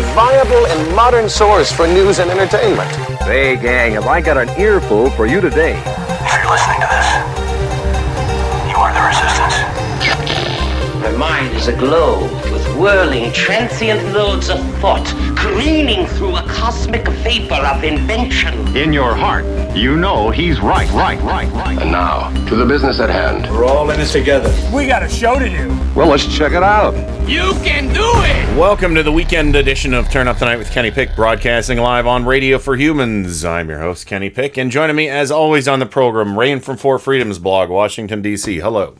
A 0.00 0.02
viable 0.14 0.66
and 0.66 0.96
modern 0.96 1.28
source 1.28 1.70
for 1.70 1.86
news 1.86 2.20
and 2.20 2.30
entertainment. 2.30 2.90
Hey, 3.20 3.54
gang, 3.54 3.92
have 3.92 4.06
I 4.06 4.22
got 4.22 4.38
an 4.38 4.48
earful 4.58 5.10
for 5.10 5.26
you 5.26 5.42
today? 5.42 5.76
If 5.76 6.32
you're 6.40 6.50
listening 6.50 6.80
to 6.80 6.88
this, 6.88 7.08
you 8.70 8.76
are 8.80 8.92
the 8.96 9.04
resistance. 9.04 9.60
My 11.02 11.12
mind 11.18 11.54
is 11.54 11.68
aglow 11.68 12.22
with 12.22 12.39
whirling, 12.80 13.30
transient 13.34 14.02
loads 14.14 14.48
of 14.48 14.58
thought, 14.76 15.06
careening 15.36 16.06
through 16.06 16.34
a 16.36 16.42
cosmic 16.44 17.06
vapor 17.06 17.52
of 17.52 17.84
invention. 17.84 18.74
In 18.74 18.90
your 18.90 19.14
heart, 19.14 19.44
you 19.76 19.96
know 19.96 20.30
he's 20.30 20.60
right, 20.60 20.90
right, 20.92 21.20
right, 21.20 21.52
right. 21.52 21.78
And 21.78 21.92
now, 21.92 22.30
to 22.48 22.56
the 22.56 22.64
business 22.64 22.98
at 22.98 23.10
hand. 23.10 23.44
We're 23.50 23.66
all 23.66 23.90
in 23.90 23.98
this 23.98 24.12
together. 24.12 24.50
We 24.74 24.86
got 24.86 25.02
a 25.02 25.10
show 25.10 25.38
to 25.38 25.46
do. 25.46 25.68
Well, 25.94 26.08
let's 26.08 26.24
check 26.34 26.52
it 26.52 26.62
out. 26.62 26.94
You 27.28 27.52
can 27.62 27.92
do 27.92 28.00
it. 28.02 28.58
Welcome 28.58 28.94
to 28.94 29.02
the 29.02 29.12
weekend 29.12 29.56
edition 29.56 29.92
of 29.92 30.10
Turn 30.10 30.26
Up 30.26 30.38
the 30.38 30.46
Night 30.46 30.56
with 30.56 30.70
Kenny 30.70 30.90
Pick, 30.90 31.14
broadcasting 31.14 31.76
live 31.76 32.06
on 32.06 32.24
Radio 32.24 32.58
for 32.58 32.76
Humans. 32.76 33.44
I'm 33.44 33.68
your 33.68 33.80
host, 33.80 34.06
Kenny 34.06 34.30
Pick, 34.30 34.56
and 34.56 34.70
joining 34.70 34.96
me 34.96 35.06
as 35.06 35.30
always 35.30 35.68
on 35.68 35.80
the 35.80 35.86
program, 35.86 36.38
Rain 36.38 36.60
from 36.60 36.78
Four 36.78 36.98
Freedoms 36.98 37.38
blog, 37.38 37.68
Washington, 37.68 38.22
D.C. 38.22 38.60
Hello. 38.60 38.96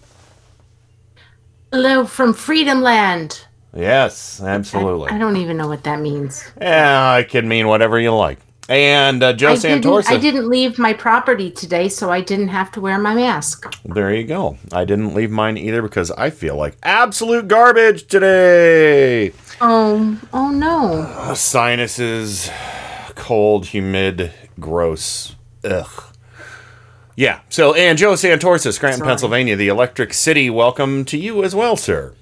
Hello 1.73 2.05
from 2.05 2.35
Freedom 2.35 2.83
Land. 2.83 3.47
Yes, 3.75 4.41
absolutely. 4.43 5.11
I 5.11 5.19
don't 5.19 5.37
even 5.37 5.57
know 5.57 5.69
what 5.69 5.85
that 5.85 6.01
means. 6.01 6.51
Yeah, 6.61 7.13
I 7.13 7.23
can 7.23 7.49
mean 7.49 7.69
whatever 7.69 8.01
you 8.01 8.15
like. 8.15 8.39
And 8.69 9.23
uh, 9.23 9.33
Joe 9.33 9.53
I 9.53 9.57
didn't, 9.57 9.83
Santorsa. 9.83 10.11
I 10.11 10.17
didn't 10.17 10.49
leave 10.49 10.79
my 10.79 10.93
property 10.93 11.51
today, 11.51 11.89
so 11.89 12.11
I 12.11 12.21
didn't 12.21 12.49
have 12.49 12.71
to 12.73 12.81
wear 12.81 12.99
my 12.99 13.15
mask. 13.15 13.75
There 13.85 14.15
you 14.15 14.25
go. 14.25 14.59
I 14.73 14.85
didn't 14.85 15.13
leave 15.13 15.31
mine 15.31 15.57
either 15.57 15.83
because 15.83 16.13
I 16.13 16.31
feel 16.31 16.55
like 16.57 16.77
absolute 16.85 17.49
garbage 17.49 18.07
today. 18.07 19.33
Oh, 19.61 20.21
oh 20.33 20.51
no. 20.51 21.03
Uh, 21.03 21.35
sinuses, 21.35 22.49
cold, 23.17 23.67
humid, 23.67 24.33
gross. 24.61 25.35
Ugh. 25.65 26.05
Yeah. 27.17 27.41
So, 27.49 27.75
and 27.75 27.99
Joe 27.99 28.13
Santorsa, 28.13 28.73
Scranton, 28.73 29.01
Sorry. 29.01 29.09
Pennsylvania, 29.09 29.57
the 29.57 29.69
Electric 29.69 30.15
City. 30.15 30.49
Welcome 30.49 31.05
to 31.07 31.19
you 31.19 31.43
as 31.43 31.57
well, 31.57 31.77
sir. 31.77 32.15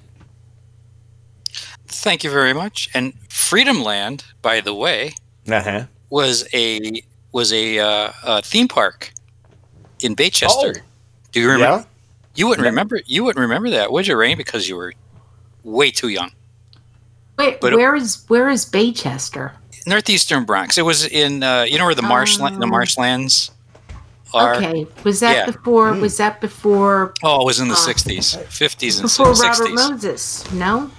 Thank 2.03 2.23
you 2.25 2.31
very 2.31 2.53
much. 2.53 2.89
And 2.95 3.13
Freedom 3.29 3.83
Land, 3.83 4.25
by 4.43 4.61
the 4.61 4.75
way, 4.75 5.15
Uh 5.51 5.61
huh. 5.63 5.83
was 6.11 6.47
a 6.55 7.03
was 7.33 7.53
a, 7.53 7.79
uh, 7.79 8.13
a 8.25 8.43
theme 8.43 8.69
park 8.69 9.13
in 10.01 10.17
Baychester. 10.17 10.77
Oh. 10.79 10.83
Do 11.33 11.41
you 11.41 11.51
remember? 11.51 11.79
Yeah. 11.81 11.85
You 12.37 12.47
wouldn't 12.49 12.65
remember. 12.67 13.01
You 13.07 13.25
wouldn't 13.25 13.43
remember 13.43 13.69
that, 13.71 13.93
would 13.93 14.07
you, 14.07 14.17
Rain? 14.17 14.37
Because 14.37 14.69
you 14.69 14.77
were 14.77 14.93
way 15.65 15.91
too 15.91 16.09
young. 16.09 16.31
Wait, 17.37 17.61
But 17.61 17.73
it- 17.73 17.77
where 17.77 17.95
is 17.95 18.25
where 18.29 18.49
is 18.49 18.65
Baychester? 18.65 19.53
Northeastern 19.87 20.45
Bronx. 20.45 20.79
It 20.79 20.83
was 20.83 21.05
in 21.07 21.43
uh, 21.43 21.63
you 21.63 21.79
know 21.79 21.85
where 21.87 21.95
the 21.95 22.03
marshland 22.03 22.61
the 22.63 22.67
Oh. 22.67 22.71
marshlands 22.71 23.51
are. 24.33 24.55
Okay, 24.57 24.87
was 25.05 25.21
that 25.21 25.35
Yeah. 25.37 25.47
before? 25.47 25.93
Hmm. 25.95 26.01
Was 26.01 26.17
that 26.19 26.41
before 26.41 27.13
Oh, 27.23 27.43
it 27.43 27.45
was 27.45 27.59
in 27.61 27.69
the 27.69 27.75
Uh, 27.75 27.79
sixties, 27.91 28.37
fifties, 28.51 29.01
and 29.01 29.11
sixties. 29.11 29.19
before 29.19 29.33
Robert 29.33 29.57
sixties. 29.57 29.75
Moses? 29.91 30.53
No. 30.53 30.91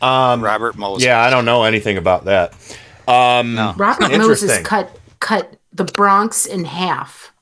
Um, 0.00 0.40
Robert 0.42 0.76
Moses. 0.76 1.04
yeah, 1.06 1.20
I 1.20 1.30
don't 1.30 1.44
know 1.44 1.64
anything 1.64 1.96
about 1.96 2.24
that. 2.26 2.52
Um, 3.06 3.54
No. 3.54 3.74
Robert 3.76 4.16
Moses 4.16 4.60
cut 4.62 4.90
cut 5.20 5.56
the 5.72 5.84
Bronx 5.84 6.46
in 6.46 6.64
half. 6.64 7.32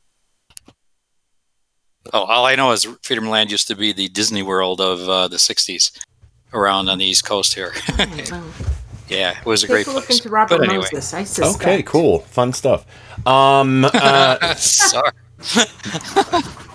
Oh, 2.12 2.22
all 2.22 2.44
I 2.46 2.54
know 2.54 2.70
is 2.72 2.84
Freedom 3.02 3.28
Land 3.28 3.50
used 3.50 3.66
to 3.68 3.74
be 3.74 3.92
the 3.92 4.08
Disney 4.08 4.42
World 4.42 4.80
of 4.80 5.08
uh, 5.08 5.26
the 5.28 5.36
'60s, 5.38 5.90
around 6.54 6.88
on 6.88 6.98
the 6.98 7.04
East 7.04 7.24
Coast 7.24 7.54
here. 7.54 7.72
Oh, 9.08 9.14
yeah, 9.14 9.38
it 9.38 9.46
was 9.46 9.62
a 9.62 9.66
Take 9.68 9.72
great 9.74 9.86
a 9.86 9.90
look 9.92 10.06
place. 10.06 10.18
into 10.18 10.30
Robert 10.30 10.58
but 10.58 10.68
anyway, 10.68 10.84
Moses. 10.92 11.14
I 11.14 11.22
suspect. 11.22 11.62
Okay, 11.62 11.82
cool. 11.84 12.18
Fun 12.20 12.52
stuff. 12.52 12.84
Um, 13.24 13.84
uh, 13.84 14.54
sorry. 14.56 15.12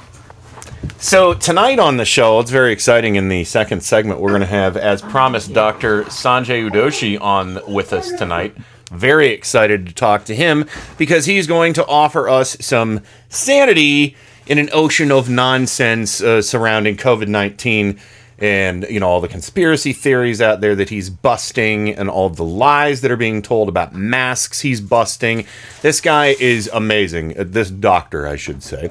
So 1.01 1.33
tonight 1.33 1.79
on 1.79 1.97
the 1.97 2.05
show, 2.05 2.39
it's 2.39 2.51
very 2.51 2.71
exciting. 2.71 3.15
In 3.15 3.27
the 3.27 3.43
second 3.43 3.81
segment, 3.81 4.19
we're 4.19 4.29
going 4.29 4.41
to 4.41 4.45
have, 4.47 4.77
as 4.77 5.01
promised, 5.01 5.51
Dr. 5.51 6.03
Sanjay 6.03 6.69
Udoshi 6.69 7.19
on 7.19 7.59
with 7.67 7.91
us 7.91 8.11
tonight. 8.11 8.55
Very 8.91 9.29
excited 9.29 9.87
to 9.87 9.93
talk 9.95 10.25
to 10.25 10.35
him 10.35 10.65
because 10.99 11.25
he's 11.25 11.47
going 11.47 11.73
to 11.73 11.85
offer 11.87 12.29
us 12.29 12.55
some 12.63 13.01
sanity 13.29 14.15
in 14.45 14.59
an 14.59 14.69
ocean 14.73 15.11
of 15.11 15.27
nonsense 15.27 16.21
uh, 16.21 16.39
surrounding 16.39 16.97
COVID 16.97 17.27
nineteen 17.27 17.99
and 18.41 18.85
you 18.89 18.99
know 18.99 19.07
all 19.07 19.21
the 19.21 19.27
conspiracy 19.27 19.93
theories 19.93 20.41
out 20.41 20.59
there 20.59 20.75
that 20.75 20.89
he's 20.89 21.09
busting 21.09 21.89
and 21.91 22.09
all 22.09 22.29
the 22.29 22.43
lies 22.43 23.01
that 23.01 23.11
are 23.11 23.17
being 23.17 23.41
told 23.41 23.69
about 23.69 23.93
masks 23.93 24.61
he's 24.61 24.81
busting. 24.81 25.45
This 25.83 26.01
guy 26.01 26.35
is 26.39 26.69
amazing. 26.73 27.39
Uh, 27.39 27.43
This 27.47 27.69
doctor, 27.69 28.27
I 28.27 28.35
should 28.35 28.63
say. 28.63 28.89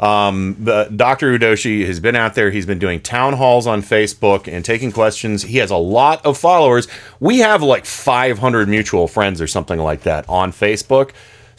Um, 0.00 0.54
Dr. 0.64 1.36
Udoshi 1.36 1.86
has 1.86 1.98
been 2.00 2.14
out 2.16 2.34
there. 2.34 2.50
He's 2.50 2.66
been 2.66 2.78
doing 2.78 3.00
town 3.00 3.32
halls 3.34 3.66
on 3.66 3.82
Facebook 3.82 4.52
and 4.52 4.64
taking 4.64 4.92
questions. 4.92 5.42
He 5.42 5.58
has 5.58 5.70
a 5.70 5.76
lot 5.76 6.24
of 6.24 6.38
followers. 6.38 6.86
We 7.20 7.38
have 7.38 7.62
like 7.62 7.84
500 7.84 8.68
mutual 8.68 9.08
friends 9.08 9.40
or 9.40 9.46
something 9.46 9.78
like 9.78 10.02
that 10.02 10.28
on 10.28 10.52
Facebook. 10.52 11.10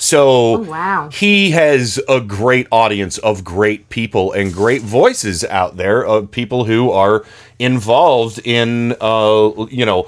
So 0.02 0.30
Oh, 0.30 0.58
wow. 0.60 1.10
he 1.12 1.52
has 1.52 2.00
a 2.08 2.22
great 2.22 2.68
audience 2.72 3.18
of 3.20 3.44
great 3.44 3.90
people 3.90 4.32
and 4.32 4.54
great 4.54 4.82
voices 4.82 5.44
out 5.44 5.76
there 5.78 6.04
of 6.06 6.32
people 6.32 6.64
who 6.66 6.90
are 6.92 7.26
involved 7.60 8.40
in, 8.46 8.96
uh, 9.02 9.52
you 9.70 9.86
know, 9.86 10.08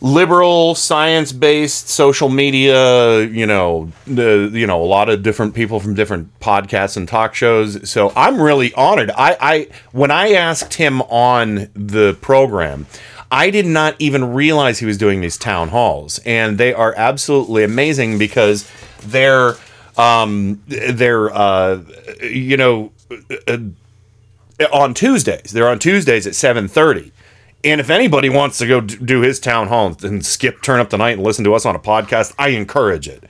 liberal 0.00 0.76
science-based 0.76 1.88
social 1.88 2.28
media 2.28 3.22
you 3.24 3.44
know 3.44 3.90
the 4.06 4.48
you 4.52 4.64
know 4.64 4.80
a 4.80 4.86
lot 4.86 5.08
of 5.08 5.24
different 5.24 5.56
people 5.56 5.80
from 5.80 5.92
different 5.92 6.38
podcasts 6.38 6.96
and 6.96 7.08
talk 7.08 7.34
shows 7.34 7.90
so 7.90 8.12
i'm 8.14 8.40
really 8.40 8.72
honored 8.74 9.10
i 9.16 9.36
i 9.40 9.66
when 9.90 10.12
i 10.12 10.30
asked 10.34 10.74
him 10.74 11.02
on 11.02 11.68
the 11.74 12.16
program 12.20 12.86
i 13.30 13.50
did 13.50 13.66
not 13.66 13.94
even 13.98 14.32
realize 14.32 14.78
he 14.78 14.86
was 14.86 14.98
doing 14.98 15.20
these 15.20 15.36
town 15.36 15.68
halls. 15.68 16.18
And 16.24 16.58
they 16.58 16.72
are 16.72 16.94
absolutely 16.96 17.64
amazing 17.64 18.18
because 18.18 18.70
they're 19.02 19.54
um 19.96 20.62
they're 20.66 21.30
uh 21.34 21.82
you 22.22 22.56
know 22.56 22.92
uh, 23.46 23.58
on 24.72 24.94
tuesdays. 24.94 25.52
They're 25.52 25.68
on 25.68 25.78
tuesdays 25.78 26.26
at 26.26 26.32
7:30 26.34 27.12
and 27.64 27.80
if 27.80 27.90
anybody 27.90 28.28
wants 28.28 28.58
to 28.58 28.66
go 28.66 28.80
do 28.80 29.20
his 29.20 29.40
town 29.40 29.68
hall 29.68 29.96
and 30.02 30.24
skip 30.24 30.62
turn 30.62 30.78
up 30.78 30.90
the 30.90 30.96
night 30.98 31.14
and 31.14 31.22
listen 31.24 31.44
to 31.44 31.54
us 31.54 31.66
on 31.66 31.74
a 31.74 31.80
podcast, 31.80 32.32
I 32.38 32.48
encourage 32.50 33.08
it 33.08 33.24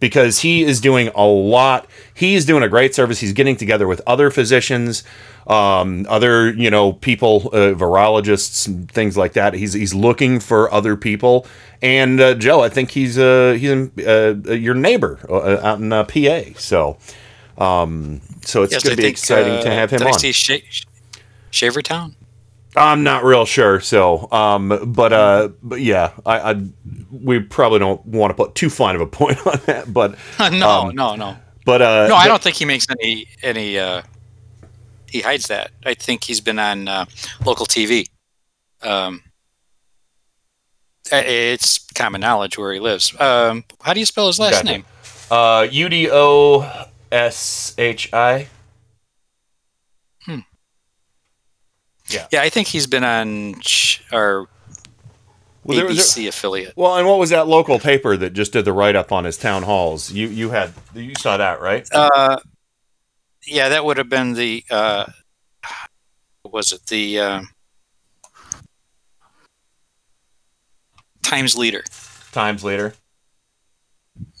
because 0.00 0.40
he 0.40 0.62
is 0.62 0.80
doing 0.80 1.08
a 1.14 1.24
lot. 1.24 1.86
He's 2.14 2.44
doing 2.44 2.62
a 2.62 2.68
great 2.68 2.94
service. 2.94 3.20
He's 3.20 3.32
getting 3.32 3.56
together 3.56 3.86
with 3.86 4.00
other 4.06 4.30
physicians, 4.30 5.04
um, 5.46 6.06
other 6.08 6.50
you 6.52 6.70
know 6.70 6.92
people, 6.94 7.50
uh, 7.52 7.74
virologists, 7.74 8.66
and 8.66 8.90
things 8.90 9.16
like 9.16 9.32
that. 9.34 9.54
He's 9.54 9.72
he's 9.72 9.94
looking 9.94 10.40
for 10.40 10.72
other 10.72 10.96
people. 10.96 11.46
And 11.82 12.20
uh, 12.20 12.34
Joe, 12.34 12.62
I 12.62 12.68
think 12.68 12.90
he's 12.90 13.18
uh, 13.18 13.56
he's 13.58 13.70
in, 13.70 13.92
uh, 14.06 14.52
your 14.52 14.74
neighbor 14.74 15.18
uh, 15.28 15.58
out 15.66 15.78
in 15.78 15.92
uh, 15.92 16.04
PA. 16.04 16.40
So 16.58 16.98
um, 17.58 18.20
so 18.42 18.62
it's 18.62 18.72
Yes, 18.72 18.82
going 18.82 18.92
to 18.92 18.96
be 18.96 19.02
think, 19.04 19.14
exciting 19.14 19.58
uh, 19.58 19.62
to 19.62 19.70
have 19.70 19.90
him 19.90 19.98
did 19.98 20.08
I 20.08 20.12
see 20.12 20.32
Sha- 20.32 20.58
Shavertown? 21.52 22.14
I'm 22.76 23.02
not 23.02 23.24
real 23.24 23.44
sure. 23.46 23.80
So, 23.80 24.30
um, 24.30 24.92
but 24.92 25.12
uh, 25.12 25.48
but 25.62 25.80
yeah, 25.80 26.12
I, 26.24 26.52
I 26.52 26.62
we 27.10 27.40
probably 27.40 27.78
don't 27.78 28.04
want 28.06 28.30
to 28.30 28.34
put 28.34 28.54
too 28.54 28.68
fine 28.70 28.94
of 28.94 29.00
a 29.00 29.06
point 29.20 29.44
on 29.46 29.60
that. 29.66 29.92
But 29.92 30.16
no, 30.52 30.70
um, 30.88 30.94
no, 30.94 31.14
no. 31.16 31.36
But 31.64 31.82
uh, 31.82 32.06
no, 32.08 32.14
I 32.14 32.24
but- 32.24 32.28
don't 32.28 32.42
think 32.42 32.56
he 32.56 32.64
makes 32.64 32.86
any 33.00 33.26
any. 33.42 33.78
Uh, 33.78 34.02
he 35.08 35.20
hides 35.20 35.46
that. 35.48 35.70
I 35.84 35.94
think 35.94 36.24
he's 36.24 36.40
been 36.40 36.58
on 36.58 36.88
uh, 36.88 37.06
local 37.44 37.64
TV. 37.66 38.08
Um, 38.82 39.22
it's 41.10 41.78
common 41.92 42.20
knowledge 42.20 42.58
where 42.58 42.72
he 42.72 42.80
lives. 42.80 43.18
Um, 43.20 43.64
how 43.80 43.94
do 43.94 44.00
you 44.00 44.06
spell 44.06 44.26
his 44.26 44.38
last 44.40 44.62
Gotcha. 44.64 44.64
name? 44.66 44.84
Uh, 45.30 45.66
U 45.70 45.88
D 45.88 46.08
O 46.10 46.86
S 47.12 47.74
H 47.78 48.12
I. 48.12 48.48
Yeah. 52.08 52.26
Yeah, 52.32 52.42
I 52.42 52.48
think 52.50 52.68
he's 52.68 52.86
been 52.86 53.04
on 53.04 53.54
ch- 53.60 54.02
or 54.12 54.48
Well, 55.64 55.76
there 55.78 55.88
ABC 55.88 56.28
affiliate. 56.28 56.74
Well, 56.76 56.96
and 56.96 57.06
what 57.06 57.18
was 57.18 57.30
that 57.30 57.48
local 57.48 57.78
paper 57.78 58.16
that 58.16 58.32
just 58.32 58.52
did 58.52 58.64
the 58.64 58.72
write 58.72 58.96
up 58.96 59.10
on 59.12 59.24
his 59.24 59.36
town 59.36 59.64
halls? 59.64 60.10
You 60.12 60.28
you 60.28 60.50
had 60.50 60.72
you 60.94 61.14
saw 61.16 61.36
that 61.36 61.60
right? 61.60 61.86
Uh, 61.92 62.38
yeah, 63.46 63.68
that 63.68 63.84
would 63.84 63.96
have 63.96 64.08
been 64.08 64.34
the. 64.34 64.64
Uh, 64.70 65.06
was 66.44 66.72
it 66.72 66.86
the 66.86 67.18
uh, 67.18 67.42
Times 71.22 71.56
Leader? 71.56 71.82
Times 72.32 72.62
later. 72.62 72.94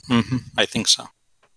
hmm 0.06 0.36
I 0.56 0.66
think 0.66 0.86
so. 0.86 1.06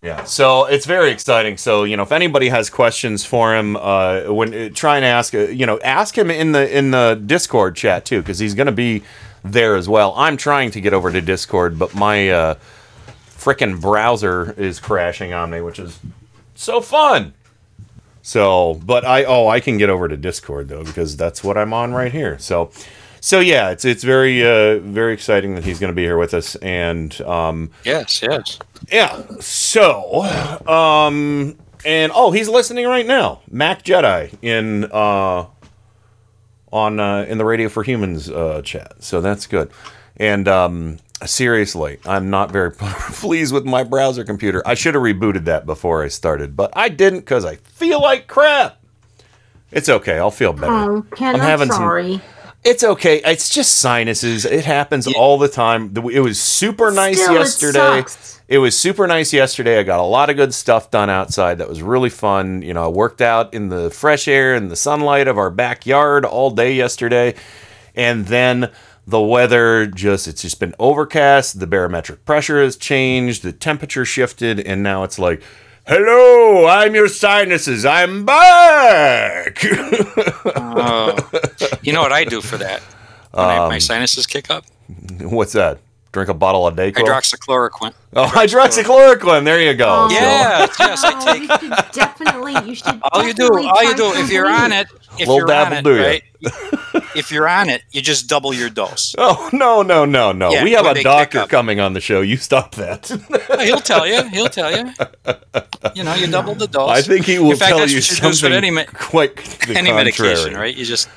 Yeah, 0.02 0.24
so 0.24 0.64
it's 0.66 0.86
very 0.86 1.12
exciting. 1.12 1.58
So 1.58 1.84
you 1.84 1.98
know, 1.98 2.04
if 2.04 2.14
anybody 2.14 2.48
has 2.50 2.70
questions 2.70 3.26
for 3.26 3.54
him, 3.54 3.76
uh, 3.76 4.24
when 4.32 4.54
uh, 4.54 4.70
try 4.74 4.96
and 4.96 5.04
ask, 5.04 5.36
uh, 5.36 5.40
you 5.40 5.66
know, 5.66 5.78
ask 5.80 6.18
him 6.18 6.32
in 6.32 6.54
the 6.54 6.78
in 6.78 6.92
the 6.92 7.22
Discord 7.26 7.76
chat 7.76 8.06
too, 8.06 8.22
because 8.22 8.40
he's 8.40 8.54
going 8.54 8.68
to 8.68 8.72
be 8.72 9.04
there 9.44 9.76
as 9.76 9.90
well. 9.90 10.14
I'm 10.16 10.38
trying 10.38 10.72
to 10.72 10.82
get 10.82 10.94
over 10.94 11.12
to 11.12 11.20
Discord, 11.20 11.78
but 11.78 11.94
my 11.96 12.30
uh, 12.30 12.56
freaking 13.08 13.82
browser 13.82 14.54
is 14.58 14.80
crashing 14.80 15.34
on 15.34 15.50
me, 15.50 15.60
which 15.60 15.80
is 15.80 16.00
so 16.56 16.80
fun. 16.80 17.34
So, 18.22 18.76
but 18.86 19.04
I 19.04 19.26
oh 19.26 19.48
I 19.48 19.60
can 19.60 19.78
get 19.78 19.90
over 19.90 20.08
to 20.08 20.16
Discord 20.16 20.70
though 20.70 20.84
because 20.86 21.18
that's 21.18 21.44
what 21.44 21.58
I'm 21.58 21.74
on 21.74 21.94
right 21.94 22.12
here. 22.12 22.40
So, 22.40 22.72
so 23.20 23.42
yeah, 23.42 23.72
it's 23.72 23.84
it's 23.84 24.06
very 24.06 24.46
uh, 24.46 24.80
very 24.80 25.14
exciting 25.14 25.56
that 25.56 25.66
he's 25.66 25.80
going 25.80 25.92
to 25.92 25.96
be 25.96 26.04
here 26.04 26.18
with 26.18 26.34
us, 26.34 26.56
and 26.58 27.20
um, 27.22 27.72
Yes, 27.84 28.22
yes. 28.22 28.60
Yeah. 28.92 29.24
So, 29.40 30.24
um, 30.68 31.58
and 31.86 32.12
oh, 32.16 32.32
he's 32.32 32.50
listening 32.50 32.86
right 32.88 33.06
now. 33.06 33.42
Mac 33.50 33.84
Jedi 33.84 34.36
in 34.42 34.86
uh, 34.92 35.46
on 36.72 37.00
uh, 37.00 37.26
in 37.28 37.38
the 37.38 37.46
Radio 37.46 37.70
for 37.70 37.84
Humans 37.84 38.30
uh, 38.30 38.62
chat. 38.64 39.02
So 39.04 39.22
that's 39.22 39.48
good. 39.48 39.72
And 40.18 40.48
um, 40.48 40.98
seriously, 41.26 42.00
I'm 42.06 42.30
not 42.30 42.52
very 42.52 42.72
pleased 42.76 43.54
with 43.54 43.66
my 43.66 43.84
browser 43.84 44.24
computer. 44.24 44.62
I 44.66 44.74
should 44.74 44.94
have 44.96 45.04
rebooted 45.04 45.46
that 45.46 45.66
before 45.66 46.04
I 46.04 46.08
started, 46.10 46.56
but 46.56 46.72
I 46.76 46.90
didn't 46.90 47.20
because 47.22 47.46
I 47.46 47.56
feel 47.56 48.02
like 48.02 48.28
crap. 48.28 48.78
It's 49.72 49.88
okay. 49.88 50.18
I'll 50.18 50.32
feel 50.32 50.52
better. 50.54 50.74
Oh, 50.74 51.02
Ken, 51.16 51.36
I'm 51.36 51.42
I'm, 51.42 51.48
having 51.48 51.72
some- 51.72 52.22
It's 52.64 52.84
okay. 52.84 53.22
It's 53.24 53.50
just 53.50 53.78
sinuses. 53.78 54.44
It 54.44 54.66
happens 54.66 55.08
all 55.08 55.38
the 55.38 55.48
time. 55.48 55.94
It 56.12 56.20
was 56.22 56.40
super 56.40 56.92
nice 56.92 57.22
Still, 57.22 57.36
it 57.36 57.40
yesterday. 57.40 57.80
sucks. 58.02 58.39
It 58.50 58.58
was 58.58 58.76
super 58.76 59.06
nice 59.06 59.32
yesterday. 59.32 59.78
I 59.78 59.84
got 59.84 60.00
a 60.00 60.04
lot 60.04 60.32
of 60.32 60.36
good 60.36 60.56
stuff 60.56 60.90
done 60.90 61.08
outside. 61.08 61.60
That 61.60 61.70
was 61.70 61.84
really 61.84 62.10
fun. 62.10 62.64
You 62.64 62.74
know, 62.74 62.84
I 62.86 62.88
worked 62.88 63.22
out 63.22 63.54
in 63.54 63.70
the 63.70 63.92
fresh 63.92 64.28
air 64.28 64.56
and 64.56 64.72
the 64.72 64.76
sunlight 64.76 65.28
of 65.28 65.38
our 65.38 65.52
backyard 65.52 66.26
all 66.26 66.50
day 66.50 66.74
yesterday. 66.74 67.36
And 67.96 68.26
then 68.26 68.72
the 69.06 69.22
weather 69.22 69.86
just 69.86 70.28
it's 70.28 70.42
just 70.42 70.60
been 70.60 70.74
overcast. 70.80 71.60
The 71.60 71.68
barometric 71.68 72.26
pressure 72.26 72.60
has 72.64 72.76
changed, 72.76 73.44
the 73.44 73.52
temperature 73.54 74.04
shifted, 74.04 74.60
and 74.60 74.82
now 74.82 75.04
it's 75.04 75.20
like 75.20 75.44
Hello, 75.88 76.66
I'm 76.68 76.96
your 76.96 77.08
sinuses. 77.08 77.86
I'm 77.86 78.26
back. 78.26 79.64
Oh, 80.82 81.16
you 81.84 81.94
know 81.94 82.02
what 82.02 82.12
I 82.14 82.24
do 82.24 82.42
for 82.42 82.58
that? 82.58 82.82
When 83.32 83.46
I, 83.46 83.58
my 83.68 83.76
Um, 83.76 83.80
sinuses 83.80 84.26
kick 84.26 84.50
up, 84.50 84.66
What's 85.20 85.54
that? 85.54 85.80
Drink 86.12 86.28
a 86.30 86.34
bottle 86.34 86.66
a 86.68 86.72
day. 86.74 86.92
hydroxychloroquine. 86.92 87.94
Oh, 88.16 88.26
hydroxychloroquine. 88.26 89.44
There 89.46 89.62
you 89.62 89.76
go. 89.76 89.86
Oh. 89.88 90.08
So- 90.10 90.16
Yes, 90.16 90.76
yes, 90.80 91.04
I 91.04 91.14
Oh, 91.14 91.34
you 91.36 91.48
should 91.48 91.92
definitely, 91.94 92.54
you 92.68 92.76
should 92.76 93.00
all 93.12 93.24
you 93.24 93.34
do, 93.34 93.48
all 93.48 93.84
you 93.84 93.96
do, 93.96 94.12
if 94.16 94.32
you're 94.32 94.46
some 94.48 94.62
on 94.64 94.72
it, 94.72 94.88
if 95.20 95.28
Little 95.28 95.36
you're 95.38 95.54
on 95.54 95.74
it, 95.74 95.84
do 95.84 95.96
ya. 95.96 96.02
right? 96.04 96.24
if 97.16 97.32
you're 97.32 97.48
on 97.48 97.70
it, 97.70 97.84
you 97.92 98.02
just 98.02 98.28
double 98.28 98.54
your 98.54 98.70
dose. 98.72 99.14
Oh 99.20 99.50
no 99.54 99.84
no 99.84 100.06
no 100.06 100.32
no! 100.32 100.50
Yeah, 100.52 100.64
we 100.64 100.72
have 100.72 100.86
a 100.88 101.04
doctor 101.04 101.46
coming 101.46 101.80
on 101.80 101.94
the 101.94 102.00
show. 102.02 102.22
You 102.22 102.38
stop 102.38 102.74
that. 102.76 103.08
He'll 103.62 103.80
tell 103.80 104.08
you. 104.08 104.24
He'll 104.30 104.48
tell 104.50 104.72
you. 104.76 104.92
You 105.94 106.04
know, 106.04 106.16
you 106.16 106.26
double 106.28 106.56
the 106.56 106.68
dose. 106.68 106.90
I 106.90 107.02
think 107.02 107.26
he 107.26 107.38
will 107.38 107.52
In 107.52 107.58
fact, 107.58 107.70
tell 107.70 107.80
that's 107.80 107.92
you 107.92 107.98
what 108.00 108.10
you 108.10 108.16
do 108.16 108.34
something 108.34 108.52
with 108.64 108.64
any, 108.64 108.86
quite 108.94 109.36
the 109.36 109.76
any 109.78 109.90
contrary. 109.92 109.96
medication, 109.96 110.54
right? 110.56 110.76
You 110.76 110.86
just, 110.86 111.10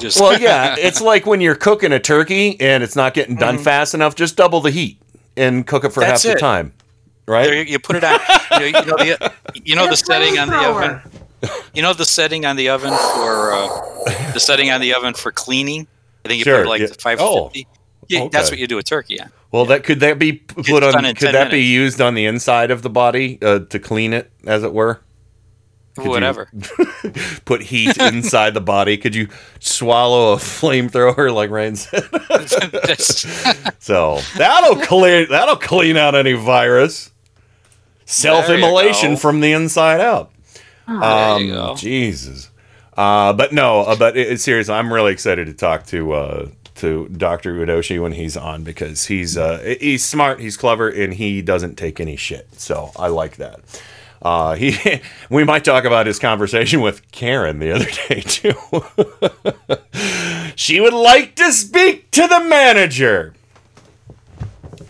just. 0.00 0.20
Well, 0.20 0.40
yeah, 0.40 0.76
it's 0.78 1.00
like 1.00 1.26
when 1.26 1.40
you're 1.40 1.54
cooking 1.54 1.92
a 1.92 2.00
turkey 2.00 2.60
and 2.60 2.82
it's 2.82 2.96
not 2.96 3.14
getting 3.14 3.36
done 3.36 3.58
fast 3.58 3.94
enough. 3.94 4.14
Just 4.14 4.36
double 4.36 4.60
the 4.60 4.70
heat 4.70 4.98
and 5.36 5.66
cook 5.66 5.84
it 5.84 5.90
for 5.90 6.00
Mm-hmm. 6.00 6.10
That's 6.10 6.22
half 6.24 6.34
the 6.34 6.40
time, 6.40 6.72
right? 7.26 7.52
you, 7.52 7.62
you 7.62 7.78
put 7.78 7.96
it 7.96 8.04
on. 8.04 8.18
You 8.52 8.58
know, 8.58 8.66
you 8.66 8.72
know 8.72 8.96
the, 8.96 9.32
you 9.64 9.76
know 9.76 9.86
the 9.88 9.96
setting 9.96 10.38
on 10.38 10.48
the 10.48 10.56
oven. 10.56 11.00
You 11.72 11.82
know 11.82 11.94
the 11.94 12.04
setting 12.04 12.44
on 12.44 12.56
the 12.56 12.68
oven 12.68 12.90
for 12.90 13.52
uh, 13.52 14.32
the 14.32 14.40
setting 14.40 14.70
on 14.70 14.80
the 14.80 14.94
oven 14.94 15.14
for 15.14 15.32
cleaning. 15.32 15.86
I 16.24 16.28
think 16.28 16.38
you 16.38 16.44
Sure, 16.44 16.62
put 16.64 16.68
like 16.68 16.80
yeah. 16.80 16.88
the 16.88 16.94
550. 16.94 17.66
Yeah, 18.08 18.28
that's 18.30 18.50
what 18.50 18.58
you 18.58 18.66
do 18.66 18.76
with 18.76 18.86
turkey 18.86 19.20
on. 19.20 19.30
Well, 19.52 19.64
that 19.66 19.84
could 19.84 20.00
that 20.00 20.18
be 20.18 20.34
put 20.34 20.80
done 20.80 20.96
on? 20.96 21.14
Could 21.14 21.26
10 21.26 21.32
that 21.32 21.50
be 21.50 21.62
used 21.62 22.00
on 22.00 22.14
the 22.14 22.26
inside 22.26 22.70
of 22.70 22.82
the 22.82 22.90
body 22.90 23.38
uh, 23.40 23.60
to 23.60 23.78
clean 23.78 24.12
it, 24.12 24.30
as 24.46 24.62
it 24.64 24.72
were? 24.72 25.00
Could 25.96 26.08
Whatever. 26.08 26.48
Put 27.44 27.62
heat 27.62 27.96
inside 27.98 28.54
the 28.54 28.60
body. 28.60 28.96
Could 28.96 29.14
you 29.14 29.28
swallow 29.58 30.32
a 30.32 30.36
flamethrower 30.36 31.34
like 31.34 31.50
Ryan 31.50 31.76
said? 31.76 32.04
So 33.80 34.20
that'll 34.36 34.76
clear 34.82 35.26
that'll 35.26 35.56
clean 35.56 35.96
out 35.96 36.14
any 36.14 36.32
virus. 36.34 37.10
Self-immolation 38.04 39.16
from 39.16 39.40
the 39.40 39.52
inside 39.52 40.00
out. 40.00 40.30
there 40.86 40.96
Um, 41.02 41.44
you 41.44 41.52
go. 41.52 41.74
Jesus. 41.76 42.50
Uh, 42.96 43.32
but 43.32 43.52
no, 43.52 43.80
uh, 43.80 43.96
but 43.96 44.16
it, 44.16 44.28
it's 44.32 44.42
serious. 44.42 44.68
I'm 44.68 44.92
really 44.92 45.12
excited 45.12 45.46
to 45.46 45.54
talk 45.54 45.86
to 45.86 46.12
uh, 46.12 46.48
to 46.76 47.08
Dr. 47.08 47.54
Udoshi 47.54 48.00
when 48.02 48.12
he's 48.12 48.36
on 48.36 48.62
because 48.64 49.06
he's 49.06 49.36
uh, 49.38 49.76
he's 49.80 50.04
smart, 50.04 50.40
he's 50.40 50.56
clever, 50.56 50.88
and 50.88 51.14
he 51.14 51.40
doesn't 51.42 51.76
take 51.76 52.00
any 52.00 52.16
shit. 52.16 52.48
So 52.60 52.90
I 52.96 53.08
like 53.08 53.36
that. 53.36 53.60
Uh, 54.22 54.54
he 54.54 55.00
we 55.30 55.44
might 55.44 55.64
talk 55.64 55.84
about 55.84 56.06
his 56.06 56.18
conversation 56.18 56.80
with 56.80 57.10
Karen 57.10 57.58
the 57.58 57.72
other 57.72 57.86
day 58.08 58.20
too. 58.26 58.54
she 60.56 60.80
would 60.80 60.92
like 60.92 61.34
to 61.36 61.52
speak 61.52 62.10
to 62.12 62.26
the 62.26 62.40
manager. 62.40 63.34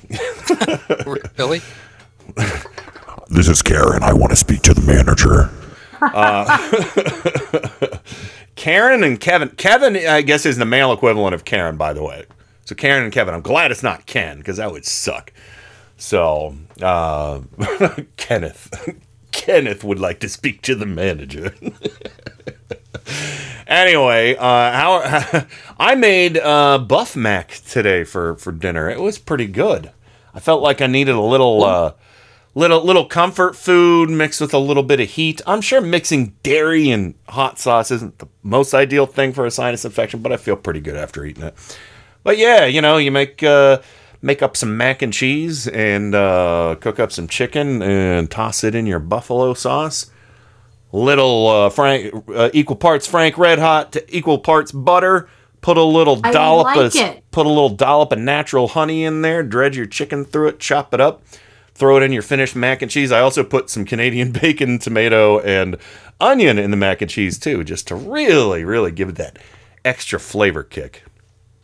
Billy? 1.36 1.60
This 3.28 3.48
is 3.48 3.62
Karen. 3.62 4.02
I 4.02 4.12
want 4.12 4.30
to 4.30 4.36
speak 4.36 4.62
to 4.62 4.74
the 4.74 4.80
manager. 4.82 5.50
Karen 8.56 9.04
and 9.04 9.20
Kevin. 9.20 9.50
Kevin, 9.50 9.96
I 9.96 10.22
guess, 10.22 10.44
is 10.44 10.56
the 10.56 10.64
male 10.64 10.92
equivalent 10.92 11.34
of 11.34 11.44
Karen, 11.44 11.76
by 11.76 11.92
the 11.92 12.02
way. 12.02 12.24
So 12.64 12.74
Karen 12.74 13.04
and 13.04 13.12
Kevin. 13.12 13.34
I'm 13.34 13.42
glad 13.42 13.70
it's 13.70 13.82
not 13.84 14.06
Ken 14.06 14.38
because 14.38 14.56
that 14.56 14.72
would 14.72 14.84
suck. 14.84 15.32
So 15.96 16.56
uh, 16.82 17.40
Kenneth, 18.16 18.88
Kenneth 19.40 19.82
would 19.82 19.98
like 19.98 20.20
to 20.20 20.28
speak 20.28 20.60
to 20.60 20.74
the 20.74 20.84
manager. 20.84 21.54
anyway, 23.66 24.36
uh, 24.36 24.70
how 24.70 25.46
I 25.78 25.94
made 25.94 26.36
uh, 26.36 26.76
buff 26.76 27.16
mac 27.16 27.52
today 27.66 28.04
for 28.04 28.34
for 28.34 28.52
dinner. 28.52 28.90
It 28.90 29.00
was 29.00 29.18
pretty 29.18 29.46
good. 29.46 29.92
I 30.34 30.40
felt 30.40 30.62
like 30.62 30.82
I 30.82 30.86
needed 30.86 31.14
a 31.14 31.20
little. 31.22 31.64
Uh, 31.64 31.92
little 32.54 32.84
little 32.84 33.06
comfort 33.06 33.56
food 33.56 34.10
mixed 34.10 34.40
with 34.42 34.52
a 34.52 34.58
little 34.58 34.82
bit 34.82 35.00
of 35.00 35.08
heat. 35.08 35.40
I'm 35.46 35.62
sure 35.62 35.80
mixing 35.80 36.34
dairy 36.42 36.90
and 36.90 37.14
hot 37.28 37.58
sauce 37.58 37.90
isn't 37.92 38.18
the 38.18 38.26
most 38.42 38.74
ideal 38.74 39.06
thing 39.06 39.32
for 39.32 39.46
a 39.46 39.50
sinus 39.50 39.86
infection, 39.86 40.20
but 40.20 40.32
I 40.32 40.36
feel 40.36 40.56
pretty 40.56 40.80
good 40.80 40.96
after 40.96 41.24
eating 41.24 41.44
it. 41.44 41.54
But 42.24 42.36
yeah, 42.36 42.66
you 42.66 42.82
know, 42.82 42.98
you 42.98 43.10
make 43.10 43.42
uh, 43.42 43.78
make 44.22 44.42
up 44.42 44.56
some 44.56 44.76
mac 44.76 45.02
and 45.02 45.12
cheese 45.12 45.66
and 45.68 46.14
uh, 46.14 46.76
cook 46.80 46.98
up 46.98 47.12
some 47.12 47.28
chicken 47.28 47.82
and 47.82 48.30
toss 48.30 48.64
it 48.64 48.74
in 48.74 48.86
your 48.86 48.98
buffalo 48.98 49.54
sauce. 49.54 50.10
Little 50.92 51.46
uh, 51.48 51.70
Frank, 51.70 52.12
uh, 52.34 52.50
equal 52.52 52.76
parts 52.76 53.06
Frank 53.06 53.38
Red 53.38 53.58
Hot 53.58 53.92
to 53.92 54.16
equal 54.16 54.38
parts 54.38 54.72
butter. 54.72 55.28
Put 55.60 55.76
a 55.76 55.82
little 55.82 56.16
dollop 56.16 56.64
like 56.64 56.76
of 56.78 56.96
it. 56.96 57.22
put 57.30 57.44
a 57.44 57.48
little 57.48 57.68
dollop 57.68 58.12
of 58.12 58.18
natural 58.18 58.68
honey 58.68 59.04
in 59.04 59.22
there. 59.22 59.42
Dredge 59.42 59.76
your 59.76 59.86
chicken 59.86 60.24
through 60.24 60.48
it. 60.48 60.58
Chop 60.58 60.94
it 60.94 61.00
up 61.00 61.22
throw 61.80 61.96
it 61.96 62.02
in 62.02 62.12
your 62.12 62.22
finished 62.22 62.54
mac 62.54 62.82
and 62.82 62.90
cheese. 62.90 63.10
I 63.10 63.20
also 63.20 63.42
put 63.42 63.70
some 63.70 63.86
Canadian 63.86 64.32
bacon, 64.40 64.78
tomato, 64.78 65.40
and 65.40 65.78
onion 66.20 66.58
in 66.58 66.70
the 66.70 66.76
mac 66.76 67.00
and 67.00 67.10
cheese 67.10 67.38
too, 67.38 67.64
just 67.64 67.88
to 67.88 67.94
really, 67.96 68.64
really 68.64 68.92
give 68.92 69.08
it 69.08 69.14
that 69.16 69.38
extra 69.84 70.20
flavor 70.20 70.62
kick. 70.62 71.02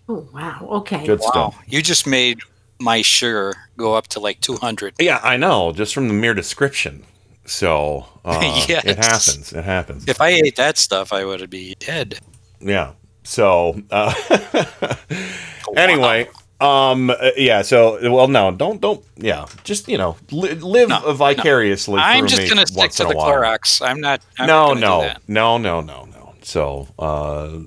Oh 0.09 0.27
wow. 0.33 0.67
Okay. 0.81 1.05
Good 1.07 1.21
Wow. 1.21 1.29
stuff. 1.31 1.59
You 1.67 1.83
just 1.83 2.07
made 2.07 2.39
my 2.79 3.03
sugar 3.03 3.55
go 3.77 3.95
up 3.95 4.07
to 4.09 4.21
like 4.21 4.41
200. 4.41 4.95
Yeah, 5.01 5.21
I 5.23 5.37
know, 5.37 5.73
just 5.73 5.95
from 5.95 6.09
the 6.09 6.15
mere 6.15 6.35
description. 6.35 7.05
So 7.45 8.07
uh, 8.25 8.41
Yes. 8.69 8.85
it 8.85 8.99
happens. 8.99 9.53
It 9.53 9.65
happens. 9.65 10.05
If 10.09 10.21
I 10.21 10.29
ate 10.29 10.57
that 10.57 10.79
stuff, 10.79 11.13
I 11.13 11.25
would 11.25 11.49
be 11.51 11.75
dead. 11.79 12.19
Yeah. 12.61 12.93
So 13.25 13.81
uh, 13.91 14.15
anyway, 15.77 16.29
um, 16.61 17.11
uh, 17.11 17.17
yeah. 17.37 17.63
So 17.63 17.99
well, 18.13 18.29
no, 18.29 18.51
don't, 18.53 18.81
don't. 18.81 19.05
Yeah, 19.17 19.47
just 19.65 19.89
you 19.89 19.99
know, 19.99 20.17
li- 20.31 20.55
live 20.55 20.89
No, 20.91 21.13
vicariously. 21.13 21.99
I'm 21.99 22.27
just 22.29 22.53
going 22.53 22.65
to 22.65 22.73
stick 22.73 22.93
to 22.93 23.05
the 23.05 23.17
while. 23.17 23.27
Clorox. 23.33 23.85
I'm 23.85 24.01
not. 24.01 24.23
I'm 24.39 24.47
no, 24.47 24.69
not 24.69 24.69
gonna 24.69 24.81
do 24.81 24.87
no, 24.87 25.01
that. 25.03 25.23
no, 25.29 25.59
no, 25.59 25.81
no, 25.81 26.05
no. 26.05 26.35
So 26.43 26.87
uh, 27.01 27.59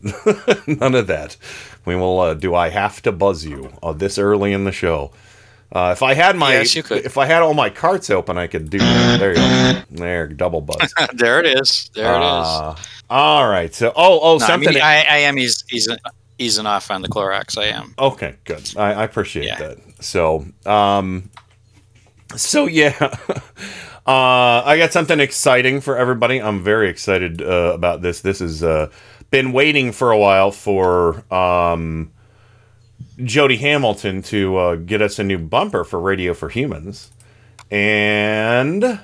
none 0.67 0.95
of 0.95 1.07
that. 1.07 1.35
We 1.85 1.95
will. 1.95 2.19
Uh, 2.19 2.33
do 2.33 2.55
I 2.55 2.69
have 2.69 3.01
to 3.03 3.11
buzz 3.11 3.45
you 3.45 3.71
uh, 3.81 3.93
this 3.93 4.17
early 4.17 4.53
in 4.53 4.63
the 4.63 4.71
show? 4.71 5.11
Uh, 5.71 5.91
if 5.91 6.01
I 6.01 6.15
had 6.15 6.35
my, 6.35 6.53
Yes, 6.53 6.75
you 6.75 6.81
could. 6.81 7.05
if 7.05 7.15
I 7.17 7.25
had 7.25 7.43
all 7.43 7.53
my 7.53 7.69
carts 7.69 8.09
open, 8.09 8.37
I 8.39 8.47
could 8.47 8.69
do 8.71 8.79
that. 8.79 9.19
There 9.19 9.29
you 9.29 9.35
go. 9.35 9.81
There, 9.91 10.27
double 10.27 10.61
buzz. 10.61 10.91
there 11.13 11.39
it 11.39 11.45
is. 11.45 11.91
There 11.93 12.11
it 12.11 12.17
is. 12.17 12.23
Uh, 12.23 12.75
All 13.11 13.47
right. 13.47 13.73
So, 13.73 13.93
oh, 13.95 14.19
oh, 14.21 14.37
No, 14.39 14.45
I, 14.45 14.47
something. 14.47 14.73
mean, 14.73 14.81
I, 14.81 15.03
I 15.07 15.17
am 15.19 15.37
easing, 15.37 15.67
easing, 15.71 15.97
easing 16.39 16.65
off 16.65 16.89
on 16.89 17.03
the 17.03 17.07
Clorox. 17.07 17.55
I 17.55 17.65
am. 17.67 17.93
Okay, 17.99 18.35
good. 18.45 18.67
I, 18.77 18.93
I 18.93 19.03
appreciate 19.03 19.55
that. 19.59 19.77
So, 19.99 20.45
um, 20.65 21.29
so 22.35 22.65
yeah, 22.65 22.95
uh, 24.07 24.63
I 24.65 24.75
got 24.77 24.91
something 24.91 25.19
exciting 25.19 25.81
for 25.81 25.97
everybody. 25.97 26.41
I'm 26.41 26.63
very 26.63 26.89
excited 26.89 27.41
uh, 27.43 27.71
about 27.75 28.01
this. 28.01 28.21
This 28.21 28.41
is 28.41 28.63
uh, 28.63 28.89
been 29.31 29.51
waiting 29.51 29.91
for 29.91 30.11
a 30.11 30.17
while 30.17 30.51
for 30.51 31.23
um, 31.33 32.11
Jody 33.17 33.57
Hamilton 33.57 34.21
to 34.23 34.57
uh, 34.57 34.75
get 34.75 35.01
us 35.01 35.19
a 35.19 35.23
new 35.23 35.37
bumper 35.37 35.83
for 35.83 35.99
Radio 35.99 36.33
for 36.33 36.49
Humans, 36.49 37.11
and 37.69 38.99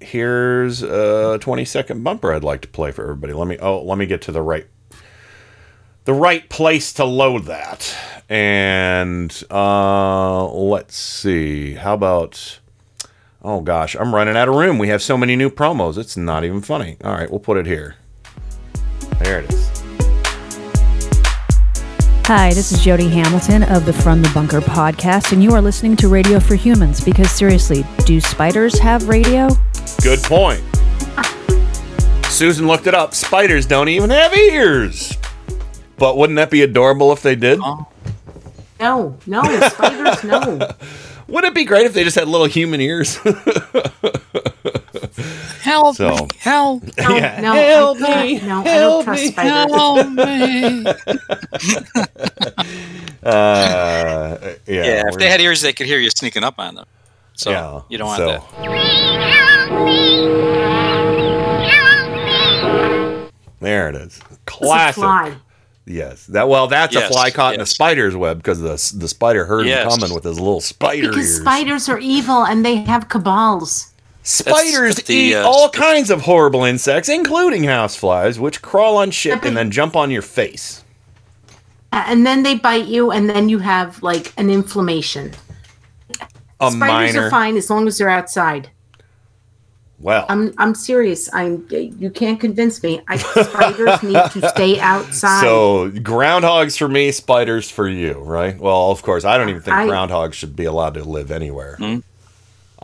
here's 0.00 0.82
a 0.82 1.38
20 1.40 1.64
second 1.64 2.04
bumper 2.04 2.32
I'd 2.32 2.44
like 2.44 2.60
to 2.62 2.68
play 2.68 2.90
for 2.92 3.02
everybody. 3.02 3.32
Let 3.32 3.48
me 3.48 3.58
oh, 3.58 3.82
let 3.82 3.98
me 3.98 4.06
get 4.06 4.22
to 4.22 4.32
the 4.32 4.42
right 4.42 4.66
the 6.04 6.14
right 6.14 6.48
place 6.48 6.92
to 6.94 7.04
load 7.04 7.44
that. 7.44 7.94
And 8.28 9.42
uh, 9.50 10.46
let's 10.46 10.96
see. 10.96 11.74
How 11.74 11.94
about? 11.94 12.60
Oh 13.42 13.60
gosh, 13.60 13.94
I'm 13.94 14.14
running 14.14 14.36
out 14.36 14.48
of 14.48 14.54
room. 14.54 14.78
We 14.78 14.88
have 14.88 15.02
so 15.02 15.16
many 15.16 15.36
new 15.36 15.50
promos. 15.50 15.98
It's 15.98 16.16
not 16.16 16.42
even 16.42 16.62
funny. 16.62 16.96
All 17.04 17.12
right, 17.12 17.30
we'll 17.30 17.38
put 17.38 17.58
it 17.58 17.66
here. 17.66 17.96
There 19.18 19.40
it 19.40 19.52
is. 19.52 19.66
Hi, 22.26 22.52
this 22.52 22.72
is 22.72 22.82
Jody 22.82 23.08
Hamilton 23.08 23.62
of 23.64 23.86
the 23.86 23.92
From 23.92 24.20
the 24.20 24.30
Bunker 24.34 24.60
podcast, 24.60 25.32
and 25.32 25.42
you 25.42 25.52
are 25.52 25.62
listening 25.62 25.96
to 25.96 26.08
Radio 26.08 26.40
for 26.40 26.54
Humans 26.56 27.04
because 27.04 27.30
seriously, 27.30 27.84
do 28.04 28.20
spiders 28.20 28.78
have 28.78 29.08
radio? 29.08 29.48
Good 30.02 30.22
point. 30.24 30.62
Susan 32.26 32.66
looked 32.66 32.86
it 32.86 32.94
up. 32.94 33.14
Spiders 33.14 33.64
don't 33.64 33.88
even 33.88 34.10
have 34.10 34.34
ears. 34.36 35.16
But 35.96 36.16
wouldn't 36.18 36.36
that 36.36 36.50
be 36.50 36.62
adorable 36.62 37.12
if 37.12 37.22
they 37.22 37.36
did? 37.36 37.60
Oh. 37.62 37.86
No, 38.78 39.16
no, 39.26 39.42
spiders, 39.68 40.22
no. 40.24 40.68
Wouldn't 41.28 41.52
it 41.52 41.54
be 41.54 41.64
great 41.64 41.86
if 41.86 41.94
they 41.94 42.04
just 42.04 42.14
had 42.16 42.28
little 42.28 42.46
human 42.46 42.80
ears? 42.80 43.18
Help 45.66 45.96
So- 45.96 46.10
me! 46.14 46.28
Help! 46.38 46.82
No, 46.96 47.08
Yeah. 47.16 47.40
no, 47.40 47.52
Help 47.54 47.98
I 48.02 48.24
me, 48.24 48.38
No, 48.40 48.60
I 48.60 48.64
don't 48.64 48.66
help 48.66 49.04
trust 49.04 49.22
me, 49.22 49.28
spiders. 49.32 49.74
Help 49.74 50.08
me! 50.10 50.86
uh, 53.24 54.38
yeah. 54.66 54.66
Yeah, 54.66 55.02
if 55.08 55.16
they 55.18 55.28
had 55.28 55.40
ears, 55.40 55.60
they 55.62 55.72
could 55.72 55.86
hear 55.86 55.98
you 55.98 56.10
sneaking 56.10 56.44
up 56.44 56.54
on 56.58 56.74
them. 56.76 56.84
So 57.34 57.50
Yeah, 57.50 57.80
you 57.88 57.98
don't 57.98 58.06
want 58.06 58.18
so- 58.18 58.26
that. 58.28 58.40
Help 58.42 58.70
me. 58.70 58.76
Help 59.70 59.86
me. 59.86 59.96
There 63.60 63.88
it 63.88 63.96
is. 63.96 64.18
It's 64.18 64.20
a 64.20 64.36
Classic. 64.44 64.94
fly. 65.02 65.34
Yes. 65.86 66.26
That 66.26 66.48
well, 66.48 66.66
that's 66.68 66.94
Yes, 66.94 67.10
a 67.10 67.12
fly 67.12 67.30
caught 67.30 67.54
in 67.54 67.60
a 67.60 67.66
spider's 67.66 68.14
web 68.16 68.36
because 68.38 68.60
the 68.60 68.72
the 68.98 69.08
spider 69.08 69.44
heard 69.46 69.66
Yes. 69.66 69.84
him 69.84 69.90
coming 70.00 70.14
with 70.14 70.24
his 70.24 70.38
little 70.38 70.60
spider 70.60 71.08
Because 71.08 71.26
ears. 71.28 71.40
spiders 71.40 71.88
are 71.88 71.98
evil 71.98 72.44
and 72.44 72.64
they 72.64 72.76
have 72.76 73.08
cabals. 73.08 73.88
Spiders 74.26 74.96
the, 74.96 75.14
eat 75.14 75.34
uh, 75.36 75.48
all 75.48 75.68
kinds 75.68 76.10
of 76.10 76.22
horrible 76.22 76.64
insects, 76.64 77.08
including 77.08 77.62
houseflies, 77.62 78.38
which 78.38 78.60
crawl 78.60 78.96
on 78.96 79.12
shit 79.12 79.44
and 79.44 79.56
then 79.56 79.70
jump 79.70 79.94
on 79.94 80.10
your 80.10 80.22
face. 80.22 80.82
And 81.92 82.26
then 82.26 82.42
they 82.42 82.56
bite 82.56 82.86
you, 82.86 83.12
and 83.12 83.30
then 83.30 83.48
you 83.48 83.60
have 83.60 84.02
like 84.02 84.32
an 84.36 84.50
inflammation. 84.50 85.32
A 86.58 86.70
Spiders 86.72 87.14
minor. 87.14 87.26
are 87.26 87.30
fine 87.30 87.56
as 87.56 87.70
long 87.70 87.86
as 87.86 87.98
they're 87.98 88.08
outside. 88.08 88.68
Well, 90.00 90.26
I'm 90.28 90.52
I'm 90.58 90.74
serious. 90.74 91.32
I'm 91.32 91.66
you 91.70 92.10
can't 92.10 92.38
convince 92.38 92.82
me. 92.82 93.00
I, 93.08 93.16
spiders 93.16 94.02
need 94.02 94.30
to 94.32 94.48
stay 94.50 94.78
outside. 94.80 95.40
so 95.40 95.90
groundhogs 95.90 96.76
for 96.76 96.88
me, 96.88 97.12
spiders 97.12 97.70
for 97.70 97.88
you, 97.88 98.14
right? 98.14 98.58
Well, 98.58 98.90
of 98.90 99.02
course, 99.02 99.24
I 99.24 99.38
don't 99.38 99.48
even 99.48 99.62
think 99.62 99.76
I- 99.76 99.86
groundhogs 99.86 100.34
should 100.34 100.56
be 100.56 100.64
allowed 100.64 100.94
to 100.94 101.04
live 101.04 101.30
anywhere. 101.30 101.78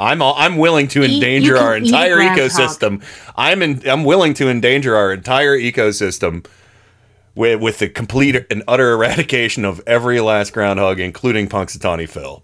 I'm 0.03 0.21
all, 0.21 0.35
I'm 0.37 0.57
willing 0.57 0.89
to 0.89 1.03
endanger 1.03 1.57
our 1.57 1.77
entire 1.77 2.17
ecosystem. 2.17 3.03
I'm 3.37 3.63
in, 3.63 3.89
I'm 3.89 4.05
willing 4.05 4.35
to 4.35 4.49
endanger 4.49 4.97
our 4.97 5.13
entire 5.13 5.57
ecosystem 5.57 6.45
with 7.35 7.61
with 7.61 7.79
the 7.79 7.89
complete 7.89 8.45
and 8.51 8.63
utter 8.67 8.93
eradication 8.93 9.65
of 9.65 9.81
every 9.87 10.21
last 10.21 10.53
groundhog, 10.53 10.99
including 11.01 11.49
Punxsutawney 11.49 12.09
Phil. 12.09 12.43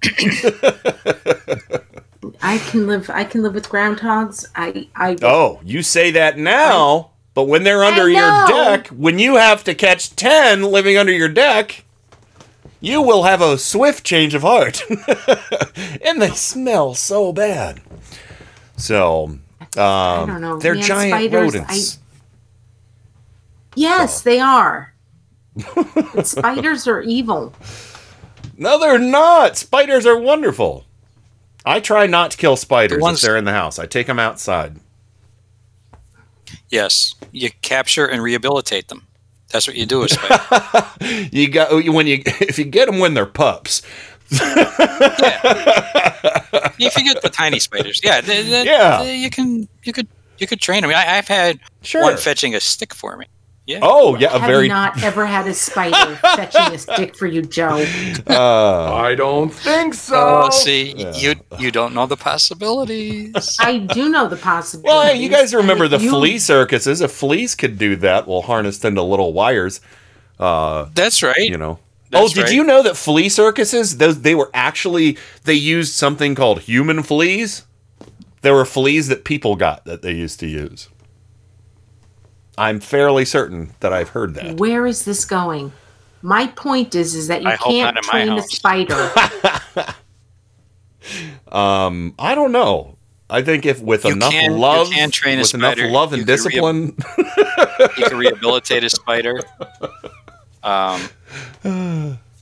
I 2.43 2.59
can 2.59 2.87
live. 2.87 3.11
I 3.11 3.25
can 3.25 3.43
live 3.43 3.55
with 3.55 3.69
groundhogs. 3.69 4.47
I 4.55 4.89
I 4.95 5.17
Oh, 5.23 5.61
you 5.65 5.83
say 5.83 6.11
that 6.13 6.39
now, 6.39 7.11
but 7.35 7.45
when 7.45 7.65
they're 7.65 7.85
under 7.85 8.09
your 8.09 8.47
deck, 8.47 8.89
when 8.89 9.19
you 9.19 9.37
have 9.37 9.65
to 9.65 9.75
catch 9.75 10.15
10 10.17 10.63
living 10.63 10.97
under 10.97 11.13
your 11.13 11.29
deck, 11.29 11.85
you 12.81 13.03
will 13.03 13.25
have 13.25 13.41
a 13.41 13.59
swift 13.59 14.05
change 14.05 14.35
of 14.35 14.43
heart. 14.43 14.83
and 16.05 16.23
they 16.23 16.31
smell 16.31 16.95
so 16.95 17.33
bad. 17.33 17.81
So, 18.77 19.25
um, 19.25 19.41
don't 19.77 20.41
know, 20.41 20.59
they're 20.59 20.75
man, 20.75 20.85
giant 20.85 21.13
spiders, 21.13 21.55
rodents. 21.55 21.99
yes, 23.75 24.23
they 24.23 24.39
are. 24.39 24.95
Spiders 26.23 26.87
are 26.87 27.03
evil. 27.03 27.53
No, 28.57 28.79
they're 28.79 28.99
not. 28.99 29.57
Spiders 29.57 30.07
are 30.07 30.19
wonderful. 30.19 30.85
I 31.65 31.81
try 31.81 32.07
not 32.07 32.31
to 32.33 32.37
kill 32.37 32.57
spiders 32.57 33.03
ones- 33.03 33.19
if 33.19 33.27
they're 33.27 33.37
in 33.37 33.45
the 33.45 33.53
house. 33.53 33.79
I 33.79 33.87
take 33.87 34.07
them 34.07 34.21
outside. 34.21 34.77
Yes, 36.71 37.15
you 37.33 37.51
capture 37.63 38.07
and 38.07 38.23
rehabilitate 38.23 38.89
them. 38.89 39.08
That's 39.51 39.67
what 39.67 39.77
you 39.77 39.87
do 39.87 40.01
with 40.01 40.11
spiders. 40.13 40.85
You 41.33 41.49
got 41.49 41.73
when 41.73 42.07
you 42.07 42.23
if 42.25 42.59
you 42.59 42.65
get 42.65 42.87
them 42.87 42.99
when 42.99 43.15
they're 43.15 43.25
pups. 43.27 43.83
if 46.79 46.97
you 46.97 47.05
get 47.05 47.23
the 47.23 47.31
tiny 47.33 47.59
spiders, 47.59 48.01
yeah, 48.03 48.21
they, 48.21 48.43
they- 48.43 48.65
Yeah. 48.65 49.03
they- 49.03 49.17
you 49.17 49.31
can 49.31 49.69
you 49.85 49.93
could 49.93 50.07
you 50.39 50.47
could 50.47 50.61
train 50.61 50.83
them. 50.83 50.91
I, 50.91 51.17
I've 51.19 51.29
had 51.29 51.59
Sure. 51.83 52.03
one 52.03 52.17
fetching 52.17 52.55
a 52.55 52.61
stick 52.61 52.93
for 52.95 53.17
me. 53.17 53.27
Yeah. 53.69 53.81
Oh, 53.83 54.17
yeah, 54.17 54.35
a 54.35 54.39
Have 54.39 54.49
very 54.49 54.67
not 54.67 55.03
ever 55.03 55.27
had 55.27 55.47
a 55.47 55.53
spider 55.53 56.17
fetching 56.17 56.75
a 56.75 56.79
stick 56.79 57.15
for 57.15 57.27
you, 57.27 57.43
Joe. 57.43 57.85
uh, 58.27 58.95
I 58.95 59.15
don't 59.15 59.51
think 59.51 59.93
so. 59.93 60.15
Oh, 60.17 60.49
see, 60.49 60.95
you 61.17 61.35
you 61.59 61.71
don't 61.71 61.93
know 61.93 62.07
the 62.07 62.17
possibilities. 62.17 63.59
I 63.61 63.77
do 63.77 64.09
know 64.09 64.27
the 64.27 64.37
possibilities. 64.39 64.89
Well, 64.89 65.13
hey, 65.13 65.21
you 65.21 65.29
guys 65.29 65.55
remember 65.55 65.87
the 65.87 65.99
flea 65.99 66.39
circuses? 66.39 67.03
If 67.03 67.13
fleas 67.13 67.55
could 67.55 67.77
do 67.77 67.95
that. 67.97 68.27
Well, 68.27 68.41
harnessed 68.41 68.87
into 68.87 69.03
little 69.03 69.35
wires. 69.35 69.83
Uh, 70.39 70.87
That's 70.95 71.23
right. 71.23 71.37
you 71.37 71.59
know. 71.59 71.79
That's 72.11 72.31
oh, 72.31 72.35
did 72.35 72.45
right. 72.45 72.55
you 72.55 72.65
know 72.65 72.83
that 72.83 72.97
flea 72.97 73.29
circuses? 73.29 73.99
Those 73.99 74.23
they 74.23 74.35
were 74.35 74.51
actually 74.55 75.19
they 75.45 75.53
used 75.53 75.93
something 75.93 76.35
called 76.35 76.61
human 76.61 77.03
fleas. 77.03 77.67
There 78.41 78.55
were 78.55 78.65
fleas 78.65 79.09
that 79.09 79.25
people 79.25 79.57
got 79.57 79.85
that 79.85 80.01
they 80.01 80.13
used 80.13 80.41
to 80.41 80.47
use. 80.47 80.89
I'm 82.59 82.81
fairly 82.81 83.25
certain 83.25 83.73
that 83.81 83.93
I've 83.93 84.11
heard 84.11 84.35
that. 84.35 84.59
Where 84.59 84.87
is 84.87 85.05
this 85.05 85.25
going? 85.25 85.73
My 86.23 86.49
point 86.49 86.95
is, 86.95 87.15
is 87.15 87.29
that 87.29 87.43
you 87.43 87.49
I 87.49 87.57
can't 87.57 87.95
not 87.95 88.05
in 88.05 88.09
my 88.09 88.25
train 88.25 88.39
a 88.39 88.43
spider. 88.43 89.95
Um, 91.51 92.15
I 92.19 92.35
don't 92.35 92.53
know. 92.53 92.97
I 93.31 93.41
think 93.43 93.65
if 93.65 93.81
with 93.81 94.05
You 94.05 94.13
enough 94.13 94.33
can- 94.33 94.53
you 94.53 94.59
love, 94.59 94.91
can 94.91 95.11
train 95.11 95.39
a 95.39 95.43
with 95.43 95.55
enough 95.55 95.79
love 95.79 96.13
and 96.13 96.21
You 96.21 96.27
could 96.27 96.31
re- 96.45 96.51
discipline, 96.51 96.97
You 97.97 98.05
can 98.05 98.19
rehabilitate 98.19 98.85
a 98.85 98.91
spider. 98.91 99.41
Um, 100.65 101.09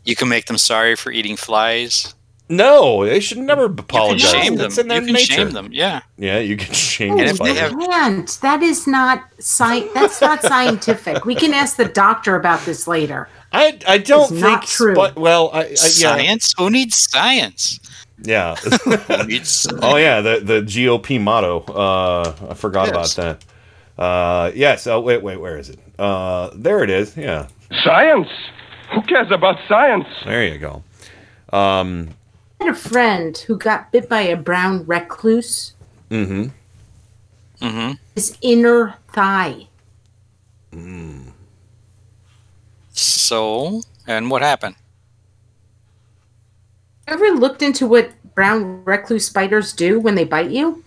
you 0.04 0.16
can 0.16 0.28
make 0.28 0.46
them 0.46 0.56
sorry 0.58 0.96
for 0.96 1.12
eating 1.12 1.36
flies. 1.36 2.14
No, 2.48 3.04
they 3.04 3.20
should 3.20 3.38
never 3.38 3.62
You 3.62 3.68
can 3.70 3.78
apologize. 3.80 4.30
shame 4.30 4.54
them. 4.56 4.70
In 4.78 4.88
their 4.88 5.00
You 5.00 5.06
can 5.06 5.14
nature. 5.14 5.34
shame 5.34 5.50
them. 5.50 5.68
Yeah. 5.72 6.00
Yeah, 6.16 6.38
you 6.38 6.56
can 6.56 6.72
shame 6.90 7.12
And 7.12 7.20
the 7.20 7.24
if 7.26 7.38
they 7.38 7.54
can't. 7.54 8.38
That 8.42 8.62
is 8.62 8.86
not 8.86 9.24
sci- 9.38 9.88
That's 9.94 10.20
not 10.20 10.42
scientific. 10.42 11.24
We 11.24 11.34
can 11.34 11.52
ask 11.52 11.76
the 11.76 11.86
doctor 11.86 12.36
about 12.36 12.60
this 12.64 12.86
later. 12.86 13.28
I 13.52 13.78
I 13.86 13.98
don't 13.98 14.22
It's 14.24 14.30
think 14.32 14.42
not 14.42 14.62
true. 14.66 14.94
spi- 14.94 15.12
well, 15.20 15.50
I, 15.52 15.60
I 15.60 15.66
yeah, 15.70 15.74
Science? 15.76 16.54
Who 16.58 16.70
needs 16.70 16.96
science? 17.10 17.80
yeah. 18.22 18.54
Who 18.84 19.24
needs 19.26 19.66
oh 19.82 19.96
yeah, 19.96 20.20
the 20.20 20.40
the 20.40 20.60
GOP 20.62 21.20
motto. 21.20 21.60
Uh, 21.64 22.34
I 22.50 22.54
forgot 22.54 22.88
Yes. 22.92 23.14
about 23.16 23.38
that. 23.96 24.02
Uh, 24.02 24.50
yes. 24.54 24.86
Oh 24.86 25.00
wait, 25.00 25.22
wait, 25.22 25.38
where 25.40 25.58
is 25.58 25.68
it? 25.70 25.78
Uh, 25.98 26.50
there 26.54 26.82
it 26.84 26.90
is. 26.90 27.16
Yeah, 27.16 27.48
Science? 27.84 28.28
Who 28.94 29.02
cares 29.02 29.30
about 29.32 29.56
science? 29.68 30.06
there 30.24 30.44
you 30.46 30.58
go. 30.58 30.82
Um, 31.56 32.10
I 32.25 32.25
had 32.60 32.68
a 32.68 32.74
friend 32.74 33.36
who 33.36 33.56
got 33.58 33.92
bit 33.92 34.08
by 34.08 34.22
a 34.22 34.36
brown 34.36 34.84
recluse. 34.86 35.74
mm-hmm. 36.10 36.48
Mm-hmm. 37.64 37.92
His 38.14 38.36
inner 38.42 38.96
thigh 39.12 39.68
Mm. 40.76 41.32
So, 42.90 43.80
and 44.06 44.30
what 44.30 44.42
happened? 44.42 44.76
Ever 47.08 47.30
looked 47.30 47.62
into 47.62 47.86
what 47.86 48.10
brown 48.34 48.84
recluse 48.84 49.26
spiders 49.26 49.72
do 49.72 49.98
when 49.98 50.14
they 50.14 50.24
bite 50.24 50.50
you? 50.50 50.84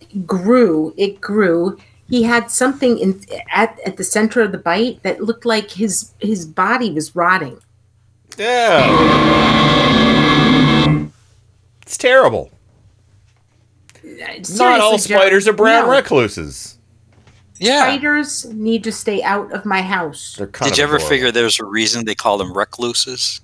It 0.00 0.26
grew. 0.26 0.94
It 0.96 1.20
grew. 1.20 1.78
He 2.08 2.22
had 2.22 2.50
something 2.50 2.98
in 2.98 3.20
at, 3.52 3.78
at 3.86 3.96
the 3.96 4.04
center 4.04 4.40
of 4.40 4.52
the 4.52 4.58
bite 4.58 5.02
that 5.02 5.22
looked 5.22 5.44
like 5.44 5.70
his 5.70 6.12
his 6.20 6.46
body 6.46 6.90
was 6.90 7.14
rotting. 7.14 7.58
Yeah. 8.36 9.68
It's 11.90 11.98
terrible. 11.98 12.52
Not 14.04 14.20
all 14.30 14.44
Seriously, 14.44 15.08
Joe, 15.08 15.18
spiders 15.18 15.48
are 15.48 15.52
brown 15.52 15.86
no. 15.86 15.90
recluses. 15.90 16.78
Yeah. 17.58 17.82
Spiders 17.82 18.44
need 18.44 18.84
to 18.84 18.92
stay 18.92 19.24
out 19.24 19.50
of 19.50 19.64
my 19.64 19.82
house. 19.82 20.36
They're 20.38 20.46
kind 20.46 20.68
Did 20.70 20.74
of 20.74 20.78
you 20.78 20.84
ever 20.84 20.96
adorable. 20.98 21.08
figure 21.08 21.32
there's 21.32 21.58
a 21.58 21.64
reason 21.64 22.04
they 22.04 22.14
call 22.14 22.38
them 22.38 22.56
recluses? 22.56 23.40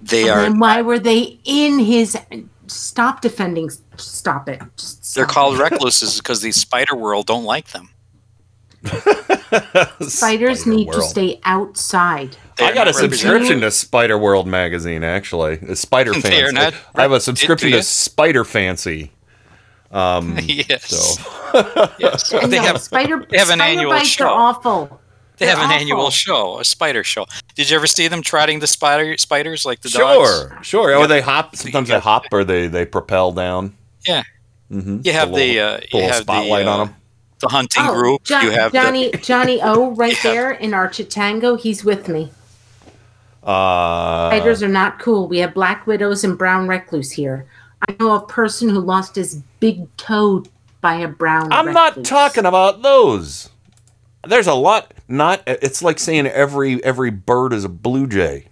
They 0.00 0.22
and 0.22 0.30
are. 0.30 0.40
then 0.44 0.58
why 0.58 0.80
were 0.80 0.98
they 0.98 1.38
in 1.44 1.78
his? 1.78 2.16
Stop 2.68 3.20
defending. 3.20 3.68
Stop 3.98 4.48
it. 4.48 4.62
Just 4.78 5.14
They're 5.14 5.24
stop 5.24 5.34
called 5.34 5.60
it. 5.60 5.62
recluses 5.62 6.16
because 6.16 6.40
the 6.40 6.52
spider 6.52 6.96
world 6.96 7.26
don't 7.26 7.44
like 7.44 7.68
them. 7.72 7.90
Spiders 10.08 10.60
Spider 10.62 10.70
need 10.74 10.90
to 10.92 11.02
stay 11.02 11.38
outside. 11.44 12.38
They 12.60 12.66
I 12.66 12.74
got 12.74 12.88
a 12.88 12.92
subscription 12.94 13.60
to 13.62 13.70
Spider 13.70 14.16
World 14.18 14.46
magazine. 14.46 15.02
Actually, 15.04 15.54
a 15.68 15.74
Spider 15.76 16.12
They 16.14 16.20
Fancy. 16.20 16.42
are 16.42 16.52
not- 16.52 16.74
I 16.94 17.02
have 17.02 17.12
a 17.12 17.20
subscription 17.20 17.72
to? 17.72 17.82
Spider 17.82 18.44
Fancy. 18.44 19.10
Um, 19.92 20.38
yes. 20.42 20.86
so 20.86 21.22
yes. 21.98 22.32
And 22.32 22.52
They 22.52 22.58
no, 22.58 22.62
have. 22.64 22.80
spider. 22.80 23.26
they 23.28 23.38
have 23.38 23.50
an 23.50 23.58
spider 23.58 23.62
annual 23.78 23.90
bites 23.90 24.08
show. 24.08 24.24
are 24.26 24.30
awful. 24.30 25.00
They 25.38 25.46
have 25.46 25.56
They're 25.56 25.64
an 25.64 25.70
awful. 25.72 25.80
annual 25.80 26.10
show, 26.10 26.58
a 26.60 26.64
spider 26.64 27.02
show. 27.02 27.26
Did 27.56 27.70
you 27.70 27.76
ever 27.76 27.86
see 27.88 28.06
them 28.08 28.22
trotting 28.22 28.60
the 28.60 28.66
spider 28.68 29.16
spiders 29.18 29.64
like 29.66 29.80
the 29.80 29.88
sure, 29.88 30.50
dogs? 30.50 30.66
sure. 30.66 30.94
Oh, 30.94 31.00
Yeah. 31.00 31.06
they 31.08 31.20
hop. 31.22 31.56
Sometimes 31.56 31.88
they 31.88 31.98
hop 31.98 32.24
or 32.30 32.44
they 32.44 32.66
they 32.68 32.84
propel 32.86 33.32
down. 33.32 33.74
Yeah. 34.06 34.22
Mm-hmm. 34.70 35.00
You 35.02 35.12
have 35.12 35.34
the 35.34 35.58
uh, 35.60 35.80
you 35.92 36.02
have 36.02 36.14
spotlight 36.22 36.64
the, 36.66 36.70
uh, 36.70 36.76
on 36.76 36.86
them. 36.86 36.96
the 37.40 37.48
hunting 37.48 37.82
Oh, 37.84 37.94
group. 37.94 38.22
Jo- 38.24 38.40
you 38.42 38.50
have 38.52 38.72
Johnny 38.72 39.10
Johnny 39.22 39.60
O 39.62 39.90
right 39.96 40.12
Yeah. 40.22 40.30
there 40.30 40.50
in 40.52 40.72
our 40.74 40.88
Chitango. 40.88 41.58
He's 41.58 41.84
with 41.84 42.06
me. 42.06 42.30
Uh, 43.50 44.30
Spiders 44.30 44.62
are 44.62 44.68
not 44.68 45.00
cool. 45.00 45.26
We 45.26 45.38
have 45.38 45.54
black 45.54 45.84
widows 45.84 46.22
and 46.22 46.38
brown 46.38 46.68
recluse 46.68 47.10
here. 47.10 47.46
I 47.88 47.96
know 47.98 48.14
a 48.14 48.24
person 48.24 48.68
who 48.68 48.78
lost 48.78 49.16
his 49.16 49.42
big 49.58 49.88
toe 49.96 50.44
by 50.80 50.94
a 50.94 51.08
brown. 51.08 51.52
I'm 51.52 51.72
not 51.72 52.04
talking 52.04 52.46
about 52.46 52.82
those. 52.82 53.50
There's 54.24 54.46
a 54.46 54.54
lot. 54.54 54.94
Not. 55.08 55.42
It's 55.48 55.82
like 55.82 55.98
saying 55.98 56.28
every 56.28 56.82
every 56.84 57.10
bird 57.10 57.52
is 57.52 57.64
a 57.64 57.68
blue 57.68 58.06
jay. 58.06 58.46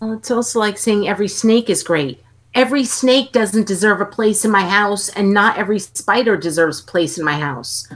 Well, 0.00 0.14
it's 0.14 0.30
also 0.30 0.58
like 0.58 0.76
saying 0.76 1.06
every 1.06 1.28
snake 1.28 1.70
is 1.70 1.84
great. 1.84 2.20
Every 2.54 2.84
snake 2.84 3.30
doesn't 3.30 3.68
deserve 3.68 4.00
a 4.00 4.06
place 4.06 4.44
in 4.44 4.50
my 4.50 4.68
house, 4.68 5.10
and 5.10 5.32
not 5.32 5.58
every 5.58 5.78
spider 5.78 6.36
deserves 6.36 6.80
a 6.80 6.84
place 6.84 7.18
in 7.18 7.24
my 7.24 7.38
house. 7.38 7.86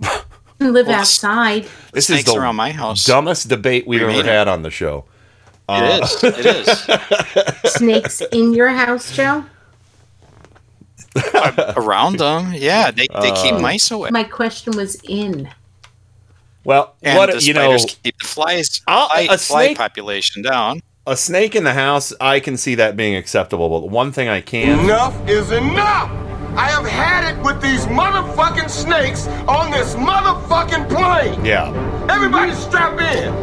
You 0.60 0.66
can 0.66 0.72
live 0.72 0.86
Well, 0.86 1.00
outside. 1.00 1.66
This 1.92 2.06
snakes 2.06 2.28
is 2.28 2.34
the 2.34 2.40
around 2.40 2.56
my 2.56 2.70
house. 2.72 3.04
dumbest 3.04 3.48
debate 3.48 3.86
we've 3.86 4.00
We 4.00 4.04
ever 4.06 4.12
made 4.12 4.20
it. 4.26 4.26
had 4.26 4.48
on 4.48 4.62
the 4.62 4.70
show. 4.70 5.04
Uh, 5.68 5.98
It 6.22 6.46
is. 6.46 6.88
It 6.94 7.64
is. 7.64 7.72
Snakes 7.72 8.20
in 8.32 8.54
your 8.54 8.68
house, 8.70 9.14
Joe? 9.14 9.44
Around 11.76 12.18
them, 12.18 12.52
yeah. 12.54 12.90
They, 12.90 13.06
they 13.20 13.30
Uh, 13.30 13.42
keep 13.42 13.54
mice 13.60 13.90
away. 13.90 14.10
My 14.12 14.24
question 14.24 14.76
was 14.76 14.96
in. 15.08 15.48
Well, 16.64 16.94
And 17.02 17.16
what 17.18 17.30
the 17.32 17.40
you 17.42 17.54
know, 17.54 17.76
keep 17.78 18.18
the 18.18 18.26
flies 18.26 18.78
fly, 18.78 19.28
a 19.30 19.38
fly 19.38 19.66
snake- 19.66 19.76
population 19.78 20.42
down. 20.42 20.80
a 21.06 21.16
snake 21.16 21.54
in 21.54 21.64
the 21.64 21.74
house, 21.74 22.12
I 22.20 22.40
can 22.40 22.56
see 22.56 22.74
that 22.76 22.96
being 22.96 23.14
acceptable. 23.14 23.68
But 23.68 23.90
one 23.90 24.12
thing 24.12 24.28
I 24.28 24.40
can't. 24.40 24.80
Enough 24.80 25.28
is 25.28 25.50
enough! 25.50 26.10
I 26.56 26.70
have 26.70 26.86
had 26.86 27.34
it 27.36 27.42
with 27.44 27.60
these 27.60 27.86
motherfucking 27.86 28.70
snakes 28.70 29.26
on 29.48 29.70
this 29.70 29.94
motherfucking 29.94 30.88
plane! 30.88 31.44
Yeah. 31.44 31.70
Everybody 32.10 32.52
strap 32.54 32.98
in! 33.00 33.34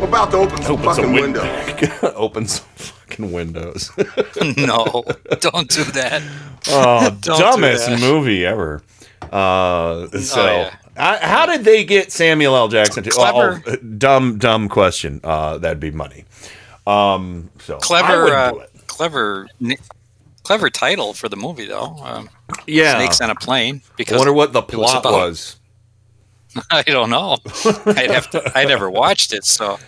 We're 0.00 0.04
about 0.08 0.30
to 0.32 0.38
open 0.38 0.62
some 0.62 0.72
Open 0.72 0.84
fucking 0.84 1.04
some 1.04 1.12
win- 1.12 1.22
windows. 1.32 1.98
Open 2.14 2.46
some 2.46 2.66
fucking 2.76 3.32
windows. 3.32 3.90
no, 4.56 5.02
don't 5.40 5.68
do 5.68 5.84
that. 5.92 6.22
oh, 6.68 7.10
Don't 7.10 7.20
do 7.22 7.30
dumbest 7.38 7.86
that. 7.86 8.00
movie 8.00 8.44
ever. 8.44 8.82
Uh, 9.32 10.08
so, 10.18 10.44
yeah. 10.44 10.74
I, 10.96 11.16
how 11.18 11.46
did 11.46 11.64
they 11.64 11.84
get 11.84 12.12
Samuel 12.12 12.54
L. 12.56 12.68
Jackson 12.68 13.02
to? 13.04 13.10
Clever. 13.10 13.62
Oh, 13.66 13.72
oh, 13.72 13.76
dumb, 13.76 14.38
dumb 14.38 14.68
question. 14.68 15.20
Uh, 15.24 15.58
that'd 15.58 15.80
be 15.80 15.90
money. 15.90 16.24
Um, 16.86 17.50
so 17.60 17.76
Clever, 17.78 18.24
would 18.24 18.32
uh, 18.32 18.50
do 18.52 18.60
it. 18.60 18.70
clever, 18.88 19.48
ni- 19.60 19.76
clever 20.50 20.68
title 20.68 21.14
for 21.14 21.28
the 21.28 21.36
movie, 21.36 21.66
though. 21.66 21.94
Um, 22.02 22.28
Yeah. 22.66 22.96
Snakes 22.96 23.20
on 23.20 23.30
a 23.30 23.36
plane. 23.36 23.82
Because 23.96 24.14
I 24.14 24.18
wonder 24.18 24.32
what 24.32 24.52
the 24.52 24.62
was 24.62 24.68
plot 24.90 24.96
about- 24.98 25.12
was. 25.12 25.56
I 26.72 26.82
don't 26.82 27.10
know. 27.10 27.36
I'd 27.86 28.10
have 28.10 28.28
to. 28.30 28.58
I 28.58 28.64
never 28.64 28.90
watched 28.90 29.32
it, 29.32 29.44
so 29.44 29.78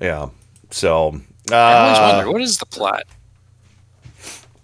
Yeah. 0.00 0.28
So, 0.70 1.20
uh, 1.50 1.54
I 1.56 1.74
always 1.74 1.98
wonder 2.14 2.32
what 2.32 2.42
is 2.42 2.58
the 2.58 2.66
plot. 2.66 3.02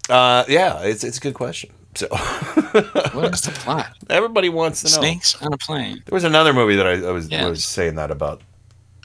uh, 0.09 0.45
yeah, 0.47 0.79
it's 0.83 1.03
it's 1.03 1.17
a 1.17 1.19
good 1.19 1.33
question. 1.33 1.71
So, 1.95 2.07
What 2.07 3.33
is 3.33 3.41
the 3.41 3.51
plot? 3.53 3.87
everybody 4.09 4.47
wants 4.47 4.81
to 4.83 4.87
know. 4.87 5.01
Snakes 5.01 5.35
on 5.41 5.51
a 5.51 5.57
plane. 5.57 6.01
There 6.05 6.15
was 6.15 6.23
another 6.23 6.53
movie 6.53 6.77
that 6.77 6.87
I, 6.87 6.93
I 7.05 7.11
was 7.11 7.29
Yes. 7.29 7.43
was 7.49 7.65
saying 7.65 7.95
that 7.95 8.11
about. 8.11 8.41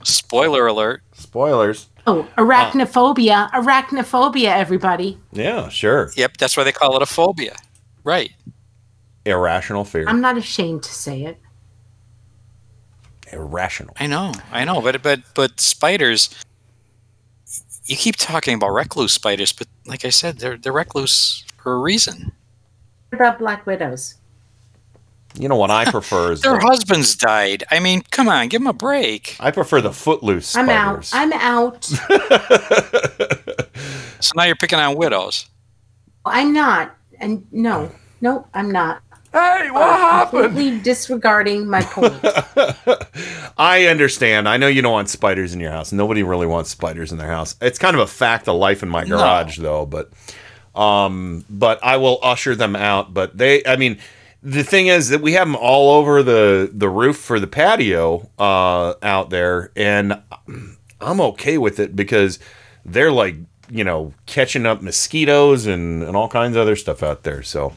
Spoiler 0.05 0.69
alert. 0.69 1.03
Spoilers. 1.15 1.89
Oh, 2.07 2.29
oh, 2.37 2.43
arachnophobia. 2.43 3.51
Arachnophobia, 3.51 4.49
everybody. 4.49 5.19
Yeah, 5.33 5.69
sure. 5.69 6.11
Yep, 6.17 6.39
that's 6.39 6.57
why 6.57 6.65
they 6.65 6.73
call 6.73 6.97
it 6.97 7.03
a 7.03 7.07
phobia. 7.07 7.57
Right. 8.05 8.33
Irrational 9.27 9.85
fear. 9.85 10.05
I'm 10.09 10.21
not 10.21 10.37
ashamed 10.37 10.83
to 10.85 10.93
say 10.93 11.25
it. 11.25 11.39
Irrational. 13.33 13.95
I 14.01 14.07
know, 14.07 14.33
I 14.51 14.65
know, 14.65 14.81
but 14.81 15.03
but 15.03 15.21
but 15.35 15.61
spiders. 15.61 16.31
You 17.85 17.97
keep 17.97 18.17
talking 18.17 18.55
about 18.55 18.71
recluse 18.71 19.13
spiders, 19.13 19.53
but 19.53 19.69
like 19.87 20.05
I 20.05 20.11
said, 20.11 20.39
they're 20.39 20.57
they're 20.57 20.73
recluse 20.73 21.45
for 21.59 21.75
a 21.75 21.79
reason. 21.79 22.33
What 23.11 23.21
about 23.21 23.39
black 23.39 23.67
widows? 23.67 24.15
You 25.39 25.49
know 25.49 25.57
what 25.57 25.71
I 25.71 25.85
prefer 25.91 26.33
is 26.33 26.43
Their 26.43 26.55
the, 26.55 26.61
husbands 26.61 27.15
died. 27.17 27.65
I 27.71 27.81
mean, 27.81 28.03
come 28.11 28.29
on, 28.29 28.49
give 28.49 28.61
them 28.61 28.67
a 28.69 28.73
break. 28.73 29.37
I 29.41 29.51
prefer 29.51 29.81
the 29.81 29.93
footloose 29.93 30.55
I'm 30.57 30.67
spiders. 30.67 31.13
out. 31.15 31.21
I'm 31.21 31.33
out. 31.33 31.91
So 34.23 34.33
now 34.37 34.45
you're 34.45 34.55
picking 34.57 34.79
on 34.79 34.97
widows. 34.97 35.47
I'm 36.27 36.53
not. 36.53 36.95
And 37.21 37.47
no, 37.53 37.91
no, 38.21 38.47
I'm 38.53 38.71
not. 38.71 39.03
Hey, 39.33 39.71
what 39.71 39.83
Uh, 39.83 39.97
happened? 39.97 40.43
Completely 40.45 40.79
disregarding 40.81 41.67
my 41.67 41.81
point. 41.83 42.13
I 43.57 43.87
understand. 43.87 44.47
I 44.47 44.59
know 44.59 44.67
you 44.67 44.83
don't 44.83 44.93
want 44.93 45.09
spiders 45.09 45.55
in 45.55 45.61
your 45.61 45.71
house. 45.71 45.91
Nobody 45.91 46.23
really 46.23 46.47
wants 46.47 46.69
spiders 46.71 47.13
in 47.13 47.19
their 47.19 47.31
house. 47.31 47.57
It's 47.63 47.79
kind 47.79 47.97
of 47.97 48.03
a 48.03 48.07
fact 48.07 48.47
of 48.47 48.57
life 48.57 48.83
in 48.83 48.91
my 48.91 49.05
No. 49.05 49.17
garage, 49.17 49.57
though. 49.59 49.87
But, 49.87 50.11
um, 50.79 51.45
but 51.49 51.83
I 51.83 51.97
will 51.97 52.19
usher 52.23 52.55
them 52.55 52.77
out. 52.77 53.15
But 53.15 53.39
they, 53.39 53.65
I 53.65 53.77
mean, 53.77 53.99
the 54.43 54.63
thing 54.63 54.87
is 54.87 55.09
that 55.11 55.21
we 55.21 55.33
have 55.35 55.47
them 55.47 55.57
all 55.57 55.99
over 55.99 56.23
the 56.23 56.71
the 56.73 56.89
roof 56.89 57.17
for 57.17 57.39
the 57.39 57.47
patio 57.47 58.29
uh, 58.39 58.95
out 59.03 59.31
there, 59.31 59.71
and 59.77 60.21
I'm 61.01 61.21
okay 61.21 61.59
with 61.59 61.79
it 61.79 61.95
because 61.95 62.39
they're 62.85 63.13
like 63.13 63.37
you 63.71 63.85
know 63.85 64.15
catching 64.27 64.67
up 64.67 64.83
mosquitoes 64.83 65.67
and 65.67 66.03
and 66.03 66.17
all 66.17 66.29
kinds 66.29 66.57
of 66.57 66.63
other 66.63 66.77
stuff 66.77 67.03
out 67.03 67.23
there. 67.23 67.43
So. 67.43 67.75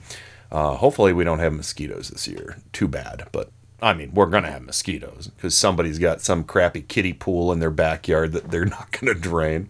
Uh, 0.51 0.75
hopefully, 0.75 1.13
we 1.13 1.23
don't 1.23 1.39
have 1.39 1.51
mosquitoes 1.51 2.09
this 2.09 2.27
year. 2.27 2.57
Too 2.73 2.87
bad, 2.87 3.27
but 3.31 3.49
I 3.83 3.93
mean, 3.93 4.13
we're 4.13 4.27
gonna 4.27 4.51
have 4.51 4.61
mosquitoes 4.61 5.29
because 5.35 5.57
somebody's 5.57 5.99
got 5.99 6.21
some 6.21 6.45
crappy 6.45 6.81
kiddie 6.81 7.11
pool 7.11 7.51
in 7.51 7.59
their 7.59 7.69
backyard 7.69 8.31
that 8.31 8.49
they're 8.49 8.65
not 8.77 8.91
gonna 8.91 9.13
drain. 9.13 9.69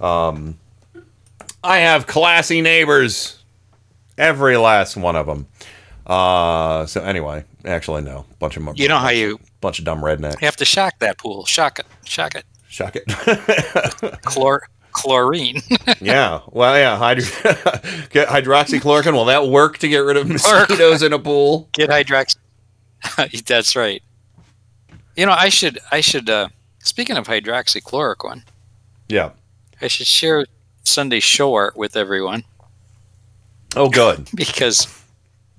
Um, 0.00 0.58
I 1.62 1.78
have 1.78 2.06
classy 2.06 2.62
neighbors, 2.62 3.42
every 4.16 4.56
last 4.56 4.96
one 4.96 5.14
of 5.14 5.26
them. 5.26 5.46
Uh, 6.06 6.84
so 6.86 7.02
anyway, 7.02 7.44
actually, 7.64 8.02
no, 8.02 8.26
bunch 8.38 8.56
of. 8.56 8.78
You 8.78 8.88
know 8.88 8.98
how 8.98 9.08
you 9.10 9.38
bunch 9.60 9.78
of 9.78 9.84
dumb 9.84 10.00
rednecks. 10.02 10.40
you 10.40 10.44
have 10.46 10.56
to 10.56 10.64
shock 10.64 10.98
that 10.98 11.18
pool. 11.18 11.44
Shock 11.46 11.78
it. 11.78 11.86
Shock 12.04 12.34
it. 12.34 12.44
Shock 12.68 12.96
it. 12.96 13.06
Chlor 14.22 14.60
chlorine. 14.92 15.60
yeah. 16.00 16.40
Well, 16.52 16.76
yeah. 16.76 16.96
Hydro- 16.96 17.24
get 18.10 18.28
hydroxychloroquine. 18.28 19.12
Will 19.12 19.24
that 19.26 19.48
work 19.48 19.78
to 19.78 19.88
get 19.88 19.98
rid 19.98 20.16
of 20.16 20.28
mosquitoes 20.28 21.02
in 21.02 21.12
a 21.12 21.18
pool? 21.18 21.68
Get 21.72 21.90
hydrox. 21.90 22.36
That's 23.46 23.74
right. 23.76 24.02
You 25.16 25.26
know, 25.26 25.32
I 25.32 25.48
should 25.48 25.78
I 25.90 26.00
should 26.00 26.28
uh 26.30 26.48
speaking 26.80 27.16
of 27.16 27.26
hydroxychloroquine, 27.26 28.42
Yeah. 29.08 29.30
I 29.80 29.88
should 29.88 30.06
share 30.06 30.46
Sunday 30.84 31.20
show 31.20 31.54
art 31.54 31.76
with 31.76 31.96
everyone 31.96 32.44
Oh, 33.76 33.88
good. 33.90 34.28
because 34.34 34.86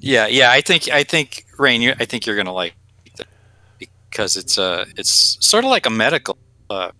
yeah, 0.05 0.27
yeah, 0.27 0.51
I 0.51 0.61
think 0.61 0.89
I 0.89 1.03
think 1.03 1.45
Rain, 1.57 1.81
you 1.81 1.93
I 1.99 2.05
think 2.05 2.25
you're 2.25 2.35
gonna 2.37 2.53
like 2.53 2.73
it. 3.19 3.89
because 4.09 4.37
it's 4.37 4.57
uh 4.57 4.85
it's 4.97 5.37
sort 5.45 5.63
of 5.65 5.69
like 5.71 5.85
a 5.85 5.89
medical 5.89 6.37
uh 6.69 6.91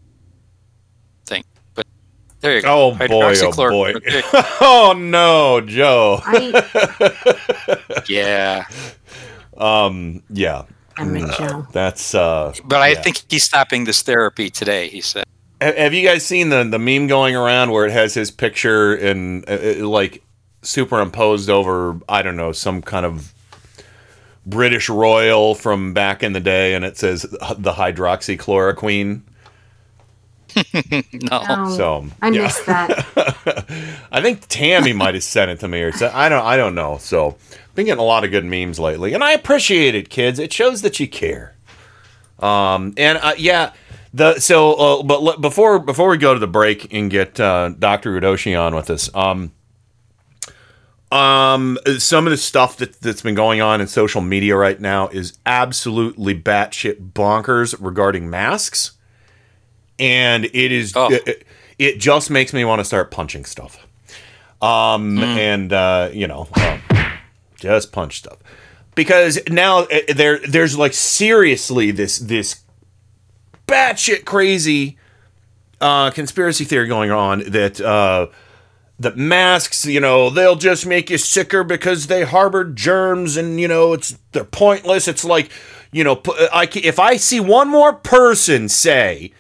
thing. 1.28 1.44
But 1.76 1.86
there 2.42 2.56
you 2.56 2.62
go. 2.64 2.92
Oh 2.98 3.08
boy, 3.08 3.36
oh 3.42 3.52
boy. 3.72 3.94
Oh 4.62 4.94
no, 4.98 5.62
Joe. 5.62 6.22
yeah. 8.10 8.66
Um. 9.58 10.22
Yeah. 10.30 10.64
I'm 10.98 11.12
with 11.12 11.28
No, 11.28 11.38
Joe. 11.38 11.68
That's. 11.72 12.16
uh 12.16 12.54
But 12.64 12.82
I 12.82 12.90
yeah. 12.90 13.02
think 13.02 13.22
he's 13.30 13.44
stopping 13.44 13.84
this 13.86 14.02
therapy 14.02 14.50
today. 14.50 14.88
He 14.90 15.02
said. 15.02 15.26
Have 15.62 15.94
you 15.94 16.06
guys 16.08 16.26
seen 16.26 16.50
the 16.50 16.64
the 16.64 16.80
meme 16.80 17.08
going 17.08 17.36
around 17.36 17.72
where 17.72 17.86
it 17.86 17.92
has 17.92 18.14
his 18.14 18.32
picture 18.32 18.94
and 18.96 19.48
uh, 19.50 19.54
uh, 19.82 19.88
like 19.88 20.22
superimposed 20.66 21.50
over 21.50 22.00
I 22.10 22.22
don't 22.22 22.38
know 22.38 22.52
some 22.52 22.82
kind 22.82 23.06
of 23.06 23.34
British 24.46 24.90
royal 24.90 25.56
from 25.56 25.94
back 25.94 26.24
in 26.24 26.34
the 26.34 26.40
day, 26.40 26.76
and 26.76 26.86
it 26.86 26.98
says 26.98 27.24
the 27.24 27.74
hydroxychloroquine. 27.74 29.22
no. 31.32 31.76
So 31.76 32.06
I 32.22 32.30
yeah. 32.30 32.42
missed 32.44 32.66
that. 32.66 33.06
I 34.12 34.22
think 34.22 34.46
Tammy 34.48 34.94
might 34.94 35.16
have 35.16 35.24
sent 35.24 35.52
it 35.52 35.60
to 35.62 35.68
me, 35.68 35.82
or 35.82 35.92
so- 35.92 36.12
I 36.14 36.30
don't. 36.30 36.46
I 36.46 36.58
don't 36.58 36.76
know. 36.76 36.98
So 36.98 37.38
been 37.74 37.86
getting 37.88 38.00
a 38.02 38.06
lot 38.06 38.24
of 38.24 38.32
good 38.32 38.46
memes 38.46 38.80
lately, 38.80 39.14
and 39.14 39.24
I 39.24 39.34
appreciate 39.34 39.96
it, 39.96 40.10
kids. 40.10 40.40
It 40.40 40.54
shows 40.54 40.82
that 40.82 41.00
you 41.00 41.08
care. 41.08 41.56
Um, 42.40 42.94
and 42.98 43.18
uh, 43.22 43.34
yeah, 43.38 43.74
the 44.14 44.40
so 44.40 44.74
uh, 44.74 45.04
but 45.04 45.24
le- 45.24 45.40
before 45.40 45.80
before 45.80 46.10
we 46.10 46.18
go 46.18 46.34
to 46.34 46.40
the 46.40 46.48
break 46.48 46.94
and 46.94 47.12
get 47.12 47.40
uh, 47.40 47.70
Doctor 47.78 48.20
Udoshi 48.20 48.60
on 48.60 48.76
with 48.76 48.90
us, 48.90 49.14
um, 49.14 49.52
um, 51.12 51.78
some 51.98 52.26
of 52.26 52.32
the 52.32 52.38
stuff 52.38 52.78
that 52.78 53.00
that's 53.02 53.22
been 53.22 53.36
going 53.36 53.62
on 53.62 53.80
in 53.82 53.88
social 53.88 54.22
media 54.22 54.56
right 54.56 54.80
now 54.80 55.08
is 55.10 55.38
absolutely 55.46 56.40
batshit 56.40 57.12
bonkers 57.14 57.76
regarding 57.80 58.30
masks, 58.30 58.94
and 60.00 60.46
it 60.46 60.72
is 60.72 60.94
it, 60.96 61.46
it 61.78 62.00
just 62.00 62.30
makes 62.30 62.54
me 62.54 62.66
want 62.66 62.80
to 62.80 62.86
start 62.86 63.12
punching 63.12 63.46
stuff. 63.46 63.86
Um, 64.62 65.20
and 65.20 65.72
uh, 65.72 66.10
you 66.12 66.28
know, 66.28 66.48
um, 66.54 66.82
just 67.56 67.92
punch 67.92 68.20
stuff. 68.20 68.38
Because 68.96 69.40
now 69.50 69.80
uh, 69.80 70.00
there 70.16 70.40
there's 70.40 70.78
like 70.78 70.94
seriously 70.94 71.92
this 71.92 72.18
this 72.18 72.62
batshit 73.68 74.26
crazy 74.26 74.98
uh, 75.82 76.10
conspiracy 76.12 76.64
theory 76.64 76.88
going 76.88 77.12
on 77.12 77.40
that 77.52 77.80
uh, 77.80 78.28
that 79.00 79.18
masks, 79.18 79.86
you 79.86 80.00
know, 80.00 80.30
they'll 80.30 80.56
just 80.56 80.86
make 80.86 81.10
you 81.10 81.18
sicker 81.18 81.64
because 81.64 82.08
they 82.08 82.24
harbor 82.24 82.64
germs, 82.64 83.36
and 83.38 83.60
you 83.60 83.68
know, 83.68 83.94
it's 83.94 84.18
they're 84.32 84.44
pointless. 84.44 85.08
It's 85.08 85.26
like, 85.26 85.50
you 85.92 86.04
know, 86.04 86.22
I 86.54 86.70
if 86.76 87.00
I 87.00 87.18
see 87.18 87.40
one 87.40 87.70
more 87.70 87.94
person 87.94 88.70
say 88.70 89.32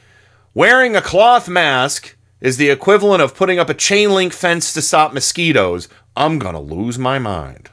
wearing 0.53 0.95
a 0.95 1.01
cloth 1.01 1.47
mask 1.47 2.15
is 2.41 2.57
the 2.57 2.69
equivalent 2.69 3.21
of 3.21 3.35
putting 3.35 3.59
up 3.59 3.69
a 3.69 3.73
chain 3.73 4.11
link 4.11 4.33
fence 4.33 4.73
to 4.73 4.81
stop 4.81 5.13
mosquitoes, 5.13 5.87
I'm 6.15 6.37
gonna 6.37 6.61
lose 6.61 6.99
my 6.99 7.17
mind. 7.17 7.69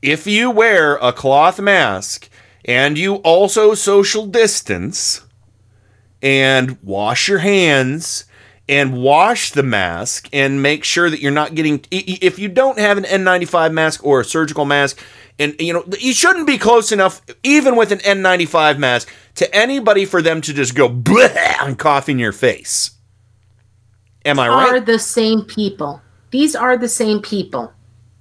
If 0.00 0.26
you 0.26 0.50
wear 0.50 0.96
a 0.96 1.12
cloth 1.12 1.60
mask 1.60 2.28
and 2.64 2.96
you 2.96 3.16
also 3.16 3.74
social 3.74 4.26
distance 4.26 5.22
and 6.22 6.78
wash 6.82 7.28
your 7.28 7.38
hands 7.38 8.25
and 8.68 9.00
wash 9.00 9.52
the 9.52 9.62
mask 9.62 10.28
and 10.32 10.62
make 10.62 10.84
sure 10.84 11.08
that 11.08 11.20
you're 11.20 11.30
not 11.30 11.54
getting 11.54 11.84
if 11.90 12.38
you 12.38 12.48
don't 12.48 12.78
have 12.78 12.98
an 12.98 13.04
N95 13.04 13.72
mask 13.72 14.04
or 14.04 14.20
a 14.20 14.24
surgical 14.24 14.64
mask 14.64 14.98
and 15.38 15.54
you 15.60 15.72
know 15.72 15.84
you 15.98 16.12
shouldn't 16.12 16.46
be 16.46 16.58
close 16.58 16.92
enough 16.92 17.22
even 17.42 17.76
with 17.76 17.92
an 17.92 17.98
N95 17.98 18.78
mask 18.78 19.08
to 19.36 19.54
anybody 19.54 20.04
for 20.04 20.20
them 20.20 20.40
to 20.40 20.52
just 20.52 20.74
go 20.74 20.88
and 20.88 21.78
cough 21.78 22.08
in 22.08 22.18
your 22.18 22.32
face. 22.32 22.90
Am 24.24 24.40
I 24.40 24.48
right? 24.48 24.68
Are 24.70 24.80
the 24.80 24.98
same 24.98 25.42
people. 25.42 26.00
These 26.30 26.56
are 26.56 26.76
the 26.76 26.88
same 26.88 27.22
people. 27.22 27.72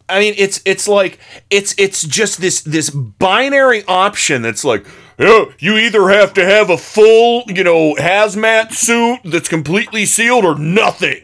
I 0.07 0.19
mean, 0.19 0.35
it's 0.37 0.61
it's 0.65 0.87
like 0.87 1.19
it's 1.49 1.73
it's 1.79 2.03
just 2.03 2.39
this 2.39 2.61
this 2.61 2.91
binary 2.91 3.83
option 3.87 4.43
that's 4.43 4.63
like, 4.63 4.85
yeah, 5.17 5.45
you 5.59 5.77
either 5.77 6.09
have 6.09 6.33
to 6.33 6.45
have 6.45 6.69
a 6.69 6.77
full, 6.77 7.43
you 7.47 7.63
know, 7.63 7.95
hazmat 7.95 8.73
suit 8.73 9.19
that's 9.25 9.47
completely 9.49 10.05
sealed 10.05 10.45
or 10.45 10.57
nothing. 10.57 11.21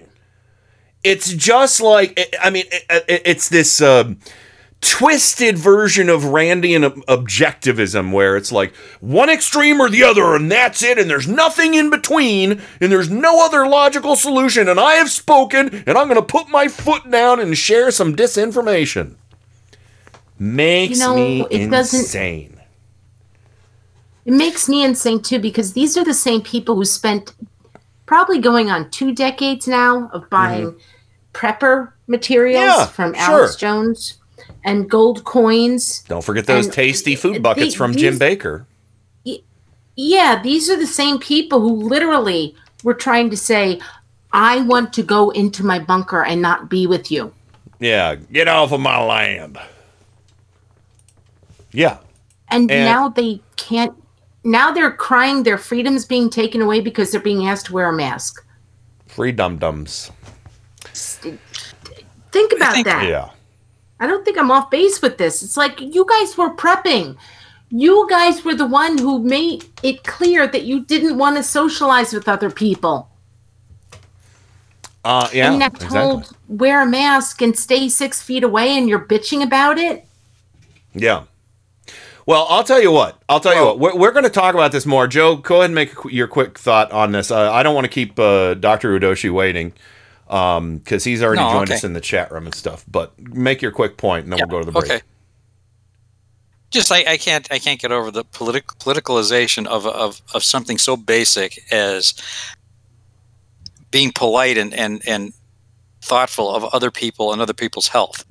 It's 1.03 1.33
just 1.33 1.81
like 1.81 2.19
I 2.41 2.49
mean, 2.49 2.65
it, 2.71 3.03
it- 3.07 3.21
it's 3.25 3.49
this 3.49 3.81
um, 3.81 4.19
twisted 4.81 5.57
version 5.57 6.09
of 6.09 6.21
Randian 6.23 7.03
objectivism 7.05 8.11
where 8.11 8.37
it's 8.37 8.51
like 8.51 8.73
one 8.99 9.29
extreme 9.29 9.79
or 9.81 9.89
the 9.89 10.03
other, 10.03 10.35
and 10.35 10.51
that's 10.51 10.81
it, 10.83 10.97
and 10.99 11.09
there's 11.09 11.27
nothing 11.27 11.73
in 11.73 11.89
between, 11.89 12.61
and 12.79 12.91
there's 12.91 13.09
no 13.09 13.43
other 13.45 13.67
logical 13.67 14.15
solution. 14.15 14.67
And 14.69 14.79
I 14.79 14.93
have 14.93 15.09
spoken, 15.09 15.83
and 15.87 15.97
I'm 15.97 16.07
going 16.07 16.15
to 16.15 16.21
put 16.21 16.49
my 16.49 16.67
foot 16.67 17.09
down 17.11 17.39
and 17.39 17.57
share 17.57 17.91
some 17.91 18.15
disinformation. 18.15 19.15
Makes 20.39 20.99
You 20.99 21.05
know, 21.05 21.15
me 21.15 21.45
it 21.51 21.69
doesn't- 21.69 21.99
insane. 21.99 22.50
It 24.25 24.33
makes 24.33 24.69
me 24.69 24.83
insane 24.83 25.21
too 25.21 25.39
because 25.39 25.73
these 25.73 25.97
are 25.97 26.03
the 26.03 26.13
same 26.13 26.41
people 26.41 26.75
who 26.75 26.85
spent 26.85 27.33
probably 28.05 28.39
going 28.39 28.69
on 28.69 28.89
two 28.91 29.13
decades 29.13 29.67
now 29.67 30.09
of 30.13 30.29
buying 30.29 30.75
prepper 31.33 31.93
materials 32.07 32.65
Mm-hmm. 32.65 32.79
Yeah, 32.79 32.85
from 32.87 33.13
sure. 33.13 33.23
Alex 33.23 33.55
Jones 33.55 34.17
and 34.63 34.89
gold 34.89 35.23
coins. 35.23 36.03
Don't 36.07 36.23
forget 36.23 36.45
those 36.45 36.65
And 36.65 36.73
tasty 36.73 37.15
food 37.15 37.41
buckets 37.41 37.73
from 37.73 37.95
Jim 37.95 38.19
Bakker. 38.19 38.65
Yeah, 39.95 40.41
these 40.41 40.69
are 40.69 40.77
the 40.77 40.87
same 40.87 41.19
people 41.19 41.59
who 41.59 41.73
literally 41.73 42.55
were 42.83 42.93
trying 42.93 43.29
to 43.29 43.37
say, 43.37 43.79
I 44.31 44.61
want 44.61 44.93
to 44.93 45.03
go 45.03 45.29
into 45.31 45.65
my 45.65 45.79
bunker 45.79 46.23
and 46.23 46.41
not 46.41 46.69
be 46.69 46.87
with 46.87 47.11
you. 47.11 47.33
Yeah, 47.79 48.15
get 48.15 48.47
off 48.47 48.71
of 48.71 48.79
my 48.79 49.03
land. 49.03 49.57
Yeah. 51.71 51.97
And, 52.49 52.71
And- 52.71 52.85
now 52.85 53.09
they 53.09 53.41
can't. 53.57 53.93
Now 54.43 54.71
they're 54.71 54.91
crying 54.91 55.43
their 55.43 55.57
freedom's 55.57 56.05
being 56.05 56.29
taken 56.29 56.61
away 56.61 56.81
because 56.81 57.11
they're 57.11 57.21
being 57.21 57.47
asked 57.47 57.67
to 57.67 57.73
wear 57.73 57.89
a 57.89 57.93
mask. 57.93 58.45
Free 59.07 59.31
dum 59.31 59.57
dums. 59.57 60.11
Think 60.93 62.53
about 62.53 62.83
that. 62.85 63.07
Yeah. 63.07 63.29
I 63.99 64.07
don't 64.07 64.25
think 64.25 64.37
I'm 64.37 64.49
off 64.49 64.71
base 64.71 65.01
with 65.01 65.17
this. 65.17 65.43
It's 65.43 65.57
like 65.57 65.79
you 65.79 66.05
guys 66.09 66.35
were 66.35 66.55
prepping. 66.55 67.17
You 67.69 68.07
guys 68.09 68.43
were 68.43 68.55
the 68.55 68.65
one 68.65 68.97
who 68.97 69.19
made 69.19 69.65
it 69.83 70.03
clear 70.03 70.47
that 70.47 70.63
you 70.63 70.83
didn't 70.85 71.17
want 71.17 71.37
to 71.37 71.43
socialize 71.43 72.11
with 72.11 72.27
other 72.27 72.49
people. 72.49 73.09
Uh, 75.03 75.29
yeah. 75.33 75.51
and 75.51 75.59
you're 75.59 75.67
exactly. 75.67 75.99
told 75.99 76.37
wear 76.47 76.81
a 76.81 76.85
mask 76.85 77.41
and 77.41 77.57
stay 77.57 77.89
six 77.89 78.21
feet 78.21 78.43
away, 78.43 78.77
and 78.77 78.89
you're 78.89 79.05
bitching 79.05 79.43
about 79.43 79.77
it. 79.77 80.05
Yeah. 80.93 81.23
Well, 82.25 82.45
I'll 82.49 82.63
tell 82.63 82.81
you 82.81 82.91
what. 82.91 83.21
I'll 83.27 83.39
tell 83.39 83.55
you 83.55 83.65
what. 83.65 83.79
We're, 83.79 83.95
we're 83.97 84.11
going 84.11 84.23
to 84.23 84.29
talk 84.29 84.53
about 84.53 84.71
this 84.71 84.85
more. 84.85 85.07
Joe, 85.07 85.35
go 85.37 85.55
ahead 85.57 85.65
and 85.65 85.75
make 85.75 85.95
qu- 85.95 86.09
your 86.09 86.27
quick 86.27 86.57
thought 86.59 86.91
on 86.91 87.11
this. 87.11 87.31
Uh, 87.31 87.51
I 87.51 87.63
don't 87.63 87.73
want 87.75 87.85
to 87.85 87.89
keep 87.89 88.19
uh, 88.19 88.53
Dr. 88.53 88.97
Udoshi 88.99 89.31
waiting 89.31 89.73
because 90.27 91.03
he's 91.03 91.21
already 91.23 91.41
No, 91.41 91.51
joined 91.51 91.69
okay. 91.69 91.75
us 91.75 91.83
in 91.83 91.93
the 91.93 92.01
chat 92.01 92.31
room 92.31 92.45
and 92.45 92.53
stuff. 92.55 92.85
But 92.87 93.19
make 93.19 93.61
your 93.61 93.71
quick 93.71 93.97
point, 93.97 94.23
and 94.25 94.31
then 94.33 94.39
we'll 94.39 94.47
go 94.47 94.59
to 94.59 94.65
the 94.65 94.71
break. 94.71 94.91
Okay. 94.91 95.01
Just 96.69 96.89
I, 96.91 97.03
I 97.05 97.17
can't 97.17 97.45
I 97.51 97.59
can't 97.59 97.81
get 97.81 97.91
over 97.91 98.11
the 98.11 98.23
politic 98.23 98.67
politicalization 98.79 99.67
of, 99.67 99.85
of 99.85 100.21
of 100.33 100.41
something 100.41 100.77
so 100.77 100.95
basic 100.95 101.59
as 101.69 102.13
being 103.89 104.11
polite 104.13 104.57
and, 104.57 104.73
and, 104.73 105.01
and 105.05 105.33
thoughtful 106.01 106.49
of 106.55 106.63
other 106.73 106.89
people 106.89 107.33
and 107.33 107.41
other 107.41 107.53
people's 107.53 107.89
health. 107.89 108.23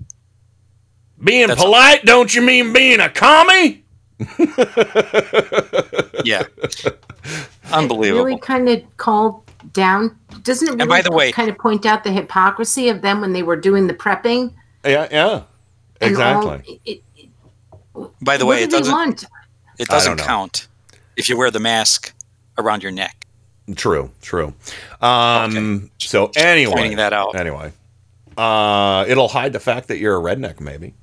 Being 1.23 1.49
That's- 1.49 1.63
polite, 1.63 2.07
don't 2.07 2.35
you 2.35 2.41
mean 2.41 2.73
being 2.73 2.99
a 2.99 3.11
commie? 3.11 3.80
Yeah. 6.25 6.43
Unbelievable. 7.73 8.25
Really 8.25 8.39
kind 8.41 8.69
of 8.69 8.97
called 8.97 9.43
down. 9.73 10.17
Doesn't 10.43 10.67
it 10.69 10.71
really 10.73 10.81
And 10.83 10.89
by 10.89 11.03
the 11.03 11.13
way- 11.13 11.33
kind 11.33 11.51
of 11.51 11.59
point 11.59 11.87
out 11.87 12.05
the 12.05 12.13
hypocrisy 12.13 12.89
of 12.89 13.03
them 13.03 13.21
when 13.21 13.33
they 13.33 13.43
were 13.43 13.57
doing 13.57 13.87
the 13.87 13.95
prepping? 13.95 14.53
Yeah, 14.85 15.09
yeah. 15.11 15.43
and 16.01 16.17
all- 16.17 16.53
Exactly. 16.55 16.81
it- 16.85 17.03
By 18.23 18.37
the 18.37 18.47
what 18.47 18.53
way, 18.57 18.67
do 18.67 18.77
it 18.77 18.79
doesn't 18.79 18.93
want? 18.95 19.25
it 19.79 19.89
doesn't 19.89 20.17
don't 20.17 20.27
count 20.27 20.69
if 21.17 21.29
you 21.29 21.37
wear 21.37 21.51
the 21.51 21.61
mask 21.61 22.13
around 22.59 22.83
your 22.83 22.93
neck. 22.93 23.27
True, 23.77 24.11
true. 24.23 24.55
Um, 25.01 25.91
So 25.99 26.31
anyway, 26.37 26.73
pointing 26.75 26.97
that 26.97 27.13
out. 27.13 27.35
Anyway, 27.37 27.73
uh, 28.37 29.05
it'll 29.07 29.29
hide 29.29 29.53
the 29.53 29.61
fact 29.61 29.89
that 29.89 29.99
you're 29.99 30.17
a 30.17 30.21
redneck, 30.21 30.61
maybe. 30.61 30.95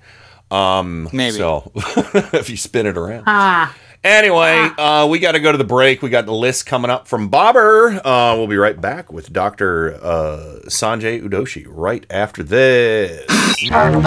Um, 0.51 1.09
Maybe. 1.13 1.37
So 1.37 1.71
if 1.75 2.49
you 2.49 2.57
spin 2.57 2.85
it 2.85 2.97
around. 2.97 3.23
Ah, 3.27 3.73
Anyway, 4.03 4.69
uh, 4.77 5.07
we 5.09 5.19
got 5.19 5.33
to 5.33 5.39
go 5.39 5.51
to 5.51 5.57
the 5.57 5.63
break. 5.65 6.01
We 6.01 6.09
got 6.09 6.25
the 6.25 6.33
list 6.33 6.65
coming 6.65 6.89
up 6.89 7.07
from 7.09 7.27
Bobber. 7.27 7.99
Uh, 8.05 8.35
we'll 8.37 8.47
be 8.47 8.55
right 8.55 8.79
back 8.79 9.11
with 9.11 9.33
Dr. 9.33 9.95
Uh, 10.01 10.59
Sanjay 10.67 11.21
Udoshi 11.21 11.65
right 11.67 12.05
after 12.09 12.41
this. 12.43 13.25
Something 13.27 14.05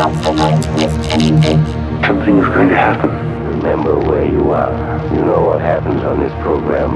is 2.38 2.48
going 2.48 2.68
to 2.68 2.76
happen. 2.76 3.11
remember 3.44 3.98
where 3.98 4.24
you 4.24 4.53
are. 4.53 4.72
You 5.14 5.22
know 5.22 5.42
what 5.42 5.61
happens 5.61 6.03
on 6.03 6.20
this 6.20 6.33
program 6.40 6.92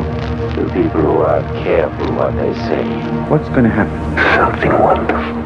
to 0.54 0.64
people 0.72 1.02
who 1.02 1.18
aren't 1.18 1.46
careful 1.62 2.14
what 2.14 2.34
they 2.36 2.54
say. 2.54 2.84
What's 3.28 3.48
going 3.50 3.64
to 3.64 3.70
happen? 3.70 3.98
Something 4.38 4.72
wonderful. 4.80 5.43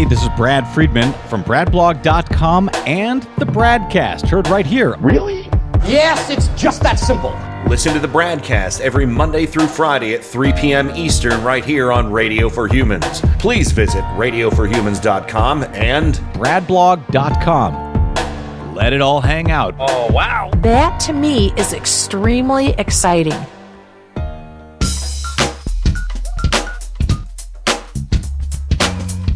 Hey, 0.00 0.06
this 0.06 0.22
is 0.22 0.30
Brad 0.30 0.66
Friedman 0.66 1.12
from 1.28 1.44
BradBlog.com 1.44 2.70
and 2.86 3.24
the 3.36 3.44
Bradcast, 3.44 4.26
heard 4.26 4.48
right 4.48 4.64
here. 4.64 4.96
Really? 4.96 5.42
Yes, 5.84 6.30
it's 6.30 6.48
just 6.58 6.82
that 6.84 6.98
simple. 6.98 7.36
Listen 7.68 7.92
to 7.92 8.00
the 8.00 8.08
Bradcast 8.08 8.80
every 8.80 9.04
Monday 9.04 9.44
through 9.44 9.66
Friday 9.66 10.14
at 10.14 10.24
3 10.24 10.54
p.m. 10.54 10.88
Eastern 10.96 11.44
right 11.44 11.62
here 11.62 11.92
on 11.92 12.10
Radio 12.10 12.48
for 12.48 12.66
Humans. 12.66 13.20
Please 13.38 13.72
visit 13.72 14.02
radioforhumans.com 14.16 15.64
and 15.64 16.14
BradBlog.com. 16.14 18.74
Let 18.74 18.94
it 18.94 19.02
all 19.02 19.20
hang 19.20 19.50
out. 19.50 19.74
Oh, 19.78 20.10
wow. 20.10 20.48
That 20.62 20.98
to 21.00 21.12
me 21.12 21.52
is 21.58 21.74
extremely 21.74 22.70
exciting. 22.78 23.34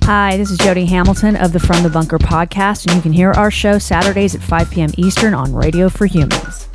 Hi, 0.07 0.37
this 0.37 0.51
is 0.51 0.59
Jody 0.59 0.85
Hamilton 0.85 1.35
of 1.35 1.55
the 1.55 1.59
From 1.59 1.83
the 1.83 1.89
Bunker 1.89 2.19
podcast, 2.19 2.85
and 2.85 2.95
you 2.95 3.01
can 3.01 3.15
hear 3.15 3.31
our 3.31 3.51
show 3.51 3.79
Saturdays 3.79 4.35
at 4.35 4.43
5 4.43 4.71
p.m. 4.71 4.91
Eastern 4.99 5.33
on 5.33 5.55
Radio 5.55 5.89
for 5.89 6.05
Humans. 6.05 6.69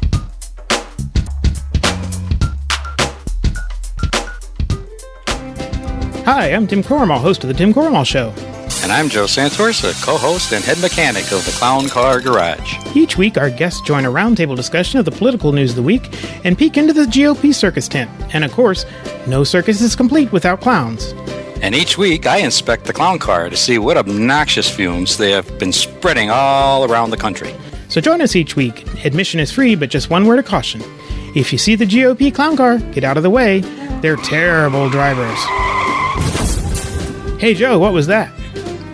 Hi, 6.25 6.47
I'm 6.51 6.65
Tim 6.65 6.81
Corrimal, 6.81 7.19
host 7.19 7.43
of 7.43 7.49
The 7.49 7.53
Tim 7.53 7.71
Corrimal 7.71 8.03
Show. 8.03 8.33
And 8.81 8.91
I'm 8.91 9.09
Joe 9.09 9.27
Santos, 9.27 9.83
a 9.83 9.93
co 10.03 10.17
host 10.17 10.51
and 10.51 10.63
head 10.63 10.79
mechanic 10.79 11.31
of 11.31 11.45
the 11.45 11.51
Clown 11.51 11.87
Car 11.87 12.21
Garage. 12.21 12.79
Each 12.95 13.15
week, 13.15 13.37
our 13.37 13.51
guests 13.51 13.81
join 13.81 14.05
a 14.05 14.11
roundtable 14.11 14.55
discussion 14.55 14.97
of 14.97 15.05
the 15.05 15.11
political 15.11 15.51
news 15.51 15.69
of 15.69 15.75
the 15.75 15.83
week 15.83 16.09
and 16.43 16.57
peek 16.57 16.77
into 16.77 16.93
the 16.93 17.05
GOP 17.05 17.53
circus 17.53 17.87
tent. 17.87 18.09
And 18.33 18.43
of 18.43 18.51
course, 18.53 18.87
no 19.27 19.43
circus 19.43 19.81
is 19.81 19.95
complete 19.95 20.31
without 20.31 20.61
clowns. 20.61 21.13
And 21.61 21.75
each 21.75 21.97
week, 21.97 22.25
I 22.25 22.37
inspect 22.37 22.85
the 22.85 22.93
clown 22.93 23.19
car 23.19 23.49
to 23.49 23.57
see 23.57 23.77
what 23.77 23.97
obnoxious 23.97 24.69
fumes 24.69 25.17
they 25.17 25.31
have 25.31 25.59
been 25.59 25.73
spreading 25.73 26.29
all 26.29 26.89
around 26.89 27.09
the 27.09 27.17
country. 27.17 27.53
So 27.89 27.99
join 27.99 28.21
us 28.21 28.35
each 28.35 28.55
week. 28.55 28.85
Admission 29.03 29.39
is 29.39 29.51
free, 29.51 29.75
but 29.75 29.89
just 29.89 30.09
one 30.09 30.25
word 30.25 30.39
of 30.39 30.45
caution. 30.45 30.81
If 31.35 31.51
you 31.51 31.57
see 31.57 31.75
the 31.75 31.85
GOP 31.85 32.33
clown 32.33 32.55
car, 32.55 32.77
get 32.93 33.03
out 33.03 33.17
of 33.17 33.23
the 33.23 33.29
way. 33.29 33.59
They're 34.01 34.15
terrible 34.15 34.89
drivers. 34.89 35.37
Hey, 37.41 37.53
Joe, 37.53 37.77
what 37.77 37.93
was 37.93 38.07
that? 38.07 38.31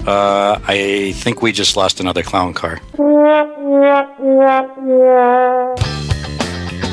Uh, 0.07 0.59
I 0.65 1.13
think 1.17 1.41
we 1.41 1.51
just 1.51 1.77
lost 1.77 1.99
another 1.99 2.23
clown 2.23 2.53
car. 2.53 2.79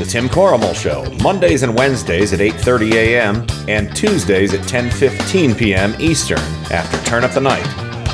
The 0.02 0.08
Tim 0.08 0.28
Corrimal 0.28 0.74
Show, 0.74 1.08
Mondays 1.22 1.62
and 1.62 1.78
Wednesdays 1.78 2.32
at 2.32 2.40
8:30 2.40 2.92
a.m. 2.94 3.46
and 3.68 3.94
Tuesdays 3.94 4.52
at 4.52 4.58
10:15 4.62 5.56
p.m. 5.56 5.94
Eastern 6.00 6.40
after 6.72 6.98
Turn 7.08 7.22
Up 7.22 7.30
the 7.30 7.40
Night 7.40 7.64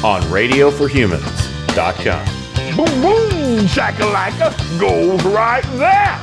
on 0.04 0.20
RadioForHumans.com. 0.24 2.76
Boom, 2.76 3.00
boom, 3.00 3.64
shakalaka 3.64 4.52
goes 4.78 5.24
right 5.24 5.64
there. 5.78 6.18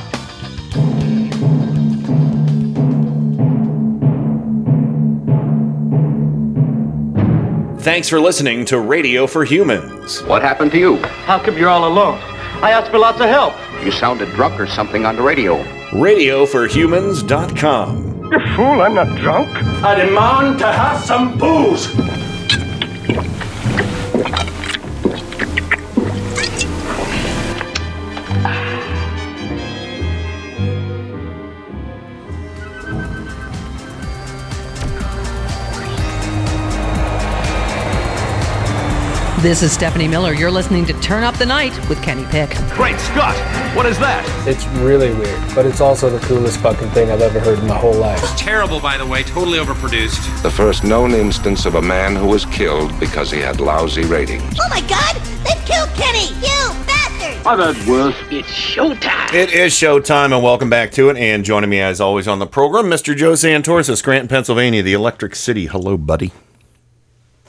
Thanks 7.80 8.08
for 8.08 8.20
listening 8.20 8.64
to 8.66 8.78
Radio 8.78 9.26
for 9.26 9.44
Humans. 9.44 10.22
What 10.22 10.42
happened 10.42 10.70
to 10.70 10.78
you? 10.78 10.98
How 10.98 11.40
come 11.40 11.58
you're 11.58 11.70
all 11.70 11.88
alone? 11.88 12.35
I 12.62 12.70
asked 12.72 12.90
for 12.90 12.98
lots 12.98 13.20
of 13.20 13.28
help. 13.28 13.54
You 13.84 13.92
sounded 13.92 14.30
drunk 14.34 14.58
or 14.58 14.66
something 14.66 15.04
on 15.06 15.14
the 15.16 15.22
radio. 15.22 15.62
RadioForHumans.com. 15.90 18.32
You 18.32 18.40
fool, 18.56 18.80
I'm 18.82 18.94
not 18.94 19.16
drunk. 19.18 19.48
I 19.84 19.94
demand 19.94 20.58
to 20.60 20.72
have 20.72 20.98
some 21.04 21.36
booze. 21.38 21.86
This 39.46 39.62
is 39.62 39.70
Stephanie 39.70 40.08
Miller. 40.08 40.32
You're 40.32 40.50
listening 40.50 40.86
to 40.86 40.92
Turn 40.94 41.22
Up 41.22 41.36
the 41.36 41.46
Night 41.46 41.72
with 41.88 42.02
Kenny 42.02 42.24
Pick. 42.24 42.50
Great 42.70 42.98
Scott! 42.98 43.36
What 43.76 43.86
is 43.86 43.96
that? 44.00 44.26
It's 44.44 44.66
really 44.82 45.14
weird, 45.14 45.40
but 45.54 45.64
it's 45.64 45.80
also 45.80 46.10
the 46.10 46.18
coolest 46.26 46.58
fucking 46.58 46.90
thing 46.90 47.12
I've 47.12 47.20
ever 47.20 47.38
heard 47.38 47.60
in 47.60 47.68
my 47.68 47.78
whole 47.78 47.94
life. 47.94 48.20
It's 48.24 48.40
Terrible, 48.40 48.80
by 48.80 48.98
the 48.98 49.06
way, 49.06 49.22
totally 49.22 49.60
overproduced. 49.60 50.42
The 50.42 50.50
first 50.50 50.82
known 50.82 51.12
instance 51.12 51.64
of 51.64 51.76
a 51.76 51.80
man 51.80 52.16
who 52.16 52.26
was 52.26 52.44
killed 52.46 52.98
because 52.98 53.30
he 53.30 53.38
had 53.38 53.60
lousy 53.60 54.04
ratings. 54.04 54.58
Oh 54.60 54.68
my 54.68 54.80
god! 54.80 55.14
They've 55.44 55.64
killed 55.64 55.90
Kenny! 55.90 56.34
You 56.44 56.74
bastard! 56.84 57.46
I've 57.46 57.76
had 57.76 57.88
worse. 57.88 58.16
It's 58.32 58.48
showtime! 58.48 59.32
It 59.32 59.52
is 59.52 59.72
showtime, 59.72 60.34
and 60.34 60.42
welcome 60.42 60.70
back 60.70 60.90
to 60.90 61.08
it. 61.08 61.16
And 61.18 61.44
joining 61.44 61.70
me, 61.70 61.78
as 61.78 62.00
always, 62.00 62.26
on 62.26 62.40
the 62.40 62.48
program, 62.48 62.86
Mr. 62.86 63.16
Joe 63.16 63.36
Santos 63.36 63.88
of 63.88 63.96
Scranton, 63.96 64.26
Pennsylvania, 64.26 64.82
the 64.82 64.94
Electric 64.94 65.36
City. 65.36 65.66
Hello, 65.66 65.96
buddy. 65.96 66.32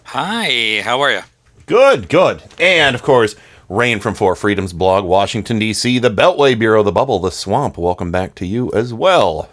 Hi, 0.03 0.81
how 0.83 1.01
are 1.01 1.11
you? 1.11 1.21
Good, 1.67 2.07
good. 2.07 2.43
And 2.61 2.95
of 2.95 3.03
course, 3.03 3.35
Rain 3.67 3.99
from 3.99 4.15
Four 4.15 4.37
Freedoms 4.37 4.71
blog, 4.71 5.03
Washington, 5.03 5.59
D.C., 5.59 5.99
the 5.99 6.09
Beltway 6.09 6.57
Bureau, 6.57 6.81
the 6.81 6.93
Bubble, 6.93 7.19
the 7.19 7.29
Swamp. 7.29 7.77
Welcome 7.77 8.09
back 8.09 8.35
to 8.35 8.45
you 8.45 8.71
as 8.71 8.93
well. 8.93 9.49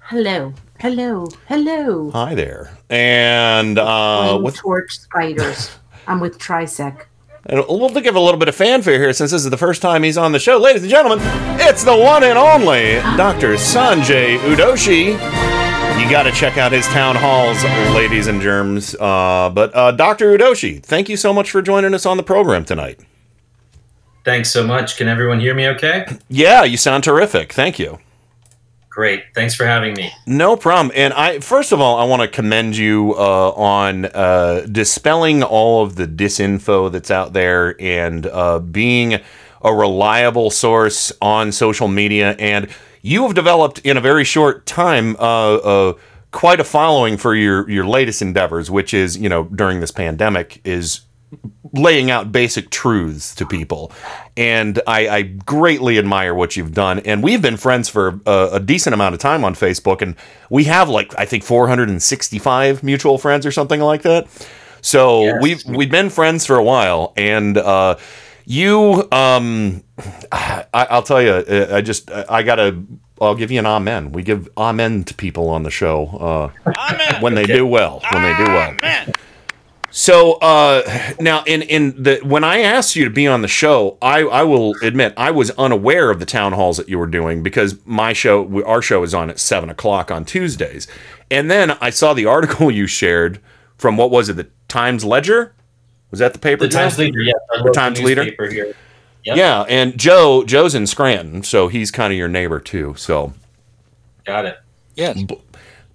Hello, 0.00 0.52
hello, 0.80 1.28
hello. 1.46 2.10
Hi 2.10 2.34
there. 2.34 2.76
And 2.90 3.78
uh, 3.78 4.40
with, 4.42 4.56
torch 4.56 4.98
spiders. 4.98 5.70
I'm 6.08 6.18
with 6.18 6.36
Trisec. 6.40 7.04
and 7.46 7.64
we'll 7.68 7.90
give 7.90 8.16
a 8.16 8.20
little 8.20 8.40
bit 8.40 8.48
of 8.48 8.56
fanfare 8.56 8.98
here 8.98 9.12
since 9.12 9.30
this 9.30 9.44
is 9.44 9.50
the 9.50 9.56
first 9.56 9.82
time 9.82 10.02
he's 10.02 10.18
on 10.18 10.32
the 10.32 10.40
show. 10.40 10.58
Ladies 10.58 10.82
and 10.82 10.90
gentlemen, 10.90 11.20
it's 11.60 11.84
the 11.84 11.96
one 11.96 12.24
and 12.24 12.36
only 12.36 12.94
Dr. 13.16 13.54
Sanjay 13.54 14.36
Udoshi. 14.38 15.63
You 15.98 16.10
got 16.10 16.24
to 16.24 16.32
check 16.32 16.58
out 16.58 16.72
his 16.72 16.86
town 16.88 17.16
halls, 17.16 17.62
ladies 17.94 18.26
and 18.26 18.40
germs. 18.40 18.94
Uh, 18.94 19.50
but 19.54 19.74
uh, 19.74 19.92
Dr. 19.92 20.36
Udoshi, 20.36 20.82
thank 20.82 21.08
you 21.08 21.16
so 21.16 21.32
much 21.32 21.50
for 21.50 21.62
joining 21.62 21.94
us 21.94 22.04
on 22.04 22.16
the 22.16 22.22
program 22.22 22.64
tonight. 22.64 23.00
Thanks 24.24 24.50
so 24.50 24.66
much. 24.66 24.96
Can 24.96 25.08
everyone 25.08 25.40
hear 25.40 25.54
me 25.54 25.68
okay? 25.68 26.06
Yeah, 26.28 26.64
you 26.64 26.76
sound 26.76 27.04
terrific. 27.04 27.52
Thank 27.52 27.78
you. 27.78 28.00
Great. 28.88 29.24
Thanks 29.34 29.54
for 29.54 29.66
having 29.66 29.94
me. 29.94 30.12
No 30.26 30.56
problem. 30.56 30.92
And 30.94 31.12
I 31.14 31.40
first 31.40 31.72
of 31.72 31.80
all, 31.80 31.98
I 31.98 32.04
want 32.04 32.22
to 32.22 32.28
commend 32.28 32.76
you 32.76 33.14
uh, 33.16 33.50
on 33.50 34.04
uh, 34.06 34.66
dispelling 34.70 35.42
all 35.42 35.82
of 35.82 35.96
the 35.96 36.06
disinfo 36.06 36.92
that's 36.92 37.10
out 37.10 37.32
there 37.32 37.74
and 37.80 38.26
uh, 38.26 38.60
being 38.60 39.20
a 39.62 39.74
reliable 39.74 40.50
source 40.50 41.12
on 41.20 41.50
social 41.50 41.88
media. 41.88 42.36
And 42.38 42.68
you 43.04 43.22
have 43.24 43.34
developed 43.34 43.80
in 43.80 43.98
a 43.98 44.00
very 44.00 44.24
short 44.24 44.64
time 44.64 45.14
uh, 45.16 45.56
uh, 45.56 45.94
quite 46.30 46.58
a 46.58 46.64
following 46.64 47.18
for 47.18 47.34
your 47.34 47.68
your 47.70 47.86
latest 47.86 48.22
endeavors, 48.22 48.70
which 48.70 48.94
is 48.94 49.16
you 49.18 49.28
know 49.28 49.44
during 49.44 49.80
this 49.80 49.90
pandemic 49.90 50.60
is 50.64 51.02
laying 51.74 52.10
out 52.10 52.32
basic 52.32 52.70
truths 52.70 53.34
to 53.34 53.44
people. 53.44 53.92
And 54.36 54.80
I, 54.86 55.08
I 55.08 55.22
greatly 55.22 55.98
admire 55.98 56.32
what 56.32 56.56
you've 56.56 56.72
done. 56.72 57.00
And 57.00 57.22
we've 57.22 57.42
been 57.42 57.56
friends 57.56 57.88
for 57.88 58.20
a, 58.24 58.50
a, 58.52 58.60
decent 58.60 58.94
amount 58.94 59.14
of 59.14 59.20
time 59.20 59.44
on 59.44 59.56
Facebook. 59.56 60.00
And 60.00 60.14
we 60.48 60.64
have 60.64 60.88
like, 60.88 61.12
I 61.18 61.24
think 61.24 61.42
465 61.42 62.84
mutual 62.84 63.18
friends 63.18 63.44
or 63.44 63.50
something 63.50 63.80
like 63.80 64.02
that. 64.02 64.28
So 64.82 65.24
yes. 65.24 65.42
we've, 65.42 65.64
we've 65.64 65.90
been 65.90 66.10
friends 66.10 66.46
for 66.46 66.54
a 66.54 66.62
while. 66.62 67.12
And, 67.16 67.58
uh, 67.58 67.96
you, 68.44 69.08
um, 69.12 69.82
I, 70.32 70.66
I'll 70.72 71.02
tell 71.02 71.22
you, 71.22 71.44
I 71.72 71.80
just, 71.80 72.10
I 72.10 72.42
gotta, 72.42 72.82
I'll 73.20 73.34
give 73.34 73.50
you 73.50 73.58
an 73.58 73.66
amen. 73.66 74.12
We 74.12 74.22
give 74.22 74.48
amen 74.56 75.04
to 75.04 75.14
people 75.14 75.48
on 75.48 75.62
the 75.62 75.70
show, 75.70 76.52
uh, 76.66 77.20
when 77.20 77.34
they 77.34 77.44
do 77.44 77.66
well, 77.66 78.02
when 78.12 78.22
they 78.22 78.36
do 78.36 78.44
well. 78.44 78.70
Amen. 78.70 79.12
So 79.96 80.32
uh, 80.34 80.82
now, 81.20 81.44
in 81.44 81.62
in 81.62 82.02
the 82.02 82.18
when 82.24 82.42
I 82.42 82.62
asked 82.62 82.96
you 82.96 83.04
to 83.04 83.10
be 83.12 83.28
on 83.28 83.42
the 83.42 83.48
show, 83.48 83.96
I 84.02 84.22
I 84.22 84.42
will 84.42 84.74
admit 84.82 85.14
I 85.16 85.30
was 85.30 85.52
unaware 85.52 86.10
of 86.10 86.18
the 86.18 86.26
town 86.26 86.52
halls 86.52 86.78
that 86.78 86.88
you 86.88 86.98
were 86.98 87.06
doing 87.06 87.44
because 87.44 87.76
my 87.86 88.12
show, 88.12 88.64
our 88.64 88.82
show, 88.82 89.04
is 89.04 89.14
on 89.14 89.30
at 89.30 89.38
seven 89.38 89.70
o'clock 89.70 90.10
on 90.10 90.24
Tuesdays, 90.24 90.88
and 91.30 91.48
then 91.48 91.70
I 91.80 91.90
saw 91.90 92.12
the 92.12 92.26
article 92.36 92.72
you 92.72 92.88
shared 92.88 93.40
from 93.76 93.96
what 93.96 94.10
was 94.10 94.28
it, 94.28 94.32
the 94.32 94.48
Times 94.66 95.04
Ledger? 95.04 95.54
Was 96.14 96.20
that 96.20 96.32
the 96.32 96.38
paper? 96.38 96.64
The 96.64 96.68
Times 96.68 96.96
Leader, 96.96 97.20
yeah, 97.22 97.32
the 97.60 97.72
Times 97.72 98.00
Leader. 98.00 98.22
Here. 98.22 98.72
Yep. 99.24 99.36
Yeah, 99.36 99.62
and 99.62 99.98
Joe 99.98 100.44
Joe's 100.44 100.76
in 100.76 100.86
Scranton, 100.86 101.42
so 101.42 101.66
he's 101.66 101.90
kind 101.90 102.12
of 102.12 102.16
your 102.16 102.28
neighbor 102.28 102.60
too. 102.60 102.94
So 102.96 103.32
got 104.24 104.44
it. 104.44 104.56
Yeah. 104.94 105.14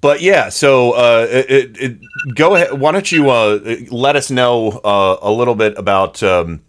But 0.02 0.22
yeah, 0.22 0.50
so 0.50 0.92
uh, 0.92 1.26
it, 1.30 1.78
it, 1.80 2.00
go 2.36 2.56
ahead. 2.56 2.78
Why 2.78 2.92
don't 2.92 3.10
you 3.10 3.30
uh, 3.30 3.78
let 3.90 4.18
us 4.18 4.30
know 4.30 4.82
uh, 4.84 5.20
a 5.22 5.32
little 5.32 5.56
bit 5.56 5.78
about? 5.78 6.22
Um, 6.22 6.64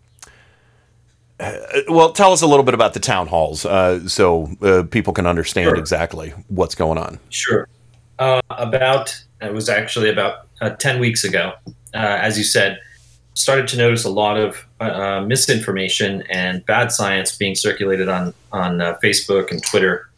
well, 1.88 2.12
tell 2.12 2.32
us 2.32 2.42
a 2.42 2.46
little 2.46 2.64
bit 2.64 2.74
about 2.74 2.94
the 2.94 3.00
town 3.00 3.26
halls, 3.26 3.66
uh, 3.66 4.06
so 4.06 4.48
uh, 4.62 4.84
people 4.90 5.12
can 5.12 5.26
understand 5.26 5.70
sure. 5.70 5.76
exactly 5.76 6.34
what's 6.46 6.76
going 6.76 6.98
on. 6.98 7.18
Sure. 7.30 7.66
Uh, 8.20 8.40
about 8.50 9.24
it 9.40 9.52
was 9.52 9.68
actually 9.68 10.08
about 10.08 10.46
ten 10.78 11.00
weeks 11.00 11.24
ago, 11.24 11.54
as 11.94 12.36
you 12.36 12.44
said, 12.44 12.78
started 13.40 13.66
to 13.68 13.76
notice 13.76 14.04
a 14.04 14.10
lot 14.10 14.36
of 14.36 14.66
misinformation 15.26 16.22
and 16.30 16.64
bad 16.66 16.92
science 16.92 17.36
being 17.36 17.54
circulated 17.54 18.08
on 18.08 18.34
on 18.52 18.78
Facebook 19.02 19.50
and 19.50 19.62
Twitter 19.62 20.10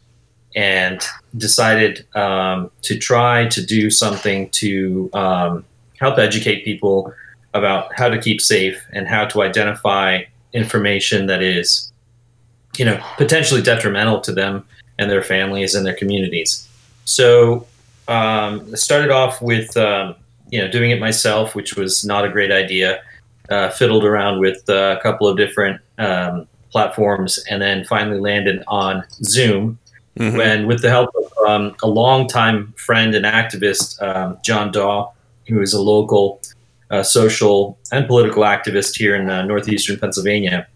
and 0.55 1.01
decided 1.37 2.05
um, 2.15 2.69
to 2.83 2.97
try 2.97 3.47
to 3.47 3.65
do 3.65 3.89
something 3.89 4.49
to 4.51 5.09
um, 5.13 5.65
help 5.99 6.19
educate 6.19 6.63
people 6.63 7.13
about 7.53 7.91
how 7.95 8.09
to 8.09 8.19
keep 8.19 8.41
safe 8.41 8.83
and 8.91 9.07
how 9.07 9.25
to 9.25 9.41
identify 9.41 10.21
information 10.53 11.25
that 11.27 11.41
is, 11.41 11.91
you 12.77 12.85
know, 12.85 12.99
potentially 13.17 13.61
detrimental 13.61 14.21
to 14.21 14.31
them 14.31 14.65
and 14.99 15.09
their 15.09 15.23
families 15.23 15.75
and 15.75 15.85
their 15.85 15.95
communities. 15.95 16.67
So 17.05 17.67
um, 18.07 18.67
I 18.71 18.75
started 18.75 19.11
off 19.11 19.41
with, 19.41 19.75
um, 19.77 20.15
you 20.49 20.59
know, 20.61 20.69
doing 20.69 20.91
it 20.91 20.99
myself, 20.99 21.55
which 21.55 21.75
was 21.75 22.05
not 22.05 22.25
a 22.25 22.29
great 22.29 22.51
idea. 22.51 23.01
Uh, 23.49 23.69
fiddled 23.69 24.05
around 24.05 24.39
with 24.39 24.63
uh, 24.69 24.95
a 24.97 25.03
couple 25.03 25.27
of 25.27 25.35
different 25.35 25.81
um, 25.97 26.47
platforms 26.71 27.43
and 27.49 27.61
then 27.61 27.83
finally 27.83 28.19
landed 28.19 28.63
on 28.67 29.03
Zoom 29.23 29.77
Mm-hmm. 30.19 30.37
when, 30.37 30.67
with 30.67 30.83
the 30.83 30.91
help 30.91 31.09
of 31.15 31.47
um, 31.47 31.75
a 31.81 31.87
longtime 31.87 32.71
friend 32.77 33.15
and 33.15 33.25
activist, 33.25 33.99
um, 33.99 34.37
John 34.43 34.71
Daw, 34.71 35.11
who 35.47 35.59
is 35.59 35.73
a 35.73 35.81
local 35.81 36.39
a 36.93 37.03
social 37.03 37.77
and 37.91 38.05
political 38.05 38.43
activist 38.43 38.95
here 38.95 39.15
in 39.15 39.27
uh, 39.29 39.43
northeastern 39.43 39.97
Pennsylvania. 39.99 40.67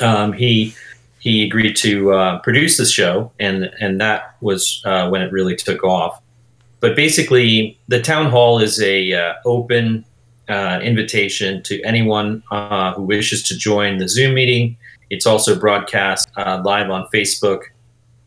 Um, 0.00 0.34
he 0.34 0.74
he 1.20 1.44
agreed 1.46 1.76
to 1.76 2.12
uh, 2.12 2.38
produce 2.40 2.76
the 2.76 2.84
show, 2.84 3.32
and 3.40 3.70
and 3.80 4.00
that 4.00 4.36
was 4.42 4.82
uh, 4.84 5.08
when 5.08 5.22
it 5.22 5.32
really 5.32 5.56
took 5.56 5.84
off. 5.84 6.20
But 6.80 6.96
basically, 6.96 7.78
the 7.88 8.02
town 8.02 8.30
hall 8.30 8.58
is 8.58 8.82
a 8.82 9.12
uh, 9.12 9.34
open 9.46 10.04
uh, 10.48 10.80
invitation 10.82 11.62
to 11.64 11.80
anyone 11.82 12.42
uh, 12.50 12.92
who 12.94 13.02
wishes 13.02 13.42
to 13.44 13.56
join 13.56 13.98
the 13.98 14.08
Zoom 14.08 14.34
meeting. 14.34 14.76
It's 15.10 15.26
also 15.26 15.58
broadcast 15.58 16.28
uh, 16.36 16.62
live 16.64 16.90
on 16.90 17.06
Facebook, 17.12 17.64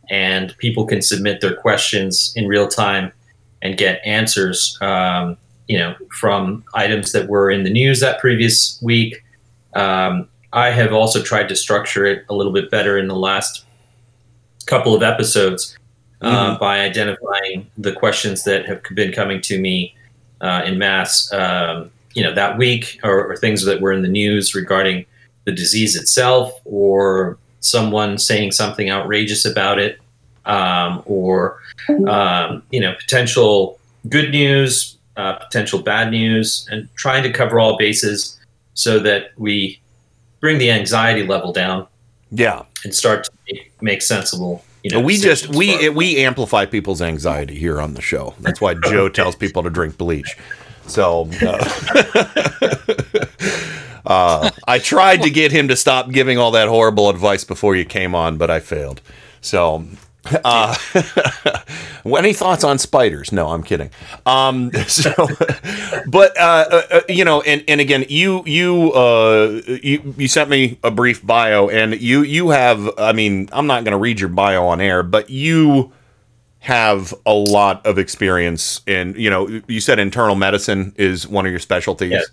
and 0.10 0.56
people 0.58 0.86
can 0.86 1.02
submit 1.02 1.42
their 1.42 1.56
questions 1.56 2.32
in 2.36 2.48
real 2.48 2.68
time 2.68 3.12
and 3.62 3.78
get 3.78 4.02
answers. 4.06 4.78
Um, 4.82 5.38
you 5.68 5.80
know, 5.80 5.96
from 6.12 6.64
items 6.76 7.12
that 7.12 7.28
were 7.28 7.50
in 7.50 7.64
the 7.64 7.72
news 7.72 8.00
that 8.00 8.20
previous 8.20 8.80
week. 8.84 9.24
Um, 9.74 10.28
I 10.54 10.70
have 10.70 10.94
also 10.94 11.24
tried 11.24 11.50
to 11.50 11.56
structure 11.56 12.06
it 12.06 12.24
a 12.30 12.36
little 12.36 12.54
bit 12.54 12.70
better 12.70 13.00
in 13.00 13.08
the 13.08 13.16
last 13.16 13.66
couple 14.68 14.94
of 14.94 15.02
episodes 15.02 15.76
uh, 16.22 16.54
Mhm. 16.54 16.60
by 16.60 16.82
identifying 16.82 17.66
the 17.80 17.92
questions 17.92 18.44
that 18.44 18.68
have 18.68 18.82
been 18.94 19.12
coming 19.12 19.42
to 19.42 19.60
me 19.60 19.96
uh, 20.40 20.62
in 20.66 20.78
mass, 20.78 21.34
um, 21.34 21.90
you 22.16 22.24
know, 22.24 22.34
that 22.34 22.58
week, 22.58 23.00
or, 23.04 23.32
or 23.32 23.38
things 23.38 23.64
that 23.66 23.80
were 23.82 23.92
in 23.94 24.02
the 24.02 24.08
news 24.10 24.56
regarding 24.56 25.06
the 25.44 25.52
disease 25.52 25.96
itself, 25.96 26.52
or 26.66 27.38
someone 27.60 28.18
saying 28.18 28.52
something 28.52 28.90
outrageous 28.90 29.46
about 29.46 29.78
it, 29.80 30.00
um, 30.46 31.04
or 31.06 31.62
um, 32.08 32.64
you 32.72 32.80
know, 32.80 32.94
potential 32.96 33.78
good 34.10 34.32
news, 34.32 34.98
uh, 35.18 35.34
potential 35.34 35.80
bad 35.82 36.10
news, 36.12 36.68
and 36.72 36.88
trying 36.96 37.22
to 37.24 37.32
cover 37.32 37.60
all 37.60 37.78
bases 37.78 38.40
so 38.74 38.98
that 39.00 39.32
we 39.38 39.80
bring 40.40 40.58
the 40.58 40.70
anxiety 40.72 41.24
level 41.26 41.52
down 41.54 41.88
Yeah. 42.32 42.64
and 42.84 42.94
start 42.94 43.24
to 43.26 43.32
make, 43.52 43.72
make 43.82 44.02
sensible. 44.02 44.64
You 44.84 44.92
know, 44.92 45.00
we 45.00 45.18
just 45.18 45.50
we 45.50 45.78
for- 45.88 45.92
we 45.94 46.18
amplify 46.18 46.66
people's 46.66 47.02
anxiety 47.02 47.56
here 47.58 47.82
on 47.82 47.96
the 47.96 48.02
show. 48.02 48.36
That's 48.42 48.62
why 48.62 48.76
Joe 48.76 49.10
tells 49.10 49.36
people 49.36 49.64
to 49.64 49.70
drink 49.72 49.98
bleach. 49.98 50.36
So 50.88 51.30
uh, 51.42 52.76
uh, 54.06 54.50
I 54.68 54.80
tried 54.80 55.24
to 55.24 55.30
get 55.30 55.52
him 55.52 55.68
to 55.68 55.76
stop 55.76 56.10
giving 56.12 56.38
all 56.38 56.52
that 56.52 56.68
horrible 56.68 57.10
advice 57.10 57.44
before 57.44 57.76
you 57.76 57.86
came 57.86 58.16
on, 58.16 58.38
but 58.38 58.50
I 58.50 58.60
failed. 58.60 59.02
So. 59.42 59.86
Uh, 60.44 60.76
any 62.18 62.34
thoughts 62.34 62.64
on 62.64 62.80
spiders? 62.80 63.32
No, 63.32 63.50
I'm 63.50 63.62
kidding. 63.62 63.92
Um, 64.26 64.72
so, 64.88 65.14
but 66.08 66.36
uh, 66.36 66.66
uh, 66.72 66.82
uh, 66.90 67.02
you 67.08 67.24
know, 67.24 67.42
and, 67.42 67.64
and 67.68 67.80
again, 67.80 68.06
you 68.10 68.42
you 68.48 68.96
you 69.84 70.16
you 70.18 70.28
sent 70.28 70.50
me 70.50 70.80
a 70.84 70.90
brief 70.90 71.24
bio, 71.24 71.70
and 71.70 72.02
you 72.02 72.24
you 72.24 72.50
have. 72.50 72.90
I 72.98 73.14
mean, 73.14 73.50
I'm 73.52 73.68
not 73.68 73.84
going 73.84 73.92
to 73.92 74.00
read 74.00 74.20
your 74.20 74.30
bio 74.30 74.66
on 74.66 74.82
air, 74.82 75.04
but 75.04 75.30
you 75.30 75.92
have 76.66 77.14
a 77.28 77.34
lot 77.34 77.86
of 77.86 78.00
experience 78.00 78.82
in. 78.88 79.14
You 79.16 79.30
know, 79.30 79.62
you 79.68 79.80
said 79.80 80.00
internal 80.00 80.34
medicine 80.36 80.94
is 80.98 81.28
one 81.28 81.46
of 81.46 81.52
your 81.52 81.60
specialties. 81.60 82.12
Yes. 82.12 82.26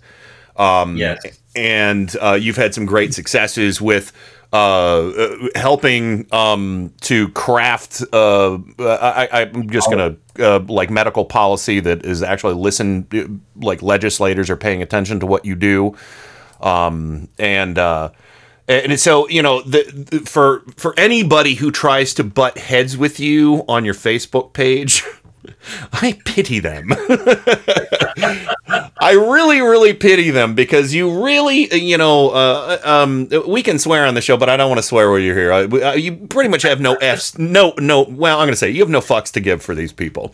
Um, 0.55 0.97
Yes. 0.97 1.19
and 1.55 2.15
uh, 2.19 2.33
you've 2.33 2.57
had 2.57 2.73
some 2.73 2.87
great 2.87 3.13
successes 3.13 3.79
with 3.79 4.11
uh, 4.51 5.09
uh, 5.09 5.35
helping 5.55 6.25
um, 6.31 6.91
to 7.01 7.29
craft. 7.29 8.01
Uh, 8.11 8.57
I, 8.79 9.27
I'm 9.53 9.69
just 9.69 9.89
gonna 9.91 10.15
uh, 10.39 10.59
like 10.67 10.89
medical 10.89 11.25
policy 11.25 11.79
that 11.81 12.03
is 12.03 12.23
actually 12.23 12.55
listen. 12.55 13.41
Like 13.55 13.83
legislators 13.83 14.49
are 14.49 14.57
paying 14.57 14.81
attention 14.81 15.19
to 15.19 15.27
what 15.27 15.45
you 15.45 15.55
do, 15.55 15.95
um, 16.59 17.29
and. 17.37 17.77
Uh, 18.69 18.71
and 18.73 18.99
so 18.99 19.27
you 19.29 19.41
know 19.41 19.61
the, 19.61 19.83
the- 20.11 20.19
for 20.19 20.61
for 20.77 20.93
anybody 20.97 21.55
who 21.55 21.69
tries 21.71 22.13
to 22.13 22.23
butt 22.23 22.57
heads 22.57 22.95
with 22.97 23.19
you 23.19 23.63
on 23.67 23.83
your 23.85 23.93
Facebook 23.93 24.53
page 24.53 25.03
I 25.91 26.17
pity 26.25 26.59
them. 26.59 26.89
I 28.17 29.11
really, 29.11 29.59
really 29.61 29.93
pity 29.93 30.29
them 30.31 30.55
because 30.55 30.93
you 30.93 31.23
really, 31.23 31.69
uh, 31.71 31.75
you 31.75 31.97
know, 31.97 32.29
uh, 32.29 32.79
um, 32.83 33.27
we 33.47 33.61
can 33.61 33.77
swear 33.79 34.05
on 34.05 34.13
the 34.13 34.21
show, 34.21 34.37
but 34.37 34.49
I 34.49 34.55
don't 34.57 34.69
want 34.69 34.79
to 34.79 34.83
swear 34.87 35.09
while 35.09 35.19
you're 35.19 35.35
here. 35.35 35.51
Uh, 35.51 35.67
we- 35.67 35.83
uh, 35.83 35.93
you 35.93 36.15
pretty 36.15 36.49
much 36.49 36.61
have 36.61 36.79
no 36.79 36.95
f's, 36.95 37.37
no, 37.37 37.73
no. 37.77 38.03
Well, 38.03 38.39
I'm 38.39 38.45
going 38.45 38.53
to 38.53 38.55
say 38.57 38.69
you 38.69 38.79
have 38.81 38.89
no 38.89 39.01
fucks 39.01 39.31
to 39.33 39.39
give 39.41 39.61
for 39.61 39.75
these 39.75 39.91
people. 39.91 40.33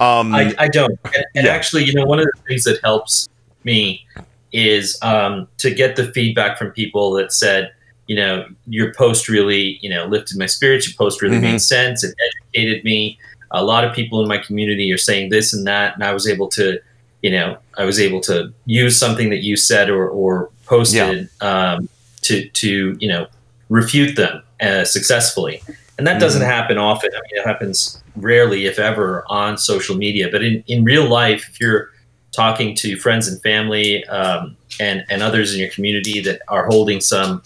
Um, 0.00 0.34
I, 0.34 0.54
I 0.58 0.68
don't. 0.68 0.98
And, 1.14 1.24
and 1.34 1.46
actually, 1.46 1.84
you 1.84 1.94
know, 1.94 2.04
one 2.04 2.18
of 2.18 2.26
the 2.26 2.42
things 2.48 2.64
that 2.64 2.78
helps 2.82 3.28
me 3.64 4.06
is 4.52 4.98
um, 5.02 5.48
to 5.58 5.72
get 5.72 5.96
the 5.96 6.12
feedback 6.12 6.58
from 6.58 6.70
people 6.72 7.12
that 7.12 7.32
said, 7.32 7.72
you 8.06 8.16
know, 8.16 8.46
your 8.66 8.92
post 8.94 9.28
really, 9.28 9.78
you 9.80 9.88
know, 9.88 10.06
lifted 10.06 10.36
my 10.38 10.46
spirits. 10.46 10.86
Your 10.86 10.96
post 10.96 11.22
really 11.22 11.38
Mhm. 11.38 11.42
made 11.52 11.60
sense. 11.62 12.04
It 12.04 12.14
educated 12.54 12.84
me. 12.84 13.18
A 13.52 13.64
lot 13.64 13.84
of 13.84 13.94
people 13.94 14.20
in 14.22 14.28
my 14.28 14.38
community 14.38 14.92
are 14.92 14.98
saying 14.98 15.30
this 15.30 15.52
and 15.52 15.66
that, 15.66 15.94
and 15.94 16.04
I 16.04 16.12
was 16.12 16.26
able 16.28 16.48
to, 16.48 16.78
you 17.22 17.30
know, 17.30 17.56
I 17.78 17.84
was 17.84 18.00
able 18.00 18.20
to 18.22 18.52
use 18.66 18.96
something 18.96 19.30
that 19.30 19.42
you 19.42 19.56
said 19.56 19.88
or, 19.90 20.08
or 20.08 20.50
posted 20.66 21.28
um, 21.40 21.88
to 22.22 22.48
to 22.48 22.96
you 23.00 23.08
know 23.08 23.26
refute 23.68 24.16
them 24.16 24.42
uh, 24.60 24.84
successfully. 24.84 25.62
And 25.98 26.06
that 26.06 26.18
doesn't 26.20 26.42
Mhm. 26.42 26.46
happen 26.46 26.78
often. 26.78 27.10
I 27.12 27.16
mean, 27.16 27.42
it 27.42 27.46
happens 27.46 28.02
rarely, 28.16 28.66
if 28.66 28.78
ever, 28.78 29.24
on 29.28 29.56
social 29.58 29.96
media. 29.96 30.28
But 30.32 30.42
in, 30.42 30.64
in 30.66 30.82
real 30.84 31.08
life, 31.08 31.48
if 31.50 31.60
you're 31.60 31.90
talking 32.32 32.74
to 32.76 32.96
friends 32.96 33.28
and 33.28 33.40
family 33.42 34.04
um, 34.06 34.56
and 34.80 35.04
and 35.10 35.22
others 35.22 35.52
in 35.54 35.60
your 35.60 35.70
community 35.70 36.20
that 36.20 36.40
are 36.48 36.66
holding 36.66 37.00
some, 37.00 37.42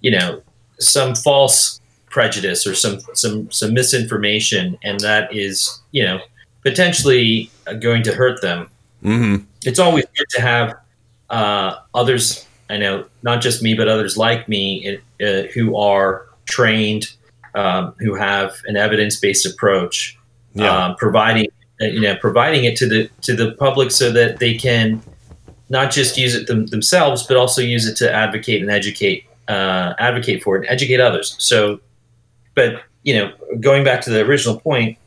you 0.00 0.10
know, 0.10 0.40
some 0.78 1.14
false 1.14 1.80
prejudice 2.08 2.66
or 2.66 2.74
some 2.74 3.00
some 3.14 3.50
some 3.50 3.74
misinformation, 3.74 4.78
and 4.82 5.00
that 5.00 5.34
is 5.34 5.80
you 5.92 6.04
know 6.04 6.20
potentially 6.62 7.50
going 7.80 8.02
to 8.04 8.12
hurt 8.14 8.40
them. 8.42 8.68
mhm. 9.02 9.44
It's 9.64 9.78
always 9.78 10.04
good 10.16 10.28
to 10.30 10.40
have 10.40 10.74
uh, 11.30 11.76
others. 11.94 12.46
I 12.68 12.76
know 12.76 13.04
not 13.22 13.40
just 13.42 13.62
me, 13.62 13.74
but 13.74 13.88
others 13.88 14.16
like 14.16 14.48
me 14.48 14.98
uh, 15.22 15.42
who 15.54 15.76
are 15.76 16.26
trained, 16.46 17.10
um, 17.54 17.94
who 17.98 18.14
have 18.14 18.54
an 18.66 18.76
evidence-based 18.76 19.44
approach, 19.46 20.16
Yeah. 20.54 20.86
um, 20.86 20.96
providing 20.96 21.48
you 21.80 22.00
know 22.00 22.16
providing 22.16 22.64
it 22.64 22.76
to 22.76 22.88
the 22.88 23.08
to 23.22 23.34
the 23.34 23.52
public 23.52 23.90
so 23.90 24.12
that 24.12 24.38
they 24.38 24.54
can 24.54 25.02
not 25.70 25.92
just 25.92 26.18
use 26.18 26.34
it 26.34 26.46
them, 26.46 26.66
themselves, 26.66 27.22
but 27.26 27.36
also 27.36 27.62
use 27.62 27.86
it 27.86 27.96
to 27.96 28.12
advocate 28.12 28.60
and 28.60 28.70
educate 28.70 29.24
uh, 29.48 29.94
advocate 29.98 30.42
for 30.42 30.56
it 30.56 30.60
and 30.60 30.68
educate 30.68 31.00
others. 31.00 31.36
So, 31.38 31.80
but 32.54 32.82
you 33.02 33.14
know, 33.14 33.32
going 33.60 33.84
back 33.84 34.02
to 34.02 34.10
the 34.10 34.20
original 34.20 34.60
point, 34.60 34.98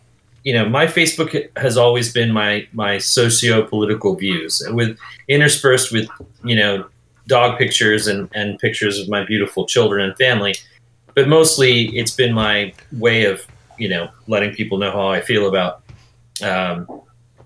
you 0.43 0.53
know, 0.53 0.67
my 0.67 0.87
Facebook 0.87 1.47
has 1.57 1.77
always 1.77 2.11
been 2.11 2.31
my 2.31 2.67
my 2.73 2.97
socio-political 2.97 4.15
views, 4.15 4.65
with 4.71 4.97
interspersed 5.27 5.91
with 5.91 6.07
you 6.43 6.55
know 6.55 6.85
dog 7.27 7.57
pictures 7.57 8.07
and 8.07 8.29
and 8.33 8.57
pictures 8.59 8.99
of 8.99 9.07
my 9.09 9.23
beautiful 9.25 9.67
children 9.67 10.03
and 10.03 10.17
family. 10.17 10.55
But 11.13 11.27
mostly, 11.27 11.95
it's 11.97 12.15
been 12.15 12.33
my 12.33 12.73
way 12.93 13.25
of 13.25 13.45
you 13.77 13.89
know 13.89 14.09
letting 14.27 14.53
people 14.53 14.77
know 14.77 14.91
how 14.91 15.09
I 15.09 15.21
feel 15.21 15.47
about 15.47 15.82
um, 16.41 16.87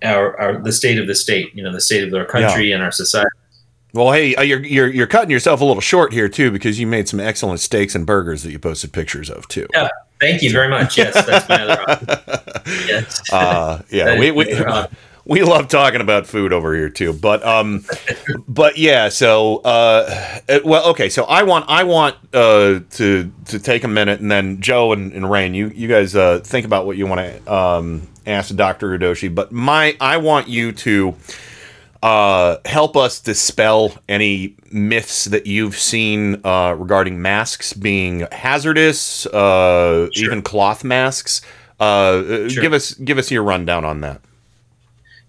our 0.02 0.38
our 0.40 0.58
the 0.58 0.72
state 0.72 0.98
of 0.98 1.06
the 1.06 1.14
state, 1.14 1.54
you 1.54 1.62
know, 1.62 1.72
the 1.72 1.80
state 1.80 2.06
of 2.06 2.14
our 2.14 2.24
country 2.24 2.72
and 2.72 2.82
our 2.82 2.92
society. 2.92 3.28
Well, 3.94 4.12
hey, 4.12 4.34
uh, 4.34 4.42
you're, 4.42 4.64
you're 4.64 4.88
you're 4.88 5.06
cutting 5.06 5.30
yourself 5.30 5.60
a 5.60 5.64
little 5.64 5.80
short 5.80 6.12
here 6.12 6.28
too 6.28 6.50
because 6.50 6.78
you 6.78 6.86
made 6.86 7.08
some 7.08 7.20
excellent 7.20 7.60
steaks 7.60 7.94
and 7.94 8.04
burgers 8.04 8.42
that 8.42 8.52
you 8.52 8.58
posted 8.58 8.92
pictures 8.92 9.30
of 9.30 9.48
too. 9.48 9.66
Yeah, 9.72 9.88
thank 10.20 10.42
you 10.42 10.52
very 10.52 10.68
much. 10.68 10.98
Yes, 10.98 11.14
that's 11.26 11.48
my 11.48 11.62
other 11.62 11.90
option. 11.90 12.44
Yes. 12.86 13.32
Uh, 13.32 13.80
yeah, 13.88 14.18
we 14.18 14.30
we, 14.30 14.44
my 14.44 14.52
other 14.52 14.68
option. 14.68 14.96
we 15.24 15.42
love 15.42 15.68
talking 15.68 16.02
about 16.02 16.26
food 16.26 16.52
over 16.52 16.74
here 16.74 16.90
too. 16.90 17.14
But 17.14 17.44
um, 17.46 17.84
but 18.48 18.76
yeah. 18.76 19.08
So 19.08 19.58
uh, 19.58 20.40
uh, 20.48 20.58
well, 20.64 20.90
okay. 20.90 21.08
So 21.08 21.24
I 21.24 21.44
want 21.44 21.64
I 21.68 21.84
want 21.84 22.16
uh 22.34 22.80
to 22.90 23.32
to 23.46 23.58
take 23.58 23.84
a 23.84 23.88
minute 23.88 24.20
and 24.20 24.30
then 24.30 24.60
Joe 24.60 24.92
and, 24.92 25.12
and 25.12 25.30
Rain, 25.30 25.54
you 25.54 25.68
you 25.68 25.88
guys 25.88 26.14
uh 26.14 26.40
think 26.40 26.66
about 26.66 26.84
what 26.84 26.96
you 26.96 27.06
want 27.06 27.20
to 27.20 27.52
um 27.52 28.08
ask 28.28 28.54
Dr. 28.54 28.98
Udoshi. 28.98 29.34
But 29.34 29.52
my 29.52 29.96
I 30.00 30.16
want 30.18 30.48
you 30.48 30.72
to 30.72 31.16
uh, 32.02 32.56
help 32.64 32.96
us 32.96 33.20
dispel 33.20 33.94
any 34.08 34.54
myths 34.70 35.24
that 35.26 35.46
you've 35.46 35.76
seen 35.76 36.40
uh, 36.44 36.74
regarding 36.78 37.20
masks 37.20 37.72
being 37.72 38.26
hazardous, 38.30 39.26
uh, 39.26 40.08
even 40.14 40.42
cloth 40.42 40.84
masks. 40.84 41.40
Uh, 41.80 41.84
uh, 41.84 42.48
Sure. 42.48 42.62
Give 42.62 42.72
us 42.72 42.94
give 42.94 43.18
us 43.18 43.30
your 43.30 43.42
rundown 43.42 43.84
on 43.84 44.00
that. 44.00 44.20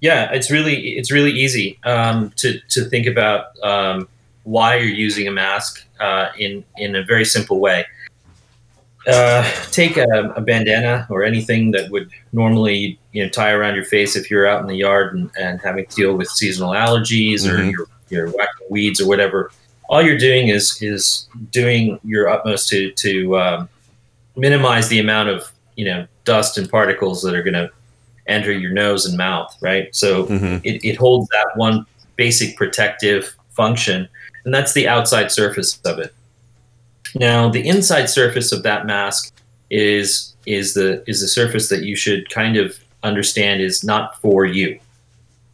Yeah, 0.02 0.32
it's 0.32 0.50
really 0.50 0.98
it's 0.98 1.12
really 1.12 1.32
easy 1.32 1.80
um, 1.84 2.32
to 2.38 2.60
to 2.70 2.86
think 2.86 3.06
about 3.06 3.48
um, 3.64 4.08
why 4.44 4.76
you're 4.78 4.88
using 4.88 5.28
a 5.28 5.32
mask 5.32 5.86
uh, 6.00 6.30
in 6.38 6.64
in 6.78 6.96
a 6.96 7.04
very 7.04 7.26
simple 7.26 7.60
way. 7.60 7.86
Uh, 9.08 9.44
take 9.72 9.98
a, 9.98 10.34
a 10.36 10.42
bandana 10.42 11.08
or 11.10 11.24
anything 11.24 11.72
that 11.72 11.90
would 11.90 12.10
normally 12.34 13.00
you 13.14 13.24
know 13.24 13.30
tie 13.30 13.52
around 13.52 13.76
your 13.76 13.86
face 13.86 14.16
if 14.16 14.30
you're 14.30 14.46
out 14.46 14.62
in 14.62 14.68
the 14.68 14.76
yard 14.76 15.16
and, 15.16 15.32
and 15.40 15.60
having 15.62 15.86
to 15.86 15.96
deal 15.96 16.16
with 16.18 16.28
seasonal 16.30 16.72
allergies 16.72 17.48
or 17.48 17.58
Mhm. 17.58 17.72
you're, 17.72 17.88
you're 18.10 18.28
whacking 18.30 18.68
weeds 18.70 19.00
or 19.02 19.08
whatever. 19.08 19.52
All 19.90 20.02
you're 20.02 20.18
doing 20.18 20.50
is 20.50 20.78
is 20.82 21.28
doing 21.52 22.00
your 22.04 22.30
utmost 22.30 22.70
to 22.70 22.92
to 22.92 23.38
um, 23.40 23.70
minimize 24.36 24.88
the 24.90 25.00
amount 25.00 25.30
of 25.30 25.52
you 25.76 25.86
know 25.86 26.06
dust 26.26 26.58
and 26.58 26.70
particles 26.70 27.22
that 27.24 27.34
are 27.34 27.42
going 27.44 27.54
to 27.56 27.70
enter 28.28 28.52
your 28.52 28.72
nose 28.72 29.06
and 29.08 29.18
mouth. 29.18 29.56
Right. 29.62 29.96
So 29.96 30.26
Mhm. 30.26 30.62
it, 30.64 30.84
it 30.86 30.96
holds 30.98 31.28
that 31.30 31.48
one 31.56 31.86
basic 32.18 32.56
protective 32.58 33.34
function, 33.56 34.08
and 34.46 34.54
that's 34.54 34.74
the 34.74 34.88
outside 34.88 35.32
surface 35.32 35.80
of 35.86 35.98
it. 36.00 36.14
Now, 37.16 37.50
the 37.50 37.68
inside 37.68 38.06
surface 38.06 38.52
of 38.52 38.64
that 38.64 38.86
mask 38.86 39.34
is 39.70 40.36
is 40.46 40.74
the 40.74 41.04
is 41.08 41.22
the 41.22 41.28
surface 41.28 41.70
that 41.70 41.84
you 41.84 41.96
should 41.96 42.30
kind 42.30 42.58
of 42.58 42.78
understand 43.04 43.62
is 43.62 43.84
not 43.84 44.20
for 44.22 44.46
you. 44.46 44.80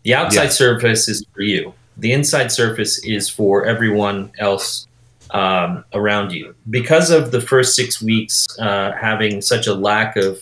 The 0.03 0.13
outside 0.13 0.51
surface 0.51 1.07
is 1.07 1.25
for 1.33 1.41
you. 1.41 1.73
The 1.97 2.11
inside 2.11 2.51
surface 2.51 3.03
is 3.03 3.29
for 3.29 3.65
everyone 3.65 4.31
else 4.37 4.87
um, 5.31 5.83
around 5.93 6.31
you. 6.31 6.55
Because 6.69 7.09
of 7.09 7.31
the 7.31 7.41
first 7.41 7.75
six 7.75 8.01
weeks 8.01 8.47
uh, 8.59 8.91
having 8.91 9.41
such 9.41 9.67
a 9.67 9.73
lack 9.73 10.15
of 10.15 10.39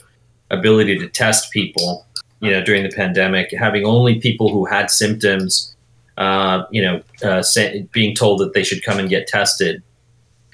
ability 0.51 0.97
to 0.99 1.07
test 1.07 1.51
people, 1.51 2.05
you 2.41 2.51
know, 2.51 2.63
during 2.63 2.83
the 2.83 2.89
pandemic, 2.89 3.51
having 3.51 3.85
only 3.85 4.19
people 4.19 4.49
who 4.51 4.65
had 4.65 4.91
symptoms, 4.91 5.75
uh, 6.17 6.63
you 6.71 6.81
know, 6.81 7.01
uh, 7.23 7.41
say, 7.41 7.87
being 7.91 8.15
told 8.15 8.39
that 8.39 8.53
they 8.53 8.63
should 8.63 8.83
come 8.83 8.99
and 8.99 9.09
get 9.09 9.27
tested. 9.27 9.81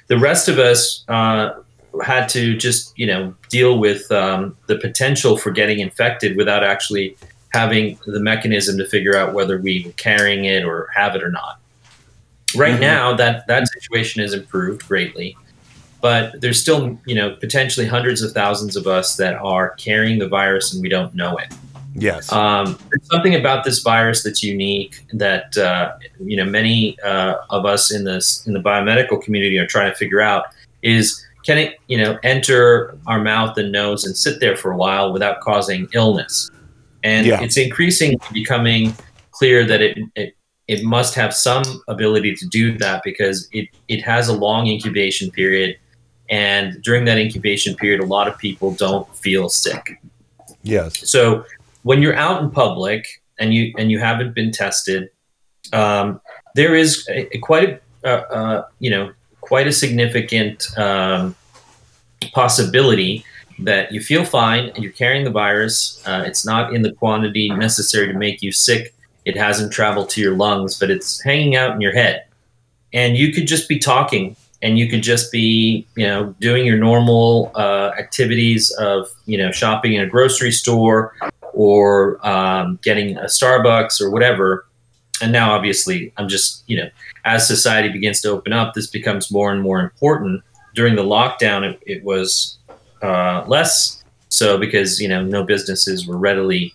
The 0.09 0.17
rest 0.17 0.47
of 0.49 0.59
us 0.59 1.03
uh, 1.07 1.51
had 2.03 2.27
to 2.29 2.55
just, 2.57 2.97
you 2.97 3.07
know, 3.07 3.33
deal 3.49 3.79
with 3.79 4.11
um, 4.11 4.57
the 4.67 4.77
potential 4.77 5.37
for 5.37 5.51
getting 5.51 5.79
infected 5.79 6.35
without 6.35 6.63
actually 6.63 7.15
having 7.53 7.97
the 8.05 8.19
mechanism 8.19 8.77
to 8.77 8.85
figure 8.87 9.15
out 9.15 9.33
whether 9.33 9.59
we 9.59 9.83
were 9.85 9.91
carrying 9.93 10.45
it 10.45 10.63
or 10.65 10.87
have 10.95 11.15
it 11.15 11.23
or 11.23 11.31
not. 11.31 11.59
Right 12.55 12.75
Mhm. 12.75 12.81
now, 12.81 13.13
that 13.13 13.47
that 13.47 13.67
situation 13.67 14.21
has 14.21 14.33
improved 14.33 14.87
greatly, 14.87 15.35
but 16.01 16.41
there's 16.41 16.59
still, 16.59 16.99
you 17.05 17.15
know, 17.15 17.31
potentially 17.31 17.85
hundreds 17.85 18.21
of 18.21 18.31
thousands 18.31 18.75
of 18.75 18.87
us 18.87 19.15
that 19.17 19.35
are 19.35 19.69
carrying 19.75 20.19
the 20.19 20.27
virus 20.27 20.73
and 20.73 20.81
we 20.81 20.89
don't 20.89 21.13
know 21.15 21.37
it. 21.37 21.47
Yes. 21.95 22.31
Um, 22.31 22.77
there's 22.89 23.07
something 23.09 23.35
about 23.35 23.63
this 23.65 23.79
virus 23.79 24.23
that's 24.23 24.43
unique 24.43 25.03
that 25.13 25.57
uh, 25.57 25.93
you 26.19 26.37
know 26.37 26.45
many 26.45 26.99
uh, 27.01 27.35
of 27.49 27.65
us 27.65 27.91
in 27.91 28.03
this 28.03 28.45
in 28.47 28.53
the 28.53 28.59
biomedical 28.59 29.21
community 29.21 29.57
are 29.57 29.67
trying 29.67 29.91
to 29.91 29.95
figure 29.97 30.21
out 30.21 30.45
is 30.83 31.25
can 31.45 31.57
it 31.57 31.77
you 31.87 31.97
know 31.97 32.17
enter 32.23 32.95
our 33.07 33.19
mouth 33.21 33.57
and 33.57 33.71
nose 33.71 34.05
and 34.05 34.15
sit 34.15 34.39
there 34.39 34.55
for 34.55 34.71
a 34.71 34.77
while 34.77 35.11
without 35.11 35.39
causing 35.41 35.87
illness 35.93 36.49
and 37.03 37.25
Yeah. 37.25 37.41
it's 37.41 37.57
increasingly 37.57 38.17
becoming 38.33 38.93
clear 39.31 39.65
that 39.65 39.81
it, 39.81 39.97
it 40.15 40.35
it 40.67 40.83
must 40.83 41.15
have 41.15 41.33
some 41.33 41.63
ability 41.87 42.35
to 42.35 42.45
do 42.47 42.77
that 42.77 43.01
because 43.03 43.47
it 43.51 43.67
it 43.87 44.01
has 44.03 44.27
a 44.29 44.33
long 44.33 44.67
incubation 44.67 45.31
period 45.31 45.75
and 46.29 46.81
during 46.83 47.05
that 47.05 47.17
incubation 47.17 47.75
period 47.75 47.99
a 47.99 48.05
lot 48.05 48.27
of 48.27 48.37
people 48.37 48.73
don't 48.75 49.07
feel 49.15 49.49
sick 49.49 49.99
Yes. 50.61 51.09
so 51.09 51.45
when 51.89 52.03
you're 52.03 52.15
out 52.15 52.39
in 52.43 52.51
public 52.51 53.19
and 53.39 53.51
you 53.51 53.73
and 53.79 53.89
you 53.89 53.97
haven't 53.97 54.35
been 54.35 54.51
tested, 54.51 55.09
um, 55.73 56.21
there 56.53 56.75
is 56.75 57.03
a, 57.09 57.35
a 57.35 57.39
quite 57.39 57.81
a 58.03 58.13
uh, 58.31 58.67
you 58.77 58.91
know 58.91 59.11
quite 59.41 59.65
a 59.65 59.71
significant 59.71 60.67
um, 60.77 61.35
possibility 62.31 63.25
that 63.57 63.91
you 63.91 63.99
feel 64.01 64.23
fine 64.23 64.65
and 64.69 64.83
you're 64.83 64.93
carrying 64.93 65.23
the 65.23 65.31
virus. 65.31 65.99
Uh, 66.05 66.23
it's 66.27 66.45
not 66.45 66.75
in 66.75 66.83
the 66.83 66.93
quantity 66.93 67.49
necessary 67.49 68.05
to 68.05 68.13
make 68.13 68.43
you 68.43 68.51
sick. 68.51 68.93
It 69.25 69.35
hasn't 69.35 69.73
traveled 69.73 70.11
to 70.11 70.21
your 70.21 70.35
lungs, 70.35 70.77
but 70.79 70.91
it's 70.91 71.19
hanging 71.23 71.55
out 71.55 71.73
in 71.73 71.81
your 71.81 71.93
head, 71.93 72.25
and 72.93 73.17
you 73.17 73.33
could 73.33 73.47
just 73.47 73.67
be 73.67 73.79
talking 73.79 74.35
and 74.61 74.77
you 74.77 74.89
could 74.89 75.01
just 75.01 75.31
be 75.31 75.87
you 75.95 76.05
know 76.05 76.35
doing 76.39 76.67
your 76.67 76.77
normal 76.77 77.51
uh, 77.55 77.93
activities 77.97 78.69
of 78.77 79.09
you 79.25 79.39
know 79.39 79.51
shopping 79.51 79.93
in 79.93 80.01
a 80.01 80.07
grocery 80.07 80.51
store 80.51 81.15
or 81.59 82.25
um, 82.25 82.79
getting 82.83 83.17
a 83.17 83.25
starbucks 83.25 83.99
or 83.99 84.09
whatever. 84.09 84.65
And 85.21 85.33
now 85.33 85.51
obviously 85.51 86.13
i'm 86.15 86.29
just 86.29 86.63
you 86.67 86.77
know 86.77 86.89
as 87.25 87.45
society 87.45 87.89
begins 87.89 88.21
to 88.21 88.29
open 88.29 88.53
up 88.53 88.73
this 88.73 88.87
becomes 88.87 89.29
more 89.29 89.51
and 89.51 89.61
more 89.61 89.81
important. 89.81 90.41
During 90.73 90.95
the 90.95 91.03
lockdown 91.03 91.69
it, 91.69 91.83
it 91.85 92.01
was 92.05 92.59
uh, 93.01 93.43
less 93.45 94.01
so 94.29 94.57
because 94.57 95.01
you 95.01 95.09
know 95.09 95.21
no 95.21 95.43
businesses 95.43 96.07
were 96.07 96.17
readily 96.17 96.73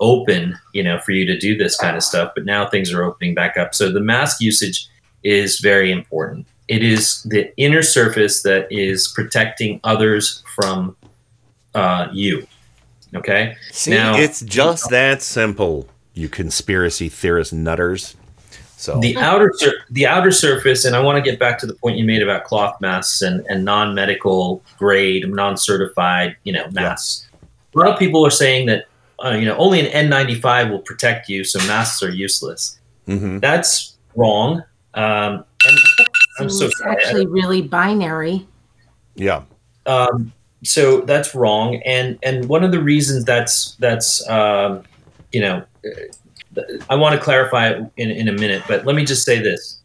open 0.00 0.58
you 0.72 0.82
know 0.82 0.98
for 1.00 1.12
you 1.12 1.26
to 1.26 1.38
do 1.38 1.54
this 1.54 1.76
kind 1.76 1.94
of 1.94 2.02
stuff. 2.02 2.32
But 2.34 2.46
now 2.46 2.66
things 2.66 2.90
are 2.90 3.04
opening 3.04 3.34
back 3.34 3.58
up. 3.58 3.74
So 3.74 3.92
the 3.92 4.00
mask 4.00 4.40
usage 4.40 4.88
is 5.22 5.60
very 5.60 5.92
important. 5.92 6.46
It 6.68 6.82
is 6.82 7.22
the 7.24 7.52
inner 7.58 7.82
surface 7.82 8.42
that 8.44 8.66
is 8.70 9.08
protecting 9.08 9.78
others 9.84 10.42
from 10.56 10.96
uh, 11.74 12.08
you 12.14 12.46
okay 13.14 13.56
See, 13.70 13.92
it's 13.92 14.40
just 14.40 14.90
that 14.90 15.22
simple, 15.22 15.88
you 16.14 16.28
conspiracy 16.28 17.08
theorist 17.08 17.52
nutters. 17.52 18.16
So 18.76 18.98
the 18.98 19.16
outer 19.16 19.52
sur- 19.56 19.84
the 19.90 20.06
outer 20.06 20.32
surface, 20.32 20.84
and 20.84 20.96
I 20.96 21.00
want 21.00 21.22
to 21.22 21.30
get 21.30 21.38
back 21.38 21.56
to 21.60 21.66
the 21.66 21.74
point 21.74 21.98
you 21.98 22.04
made 22.04 22.20
about 22.20 22.42
cloth 22.44 22.80
masks 22.80 23.22
and, 23.22 23.46
and 23.48 23.64
non 23.64 23.94
medical 23.94 24.60
grade, 24.76 25.28
non 25.28 25.56
certified, 25.56 26.36
you 26.42 26.52
know, 26.52 26.66
masks. 26.72 27.28
A 27.74 27.78
lot 27.78 27.88
of 27.92 27.98
people 27.98 28.26
are 28.26 28.30
saying 28.30 28.66
that 28.66 28.86
uh, 29.24 29.30
you 29.30 29.44
know 29.44 29.56
only 29.56 29.86
an 29.88 30.10
N95 30.10 30.70
will 30.70 30.80
protect 30.80 31.28
you, 31.28 31.44
so 31.44 31.58
masks 31.68 32.02
are 32.02 32.10
useless. 32.10 32.80
Mhm. 33.06 33.40
That's 33.40 33.96
wrong. 34.16 34.64
Um, 34.94 35.44
and 35.64 35.78
I'm 36.40 36.50
so 36.50 36.66
it's 36.66 36.78
sorry. 36.78 36.96
Actually 36.96 37.26
really 37.26 37.62
binary. 37.62 38.46
yeah. 39.14 39.42
um, 39.86 40.32
so 40.62 41.00
that's 41.02 41.34
wrong. 41.34 41.76
And 41.84 42.18
and 42.22 42.48
one 42.48 42.64
of 42.64 42.70
the 42.70 42.80
reasons 42.80 43.24
that's 43.24 43.74
that's 43.76 44.28
um, 44.28 44.82
you 45.32 45.40
know 45.40 45.64
i 46.90 46.94
want 46.94 47.14
to 47.14 47.20
clarify 47.20 47.70
it 47.70 47.82
in, 47.96 48.10
in 48.10 48.28
a 48.28 48.32
minute 48.32 48.62
but 48.68 48.84
let 48.84 48.94
me 48.94 49.04
just 49.04 49.24
say 49.24 49.40
this. 49.40 49.78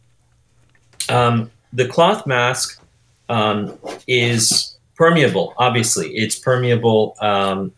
Um, 1.08 1.50
the 1.72 1.88
cloth 1.88 2.26
mask 2.26 2.82
um, 3.28 3.78
is 4.06 4.76
permeable 4.94 5.54
obviously. 5.58 6.14
It's 6.14 6.38
permeable 6.38 7.16
um, 7.20 7.72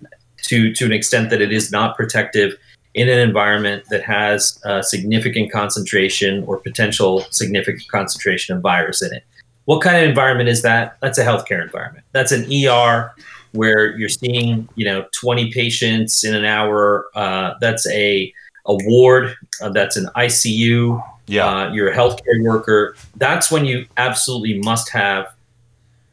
to 0.45 0.73
to 0.75 0.85
an 0.85 0.93
extent 0.93 1.31
that 1.31 1.41
it 1.41 1.53
is 1.53 1.73
not 1.73 1.97
protective 1.97 2.57
in 2.95 3.09
an 3.09 3.21
environment 3.21 3.85
that 3.91 4.03
has 4.03 4.61
a 4.65 4.83
significant 4.83 5.53
concentration 5.53 6.43
or 6.45 6.59
potential 6.59 7.25
significant 7.31 7.87
concentration 7.89 8.57
of 8.57 8.63
virus 8.63 9.01
in 9.01 9.15
it 9.15 9.25
what 9.71 9.83
kind 9.83 9.97
of 9.99 10.03
environment 10.03 10.49
is 10.49 10.63
that? 10.63 10.97
That's 10.99 11.17
a 11.17 11.25
healthcare 11.25 11.63
environment. 11.63 12.05
That's 12.11 12.33
an 12.33 12.45
ER 12.53 13.15
where 13.53 13.97
you're 13.97 14.09
seeing, 14.09 14.69
you 14.75 14.85
know, 14.85 15.07
20 15.13 15.53
patients 15.53 16.25
in 16.25 16.35
an 16.35 16.45
hour. 16.45 17.07
Uh, 17.15 17.55
that's 17.61 17.89
a 17.89 18.35
a 18.67 18.75
ward. 18.87 19.37
Uh, 19.63 19.69
that's 19.69 19.97
an 19.97 20.09
ICU. 20.17 21.01
Yeah. 21.29 21.47
Uh, 21.47 21.73
you're 21.73 21.89
a 21.89 21.97
healthcare 21.97 22.43
worker. 22.43 22.97
That's 23.15 23.53
when 23.53 23.65
you 23.65 23.87
absolutely 23.97 24.59
must 24.59 24.91
have 24.91 25.33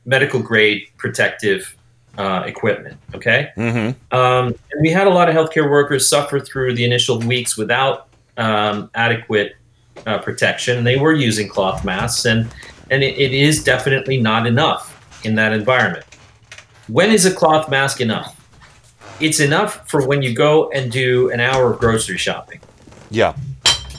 medical 0.06 0.40
grade 0.40 0.84
protective 0.98 1.76
uh, 2.20 2.44
equipment. 2.46 3.00
Okay. 3.16 3.50
Mm-hmm. 3.58 4.16
Um, 4.16 4.54
and 4.72 4.82
we 4.82 4.92
had 4.92 5.08
a 5.08 5.12
lot 5.12 5.30
of 5.30 5.36
healthcare 5.36 5.68
workers 5.68 6.08
suffer 6.08 6.40
through 6.40 6.76
the 6.76 6.86
initial 6.86 7.18
weeks 7.22 7.58
without 7.58 8.10
um, 8.38 8.92
adequate 8.94 9.56
uh, 10.06 10.20
protection. 10.20 10.84
They 10.84 10.98
were 10.98 11.14
using 11.14 11.50
cloth 11.50 11.84
masks, 11.84 12.26
and 12.26 12.48
and 12.90 13.04
it, 13.04 13.18
it 13.18 13.34
is 13.34 13.64
definitely 13.64 14.18
not 14.18 14.48
enough 14.48 14.94
in 15.24 15.36
that 15.36 15.54
environment. 15.54 16.06
When 16.88 17.12
is 17.12 17.26
a 17.26 17.34
cloth 17.34 17.70
mask 17.70 18.00
enough? 18.02 18.34
It's 19.20 19.40
enough 19.40 19.90
for 19.90 20.06
when 20.08 20.22
you 20.22 20.34
go 20.34 20.70
and 20.72 20.92
do 20.92 21.30
an 21.32 21.40
hour 21.40 21.74
of 21.74 21.80
grocery 21.80 22.18
shopping. 22.18 22.60
Yeah. 23.10 23.36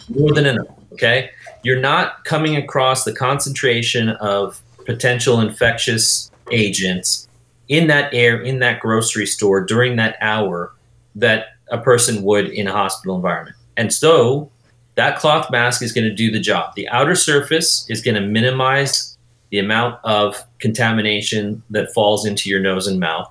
More 0.08 0.32
than 0.32 0.46
enough. 0.46 0.68
Okay, 0.92 1.30
you're 1.62 1.80
not 1.80 2.24
coming 2.24 2.56
across 2.56 3.04
the 3.04 3.12
concentration 3.12 4.10
of 4.10 4.60
potential 4.84 5.40
infectious 5.40 6.30
agents 6.50 7.28
in 7.68 7.86
that 7.88 8.12
air 8.14 8.40
in 8.40 8.58
that 8.60 8.80
grocery 8.80 9.26
store 9.26 9.64
during 9.64 9.96
that 9.96 10.16
hour 10.20 10.72
that 11.14 11.48
a 11.70 11.78
person 11.78 12.22
would 12.22 12.48
in 12.48 12.66
a 12.66 12.72
hospital 12.72 13.14
environment. 13.14 13.56
And 13.76 13.92
so 13.92 14.50
that 14.98 15.18
cloth 15.18 15.48
mask 15.50 15.80
is 15.80 15.92
going 15.92 16.04
to 16.08 16.12
do 16.14 16.28
the 16.30 16.40
job. 16.40 16.74
The 16.74 16.88
outer 16.88 17.14
surface 17.14 17.86
is 17.88 18.02
going 18.02 18.16
to 18.16 18.20
minimize 18.20 19.16
the 19.50 19.60
amount 19.60 19.98
of 20.04 20.36
contamination 20.58 21.62
that 21.70 21.92
falls 21.94 22.26
into 22.26 22.50
your 22.50 22.58
nose 22.60 22.86
and 22.88 22.98
mouth. 22.98 23.30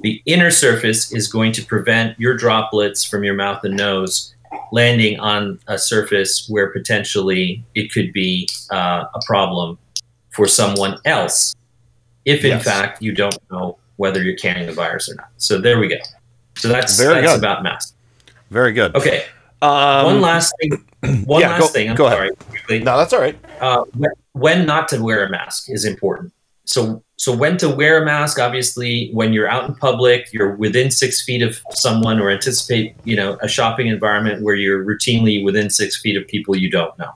The 0.00 0.22
inner 0.26 0.50
surface 0.50 1.12
is 1.12 1.28
going 1.28 1.52
to 1.52 1.64
prevent 1.64 2.18
your 2.18 2.36
droplets 2.36 3.04
from 3.04 3.22
your 3.22 3.34
mouth 3.34 3.62
and 3.64 3.76
nose 3.76 4.34
landing 4.72 5.20
on 5.20 5.60
a 5.68 5.76
surface 5.76 6.48
where 6.48 6.70
potentially 6.72 7.62
it 7.74 7.92
could 7.92 8.12
be 8.14 8.48
uh, 8.70 9.04
a 9.14 9.20
problem 9.26 9.76
for 10.30 10.46
someone 10.46 10.98
else 11.04 11.54
if 12.24 12.44
in 12.44 12.50
Yes. 12.52 12.64
fact 12.64 13.02
you 13.02 13.12
don't 13.12 13.36
know 13.50 13.76
whether 13.96 14.22
you're 14.22 14.36
carrying 14.36 14.66
the 14.66 14.72
virus 14.72 15.08
or 15.10 15.16
not. 15.16 15.28
So 15.36 15.60
there 15.60 15.78
we 15.78 15.88
go. 15.88 15.96
So 16.56 16.68
that's 16.68 16.96
Very 16.98 17.20
that's 17.20 17.32
good. 17.34 17.38
about 17.38 17.62
masks. 17.62 17.92
Very 18.50 18.72
good. 18.72 18.94
Okay. 18.96 19.26
Um, 19.62 20.04
one 20.06 20.20
last 20.20 20.52
thing. 20.60 20.84
One 21.26 21.40
yeah, 21.40 21.50
last 21.50 21.60
go- 21.60 21.66
thing. 21.68 21.90
I'm 21.90 21.96
go 21.96 22.06
ahead. 22.06 22.16
sorry. 22.18 22.30
quickly. 22.50 22.78
No, 22.80 22.98
that's 22.98 23.12
all 23.12 23.20
right. 23.20 23.38
Uh, 23.60 23.84
when, 23.96 24.10
when 24.32 24.66
not 24.66 24.88
to 24.88 25.00
wear 25.02 25.24
a 25.24 25.30
mask 25.30 25.66
is 25.70 25.84
important. 25.84 26.32
So, 26.64 27.02
so 27.16 27.34
when 27.34 27.56
to 27.58 27.68
wear 27.68 28.02
a 28.02 28.04
mask? 28.04 28.40
Obviously, 28.40 29.10
when 29.12 29.32
you're 29.32 29.48
out 29.48 29.68
in 29.68 29.76
public, 29.76 30.28
you're 30.32 30.56
within 30.56 30.90
six 30.90 31.24
feet 31.24 31.40
of 31.42 31.60
someone, 31.70 32.18
or 32.20 32.30
anticipate, 32.30 32.94
you 33.04 33.14
know, 33.14 33.38
a 33.42 33.48
shopping 33.48 33.86
environment 33.86 34.42
where 34.42 34.56
you're 34.56 34.84
routinely 34.84 35.42
within 35.42 35.70
six 35.70 36.00
feet 36.00 36.16
of 36.16 36.26
people 36.26 36.56
you 36.56 36.68
don't 36.68 36.96
know. 36.98 37.12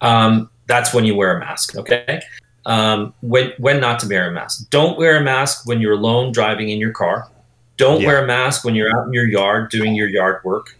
Um, 0.00 0.50
that's 0.66 0.94
when 0.94 1.04
you 1.04 1.14
wear 1.14 1.36
a 1.36 1.40
mask. 1.40 1.76
Okay. 1.76 2.20
Um, 2.66 3.12
when 3.22 3.52
when 3.58 3.80
not 3.80 3.98
to 4.00 4.08
wear 4.08 4.28
a 4.28 4.32
mask? 4.32 4.70
Don't 4.70 4.96
wear 4.98 5.16
a 5.16 5.20
mask 5.22 5.66
when 5.66 5.80
you're 5.80 5.94
alone 5.94 6.30
driving 6.32 6.68
in 6.68 6.78
your 6.78 6.92
car. 6.92 7.28
Don't 7.76 8.00
Yeah. 8.02 8.06
wear 8.06 8.24
a 8.24 8.26
mask 8.26 8.64
when 8.64 8.74
you're 8.74 8.90
out 8.96 9.06
in 9.08 9.12
your 9.12 9.26
yard 9.26 9.70
doing 9.70 9.94
your 9.94 10.08
yard 10.08 10.42
work. 10.44 10.76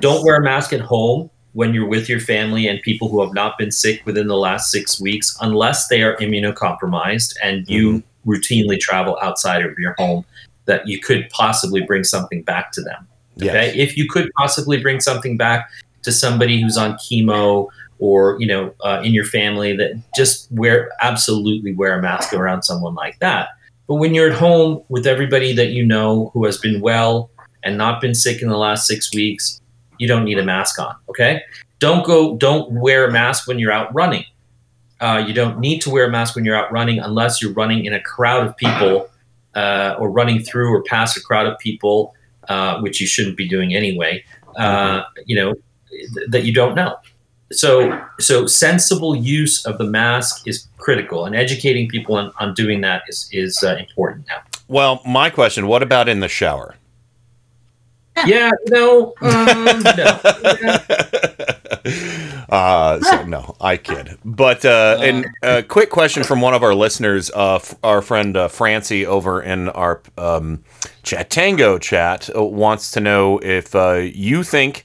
Don't 0.00 0.24
wear 0.24 0.36
a 0.36 0.42
mask 0.42 0.72
at 0.72 0.80
home 0.80 1.30
when 1.52 1.74
you're 1.74 1.86
with 1.86 2.08
your 2.08 2.20
family 2.20 2.66
and 2.66 2.80
people 2.82 3.08
who 3.08 3.22
have 3.22 3.34
not 3.34 3.58
been 3.58 3.70
sick 3.70 4.04
within 4.06 4.26
the 4.26 4.36
last 4.36 4.70
six 4.70 5.00
weeks, 5.00 5.36
unless 5.40 5.88
they 5.88 6.02
are 6.02 6.16
immunocompromised 6.16 7.34
and 7.42 7.68
you 7.68 8.02
routinely 8.26 8.78
travel 8.78 9.18
outside 9.22 9.64
of 9.64 9.78
your 9.78 9.94
home, 9.98 10.24
that 10.64 10.86
you 10.86 11.00
could 11.00 11.28
possibly 11.30 11.82
bring 11.82 12.04
something 12.04 12.42
back 12.42 12.72
to 12.72 12.80
them. 12.80 13.06
Okay. 13.38 13.46
Yes. 13.46 13.74
If 13.76 13.96
you 13.96 14.08
could 14.08 14.30
possibly 14.36 14.80
bring 14.80 15.00
something 15.00 15.36
back 15.36 15.70
to 16.02 16.12
somebody 16.12 16.60
who's 16.60 16.76
on 16.76 16.94
chemo 16.94 17.68
or 17.98 18.36
you 18.40 18.46
know 18.46 18.74
uh, 18.82 19.00
in 19.04 19.12
your 19.12 19.24
family, 19.24 19.76
that 19.76 19.92
just 20.14 20.50
wear 20.52 20.90
absolutely 21.00 21.74
wear 21.74 21.98
a 21.98 22.02
mask 22.02 22.32
around 22.32 22.62
someone 22.62 22.94
like 22.94 23.18
that. 23.20 23.48
But 23.86 23.96
when 23.96 24.14
you're 24.14 24.30
at 24.30 24.38
home 24.38 24.82
with 24.88 25.06
everybody 25.06 25.52
that 25.54 25.70
you 25.70 25.84
know 25.84 26.30
who 26.34 26.44
has 26.44 26.58
been 26.58 26.80
well 26.80 27.30
and 27.62 27.78
not 27.78 28.00
been 28.00 28.14
sick 28.14 28.42
in 28.42 28.48
the 28.48 28.56
last 28.56 28.86
six 28.86 29.14
weeks, 29.14 29.61
you 30.02 30.08
don't 30.08 30.24
need 30.24 30.38
a 30.38 30.44
mask 30.44 30.78
on. 30.78 30.94
Okay. 31.08 31.42
Don't 31.78 32.04
go. 32.04 32.36
Don't 32.36 32.72
wear 32.72 33.06
a 33.06 33.12
mask 33.12 33.46
when 33.46 33.58
you're 33.58 33.72
out 33.72 33.92
running. 33.94 34.24
Uh, 35.00 35.24
you 35.26 35.32
don't 35.32 35.58
need 35.58 35.80
to 35.82 35.90
wear 35.90 36.06
a 36.06 36.10
mask 36.10 36.36
when 36.36 36.44
you're 36.44 36.56
out 36.56 36.70
running 36.70 36.98
unless 36.98 37.40
you're 37.40 37.52
running 37.52 37.84
in 37.84 37.92
a 37.92 38.00
crowd 38.00 38.46
of 38.46 38.56
people 38.56 39.08
uh, 39.54 39.96
or 39.98 40.10
running 40.10 40.40
through 40.42 40.72
or 40.72 40.82
past 40.84 41.16
a 41.16 41.20
crowd 41.20 41.46
of 41.46 41.58
people, 41.58 42.14
uh, 42.48 42.80
which 42.80 43.00
you 43.00 43.06
shouldn't 43.06 43.36
be 43.36 43.48
doing 43.48 43.74
anyway. 43.74 44.24
Uh, 44.56 45.02
you 45.24 45.34
know 45.34 45.54
th- 45.90 46.30
that 46.30 46.44
you 46.44 46.52
don't 46.52 46.74
know. 46.74 46.96
So, 47.52 48.00
so 48.18 48.46
sensible 48.46 49.14
use 49.14 49.64
of 49.66 49.78
the 49.78 49.84
mask 49.84 50.48
is 50.48 50.66
critical, 50.78 51.26
and 51.26 51.36
educating 51.36 51.88
people 51.88 52.16
on, 52.16 52.32
on 52.38 52.54
doing 52.54 52.80
that 52.80 53.02
is 53.08 53.28
is 53.32 53.62
uh, 53.62 53.76
important 53.76 54.26
now. 54.28 54.42
Well, 54.68 55.02
my 55.06 55.30
question: 55.30 55.66
What 55.66 55.82
about 55.82 56.08
in 56.08 56.20
the 56.20 56.28
shower? 56.28 56.76
Yeah, 58.26 58.50
no, 58.68 59.14
um, 59.20 59.82
no. 59.96 60.20
Uh, 62.48 63.00
so 63.00 63.24
no, 63.24 63.56
I 63.60 63.76
kid. 63.76 64.18
But 64.24 64.64
uh, 64.64 64.98
and 65.00 65.26
a 65.42 65.62
quick 65.62 65.90
question 65.90 66.22
from 66.22 66.40
one 66.40 66.54
of 66.54 66.62
our 66.62 66.74
listeners, 66.74 67.30
uh, 67.34 67.56
f- 67.56 67.74
our 67.82 68.02
friend 68.02 68.36
uh, 68.36 68.48
Francie 68.48 69.06
over 69.06 69.42
in 69.42 69.68
our 69.70 70.02
um, 70.18 70.62
chat 71.02 71.30
Tango 71.30 71.78
chat 71.78 72.28
uh, 72.36 72.44
wants 72.44 72.90
to 72.92 73.00
know 73.00 73.38
if 73.38 73.74
uh, 73.74 73.94
you 73.94 74.42
think 74.44 74.84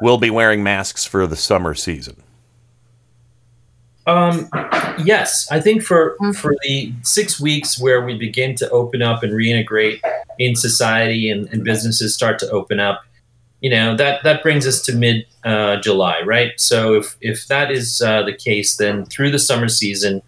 we'll 0.00 0.18
be 0.18 0.30
wearing 0.30 0.62
masks 0.62 1.04
for 1.04 1.26
the 1.26 1.36
summer 1.36 1.74
season. 1.74 2.21
Um, 4.06 4.48
yes, 5.04 5.46
I 5.50 5.60
think 5.60 5.82
for 5.82 6.16
for 6.34 6.54
the 6.62 6.92
six 7.02 7.40
weeks 7.40 7.80
where 7.80 8.04
we 8.04 8.16
begin 8.18 8.54
to 8.56 8.68
open 8.70 9.02
up 9.02 9.22
and 9.22 9.32
reintegrate 9.32 10.00
in 10.38 10.56
society 10.56 11.30
and, 11.30 11.48
and 11.52 11.62
businesses 11.62 12.14
start 12.14 12.38
to 12.40 12.50
open 12.50 12.80
up, 12.80 13.04
you 13.60 13.70
know 13.70 13.96
that 13.96 14.24
that 14.24 14.42
brings 14.42 14.66
us 14.66 14.82
to 14.82 14.94
mid 14.94 15.24
uh, 15.44 15.76
July, 15.76 16.20
right? 16.24 16.52
So 16.58 16.94
if 16.94 17.16
if 17.20 17.46
that 17.46 17.70
is 17.70 18.02
uh, 18.02 18.22
the 18.22 18.32
case, 18.32 18.76
then 18.76 19.06
through 19.06 19.30
the 19.30 19.38
summer 19.38 19.68
season, 19.68 20.20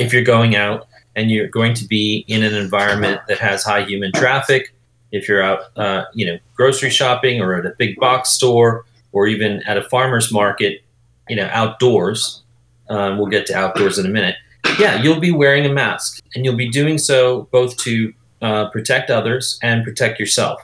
if 0.00 0.12
you're 0.12 0.24
going 0.24 0.56
out 0.56 0.88
and 1.14 1.30
you're 1.30 1.48
going 1.48 1.74
to 1.74 1.84
be 1.86 2.24
in 2.26 2.42
an 2.42 2.54
environment 2.54 3.20
that 3.28 3.38
has 3.38 3.62
high 3.62 3.84
human 3.84 4.12
traffic, 4.12 4.74
if 5.12 5.28
you're 5.28 5.42
out, 5.42 5.76
uh, 5.76 6.04
you 6.14 6.26
know, 6.26 6.38
grocery 6.54 6.90
shopping 6.90 7.40
or 7.40 7.54
at 7.54 7.66
a 7.66 7.74
big 7.78 7.96
box 7.98 8.30
store 8.30 8.84
or 9.12 9.26
even 9.26 9.62
at 9.64 9.76
a 9.76 9.82
farmer's 9.82 10.32
market, 10.32 10.82
you 11.28 11.36
know, 11.36 11.48
outdoors. 11.52 12.41
Um, 12.88 13.18
we'll 13.18 13.28
get 13.28 13.46
to 13.46 13.54
outdoors 13.54 13.98
in 13.98 14.06
a 14.06 14.10
minute. 14.10 14.36
Yeah, 14.78 15.02
you'll 15.02 15.20
be 15.20 15.32
wearing 15.32 15.66
a 15.66 15.72
mask, 15.72 16.22
and 16.34 16.44
you'll 16.44 16.56
be 16.56 16.68
doing 16.68 16.98
so 16.98 17.48
both 17.52 17.76
to 17.78 18.12
uh, 18.40 18.70
protect 18.70 19.10
others 19.10 19.58
and 19.62 19.84
protect 19.84 20.18
yourself. 20.18 20.60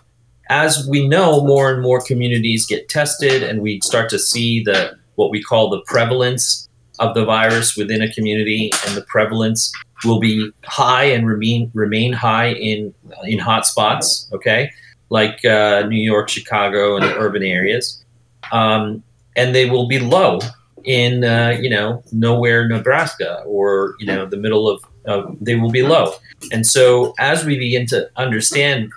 As 0.51 0.87
we 0.89 1.07
know, 1.07 1.45
more 1.45 1.73
and 1.73 1.83
more 1.83 2.01
communities 2.01 2.67
get 2.67 2.89
tested, 2.89 3.43
and 3.43 3.61
we 3.61 3.81
start 3.83 4.09
to 4.11 4.19
see 4.19 4.63
the 4.63 4.97
what 5.17 5.31
we 5.31 5.43
call 5.43 5.69
the 5.69 5.81
prevalence 5.83 6.69
of 7.01 7.15
the 7.15 7.25
virus 7.25 7.77
within 7.77 8.03
a 8.03 8.13
community, 8.13 8.71
and 8.87 8.97
the 8.97 9.03
prevalence 9.03 9.73
will 10.05 10.21
be 10.21 10.51
high 10.65 11.05
and 11.05 11.27
remain 11.27 11.71
remain 11.75 12.13
high 12.13 12.53
in 12.53 12.95
in 13.25 13.39
hot 13.39 13.67
spots. 13.67 14.29
Okay, 14.33 14.71
like 15.11 15.45
uh, 15.45 15.83
New 15.87 16.03
York, 16.03 16.29
Chicago, 16.29 16.97
and 16.97 17.05
the 17.05 17.17
urban 17.19 17.43
areas, 17.43 18.05
um, 18.53 19.03
and 19.37 19.55
they 19.55 19.69
will 19.69 19.87
be 19.87 19.99
low 19.99 20.41
in 20.89 21.23
uh, 21.23 21.57
you 21.61 21.69
know 21.71 22.03
nowhere 22.11 22.67
Nebraska 22.67 23.43
or 23.47 23.95
you 24.01 24.07
know 24.07 24.27
the 24.27 24.39
middle 24.39 24.69
of 24.69 24.83
uh, 25.07 25.31
they 25.41 25.55
will 25.55 25.71
be 25.71 25.83
low. 25.83 26.15
And 26.51 26.67
so 26.67 27.15
as 27.19 27.45
we 27.45 27.59
begin 27.59 27.87
to 27.89 28.11
understand 28.17 28.91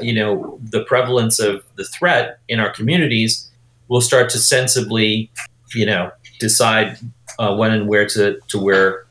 you 0.00 0.12
know 0.14 0.60
the 0.62 0.84
prevalence 0.84 1.40
of 1.40 1.64
the 1.76 1.84
threat 1.84 2.38
in 2.48 2.60
our 2.60 2.70
communities, 2.70 3.50
we'll 3.88 4.02
start 4.02 4.30
to 4.30 4.38
sensibly 4.38 5.30
you 5.74 5.86
know 5.86 6.12
decide 6.38 6.98
uh, 7.38 7.56
when 7.56 7.72
and 7.72 7.88
where 7.88 8.06
to 8.06 8.38
to 8.48 8.58
wear 8.58 9.06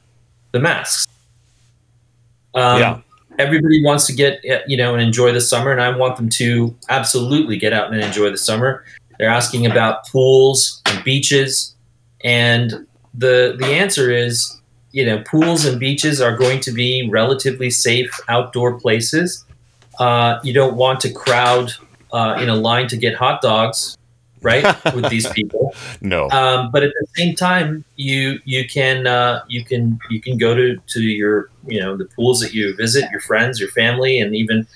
the 0.51 0.59
masks. 0.59 1.07
Um, 2.53 2.79
Yeah. 2.79 3.01
Everybody 3.39 3.81
wants 3.83 4.05
to 4.07 4.13
get 4.13 4.43
uh, 4.45 4.59
you 4.67 4.77
know 4.77 4.93
and 4.93 5.01
enjoy 5.01 5.31
the 5.31 5.41
summer, 5.41 5.71
and 5.71 5.81
I 5.81 5.95
want 5.95 6.17
them 6.17 6.29
to 6.29 6.75
absolutely 6.89 7.57
get 7.57 7.73
out 7.73 7.91
and 7.91 8.01
enjoy 8.01 8.29
the 8.29 8.37
summer. 8.37 8.83
They're 9.17 9.29
asking 9.29 9.65
about 9.65 10.07
pools 10.07 10.81
and 10.85 11.03
beaches, 11.03 11.75
and 12.23 12.87
the 13.13 13.55
the 13.57 13.65
answer 13.65 14.11
is, 14.11 14.59
you 14.91 15.05
know, 15.05 15.21
pools 15.23 15.65
and 15.65 15.79
beaches 15.79 16.21
are 16.21 16.35
going 16.37 16.59
to 16.61 16.71
be 16.71 17.07
relatively 17.09 17.69
safe 17.69 18.11
outdoor 18.27 18.79
places. 18.79 19.45
Uh, 19.99 20.39
you 20.43 20.53
don't 20.53 20.75
want 20.75 20.99
to 21.01 21.11
crowd 21.11 21.73
uh, 22.11 22.37
in 22.39 22.49
a 22.49 22.55
line 22.55 22.87
to 22.87 22.97
get 22.97 23.15
hot 23.15 23.41
dogs, 23.41 23.97
right, 24.41 24.63
with 24.95 25.09
these 25.09 25.27
people. 25.29 25.75
No. 26.01 26.29
Um, 26.29 26.71
but 26.71 26.83
at 26.83 26.93
the 26.99 27.07
same 27.17 27.35
time, 27.35 27.83
you 27.95 28.39
you 28.45 28.67
can 28.67 29.07
uh, 29.07 29.43
you 29.47 29.63
can 29.63 29.99
you 30.09 30.21
can 30.21 30.37
go 30.37 30.55
to 30.55 30.77
to 30.77 31.01
your 31.01 31.49
you 31.67 31.79
know 31.79 31.97
the 31.97 32.05
pools 32.05 32.39
that 32.41 32.53
you 32.53 32.75
visit, 32.75 33.09
your 33.11 33.21
friends, 33.21 33.59
your 33.59 33.69
family, 33.69 34.19
and 34.19 34.35
even 34.35 34.67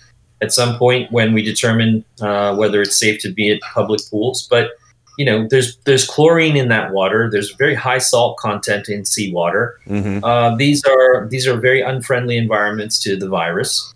at 0.42 0.52
some 0.52 0.78
point 0.78 1.12
when 1.12 1.34
we 1.34 1.42
determine 1.42 2.04
uh, 2.22 2.56
whether 2.56 2.82
it's 2.82 2.98
safe 2.98 3.22
to 3.22 3.32
be 3.32 3.52
at 3.52 3.62
public 3.74 4.02
pools. 4.10 4.46
But 4.50 4.72
you 5.18 5.26
know, 5.26 5.48
there's 5.50 5.78
there's 5.86 6.06
chlorine 6.06 6.56
in 6.56 6.70
that 6.70 6.92
water. 6.92 7.30
There's 7.32 7.52
very 7.56 7.76
high 7.76 8.00
salt 8.00 8.38
content 8.38 8.90
in 8.90 9.06
seawater. 9.06 9.80
Mhm. 9.88 10.22
Uh, 10.24 10.56
these 10.56 10.84
are 10.86 11.28
these 11.28 11.48
are 11.48 11.58
very 11.58 11.82
unfriendly 11.82 12.38
environments 12.38 13.00
to 13.04 13.16
the 13.16 13.28
virus. 13.28 13.94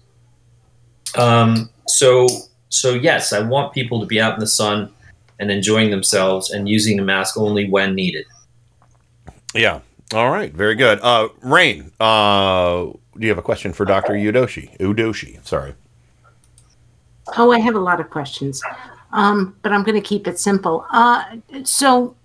Um, 1.18 1.70
so 1.88 2.28
so 2.70 2.94
yes, 2.94 3.34
I 3.34 3.40
want 3.40 3.74
people 3.74 4.00
to 4.00 4.06
be 4.06 4.20
out 4.22 4.34
in 4.34 4.40
the 4.40 4.48
sun 4.48 4.90
and 5.40 5.52
enjoying 5.52 5.92
themselves 5.92 6.50
and 6.52 6.68
using 6.68 6.98
the 6.98 7.04
mask 7.04 7.38
only 7.38 7.70
when 7.70 7.96
needed. 7.96 8.26
Yeah. 9.54 9.80
All 10.14 10.32
right. 10.32 10.54
Very 10.54 10.76
good. 10.76 11.00
Uh, 11.02 11.30
Rain, 11.42 11.92
uh, 12.00 12.86
do 12.86 13.00
you 13.20 13.30
have 13.30 13.38
a 13.38 13.44
question 13.44 13.74
for 13.74 13.86
Dr. 13.86 14.14
Udoshi? 14.14 14.78
Udoshi. 14.80 15.46
Sorry. 15.46 15.74
Oh, 17.38 17.52
I 17.52 17.60
have 17.60 17.76
a 17.76 17.80
lot 17.80 18.00
of 18.00 18.10
questions, 18.10 18.62
um, 19.18 19.56
but 19.64 19.72
I'm 19.72 19.82
going 19.82 20.00
to 20.00 20.08
keep 20.08 20.28
it 20.28 20.40
simple. 20.40 20.86
Uh, 20.92 21.24
so, 21.64 22.16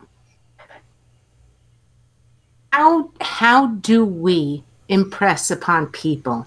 how 2.70 3.11
how 3.22 3.68
do 3.68 4.05
we 4.05 4.62
impress 4.88 5.51
upon 5.51 5.86
people 5.86 6.47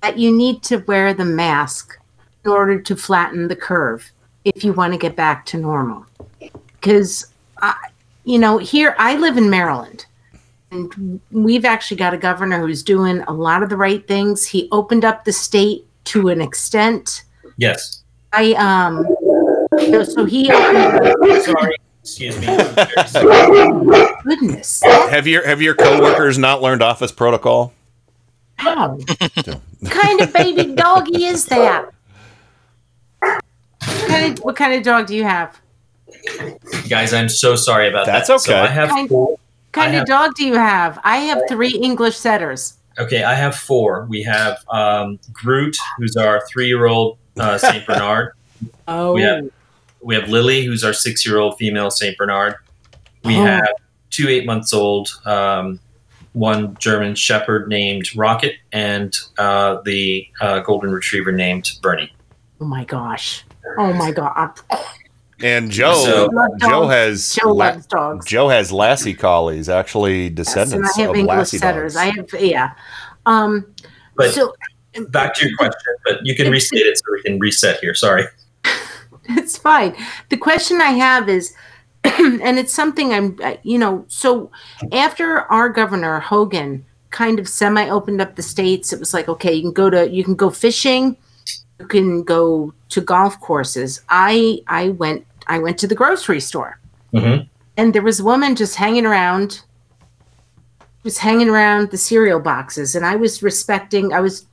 that 0.00 0.18
you 0.18 0.34
need 0.34 0.62
to 0.62 0.78
wear 0.78 1.12
the 1.12 1.26
mask 1.26 1.98
in 2.46 2.50
order 2.50 2.80
to 2.80 2.96
flatten 2.96 3.48
the 3.48 3.56
curve 3.56 4.10
if 4.44 4.64
you 4.64 4.72
want 4.72 4.94
to 4.94 4.98
get 4.98 5.14
back 5.14 5.44
to 5.46 5.58
normal? 5.58 6.06
Because, 6.80 7.26
you 8.24 8.38
know, 8.38 8.56
here 8.56 8.94
I 8.98 9.16
live 9.16 9.36
in 9.36 9.50
Maryland. 9.50 10.06
And 10.70 11.20
we've 11.30 11.66
actually 11.66 11.98
got 11.98 12.14
a 12.14 12.18
governor 12.18 12.66
who's 12.66 12.82
doing 12.82 13.20
a 13.28 13.32
lot 13.34 13.62
of 13.62 13.68
the 13.68 13.76
right 13.76 14.06
things. 14.08 14.46
He 14.46 14.66
opened 14.72 15.04
up 15.04 15.24
the 15.24 15.32
state 15.32 15.86
to 16.04 16.28
an 16.28 16.40
extent. 16.40 17.24
Yes. 17.58 17.97
I 18.32 18.52
um 18.54 19.06
so, 19.90 20.04
so 20.04 20.24
he 20.24 20.50
opened 20.52 21.42
sorry 21.44 21.76
Excuse 22.02 22.38
me. 22.40 22.46
Goodness. 24.24 24.82
Have 24.82 25.26
your 25.26 25.46
have 25.46 25.60
your 25.60 25.74
coworkers 25.74 26.38
not 26.38 26.62
learned 26.62 26.82
office 26.82 27.12
protocol? 27.12 27.72
Wow. 28.64 28.98
kind 29.90 30.20
of 30.20 30.32
baby 30.32 30.74
doggy 30.74 31.24
is 31.24 31.44
that? 31.46 31.90
What 33.20 33.40
kind 34.08 34.38
of, 34.38 34.44
what 34.44 34.56
kind 34.56 34.72
of 34.74 34.82
dog 34.82 35.06
do 35.06 35.14
you 35.14 35.24
have? 35.24 35.60
Guys, 36.88 37.12
I'm 37.12 37.28
so 37.28 37.56
sorry 37.56 37.88
about 37.88 38.06
That's 38.06 38.28
that. 38.28 38.40
So 38.40 38.52
okay. 38.52 38.60
I 38.60 38.66
have 38.68 38.88
Kind, 38.88 39.08
four. 39.08 39.38
kind 39.72 39.88
I 39.90 39.94
of 39.96 39.98
have- 40.00 40.06
dog 40.06 40.34
do 40.34 40.46
you 40.46 40.54
have? 40.54 40.98
I 41.04 41.18
have 41.18 41.42
three 41.48 41.74
English 41.76 42.16
setters. 42.16 42.74
Okay, 42.98 43.22
I 43.22 43.34
have 43.34 43.54
four. 43.54 44.06
We 44.08 44.22
have 44.22 44.58
um, 44.70 45.20
Groot, 45.32 45.76
who's 45.98 46.16
our 46.16 46.44
three-year-old 46.48 47.18
uh, 47.40 47.58
Saint 47.58 47.86
Bernard. 47.86 48.32
Oh. 48.88 49.12
We 49.14 49.22
have 49.22 49.44
we 50.00 50.14
have 50.16 50.28
Lily, 50.28 50.64
who's 50.64 50.82
our 50.82 50.92
six-year-old 50.94 51.58
female 51.58 51.90
Saint 51.90 52.16
Bernard. 52.16 52.56
We 53.22 53.36
Oh. 53.36 53.44
have 53.44 53.68
two 54.10 54.28
eight 54.28 54.46
months 54.46 54.72
old, 54.72 55.10
um, 55.26 55.78
one 56.32 56.74
German 56.80 57.14
Shepherd 57.14 57.68
named 57.68 58.16
Rocket, 58.16 58.54
and 58.72 59.14
uh, 59.38 59.78
the 59.84 60.26
uh, 60.40 60.60
Golden 60.60 60.90
Retriever 60.90 61.30
named 61.32 61.70
Bernie. 61.82 62.12
Oh 62.60 62.64
my 62.64 62.84
gosh. 62.84 63.44
Oh 63.76 63.92
my 63.92 64.10
god. 64.10 64.58
And 65.40 65.70
Joe 65.70 65.94
So- 65.94 66.28
Joe 66.58 66.88
has 66.88 67.34
Joe 67.34 67.52
La- 67.52 67.66
loves 67.66 67.86
dogs. 67.86 68.26
Joe 68.26 68.48
has 68.48 68.72
Lassie 68.72 69.14
collies, 69.14 69.68
actually 69.68 70.26
and 70.28 70.36
descendants 70.36 70.98
I 70.98 71.02
have 71.02 71.10
of 71.10 71.16
English 71.16 71.36
Lassie 71.38 71.58
setters. 71.58 71.94
dogs. 71.94 72.02
I 72.02 72.16
have 72.16 72.42
yeah. 72.42 72.72
Um 73.26 73.66
But 74.16 74.32
so 74.34 74.52
back 75.06 75.34
to 75.34 75.48
your 75.48 75.56
question, 75.56 75.94
but 76.04 76.24
you 76.24 76.34
can 76.34 76.50
restate 76.50 76.80
it 76.86 76.96
so 76.98 77.04
we 77.12 77.22
can 77.22 77.38
reset 77.38 77.80
here. 77.80 77.94
Sorry. 77.94 78.24
it's 79.30 79.56
fine. 79.58 79.94
The 80.28 80.36
question 80.36 80.80
I 80.80 80.90
have 80.92 81.28
is, 81.28 81.54
and 82.04 82.58
it's 82.58 82.72
something 82.72 83.12
I'm, 83.12 83.38
you 83.62 83.78
know, 83.78 84.04
so 84.08 84.50
after 84.92 85.40
our 85.42 85.68
governor 85.68 86.20
Hogan 86.20 86.84
kind 87.10 87.38
of 87.38 87.48
semi 87.48 87.88
opened 87.88 88.20
up 88.20 88.36
the 88.36 88.42
states, 88.42 88.92
it 88.92 89.00
was 89.00 89.12
like, 89.14 89.28
okay, 89.28 89.52
you 89.52 89.62
can 89.62 89.72
go 89.72 89.90
to, 89.90 90.08
you 90.10 90.22
can 90.24 90.34
go 90.34 90.50
fishing, 90.50 91.16
you 91.80 91.86
can 91.86 92.22
go 92.22 92.72
to 92.90 93.00
golf 93.00 93.40
courses. 93.40 94.02
I 94.08 94.60
I 94.66 94.90
went 94.90 95.26
I 95.46 95.58
went 95.58 95.78
to 95.78 95.86
the 95.86 95.94
grocery 95.94 96.40
store, 96.40 96.78
Mm-hmm. 97.14 97.46
and 97.76 97.94
there 97.94 98.02
was 98.02 98.20
a 98.20 98.24
woman 98.24 98.54
just 98.54 98.76
hanging 98.76 99.06
around, 99.06 99.62
was 101.02 101.18
hanging 101.18 101.48
around 101.48 101.90
the 101.90 101.96
cereal 101.96 102.40
boxes, 102.40 102.94
and 102.94 103.04
I 103.06 103.16
was 103.16 103.42
respecting. 103.42 104.12
I 104.12 104.20
was. 104.20 104.46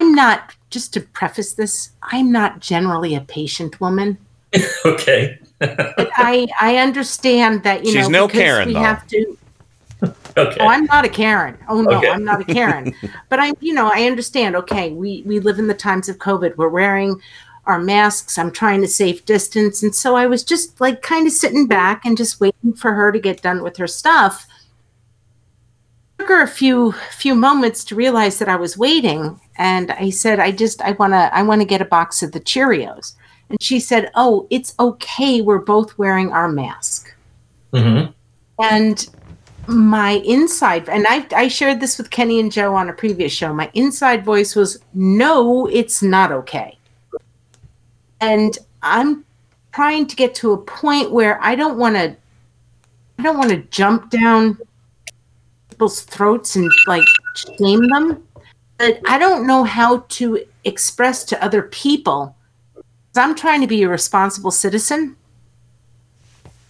I'm 0.00 0.14
not. 0.14 0.54
Just 0.70 0.94
to 0.94 1.00
preface 1.00 1.54
this, 1.54 1.90
I'm 2.02 2.30
not 2.30 2.60
generally 2.60 3.14
a 3.14 3.20
patient 3.20 3.80
woman. 3.80 4.18
Okay. 4.84 5.38
I 5.62 6.46
I 6.60 6.78
understand 6.78 7.62
that 7.64 7.84
you 7.84 7.92
She's 7.92 8.08
know 8.08 8.20
no 8.20 8.26
because 8.26 8.40
Karen, 8.40 8.68
we 8.68 8.74
though. 8.74 8.80
have 8.80 9.06
to. 9.08 9.36
Okay. 10.36 10.56
Oh, 10.60 10.66
I'm 10.68 10.84
not 10.86 11.04
a 11.04 11.08
Karen. 11.08 11.58
Oh 11.68 11.82
no, 11.82 11.98
Okay. 11.98 12.08
I'm 12.08 12.24
not 12.24 12.40
a 12.40 12.44
Karen. 12.44 12.94
but 13.28 13.38
I, 13.40 13.52
you 13.60 13.74
know, 13.74 13.90
I 13.92 14.04
understand. 14.04 14.56
Okay, 14.56 14.92
we 14.92 15.22
we 15.26 15.40
live 15.40 15.58
in 15.58 15.66
the 15.66 15.74
times 15.74 16.08
of 16.08 16.16
COVID. 16.18 16.56
We're 16.56 16.68
wearing 16.70 17.20
our 17.66 17.78
masks. 17.78 18.38
I'm 18.38 18.50
trying 18.50 18.80
to 18.80 18.88
save 18.88 19.24
distance, 19.26 19.82
and 19.82 19.94
so 19.94 20.16
I 20.16 20.26
was 20.26 20.42
just 20.42 20.80
like 20.80 21.02
kind 21.02 21.26
of 21.26 21.32
sitting 21.34 21.66
back 21.66 22.06
and 22.06 22.16
just 22.16 22.40
waiting 22.40 22.72
for 22.74 22.94
her 22.94 23.12
to 23.12 23.18
get 23.20 23.42
done 23.42 23.62
with 23.62 23.76
her 23.76 23.86
stuff. 23.88 24.46
Took 26.20 26.28
her 26.28 26.42
a 26.42 26.46
few 26.46 26.92
few 27.12 27.34
moments 27.34 27.82
to 27.84 27.94
realize 27.94 28.38
that 28.40 28.48
I 28.50 28.56
was 28.56 28.76
waiting, 28.76 29.40
and 29.56 29.90
I 29.92 30.10
said, 30.10 30.38
"I 30.38 30.50
just 30.50 30.82
I 30.82 30.92
want 30.92 31.14
to 31.14 31.34
I 31.34 31.42
want 31.42 31.62
to 31.62 31.66
get 31.66 31.80
a 31.80 31.86
box 31.86 32.22
of 32.22 32.32
the 32.32 32.40
Cheerios." 32.40 33.14
And 33.48 33.62
she 33.62 33.80
said, 33.80 34.10
"Oh, 34.14 34.46
it's 34.50 34.74
okay. 34.78 35.40
We're 35.40 35.60
both 35.60 35.96
wearing 35.96 36.30
our 36.30 36.46
mask." 36.46 37.14
Mm-hmm. 37.72 38.12
And 38.62 39.08
my 39.66 40.20
inside, 40.26 40.90
and 40.90 41.06
I, 41.08 41.26
I 41.34 41.48
shared 41.48 41.80
this 41.80 41.96
with 41.96 42.10
Kenny 42.10 42.38
and 42.38 42.52
Joe 42.52 42.74
on 42.74 42.90
a 42.90 42.92
previous 42.92 43.32
show. 43.32 43.54
My 43.54 43.70
inside 43.72 44.22
voice 44.22 44.54
was, 44.54 44.78
"No, 44.92 45.68
it's 45.68 46.02
not 46.02 46.32
okay." 46.32 46.76
And 48.20 48.58
I'm 48.82 49.24
trying 49.72 50.06
to 50.06 50.16
get 50.16 50.34
to 50.34 50.52
a 50.52 50.58
point 50.58 51.12
where 51.12 51.42
I 51.42 51.54
don't 51.54 51.78
want 51.78 51.96
to, 51.96 52.14
I 53.18 53.22
don't 53.22 53.38
want 53.38 53.52
to 53.52 53.62
jump 53.70 54.10
down 54.10 54.58
people's 55.80 56.02
throats 56.02 56.56
and 56.56 56.70
like 56.86 57.02
shame 57.58 57.80
them, 57.88 58.22
but 58.76 59.00
I 59.08 59.18
don't 59.18 59.46
know 59.46 59.64
how 59.64 60.00
to 60.10 60.44
express 60.64 61.24
to 61.24 61.42
other 61.42 61.62
people. 61.62 62.36
I'm 63.16 63.34
trying 63.34 63.62
to 63.62 63.66
be 63.66 63.82
a 63.82 63.88
responsible 63.88 64.50
citizen 64.50 65.16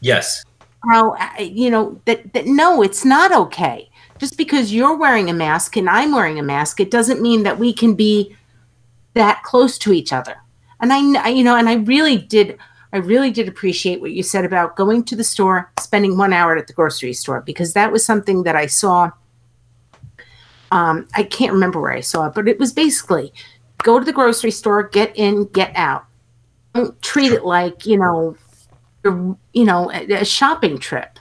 Yes. 0.03 0.45
how 0.91 1.15
you 1.41 1.71
know 1.71 2.01
that 2.07 2.33
that 2.33 2.47
no 2.47 2.83
it's 2.83 3.05
not 3.05 3.33
okay 3.33 3.91
just 4.19 4.39
because 4.39 4.73
you're 4.73 4.97
wearing 4.97 5.29
a 5.29 5.35
mask 5.35 5.77
and 5.77 5.91
i'm 5.91 6.13
wearing 6.13 6.39
a 6.39 6.43
mask 6.43 6.81
it 6.81 6.91
doesn't 6.91 7.21
mean 7.21 7.43
that 7.43 7.59
we 7.59 7.71
can 7.71 7.95
be 7.95 8.35
that 9.13 9.43
close 9.43 9.77
to 9.77 9.93
each 9.93 10.11
other 10.11 10.37
and 10.81 10.91
I- 10.91 11.29
you 11.29 11.45
know 11.45 11.57
and 11.57 11.69
i 11.69 11.75
really 11.75 12.17
did 12.17 12.59
i 12.93 12.97
really 12.99 13.31
did 13.31 13.49
appreciate 13.49 14.01
what 14.01 14.13
you 14.13 14.23
said 14.23 14.45
about 14.45 14.77
going 14.77 15.03
to 15.05 15.17
the 15.17 15.25
store 15.25 15.71
spending 15.81 16.17
one 16.17 16.33
hour 16.33 16.57
at 16.57 16.67
the 16.67 16.73
grocery 16.73 17.13
store 17.13 17.41
because 17.41 17.73
that 17.73 17.91
was 17.93 18.05
something 18.05 18.43
that 18.43 18.57
i 18.57 18.67
saw 18.67 19.11
um, 20.73 21.07
i 21.15 21.23
can't 21.23 21.53
remember 21.53 21.81
where 21.81 21.93
i 21.93 22.01
saw 22.01 22.27
it 22.27 22.35
but 22.35 22.47
it 22.49 22.59
was 22.59 22.73
basically 22.73 23.33
go 23.83 23.99
to 23.99 24.05
the 24.05 24.13
grocery 24.13 24.51
store 24.51 24.83
get 24.83 25.13
in 25.17 25.45
get 25.47 25.73
out 25.75 26.05
don't 26.75 27.01
treat 27.03 27.33
it 27.33 27.45
like 27.45 27.85
you 27.87 27.97
know 27.99 28.37
you're, 29.05 29.37
know 29.65 29.91
a, 29.93 30.13
a 30.13 30.25
shopping 30.25 30.79
trip 30.79 31.19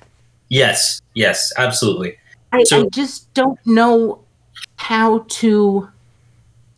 Yes. 0.49 1.01
Yes. 1.13 1.53
Absolutely. 1.57 2.17
I, 2.51 2.63
So- 2.63 2.85
I 2.85 2.89
just 2.89 3.31
don't 3.33 3.59
know 3.65 4.19
how 4.77 5.19
to 5.29 5.87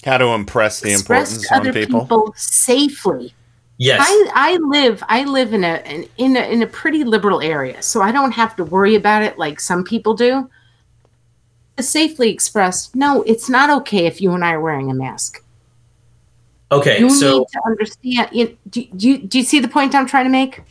How 0.06 0.18
to 0.18 0.28
impress 0.28 0.82
the 0.82 0.92
express 0.92 1.32
importance 1.32 1.48
to 1.48 1.54
on 1.56 1.62
other 1.62 1.74
people. 1.74 2.02
people. 2.02 2.34
safely. 2.36 3.34
Yes. 3.82 4.00
I, 4.00 4.32
I 4.36 4.58
live 4.58 5.04
I 5.10 5.24
live 5.24 5.54
in 5.54 5.64
a 5.64 5.82
in, 5.88 6.08
in 6.18 6.38
a 6.38 6.42
in 6.42 6.62
a 6.62 6.68
pretty 6.68 7.04
liberal 7.04 7.42
area, 7.42 7.82
so 7.82 8.00
I 8.00 8.12
don't 8.12 8.32
have 8.32 8.56
to 8.58 8.64
worry 8.64 8.94
about 8.94 9.24
it 9.24 9.40
like 9.40 9.60
some 9.60 9.84
people 9.84 10.14
do. 10.14 10.48
To 11.78 11.84
safely 11.84 12.30
express, 12.30 12.94
no, 12.94 13.24
it's 13.24 13.50
not 13.50 13.72
okay 13.82 14.06
if 14.06 14.22
you 14.22 14.34
and 14.34 14.46
I 14.46 14.52
are 14.52 14.62
wearing 14.62 14.92
a 14.92 14.94
mask. 14.94 15.44
Okay. 16.72 17.00
you 17.00 17.10
so 17.10 17.40
need 17.40 17.48
to 17.54 17.62
understand. 17.66 18.30
You, 18.32 18.56
do, 18.70 18.86
do, 18.96 19.10
you, 19.10 19.18
do 19.18 19.40
you 19.40 19.44
see 19.44 19.60
the 19.60 19.68
point 19.68 19.96
I'm 19.96 20.06
trying 20.06 20.26
to 20.26 20.30
make? 20.30 20.62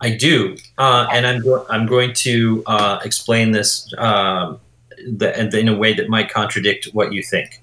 I 0.00 0.14
do, 0.14 0.56
uh, 0.78 1.08
and 1.10 1.26
I'm 1.26 1.42
go- 1.42 1.66
I'm 1.68 1.84
going 1.84 2.12
to 2.12 2.62
uh, 2.66 3.00
explain 3.04 3.50
this 3.50 3.92
um, 3.98 4.60
the, 5.16 5.36
and 5.36 5.52
in 5.52 5.66
a 5.66 5.76
way 5.76 5.94
that 5.94 6.08
might 6.08 6.30
contradict 6.30 6.90
what 6.92 7.12
you 7.12 7.24
think. 7.24 7.58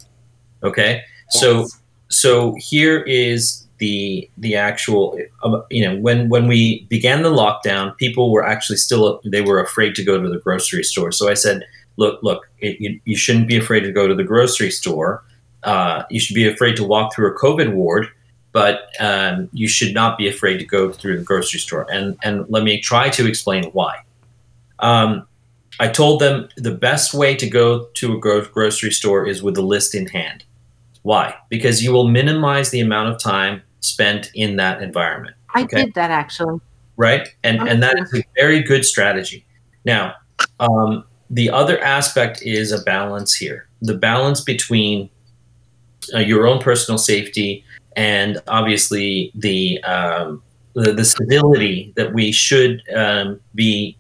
Okay, 0.62 1.04
so 1.30 1.68
so 2.10 2.54
here 2.58 3.00
is 3.04 3.59
the 3.80 4.30
the 4.38 4.56
actual 4.56 5.18
uh, 5.44 5.62
you 5.70 5.84
know 5.84 5.98
when 5.98 6.30
when 6.30 6.48
we 6.48 6.86
began 6.90 7.24
the 7.24 7.32
lockdown, 7.32 7.96
people 7.98 8.32
were 8.32 8.46
actually 8.46 8.78
still 8.78 9.22
they 9.26 9.42
were 9.42 9.60
afraid 9.60 9.96
to 9.96 10.04
go 10.04 10.22
to 10.22 10.30
the 10.30 10.40
grocery 10.40 10.84
store. 10.84 11.12
So 11.12 11.30
I 11.30 11.34
said, 11.34 11.64
look, 11.98 12.22
look, 12.22 12.50
it, 12.60 12.80
you, 12.80 13.00
you 13.06 13.16
shouldn't 13.16 13.48
be 13.48 13.58
afraid 13.58 13.82
to 13.82 13.92
go 13.92 14.08
to 14.08 14.16
the 14.16 14.24
grocery 14.24 14.72
store. 14.72 15.24
Uh, 15.64 16.04
you 16.10 16.20
should 16.20 16.36
be 16.36 16.48
afraid 16.48 16.76
to 16.78 16.84
walk 16.84 17.14
through 17.14 17.34
a 17.34 17.38
COVID 17.38 17.74
ward 17.74 18.08
but 18.52 18.90
um, 19.00 19.50
you 19.54 19.68
should 19.68 19.94
not 19.94 20.18
be 20.18 20.28
afraid 20.28 20.58
to 20.58 20.66
go 20.66 20.92
through 20.92 21.18
the 21.18 21.24
grocery 21.24 21.60
store. 21.60 21.86
And 21.92 22.18
and 22.24 22.46
let 22.50 22.64
me 22.64 22.82
try 22.82 23.10
to 23.10 23.28
explain 23.28 23.66
why. 23.72 24.00
Um, 24.80 25.28
I 25.80 25.88
told 25.88 26.20
them 26.20 26.50
the 26.58 26.74
best 26.74 27.14
way 27.14 27.36
to 27.36 27.50
go 27.50 27.86
to 27.86 28.14
a 28.14 28.20
gro- 28.20 28.46
grocery 28.46 28.92
store 28.92 29.26
is 29.26 29.42
with 29.42 29.58
a 29.58 29.62
list 29.62 29.96
in 29.96 30.08
hand. 30.08 30.44
Why? 31.04 31.36
Because 31.50 31.82
you 31.82 31.94
will 31.94 32.08
minimize 32.08 32.72
the 32.72 32.82
amount 32.82 33.10
of 33.10 33.22
time 33.22 33.62
spent 33.82 34.32
in 34.34 34.56
that 34.58 34.82
environment. 34.82 35.36
I 35.56 35.64
Okay. 35.64 35.86
did 35.86 35.94
that 35.96 36.12
actually. 36.12 36.60
right? 36.98 37.28
And 37.44 37.62
and 37.68 37.82
that 37.82 37.98
is 37.98 38.14
a 38.14 38.24
very 38.36 38.62
good 38.62 38.84
strategy. 38.86 39.46
Now, 39.86 40.16
um, 40.60 41.06
the 41.30 41.50
other 41.50 41.80
aspect 41.82 42.42
is 42.42 42.72
a 42.72 42.80
balance 42.84 43.34
here. 43.34 43.68
The 43.82 43.96
balance 43.96 44.42
between 44.42 45.10
uh, 46.14 46.20
your 46.20 46.46
own 46.48 46.60
personal 46.60 46.98
safety 46.98 47.64
and 47.96 48.42
obviously 48.48 49.32
the 49.36 49.82
um, 49.84 50.42
the, 50.74 50.94
the 50.94 51.06
civility 51.06 51.94
that 51.96 52.14
we 52.14 52.32
should 52.32 52.82
um, 52.96 53.40
be 53.56 53.98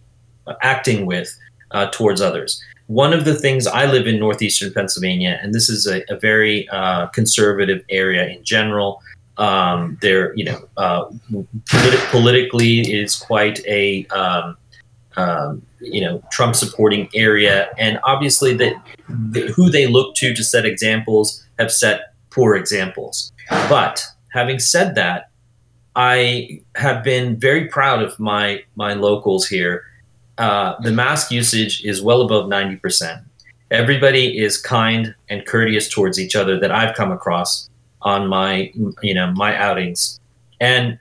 acting 0.61 1.05
with 1.05 1.35
uh, 1.71 1.87
towards 1.91 2.21
others. 2.21 2.61
One 2.87 3.13
of 3.13 3.23
the 3.25 3.35
things 3.35 3.67
I 3.67 3.85
live 3.85 4.07
in 4.07 4.19
northeastern 4.19 4.73
Pennsylvania, 4.73 5.39
and 5.41 5.53
this 5.53 5.69
is 5.69 5.85
a, 5.85 6.01
a 6.11 6.19
very 6.19 6.67
uh, 6.69 7.07
conservative 7.07 7.83
area 7.89 8.27
in 8.27 8.43
general. 8.43 9.01
Um, 9.39 9.97
there, 10.01 10.35
you 10.35 10.43
know, 10.43 10.67
uh, 10.75 11.05
politi- 11.65 12.11
politically 12.11 12.81
is 12.81 13.15
quite 13.15 13.65
a 13.65 14.05
um, 14.07 14.57
um, 15.15 15.61
you 15.79 16.01
know 16.01 16.21
Trump 16.31 16.55
supporting 16.55 17.09
area, 17.13 17.69
and 17.77 17.99
obviously 18.03 18.53
that 18.55 18.73
the, 19.07 19.47
who 19.55 19.69
they 19.69 19.87
look 19.87 20.15
to 20.15 20.33
to 20.33 20.43
set 20.43 20.65
examples 20.65 21.45
have 21.57 21.71
set 21.71 22.13
poor 22.31 22.55
examples. 22.55 23.31
But 23.69 24.03
having 24.33 24.59
said 24.59 24.95
that, 24.95 25.29
I 25.95 26.61
have 26.75 27.03
been 27.03 27.39
very 27.39 27.67
proud 27.67 28.03
of 28.03 28.19
my 28.19 28.63
my 28.75 28.93
locals 28.93 29.47
here. 29.47 29.83
Uh, 30.37 30.79
the 30.81 30.91
mask 30.91 31.31
usage 31.31 31.83
is 31.85 32.01
well 32.01 32.21
above 32.21 32.49
ninety 32.49 32.75
percent. 32.75 33.21
Everybody 33.71 34.37
is 34.37 34.57
kind 34.57 35.15
and 35.29 35.45
courteous 35.45 35.87
towards 35.87 36.19
each 36.19 36.35
other 36.35 36.59
that 36.59 36.71
I've 36.71 36.95
come 36.95 37.11
across 37.11 37.68
on 38.01 38.27
my 38.27 38.71
you 39.01 39.13
know 39.13 39.31
my 39.31 39.55
outings, 39.57 40.19
and 40.59 40.97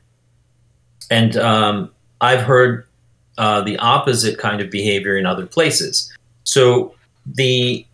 and 1.10 1.36
um, 1.36 1.90
I've 2.20 2.42
heard 2.42 2.86
uh, 3.38 3.60
the 3.62 3.78
opposite 3.78 4.38
kind 4.38 4.60
of 4.60 4.70
behavior 4.70 5.16
in 5.16 5.26
other 5.26 5.46
places. 5.46 6.12
So 6.44 6.94
the 7.26 7.84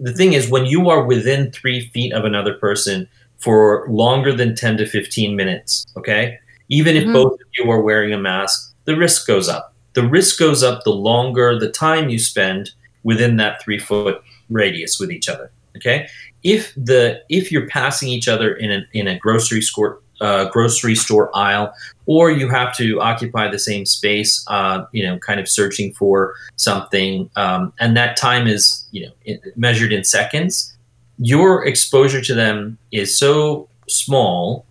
the 0.00 0.12
thing 0.12 0.32
is, 0.32 0.48
when 0.48 0.66
you 0.66 0.88
are 0.90 1.02
within 1.02 1.50
three 1.50 1.88
feet 1.88 2.12
of 2.12 2.24
another 2.24 2.54
person 2.54 3.08
for 3.38 3.86
longer 3.88 4.32
than 4.32 4.54
ten 4.54 4.76
to 4.78 4.86
fifteen 4.86 5.36
minutes, 5.36 5.86
okay, 5.96 6.38
even 6.68 6.96
if 6.96 7.04
Mhm. 7.04 7.12
both 7.12 7.32
of 7.34 7.46
you 7.56 7.70
are 7.70 7.80
wearing 7.80 8.12
a 8.12 8.18
mask, 8.18 8.74
the 8.84 8.96
risk 8.96 9.26
goes 9.26 9.48
up. 9.48 9.74
The 9.94 10.06
risk 10.06 10.38
goes 10.38 10.62
up 10.62 10.84
the 10.84 10.92
longer 10.92 11.58
the 11.58 11.70
time 11.70 12.08
you 12.08 12.18
spend 12.18 12.70
within 13.02 13.36
that 13.36 13.60
three 13.62 13.78
foot 13.78 14.22
radius 14.50 14.98
with 15.00 15.10
each 15.10 15.28
other. 15.28 15.50
Okay, 15.76 16.08
if 16.42 16.74
the 16.74 17.22
if 17.28 17.50
you're 17.50 17.68
passing 17.68 18.08
each 18.08 18.28
other 18.28 18.54
in 18.54 18.70
a 18.70 18.86
in 18.92 19.08
a 19.08 19.18
grocery 19.18 19.60
store 19.60 20.00
uh, 20.20 20.48
grocery 20.50 20.94
store 20.94 21.34
aisle, 21.36 21.72
or 22.06 22.30
you 22.30 22.48
have 22.48 22.76
to 22.76 23.00
occupy 23.00 23.48
the 23.48 23.58
same 23.58 23.86
space, 23.86 24.44
uh, 24.48 24.84
you 24.92 25.06
know, 25.06 25.18
kind 25.18 25.38
of 25.38 25.48
searching 25.48 25.92
for 25.94 26.34
something, 26.56 27.30
um, 27.36 27.72
and 27.78 27.96
that 27.96 28.16
time 28.16 28.46
is 28.46 28.86
you 28.90 29.06
know 29.06 29.12
in, 29.24 29.40
measured 29.56 29.92
in 29.92 30.04
seconds. 30.04 30.74
Your 31.18 31.66
exposure 31.66 32.20
to 32.20 32.34
them 32.34 32.78
is 32.92 33.16
so 33.16 33.68
small 33.88 34.64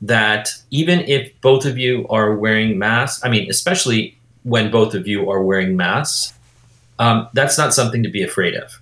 that 0.00 0.48
even 0.70 1.00
if 1.00 1.30
both 1.42 1.66
of 1.66 1.76
you 1.76 2.06
are 2.08 2.34
wearing 2.34 2.78
masks, 2.78 3.22
I 3.22 3.28
mean, 3.28 3.50
especially 3.50 4.18
when 4.44 4.70
both 4.70 4.94
of 4.94 5.06
you 5.06 5.30
are 5.30 5.42
wearing 5.42 5.76
masks, 5.76 6.32
um, 6.98 7.28
that's 7.34 7.58
not 7.58 7.74
something 7.74 8.02
to 8.02 8.08
be 8.08 8.22
afraid 8.22 8.54
of. 8.54 8.80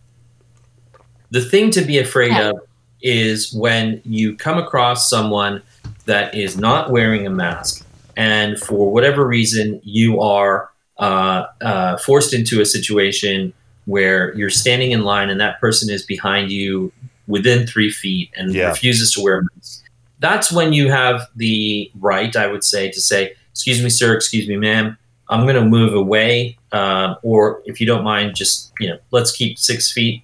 The 1.30 1.40
thing 1.42 1.70
to 1.72 1.82
be 1.82 1.98
afraid 1.98 2.32
of 2.36 2.56
is 3.02 3.52
when 3.52 4.00
you 4.04 4.36
come 4.36 4.58
across 4.58 5.08
someone 5.08 5.62
that 6.06 6.34
is 6.34 6.56
not 6.56 6.90
wearing 6.90 7.26
a 7.26 7.30
mask, 7.30 7.86
and 8.16 8.58
for 8.58 8.90
whatever 8.92 9.26
reason, 9.26 9.80
you 9.84 10.20
are 10.20 10.70
uh, 10.98 11.46
uh, 11.60 11.96
forced 11.98 12.34
into 12.34 12.60
a 12.60 12.66
situation 12.66 13.52
where 13.84 14.34
you're 14.34 14.50
standing 14.50 14.90
in 14.90 15.02
line 15.04 15.30
and 15.30 15.40
that 15.40 15.60
person 15.60 15.88
is 15.88 16.02
behind 16.02 16.50
you 16.50 16.92
within 17.28 17.66
three 17.66 17.90
feet 17.90 18.30
and 18.36 18.52
Yeah. 18.52 18.68
refuses 18.70 19.12
to 19.12 19.22
wear 19.22 19.38
a 19.38 19.42
mask. 19.54 19.84
That's 20.18 20.50
when 20.50 20.72
you 20.72 20.90
have 20.90 21.28
the 21.36 21.90
right, 22.00 22.34
I 22.34 22.48
would 22.48 22.64
say, 22.64 22.90
to 22.90 23.00
say, 23.00 23.32
"Excuse 23.52 23.80
me, 23.82 23.90
sir. 23.90 24.12
Excuse 24.14 24.48
me, 24.48 24.56
ma'am. 24.56 24.96
I'm 25.28 25.42
going 25.42 25.54
to 25.54 25.64
move 25.64 25.94
away, 25.94 26.56
um, 26.72 27.16
or 27.22 27.62
if 27.66 27.80
you 27.80 27.86
don't 27.86 28.02
mind, 28.02 28.34
just 28.34 28.72
you 28.80 28.88
know, 28.88 28.98
let's 29.12 29.30
keep 29.30 29.58
six 29.58 29.92
feet." 29.92 30.22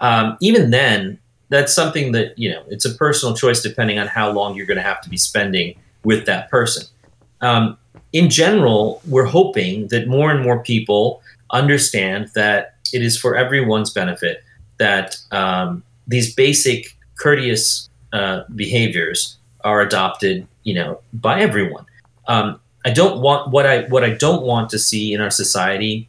Um, 0.00 0.36
even 0.40 0.70
then, 0.70 1.18
that's 1.48 1.74
something 1.74 2.12
that 2.12 2.38
you 2.38 2.50
know 2.50 2.62
it's 2.68 2.84
a 2.84 2.94
personal 2.94 3.34
choice 3.34 3.62
depending 3.62 3.98
on 3.98 4.06
how 4.06 4.30
long 4.30 4.56
you're 4.56 4.66
going 4.66 4.76
to 4.76 4.82
have 4.82 5.00
to 5.02 5.10
be 5.10 5.16
spending 5.16 5.78
with 6.04 6.26
that 6.26 6.50
person. 6.50 6.86
Um, 7.40 7.78
in 8.12 8.30
general, 8.30 9.02
we're 9.06 9.26
hoping 9.26 9.88
that 9.88 10.08
more 10.08 10.30
and 10.30 10.42
more 10.42 10.62
people 10.62 11.22
understand 11.50 12.30
that 12.34 12.76
it 12.92 13.02
is 13.02 13.18
for 13.18 13.36
everyone's 13.36 13.90
benefit 13.90 14.42
that 14.78 15.16
um, 15.32 15.82
these 16.06 16.34
basic 16.34 16.96
courteous 17.18 17.88
uh, 18.12 18.42
behaviors 18.54 19.36
are 19.64 19.80
adopted, 19.80 20.46
you 20.62 20.74
know, 20.74 21.00
by 21.12 21.40
everyone. 21.40 21.84
Um, 22.28 22.60
I 22.84 22.90
don't 22.90 23.20
want 23.20 23.50
what 23.50 23.66
I 23.66 23.82
what 23.88 24.04
I 24.04 24.10
don't 24.10 24.42
want 24.42 24.70
to 24.70 24.78
see 24.78 25.12
in 25.12 25.20
our 25.20 25.30
society 25.30 26.08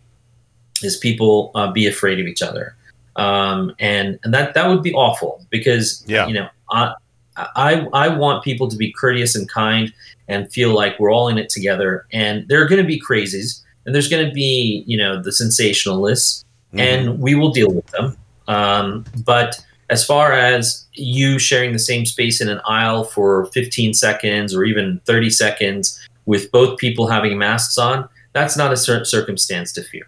is 0.84 0.96
people 0.96 1.52
uh, 1.56 1.72
be 1.72 1.88
afraid 1.88 2.20
of 2.20 2.28
each 2.28 2.44
other, 2.44 2.76
um, 3.18 3.76
and 3.80 4.18
and 4.24 4.34
that 4.34 4.54
that 4.54 4.68
would 4.68 4.82
be 4.84 4.94
awful 4.94 5.46
because 5.50 6.04
Yeah. 6.08 6.28
you 6.28 6.34
know 6.34 6.48
I, 6.72 6.94
I 7.36 7.88
I 7.94 8.08
want 8.08 8.44
people 8.44 8.68
to 8.70 8.78
be 8.78 8.92
courteous 8.92 9.36
and 9.36 9.50
kind 9.50 9.92
and 10.28 10.52
feel 10.52 10.74
like 10.74 11.00
we're 11.00 11.12
all 11.12 11.28
in 11.30 11.38
it 11.38 11.50
together. 11.50 12.06
And 12.12 12.48
there 12.48 12.62
are 12.62 12.68
going 12.68 12.82
to 12.82 12.88
be 12.88 13.00
crazies, 13.00 13.62
and 13.86 13.94
there's 13.96 14.08
going 14.10 14.26
to 14.28 14.32
be 14.34 14.84
you 14.88 14.98
know 14.98 15.22
the 15.22 15.32
sensationalists, 15.32 16.44
and 16.74 17.20
we 17.20 17.36
will 17.36 17.52
deal 17.52 17.72
with 17.72 17.88
them. 17.88 18.16
Um, 18.48 19.06
but 19.26 19.60
as 19.90 20.04
far 20.06 20.34
as 20.34 20.86
you 20.94 21.40
sharing 21.40 21.72
the 21.74 21.80
same 21.80 22.06
space 22.06 22.42
in 22.42 22.50
an 22.50 22.60
aisle 22.68 23.06
for 23.06 23.46
15 23.48 23.94
seconds 23.94 24.54
or 24.54 24.66
even 24.66 25.00
30 25.06 25.30
seconds 25.30 26.06
with 26.26 26.52
both 26.52 26.78
people 26.78 27.08
having 27.08 27.38
masks 27.38 27.78
on, 27.78 28.08
that's 28.34 28.58
not 28.58 28.74
a 28.74 28.78
cer- 28.78 29.06
circumstance 29.06 29.72
to 29.74 29.82
fear. 29.84 30.04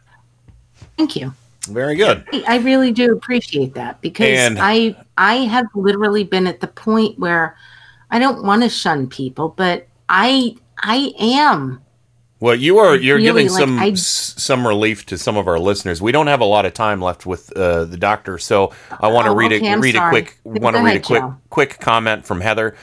Thank 0.98 1.16
you. 1.16 1.34
Very 1.68 1.96
good. 1.96 2.24
I- 2.48 2.58
really 2.60 2.92
do 2.92 3.12
appreciate 3.14 3.74
that 3.76 4.02
because 4.02 4.28
And- 4.38 4.58
I 4.60 4.96
I 5.18 5.36
have 5.46 5.66
literally 5.76 6.24
been 6.24 6.48
at 6.48 6.62
the 6.62 6.68
point 6.68 7.20
where 7.20 7.56
I 8.12 8.18
don't 8.20 8.44
want 8.44 8.64
to 8.64 8.70
shun 8.70 9.08
people, 9.08 9.54
but 9.56 9.88
I 10.08 10.56
I 10.82 11.12
am. 11.20 11.82
Well, 12.40 12.56
you 12.56 12.78
are 12.80 12.96
you're 12.96 13.18
Really, 13.18 13.44
giving 13.44 13.50
like, 13.50 13.60
some 13.60 13.80
I- 13.80 13.90
s- 13.90 14.34
some 14.38 14.66
relief 14.66 15.06
to 15.08 15.18
some 15.18 15.36
of 15.36 15.48
our 15.48 15.60
listeners. 15.60 16.02
We 16.02 16.14
don't 16.14 16.28
have 16.28 16.40
a 16.40 16.46
lot 16.46 16.66
of 16.66 16.74
time 16.74 17.02
left 17.02 17.26
with 17.26 17.52
uh, 17.58 17.84
the 17.84 17.98
doctor, 17.98 18.38
so 18.38 18.72
I 19.02 19.10
want 19.10 19.26
to 19.26 19.32
Oh, 19.32 19.36
read 19.36 19.52
okay, 19.52 19.68
a 19.68 19.74
I'm 19.74 19.82
read 19.82 19.96
a 19.98 20.10
quick 20.10 20.38
want 20.46 20.78
to 20.78 20.82
read 20.82 20.96
a 20.96 21.00
quick 21.02 21.22
Joe. 21.22 21.36
quick 21.50 21.80
comment 21.82 22.26
from 22.26 22.40
Heather. 22.40 22.76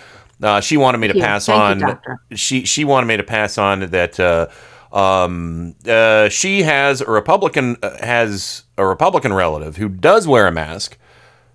Uh, 0.42 0.60
she 0.60 0.76
wanted 0.76 0.98
me 0.98 1.06
to 1.08 1.14
Thank 1.14 1.22
you. 1.22 1.26
pass 1.26 1.46
Thank 1.46 1.56
you, 1.80 1.86
on. 1.86 1.92
doctor. 1.92 2.18
she 2.34 2.66
she 2.66 2.84
wanted 2.84 3.06
me 3.06 3.16
to 3.16 3.22
pass 3.22 3.56
on 3.56 3.80
that 3.80 4.20
uh, 4.20 4.48
um, 4.92 5.74
uh, 5.86 6.28
she 6.28 6.62
has 6.62 7.00
a 7.00 7.10
Republican 7.10 7.76
uh, 7.82 7.96
has 8.04 8.64
a 8.78 8.86
Republican 8.86 9.32
relative 9.32 9.76
who 9.76 9.88
does 9.88 10.26
wear 10.26 10.46
a 10.46 10.52
mask. 10.52 10.96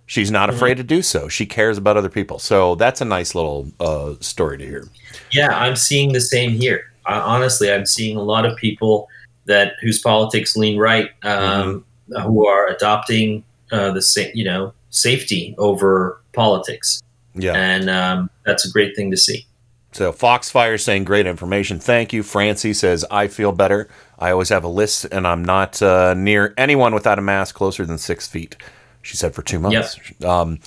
She's 0.05 0.29
not 0.31 0.49
Mm-hmm. 0.49 0.55
afraid 0.57 0.77
to 0.77 0.83
do 0.83 1.01
so. 1.01 1.29
She 1.29 1.45
cares 1.45 1.77
about 1.77 1.95
other 1.95 2.09
people. 2.09 2.37
So 2.39 2.75
that's 2.75 2.99
a 2.99 3.05
nice 3.05 3.33
little 3.33 3.71
uh, 3.79 4.15
story 4.19 4.57
to 4.57 4.65
hear. 4.65 4.87
Yeah, 5.31 5.49
I'm 5.49 5.75
seeing 5.77 6.11
the 6.11 6.19
same 6.19 6.51
here. 6.51 6.91
Uh, 7.05 7.21
honestly, 7.23 7.71
I'm 7.71 7.85
seeing 7.85 8.17
a 8.17 8.21
lot 8.23 8.45
of 8.45 8.57
people 8.57 9.07
that 9.45 9.73
whose 9.81 9.99
politics 10.01 10.55
lean 10.57 10.77
right, 10.77 11.09
um, 11.23 11.85
who 12.23 12.45
are 12.45 12.67
adopting 12.67 13.43
uh, 13.71 13.91
the 13.91 14.01
sa- 14.01 14.29
you 14.33 14.43
know 14.43 14.73
safety 14.89 15.55
over 15.57 16.21
politics. 16.33 17.01
Yeah, 17.33 17.53
and 17.53 17.89
um, 17.89 18.29
that's 18.45 18.65
a 18.67 18.71
great 18.71 18.93
thing 18.95 19.09
to 19.11 19.17
see. 19.17 19.45
So 19.91 20.13
Foxfire 20.13 20.79
saying 20.79 21.03
great 21.03 21.27
information. 21.27 21.79
Thank 21.79 22.13
you. 22.13 22.23
Francie 22.23 22.73
says 22.73 23.05
I 23.11 23.27
feel 23.27 23.51
better. 23.51 23.89
I 24.17 24.31
always 24.31 24.49
have 24.49 24.63
a 24.63 24.69
list, 24.69 25.05
and 25.11 25.27
I'm 25.27 25.43
not 25.43 25.81
uh, 25.81 26.13
near 26.13 26.53
anyone 26.57 26.93
without 26.93 27.19
a 27.19 27.21
mask 27.21 27.55
closer 27.55 27.85
than 27.85 27.97
six 27.97 28.27
feet. 28.27 28.55
She 29.01 29.17
said 29.17 29.33
for 29.33 29.41
two 29.41 29.59
months. 29.59 29.99
Um, 30.23 30.59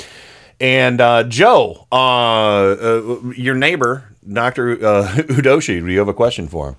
and 0.60 1.00
uh, 1.00 1.24
Joe, 1.24 1.86
uh, 1.90 1.94
uh, 1.94 3.20
your 3.36 3.54
neighbor, 3.54 4.14
Doctor 4.30 4.72
uh, 4.72 5.08
Udoshi, 5.16 5.80
do 5.80 5.90
you 5.90 5.98
have 5.98 6.08
a 6.08 6.14
question 6.14 6.48
for 6.48 6.70
him? 6.70 6.76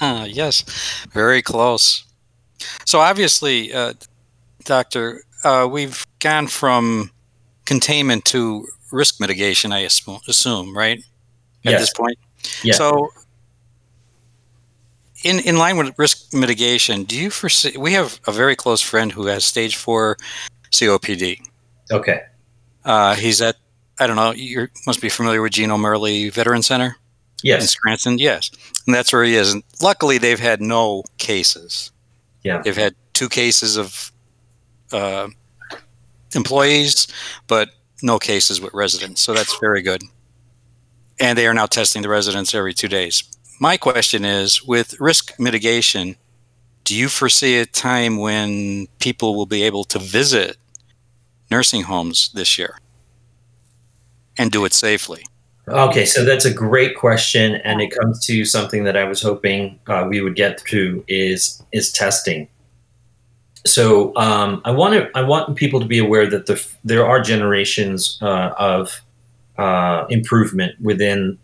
Yes, 0.26 1.06
very 1.12 1.40
close. 1.40 2.04
So 2.84 3.00
obviously, 3.00 3.72
uh, 3.72 3.94
Doctor, 4.64 5.22
uh, 5.44 5.66
we've 5.70 6.06
gone 6.18 6.46
from 6.46 7.10
containment 7.64 8.26
to 8.26 8.66
risk 8.92 9.18
mitigation. 9.20 9.72
I 9.72 9.80
assume, 9.80 10.20
assume 10.28 10.76
right? 11.64 11.72
At 11.74 11.78
Yes. 11.78 11.80
this 11.82 11.92
point. 11.92 12.18
Yeah. 12.62 12.74
So, 12.74 13.10
in 15.24 15.38
in 15.40 15.56
line 15.56 15.76
with 15.76 15.94
risk 15.98 16.32
mitigation, 16.34 17.04
do 17.04 17.16
you 17.16 17.30
foresee? 17.30 17.76
We 17.78 17.92
have 17.94 18.20
a 18.26 18.32
very 18.32 18.56
close 18.56 18.80
friend 18.82 19.12
who 19.12 19.26
has 19.26 19.44
stage 19.44 19.76
four 19.76 20.16
COPD. 20.70 21.40
Okay. 21.90 22.20
Uh, 22.84 23.14
he's 23.14 23.40
at 23.40 23.56
I 23.98 24.06
don't 24.06 24.16
know. 24.16 24.32
You 24.32 24.68
must 24.86 25.00
be 25.00 25.08
familiar 25.08 25.40
with 25.40 25.52
Gino 25.52 25.76
Merli 25.76 26.30
Veteran 26.32 26.62
Center. 26.62 26.96
Yes. 27.42 27.62
In 27.62 27.68
Scranton, 27.68 28.18
yes, 28.18 28.50
and 28.86 28.94
that's 28.94 29.12
where 29.12 29.22
he 29.22 29.34
is. 29.36 29.52
And 29.52 29.62
luckily, 29.82 30.16
they've 30.16 30.40
had 30.40 30.62
no 30.62 31.02
cases. 31.18 31.92
Yeah. 32.42 32.62
They've 32.64 32.76
had 32.76 32.94
two 33.12 33.28
cases 33.28 33.76
of 33.76 34.10
uh, 34.92 35.28
employees, 36.34 37.06
but 37.46 37.68
no 38.02 38.18
cases 38.18 38.62
with 38.62 38.72
residents. 38.72 39.20
So 39.20 39.34
that's 39.34 39.58
very 39.58 39.82
good. 39.82 40.02
And 41.20 41.38
they 41.38 41.46
are 41.46 41.54
now 41.54 41.66
testing 41.66 42.02
the 42.02 42.08
residents 42.08 42.54
every 42.54 42.74
two 42.74 42.88
days. 42.88 43.24
My 43.60 43.76
question 43.76 44.24
is 44.24 44.64
with 44.64 45.00
risk 45.00 45.38
mitigation, 45.38 46.16
do 46.82 46.94
you 46.94 47.08
foresee 47.08 47.58
a 47.58 47.66
time 47.66 48.18
when 48.18 48.88
people 48.98 49.36
will 49.36 49.46
be 49.46 49.62
able 49.62 49.84
to 49.84 49.98
visit 49.98 50.56
nursing 51.50 51.82
homes 51.82 52.30
this 52.34 52.58
year 52.58 52.78
and 54.36 54.50
do 54.50 54.64
it 54.64 54.72
safely? 54.72 55.24
Okay, 55.66 56.04
so 56.04 56.24
that's 56.24 56.44
a 56.44 56.52
great 56.52 56.94
question, 56.94 57.54
and 57.64 57.80
it 57.80 57.88
comes 57.88 58.24
to 58.26 58.44
something 58.44 58.84
that 58.84 58.98
I 58.98 59.04
was 59.04 59.22
hoping 59.22 59.78
uh, 59.86 60.04
we 60.06 60.20
would 60.20 60.36
get 60.36 60.58
to 60.66 61.02
is 61.08 61.62
is 61.72 61.90
testing. 61.90 62.48
So 63.66 64.14
um, 64.16 64.60
I 64.66 64.72
want 64.72 64.92
to 64.92 65.10
I 65.14 65.22
want 65.22 65.56
people 65.56 65.80
to 65.80 65.86
be 65.86 65.98
aware 65.98 66.26
that 66.28 66.44
the, 66.44 66.62
there 66.84 67.06
are 67.06 67.18
generations 67.22 68.18
uh, 68.20 68.52
of 68.58 69.00
uh, 69.58 70.06
improvement 70.08 70.74
within 70.80 71.38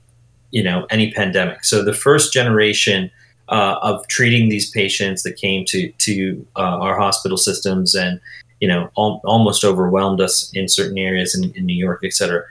you 0.51 0.63
know 0.63 0.87
any 0.91 1.13
pandemic. 1.13 1.65
So 1.65 1.85
the 1.85 1.93
first 1.93 2.33
generation 2.33 3.11
uh, 3.49 3.77
of 3.83 4.07
treating 4.09 4.49
these 4.49 4.71
patients 4.71 5.23
that 5.23 5.37
came 5.37 5.65
to 5.67 5.91
to 5.91 6.47
uh, 6.57 6.79
our 6.79 6.99
hospital 6.99 7.37
systems 7.37 7.95
and 7.95 8.21
you 8.61 8.69
know 8.69 8.91
al- 8.97 9.21
almost 9.25 9.65
overwhelmed 9.65 10.21
us 10.21 10.51
in 10.55 10.69
certain 10.69 10.99
areas 10.99 11.35
in, 11.35 11.53
in 11.55 11.67
New 11.67 11.77
York, 11.77 12.01
et 12.05 12.13
cetera. 12.13 12.45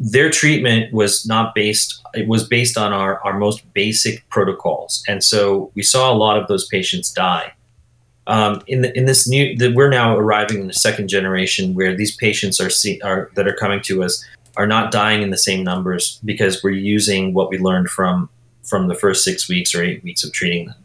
Their 0.00 0.28
treatment 0.30 0.92
was 0.92 1.24
not 1.26 1.54
based; 1.54 2.02
it 2.14 2.28
was 2.28 2.46
based 2.46 2.76
on 2.76 2.92
our 2.92 3.22
our 3.24 3.38
most 3.38 3.60
basic 3.74 4.28
protocols, 4.28 5.02
and 5.08 5.22
so 5.22 5.70
we 5.74 5.82
saw 5.82 6.12
a 6.12 6.16
lot 6.16 6.36
of 6.36 6.48
those 6.48 6.66
patients 6.66 7.12
die. 7.12 7.52
Um, 8.26 8.62
in 8.66 8.80
the, 8.80 8.96
in 8.96 9.04
this 9.04 9.28
new, 9.28 9.54
we're 9.74 9.90
now 9.90 10.16
arriving 10.16 10.62
in 10.62 10.66
the 10.66 10.72
second 10.72 11.08
generation 11.08 11.74
where 11.74 11.94
these 11.94 12.16
patients 12.16 12.58
are 12.58 12.70
see, 12.70 13.00
are 13.02 13.30
that 13.34 13.46
are 13.46 13.52
coming 13.54 13.82
to 13.82 14.02
us 14.02 14.24
are 14.56 14.66
not 14.66 14.92
dying 14.92 15.22
in 15.22 15.30
the 15.30 15.36
same 15.36 15.64
numbers 15.64 16.20
because 16.24 16.62
we're 16.62 16.70
using 16.70 17.34
what 17.34 17.50
we 17.50 17.58
learned 17.58 17.88
from 17.88 18.28
from 18.62 18.88
the 18.88 18.94
first 18.94 19.24
six 19.24 19.48
weeks 19.48 19.74
or 19.74 19.82
eight 19.82 20.02
weeks 20.02 20.24
of 20.24 20.32
treating 20.32 20.66
them. 20.66 20.76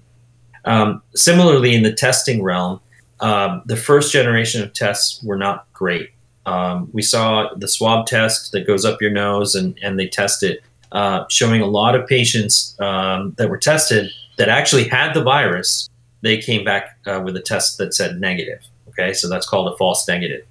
Um, 0.65 1.01
similarly, 1.15 1.74
in 1.74 1.84
the 1.84 1.93
testing 1.93 2.43
realm, 2.43 2.82
um, 3.22 3.61
the 3.65 3.78
first 3.78 4.11
generation 4.11 4.61
of 4.61 4.74
tests 4.74 5.24
were 5.24 5.38
not 5.38 5.72
great. 5.74 6.09
Um, 6.45 6.89
we 6.93 7.01
saw 7.01 7.53
the 7.55 7.67
swab 7.67 8.05
test 8.05 8.51
that 8.51 8.67
goes 8.67 8.86
up 8.86 9.01
your 9.01 9.11
nose 9.11 9.55
and, 9.55 9.78
and 9.82 9.99
they 9.99 10.07
test 10.07 10.43
it, 10.43 10.61
uh, 10.91 11.26
showing 11.30 11.61
a 11.61 11.67
lot 11.67 11.95
of 11.95 12.07
patients 12.07 12.76
um, 12.80 13.34
that 13.38 13.49
were 13.49 13.57
tested 13.57 14.11
that 14.38 14.49
actually 14.49 14.88
had 14.88 15.13
the 15.13 15.24
virus. 15.24 15.89
They 16.22 16.38
came 16.38 16.65
back 16.65 16.97
uh, 17.05 17.22
with 17.24 17.36
a 17.36 17.41
test 17.41 17.78
that 17.78 17.93
said 17.93 18.20
negative. 18.20 18.61
Okay, 18.89 19.13
so 19.13 19.30
that's 19.30 19.47
called 19.47 19.72
a 19.72 19.78
false 19.78 20.07
negative. 20.07 20.45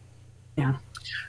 Yeah. 0.56 0.76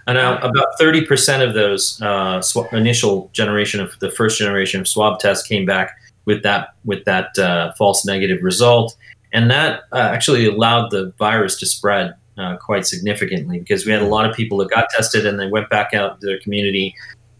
And 0.08 0.16
now, 0.16 0.38
about 0.38 0.68
30% 0.80 1.48
of 1.48 1.54
those 1.54 2.02
uh, 2.02 2.42
sw- 2.42 2.72
initial 2.72 3.30
generation 3.34 3.80
of 3.80 3.98
the 4.00 4.10
first 4.10 4.40
generation 4.40 4.82
of 4.82 4.88
swab 4.88 5.20
tests 5.20 5.48
came 5.48 5.66
back 5.66 5.98
with 6.26 6.44
that 6.44 6.70
with 6.86 7.06
that 7.06 7.38
uh, 7.38 7.74
false 7.78 8.06
negative 8.06 8.44
result, 8.44 8.96
and 9.34 9.50
that 9.52 9.84
uh, 9.92 9.98
actually 9.98 10.48
allowed 10.48 10.90
the 10.90 11.14
virus 11.18 11.58
to 11.60 11.66
spread 11.66 12.16
uh, 12.38 12.58
quite 12.58 12.86
significantly 12.86 13.60
because 13.60 13.86
we 13.86 13.92
had 13.92 14.02
a 14.02 14.08
lot 14.08 14.30
of 14.30 14.36
people 14.36 14.58
that 14.58 14.70
got 14.70 14.90
tested 14.90 15.26
and 15.26 15.40
they 15.40 15.48
went 15.48 15.70
back 15.70 15.94
out 15.94 16.20
to 16.22 16.26
their 16.26 16.40
community 16.40 16.96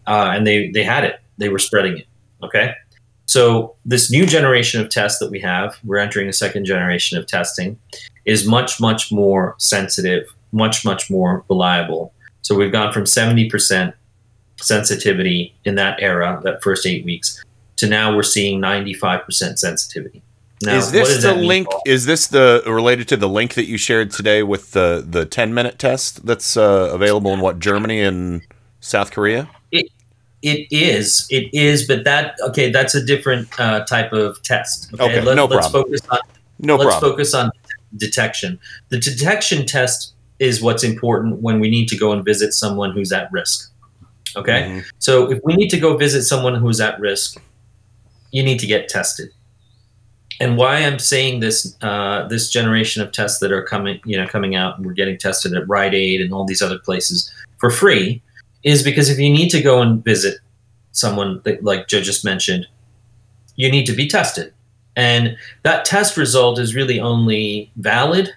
uh, 0.06 0.32
and 0.34 0.46
they 0.46 0.70
they 0.70 0.82
had 0.82 1.04
it, 1.04 1.20
they 1.38 1.48
were 1.48 1.58
spreading 1.58 1.98
it. 1.98 2.06
Okay, 2.42 2.74
so 3.26 3.76
this 3.84 4.10
new 4.10 4.26
generation 4.26 4.80
of 4.80 4.88
tests 4.88 5.20
that 5.20 5.30
we 5.30 5.38
have, 5.40 5.78
we're 5.84 5.98
entering 5.98 6.28
a 6.28 6.32
second 6.32 6.64
generation 6.64 7.16
of 7.16 7.26
testing, 7.26 7.78
is 8.24 8.46
much 8.46 8.80
much 8.80 9.12
more 9.12 9.54
sensitive, 9.58 10.26
much 10.52 10.84
much 10.84 11.10
more 11.10 11.44
reliable. 11.48 12.12
So 12.42 12.54
we've 12.56 12.72
gone 12.72 12.92
from 12.92 13.04
70% 13.04 13.92
sensitivity 14.56 15.54
in 15.64 15.74
that 15.76 16.00
era, 16.02 16.40
that 16.44 16.62
first 16.62 16.86
eight 16.86 17.04
weeks, 17.04 17.42
to 17.76 17.88
now 17.88 18.14
we're 18.14 18.22
seeing 18.22 18.60
95% 18.60 19.58
sensitivity. 19.58 20.22
Now, 20.62 20.76
is 20.76 20.92
this 20.92 21.22
the 21.22 21.32
link? 21.34 21.68
Is 21.86 22.04
this 22.04 22.26
the 22.26 22.62
related 22.66 23.08
to 23.08 23.16
the 23.16 23.28
link 23.30 23.54
that 23.54 23.64
you 23.64 23.78
shared 23.78 24.10
today 24.10 24.42
with 24.42 24.72
the 24.72 25.02
the 25.08 25.24
ten 25.24 25.54
minute 25.54 25.78
test 25.78 26.26
that's 26.26 26.54
uh, 26.54 26.90
available 26.92 27.32
in 27.32 27.40
what 27.40 27.60
Germany 27.60 28.02
and 28.02 28.42
South 28.80 29.10
Korea? 29.10 29.48
It, 29.72 29.86
it 30.42 30.66
is. 30.70 31.26
It 31.30 31.48
is, 31.54 31.86
but 31.86 32.04
that 32.04 32.34
okay. 32.48 32.70
That's 32.70 32.94
a 32.94 33.02
different 33.02 33.48
uh, 33.58 33.86
type 33.86 34.12
of 34.12 34.42
test. 34.42 34.92
Okay, 35.00 35.24
no 35.24 35.46
let's 35.46 35.70
problem. 35.70 35.84
focus 35.84 36.00
on 36.10 36.18
No 36.58 36.76
let's 36.76 36.90
problem. 36.90 37.10
focus 37.12 37.32
on 37.32 37.50
detection. 37.96 38.58
The 38.90 38.98
detection 38.98 39.64
test 39.64 40.12
is 40.40 40.60
what's 40.60 40.82
important 40.82 41.40
when 41.40 41.60
we 41.60 41.70
need 41.70 41.86
to 41.86 41.96
go 41.96 42.10
and 42.12 42.24
visit 42.24 42.52
someone 42.52 42.90
who's 42.90 43.12
at 43.12 43.30
risk. 43.30 43.70
Okay, 44.36 44.62
Mm-hmm. 44.62 44.88
so 44.98 45.30
if 45.30 45.40
we 45.44 45.54
need 45.54 45.68
to 45.70 45.78
go 45.78 45.96
visit 45.96 46.22
someone 46.22 46.54
who's 46.54 46.80
at 46.80 46.98
risk, 47.00 47.40
you 48.32 48.42
need 48.42 48.58
to 48.60 48.66
get 48.66 48.88
tested. 48.88 49.28
And 50.38 50.56
why 50.56 50.76
I'm 50.76 50.98
saying 50.98 51.40
this, 51.40 51.76
uh, 51.82 52.26
this 52.28 52.48
generation 52.50 53.02
of 53.02 53.12
tests 53.12 53.40
that 53.40 53.52
are 53.52 53.62
coming, 53.62 54.00
you 54.06 54.16
know, 54.16 54.26
coming 54.26 54.54
out, 54.54 54.76
and 54.76 54.86
we're 54.86 54.94
getting 54.94 55.18
tested 55.18 55.52
at 55.52 55.68
Rite 55.68 55.94
Aid 55.94 56.20
and 56.20 56.32
all 56.32 56.46
these 56.46 56.62
other 56.62 56.78
places 56.78 57.30
for 57.58 57.70
free, 57.70 58.22
is 58.62 58.82
because 58.82 59.10
if 59.10 59.18
you 59.18 59.30
need 59.30 59.50
to 59.50 59.60
go 59.60 59.82
and 59.82 60.02
visit 60.02 60.38
someone 60.92 61.40
that, 61.44 61.62
like 61.62 61.88
Joe 61.88 62.00
just 62.00 62.24
mentioned, 62.24 62.66
you 63.56 63.70
need 63.70 63.84
to 63.86 63.92
be 63.92 64.08
tested, 64.08 64.54
and 64.96 65.36
that 65.64 65.84
test 65.84 66.16
result 66.16 66.58
is 66.58 66.74
really 66.74 66.98
only 67.00 67.70
valid 67.76 68.32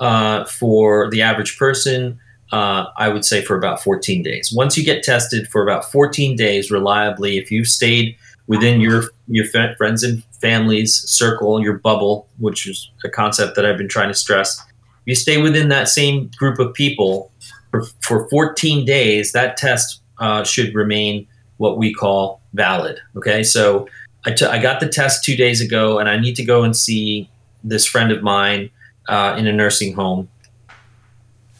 uh, 0.00 0.44
for 0.46 1.08
the 1.10 1.22
average 1.22 1.56
person. 1.58 2.18
Uh, 2.50 2.86
I 2.96 3.08
would 3.08 3.24
say 3.24 3.42
for 3.42 3.56
about 3.56 3.80
14 3.80 4.24
days. 4.24 4.52
Once 4.52 4.76
you 4.76 4.82
get 4.82 5.04
tested 5.04 5.46
for 5.46 5.62
about 5.62 5.84
14 5.92 6.34
days 6.34 6.68
reliably, 6.68 7.38
if 7.38 7.52
you've 7.52 7.68
stayed 7.68 8.16
within 8.48 8.80
your 8.80 9.04
your 9.28 9.44
friends 9.76 10.02
and 10.02 10.24
families 10.40 11.08
circle, 11.08 11.62
your 11.62 11.74
bubble, 11.74 12.26
which 12.38 12.66
is 12.66 12.90
a 13.04 13.08
concept 13.08 13.54
that 13.54 13.64
I've 13.64 13.78
been 13.78 13.88
trying 13.88 14.08
to 14.08 14.14
stress, 14.14 14.60
you 15.04 15.14
stay 15.14 15.40
within 15.40 15.68
that 15.68 15.88
same 15.88 16.28
group 16.36 16.58
of 16.58 16.74
people 16.74 17.30
for, 17.70 17.84
for 18.00 18.28
14 18.28 18.84
days, 18.84 19.30
that 19.30 19.56
test 19.56 20.00
uh, 20.18 20.42
should 20.42 20.74
remain 20.74 21.28
what 21.58 21.78
we 21.78 21.94
call 21.94 22.40
valid. 22.54 22.98
Okay, 23.16 23.42
so 23.42 23.88
I, 24.24 24.32
t- 24.32 24.46
I 24.46 24.60
got 24.60 24.80
the 24.80 24.88
test 24.88 25.24
two 25.24 25.36
days 25.36 25.60
ago, 25.60 25.98
and 25.98 26.08
I 26.08 26.18
need 26.18 26.34
to 26.36 26.44
go 26.44 26.64
and 26.64 26.76
see 26.76 27.30
this 27.62 27.86
friend 27.86 28.10
of 28.10 28.22
mine 28.22 28.70
uh, 29.08 29.36
in 29.38 29.46
a 29.46 29.52
nursing 29.52 29.94
home. 29.94 30.28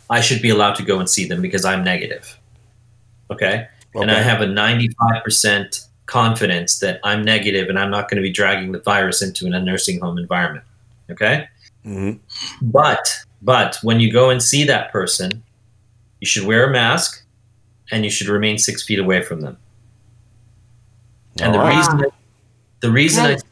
I 0.08 0.20
should 0.20 0.42
be 0.42 0.50
allowed 0.50 0.74
to 0.74 0.82
go 0.82 0.98
and 0.98 1.08
see 1.08 1.26
them 1.26 1.40
because 1.40 1.64
I'm 1.64 1.84
negative. 1.84 2.36
Okay, 3.30 3.68
and 3.94 4.10
I 4.10 4.20
have 4.20 4.40
a 4.40 4.46
95% 4.46 5.86
confidence 6.10 6.80
that 6.80 6.98
I'm 7.04 7.22
negative 7.22 7.68
and 7.68 7.78
I'm 7.78 7.90
not 7.90 8.10
going 8.10 8.16
to 8.16 8.22
be 8.22 8.32
dragging 8.32 8.72
the 8.72 8.80
virus 8.80 9.22
into 9.22 9.46
a 9.46 9.60
nursing 9.60 10.00
home 10.00 10.18
environment. 10.18 10.64
Okay. 11.08 11.48
Mm-hmm. 11.86 12.18
But 12.70 13.24
but 13.42 13.78
when 13.82 14.00
you 14.00 14.12
go 14.12 14.28
and 14.28 14.42
see 14.42 14.64
that 14.64 14.92
person, 14.92 15.42
you 16.18 16.26
should 16.26 16.46
wear 16.46 16.68
a 16.68 16.72
mask 16.72 17.24
and 17.90 18.04
you 18.04 18.10
should 18.10 18.28
remain 18.28 18.58
six 18.58 18.82
feet 18.82 18.98
away 18.98 19.22
from 19.22 19.40
them. 19.40 19.56
And 21.40 21.54
the 21.54 21.58
All 21.58 21.64
right. 21.64 21.76
reason 21.76 22.10
the 22.80 22.90
reason 22.90 23.24
Okay. 23.26 23.34
I 23.34 23.49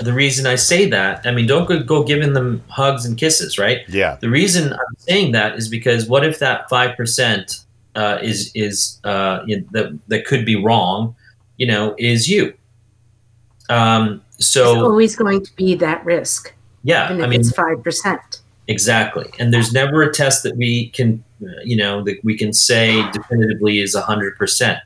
the 0.00 0.12
reason 0.12 0.46
I 0.46 0.56
say 0.56 0.88
that, 0.90 1.26
I 1.26 1.30
mean, 1.30 1.46
don't 1.46 1.68
go, 1.68 1.82
go 1.82 2.02
giving 2.02 2.32
them 2.32 2.62
hugs 2.68 3.04
and 3.04 3.18
kisses, 3.18 3.58
right? 3.58 3.80
Yeah. 3.88 4.16
The 4.20 4.30
reason 4.30 4.72
I'm 4.72 4.96
saying 4.98 5.32
that 5.32 5.56
is 5.56 5.68
because 5.68 6.08
what 6.08 6.24
if 6.24 6.38
that 6.38 6.68
five 6.68 6.96
percent 6.96 7.64
uh, 7.94 8.18
is 8.22 8.50
is 8.54 8.98
uh, 9.04 9.40
you 9.46 9.66
that 9.72 9.98
that 10.08 10.24
could 10.24 10.44
be 10.44 10.56
wrong, 10.56 11.14
you 11.56 11.66
know, 11.66 11.94
is 11.98 12.28
you. 12.28 12.54
Um, 13.68 14.22
It's 14.36 14.46
so 14.46 14.84
always 14.84 15.16
going 15.16 15.44
to 15.44 15.56
be 15.56 15.74
that 15.76 16.04
risk, 16.04 16.54
yeah, 16.82 17.06
even 17.06 17.20
if 17.20 17.26
I 17.26 17.28
mean, 17.28 17.40
it's 17.40 17.52
five 17.52 17.82
percent. 17.82 18.40
Exactly. 18.68 19.28
And 19.40 19.52
there's 19.52 19.72
never 19.72 20.02
a 20.02 20.12
test 20.12 20.44
that 20.44 20.56
we 20.56 20.90
can, 20.90 21.24
uh, 21.42 21.48
you 21.64 21.76
know, 21.76 22.04
that 22.04 22.22
we 22.22 22.38
can 22.38 22.52
say 22.52 23.02
definitively 23.10 23.80
is 23.80 23.96
100%. 23.96 24.80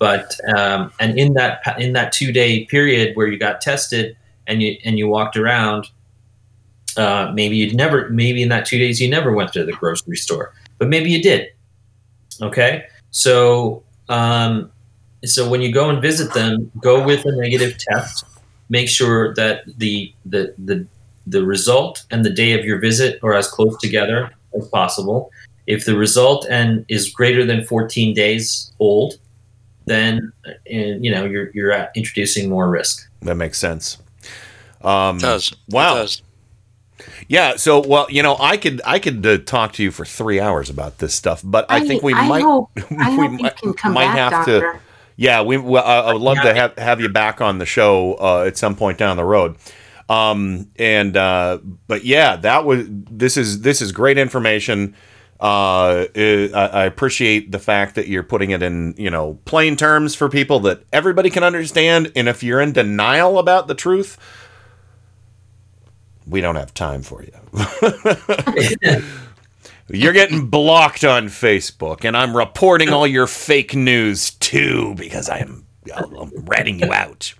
But 0.00 0.34
um, 0.56 0.92
and 0.98 1.16
in 1.16 1.34
that 1.34 1.62
in 1.78 1.92
that 1.92 2.10
two 2.10 2.32
day 2.32 2.64
period 2.64 3.16
where 3.16 3.28
you 3.28 3.38
got 3.38 3.60
tested 3.60 4.16
and 4.52 4.62
you 4.62 4.76
and 4.84 4.98
you 4.98 5.08
walked 5.08 5.36
around, 5.36 5.88
uh, 6.96 7.32
maybe 7.34 7.56
you'd 7.56 7.74
never 7.74 8.08
maybe 8.10 8.42
in 8.42 8.48
that 8.50 8.66
two 8.66 8.78
days 8.78 9.00
you 9.00 9.08
never 9.08 9.32
went 9.32 9.52
to 9.54 9.64
the 9.64 9.72
grocery 9.72 10.16
store, 10.16 10.52
but 10.78 10.88
maybe 10.88 11.10
you 11.10 11.22
did. 11.22 11.48
Okay, 12.40 12.84
so 13.10 13.82
um, 14.08 14.70
so 15.24 15.48
when 15.48 15.62
you 15.62 15.72
go 15.72 15.88
and 15.88 16.00
visit 16.00 16.32
them, 16.34 16.70
go 16.80 17.04
with 17.04 17.24
a 17.24 17.32
negative 17.32 17.78
test. 17.78 18.24
Make 18.68 18.88
sure 18.88 19.34
that 19.34 19.64
the 19.78 20.12
the 20.26 20.54
the 20.58 20.86
the 21.26 21.44
result 21.44 22.04
and 22.10 22.24
the 22.24 22.30
day 22.30 22.52
of 22.58 22.64
your 22.64 22.78
visit 22.78 23.18
are 23.22 23.34
as 23.34 23.48
close 23.48 23.76
together 23.78 24.30
as 24.56 24.68
possible. 24.68 25.30
If 25.66 25.84
the 25.84 25.96
result 25.96 26.46
and 26.50 26.84
is 26.88 27.08
greater 27.08 27.44
than 27.44 27.64
14 27.64 28.14
days 28.14 28.72
old, 28.80 29.14
then 29.86 30.32
uh, 30.46 30.52
you 30.66 31.10
know 31.10 31.24
you're 31.24 31.50
you're 31.54 31.88
introducing 31.94 32.48
more 32.48 32.68
risk. 32.68 33.08
That 33.22 33.36
makes 33.36 33.58
sense. 33.58 33.98
Um, 34.84 35.18
does. 35.18 35.54
Wow. 35.68 35.94
It 35.94 35.98
does. 35.98 36.22
Yeah. 37.28 37.56
So, 37.56 37.86
well, 37.86 38.06
you 38.10 38.22
know, 38.22 38.36
I 38.38 38.56
could 38.56 38.80
I 38.84 38.98
could 38.98 39.24
uh, 39.26 39.38
talk 39.38 39.72
to 39.74 39.82
you 39.82 39.90
for 39.90 40.04
three 40.04 40.40
hours 40.40 40.70
about 40.70 40.98
this 40.98 41.14
stuff, 41.14 41.42
but 41.44 41.66
I, 41.68 41.80
think 41.80 42.02
we 42.02 42.14
I 42.14 42.28
might 42.28 42.42
Hope, 42.42 42.70
we 42.90 42.96
I 42.96 43.10
hope 43.10 43.32
you 43.32 43.38
might, 43.38 43.56
can 43.56 43.74
come 43.74 43.92
might 43.94 44.06
back, 44.06 44.16
have 44.16 44.32
doctor. 44.32 44.60
to. 44.74 44.80
Yeah, 45.16 45.42
we. 45.42 45.56
Well, 45.56 45.84
I, 45.84 46.10
I 46.10 46.12
would 46.12 46.22
love 46.22 46.38
to 46.42 46.54
have 46.54 46.76
have 46.78 47.00
you 47.00 47.08
back 47.08 47.40
on 47.40 47.58
the 47.58 47.66
show 47.66 48.14
uh, 48.14 48.44
at 48.46 48.56
some 48.56 48.76
point 48.76 48.98
down 48.98 49.16
the 49.16 49.24
road. 49.24 49.56
Um, 50.08 50.70
and 50.76 51.16
uh, 51.16 51.58
but 51.86 52.04
yeah, 52.04 52.36
that 52.36 52.64
was 52.64 52.86
this 52.88 53.36
is 53.36 53.62
this 53.62 53.80
is 53.80 53.92
great 53.92 54.18
information. 54.18 54.94
Uh, 55.40 56.06
I, 56.14 56.50
I 56.54 56.84
appreciate 56.84 57.50
the 57.50 57.58
fact 57.58 57.96
that 57.96 58.06
you're 58.06 58.22
putting 58.22 58.50
it 58.50 58.62
in 58.62 58.94
you 58.96 59.10
know 59.10 59.38
plain 59.44 59.76
terms 59.76 60.14
for 60.14 60.28
people 60.28 60.60
that 60.60 60.84
everybody 60.92 61.30
can 61.30 61.44
understand. 61.44 62.12
And 62.14 62.28
if 62.28 62.42
you're 62.42 62.60
in 62.60 62.72
denial 62.72 63.38
about 63.38 63.68
the 63.68 63.74
truth, 63.74 64.18
we 66.26 66.40
don't 66.40 66.56
have 66.56 66.72
time 66.74 67.02
for 67.02 67.22
you. 67.22 67.32
You're 69.88 70.12
getting 70.12 70.46
blocked 70.46 71.04
on 71.04 71.26
Facebook, 71.26 72.04
and 72.04 72.16
I'm 72.16 72.36
reporting 72.36 72.90
all 72.90 73.06
your 73.06 73.26
fake 73.26 73.74
news 73.74 74.30
too 74.34 74.94
because 74.96 75.28
I 75.28 75.38
am 75.38 75.66
I'm 75.94 76.30
ratting 76.44 76.78
you 76.78 76.92
out. 76.92 77.34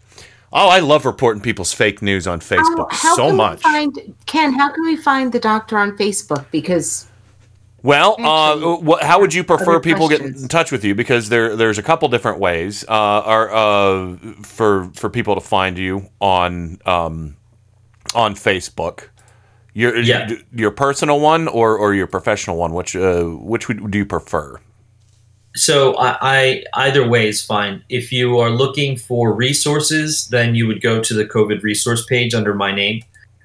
Oh, 0.53 0.69
I 0.69 0.81
love 0.81 1.07
reporting 1.07 1.43
people's 1.43 1.73
fake 1.73 2.03
news 2.03 2.27
on 2.27 2.41
Facebook 2.41 2.89
How 2.91 3.17
so 3.17 3.33
much. 3.33 3.63
Find 3.63 4.15
Ken? 4.27 4.53
How 4.53 4.71
can 4.71 4.85
we 4.85 4.97
find 4.97 5.33
the 5.33 5.41
doctor 5.41 5.79
on 5.79 5.97
Facebook? 5.97 6.45
Because 6.51 7.07
Well, 7.83 8.17
uh, 8.19 8.99
how 9.01 9.19
would 9.21 9.33
you 9.33 9.45
prefer 9.45 9.81
people 9.81 10.09
get 10.09 10.21
in 10.21 10.49
touch 10.49 10.71
with 10.71 10.85
you? 10.85 10.95
Because 10.95 11.31
there, 11.31 11.57
there's 11.57 11.79
a 11.79 11.83
couple 11.83 12.09
different 12.09 12.39
ways 12.39 12.85
uh, 12.87 12.91
are, 12.91 13.51
uh, 13.51 14.17
for 14.43 14.91
for 14.95 15.09
people 15.09 15.35
to 15.37 15.41
find 15.41 15.79
you 15.79 16.11
on 16.21 16.79
um, 16.85 17.37
on 18.15 18.35
Facebook. 18.35 19.09
Your 19.75 19.97
Yeah. 19.99 20.29
your 20.53 20.71
personal 20.71 21.19
one 21.21 21.49
or, 21.49 21.77
or 21.79 21.95
your 21.95 22.07
professional 22.07 22.57
one? 22.57 22.75
Which 22.75 22.95
uh, 22.95 23.25
which 23.25 23.69
would, 23.69 23.91
do 23.91 23.99
you 23.99 24.07
prefer? 24.07 24.61
So 25.55 25.95
I, 25.97 26.17
I 26.23 26.65
either 26.87 27.07
way 27.07 27.29
is 27.29 27.45
fine. 27.45 27.83
If 27.89 28.11
you 28.13 28.39
are 28.39 28.51
looking 28.51 28.97
for 28.97 29.33
resources, 29.35 30.29
then 30.29 30.55
you 30.55 30.67
would 30.67 30.81
go 30.81 31.03
to 31.03 31.15
the 31.15 31.27
COVID 31.27 31.63
resource 31.63 32.05
page 32.07 32.35
under 32.35 32.55
my 32.55 32.73
name. 32.75 33.03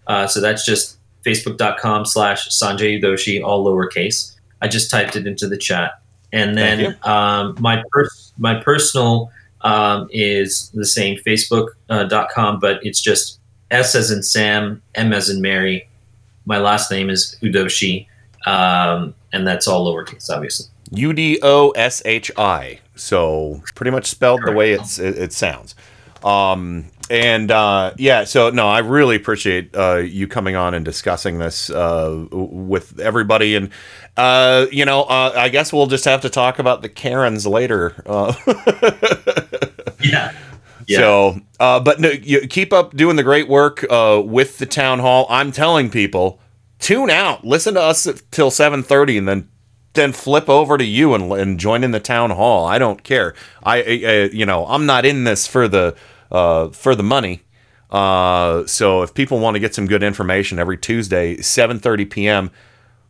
Uh, 0.07 0.25
so 0.25 0.39
that's 0.39 0.65
just 0.65 0.97
facebook.com 1.25 2.05
slash 2.05 2.47
Sanjay 2.49 3.01
Udoshi, 3.01 3.43
all 3.43 3.65
lowercase. 3.65 4.33
I 4.61 4.69
just 4.69 4.89
typed 4.89 5.15
it 5.17 5.27
into 5.27 5.47
the 5.47 5.57
chat. 5.57 6.01
And 6.31 6.57
then 6.57 6.97
um, 7.03 7.55
my 7.59 7.83
pers- 7.91 8.33
my 8.37 8.55
personal 8.61 9.29
um, 9.61 10.07
is 10.11 10.69
the 10.73 10.85
same 10.85 11.17
facebook.com, 11.25 12.59
but 12.59 12.79
it's 12.83 13.01
just 13.01 13.39
S 13.71 13.95
as 13.95 14.11
in 14.11 14.23
Sam, 14.23 14.81
M 14.95 15.13
as 15.13 15.29
in 15.29 15.41
Mary. 15.41 15.87
My 16.45 16.57
last 16.57 16.89
name 16.91 17.09
is 17.09 17.35
Udoshi, 17.41 18.07
um, 18.45 19.13
and 19.33 19.45
that's 19.45 19.67
all 19.67 19.85
lowercase, 19.85 20.29
obviously. 20.29 20.67
U 20.91 21.13
D 21.13 21.39
O 21.41 21.71
S 21.71 22.01
H 22.05 22.31
I. 22.37 22.79
So 22.95 23.61
pretty 23.75 23.91
much 23.91 24.05
spelled 24.05 24.41
the 24.45 24.51
way 24.51 24.73
it's 24.73 24.99
it, 24.99 25.17
it 25.17 25.33
sounds. 25.33 25.75
Um, 26.23 26.85
and 27.09 27.51
uh, 27.51 27.93
yeah, 27.97 28.23
so 28.23 28.49
no, 28.49 28.67
I 28.67 28.79
really 28.79 29.15
appreciate 29.15 29.75
uh, 29.75 29.97
you 29.97 30.27
coming 30.27 30.55
on 30.55 30.73
and 30.73 30.83
discussing 30.83 31.39
this 31.39 31.69
uh, 31.69 32.25
with 32.31 32.99
everybody. 32.99 33.55
And 33.55 33.69
uh, 34.17 34.67
you 34.71 34.85
know, 34.85 35.03
uh, 35.03 35.33
I 35.35 35.49
guess 35.49 35.71
we'll 35.71 35.87
just 35.87 36.05
have 36.05 36.21
to 36.21 36.29
talk 36.29 36.59
about 36.59 36.81
the 36.81 36.89
Karens 36.89 37.45
later. 37.45 38.01
Uh, 38.05 38.33
So, 40.87 41.41
uh, 41.59 41.79
but 41.81 41.99
no, 41.99 42.09
you 42.09 42.47
keep 42.47 42.71
up 42.71 42.95
doing 42.95 43.17
the 43.17 43.23
great 43.23 43.49
work 43.49 43.85
uh, 43.89 44.21
with 44.25 44.57
the 44.57 44.65
town 44.65 44.99
hall. 44.99 45.27
I'm 45.29 45.51
telling 45.51 45.89
people, 45.89 46.39
tune 46.79 47.09
out, 47.09 47.45
listen 47.45 47.73
to 47.73 47.81
us 47.81 48.07
till 48.31 48.49
7:30, 48.49 49.17
and 49.17 49.27
then 49.27 49.49
then 49.93 50.13
flip 50.13 50.47
over 50.47 50.77
to 50.77 50.83
you 50.83 51.13
and, 51.13 51.31
and 51.33 51.59
join 51.59 51.83
in 51.83 51.91
the 51.91 51.99
town 51.99 52.29
hall. 52.29 52.65
I 52.65 52.77
don't 52.77 53.03
care. 53.03 53.33
I, 53.63 53.77
I 53.77 54.29
you 54.31 54.45
know 54.45 54.65
I'm 54.65 54.85
not 54.85 55.05
in 55.05 55.25
this 55.25 55.45
for 55.45 55.67
the 55.67 55.95
uh, 56.31 56.69
for 56.69 56.95
the 56.95 57.03
money. 57.03 57.41
Uh, 57.89 58.65
so 58.65 59.01
if 59.01 59.13
people 59.13 59.39
want 59.39 59.55
to 59.55 59.59
get 59.59 59.73
some 59.73 59.87
good 59.87 60.03
information 60.03 60.59
every 60.59 60.77
Tuesday, 60.77 61.35
7:30 61.37 62.09
p.m. 62.09 62.51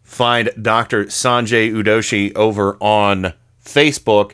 Find 0.04 0.50
Dr. 0.60 1.06
Sanjay 1.06 1.72
Udoshi 1.72 2.34
over 2.36 2.78
on 2.82 3.34
Facebook. 3.64 4.34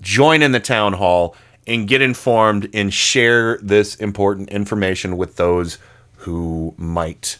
Join 0.00 0.42
in 0.42 0.52
the 0.52 0.60
town 0.60 0.92
hall 0.94 1.34
and 1.68 1.86
get 1.86 2.02
informed 2.02 2.68
and 2.72 2.92
share 2.92 3.58
this 3.58 3.94
important 3.96 4.48
information 4.50 5.16
with 5.16 5.36
those 5.36 5.78
who 6.16 6.74
might 6.76 7.38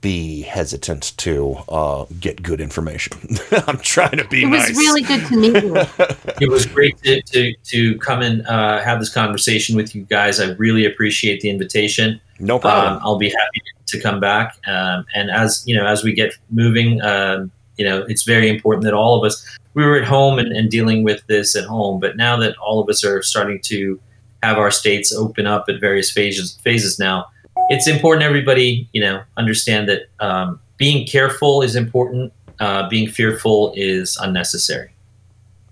be 0.00 0.42
hesitant 0.42 1.16
to 1.16 1.56
uh, 1.68 2.06
get 2.20 2.42
good 2.42 2.60
information. 2.60 3.18
I'm 3.66 3.78
trying 3.78 4.16
to 4.18 4.28
be 4.28 4.44
it 4.44 4.46
was 4.46 4.68
nice. 4.68 4.76
really 4.76 5.02
good 5.02 5.26
to 5.26 5.36
meet 5.36 5.62
you. 5.62 5.76
it 6.40 6.48
was 6.48 6.66
great 6.66 6.96
to, 7.02 7.20
to, 7.20 7.52
to 7.64 7.98
come 7.98 8.22
and 8.22 8.46
uh, 8.46 8.80
have 8.80 9.00
this 9.00 9.12
conversation 9.12 9.74
with 9.74 9.94
you 9.94 10.04
guys. 10.04 10.38
I 10.38 10.52
really 10.52 10.84
appreciate 10.84 11.40
the 11.40 11.50
invitation. 11.50 12.20
No 12.38 12.60
problem. 12.60 12.94
Um, 12.94 13.00
I'll 13.02 13.18
be 13.18 13.30
happy 13.30 13.62
to 13.86 14.00
come 14.00 14.20
back. 14.20 14.58
Um, 14.68 15.04
and 15.14 15.30
as 15.30 15.64
you 15.66 15.74
know, 15.74 15.86
as 15.86 16.04
we 16.04 16.12
get 16.12 16.32
moving, 16.50 17.02
um, 17.02 17.50
you 17.76 17.84
know, 17.84 18.04
it's 18.08 18.22
very 18.22 18.48
important 18.48 18.84
that 18.84 18.94
all 18.94 19.18
of 19.18 19.26
us. 19.26 19.44
We 19.78 19.84
were 19.84 19.96
at 19.96 20.08
home 20.08 20.40
and, 20.40 20.50
and 20.50 20.68
dealing 20.68 21.04
with 21.04 21.24
this 21.28 21.54
at 21.54 21.64
home, 21.64 22.00
but 22.00 22.16
now 22.16 22.36
that 22.38 22.56
all 22.58 22.80
of 22.80 22.88
us 22.88 23.04
are 23.04 23.22
starting 23.22 23.60
to 23.66 24.00
have 24.42 24.58
our 24.58 24.72
states 24.72 25.12
open 25.12 25.46
up 25.46 25.66
at 25.68 25.80
various 25.80 26.10
phases 26.10 26.58
phases 26.64 26.98
now, 26.98 27.26
it's 27.68 27.86
important 27.86 28.24
everybody 28.24 28.88
you 28.92 29.00
know 29.00 29.22
understand 29.36 29.88
that 29.88 30.08
um, 30.18 30.58
being 30.78 31.06
careful 31.06 31.62
is 31.62 31.76
important. 31.76 32.32
Uh, 32.58 32.88
being 32.88 33.08
fearful 33.08 33.72
is 33.76 34.16
unnecessary. 34.16 34.90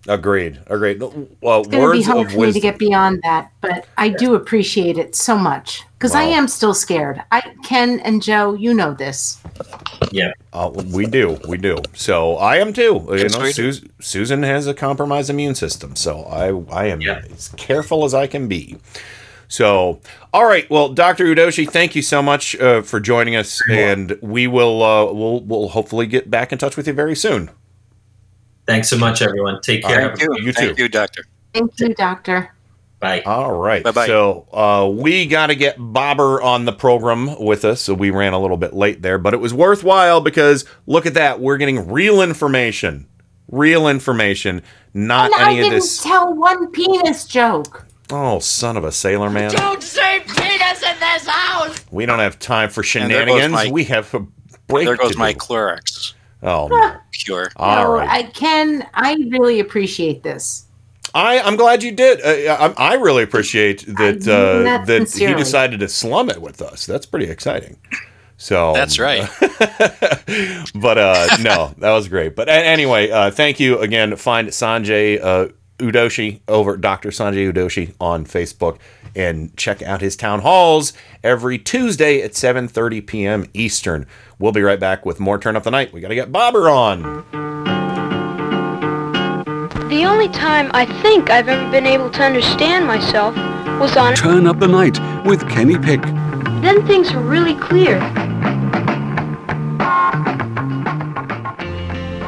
Agreed. 0.08 0.60
Agreed. 0.68 1.00
Well, 1.40 1.60
It's 1.60 1.68
going 1.68 1.70
to 1.70 1.70
be 1.70 1.78
words 1.80 2.06
hard 2.06 2.26
of 2.26 2.32
for 2.32 2.40
me 2.40 2.52
to 2.52 2.60
get 2.60 2.78
beyond 2.78 3.20
that, 3.24 3.50
but 3.60 3.86
I 3.98 4.08
do 4.08 4.34
appreciate 4.34 4.98
it 4.98 5.14
so 5.16 5.36
much 5.36 5.82
because 5.98 6.14
I 6.14 6.22
am 6.22 6.46
still 6.48 6.74
scared. 6.74 7.22
I 7.32 7.42
Ken 7.64 8.00
and 8.00 8.22
Joe, 8.22 8.54
you 8.54 8.72
know 8.72 8.94
this. 8.94 9.40
Yeah. 10.12 10.32
Uh, 10.52 10.70
we 10.92 11.06
do, 11.06 11.38
we 11.48 11.56
do. 11.58 11.78
So 11.94 12.36
I 12.36 12.56
am 12.58 12.72
too. 12.72 13.04
You 13.08 13.16
Yes, 13.16 13.32
know, 13.36 13.42
we 13.42 13.52
do. 13.52 13.72
Sus- 13.72 13.84
Susan 14.00 14.42
has 14.44 14.66
a 14.66 14.74
compromised 14.74 15.28
immune 15.30 15.54
system, 15.54 15.96
so 15.96 16.22
I 16.24 16.52
I 16.72 16.86
am 16.86 17.02
as 17.02 17.48
careful 17.56 18.04
as 18.04 18.14
I 18.14 18.26
can 18.26 18.46
be. 18.48 18.76
So, 19.48 20.00
all 20.32 20.44
right. 20.44 20.68
Well, 20.68 20.88
Dr. 20.88 21.24
Udoshi, 21.26 21.70
thank 21.70 21.94
you 21.94 22.02
so 22.02 22.20
much 22.20 22.56
uh, 22.56 22.82
for 22.82 22.98
joining 22.98 23.36
us, 23.36 23.60
and 23.70 24.18
we 24.20 24.46
will 24.48 24.82
uh, 24.82 25.12
we'll 25.12 25.40
we'll 25.40 25.68
hopefully 25.68 26.06
get 26.06 26.30
back 26.30 26.52
in 26.52 26.58
touch 26.58 26.76
with 26.76 26.86
you 26.86 26.92
very 26.92 27.14
soon. 27.16 27.50
Thanks 28.66 28.88
so 28.88 28.98
much, 28.98 29.22
everyone. 29.22 29.60
Take 29.60 29.84
care. 29.84 30.08
right, 30.10 30.20
you- 30.20 30.36
you 30.40 30.52
Thank 30.52 30.76
too. 30.76 30.82
you, 30.82 30.88
doctor. 30.88 31.24
Thank 31.54 31.78
you, 31.80 31.94
Doctor. 31.94 32.52
Bye. 33.00 33.22
All 33.22 33.52
right. 33.58 33.82
Bye-bye. 33.82 34.06
So 34.06 34.46
uh, 34.52 34.88
we 34.90 35.26
got 35.26 35.46
to 35.48 35.54
get 35.54 35.76
Bobber 35.78 36.40
on 36.42 36.64
the 36.66 36.72
program 36.72 37.38
with 37.42 37.64
us. 37.64 37.80
So 37.80 37.94
we 37.94 38.10
ran 38.10 38.32
a 38.34 38.38
little 38.38 38.56
bit 38.56 38.74
late 38.74 39.00
there, 39.02 39.16
but 39.18 39.32
it 39.34 39.36
was 39.38 39.54
worthwhile 39.54 40.20
because 40.20 40.64
look 40.86 41.06
at 41.06 41.14
that. 41.14 41.40
We're 41.40 41.56
getting 41.58 41.90
real 41.90 42.20
information. 42.22 43.06
Real 43.50 43.86
information, 43.88 44.60
not 44.92 45.26
and 45.32 45.34
I 45.40 45.50
any 45.52 45.60
of 45.60 45.64
didn't 45.66 45.74
this. 45.80 46.02
tell 46.02 46.34
one 46.34 46.70
penis 46.72 47.26
joke. 47.26 47.86
Oh, 48.10 48.40
son 48.40 48.76
of 48.76 48.82
a 48.84 48.90
sailor 48.90 49.30
man. 49.30 49.52
Don't 49.52 49.82
say 49.82 50.20
penis 50.20 50.82
in 50.82 50.98
this 50.98 51.26
house! 51.28 51.78
We 51.92 52.06
don't 52.06 52.18
have 52.18 52.38
time 52.40 52.70
for 52.70 52.80
And 52.98 53.08
there 53.10 53.24
goes 53.24 53.36
shenanigans. 53.40 53.52
my- 53.52 53.70
we 53.70 53.84
have 53.84 54.12
a 54.14 54.26
break. 54.66 54.86
There 54.86 54.96
goes 54.96 55.12
to 55.12 55.18
my 55.18 55.32
do. 55.32 55.38
Clorox 56.46 56.64
Oh, 56.64 56.68
no. 56.70 56.96
cure. 57.12 57.50
all 57.56 57.84
no, 57.84 57.92
right. 57.98 58.08
I 58.08 58.22
Ken, 58.24 58.86
I 58.94 59.14
really 59.30 59.60
appreciate 59.60 60.22
this. 60.22 60.64
I, 61.14 61.40
I'm 61.40 61.56
glad 61.56 61.82
you 61.82 61.92
did. 61.92 62.20
Uh, 62.20 62.72
I, 62.76 62.92
I 62.92 62.94
really 62.94 63.22
appreciate 63.22 63.86
that 63.86 64.26
mean 64.26 64.28
uh, 64.28 64.62
that 64.64 64.86
that 64.86 65.12
he 65.12 65.32
decided 65.34 65.80
to 65.80 65.88
slum 65.88 66.28
it 66.28 66.42
with 66.42 66.60
us. 66.60 66.84
That's 66.84 67.06
pretty 67.06 67.30
exciting. 67.30 67.78
So 68.36 68.74
That's 68.74 68.98
right. 68.98 69.26
but 70.74 70.98
uh, 70.98 71.26
no, 71.40 71.74
that 71.78 71.92
was 71.92 72.08
great. 72.08 72.36
But 72.36 72.48
a- 72.48 72.52
anyway, 72.52 73.10
uh, 73.10 73.30
thank 73.30 73.58
you 73.60 73.78
again. 73.78 74.14
Find 74.16 74.48
Sanjay 74.48 75.18
uh, 75.22 75.48
Udoshi 75.78 76.40
over 76.48 76.76
Dr. 76.76 77.10
Sanjay 77.10 77.50
Udoshi 77.50 77.94
on 78.00 78.26
Facebook 78.26 78.78
and 79.16 79.56
check 79.56 79.82
out 79.82 80.00
his 80.00 80.14
town 80.14 80.42
halls 80.42 80.92
every 81.24 81.58
Tuesday 81.58 82.22
at 82.22 82.32
7:30 82.32 83.04
p.m. 83.06 83.46
Eastern. 83.54 84.06
We'll 84.38 84.52
be 84.52 84.62
right 84.62 84.78
back 84.78 85.06
with 85.06 85.18
more 85.18 85.38
Turn 85.38 85.56
Up 85.56 85.64
the 85.64 85.70
Night. 85.70 85.92
We 85.92 86.00
got 86.00 86.08
to 86.08 86.14
get 86.14 86.30
Bobber 86.30 86.68
on. 86.68 87.24
The 89.88 90.04
only 90.04 90.28
time 90.28 90.70
I 90.74 90.84
think 91.00 91.30
I've 91.30 91.48
ever 91.48 91.70
been 91.70 91.86
able 91.86 92.10
to 92.10 92.22
understand 92.22 92.86
myself 92.86 93.34
was 93.80 93.96
on. 93.96 94.14
Turn 94.14 94.46
up 94.46 94.58
the 94.58 94.68
night 94.68 94.98
with 95.24 95.48
Kenny 95.48 95.78
Pick. 95.78 96.02
Then 96.60 96.86
things 96.86 97.12
were 97.12 97.22
really 97.22 97.54
clear. 97.54 97.98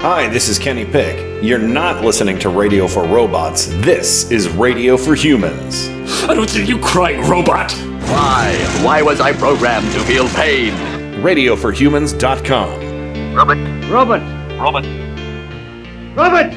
Hi, 0.01 0.29
this 0.29 0.49
is 0.49 0.59
Kenny 0.59 0.85
Pick. 0.85 1.28
You're 1.41 1.61
not 1.61 2.05
listening 2.05 2.37
to 2.41 2.49
Radio 2.49 2.89
for 2.89 3.05
Robots. 3.05 3.67
This 3.67 4.29
is 4.33 4.49
Radio 4.49 4.97
for 4.97 5.15
Humans. 5.15 5.87
I 6.29 6.35
don't 6.35 6.51
see 6.51 6.65
you 6.65 6.81
crying, 6.81 7.21
robot. 7.31 7.71
Why? 8.11 8.57
Why 8.83 9.03
was 9.03 9.21
I 9.21 9.33
programmed 9.35 9.93
to 9.93 10.01
feel 10.01 10.29
pain? 10.31 10.73
RadioForHumans.com. 11.23 13.35
Robert. 13.37 13.59
Robot. 13.89 14.21
Robert. 14.59 14.85
Robot! 16.17 16.53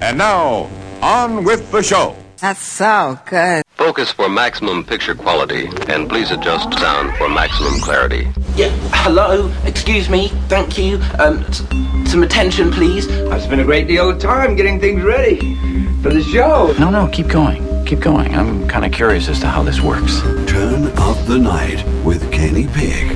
And 0.00 0.18
now, 0.18 0.68
on 1.00 1.44
with 1.44 1.70
the 1.70 1.80
show. 1.80 2.16
That's 2.38 2.60
so 2.60 3.16
good. 3.26 3.62
Focus 3.76 4.10
for 4.10 4.28
maximum 4.28 4.82
picture 4.84 5.14
quality, 5.14 5.68
and 5.88 6.08
please 6.08 6.32
adjust 6.32 6.76
sound 6.80 7.16
for 7.16 7.28
maximum 7.28 7.78
clarity. 7.80 8.26
Yeah, 8.56 8.68
hello, 8.92 9.50
excuse 9.64 10.10
me, 10.10 10.28
thank 10.48 10.76
you. 10.76 10.96
Um, 11.18 11.38
s- 11.44 11.62
some 12.10 12.22
attention, 12.22 12.70
please. 12.70 13.08
I've 13.30 13.42
spent 13.42 13.60
a 13.60 13.64
great 13.64 13.86
deal 13.86 14.10
of 14.10 14.18
time 14.18 14.54
getting 14.56 14.78
things 14.80 15.02
ready 15.02 15.54
for 16.02 16.10
the 16.10 16.22
show. 16.22 16.74
No, 16.78 16.90
no, 16.90 17.08
keep 17.08 17.28
going. 17.28 17.66
Keep 17.86 18.00
going. 18.00 18.34
I'm 18.34 18.68
kind 18.68 18.84
of 18.84 18.92
curious 18.92 19.28
as 19.28 19.40
to 19.40 19.46
how 19.46 19.62
this 19.62 19.80
works. 19.80 20.20
Turn 20.46 20.86
up 20.98 21.16
the 21.26 21.38
night 21.38 21.84
with 22.04 22.30
Kenny 22.32 22.66
Pick. 22.68 23.10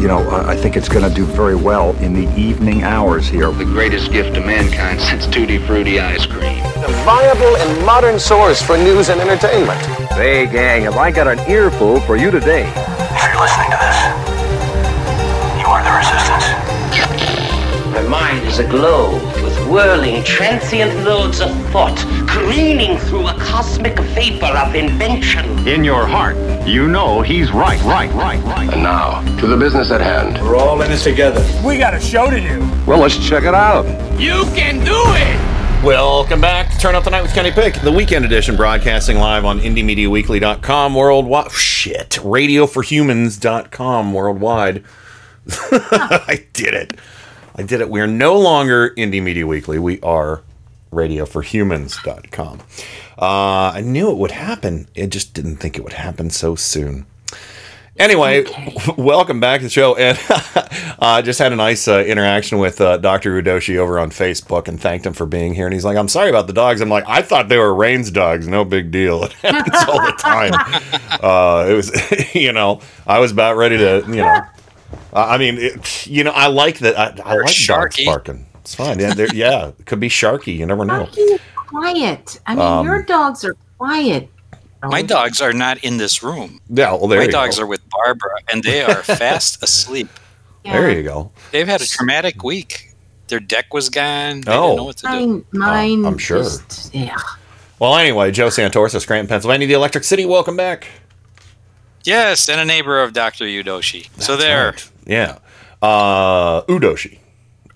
You 0.00 0.08
know, 0.08 0.18
I 0.28 0.50
I 0.52 0.56
think 0.56 0.76
it's 0.76 0.88
going 0.88 1.08
to 1.08 1.14
do 1.14 1.24
very 1.24 1.54
well 1.56 1.96
in 2.02 2.12
the 2.12 2.28
evening 2.38 2.82
hours 2.82 3.26
here. 3.26 3.50
The 3.52 3.64
greatest 3.64 4.10
gift 4.12 4.34
to 4.34 4.40
mankind 4.40 5.00
since 5.00 5.24
Tutti 5.26 5.56
Frutti 5.58 5.98
ice 6.00 6.26
cream. 6.26 6.58
A 6.84 6.88
viable 7.06 7.56
and 7.56 7.86
modern 7.86 8.18
source 8.18 8.60
for 8.60 8.76
news 8.76 9.08
and 9.08 9.20
entertainment. 9.20 9.80
Hey, 10.12 10.46
gang, 10.46 10.82
have 10.82 10.96
I 10.96 11.10
got 11.10 11.26
an 11.26 11.38
earful 11.50 12.00
for 12.00 12.16
you 12.16 12.30
today? 12.30 12.64
If 12.76 13.32
you're 13.32 13.40
listening 13.40 13.70
to 13.70 13.78
this, 13.80 14.23
mind 18.08 18.46
is 18.46 18.58
aglow 18.58 19.14
with 19.42 19.56
whirling, 19.68 20.22
transient 20.24 21.04
loads 21.04 21.40
of 21.40 21.50
thought, 21.70 21.96
careening 22.28 22.98
through 22.98 23.28
a 23.28 23.34
cosmic 23.38 23.98
vapor 23.98 24.46
of 24.46 24.74
invention. 24.74 25.66
In 25.66 25.84
your 25.84 26.06
heart, 26.06 26.36
you 26.66 26.88
know 26.88 27.22
he's 27.22 27.52
right, 27.52 27.80
right, 27.82 28.12
right, 28.12 28.42
right. 28.44 28.72
And 28.72 28.82
now, 28.82 29.22
to 29.38 29.46
the 29.46 29.56
business 29.56 29.90
at 29.90 30.00
hand. 30.00 30.42
We're 30.42 30.56
all 30.56 30.80
in 30.82 30.90
this 30.90 31.04
together. 31.04 31.44
We 31.64 31.78
got 31.78 31.94
a 31.94 32.00
show 32.00 32.30
to 32.30 32.40
do. 32.40 32.60
Well, 32.86 32.98
let's 32.98 33.16
check 33.16 33.44
it 33.44 33.54
out. 33.54 33.84
You 34.20 34.44
can 34.54 34.84
do 34.84 34.94
it! 34.94 35.84
Welcome 35.84 36.40
back 36.40 36.72
to 36.72 36.78
Turn 36.78 36.94
Up 36.94 37.04
the 37.04 37.10
Night 37.10 37.22
with 37.22 37.34
Kenny 37.34 37.50
Pick, 37.50 37.74
the 37.82 37.92
weekend 37.92 38.24
edition, 38.24 38.56
broadcasting 38.56 39.18
live 39.18 39.44
on 39.44 39.60
IndieMediaWeekly.com 39.60 40.94
worldwide. 40.94 41.46
Oh, 41.46 41.50
shit, 41.50 42.10
RadioForHumans.com 42.10 44.12
worldwide. 44.14 44.84
I 45.70 46.46
did 46.54 46.72
it. 46.72 46.94
I 47.56 47.62
did 47.62 47.80
it. 47.80 47.88
We 47.88 48.00
are 48.00 48.06
no 48.06 48.36
longer 48.36 48.90
Indie 48.96 49.22
Media 49.22 49.46
Weekly. 49.46 49.78
We 49.78 50.00
are 50.00 50.42
RadioForHumans.com. 50.90 52.60
Uh, 53.16 53.72
I 53.74 53.80
knew 53.80 54.10
it 54.10 54.16
would 54.16 54.32
happen. 54.32 54.88
I 54.96 55.06
just 55.06 55.34
didn't 55.34 55.58
think 55.58 55.76
it 55.76 55.84
would 55.84 55.92
happen 55.92 56.30
so 56.30 56.56
soon. 56.56 57.06
Anyway, 57.96 58.44
welcome 58.98 59.38
back 59.38 59.60
to 59.60 59.66
the 59.66 59.70
show. 59.70 59.94
And 59.94 60.18
I 60.98 61.18
uh, 61.18 61.22
just 61.22 61.38
had 61.38 61.52
a 61.52 61.56
nice 61.56 61.86
uh, 61.86 62.00
interaction 62.00 62.58
with 62.58 62.80
uh, 62.80 62.96
Dr. 62.96 63.40
Udoshi 63.40 63.76
over 63.76 64.00
on 64.00 64.10
Facebook 64.10 64.66
and 64.66 64.80
thanked 64.80 65.06
him 65.06 65.12
for 65.12 65.26
being 65.26 65.54
here. 65.54 65.66
And 65.66 65.72
he's 65.72 65.84
like, 65.84 65.96
I'm 65.96 66.08
sorry 66.08 66.30
about 66.30 66.48
the 66.48 66.52
dogs. 66.52 66.80
I'm 66.80 66.88
like, 66.88 67.04
I 67.06 67.22
thought 67.22 67.48
they 67.48 67.58
were 67.58 67.72
Rain's 67.72 68.10
dogs. 68.10 68.48
No 68.48 68.64
big 68.64 68.90
deal. 68.90 69.24
It 69.44 69.54
happens 69.54 69.76
all 69.88 70.04
the 70.04 70.12
time. 70.18 70.52
Uh, 71.22 71.66
it 71.68 71.74
was, 71.74 72.34
you 72.34 72.52
know, 72.52 72.80
I 73.06 73.20
was 73.20 73.30
about 73.30 73.56
ready 73.56 73.76
to, 73.78 74.02
you 74.08 74.16
know, 74.16 74.40
I 75.12 75.38
mean, 75.38 75.56
it, 75.58 76.06
you 76.06 76.24
know, 76.24 76.32
I 76.32 76.46
like 76.48 76.78
that. 76.78 76.98
I, 76.98 77.04
I 77.24 77.34
like 77.36 77.54
dogs 77.66 78.04
barking. 78.04 78.46
It's 78.56 78.74
fine. 78.74 78.98
Yeah, 78.98 79.14
yeah, 79.32 79.68
it 79.78 79.86
could 79.86 80.00
be 80.00 80.08
Sharky. 80.08 80.56
You 80.56 80.66
never 80.66 80.84
know. 80.84 81.04
Sharky 81.06 81.38
quiet. 81.56 82.40
I 82.46 82.54
mean, 82.54 82.64
Um, 82.64 82.86
your 82.86 83.02
dogs 83.02 83.44
are 83.44 83.56
quiet. 83.78 84.28
My 84.82 85.00
dogs 85.02 85.40
are 85.40 85.52
not 85.54 85.82
in 85.82 85.96
this 85.96 86.22
room. 86.22 86.60
Yeah, 86.68 86.92
well, 86.92 87.06
there 87.08 87.08
they 87.08 87.14
are 87.16 87.18
My 87.20 87.24
you 87.24 87.30
dogs 87.32 87.56
go. 87.56 87.64
are 87.64 87.66
with 87.66 87.80
Barbara, 87.88 88.36
and 88.52 88.62
they 88.62 88.82
are 88.82 88.94
fast 89.02 89.62
asleep. 89.62 90.08
There 90.62 90.90
you 90.90 91.02
go. 91.02 91.30
They've 91.52 91.66
had 91.68 91.80
a 91.80 91.86
traumatic 91.86 92.42
week. 92.42 92.94
Their 93.28 93.40
deck 93.40 93.72
was 93.72 93.88
gone. 93.88 94.42
They 94.42 94.52
Oh. 94.52 94.62
didn't 94.68 94.76
know 94.76 94.84
what 94.84 94.96
to 94.98 95.06
do. 95.06 95.08
Mine, 95.12 95.44
mine. 95.52 96.04
I'm 96.06 96.18
sure. 96.18 96.42
just- 96.42 96.94
yeah. 96.94 97.16
Well, 97.78 97.96
anyway, 97.96 98.30
Joe 98.30 98.48
Santoris 98.48 98.70
Santorsa, 98.94 99.00
Scranton, 99.00 99.26
Pennsylvania, 99.26 99.66
the 99.66 99.72
Electric 99.74 100.04
City. 100.04 100.24
Welcome 100.26 100.56
back. 100.56 100.86
Yes, 102.04 102.48
and 102.48 102.60
a 102.60 102.64
neighbor 102.64 103.02
of 103.02 103.12
Dr. 103.12 103.44
Udoshi. 103.44 104.08
so 104.20 104.36
there. 104.36 104.74
Yeah. 105.06 105.38
Uh, 105.82 106.62
Udoshi. 106.62 107.18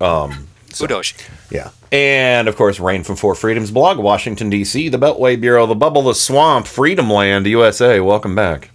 Um, 0.00 0.48
Udoshi. 0.68 1.20
yeah. 1.50 1.70
And 1.90 2.46
of 2.48 2.56
course, 2.56 2.78
Rain 2.78 3.02
from 3.04 3.16
Four 3.16 3.34
Freedoms 3.34 3.70
blog, 3.70 3.98
Washington, 3.98 4.50
D.C., 4.50 4.88
the 4.90 4.98
Beltway 4.98 5.40
Bureau, 5.40 5.66
the 5.66 5.74
Bubble, 5.74 6.02
the 6.02 6.14
Swamp, 6.14 6.66
Freedom 6.66 7.10
Land, 7.10 7.46
USA. 7.46 8.00
Welcome 8.00 8.34
back. 8.34 8.70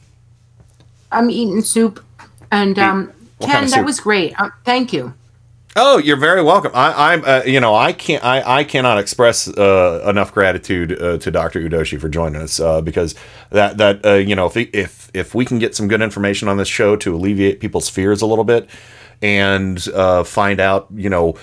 I'm 1.11 1.29
eating 1.29 1.61
soup, 1.61 2.03
and 2.51 2.77
um, 2.79 3.13
Ken, 3.39 3.49
kind 3.51 3.65
of 3.65 3.71
that 3.71 3.85
was 3.85 3.99
great. 3.99 4.33
Uh, 4.39 4.49
thank 4.65 4.91
you. 4.91 5.13
Oh, 5.75 5.97
you're 5.97 6.17
very 6.17 6.43
welcome. 6.43 6.71
I, 6.75 7.13
I'm, 7.13 7.25
uh, 7.25 7.41
you 7.45 7.59
know, 7.59 7.73
I 7.73 7.93
can't, 7.93 8.23
I, 8.23 8.59
I 8.59 8.63
cannot 8.63 8.99
express 8.99 9.47
uh, 9.47 10.05
enough 10.07 10.31
gratitude 10.31 11.01
uh, 11.01 11.17
to 11.17 11.31
Dr. 11.31 11.61
Udoshi 11.61 11.99
for 11.99 12.09
joining 12.09 12.41
us 12.41 12.59
uh, 12.59 12.81
because 12.81 13.15
that, 13.49 13.77
that, 13.77 14.05
uh, 14.05 14.13
you 14.13 14.35
know, 14.35 14.45
if, 14.45 14.55
if, 14.55 15.09
if 15.15 15.33
we 15.33 15.45
can 15.45 15.57
get 15.57 15.75
some 15.75 15.87
good 15.87 16.01
information 16.01 16.47
on 16.47 16.57
this 16.57 16.67
show 16.67 16.95
to 16.97 17.15
alleviate 17.15 17.59
people's 17.59 17.89
fears 17.89 18.21
a 18.21 18.27
little 18.27 18.43
bit 18.43 18.69
and 19.23 19.87
uh, 19.95 20.23
find 20.23 20.59
out, 20.59 20.87
you 20.93 21.09
know, 21.09 21.35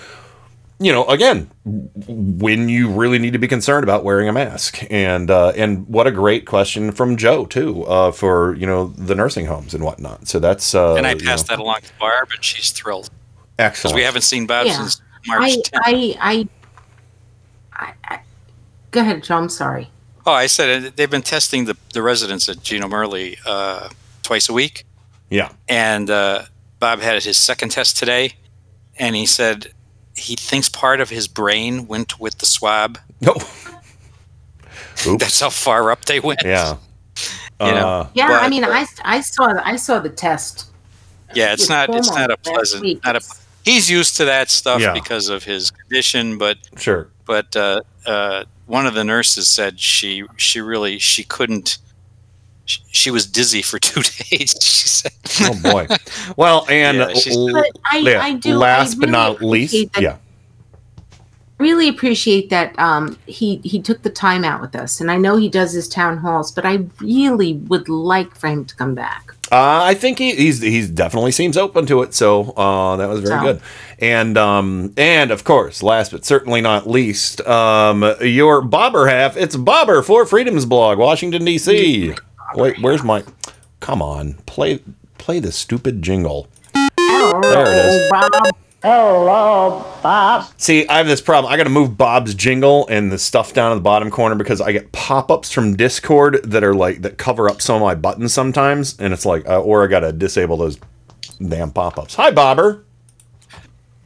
you 0.79 0.91
know, 0.91 1.05
again, 1.05 1.51
when 1.63 2.67
you 2.67 2.89
really 2.89 3.19
need 3.19 3.33
to 3.33 3.39
be 3.39 3.47
concerned 3.47 3.83
about 3.83 4.03
wearing 4.03 4.27
a 4.27 4.33
mask, 4.33 4.83
and 4.89 5.29
uh, 5.29 5.49
and 5.49 5.87
what 5.87 6.07
a 6.07 6.11
great 6.11 6.47
question 6.47 6.91
from 6.91 7.17
Joe 7.17 7.45
too 7.45 7.83
uh, 7.85 8.11
for 8.11 8.55
you 8.55 8.65
know 8.65 8.87
the 8.87 9.13
nursing 9.13 9.45
homes 9.45 9.75
and 9.75 9.83
whatnot. 9.83 10.27
So 10.27 10.39
that's 10.39 10.73
uh, 10.73 10.95
and 10.95 11.05
I 11.05 11.11
you 11.11 11.17
know, 11.17 11.25
passed 11.25 11.49
that 11.49 11.59
along 11.59 11.81
to 11.81 11.93
Barb, 11.99 12.29
and 12.33 12.43
she's 12.43 12.71
thrilled. 12.71 13.11
Because 13.57 13.69
excellent. 13.71 13.95
we 13.95 14.01
haven't 14.03 14.23
seen 14.23 14.47
Bob 14.47 14.65
Yeah. 14.65 14.73
since 14.73 15.01
March 15.27 15.41
I, 15.41 15.49
10th. 15.51 15.69
I, 15.73 16.17
I, 16.19 16.47
I, 17.73 17.93
I, 18.15 18.19
go 18.91 19.01
ahead, 19.01 19.23
Joe. 19.23 19.37
I'm 19.37 19.49
sorry. 19.49 19.89
Oh, 20.25 20.31
I 20.31 20.47
said 20.47 20.95
they've 20.95 21.09
been 21.09 21.21
testing 21.21 21.65
the, 21.65 21.75
the 21.93 22.01
residents 22.01 22.47
at 22.49 22.61
Gino 22.63 22.87
Merli 22.87 23.37
uh, 23.45 23.89
twice 24.23 24.49
a 24.49 24.53
week. 24.53 24.85
Yeah. 25.29 25.51
And 25.67 26.09
uh, 26.09 26.43
Bob 26.79 26.99
had 26.99 27.23
his 27.23 27.37
second 27.37 27.69
test 27.69 27.97
today, 27.97 28.33
and 28.97 29.15
he 29.15 29.25
said 29.25 29.71
he 30.15 30.35
thinks 30.35 30.69
part 30.69 31.01
of 31.01 31.09
his 31.09 31.27
brain 31.27 31.87
went 31.87 32.19
with 32.19 32.37
the 32.39 32.45
swab. 32.45 32.99
No. 33.19 33.35
That's 35.17 35.39
how 35.39 35.49
far 35.49 35.91
up 35.91 36.05
they 36.05 36.19
went. 36.19 36.41
Yeah. 36.43 36.77
You 37.59 37.71
know? 37.71 37.87
Uh, 37.87 38.07
Yeah, 38.13 38.27
But- 38.27 38.43
I 38.43 38.49
mean, 38.49 38.63
I, 38.63 38.85
I 39.03 39.21
saw, 39.21 39.53
I 39.63 39.75
saw 39.75 39.99
the 39.99 40.09
test. 40.09 40.67
Yeah, 41.33 41.53
it's 41.53 41.63
with 41.63 41.69
not 41.69 41.95
it's 41.95 42.11
not 42.11 42.29
a 42.29 42.35
pleasant 42.35 43.01
not 43.05 43.15
a 43.15 43.21
he's 43.63 43.89
used 43.89 44.17
to 44.17 44.25
that 44.25 44.49
stuff 44.49 44.81
Yeah. 44.81 44.93
because 44.93 45.29
of 45.29 45.43
his 45.43 45.71
condition, 45.71 46.37
but 46.37 46.57
Sure. 46.77 47.07
but 47.25 47.55
uh, 47.55 47.81
uh, 48.05 48.43
one 48.65 48.85
of 48.85 48.93
the 48.93 49.03
nurses 49.03 49.47
said 49.47 49.79
she 49.79 50.23
she 50.37 50.61
really 50.61 50.97
she 50.99 51.23
couldn't 51.23 51.77
she, 52.65 52.81
she 52.91 53.11
was 53.11 53.25
dizzy 53.25 53.61
for 53.61 53.79
two 53.89 54.01
days. 54.01 54.55
She 54.61 54.87
said, 54.87 55.11
Oh 55.41 55.59
boy. 55.61 55.87
Well, 56.37 56.65
and 56.69 56.97
Yeah, 56.97 57.33
l- 57.35 57.53
But 57.53 57.65
I- 57.91 57.97
yeah, 57.97 58.21
I 58.23 58.33
do- 58.33 58.53
I 58.53 58.55
last 58.55 58.99
but 58.99 59.09
not 59.09 59.41
least, 59.41 59.93
that- 59.93 60.01
yeah. 60.01 60.17
Really 61.61 61.87
appreciate 61.87 62.49
that 62.49 62.77
um, 62.79 63.17
he 63.27 63.57
he 63.63 63.79
took 63.81 64.01
the 64.01 64.09
time 64.09 64.43
out 64.43 64.61
with 64.61 64.75
us, 64.75 64.99
and 64.99 65.11
I 65.11 65.17
know 65.17 65.37
he 65.37 65.47
does 65.47 65.73
his 65.73 65.87
town 65.87 66.17
halls, 66.17 66.51
but 66.51 66.65
I 66.65 66.85
really 66.99 67.53
would 67.53 67.87
like 67.87 68.35
for 68.35 68.47
him 68.47 68.65
to 68.65 68.75
come 68.75 68.95
back. 68.95 69.31
Uh, 69.51 69.81
I 69.83 69.93
think 69.93 70.17
he, 70.17 70.33
he's 70.33 70.61
he's 70.61 70.89
definitely 70.89 71.31
seems 71.31 71.57
open 71.57 71.85
to 71.85 72.01
it, 72.01 72.13
so 72.15 72.51
uh, 72.53 72.95
that 72.95 73.07
was 73.07 73.19
very 73.21 73.39
So- 73.39 73.41
good. 73.53 73.61
And 73.99 74.37
um, 74.39 74.93
and 74.97 75.29
of 75.29 75.43
course, 75.43 75.83
last 75.83 76.11
but 76.11 76.25
certainly 76.25 76.61
not 76.61 76.89
least, 76.89 77.41
um, 77.41 78.03
your 78.21 78.61
bobber 78.61 79.05
half. 79.07 79.37
It's 79.37 79.55
Bobber 79.55 80.01
for 80.01 80.25
Freedom's 80.25 80.65
blog, 80.65 80.97
Washington 80.97 81.45
D.C. 81.45 82.15
Wait, 82.55 82.81
where's 82.81 83.03
my? 83.03 83.23
Come 83.81 84.01
on, 84.01 84.33
play 84.47 84.79
play 85.19 85.39
the 85.39 85.51
stupid 85.51 86.01
jingle. 86.01 86.47
There 86.73 87.67
it 87.67 87.85
is. 87.85 88.09
Bob. 88.09 88.31
Hello, 88.83 89.85
Bob. 90.01 90.47
See, 90.57 90.87
I 90.87 90.97
have 90.97 91.05
this 91.07 91.21
problem. 91.21 91.53
I 91.53 91.57
got 91.57 91.65
to 91.65 91.69
move 91.69 91.97
Bob's 91.97 92.33
jingle 92.33 92.87
and 92.87 93.11
the 93.11 93.19
stuff 93.19 93.53
down 93.53 93.71
in 93.71 93.77
the 93.77 93.83
bottom 93.83 94.09
corner 94.09 94.33
because 94.33 94.59
I 94.59 94.71
get 94.71 94.91
pop-ups 94.91 95.51
from 95.51 95.75
Discord 95.75 96.39
that 96.45 96.63
are 96.63 96.73
like 96.73 97.03
that 97.03 97.19
cover 97.19 97.47
up 97.47 97.61
some 97.61 97.75
of 97.75 97.81
my 97.83 97.93
buttons 97.93 98.33
sometimes, 98.33 98.97
and 98.99 99.13
it's 99.13 99.23
like, 99.25 99.47
uh, 99.47 99.61
or 99.61 99.83
I 99.83 99.87
got 99.87 99.99
to 99.99 100.11
disable 100.11 100.57
those 100.57 100.79
damn 101.47 101.71
pop-ups. 101.71 102.15
Hi, 102.15 102.31
Bobber. 102.31 102.83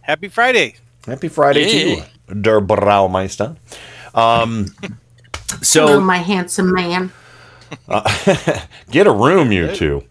Happy 0.02 0.27
Friday. 0.27 0.76
Happy 1.06 1.30
Friday 1.30 1.69
to 1.69 1.89
you, 1.89 2.03
Der 2.41 2.60
Braumeister. 2.60 3.56
Um, 4.14 4.76
Hello, 4.81 5.61
so 5.61 6.02
my 6.02 6.18
handsome 6.18 6.73
man. 6.73 7.14
uh, 7.88 8.60
get 8.91 9.07
a 9.07 9.11
room, 9.11 9.53
you 9.53 9.73
two. 9.73 10.03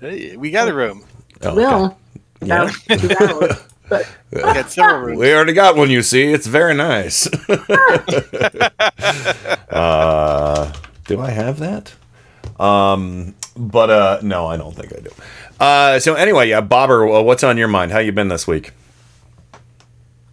Hey, 0.00 0.36
We 0.38 0.50
got 0.50 0.68
a 0.68 0.74
room. 0.74 1.04
Oh, 1.42 1.54
Will. 1.54 1.98
Yeah. 2.42 2.70
We 3.90 4.40
got 4.40 4.70
several 4.70 5.00
rooms. 5.00 5.18
We 5.18 5.32
already 5.34 5.52
got 5.52 5.76
one, 5.76 5.90
you 5.90 6.02
see. 6.02 6.24
It's 6.24 6.46
very 6.46 6.74
nice. 6.74 7.26
uh, 9.70 10.72
do 11.06 11.20
I 11.20 11.30
have 11.30 11.58
that? 11.58 11.92
Um, 12.60 13.34
but 13.56 13.90
uh, 13.90 14.20
no, 14.22 14.46
I 14.46 14.56
don't 14.56 14.74
think 14.74 14.96
I 14.96 15.00
do. 15.00 15.10
Uh, 15.60 15.98
so 16.00 16.14
anyway, 16.14 16.48
yeah, 16.48 16.60
Bobber, 16.60 17.08
uh, 17.08 17.22
what's 17.22 17.44
on 17.44 17.56
your 17.56 17.68
mind? 17.68 17.92
How 17.92 17.98
you 17.98 18.12
been 18.12 18.28
this 18.28 18.46
week? 18.46 18.72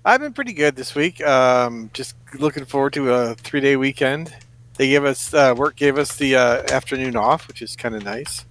I've 0.03 0.19
been 0.19 0.34
pretty 0.34 0.53
good 0.53 0.76
this 0.76 0.95
week. 0.95 1.22
Um, 1.22 1.91
just 1.94 2.15
looking 2.40 2.65
forward 2.65 2.94
to 2.94 3.11
a 3.11 3.36
three 3.36 3.60
day 3.60 3.76
weekend. 3.76 4.34
They 4.78 4.90
gave 4.90 5.06
us 5.06 5.34
uh, 5.34 5.53
work 5.56 5.76
gave 5.76 5.98
us 5.98 6.15
the 6.15 6.36
uh, 6.36 6.64
afternoon 6.72 7.15
off, 7.15 7.48
which 7.48 7.61
is 7.61 7.76
kind 7.76 7.94
of 7.94 8.03
nice. 8.03 8.45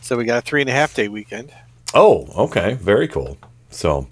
So 0.00 0.16
we 0.16 0.24
got 0.24 0.38
a 0.38 0.40
three 0.42 0.60
and 0.60 0.70
a 0.70 0.72
half 0.72 0.94
day 0.94 1.08
weekend. 1.08 1.52
Oh, 1.94 2.28
okay, 2.44 2.74
very 2.74 3.08
cool. 3.08 3.38
So, 3.70 4.08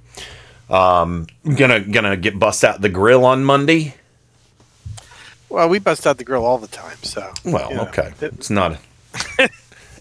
um, 0.71 1.27
gonna 1.57 1.81
gonna 1.81 2.17
get 2.17 2.39
bust 2.39 2.65
out 2.65 2.81
the 2.81 2.89
grill 2.89 3.25
on 3.25 3.45
Monday. 3.45 3.95
Well, 5.49 5.69
we 5.69 5.79
bust 5.79 6.07
out 6.07 6.19
the 6.19 6.25
grill 6.25 6.45
all 6.45 6.59
the 6.59 6.67
time, 6.67 6.99
so 7.03 7.33
Well, 7.45 7.71
you 7.71 7.77
know, 7.77 7.83
okay, 7.85 8.13
it- 8.21 8.33
it's 8.35 8.51
not 8.51 8.73
might, 9.39 9.51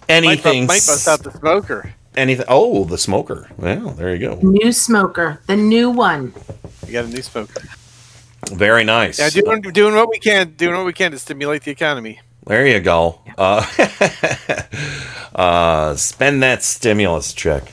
anything. 0.10 0.66
might 0.66 0.86
bust 0.86 1.08
out 1.08 1.24
the 1.24 1.32
smoker. 1.32 1.94
anything. 2.18 2.46
Oh, 2.50 2.84
the 2.86 2.98
smoker. 2.98 3.50
Well, 3.58 3.92
there 3.92 4.14
you 4.16 4.20
go. 4.28 4.40
New 4.42 4.72
smoker, 4.72 5.40
the 5.48 5.56
new 5.56 5.90
one. 5.92 6.34
We 6.86 6.94
got 6.94 7.06
a 7.06 7.10
new 7.10 7.22
smoker. 7.22 7.62
Very 8.52 8.84
nice. 8.84 9.20
Yeah, 9.20 9.30
doing 9.30 9.62
doing 9.62 9.96
what 9.96 10.10
we 10.10 10.20
can, 10.20 10.54
doing 10.56 10.76
what 10.76 10.86
we 10.86 10.94
can 10.94 11.12
to 11.12 11.20
stimulate 11.20 11.64
the 11.64 11.72
economy. 11.72 12.20
There 12.46 12.68
you 12.68 12.80
go. 12.80 13.22
Uh, 13.38 13.66
uh, 15.36 15.96
spend 15.96 16.44
that 16.44 16.64
stimulus 16.64 17.34
check. 17.34 17.72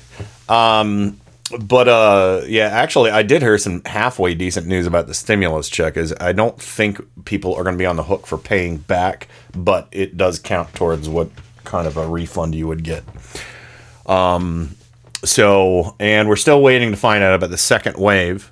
Um, 0.49 1.21
but 1.61 1.89
uh, 1.89 2.43
yeah, 2.47 2.67
actually, 2.67 3.11
I 3.11 3.23
did 3.23 3.43
hear 3.43 3.59
some 3.59 3.83
halfway 3.85 4.35
decent 4.35 4.67
news 4.67 4.87
about 4.87 5.07
the 5.07 5.15
stimulus 5.15 5.69
check. 5.69 5.97
Is 5.97 6.15
I 6.21 6.33
don't 6.33 6.61
think 6.61 7.01
people 7.25 7.55
are 7.55 7.63
going 7.63 7.75
to 7.75 7.79
be 7.79 7.87
on 7.87 7.97
the 7.97 8.05
hook 8.05 8.27
for 8.27 8.39
paying 8.39 8.79
back, 8.79 9.29
but 9.55 9.89
it 9.93 10.17
does 10.17 10.39
count 10.39 10.75
towards 10.75 11.09
what 11.09 11.31
kind 11.65 11.87
of 11.87 11.97
a 11.97 12.07
refund 12.07 12.55
you 12.55 12.67
would 12.69 12.85
get. 12.85 13.05
Um, 14.07 14.77
so, 15.25 15.95
and 16.01 16.29
we're 16.29 16.37
still 16.37 16.61
waiting 16.63 16.91
to 16.91 16.97
find 16.97 17.23
out 17.23 17.35
about 17.35 17.51
the 17.51 17.59
second 17.59 17.97
wave 17.97 18.51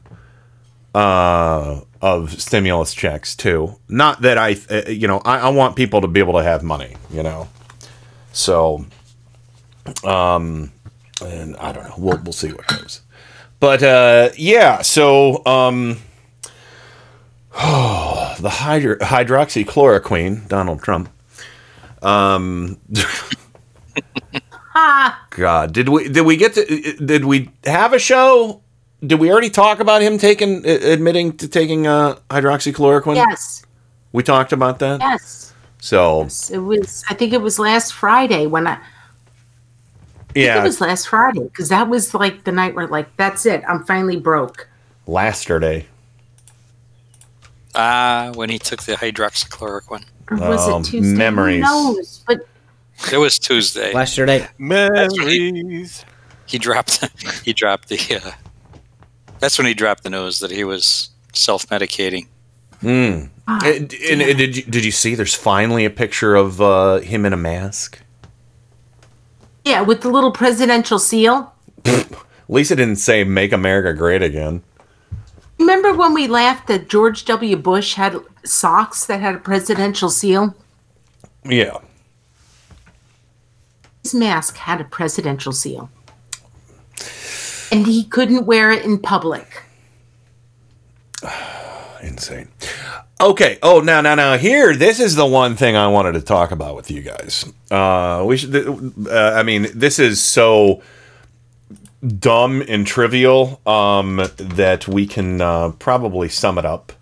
uh, 0.94 1.81
of 2.01 2.40
stimulus 2.40 2.94
checks 2.94 3.35
too. 3.35 3.77
Not 3.89 4.22
that 4.22 4.39
I, 4.39 4.56
uh, 4.70 4.89
you 4.89 5.09
know, 5.09 5.18
I, 5.24 5.39
I 5.39 5.48
want 5.51 5.77
people 5.77 6.01
to 6.01 6.09
be 6.09 6.20
able 6.20 6.35
to 6.35 6.43
have 6.43 6.62
money, 6.62 6.97
you 7.10 7.22
know. 7.22 7.48
So, 8.32 8.86
um, 10.05 10.72
and 11.22 11.56
I 11.56 11.72
don't 11.72 11.84
know. 11.84 11.94
We'll 11.98 12.20
we'll 12.22 12.32
see 12.32 12.52
what 12.52 12.66
goes. 12.66 13.01
But 13.59 13.82
uh, 13.82 14.30
yeah, 14.36 14.82
so 14.82 15.44
um, 15.47 15.98
the 17.52 18.51
hydro- 18.51 18.98
hydroxychloroquine, 18.98 20.48
Donald 20.48 20.82
Trump. 20.82 21.10
Um, 22.02 22.78
God, 25.30 25.72
did 25.72 25.88
we 25.88 26.09
did 26.09 26.22
we 26.22 26.36
get 26.36 26.55
to 26.55 26.64
did 27.05 27.24
we 27.24 27.51
have 27.64 27.92
a 27.92 27.98
show? 27.98 28.62
Did 29.05 29.18
we 29.18 29.30
already 29.30 29.51
talk 29.51 29.80
about 29.80 30.02
him 30.02 30.18
taking 30.18 30.64
admitting 30.66 31.36
to 31.38 31.48
taking 31.48 31.86
uh, 31.86 32.16
hydroxychloroquine? 32.30 33.16
Yes. 33.16 33.64
We 34.12 34.22
talked 34.22 34.52
about 34.52 34.78
that. 34.80 35.01
Yes. 35.01 35.55
So 35.80 36.28
It 36.51 36.59
was. 36.59 37.05
I 37.09 37.14
think 37.14 37.32
it 37.32 37.40
was 37.40 37.59
last 37.59 37.92
Friday 37.92 38.47
when 38.47 38.66
I. 38.66 38.78
I 40.31 40.32
think 40.32 40.47
yeah, 40.47 40.61
it 40.61 40.62
was 40.62 40.81
last 40.81 41.09
Friday 41.09 41.43
because 41.43 41.69
that 41.70 41.89
was 41.89 42.15
like 42.15 42.44
the 42.44 42.52
night 42.52 42.74
where 42.74 42.86
like 42.86 43.15
that's 43.16 43.47
it. 43.47 43.62
I'm 43.69 43.85
finally 43.85 44.16
broke. 44.16 44.69
yesterday. 45.09 45.86
Ah, 47.74 48.32
when 48.35 48.51
he 48.51 48.59
took 48.59 48.82
the 48.82 48.93
hydroxychloroquine. 48.94 50.05
Or 50.31 50.36
was 50.36 50.69
Oh, 50.69 50.78
it 50.81 50.85
Tuesday? 50.85 51.16
memories. 51.16 51.65
Who 51.66 51.94
knows? 51.94 52.24
But 52.27 52.40
It 53.12 53.16
was 53.19 53.39
Tuesday. 53.39 53.93
Yesterday. 53.93 54.47
Memories. 54.59 56.05
He 56.47 56.59
dropped. 56.59 57.05
He 57.44 57.52
dropped 57.52 57.89
the. 57.89 58.20
Uh, 58.24 58.32
that's 59.39 59.57
when 59.59 59.66
he 59.66 59.74
dropped 59.74 60.02
the 60.05 60.11
news 60.11 60.40
that 60.40 60.51
he 60.51 60.65
was 60.65 61.11
self-medicating. 61.32 62.27
Hmm. 62.81 63.24
Ah, 63.48 63.61
And, 63.65 63.93
and- 63.94 64.23
and 64.23 64.39
did 64.39 64.57
you, 64.57 64.62
did 64.65 64.85
you 64.85 64.90
see? 64.93 65.15
There's 65.15 65.35
finally 65.35 65.85
a 65.85 65.90
picture 65.90 66.35
of 66.36 66.61
uh, 66.61 66.98
him 66.98 67.24
in 67.24 67.32
a 67.32 67.36
mask. 67.36 67.98
Yeah, 69.70 69.82
with 69.82 70.01
the 70.01 70.10
little 70.10 70.32
presidential 70.32 70.98
seal. 70.98 71.55
Lisa 72.48 72.74
didn't 72.74 72.97
say 72.97 73.22
"Make 73.22 73.52
America 73.52 73.97
Great 73.97 74.22
Again." 74.22 74.62
Remember 75.60 75.94
when 75.94 76.14
we 76.14 76.26
laughed 76.26 76.66
that 76.68 76.88
George 76.88 77.24
W. 77.26 77.56
Bush 77.56 77.94
had 77.94 78.16
socks 78.44 79.06
that 79.06 79.20
had 79.20 79.34
a 79.36 79.38
presidential 79.38 80.10
seal? 80.10 80.56
Yeah. 81.44 81.78
His 84.02 84.14
mask 84.14 84.56
had 84.56 84.80
a 84.80 84.84
presidential 84.84 85.52
seal. 85.52 85.90
And 87.70 87.86
he 87.86 88.05
couldn't 88.05 88.47
wear 88.47 88.72
it 88.72 88.84
in 88.84 88.98
public. 88.98 89.62
Insane. 92.02 92.48
Okay. 93.20 93.59
Oh, 93.62 93.80
now, 93.80 94.01
now, 94.01 94.14
now. 94.14 94.38
Here, 94.38 94.74
this 94.74 94.98
is 94.98 95.14
the 95.14 95.26
one 95.26 95.55
thing 95.55 95.76
I 95.76 95.88
wanted 95.88 96.12
to 96.12 96.22
talk 96.22 96.52
about 96.52 96.74
with 96.74 96.90
you 96.90 97.02
guys. 97.02 97.44
Uh, 97.70 98.24
we 98.26 98.38
should. 98.38 98.56
Uh, 99.06 99.32
I 99.36 99.42
mean, 99.42 99.68
this 99.74 99.98
is 99.98 100.22
so 100.22 100.82
dumb 102.18 102.62
and 102.66 102.86
trivial 102.86 103.60
um, 103.66 104.22
that 104.36 104.88
we 104.88 105.06
can 105.06 105.42
uh, 105.42 105.72
probably 105.72 106.30
sum 106.30 106.56
it 106.56 106.64
up 106.64 106.94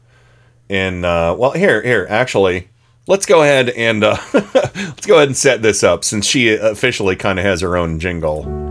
in. 0.69 1.05
Uh, 1.05 1.35
well, 1.35 1.53
here, 1.53 1.81
here. 1.83 2.05
Actually, 2.11 2.69
let's 3.07 3.25
go 3.25 3.43
ahead 3.43 3.71
and 3.71 4.03
uh, 4.03 4.17
let's 4.35 5.07
go 5.07 5.17
ahead 5.17 5.29
and 5.29 5.37
set 5.37 5.63
this 5.63 5.85
up 5.85 6.03
since 6.03 6.27
she 6.27 6.49
officially 6.49 7.15
kind 7.15 7.39
of 7.39 7.45
has 7.45 7.61
her 7.61 7.77
own 7.77 8.01
jingle. 8.01 8.68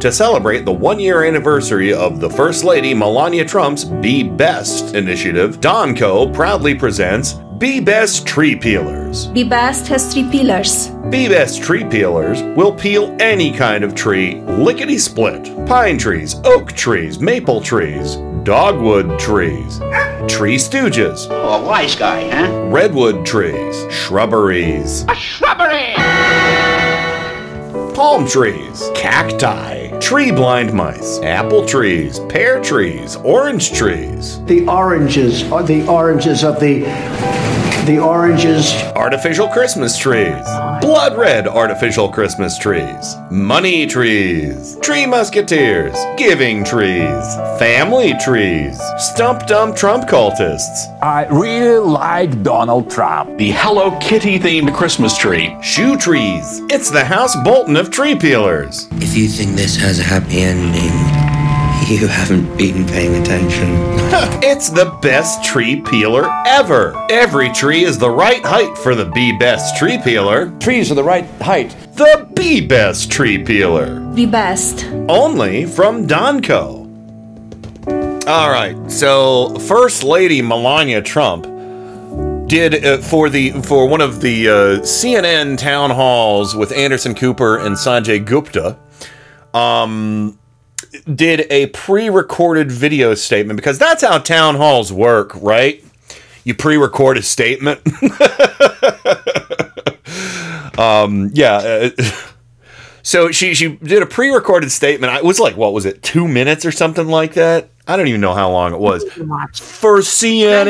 To 0.00 0.10
celebrate 0.10 0.64
the 0.64 0.72
one 0.72 0.98
year 0.98 1.24
anniversary 1.24 1.92
of 1.92 2.20
the 2.20 2.30
First 2.30 2.64
Lady 2.64 2.94
Melania 2.94 3.44
Trump's 3.44 3.84
Be 3.84 4.22
Best 4.22 4.94
initiative, 4.94 5.60
Donco 5.60 6.32
proudly 6.32 6.74
presents 6.74 7.34
Be 7.58 7.80
Best 7.80 8.26
Tree 8.26 8.56
Peelers. 8.56 9.26
Be 9.34 9.44
Best 9.44 9.88
has 9.88 10.10
three 10.10 10.26
pillars. 10.30 10.88
Be 11.10 11.28
Best 11.28 11.62
Tree 11.62 11.84
Peelers 11.84 12.40
will 12.56 12.72
peel 12.72 13.14
any 13.20 13.52
kind 13.52 13.84
of 13.84 13.94
tree, 13.94 14.40
lickety 14.42 14.96
split. 14.96 15.44
Pine 15.66 15.98
trees, 15.98 16.36
oak 16.44 16.72
trees, 16.72 17.20
maple 17.20 17.60
trees, 17.60 18.16
dogwood 18.42 19.18
trees, 19.18 19.80
tree 20.26 20.56
stooges. 20.56 21.26
Oh, 21.28 21.62
a 21.62 21.66
wise 21.66 21.94
guy, 21.94 22.26
huh? 22.30 22.50
Redwood 22.70 23.26
trees, 23.26 23.84
shrubberies, 23.92 25.04
A 25.08 25.14
shrubbery! 25.14 25.94
palm 28.00 28.26
trees, 28.26 28.88
cacti, 28.94 29.89
tree 30.00 30.30
blind 30.30 30.72
mice, 30.72 31.20
apple 31.20 31.64
trees, 31.66 32.18
pear 32.28 32.60
trees, 32.60 33.16
orange 33.16 33.72
trees. 33.72 34.42
The 34.46 34.66
oranges 34.66 35.44
are 35.52 35.62
the 35.62 35.86
oranges 35.86 36.42
of 36.42 36.58
the 36.58 36.80
the 37.86 37.98
oranges. 37.98 38.72
Artificial 38.96 39.48
Christmas 39.48 39.96
trees, 39.96 40.44
blood 40.80 41.16
red 41.16 41.46
artificial 41.46 42.08
Christmas 42.08 42.56
trees, 42.56 43.16
money 43.30 43.86
trees, 43.86 44.76
tree 44.80 45.04
musketeers, 45.06 45.94
giving 46.16 46.64
trees, 46.64 47.34
family 47.58 48.14
trees, 48.18 48.80
stump 48.96 49.46
dump 49.46 49.76
Trump 49.76 50.08
cultists. 50.08 50.86
I 51.02 51.26
really 51.26 51.78
like 51.78 52.42
Donald 52.42 52.90
Trump. 52.90 53.36
The 53.36 53.50
Hello 53.50 53.96
Kitty 54.00 54.38
themed 54.38 54.74
Christmas 54.74 55.16
tree. 55.16 55.56
Shoe 55.62 55.96
trees. 55.96 56.60
It's 56.70 56.90
the 56.90 57.04
House 57.04 57.36
Bolton 57.44 57.76
of 57.76 57.90
tree 57.90 58.14
peelers. 58.14 58.88
If 58.92 59.16
you 59.16 59.28
think 59.28 59.56
this 59.56 59.76
has 59.76 59.98
a 59.98 60.02
happy 60.02 60.40
ending, 60.40 61.29
you 61.90 62.06
haven't 62.06 62.56
been 62.56 62.86
paying 62.86 63.20
attention. 63.20 63.68
it's 64.42 64.70
the 64.70 64.96
best 65.02 65.42
tree 65.44 65.80
peeler 65.80 66.30
ever. 66.46 66.94
Every 67.10 67.50
tree 67.50 67.82
is 67.82 67.98
the 67.98 68.10
right 68.10 68.44
height 68.44 68.78
for 68.78 68.94
the 68.94 69.06
Be 69.06 69.36
Best 69.36 69.76
tree 69.76 69.98
peeler. 69.98 70.56
Trees 70.60 70.92
are 70.92 70.94
the 70.94 71.02
right 71.02 71.24
height. 71.42 71.70
The 71.94 72.28
Be 72.34 72.64
Best 72.64 73.10
tree 73.10 73.42
peeler. 73.42 74.08
The 74.14 74.26
Best. 74.26 74.84
Only 75.08 75.66
from 75.66 76.06
Donco. 76.06 76.86
All 78.28 78.50
right, 78.50 78.90
so 78.90 79.58
First 79.58 80.04
Lady 80.04 80.40
Melania 80.42 81.02
Trump 81.02 81.44
did 82.48 82.84
uh, 82.84 82.98
for 82.98 83.28
the 83.28 83.50
for 83.62 83.88
one 83.88 84.00
of 84.00 84.20
the 84.20 84.48
uh, 84.48 84.52
CNN 84.82 85.58
town 85.58 85.90
halls 85.90 86.54
with 86.54 86.70
Anderson 86.70 87.16
Cooper 87.16 87.58
and 87.58 87.74
Sanjay 87.74 88.24
Gupta. 88.24 88.78
Um, 89.52 90.39
did 91.14 91.46
a 91.50 91.66
pre-recorded 91.68 92.70
video 92.70 93.14
statement 93.14 93.56
because 93.56 93.78
that's 93.78 94.02
how 94.02 94.18
town 94.18 94.56
halls 94.56 94.92
work, 94.92 95.34
right? 95.36 95.82
You 96.44 96.54
pre-record 96.54 97.18
a 97.18 97.22
statement. 97.22 97.80
um, 100.78 101.30
yeah. 101.32 101.88
So 103.02 103.30
she 103.30 103.54
she 103.54 103.76
did 103.76 104.02
a 104.02 104.06
pre-recorded 104.06 104.70
statement. 104.70 105.12
It 105.14 105.24
was 105.24 105.38
like 105.38 105.56
what 105.56 105.72
was 105.72 105.86
it, 105.86 106.02
two 106.02 106.28
minutes 106.28 106.64
or 106.64 106.72
something 106.72 107.06
like 107.06 107.34
that? 107.34 107.70
I 107.86 107.96
don't 107.96 108.06
even 108.06 108.20
know 108.20 108.34
how 108.34 108.50
long 108.50 108.72
it 108.72 108.78
was 108.78 109.02
for 109.12 110.00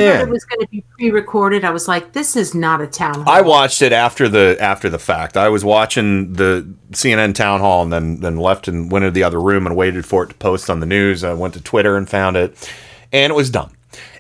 I 0.08 0.18
heard 0.18 0.28
it 0.28 0.32
was 0.32 0.44
going 0.44 0.60
to 0.60 0.68
be 0.68 0.82
pre-recorded. 0.96 1.64
I 1.64 1.70
was 1.70 1.86
like, 1.86 2.12
"This 2.12 2.34
is 2.34 2.54
not 2.54 2.80
a 2.80 2.86
town 2.86 3.14
hall." 3.14 3.28
I 3.28 3.42
watched 3.42 3.82
it 3.82 3.92
after 3.92 4.26
the 4.28 4.56
after 4.58 4.88
the 4.88 4.98
fact. 4.98 5.36
I 5.36 5.50
was 5.50 5.62
watching 5.62 6.32
the 6.32 6.66
CNN 6.92 7.34
town 7.34 7.60
hall 7.60 7.82
and 7.82 7.92
then 7.92 8.20
then 8.20 8.36
left 8.36 8.68
and 8.68 8.90
went 8.90 9.04
into 9.04 9.12
the 9.12 9.22
other 9.22 9.40
room 9.40 9.66
and 9.66 9.76
waited 9.76 10.06
for 10.06 10.24
it 10.24 10.28
to 10.28 10.34
post 10.36 10.70
on 10.70 10.80
the 10.80 10.86
news. 10.86 11.22
I 11.22 11.34
went 11.34 11.52
to 11.54 11.60
Twitter 11.60 11.96
and 11.96 12.08
found 12.08 12.36
it, 12.36 12.72
and 13.12 13.30
it 13.30 13.36
was 13.36 13.50
dumb. 13.50 13.72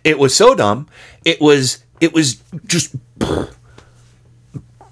It 0.04 0.18
was 0.18 0.34
so 0.34 0.54
dumb. 0.54 0.86
It 1.24 1.40
was 1.40 1.84
it 2.00 2.12
was 2.12 2.42
just. 2.66 2.96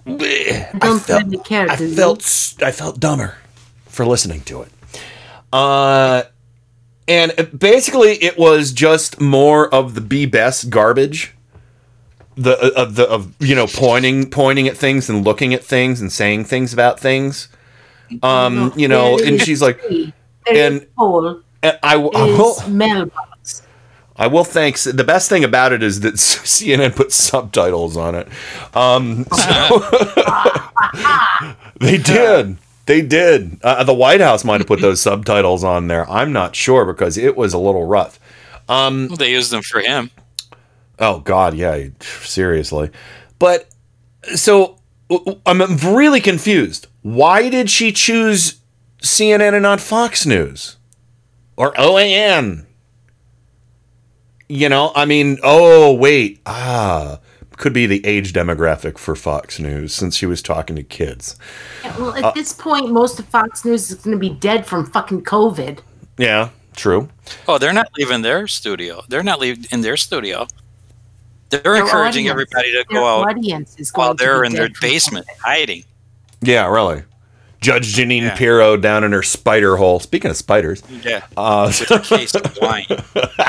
I 0.09 0.99
felt, 0.99 1.45
care. 1.45 1.69
I 1.69 1.77
felt 1.77 2.55
I 2.63 2.73
felt 2.73 3.01
dumber 3.01 3.37
for 3.87 4.07
listening 4.07 4.41
to 4.43 4.63
it. 4.63 4.73
Uh, 5.53 6.23
and 7.07 7.51
basically, 7.59 8.13
it 8.23 8.39
was 8.39 8.73
just 8.73 9.21
more 9.21 9.73
of 9.73 9.95
the 9.95 10.01
be 10.01 10.27
best 10.27 10.71
garbage. 10.71 11.35
The 12.37 12.57
uh, 12.57 12.83
of 12.83 12.95
the 12.95 13.09
of 13.09 13.35
you 13.41 13.55
know 13.55 13.67
pointing 13.67 14.31
pointing 14.31 14.69
at 14.69 14.77
things 14.77 15.09
and 15.11 15.25
looking 15.25 15.55
at 15.55 15.65
things 15.65 16.01
and 16.01 16.13
saying 16.13 16.45
things 16.45 16.73
about 16.73 17.01
things. 17.01 17.49
Um, 18.23 18.73
you 18.77 18.89
know, 18.89 19.19
and 19.19 19.41
she's 19.41 19.61
like, 19.61 19.81
tree. 19.81 20.13
There 20.47 20.55
is 20.55 20.83
and 20.83 20.87
and 21.63 21.79
I, 21.83 21.95
I 21.95 21.97
will. 21.97 22.57
I 24.19 24.27
will 24.27 24.45
thank 24.45 24.79
the 24.81 25.05
best 25.05 25.29
thing 25.29 25.45
about 25.45 25.73
it 25.73 25.83
is 25.83 26.01
that 26.01 26.15
CNN 26.15 26.97
put 26.97 27.13
subtitles 27.13 27.97
on 27.97 28.15
it. 28.15 28.29
Um, 28.75 29.25
so- 29.27 29.81
they 31.81 31.99
did. 31.99 32.59
They 32.87 33.03
did. 33.03 33.59
Uh, 33.63 33.85
the 33.85 33.95
White 33.95 34.21
House 34.21 34.45
might 34.45 34.61
have 34.61 34.67
put 34.67 34.81
those 34.81 35.01
subtitles 35.01 35.63
on 35.63 35.89
there. 35.89 36.09
I'm 36.11 36.33
not 36.33 36.57
sure 36.57 36.85
because 36.85 37.19
it 37.19 37.37
was 37.37 37.53
a 37.53 37.59
little 37.59 37.85
rough. 37.85 38.19
Um, 38.69 39.09
Well, 39.09 39.17
they 39.17 39.31
used 39.31 39.51
them 39.51 39.63
for 39.63 39.81
him. 39.81 40.11
Oh 40.99 41.21
God, 41.21 41.55
yeah, 41.55 41.89
seriously. 42.01 42.91
But 43.39 43.69
so 44.35 44.79
I'm 45.47 45.61
really 45.79 46.21
confused. 46.21 46.87
Why 47.03 47.49
did 47.51 47.71
she 47.71 47.93
choose 47.93 48.59
CNN 49.03 49.55
and 49.55 49.63
not 49.63 49.81
Fox 49.81 50.27
News 50.27 50.77
or 51.57 51.73
OAN? 51.75 52.67
You 54.49 54.69
know, 54.69 54.93
I 54.95 55.05
mean, 55.05 55.39
oh 55.43 55.93
wait, 55.93 56.41
ah, 56.47 57.19
could 57.57 57.73
be 57.73 57.87
the 57.87 58.05
age 58.07 58.33
demographic 58.33 58.97
for 58.99 59.15
Fox 59.17 59.59
News 59.59 59.93
since 59.93 60.17
she 60.17 60.27
was 60.27 60.41
talking 60.43 60.77
to 60.77 60.83
kids. 60.83 61.37
Yeah, 61.85 61.97
well, 61.99 62.15
at 62.15 62.25
Uh, 62.25 62.33
this 62.33 62.53
point, 62.53 62.91
most 62.91 63.19
of 63.19 63.27
Fox 63.27 63.65
News 63.65 63.91
is 63.91 63.97
going 63.97 64.17
to 64.17 64.21
be 64.21 64.31
dead 64.31 64.65
from 64.65 64.87
fucking 64.91 65.25
COVID. 65.25 65.81
Yeah, 66.17 66.51
true. 66.77 67.09
Oh, 67.47 67.59
they're 67.59 67.73
not 67.73 67.89
leaving 67.99 68.23
their 68.23 68.47
studio. 68.47 69.03
They're 69.09 69.23
not 69.23 69.41
leaving 69.41 69.67
in 69.71 69.81
their 69.83 69.97
studio. 69.97 70.47
They're 71.51 71.61
Their 71.61 71.77
encouraging 71.77 72.29
audience- 72.31 72.53
everybody 72.59 72.73
to 72.73 72.85
go 72.95 73.07
out 73.07 73.29
audience 73.29 73.75
is 73.79 73.91
while 73.95 74.15
they're 74.15 74.45
in 74.45 74.53
their 74.53 74.69
dead 74.69 74.77
from 74.77 74.89
basement 74.89 75.27
hiding. 75.43 75.85
Yeah, 76.41 76.67
really. 76.69 77.03
Judge 77.61 77.93
Jeanine 77.95 78.37
Pirro 78.37 78.77
down 78.77 79.03
in 79.05 79.13
her 79.13 79.23
spider 79.23 79.77
hole. 79.77 79.99
Speaking 80.01 80.31
of 80.31 80.37
spiders, 80.37 80.83
Yeah. 81.03 81.25
uh, 81.37 81.67
With 81.81 81.91
a 81.91 81.99
case 82.01 82.35
of 82.35 82.57
wine. 82.61 82.87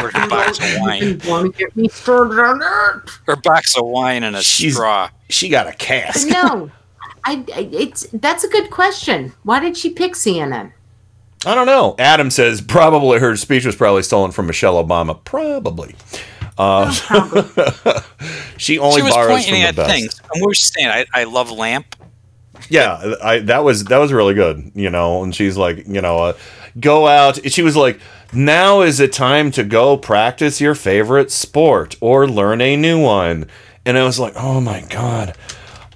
Or 0.02 0.10
a 0.10 0.28
box 0.28 0.60
of 0.60 0.80
wine. 0.80 1.20
Want 1.28 1.54
to 1.56 1.60
get 1.60 1.76
me 1.76 1.88
started 1.90 2.40
on 2.40 2.62
it? 2.62 3.12
Or 3.28 3.34
a 3.34 3.38
box 3.38 3.78
of 3.78 3.86
wine 3.86 4.24
and 4.24 4.36
a 4.36 4.42
straw. 4.44 5.10
She 5.30 5.50
got 5.50 5.68
a 5.68 5.72
But 5.72 5.80
cask. 5.80 6.28
no, 6.28 6.72
I, 7.26 7.44
I 7.56 7.70
it's 7.72 8.08
that's 8.14 8.44
a 8.44 8.50
good 8.50 8.70
question. 8.72 9.34
Why 9.44 9.60
did 9.60 9.76
she 9.78 9.90
pick 9.90 10.14
CNN? 10.14 10.72
I 11.46 11.54
don't 11.56 11.68
know. 11.68 11.96
Adam 12.00 12.32
says 12.32 12.62
probably 12.62 13.20
her 13.20 13.36
speech 13.36 13.66
was 13.66 13.76
probably 13.76 14.04
stolen 14.04 14.32
from 14.32 14.48
Michelle 14.48 14.84
Obama. 14.84 15.22
Probably. 15.24 15.96
Uh, 16.58 16.92
she 18.58 18.78
only 18.80 18.98
she 18.98 19.02
was 19.04 19.14
borrows 19.14 19.30
pointing 19.46 19.54
from 19.54 19.62
the 19.62 19.68
at 19.68 19.76
best. 19.76 19.90
things. 19.92 20.22
And 20.34 20.42
we 20.42 20.48
were 20.48 20.54
saying, 20.54 20.88
I, 20.88 21.06
I 21.14 21.24
love 21.26 21.52
lamp. 21.52 21.96
Yeah, 22.70 23.16
I 23.24 23.40
that 23.40 23.64
was 23.64 23.86
that 23.86 23.98
was 23.98 24.14
really 24.14 24.34
good. 24.34 24.72
You 24.76 24.90
know, 24.90 25.24
and 25.24 25.34
she's 25.36 25.58
like, 25.58 25.88
you 25.88 26.02
know, 26.02 26.18
uh, 26.20 26.34
go 26.80 27.08
out. 27.08 27.40
She 27.52 27.62
was 27.62 27.76
like, 27.76 28.00
now 28.34 28.82
is 28.82 28.98
the 29.00 29.08
time 29.08 29.52
to 29.52 29.64
go 29.64 29.98
practice 29.98 30.62
your 30.62 30.76
favorite 30.76 31.32
sport 31.32 31.96
or 32.00 32.28
learn 32.28 32.62
a 32.62 32.76
new 32.78 33.02
one. 33.02 33.48
And 33.86 33.98
I 33.98 34.04
was 34.04 34.20
like, 34.20 34.34
oh 34.36 34.62
my 34.62 34.82
god. 34.90 35.36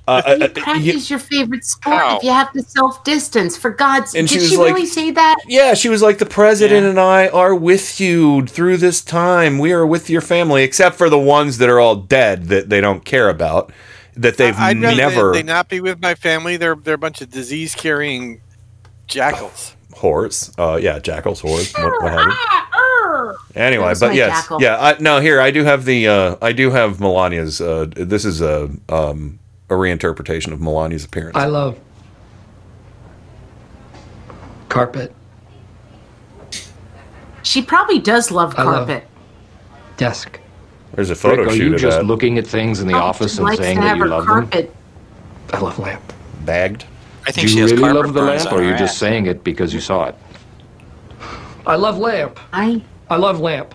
Uh, 0.05 0.21
uh, 0.25 0.37
uh, 0.41 0.47
Practice 0.49 1.09
your 1.09 1.17
favorite 1.19 1.63
sport 1.63 2.03
if 2.17 2.23
you 2.23 2.29
have 2.29 2.51
to 2.51 2.61
self 2.61 3.01
distance. 3.05 3.55
For 3.55 3.69
God's 3.69 4.11
sake, 4.11 4.19
And 4.19 4.29
she 4.29 4.35
did 4.35 4.41
was 4.41 4.49
she 4.49 4.57
like- 4.57 4.73
really 4.73 4.85
say 4.85 5.11
that? 5.11 5.37
Yeah, 5.47 5.75
she 5.75 5.87
was 5.87 6.01
like, 6.01 6.17
the 6.17 6.25
president 6.25 6.85
and 6.85 6.99
I 6.99 7.29
are 7.29 7.55
with 7.55 8.01
you 8.01 8.45
through 8.45 8.77
this 8.77 9.01
time. 9.01 9.59
We 9.59 9.71
are 9.71 9.85
with 9.85 10.09
your 10.09 10.19
family, 10.19 10.63
except 10.63 10.97
for 10.97 11.09
the 11.09 11.17
ones 11.17 11.57
that 11.59 11.69
are 11.69 11.79
all 11.79 11.95
dead 11.95 12.47
that 12.47 12.67
they 12.69 12.81
don't 12.81 13.05
care 13.05 13.29
about, 13.29 13.71
that 14.15 14.37
they've 14.37 14.55
I'd 14.57 14.77
never 14.77 15.31
they, 15.33 15.39
they 15.39 15.43
not 15.43 15.69
be 15.69 15.79
with 15.81 16.01
my 16.01 16.15
family. 16.15 16.57
They're 16.57 16.75
they're 16.75 16.95
a 16.95 16.97
bunch 16.97 17.21
of 17.21 17.29
disease 17.29 17.75
carrying 17.75 18.41
jackals. 19.07 19.75
horse. 19.95 20.51
Uh, 20.57 20.79
yeah, 20.81 20.99
jackals, 20.99 21.39
horse, 21.41 21.71
what, 21.73 22.01
what 22.03 22.11
have 22.13 22.27
you. 22.27 22.33
Anyway, 23.55 23.93
but 23.99 24.15
yes, 24.15 24.41
jackal? 24.41 24.61
yeah. 24.61 24.77
I, 24.81 24.97
no, 24.99 25.19
here 25.19 25.39
I 25.39 25.51
do 25.51 25.63
have 25.63 25.85
the 25.85 26.07
uh, 26.07 26.35
I 26.41 26.51
do 26.51 26.71
have 26.71 26.97
Melania's. 26.99 27.61
Uh, 27.61 27.85
this 27.95 28.25
is 28.25 28.41
a 28.41 28.69
um, 28.89 29.37
a 29.69 29.73
reinterpretation 29.73 30.51
of 30.51 30.59
Melania's 30.59 31.05
appearance. 31.05 31.37
I 31.37 31.45
love 31.45 31.79
carpet, 34.69 35.13
She 37.43 37.61
probably 37.61 37.99
does 37.99 38.31
love 38.31 38.55
I 38.57 38.63
love- 38.63 38.87
carpet. 38.87 39.07
desk. 39.97 40.39
There's 40.93 41.09
a 41.09 41.15
photo 41.15 41.41
Rick, 41.43 41.47
are 41.51 41.55
shoot 41.55 41.63
you 41.69 41.73
of 41.75 41.79
just 41.81 41.97
that. 41.99 42.05
looking 42.05 42.37
at 42.37 42.45
things 42.45 42.79
in 42.79 42.87
the 42.87 42.93
Oh, 42.95 42.99
office 42.99 43.37
and 43.37 43.45
likes 43.47 43.59
saying 43.59 43.79
that 43.79 43.95
you 43.97 44.03
her 44.03 44.09
love 44.09 44.25
carpet. 44.25 44.67
them? 44.67 44.75
I 45.53 45.59
love 45.59 45.79
lamp. 45.79 46.13
Bagged. 46.45 46.85
I 47.25 47.27
Do 47.27 47.31
think 47.33 47.49
she 47.49 47.55
you 47.55 47.61
has 47.63 47.71
really 47.71 47.83
carpet 47.83 48.05
love 48.05 48.13
the 48.13 48.19
burns 48.21 48.43
lamp, 48.45 48.53
on 48.53 48.59
or 48.59 48.61
are 48.61 48.65
you 48.65 48.71
her 48.73 48.77
just 48.77 48.93
ass. 48.93 48.99
saying 48.99 49.25
it 49.27 49.43
because 49.43 49.73
you 49.73 49.79
saw 49.79 50.05
it? 50.05 50.15
I 51.65 51.75
love 51.75 51.97
lamp. 51.97 52.39
I 52.51 52.83
I 53.09 53.15
love 53.17 53.39
lamp. 53.39 53.73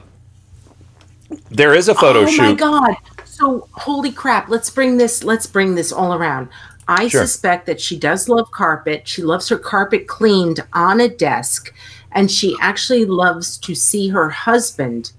There 1.51 1.74
is 1.74 1.89
a 1.89 1.95
photo 1.95 2.20
oh, 2.20 2.27
shoot. 2.27 2.40
oh 2.40 2.47
shoot. 2.49 2.51
my 2.51 2.55
god! 2.55 2.97
So 3.24 3.69
holy 3.73 4.12
crap! 4.12 4.49
Let's 4.49 4.70
bring 4.70 4.97
this. 4.99 5.24
Let's 5.24 5.47
bring 5.47 5.74
this 5.74 5.93
all 5.93 6.15
around. 6.15 6.49
I 6.86 7.09
Sure. 7.09 7.23
suspect 7.23 7.66
that 7.66 7.81
she 7.81 7.99
does 7.99 8.28
love 8.28 8.51
carpet. 8.51 9.07
She 9.09 9.23
loves 9.23 9.49
her 9.49 9.59
carpet 9.59 10.07
cleaned 10.07 10.61
on 10.73 11.01
a 11.01 11.09
desk, 11.09 11.73
and 12.12 12.31
she 12.31 12.57
actually 12.61 13.05
loves 13.05 13.59
to 13.59 13.74
see 13.74 14.09
her 14.09 14.31
husband 14.31 15.12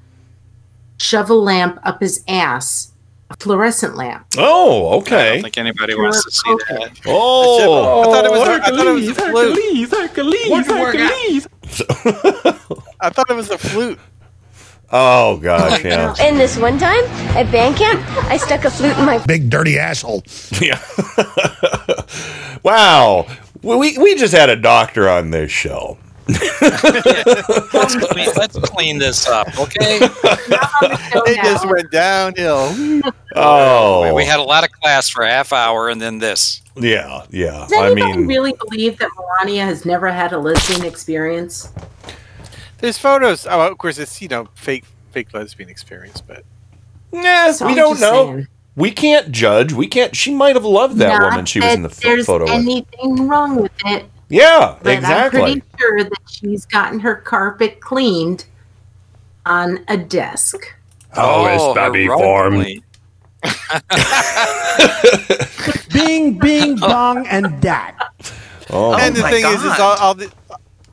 shove 0.99 1.29
a 1.29 1.33
lamp 1.33 1.79
up 1.83 2.01
his 2.01 2.23
ass, 2.27 2.93
a 3.29 3.35
fluorescent 3.37 3.95
lamp. 3.95 4.25
Oh, 4.37 4.87
I 4.87 4.95
okay. 4.95 5.33
don't 5.33 5.43
think 5.43 5.57
anybody 5.57 5.95
wants 5.95 6.23
to 6.23 6.31
see 6.31 6.55
that. 6.69 6.99
Oh, 7.05 8.01
I 8.01 8.05
thought 8.05 8.25
it 8.25 8.31
was. 8.31 8.47
A, 8.47 8.51
I 8.51 8.69
thought 8.69 8.87
it 8.87 8.93
was 8.93 9.07
a 9.09 9.15
flute. 9.15 9.59
I 13.01 13.09
thought 13.09 13.29
it 13.29 13.35
was 13.35 13.49
a 13.49 13.57
flute. 13.57 13.99
oh 14.91 15.37
gosh, 15.37 15.83
yeah. 15.83 16.15
And 16.19 16.39
this 16.39 16.57
one 16.57 16.77
time 16.77 17.03
at 17.35 17.51
band 17.51 17.75
camp, 17.77 18.01
I 18.25 18.37
stuck 18.37 18.65
a 18.65 18.71
flute 18.71 18.97
in 18.97 19.05
my 19.05 19.23
Big 19.25 19.49
dirty 19.49 19.77
asshole. 19.77 20.23
Yeah. 20.59 20.81
wow. 22.63 23.27
We, 23.61 23.97
we 23.97 24.15
just 24.15 24.33
had 24.33 24.49
a 24.49 24.55
doctor 24.55 25.09
on 25.09 25.31
this 25.31 25.51
show. 25.51 25.97
Let's, 26.31 27.95
clean, 28.11 28.27
let's 28.35 28.59
clean 28.59 28.97
this 28.99 29.27
up, 29.27 29.47
okay? 29.59 29.99
It 30.01 31.43
just 31.43 31.67
went 31.67 31.91
downhill. 31.91 33.11
Oh. 33.35 34.13
We 34.15 34.25
had 34.25 34.39
a 34.39 34.43
lot 34.43 34.63
of 34.63 34.71
class 34.71 35.07
for 35.07 35.21
a 35.23 35.29
half 35.29 35.53
hour 35.53 35.87
and 35.89 36.01
then 36.01 36.17
this. 36.17 36.61
Yeah, 36.75 37.25
yeah. 37.29 37.67
Does 37.69 37.73
I 37.73 37.85
anybody 37.91 38.17
mean, 38.17 38.27
really 38.27 38.53
believe 38.67 38.97
that 38.97 39.09
Melania 39.15 39.65
has 39.65 39.85
never 39.85 40.07
had 40.07 40.33
a 40.33 40.37
lesbian 40.39 40.83
experience? 40.83 41.71
There's 42.79 42.97
photos. 42.97 43.45
Oh, 43.45 43.61
of 43.71 43.77
course, 43.77 43.99
it's 43.99 44.19
you 44.19 44.27
know 44.29 44.49
fake 44.55 44.83
fake 45.11 45.31
lesbian 45.33 45.69
experience, 45.69 46.21
but 46.21 46.43
nah, 47.11 47.51
So 47.51 47.67
we 47.67 47.73
I'm 47.73 47.77
don't 47.77 47.99
know. 48.01 48.25
saying. 48.33 48.47
We 48.75 48.91
can't 48.91 49.31
judge. 49.31 49.71
We 49.73 49.85
can't. 49.87 50.15
She 50.15 50.33
might 50.33 50.55
have 50.55 50.65
loved 50.65 50.97
that 50.97 51.19
Not 51.19 51.31
woman 51.31 51.45
she 51.45 51.59
was 51.59 51.73
in 51.75 51.83
the 51.83 51.89
that 51.89 52.01
ph- 52.01 52.03
there's 52.15 52.25
photo 52.25 52.45
with. 52.45 52.53
anything 52.53 53.27
wrong 53.27 53.57
with 53.57 53.71
it. 53.85 54.05
Yeah, 54.29 54.77
But 54.81 54.93
exactly. 54.93 55.41
I'm 55.41 55.61
pretty 55.61 55.77
sure 55.79 56.03
that 56.03 56.21
she's 56.29 56.65
gotten 56.65 56.99
her 56.99 57.15
carpet 57.15 57.79
cleaned 57.81 58.45
on 59.45 59.83
a 59.87 59.97
desk. 59.97 60.57
Oh, 61.15 61.45
it's 61.47 61.63
Bobby 61.75 62.07
formed. 62.07 62.55
heroically. 62.57 62.83
Bing, 65.93 66.37
bing, 66.37 66.75
bong, 66.75 67.25
and 67.27 67.59
dat. 67.61 67.95
Oh, 68.69 68.93
and 68.95 69.15
the 69.15 69.21
my 69.21 69.31
thing 69.31 69.45
is, 69.45 69.63
is 69.63 69.79
all, 69.79 69.97
all, 69.97 70.13
the, 70.13 70.31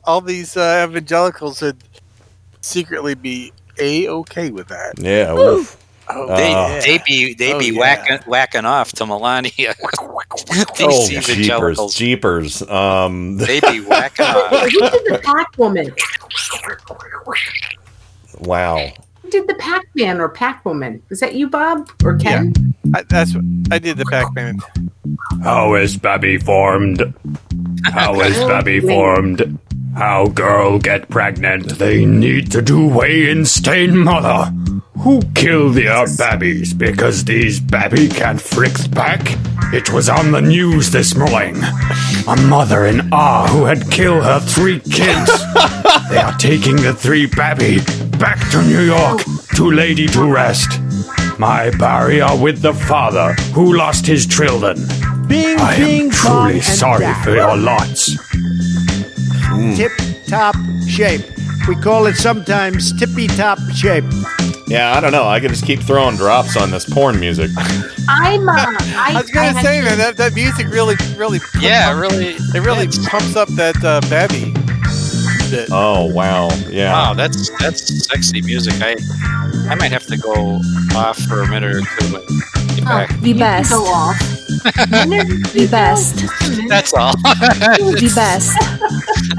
all 0.03 0.21
these 0.21 0.57
uh, 0.57 0.85
evangelicals 0.89 1.61
would 1.61 1.77
secretly 2.61 3.13
be 3.13 3.53
a 3.79 4.07
okay 4.07 4.49
with 4.49 4.67
that. 4.69 4.93
yeah. 4.97 5.33
Oof. 6.11 6.29
Oh, 6.29 6.37
They 6.37 6.53
Uh, 6.53 6.81
they 6.81 6.99
be 7.05 7.33
they 7.33 7.53
Oh, 7.53 7.59
be 7.59 7.67
yeah. 7.67 7.79
whacking 7.79 8.19
whacking 8.27 8.65
off 8.65 8.91
to 8.93 9.05
Melania. 9.05 9.51
These 9.57 9.75
Oh, 10.81 11.07
jeepers, 11.07 11.29
evangelicals, 11.29 11.95
jeepers. 11.95 12.61
Um, 12.63 13.37
they 13.37 13.59
be 13.61 13.79
whacking 13.81 14.25
Who 14.25 14.79
did 14.79 15.05
the 15.05 15.21
Pac 15.23 15.57
Woman? 15.57 15.93
wow. 18.39 18.87
Who 19.23 19.29
did 19.29 19.47
the 19.47 19.55
Pac 19.55 19.83
Man 19.95 20.21
or 20.21 20.29
Pac 20.29 20.63
Woman? 20.65 21.01
Was 21.09 21.19
that 21.19 21.35
you, 21.35 21.49
Bob 21.49 21.89
or 22.03 22.17
Ken? 22.17 22.53
I, 22.93 23.03
that's 23.03 23.33
what 23.35 23.43
I 23.71 23.79
did. 23.79 23.97
The 23.97 24.05
Pac-Man. 24.05 24.59
How 25.43 25.75
is 25.75 25.97
Babby 25.97 26.37
formed? 26.37 27.13
How 27.85 28.21
is 28.21 28.37
Babby 28.45 28.79
formed? 28.79 29.59
How 29.97 30.27
girl 30.27 30.77
get 30.77 31.09
pregnant? 31.09 31.79
They 31.79 32.05
need 32.05 32.51
to 32.51 32.61
do 32.61 32.87
way 32.87 33.31
in 33.31 33.45
stain 33.45 33.97
mother. 33.97 34.51
Who 34.99 35.23
killed 35.33 35.73
their 35.73 35.91
our 35.91 36.07
babbies 36.17 36.71
because 36.71 37.25
these 37.25 37.59
babby 37.59 38.07
can't 38.07 38.39
frick 38.39 38.75
back? 38.91 39.21
It 39.73 39.91
was 39.91 40.07
on 40.07 40.31
the 40.31 40.41
news 40.41 40.91
this 40.91 41.15
morning. 41.15 41.55
A 42.27 42.35
mother 42.47 42.85
in 42.85 43.09
Ah 43.11 43.47
who 43.47 43.65
had 43.65 43.89
killed 43.89 44.23
her 44.23 44.39
three 44.39 44.81
kids. 44.81 45.31
they 46.11 46.17
are 46.17 46.37
taking 46.37 46.75
the 46.75 46.93
three 46.95 47.25
babby 47.25 47.79
back 48.19 48.37
to 48.51 48.61
New 48.61 48.81
York 48.81 49.23
to 49.55 49.71
lady 49.71 50.05
to 50.09 50.31
rest. 50.31 50.79
My 51.39 51.71
Barry 51.71 52.21
are 52.21 52.37
with 52.37 52.61
the 52.61 52.75
father 52.75 53.33
who 53.55 53.75
lost 53.75 54.05
his 54.05 54.27
children. 54.27 54.77
Bing, 55.27 55.57
I 55.59 55.75
bing, 55.75 56.01
am 56.03 56.09
bong, 56.09 56.49
truly 56.49 56.61
sorry 56.61 57.11
for 57.23 57.31
your 57.31 57.57
lots. 57.57 58.15
Tip 59.75 59.91
top 60.27 60.55
shape. 60.87 61.21
We 61.67 61.75
call 61.75 62.05
it 62.07 62.15
sometimes 62.15 62.97
tippy 62.99 63.27
top 63.27 63.59
shape. 63.73 64.05
Yeah, 64.67 64.93
I 64.95 64.99
don't 64.99 65.11
know. 65.13 65.25
I 65.27 65.39
could 65.39 65.49
just 65.51 65.65
keep 65.65 65.79
throwing 65.81 66.17
drops 66.17 66.57
on 66.57 66.71
this 66.71 66.85
porn 66.85 67.19
music. 67.19 67.51
I'm. 68.09 68.47
Uh, 68.47 68.53
I, 68.57 69.11
I 69.15 69.21
was 69.21 69.29
gonna 69.31 69.57
I 69.57 69.61
say, 69.61 69.81
man, 69.81 69.97
that, 69.97 70.17
that 70.17 70.33
music 70.33 70.67
really, 70.67 70.95
really, 71.15 71.39
Yeah, 71.59 71.93
pumps- 71.93 72.13
really. 72.15 72.27
it 72.35 72.65
really 72.65 72.87
pumps 73.09 73.35
up 73.35 73.47
that 73.49 73.81
uh, 73.83 74.01
Babby. 75.49 75.57
bit. 75.57 75.69
Oh 75.71 76.05
wow, 76.05 76.49
yeah. 76.69 76.91
Wow, 76.91 77.13
that's 77.13 77.49
that's 77.59 78.07
sexy 78.07 78.41
music. 78.41 78.75
I 78.81 78.95
I 79.69 79.75
might 79.75 79.91
have 79.91 80.05
to 80.07 80.17
go 80.17 80.59
off 80.95 81.17
for 81.19 81.41
a 81.41 81.47
minute 81.47 81.75
or 81.75 81.81
two 81.81 82.15
and 82.15 82.75
get 82.75 82.83
oh, 82.83 82.85
back. 82.85 83.19
The 83.21 83.33
best. 83.33 83.71
Go 83.71 83.85
off. 83.85 84.15
The 84.57 85.67
best. 85.69 86.15
That's 86.67 86.93
all. 86.93 87.13
The 87.23 88.11
best. 88.15 88.57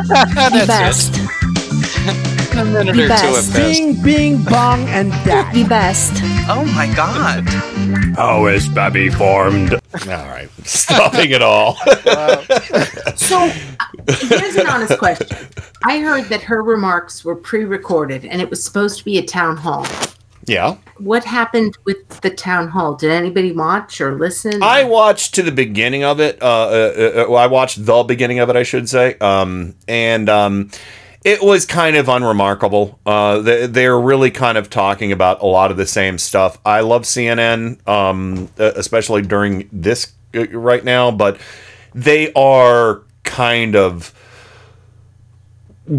The 0.08 0.64
That's 0.66 2.28
best. 2.58 2.68
a 2.68 2.72
minute 2.72 2.94
The 2.96 3.02
or 3.02 3.02
two 3.02 3.08
best. 3.08 3.24
at 3.24 3.32
best. 3.32 3.54
Bing, 3.54 4.02
bing, 4.02 4.42
bong, 4.44 4.80
and 4.88 5.10
dash. 5.24 5.54
The 5.54 5.64
best. 5.64 6.12
Oh 6.50 6.64
my 6.74 6.92
god. 6.94 7.44
How 8.16 8.46
is 8.46 8.68
Babby 8.68 9.10
formed? 9.10 9.74
All 9.74 9.80
right, 10.06 10.48
stopping 10.64 11.30
it 11.30 11.42
all. 11.42 11.74
So 13.16 13.38
here's 14.08 14.56
an 14.56 14.66
honest 14.66 14.98
question. 14.98 15.36
I 15.84 16.00
heard 16.00 16.24
that 16.26 16.42
her 16.42 16.62
remarks 16.62 17.24
were 17.24 17.36
pre-recorded 17.36 18.24
and 18.24 18.40
it 18.40 18.50
was 18.50 18.62
supposed 18.64 18.98
to 18.98 19.04
be 19.04 19.18
a 19.18 19.22
town 19.24 19.56
hall. 19.56 19.86
yeah. 20.46 20.76
What 20.98 21.24
happened 21.24 21.76
with 21.84 22.08
the 22.22 22.30
town 22.30 22.68
hall? 22.68 22.94
Did 22.94 23.10
anybody 23.10 23.52
watch 23.52 24.00
or 24.00 24.18
listen? 24.18 24.62
I 24.62 24.82
watched 24.84 25.34
to 25.36 25.42
the 25.42 25.52
beginning 25.52 26.02
of 26.04 26.20
it. 26.20 26.42
Uh, 26.42 26.46
uh, 26.46 26.68
uh, 26.68 27.30
well, 27.30 27.36
I 27.36 27.46
watched 27.46 27.84
the 27.84 28.02
beginning 28.02 28.40
of 28.40 28.48
it, 28.50 28.56
I 28.56 28.62
should 28.64 28.88
say. 28.88 29.16
Um, 29.20 29.76
and 29.86 30.28
um, 30.28 30.70
it 31.24 31.42
was 31.42 31.66
kind 31.66 31.96
of 31.96 32.08
unremarkable. 32.08 32.98
Uh, 33.04 33.40
they, 33.40 33.66
they're 33.66 33.98
really 33.98 34.30
kind 34.30 34.56
of 34.56 34.70
talking 34.70 35.12
about 35.12 35.42
a 35.42 35.46
lot 35.46 35.70
of 35.70 35.76
the 35.76 35.86
same 35.86 36.18
stuff. 36.18 36.58
I 36.64 36.80
love 36.80 37.02
CNN, 37.02 37.86
um, 37.88 38.48
uh, 38.58 38.72
especially 38.76 39.22
during 39.22 39.68
this 39.72 40.12
uh, 40.34 40.46
right 40.48 40.84
now, 40.84 41.10
but 41.10 41.40
they 41.94 42.32
are 42.34 43.02
kind 43.24 43.74
of 43.74 44.14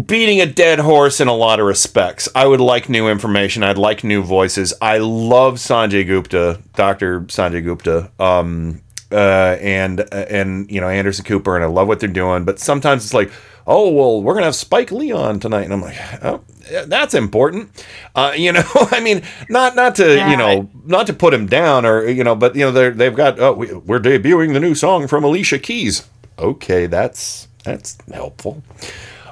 beating 0.06 0.40
a 0.40 0.46
dead 0.46 0.78
horse 0.78 1.20
in 1.20 1.28
a 1.28 1.34
lot 1.34 1.60
of 1.60 1.66
respects. 1.66 2.28
I 2.34 2.46
would 2.46 2.60
like 2.60 2.88
new 2.88 3.08
information. 3.08 3.62
I'd 3.62 3.78
like 3.78 4.04
new 4.04 4.22
voices. 4.22 4.72
I 4.80 4.98
love 4.98 5.56
Sanjay 5.56 6.06
Gupta, 6.06 6.60
Dr. 6.74 7.22
Sanjay 7.22 7.62
Gupta, 7.62 8.10
um, 8.18 8.82
uh, 9.12 9.56
and 9.60 10.00
and 10.12 10.70
you 10.70 10.80
know 10.80 10.88
Anderson 10.88 11.24
Cooper, 11.24 11.56
and 11.56 11.64
I 11.64 11.68
love 11.68 11.88
what 11.88 11.98
they're 11.98 12.08
doing. 12.08 12.44
But 12.44 12.60
sometimes 12.60 13.04
it's 13.04 13.14
like, 13.14 13.32
oh 13.66 13.90
well, 13.90 14.22
we're 14.22 14.34
gonna 14.34 14.46
have 14.46 14.54
Spike 14.54 14.90
Lee 14.92 15.12
on 15.12 15.40
tonight, 15.40 15.64
and 15.64 15.72
I'm 15.72 15.80
like, 15.82 15.96
oh, 16.22 16.42
that's 16.86 17.14
important. 17.14 17.70
Uh, 18.14 18.32
you 18.36 18.52
know, 18.52 18.62
I 18.74 19.00
mean, 19.00 19.22
not 19.48 19.76
not 19.76 19.94
to 19.96 20.14
you 20.30 20.36
know 20.36 20.68
not 20.84 21.06
to 21.08 21.12
put 21.12 21.32
him 21.34 21.46
down 21.46 21.84
or 21.86 22.06
you 22.08 22.24
know, 22.24 22.34
but 22.34 22.54
you 22.54 22.62
know 22.62 22.72
they're 22.72 22.90
they've 22.90 23.14
got 23.14 23.38
oh 23.40 23.52
we, 23.52 23.72
we're 23.72 24.00
debuting 24.00 24.52
the 24.52 24.60
new 24.60 24.74
song 24.74 25.06
from 25.08 25.24
Alicia 25.24 25.58
Keys. 25.58 26.08
Okay, 26.38 26.86
that's 26.86 27.48
that's 27.64 27.98
helpful. 28.12 28.62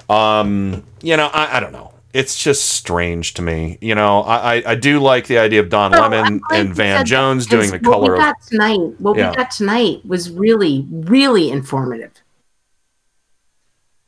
Um, 0.09 0.84
you 1.02 1.16
know, 1.16 1.26
I, 1.32 1.56
I 1.56 1.60
don't 1.60 1.72
know. 1.72 1.92
It's 2.14 2.42
just 2.42 2.70
strange 2.70 3.34
to 3.34 3.42
me. 3.42 3.76
You 3.82 3.94
know, 3.94 4.22
I, 4.22 4.56
I, 4.56 4.62
I 4.68 4.74
do 4.74 4.98
like 4.98 5.26
the 5.26 5.38
idea 5.38 5.60
of 5.60 5.68
Don 5.68 5.90
No, 5.90 6.00
Lemon 6.00 6.40
and 6.50 6.74
Van 6.74 7.05
Jones 7.05 7.46
doing 7.46 7.70
the 7.70 7.78
because 7.78 7.92
color 7.92 8.12
What 8.12 8.12
we 8.12 8.18
of 8.18 8.24
got 8.24 8.42
tonight, 8.46 9.00
what 9.00 9.16
Yeah. 9.18 9.30
we 9.30 9.36
got 9.36 9.50
tonight 9.50 10.06
was 10.06 10.30
really, 10.30 10.86
really 10.90 11.50
informative. 11.50 12.12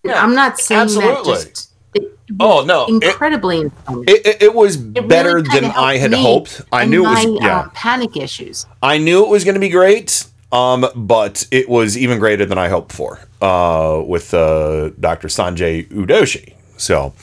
I'm 0.09 0.35
not 0.35 0.59
saying 0.59 0.83
absolutely. 0.83 1.15
that 1.15 1.25
just. 1.25 1.67
It 1.95 2.17
Oh 2.39 2.65
no, 2.65 2.87
incredibly 2.87 3.63
it, 3.63 4.27
it, 4.27 4.43
it 4.43 4.55
was 4.55 4.77
It 4.77 5.09
better 5.09 5.43
kinda 5.43 5.61
than 5.61 5.65
I 5.73 5.97
had 5.97 6.15
hoped. 6.15 6.63
I 6.71 6.85
knew 6.85 7.05
it 7.05 7.09
was 7.09 7.43
yeah. 7.43 7.61
uh, 7.61 7.69
panic 7.71 8.17
issues. 8.17 8.67
I 8.83 8.99
knew 8.99 9.25
it 9.25 9.29
was 9.29 9.43
going 9.45 9.55
to 9.55 9.61
be 9.61 9.69
great, 9.69 10.27
um, 10.53 10.87
but 10.95 11.47
it 11.51 11.69
was 11.69 11.99
even 11.99 12.19
greater 12.19 12.47
than 12.47 12.59
I 12.59 12.69
hoped 12.69 12.93
for 12.93 13.19
uh, 13.41 14.03
with 14.07 14.33
uh, 14.33 14.91
Dr. 15.01 15.29
Sanjay 15.29 15.89
Udoshi. 15.89 16.55
So, 16.77 17.15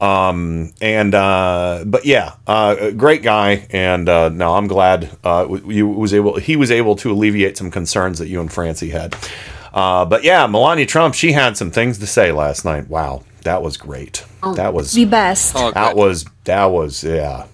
um, 0.00 0.72
and 0.80 1.14
uh, 1.14 1.84
but 1.86 2.04
yeah, 2.04 2.34
uh, 2.46 2.90
great 2.90 3.22
guy, 3.22 3.68
and 3.70 4.08
uh, 4.08 4.30
no, 4.30 4.54
I'm 4.54 4.66
glad 4.66 5.16
uh, 5.22 5.46
you 5.66 5.86
was 5.86 6.12
able. 6.12 6.38
He 6.38 6.56
was 6.56 6.72
able 6.72 6.96
to 6.96 7.12
alleviate 7.12 7.56
some 7.56 7.70
concerns 7.70 8.18
that 8.18 8.28
you 8.28 8.40
and 8.40 8.52
Francie 8.52 8.90
had. 8.90 9.14
Uh, 9.72 10.04
but 10.04 10.24
yeah, 10.24 10.46
Melania 10.46 10.86
Trump, 10.86 11.14
she 11.14 11.32
had 11.32 11.56
some 11.56 11.70
things 11.70 11.98
to 11.98 12.06
say 12.06 12.32
last 12.32 12.64
night. 12.64 12.88
Wow, 12.88 13.22
that 13.42 13.62
was 13.62 13.76
great. 13.76 14.24
Oh. 14.42 14.54
That 14.54 14.74
was 14.74 14.92
The 14.92 15.04
best. 15.04 15.54
Oh, 15.56 15.70
that 15.72 15.96
was 15.96 16.24
that 16.44 16.66
was 16.66 17.04
yeah. 17.04 17.46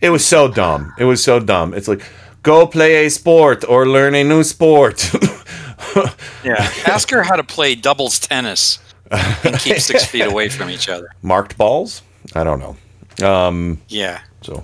It 0.00 0.10
was 0.10 0.26
so 0.26 0.48
dumb. 0.48 0.92
It 0.98 1.04
was 1.04 1.22
so 1.22 1.40
dumb. 1.40 1.72
It's 1.74 1.88
like 1.88 2.02
go 2.42 2.66
play 2.66 3.06
a 3.06 3.10
sport 3.10 3.64
or 3.68 3.86
learn 3.86 4.14
a 4.14 4.24
new 4.24 4.42
sport. 4.44 5.10
Yeah. 6.44 6.68
Ask 6.86 7.10
her 7.10 7.22
how 7.22 7.36
to 7.36 7.44
play 7.44 7.74
doubles 7.74 8.18
tennis 8.18 8.78
and 9.10 9.56
keep 9.58 9.78
six 9.78 10.04
feet 10.12 10.22
away 10.26 10.48
from 10.48 10.68
each 10.68 10.88
other. 10.88 11.08
Marked 11.22 11.56
balls? 11.56 12.02
I 12.34 12.42
don't 12.44 12.58
know. 12.58 12.76
Um 13.26 13.80
Yeah. 13.88 14.20
so 14.42 14.62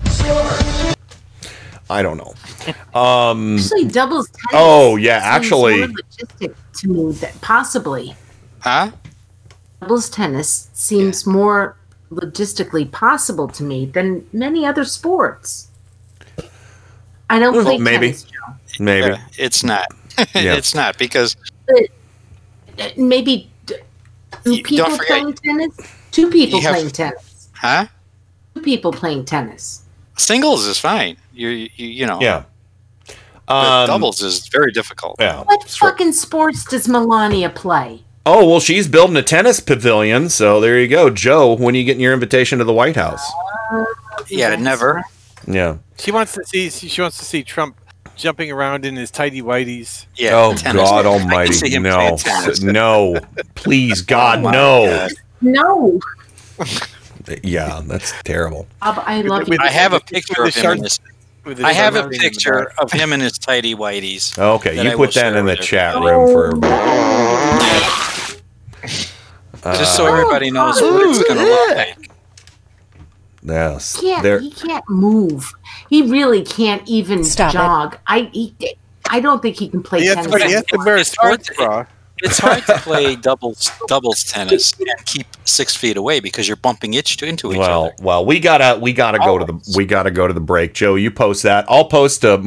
I 1.91 2.01
don't 2.01 2.17
know. 2.17 2.33
Um 2.99 3.57
Actually, 3.57 3.85
doubles 3.85 4.27
tennis. 4.29 4.53
Oh, 4.53 4.95
yeah, 4.97 5.19
seems 5.21 5.35
actually- 5.35 5.81
logistic 5.87 6.55
to 6.79 6.87
me 6.89 7.11
that 7.21 7.33
possibly 7.41 8.15
Huh? 8.59 8.91
doubles 9.81 10.09
tennis 10.09 10.69
seems 10.73 11.25
more 11.25 11.75
logistically 12.11 12.85
possible 12.91 13.47
to 13.47 13.63
me 13.63 13.85
than 13.85 14.25
many 14.33 14.65
other 14.65 14.83
sports. 14.85 15.69
I 17.29 17.39
don't 17.39 17.55
Well, 17.55 17.63
play 17.63 17.77
maybe. 17.77 18.07
tennis, 18.07 18.23
Joe, 18.23 18.53
maybe. 18.79 19.07
Yeah, 19.07 19.17
it's 19.37 19.63
not. 19.63 19.87
Yeah. 20.35 20.55
it's 20.59 20.75
not 20.75 20.97
because 20.97 21.35
but 21.67 21.83
uh, 22.79 22.89
maybe 22.97 23.49
two 24.43 24.61
people 24.63 24.91
forget- 24.91 25.07
playing 25.07 25.33
tennis. 25.33 25.73
Two 26.11 26.29
people 26.29 26.59
have- 26.61 26.73
playing 26.75 26.89
tennis. 26.91 27.49
huh? 27.53 27.85
Two 28.53 28.61
people 28.61 28.91
playing 28.91 29.23
tennis. 29.25 29.83
Singles 30.17 30.65
is 30.67 30.77
fine. 30.77 31.15
You 31.33 31.49
you, 31.49 31.69
you 31.87 32.05
know. 32.05 32.19
Yeah. 32.21 32.43
Um, 33.47 33.87
doubles 33.87 34.21
is 34.21 34.47
very 34.47 34.71
difficult. 34.71 35.17
Yeah. 35.19 35.43
What 35.43 35.63
fucking 35.69 36.13
sports 36.13 36.63
does 36.65 36.87
Melania 36.87 37.49
play? 37.49 38.03
Oh, 38.25 38.47
well, 38.47 38.59
she's 38.59 38.87
building 38.87 39.17
a 39.17 39.23
tennis 39.23 39.59
pavilion, 39.59 40.29
so 40.29 40.61
there 40.61 40.79
you 40.79 40.87
go. 40.87 41.09
Joe, 41.09 41.53
when 41.55 41.75
are 41.75 41.77
you 41.79 41.83
getting 41.83 42.01
your 42.01 42.13
invitation 42.13 42.59
to 42.59 42.63
the 42.65 42.71
White 42.73 42.95
House? 42.95 43.29
Yeah, 44.27 44.55
never. 44.55 45.03
Yeah. 45.47 45.77
She 45.97 46.11
wants 46.11 46.33
to 46.35 46.45
see. 46.45 46.69
She 46.69 47.01
wants 47.01 47.17
to 47.17 47.25
see 47.25 47.43
Trump 47.43 47.75
jumping 48.15 48.51
around 48.51 48.85
in 48.85 48.95
his 48.95 49.09
tidy 49.09 49.41
whities. 49.41 50.05
Yeah. 50.15 50.35
oh 50.35 50.53
tennis. 50.53 50.83
God 50.83 51.05
Almighty! 51.07 51.79
No, 51.79 52.15
no, 52.61 53.19
please, 53.55 54.01
God, 54.01 54.39
Oh 54.45 54.51
no. 54.51 54.85
God. 54.85 55.11
No, 55.41 55.99
Yeah, 57.43 57.81
that's 57.85 58.13
terrible. 58.23 58.67
Bob, 58.81 59.03
I 59.05 59.21
love 59.21 59.47
you. 59.49 59.57
I 59.59 59.69
have 59.69 59.93
a 59.93 59.99
picture 59.99 60.43
of 60.43 60.53
the 60.53 60.59
him 60.59 60.71
in 60.73 60.77
shark- 60.77 60.79
this. 60.81 60.99
With 61.45 61.63
I 61.63 61.73
have 61.73 61.95
a 61.95 61.99
shark 61.99 62.05
in 62.05 62.11
the 62.11 62.17
picture 62.19 62.71
of 62.77 62.91
him 62.91 63.13
in 63.13 63.19
his 63.19 63.37
tidy 63.37 63.75
whities. 63.75 64.37
Oh, 64.41 64.53
okay, 64.55 64.75
that 64.75 64.83
you 64.85 64.91
I 64.91 64.95
will 64.95 65.05
put 65.05 65.13
that 65.15 65.21
share 65.31 65.37
in 65.37 65.45
the 65.45 65.51
with 65.51 65.59
chat 65.61 65.95
everybody. 65.95 66.15
room 66.15 66.61
for. 66.61 66.67
Just 69.63 69.95
so 69.95 70.05
uh, 70.05 70.09
Oh, 70.09 70.13
everybody 70.15 70.51
knows 70.51 70.79
God. 70.79 70.93
what 70.93 71.09
it's 71.09 71.27
going 71.27 71.39
to 71.39 71.45
look 71.45 71.75
like. 71.75 71.97
Yes, 73.43 73.99
He 73.99 74.07
can't. 74.07 74.23
there. 74.23 74.39
He 74.39 74.51
can't 74.51 74.83
move. 74.89 75.51
He 75.89 76.03
really 76.11 76.43
can't 76.43 76.87
even 76.87 77.23
Stop 77.23 77.49
it. 77.53 77.57
jog. 77.57 77.97
I. 78.07 78.29
He, 78.33 78.55
I 79.09 79.19
don't 79.19 79.41
think 79.41 79.57
he 79.57 79.67
can 79.67 79.83
play 79.83 80.01
He 80.01 80.05
has, 80.07 80.15
tennis. 80.17 80.41
to, 80.41 80.47
he 80.47 80.53
has 80.53 80.63
to 80.65 80.77
wear 80.77 80.95
a 80.95 80.99
It's 81.01 81.15
hard 81.17 81.43
sports 81.43 81.47
to- 81.59 81.65
bra. 81.65 81.85
It's 82.21 82.39
hard 82.39 82.65
to 82.67 82.77
play 82.79 83.15
doubles 83.15 83.71
doubles 83.87 84.23
tennis 84.23 84.73
and 84.79 85.05
keep 85.05 85.27
six 85.43 85.75
feet 85.75 85.97
away 85.97 86.19
because 86.19 86.47
you're 86.47 86.55
bumping 86.57 86.93
each 86.93 87.21
into 87.23 87.51
each 87.51 87.57
Well, 87.57 87.85
other. 87.85 87.93
well, 88.01 88.25
we 88.25 88.39
gotta 88.39 88.79
we 88.79 88.93
gotta 88.93 89.19
go 89.19 89.37
to 89.37 89.45
the 89.45 89.73
we 89.75 89.85
gotta 89.85 90.11
go 90.11 90.27
to 90.27 90.33
the 90.33 90.39
break. 90.39 90.73
Joe, 90.73 90.95
you 90.95 91.11
post 91.11 91.43
that. 91.43 91.65
I'll 91.67 91.85
post 91.85 92.23
a 92.23 92.39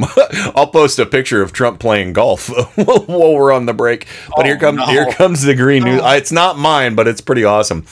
I'll 0.55 0.69
post 0.69 0.99
a 0.99 1.07
picture 1.07 1.43
of 1.43 1.53
Trump 1.53 1.81
playing 1.81 2.13
golf 2.13 2.49
while 2.77 3.35
we're 3.35 3.53
on 3.53 3.67
the 3.67 3.75
break. 3.75 4.07
But 4.37 4.47
here 4.47 4.57
Oh, 4.57 4.61
comes 4.61 4.77
no. 4.79 4.87
here 4.87 5.07
comes 5.13 5.43
the 5.43 5.55
green 5.55 5.85
news. 5.85 6.01
It's 6.05 6.33
not 6.33 6.59
mine, 6.59 6.95
but 6.95 7.07
it's 7.09 7.21
pretty 7.21 7.45
awesome. 7.45 7.85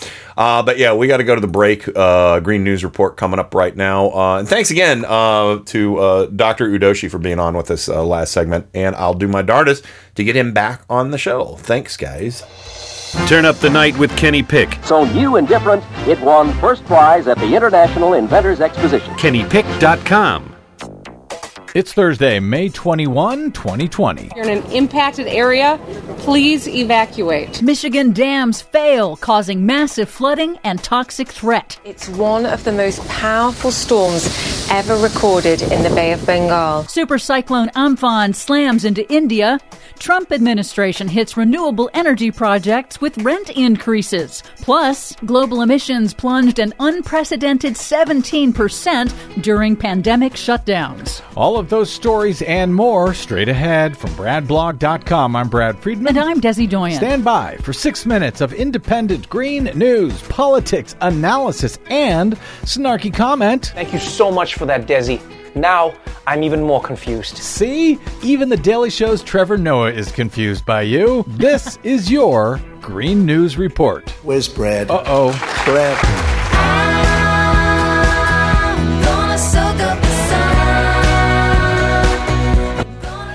Uh, 0.43 0.61
but 0.61 0.77
yeah, 0.77 0.93
we 0.93 1.07
got 1.07 1.19
to 1.19 1.25
go 1.25 1.37
to 1.37 1.41
the 1.41 1.47
break. 1.47 1.89
Uh, 1.97 2.41
green 2.41 2.65
news 2.65 2.83
report 2.83 3.17
coming 3.17 3.39
up 3.39 3.55
right 3.55 3.77
now. 3.77 4.11
Uh, 4.11 4.39
and 4.41 4.49
thanks 4.49 4.73
again 4.73 5.05
uh, 5.07 5.61
to 5.67 5.99
uh, 5.99 6.27
Dr. 6.27 6.69
Udoshi 6.69 7.09
for 7.09 7.19
being 7.19 7.39
on 7.39 7.57
with 7.57 7.71
us 7.71 7.89
uh, 7.89 8.05
last 8.05 8.33
segment. 8.33 8.67
And 8.75 8.97
I'll 8.97 9.15
do 9.15 9.29
my 9.29 9.43
darndest 9.43 9.85
to 10.17 10.25
get 10.25 10.35
him 10.35 10.53
back 10.53 10.83
on 10.91 11.13
the 11.13 11.19
show. 11.19 11.55
Thanks, 11.61 11.97
guys. 11.97 12.43
Turn 13.29 13.45
up 13.45 13.57
the 13.59 13.71
night 13.71 13.97
with 13.99 14.17
Kenny 14.17 14.43
Pick. 14.43 14.79
So 14.83 15.05
new 15.05 15.37
and 15.37 15.47
different, 15.47 15.85
it 16.09 16.21
won 16.21 16.53
first 16.55 16.85
prize 16.87 17.29
at 17.29 17.39
the 17.39 17.55
International 17.55 18.15
Inventors 18.15 18.61
Exposition. 18.61 19.15
KennyPick.com. 19.15 20.52
It's 21.75 21.95
Thursday, 21.95 22.39
May 22.39 22.69
21, 22.69 23.53
2020. 23.53 24.33
You're 24.37 24.45
in 24.45 24.59
an 24.59 24.73
impacted 24.73 25.27
area. 25.27 25.81
Please 26.19 26.69
evacuate. 26.69 27.63
Michigan 27.63 28.13
dams 28.13 28.61
fail, 28.61 29.17
causing 29.17 29.65
massive 29.65 30.11
flooding 30.11 30.59
and 30.65 30.85
toxic 30.85 31.29
threat. 31.29 31.81
It's 31.83 32.11
one 32.11 32.45
of 32.45 32.65
the 32.65 32.73
most 32.73 33.03
powerful 33.09 33.71
storms 33.71 34.29
ever 34.71 34.97
recorded 34.97 35.63
in 35.63 35.83
the 35.83 35.89
Bay 35.95 36.13
of 36.13 36.27
Bengal. 36.27 36.85
Super 36.89 37.19
cyclone 37.19 37.71
Amphan 37.71 38.35
slams 38.35 38.85
into 38.85 39.11
India. 39.11 39.59
Trump 39.99 40.31
administration 40.31 41.09
hits 41.09 41.37
renewable 41.37 41.89
energy 41.95 42.31
projects 42.31 43.01
with 43.01 43.17
rent 43.19 43.49
increases. 43.51 44.43
Plus, 44.57 45.15
global 45.25 45.63
emissions 45.63 46.13
plunged 46.13 46.59
an 46.59 46.75
unprecedented 46.81 47.75
17% 47.75 49.43
during 49.43 49.77
pandemic 49.77 50.33
shutdowns. 50.33 51.23
All 51.37 51.62
of 51.63 51.71
those 51.71 51.91
stories 51.91 52.43
and 52.43 52.75
more 52.75 53.15
straight 53.15 53.49
ahead 53.49 53.97
from 53.97 54.11
BradBlog.com. 54.11 55.37
I'm 55.37 55.49
Brad 55.49 55.79
Friedman. 55.79 56.09
And 56.09 56.19
I'm 56.19 56.41
Desi 56.41 56.69
Doyen. 56.69 56.97
Stand 56.97 57.25
by 57.25 57.57
for 57.59 57.73
six 57.73 58.05
minutes 58.05 58.41
of 58.41 58.53
independent 58.53 59.29
green 59.29 59.65
news, 59.77 60.21
politics, 60.23 60.97
analysis, 61.01 61.79
and 61.87 62.35
snarky 62.63 63.15
comment. 63.15 63.73
Thank 63.77 63.93
you 63.93 64.01
so 64.01 64.31
much 64.31 64.57
for 64.57 64.67
that, 64.67 64.89
Desi. 64.89 65.23
Now 65.55 65.95
I'm 66.27 66.43
even 66.43 66.63
more 66.63 66.83
confused. 66.83 67.37
See? 67.37 67.99
Even 68.23 68.49
the 68.49 68.57
Daily 68.57 68.91
Show's 68.91 69.23
Trevor 69.23 69.57
Noah 69.57 69.93
is 69.93 70.11
confused 70.11 70.67
by 70.67 70.83
you. 70.83 71.25
This 71.29 71.79
is 71.85 72.11
your 72.11 72.61
Green 72.81 73.25
News 73.25 73.57
Report. 73.57 74.11
Where's 74.25 74.49
Brad? 74.49 74.91
Uh 74.91 75.05
oh. 75.07 75.63
Brad. 75.65 76.32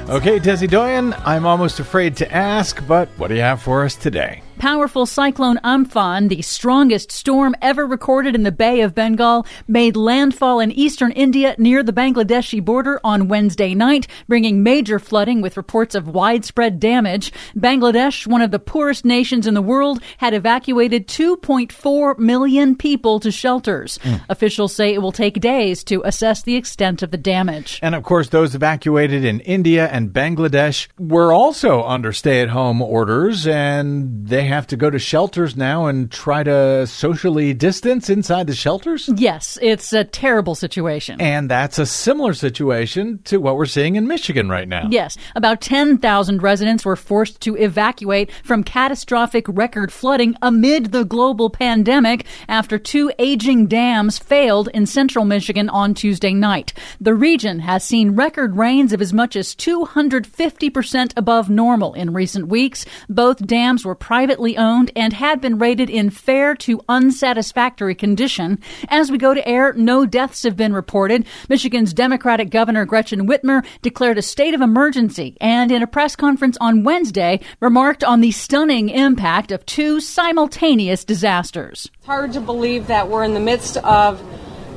Okay, 0.10 0.40
Desi 0.40 0.70
Doyen, 0.70 1.14
I'm 1.26 1.46
almost 1.46 1.82
afraid 1.82 2.16
to 2.18 2.34
ask, 2.34 2.82
but 2.88 3.10
what 3.18 3.28
do 3.28 3.36
you 3.36 3.42
have 3.42 3.62
for 3.62 3.84
us 3.84 3.94
today? 3.94 4.42
Powerful 4.60 5.06
cyclone 5.06 5.60
Amphan, 5.64 6.30
the 6.30 6.42
strongest 6.42 7.12
storm 7.12 7.56
ever 7.62 7.86
recorded 7.86 8.34
in 8.34 8.42
the 8.42 8.52
Bay 8.52 8.82
of 8.82 8.96
Bengal, 8.96 9.46
made 9.68 9.96
landfall 9.96 10.60
in 10.60 10.72
eastern 10.72 11.12
India 11.12 11.54
near 11.60 11.84
the 11.84 11.94
Bangladeshi 11.94 12.64
border 12.64 13.00
on 13.04 13.28
Wednesday 13.28 13.76
night, 13.76 14.08
bringing 14.28 14.64
major 14.64 14.98
flooding 14.98 15.42
with 15.42 15.58
reports 15.58 15.94
of 15.94 16.08
widespread 16.08 16.80
damage. 16.80 17.32
Bangladesh, 17.56 18.26
one 18.26 18.42
of 18.42 18.50
the 18.50 18.58
poorest 18.58 19.06
nations 19.06 19.46
in 19.46 19.54
the 19.54 19.62
world, 19.62 20.02
had 20.18 20.34
evacuated 20.34 21.08
2.4 21.08 22.18
million 22.18 22.76
people 22.76 23.20
to 23.20 23.32
shelters. 23.32 24.00
Mm. 24.00 24.22
Officials 24.30 24.74
say 24.74 24.92
it 24.92 25.04
will 25.04 25.12
take 25.12 25.40
days 25.40 25.84
to 25.84 26.02
assess 26.04 26.42
the 26.42 26.56
extent 26.56 27.04
of 27.04 27.12
the 27.12 27.18
damage. 27.18 27.80
And 27.84 27.94
of 27.94 28.02
course, 28.02 28.30
those 28.30 28.56
evacuated 28.56 29.24
in 29.24 29.40
India 29.42 29.88
and 29.88 30.10
Bangladesh 30.10 30.88
were 30.98 31.32
also 31.32 31.84
under 31.84 32.12
stay 32.12 32.42
at 32.42 32.50
home 32.50 32.82
orders, 32.82 33.46
and 33.46 34.28
they 34.28 34.47
have 34.48 34.68
to 34.68 34.78
go 34.78 34.90
to 34.90 35.00
shelters 35.00 35.56
now 35.56 35.86
and 35.86 36.12
try 36.12 36.44
to 36.44 36.88
socially 36.88 37.54
distance 37.54 38.10
inside 38.10 38.48
the 38.48 38.56
shelters? 38.56 39.10
Yes, 39.16 39.58
it's 39.62 39.94
a 39.94 40.04
terrible 40.04 40.56
situation. 40.56 41.22
And 41.22 41.50
that's 41.50 41.78
a 41.80 41.86
similar 41.86 42.34
situation 42.34 43.20
to 43.26 43.40
what 43.40 43.56
we're 43.58 43.66
seeing 43.66 43.96
in 43.96 44.08
Michigan 44.08 44.50
right 44.50 44.68
now. 44.68 44.88
Yes, 44.90 45.18
about 45.36 45.62
10,000 45.62 46.42
residents 46.42 46.86
were 46.86 46.96
forced 46.96 47.42
to 47.42 47.56
evacuate 47.56 48.32
from 48.44 48.64
catastrophic 48.64 49.46
record 49.48 49.92
flooding 49.92 50.36
amid 50.42 50.92
the 50.92 51.04
global 51.04 51.50
pandemic 51.50 52.26
after 52.48 52.78
two 52.78 53.12
aging 53.20 53.68
dams 53.68 54.18
failed 54.18 54.70
in 54.74 54.86
central 54.86 55.26
Michigan 55.26 55.70
on 55.70 55.94
Tuesday 55.94 56.34
night. 56.34 56.74
The 57.02 57.14
region 57.14 57.60
has 57.60 57.84
seen 57.84 58.16
record 58.16 58.56
rains 58.58 58.94
of 58.94 59.02
as 59.02 59.14
much 59.14 59.36
as 59.36 59.56
250% 59.56 61.14
above 61.18 61.50
normal 61.50 61.94
in 61.94 62.14
recent 62.14 62.48
weeks. 62.48 62.86
Both 63.10 63.46
dams 63.46 63.86
were 63.86 63.96
privately 63.96 64.37
owned 64.40 64.92
and 64.96 65.14
had 65.14 65.42
been 65.42 65.58
rated 65.58 65.90
in 65.90 66.10
fair 66.10 66.54
to 66.56 66.82
unsatisfactory 66.88 67.96
condition. 67.96 68.60
As 68.90 69.10
we 69.10 69.18
go 69.18 69.34
to 69.34 69.48
air, 69.48 69.74
no 69.74 70.06
deaths 70.06 70.44
have 70.44 70.56
been 70.56 70.74
reported. 70.74 71.26
Michigan's 71.50 71.94
Democratic 71.94 72.50
Governor 72.50 72.86
Gretchen 72.86 73.28
Whitmer 73.28 73.66
declared 73.82 74.18
a 74.18 74.22
state 74.22 74.54
of 74.54 74.62
emergency 74.62 75.36
and 75.42 75.72
in 75.72 75.82
a 75.82 75.88
press 75.88 76.16
conference 76.16 76.58
on 76.62 76.84
Wednesday 76.84 77.40
remarked 77.60 78.04
on 78.04 78.22
the 78.22 78.32
stunning 78.32 78.90
impact 78.90 79.52
of 79.52 79.66
two 79.66 80.00
simultaneous 80.00 81.04
disasters. 81.04 81.90
It's 81.96 82.06
hard 82.06 82.34
to 82.34 82.42
believe 82.42 82.88
that 82.88 83.10
we're 83.10 83.24
in 83.24 83.34
the 83.34 83.40
midst 83.40 83.78
of 83.78 84.22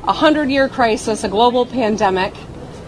a 0.04 0.12
hundred 0.12 0.50
year 0.50 0.68
crisis, 0.68 1.24
a 1.24 1.28
global 1.28 1.66
pandemic, 1.66 2.34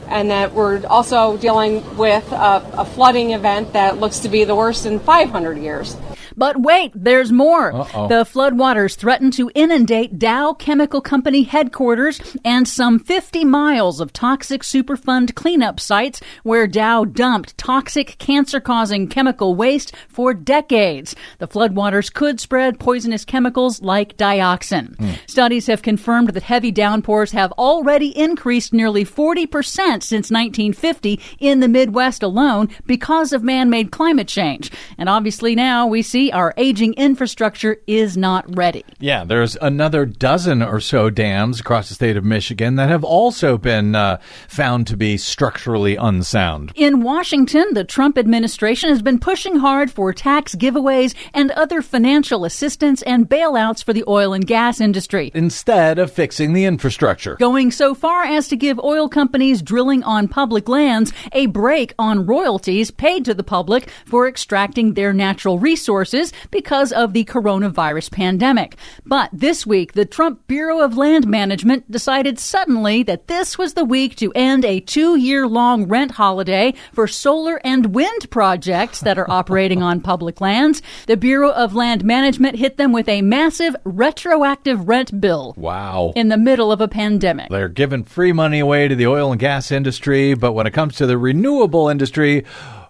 and 0.08 0.30
that 0.30 0.52
we're 0.52 0.84
also 0.86 1.36
dealing 1.36 1.96
with 1.96 2.30
a, 2.32 2.70
a 2.74 2.84
flooding 2.84 3.32
event 3.32 3.72
that 3.72 3.98
looks 3.98 4.20
to 4.20 4.28
be 4.28 4.44
the 4.44 4.54
worst 4.54 4.86
in 4.86 4.98
500 5.00 5.58
years. 5.58 5.96
But 6.36 6.60
wait, 6.60 6.92
there's 6.94 7.32
more. 7.32 7.72
Uh-oh. 7.74 8.08
The 8.08 8.24
floodwaters 8.24 8.96
threaten 8.96 9.30
to 9.32 9.50
inundate 9.54 10.18
Dow 10.18 10.52
Chemical 10.52 11.00
Company 11.00 11.42
headquarters 11.42 12.20
and 12.44 12.66
some 12.66 12.98
50 12.98 13.44
miles 13.44 14.00
of 14.00 14.12
toxic 14.12 14.62
Superfund 14.62 15.34
cleanup 15.34 15.80
sites 15.80 16.20
where 16.42 16.66
Dow 16.66 17.04
dumped 17.04 17.56
toxic, 17.58 18.16
cancer 18.18 18.60
causing 18.60 19.08
chemical 19.08 19.54
waste 19.54 19.94
for 20.08 20.34
decades. 20.34 21.14
The 21.38 21.48
floodwaters 21.48 22.12
could 22.12 22.40
spread 22.40 22.78
poisonous 22.78 23.24
chemicals 23.24 23.82
like 23.82 24.16
dioxin. 24.16 24.96
Hmm. 24.96 25.12
Studies 25.26 25.66
have 25.66 25.82
confirmed 25.82 26.30
that 26.30 26.42
heavy 26.42 26.70
downpours 26.70 27.32
have 27.32 27.52
already 27.52 28.16
increased 28.16 28.72
nearly 28.72 29.04
40% 29.04 30.02
since 30.02 30.30
1950 30.30 31.20
in 31.38 31.60
the 31.60 31.68
Midwest 31.68 32.22
alone 32.22 32.68
because 32.86 33.32
of 33.32 33.42
man 33.42 33.70
made 33.70 33.90
climate 33.90 34.28
change. 34.28 34.70
And 34.98 35.08
obviously 35.08 35.54
now 35.54 35.86
we 35.86 36.02
see 36.02 36.21
our 36.30 36.52
aging 36.56 36.94
infrastructure 36.94 37.78
is 37.86 38.16
not 38.16 38.44
ready. 38.54 38.84
Yeah, 39.00 39.24
there's 39.24 39.56
another 39.56 40.04
dozen 40.04 40.62
or 40.62 40.78
so 40.78 41.10
dams 41.10 41.58
across 41.58 41.88
the 41.88 41.94
state 41.94 42.16
of 42.16 42.24
Michigan 42.24 42.76
that 42.76 42.90
have 42.90 43.02
also 43.02 43.56
been 43.56 43.94
uh, 43.94 44.18
found 44.46 44.86
to 44.88 44.96
be 44.96 45.16
structurally 45.16 45.96
unsound. 45.96 46.72
In 46.74 47.02
Washington, 47.02 47.72
the 47.72 47.84
Trump 47.84 48.18
administration 48.18 48.90
has 48.90 49.00
been 49.00 49.18
pushing 49.18 49.56
hard 49.56 49.90
for 49.90 50.12
tax 50.12 50.54
giveaways 50.54 51.14
and 51.32 51.50
other 51.52 51.80
financial 51.80 52.44
assistance 52.44 53.00
and 53.02 53.28
bailouts 53.28 53.82
for 53.82 53.94
the 53.94 54.04
oil 54.06 54.34
and 54.34 54.46
gas 54.46 54.80
industry. 54.80 55.30
Instead 55.34 55.98
of 55.98 56.12
fixing 56.12 56.52
the 56.52 56.66
infrastructure. 56.66 57.36
Going 57.36 57.70
so 57.70 57.94
far 57.94 58.24
as 58.24 58.48
to 58.48 58.56
give 58.56 58.78
oil 58.78 59.08
companies 59.08 59.62
drilling 59.62 60.02
on 60.02 60.28
public 60.28 60.68
lands 60.68 61.12
a 61.32 61.46
break 61.46 61.94
on 61.98 62.26
royalties 62.26 62.90
paid 62.90 63.24
to 63.24 63.32
the 63.32 63.42
public 63.42 63.88
for 64.04 64.28
extracting 64.28 64.92
their 64.92 65.12
natural 65.12 65.58
resources 65.58 66.11
because 66.50 66.92
of 66.92 67.12
the 67.12 67.24
coronavirus 67.24 68.10
pandemic. 68.10 68.76
But 69.04 69.30
this 69.32 69.66
week, 69.66 69.92
the 69.92 70.04
Trump 70.04 70.46
Bureau 70.46 70.80
of 70.80 70.96
Land 70.96 71.26
Management 71.26 71.90
decided 71.90 72.38
suddenly 72.38 73.02
that 73.04 73.28
this 73.28 73.56
was 73.56 73.74
the 73.74 73.84
week 73.84 74.16
to 74.16 74.32
end 74.34 74.64
a 74.64 74.80
two 74.80 75.16
year 75.16 75.46
long 75.46 75.88
rent 75.88 76.12
holiday 76.12 76.74
for 76.92 77.08
solar 77.08 77.60
and 77.64 77.94
wind 77.94 78.30
projects 78.30 79.00
that 79.00 79.18
are 79.18 79.30
operating 79.30 79.82
on 79.82 80.00
public 80.00 80.40
lands. 80.40 80.82
The 81.06 81.16
Bureau 81.16 81.50
of 81.50 81.74
Land 81.74 82.04
Management 82.04 82.56
hit 82.56 82.76
them 82.76 82.92
with 82.92 83.08
a 83.08 83.22
massive 83.22 83.74
retroactive 83.84 84.88
rent 84.88 85.20
bill. 85.20 85.54
Wow. 85.56 86.12
In 86.14 86.28
the 86.28 86.36
middle 86.36 86.70
of 86.70 86.80
a 86.80 86.88
pandemic. 86.88 87.48
They're 87.48 87.68
giving 87.68 88.04
free 88.04 88.32
money 88.32 88.58
away 88.58 88.88
to 88.88 88.94
the 88.94 89.06
oil 89.06 89.32
and 89.32 89.40
gas 89.40 89.70
industry, 89.70 90.34
but 90.34 90.52
when 90.52 90.66
it 90.66 90.72
comes 90.72 90.96
to 90.96 91.06
the 91.06 91.18
renewable 91.18 91.88
industry, 91.88 92.44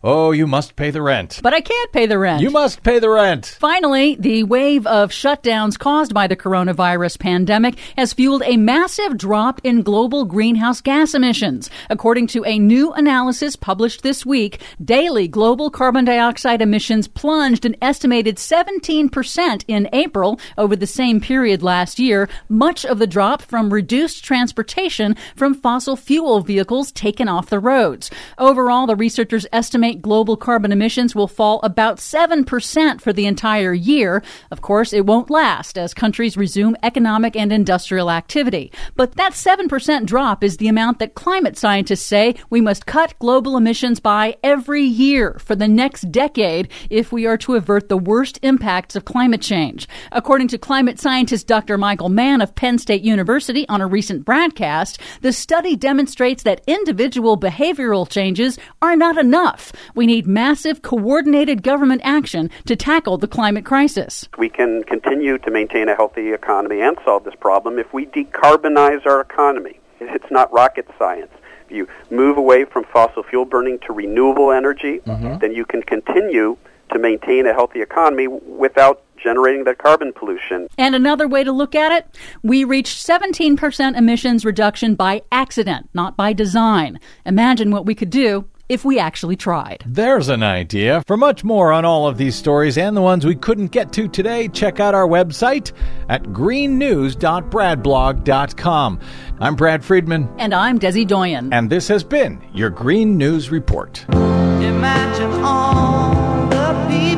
Oh, 0.05 0.33
you 0.33 0.49
must 0.49 0.75
pay 0.75 0.91
the 0.91 1.01
rent. 1.01 1.39
But 1.45 1.55
I 1.55 1.61
can't 1.61 1.93
pay 1.93 2.07
the 2.07 2.19
rent. 2.19 2.43
You 2.43 2.51
must 2.51 2.83
pay 2.83 2.99
the 2.99 3.09
rent. 3.09 3.57
Finally, 3.61 4.17
the 4.17 4.43
wave 4.43 4.85
of 4.85 5.13
shutdowns 5.13 5.79
caused 5.79 6.13
by 6.13 6.27
the 6.27 6.35
coronavirus 6.35 7.21
pandemic 7.21 7.79
has 7.97 8.13
fueled 8.13 8.43
a 8.45 8.57
massive 8.57 9.17
drop 9.17 9.61
in 9.63 9.83
global 9.83 10.25
greenhouse 10.25 10.81
gas 10.81 11.15
emissions. 11.15 11.71
According 11.89 12.27
to 12.29 12.45
a 12.45 12.59
new 12.59 12.93
analysis 12.95 13.55
published 13.55 14.03
this 14.03 14.27
week, 14.27 14.61
daily 14.85 15.29
global 15.29 15.71
carbon 15.71 16.05
dioxide 16.05 16.63
emissions 16.63 17.07
plunged 17.07 17.65
an 17.65 17.77
estimated 17.81 18.39
17% 18.39 19.65
in 19.69 19.89
April 19.93 20.41
over 20.59 20.75
the 20.75 20.85
same 20.85 21.21
period 21.21 21.63
last 21.63 22.01
year, 22.01 22.29
much 22.49 22.85
of 22.85 22.99
the 22.99 23.07
drop 23.07 23.41
from 23.41 23.73
reduced 23.73 24.25
transportation 24.25 25.15
from 25.37 25.55
fossil 25.55 25.95
fuel 25.95 26.41
vehicles 26.41 26.91
taken 26.91 27.29
off 27.29 27.51
the 27.51 27.61
roads. 27.61 28.11
Overall, 28.37 28.89
the 28.89 28.97
researchers 28.97 29.47
estimate 29.53 29.92
estimate 29.93 30.03
global 30.03 30.37
carbon 30.37 30.73
emissions 30.73 31.15
will 31.15 31.29
fall 31.29 31.61
about 31.63 31.99
7% 31.99 33.01
for 33.01 33.13
the 33.13 33.27
entire 33.27 33.75
year. 33.75 34.23
Of 34.51 34.63
course, 34.63 34.93
it 34.93 35.07
won't 35.07 35.31
last 35.31 35.77
as 35.77 35.93
countries 35.95 36.37
resume 36.37 36.77
economic 36.83 37.37
and 37.37 37.53
industrial 37.53 38.11
activity. 38.11 38.73
But 38.97 39.17
that 39.17 39.33
7% 39.33 40.07
drop 40.07 40.43
is 40.43 40.57
the 40.57 40.69
amount 40.69 40.99
that 40.99 41.15
climate 41.15 41.59
scientists 41.59 42.07
say 42.07 42.35
we 42.49 42.61
must 42.61 42.87
cut 42.87 43.19
global 43.19 43.57
emissions 43.57 44.01
by 44.01 44.37
every 44.43 44.83
year 44.83 45.39
for 45.39 45.55
the 45.57 45.69
next 45.69 46.11
decade 46.11 46.69
if 46.89 47.13
we 47.13 47.27
are 47.27 47.39
to 47.39 47.55
avert 47.55 47.89
the 47.89 47.99
worst 47.99 48.39
impacts 48.43 48.97
of 48.97 49.05
climate 49.05 49.43
change. 49.43 49.89
According 50.13 50.49
to 50.49 50.59
climate 50.59 51.01
scientist 51.01 51.47
Dr. 51.47 51.77
Michael 51.77 52.09
Mann 52.09 52.41
of 52.41 52.55
Penn 52.55 52.79
State 52.79 53.03
University 53.03 53.69
on 53.69 53.81
a 53.81 53.87
recent 53.87 54.25
broadcast, 54.25 54.99
the 55.21 55.33
study 55.33 55.77
demonstrates 55.77 56.45
that 56.45 56.63
individual 56.67 57.39
behavioral 57.39 58.09
changes 58.09 58.59
are 58.81 58.97
not 58.97 59.19
enough. 59.19 59.73
We 59.95 60.07
need 60.07 60.27
massive 60.27 60.83
coordinated 60.83 61.63
government 61.63 62.01
action 62.05 62.51
to 62.67 62.77
tackle 62.77 63.19
the 63.19 63.29
climate 63.29 63.65
crisis. 63.65 64.29
We 64.39 64.49
can 64.49 64.85
continue 64.85 65.39
to 65.39 65.51
maintain 65.51 65.89
a 65.89 65.95
healthy 65.97 66.33
economy 66.33 66.81
and 66.81 66.97
solve 67.05 67.25
this 67.25 67.35
problem 67.39 67.79
if 67.79 67.93
we 67.93 68.07
decarbonize 68.07 69.07
our 69.07 69.21
economy. 69.21 69.79
It's 70.01 70.31
not 70.31 70.53
rocket 70.53 70.87
science. 70.99 71.31
If 71.67 71.73
you 71.73 71.89
move 72.11 72.37
away 72.37 72.65
from 72.65 72.85
fossil 72.93 73.23
fuel 73.23 73.45
burning 73.45 73.79
to 73.87 73.93
renewable 73.93 74.51
energy, 74.53 75.01
Mm-hmm. 75.07 75.39
then 75.39 75.53
you 75.53 75.65
can 75.65 75.83
continue 75.83 76.57
to 76.93 76.99
maintain 76.99 77.47
a 77.47 77.53
healthy 77.55 77.81
economy 77.81 78.27
without 78.29 79.03
generating 79.17 79.65
that 79.65 79.79
carbon 79.79 80.13
pollution. 80.13 80.69
And 80.77 80.95
another 80.95 81.29
way 81.29 81.45
to 81.45 81.53
look 81.53 81.75
at 81.75 81.93
it, 81.93 82.07
we 82.43 82.65
reached 82.65 83.07
17% 83.07 83.97
emissions 83.97 84.45
reduction 84.45 84.95
by 84.97 85.23
accident, 85.31 85.89
not 85.95 86.17
by 86.17 86.33
design. 86.33 86.99
Imagine 87.25 87.71
what 87.71 87.87
we 87.87 87.95
could 87.95 88.11
do 88.11 88.45
if 88.69 88.85
we 88.85 88.99
actually 88.99 89.37
tried. 89.37 89.85
There's 89.87 90.29
an 90.29 90.43
idea. 90.43 91.03
For 91.07 91.17
much 91.17 91.45
more 91.45 91.73
on 91.73 91.85
all 91.85 92.07
of 92.07 92.17
these 92.19 92.35
stories 92.35 92.79
and 92.79 92.97
the 92.97 93.03
ones 93.03 93.27
we 93.27 93.35
couldn't 93.35 93.73
get 93.73 93.93
to 93.95 94.07
today, 94.09 94.49
check 94.49 94.81
out 94.81 94.95
our 94.95 95.07
website 95.07 95.73
at 96.09 96.23
greennews.bradblog.com. 96.25 99.01
I'm 99.41 99.57
Brad 99.57 99.85
Friedman. 99.85 100.29
And 100.39 100.55
I'm 100.55 100.79
Desi 100.79 101.07
Doyen. 101.07 101.53
And 101.53 101.69
this 101.71 101.89
has 101.89 102.03
been 102.05 102.41
your 102.55 102.71
Green 102.71 103.19
News 103.19 103.51
Report. 103.51 104.05
Imagine 104.11 105.33
all 105.45 106.15
the 106.49 106.87
people 106.89 107.12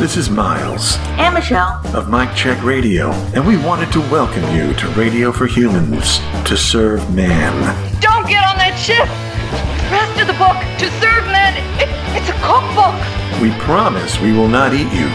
This 0.00 0.16
is 0.16 0.30
Miles 0.30 0.96
And 1.20 1.34
Michelle. 1.34 1.80
of 1.94 2.08
Mike 2.08 2.34
Check 2.34 2.62
Radio, 2.64 3.10
and 3.34 3.46
we 3.46 3.56
wanted 3.58 3.92
to 3.92 4.00
welcome 4.10 4.42
you 4.56 4.72
to 4.74 4.88
Radio 4.90 5.30
for 5.30 5.46
Humans 5.46 6.18
to 6.48 6.56
serve 6.56 7.14
man. 7.14 7.52
Don't 8.00 8.26
get 8.26 8.42
on 8.48 8.56
that 8.56 8.74
ship! 8.80 9.04
Rest 9.92 10.18
of 10.20 10.26
the 10.26 10.32
book, 10.40 10.56
To 10.80 10.88
Serve 11.00 11.26
Men, 11.28 11.52
it, 11.78 11.88
it's 12.16 12.28
a 12.30 12.34
cookbook! 12.40 12.96
We 13.42 13.50
promise 13.64 14.18
we 14.20 14.32
will 14.32 14.48
not 14.48 14.72
eat 14.72 14.90
you. 14.92 15.06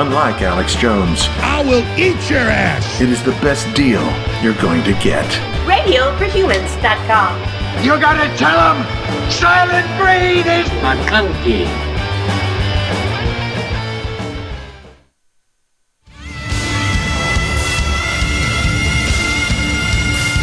Unlike 0.00 0.42
Alex 0.42 0.74
Jones, 0.76 1.26
I 1.42 1.62
will 1.64 1.82
eat 1.98 2.30
your 2.30 2.40
ass. 2.46 3.00
It 3.00 3.08
is 3.10 3.22
the 3.24 3.32
best 3.42 3.66
deal 3.74 4.02
you're 4.42 4.54
going 4.62 4.84
to 4.84 4.92
get. 5.02 5.26
RadioForHumans.com. 5.66 7.84
You 7.84 7.98
gotta 7.98 8.28
tell 8.38 8.74
them 8.74 8.86
Silent 9.30 9.86
Breed 9.98 10.46
is 10.46 10.68
my 10.82 10.94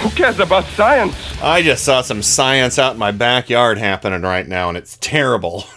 Who 0.00 0.10
cares 0.10 0.38
about 0.38 0.64
science? 0.64 1.16
I 1.42 1.62
just 1.62 1.84
saw 1.84 2.00
some 2.02 2.22
science 2.22 2.78
out 2.78 2.92
in 2.92 2.98
my 2.98 3.10
backyard 3.12 3.78
happening 3.78 4.22
right 4.22 4.46
now, 4.46 4.68
and 4.68 4.76
it's 4.78 4.96
terrible. 5.00 5.64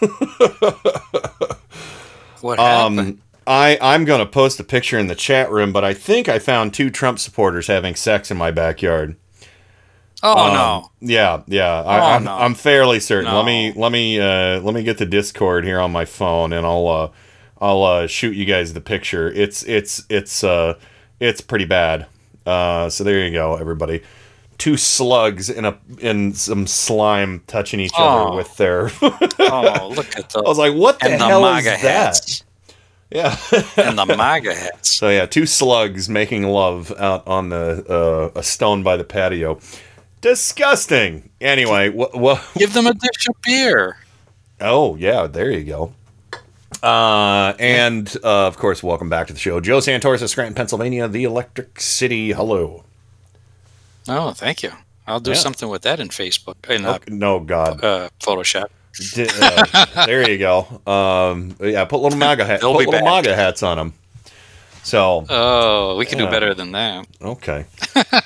What 2.41 2.57
um, 2.57 3.19
I 3.45 3.77
I'm 3.81 4.05
gonna 4.05 4.25
post 4.25 4.61
a 4.61 4.63
picture 4.63 4.97
in 4.97 5.07
the 5.07 5.15
chat 5.15 5.51
room, 5.51 5.73
but 5.73 5.83
I 5.83 5.93
think 5.93 6.29
I 6.29 6.39
found 6.39 6.73
two 6.73 6.89
Trump 6.89 7.19
supporters 7.19 7.67
having 7.67 7.95
sex 7.95 8.31
in 8.31 8.37
my 8.37 8.49
backyard. 8.49 9.17
Oh 10.23 10.47
Um, 10.47 10.53
no. 10.53 10.91
Yeah, 11.01 11.41
yeah. 11.47 11.81
I, 11.83 11.99
Oh, 11.99 12.03
I'm, 12.15 12.23
no. 12.23 12.33
I'm 12.33 12.53
fairly 12.55 13.01
certain. 13.01 13.29
No. 13.29 13.37
Let 13.37 13.45
me 13.45 13.73
let 13.75 13.91
me 13.91 14.21
uh, 14.21 14.61
let 14.61 14.73
me 14.73 14.83
get 14.83 14.99
the 14.99 15.05
Discord 15.05 15.65
here 15.65 15.81
on 15.81 15.91
my 15.91 16.05
phone, 16.05 16.53
and 16.53 16.65
I'll 16.65 16.87
uh, 16.87 17.09
I'll 17.59 17.83
uh, 17.83 18.07
shoot 18.07 18.37
you 18.37 18.45
guys 18.45 18.73
the 18.73 18.79
picture. 18.79 19.29
It's 19.29 19.63
it's 19.63 20.03
it's 20.09 20.41
uh, 20.41 20.75
it's 21.19 21.41
pretty 21.41 21.65
bad. 21.65 22.05
Uh, 22.49 22.89
so 22.89 23.03
there 23.03 23.25
you 23.25 23.31
go, 23.31 23.55
everybody. 23.57 24.01
Two 24.57 24.75
slugs 24.75 25.49
in 25.49 25.63
a 25.65 25.77
in 25.99 26.33
some 26.33 26.67
slime 26.67 27.41
touching 27.47 27.79
each 27.79 27.93
other 27.97 28.29
Oh. 28.31 28.35
with 28.35 28.57
their. 28.57 28.91
Oh, 29.51 29.91
look 29.95 30.17
at 30.17 30.29
the. 30.29 30.39
I 30.45 30.49
was 30.49 30.57
like, 30.57 30.73
what 30.75 30.99
the 30.99 31.11
and 31.11 31.21
hell 31.21 31.41
the 31.41 31.47
is 31.47 31.65
MAGA 31.65 31.81
that? 31.81 32.05
hats. 32.05 32.43
Yeah. 33.09 33.37
and 33.77 33.97
the 33.97 34.05
MAGA 34.05 34.53
hats. 34.53 34.91
So 34.97 35.09
yeah, 35.09 35.25
two 35.25 35.45
slugs 35.45 36.09
making 36.09 36.43
love 36.43 36.91
out 36.99 37.25
on 37.27 37.49
the 37.49 37.85
uh, 38.35 38.39
a 38.39 38.43
stone 38.43 38.83
by 38.83 38.97
the 38.97 39.03
patio. 39.03 39.59
Disgusting. 40.21 41.29
Anyway, 41.41 41.89
wh- 41.89 42.13
wh- 42.15 42.57
Give 42.57 42.73
them 42.73 42.85
a 42.87 42.93
dish 42.93 43.27
of 43.29 43.35
beer. 43.43 43.97
Oh 44.61 44.95
yeah, 44.97 45.25
there 45.27 45.49
you 45.49 45.63
go. 45.63 45.93
Uh, 46.81 47.53
and 47.59 48.15
uh, 48.23 48.47
of 48.47 48.57
course, 48.57 48.81
welcome 48.81 49.09
back 49.09 49.27
to 49.27 49.33
the 49.33 49.39
show, 49.39 49.59
Joe 49.59 49.79
Santoris 49.79 50.21
of 50.21 50.29
Scranton, 50.29 50.55
Pennsylvania, 50.55 51.07
the 51.07 51.23
Electric 51.25 51.79
City. 51.81 52.31
Hello. 52.31 52.83
Oh, 54.07 54.31
thank 54.31 54.63
you. 54.63 54.71
I'll 55.05 55.19
do 55.19 55.31
Yeah. 55.31 55.37
something 55.37 55.67
with 55.69 55.81
that 55.83 55.99
in 55.99 56.09
Facebook. 56.09 56.55
In 56.69 56.85
uh, 56.85 56.93
Okay, 56.95 57.13
no 57.13 57.39
God. 57.39 57.83
uh, 57.83 58.09
Photoshop. 58.19 58.67
Di- 59.13 59.27
uh, 59.41 60.05
there 60.05 60.29
you 60.29 60.37
go. 60.37 60.81
Um, 60.91 61.55
yeah, 61.59 61.83
put 61.85 62.01
little 62.01 62.17
MAGA 62.17 62.45
hats. 62.45 62.61
Put 62.63 62.71
little 62.71 62.91
back. 62.91 63.03
MAGA 63.03 63.35
hats 63.35 63.61
on 63.63 63.77
them. 63.77 63.93
So 64.83 65.25
Oh, 65.29 65.97
we 65.97 66.05
can 66.05 66.17
Yeah. 66.19 66.25
do 66.25 66.31
better 66.31 66.53
than 66.53 66.71
that. 66.71 67.05
okay. 67.21 67.65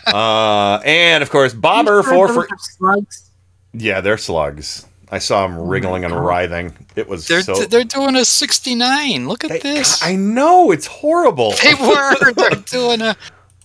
uh, 0.08 0.80
and 0.86 1.24
of 1.24 1.30
course, 1.32 1.54
Bobber 1.54 2.04
for 2.04 2.28
for 2.28 2.48
slugs. 2.60 3.30
yeah, 3.74 4.00
they're 4.02 4.18
slugs. 4.18 4.86
I 5.14 5.19
saw 5.19 5.45
them 5.45 5.57
wriggling 5.60 6.03
and 6.06 6.14
writhing. 6.14 6.73
It 6.95 7.07
was 7.07 7.27
They're 7.27 7.41
so. 7.41 7.53
they're 7.65 7.84
doing 7.84 8.15
a 8.15 8.26
69. 8.26 9.27
Look 9.27 9.44
at 9.44 9.61
this. 9.61 10.03
I 10.03 10.15
know 10.15 10.72
it's 10.72 10.88
horrible. 10.88 11.53
They 11.64 11.76
were. 11.76 12.31
They're 12.34 12.60
doing 12.61 13.02
a. 13.02 13.15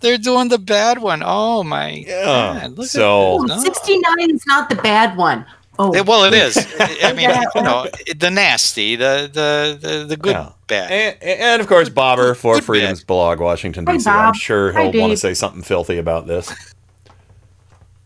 They're 0.00 0.18
doing 0.18 0.48
the 0.48 0.58
bad 0.58 0.98
one. 1.00 1.22
Oh 1.24 1.62
my 1.62 2.04
Yeah. 2.06 2.24
God! 2.62 2.78
Look 2.78 2.86
So- 2.88 3.42
at 3.44 3.48
this. 3.48 3.56
No. 3.56 3.62
69 3.64 4.30
is 4.30 4.46
not 4.46 4.68
the 4.68 4.76
bad 4.76 5.16
one. 5.16 5.44
Oh, 5.80 5.92
Eh, 5.92 6.00
well, 6.02 6.24
it 6.24 6.34
is. 6.34 6.56
I 7.02 7.12
mean, 7.12 7.30
you 7.54 7.62
know, 7.62 7.86
the 8.18 8.30
nasty, 8.30 8.96
the 8.96 9.30
the 9.32 9.78
the, 9.80 10.04
the 10.06 10.16
good 10.16 10.34
Yeah. 10.34 10.50
bad. 10.66 10.90
And, 11.22 11.40
and 11.40 11.62
of 11.62 11.68
course, 11.68 11.88
Bobber 11.88 12.34
for 12.34 12.56
Good 12.56 12.64
Freedom's 12.64 13.04
blog, 13.04 13.40
Washington 13.40 13.84
D.C. 13.84 14.10
I'm 14.10 14.34
sure 14.34 14.72
he'll 14.72 15.00
want 15.00 15.12
to 15.12 15.16
say 15.16 15.34
something 15.34 15.62
filthy 15.62 15.98
about 15.98 16.26
this. 16.26 16.52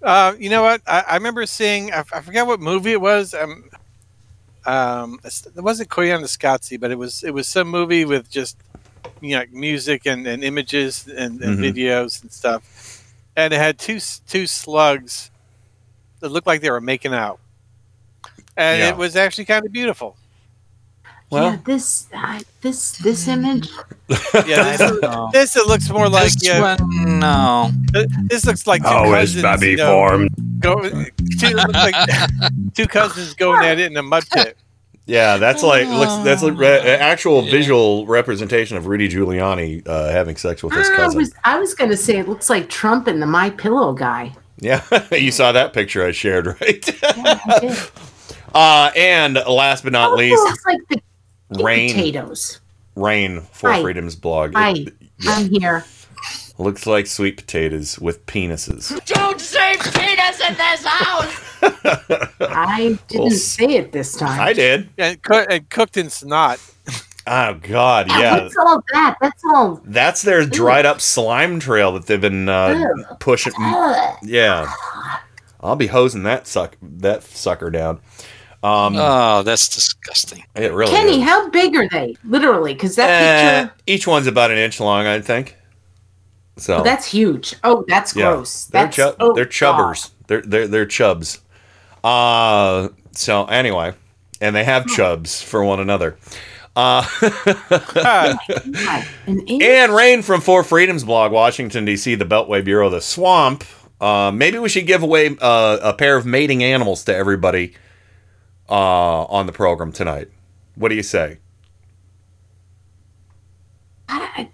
Uh, 0.02 0.34
you 0.38 0.50
know 0.50 0.62
what? 0.62 0.82
I, 0.86 1.04
I 1.10 1.14
remember 1.16 1.46
seeing. 1.46 1.92
I, 1.92 2.00
I 2.12 2.20
forgot 2.20 2.46
what 2.46 2.60
movie 2.60 2.92
it 2.92 3.00
was. 3.00 3.34
Um, 3.34 3.64
um, 4.66 5.18
it 5.24 5.62
wasn't 5.62 5.88
Koyaanisqatsi, 5.90 6.80
but 6.80 6.90
it 6.90 6.98
was 6.98 7.22
it 7.24 7.32
was 7.34 7.48
some 7.48 7.68
movie 7.68 8.04
with 8.04 8.30
just 8.30 8.56
you 9.20 9.36
know 9.36 9.44
music 9.52 10.06
and, 10.06 10.26
and 10.26 10.44
images 10.44 11.06
and, 11.08 11.40
and 11.42 11.58
Mhm. 11.58 11.74
videos 11.74 12.22
and 12.22 12.32
stuff, 12.32 13.04
and 13.36 13.52
it 13.52 13.58
had 13.58 13.78
two 13.78 13.98
two 14.28 14.46
slugs 14.46 15.30
that 16.20 16.30
looked 16.30 16.46
like 16.46 16.60
they 16.62 16.70
were 16.70 16.80
making 16.80 17.14
out, 17.14 17.40
and 18.56 18.80
Yeah. 18.80 18.88
it 18.90 18.96
was 18.96 19.16
actually 19.16 19.44
kind 19.46 19.64
of 19.66 19.72
beautiful. 19.72 20.16
Yeah, 21.32 21.58
this 21.64 22.08
uh, 22.14 22.40
this 22.60 22.92
this 22.98 23.28
image. 23.28 23.68
Yeah, 24.46 24.76
this, 24.76 25.00
this 25.32 25.56
it 25.56 25.66
looks 25.66 25.88
more 25.88 26.08
like 26.08 26.32
This 26.32 26.46
yeah, 26.46 26.76
one, 26.76 27.18
no. 27.18 27.70
this 28.24 28.44
looks 28.44 28.66
like 28.66 28.82
two 28.82 28.88
cousins. 28.88 29.42
Babby 29.42 29.70
you 29.70 29.76
know, 29.78 29.86
formed? 29.90 30.30
Go, 30.60 30.82
two, 30.82 31.48
looks 31.54 31.72
like 31.72 31.94
two 32.74 32.86
cousins 32.86 33.32
going 33.34 33.64
at 33.64 33.78
it 33.78 33.90
in 33.90 33.96
a 33.96 34.02
mud 34.02 34.24
pit. 34.30 34.58
Yeah, 35.06 35.36
that's 35.38 35.62
like 35.62 35.88
looks 35.88 36.24
that's 36.24 36.42
a 36.42 36.52
re- 36.52 36.78
actual 36.78 37.42
visual 37.42 38.06
representation 38.06 38.76
of 38.76 38.86
Rudy 38.86 39.08
Giuliani 39.08 39.86
uh, 39.86 40.10
having 40.10 40.36
sex 40.36 40.62
with 40.62 40.72
his 40.74 40.88
I 40.90 40.96
cousin. 40.96 41.18
was 41.18 41.34
I 41.44 41.58
was 41.58 41.74
gonna 41.74 41.96
say 41.96 42.18
it 42.18 42.28
looks 42.28 42.48
like 42.48 42.68
Trump 42.68 43.08
and 43.08 43.20
the 43.20 43.26
My 43.26 43.50
Pillow 43.50 43.94
guy. 43.94 44.32
Yeah, 44.58 44.82
you 45.12 45.32
saw 45.32 45.52
that 45.52 45.72
picture 45.72 46.04
I 46.06 46.12
shared, 46.12 46.46
right? 46.46 47.02
uh, 48.54 48.92
and 48.94 49.34
last 49.34 49.82
but 49.82 49.92
not 49.92 50.10
Also 50.10 50.18
least, 50.22 50.42
looks 50.44 50.66
like 50.66 50.78
the 50.88 51.02
Rain 51.60 51.90
potatoes. 51.94 52.60
Rain 52.96 53.40
for 53.52 53.70
Hi. 53.72 53.80
Freedom's 53.82 54.16
blog. 54.16 54.54
Hi, 54.54 54.70
It 54.72 54.94
I'm 55.26 55.48
here. 55.48 55.84
looks 56.58 56.86
like 56.86 57.06
sweet 57.06 57.36
potatoes 57.36 57.98
with 57.98 58.24
penises. 58.26 59.02
Don't 59.06 59.40
say 59.40 59.74
penis 59.76 60.40
in 60.40 60.54
this 60.54 60.84
house! 60.84 61.38
I 62.40 62.98
didn't 63.08 63.20
Well, 63.20 63.30
say 63.30 63.74
it 63.76 63.92
this 63.92 64.16
time. 64.16 64.40
I 64.40 64.52
did. 64.52 64.88
And, 64.98 65.22
coo- 65.22 65.46
and 65.48 65.68
cooked 65.70 65.96
in 65.96 66.10
snot. 66.10 66.60
Oh 67.24 67.54
God, 67.54 68.08
Yeah, 68.08 68.18
yeah. 68.18 68.42
What's 68.42 68.56
all 68.56 68.82
that? 68.92 69.16
That's 69.20 69.42
all. 69.54 69.80
That's 69.84 70.22
their 70.22 70.44
dried 70.44 70.84
up 70.84 71.00
slime 71.00 71.60
trail 71.60 71.92
that 71.92 72.06
they've 72.06 72.20
been 72.20 72.48
uh, 72.48 72.84
pushing. 73.20 73.52
Yeah, 74.24 74.72
I'll 75.60 75.76
be 75.76 75.86
hosing 75.86 76.24
that 76.24 76.48
suck 76.48 76.76
that 76.82 77.22
sucker 77.22 77.70
down. 77.70 78.00
Um, 78.62 78.94
Oh, 78.96 79.42
that's 79.42 79.68
disgusting. 79.68 80.44
it 80.54 80.72
really 80.72 80.92
Kenny, 80.92 81.20
is. 81.20 81.24
how 81.28 81.48
big 81.50 81.74
are 81.74 81.88
they? 81.88 82.14
Literally, 82.24 82.74
because 82.74 82.94
that 82.96 83.08
Eh, 83.10 83.60
picture. 83.62 83.74
each 83.86 84.06
one's 84.06 84.26
about 84.28 84.50
an 84.52 84.58
inch 84.58 84.78
long, 84.78 85.06
I 85.06 85.20
think. 85.20 85.56
So 86.58 86.76
Oh, 86.78 86.82
that's 86.82 87.06
huge. 87.06 87.54
Oh, 87.64 87.84
that's 87.88 88.14
yeah, 88.14 88.30
gross. 88.32 88.66
they're 88.66 88.84
That's 88.84 88.96
chu- 88.96 89.14
oh, 89.18 89.32
they're 89.32 89.46
chubbers. 89.46 90.10
They're 90.28 90.42
they're 90.42 90.68
they're 90.68 90.86
chubs. 90.86 91.40
Uh, 92.04 92.88
so 93.12 93.46
anyway, 93.46 93.94
and 94.40 94.54
they 94.54 94.64
have 94.64 94.86
chubs 94.86 95.42
for 95.42 95.64
one 95.64 95.80
another. 95.80 96.16
Uh, 96.76 97.04
God, 97.94 98.36
an 99.26 99.40
and 99.62 99.94
Rain 99.94 100.22
from 100.22 100.40
Four 100.40 100.62
Freedoms 100.64 101.04
blog, 101.04 101.32
Washington 101.32 101.84
D.C., 101.84 102.14
the 102.14 102.24
Beltway 102.24 102.64
Bureau, 102.64 102.88
the 102.88 103.00
Swamp. 103.00 103.64
Uh, 104.00 104.30
maybe 104.34 104.58
we 104.58 104.68
should 104.68 104.86
give 104.86 105.02
away 105.02 105.36
uh, 105.40 105.78
a 105.82 105.92
pair 105.94 106.16
of 106.16 106.26
mating 106.26 106.62
animals 106.64 107.04
to 107.04 107.14
everybody 107.14 107.74
uh, 108.68 109.24
on 109.24 109.46
the 109.46 109.52
program 109.52 109.92
tonight. 109.92 110.28
What 110.74 110.88
do 110.88 110.94
you 110.94 111.02
say? 111.02 111.38
I- 114.08 114.48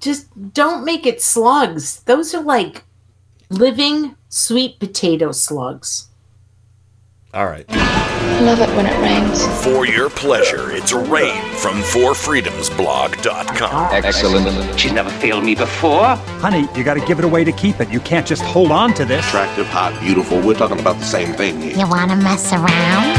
just 0.00 0.26
don't 0.52 0.84
make 0.84 1.06
it 1.06 1.22
slugs. 1.22 2.00
Those 2.02 2.34
are 2.34 2.42
like 2.42 2.82
living 3.50 4.16
sweet 4.28 4.78
potato 4.80 5.30
slugs. 5.32 6.08
All 7.32 7.46
right. 7.46 7.64
I 7.68 8.40
Love 8.42 8.60
it 8.60 8.68
when 8.76 8.86
it 8.86 8.98
rains. 9.00 9.46
For 9.64 9.86
your 9.86 10.10
pleasure, 10.10 10.70
it's 10.72 10.92
Rain 10.92 11.40
from 11.54 11.80
FourFreedomsBlog.com. 11.80 13.94
Excellent. 13.94 14.80
She's 14.80 14.92
never 14.92 15.08
failed 15.10 15.44
me 15.44 15.54
before. 15.54 16.16
Honey, 16.42 16.68
you 16.76 16.82
gotta 16.84 17.00
give 17.06 17.18
it 17.20 17.24
away 17.24 17.44
to 17.44 17.52
keep 17.52 17.78
it. 17.80 17.88
You 17.88 18.00
can't 18.00 18.26
just 18.26 18.42
hold 18.42 18.72
on 18.72 18.92
to 18.94 19.04
this. 19.04 19.24
Attractive, 19.28 19.66
hot, 19.68 19.98
beautiful. 20.00 20.40
We're 20.40 20.54
talking 20.54 20.80
about 20.80 20.98
the 20.98 21.04
same 21.04 21.32
thing 21.34 21.60
here. 21.60 21.76
You 21.76 21.86
wanna 21.88 22.16
mess 22.16 22.52
around? 22.52 23.16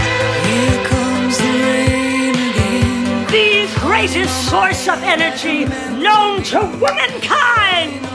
The 3.31 3.69
greatest 3.79 4.49
source 4.49 4.87
of 4.87 5.01
energy 5.03 5.65
known 6.01 6.43
to 6.43 6.59
womankind! 6.79 8.05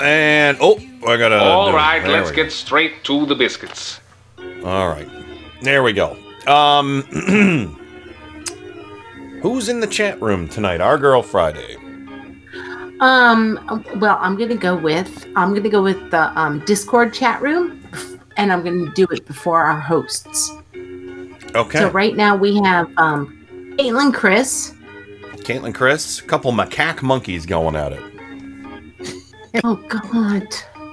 And 0.00 0.56
oh, 0.60 0.80
I 1.06 1.16
gotta. 1.16 1.38
All 1.38 1.70
do- 1.70 1.76
right, 1.76 2.00
there 2.02 2.10
let's 2.12 2.30
get 2.30 2.50
straight 2.52 3.04
to 3.04 3.26
the 3.26 3.34
biscuits. 3.34 4.00
All 4.64 4.88
right. 4.88 5.08
There 5.62 5.82
we 5.82 5.92
go. 5.92 6.16
Um 6.46 7.80
Who's 9.42 9.68
in 9.68 9.80
the 9.80 9.86
chat 9.86 10.22
room 10.22 10.48
tonight? 10.48 10.80
Our 10.80 10.96
girl 10.96 11.22
Friday. 11.22 11.76
Um, 13.00 13.84
well, 13.96 14.16
I'm 14.20 14.36
gonna 14.38 14.54
go 14.54 14.74
with 14.74 15.26
I'm 15.36 15.54
gonna 15.54 15.68
go 15.68 15.82
with 15.82 16.10
the 16.10 16.38
um, 16.40 16.60
Discord 16.60 17.12
chat 17.12 17.42
room, 17.42 17.86
and 18.38 18.50
I'm 18.50 18.62
gonna 18.64 18.90
do 18.94 19.04
it 19.10 19.26
before 19.26 19.60
our 19.60 19.78
hosts. 19.78 20.50
Okay. 21.54 21.78
So 21.78 21.90
right 21.90 22.16
now 22.16 22.36
we 22.36 22.56
have 22.62 22.90
um, 22.96 23.74
Caitlin, 23.78 24.12
Chris. 24.12 24.74
Caitlin 25.36 25.74
Chris, 25.74 26.20
a 26.20 26.22
couple 26.24 26.52
macaque 26.52 27.02
monkeys 27.02 27.46
going 27.46 27.76
at 27.76 27.92
it. 27.92 28.02
Oh 29.62 29.76
God. 29.88 30.48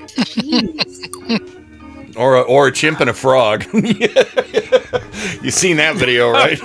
Jeez. 0.07 1.57
Or 2.17 2.35
a, 2.35 2.41
or 2.41 2.67
a 2.67 2.71
chimp 2.71 2.99
and 2.99 3.09
a 3.09 3.13
frog. 3.13 3.63
you 3.73 5.49
seen 5.49 5.77
that 5.77 5.95
video, 5.95 6.29
right? 6.29 6.59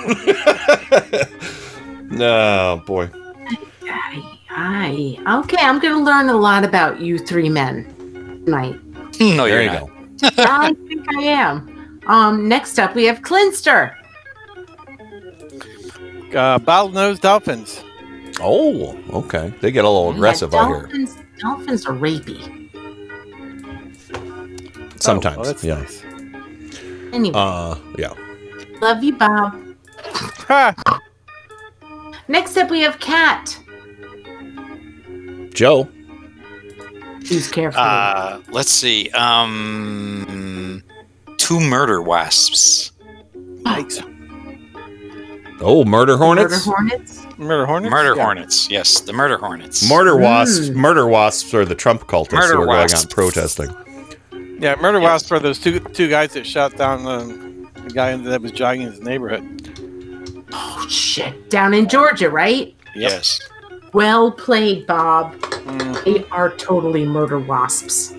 no, 2.11 2.83
boy. 2.85 3.09
Hi. 4.49 5.19
Okay, 5.41 5.59
I'm 5.61 5.79
gonna 5.79 6.03
learn 6.03 6.29
a 6.29 6.37
lot 6.37 6.65
about 6.65 7.01
you 7.01 7.19
three 7.19 7.49
men 7.49 7.85
tonight. 8.45 8.75
No, 9.21 9.45
there 9.47 9.63
you're 9.63 9.63
you 9.63 9.71
not. 9.71 9.87
go. 9.87 9.93
I 10.39 10.75
think 10.89 11.07
I 11.17 11.23
am. 11.23 11.76
Um, 12.07 12.49
next 12.49 12.79
up 12.79 12.95
we 12.95 13.05
have 13.05 13.21
Clinster. 13.23 13.95
Uh, 16.35 16.59
Bottlenose 16.59 17.21
dolphins. 17.21 17.83
Oh, 18.41 18.99
okay. 19.11 19.53
They 19.61 19.71
get 19.71 19.85
a 19.85 19.89
little 19.89 20.11
aggressive, 20.11 20.55
I 20.55 20.67
hear. 20.67 20.81
Dolphins, 20.83 21.17
dolphins 21.39 21.87
are 21.87 21.93
rapey. 21.95 22.53
Sometimes, 25.01 25.39
Oh, 25.39 25.45
that's 25.45 25.65
yeah. 25.65 25.85
Anyway, 27.13 27.35
Uh, 27.39 27.77
yeah. 27.99 28.13
love 28.81 29.03
you, 29.03 29.15
Bob. 29.15 29.55
Next 32.29 32.57
up 32.57 32.71
we 32.71 32.81
have 32.81 32.99
Cat. 32.99 33.59
Joe. 35.55 35.89
Who's 37.29 37.49
careful? 37.51 37.81
Uh, 37.81 38.41
let's 38.51 38.71
see. 38.71 39.09
Um, 39.11 40.83
two 41.47 41.61
murder 41.61 42.03
wasps. 42.03 42.93
Yikes. 43.63 44.03
Oh, 45.61 45.85
murder 45.85 46.17
hornets. 46.17 46.67
Murder 46.67 46.77
hornets. 46.77 47.27
Murder 47.39 47.67
hornets. 47.67 47.91
Murder 47.91 48.15
Yeah. 48.17 48.23
hornets. 48.25 48.71
Yes, 48.71 49.01
the 49.01 49.13
murder 49.13 49.39
hornets. 49.39 49.89
Murder 49.89 50.17
wasps. 50.17 50.69
Murder 50.71 51.07
wasps 51.07 51.55
are 51.55 51.65
the 51.65 51.75
Trump 51.75 52.07
cultists 52.07 52.33
Murder 52.33 52.55
who 52.57 52.63
are 52.63 52.67
going 52.67 52.79
wasps. 52.81 53.05
out 53.05 53.11
protesting. 53.11 53.75
Yeah, 54.61 54.75
murder 54.81 55.01
wasps 55.01 55.31
are 55.33 55.39
those 55.39 55.59
two 55.59 55.81
two 55.81 56.09
guys 56.09 56.33
that 56.35 56.47
shot 56.47 56.77
down 56.77 57.07
um, 57.07 57.69
the 57.75 57.91
guy 57.91 58.17
that 58.17 58.41
was 58.43 58.53
jogging 58.53 58.83
in 58.83 58.91
his 58.91 59.01
neighborhood. 59.01 59.45
Oh 60.53 60.87
shit! 60.89 61.51
Down 61.51 61.75
in 61.75 61.89
Georgia, 61.89 62.31
right? 62.31 62.75
Yes. 62.95 63.39
Well 63.93 64.31
played, 64.33 64.87
Bob. 64.87 65.35
Mm. 65.41 66.05
They 66.05 66.25
are 66.31 66.51
totally 66.57 67.05
murder 67.05 67.39
wasps. 67.39 68.15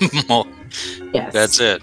Well, 1.00 1.10
Yes. 1.12 1.32
That's 1.32 1.60
it. 1.60 1.82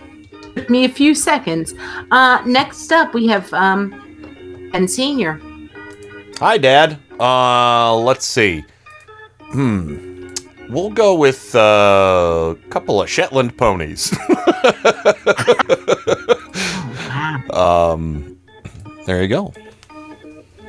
Took 0.55 0.69
me 0.69 0.85
a 0.85 0.89
few 0.89 1.13
seconds. 1.13 1.73
Uh, 2.11 2.41
next 2.45 2.91
up, 2.91 3.13
we 3.13 3.27
have 3.27 3.51
um, 3.53 4.69
Ben 4.71 4.87
Senior. 4.87 5.39
Hi, 6.39 6.57
Dad. 6.57 6.97
Uh, 7.19 7.95
let's 7.95 8.25
see. 8.25 8.63
Hmm. 9.39 10.33
We'll 10.69 10.89
go 10.89 11.15
with 11.15 11.55
uh, 11.55 12.55
a 12.55 12.69
couple 12.69 13.01
of 13.01 13.09
Shetland 13.09 13.57
ponies. 13.57 14.11
um, 17.53 18.37
there 19.05 19.21
you 19.21 19.27
go. 19.29 19.53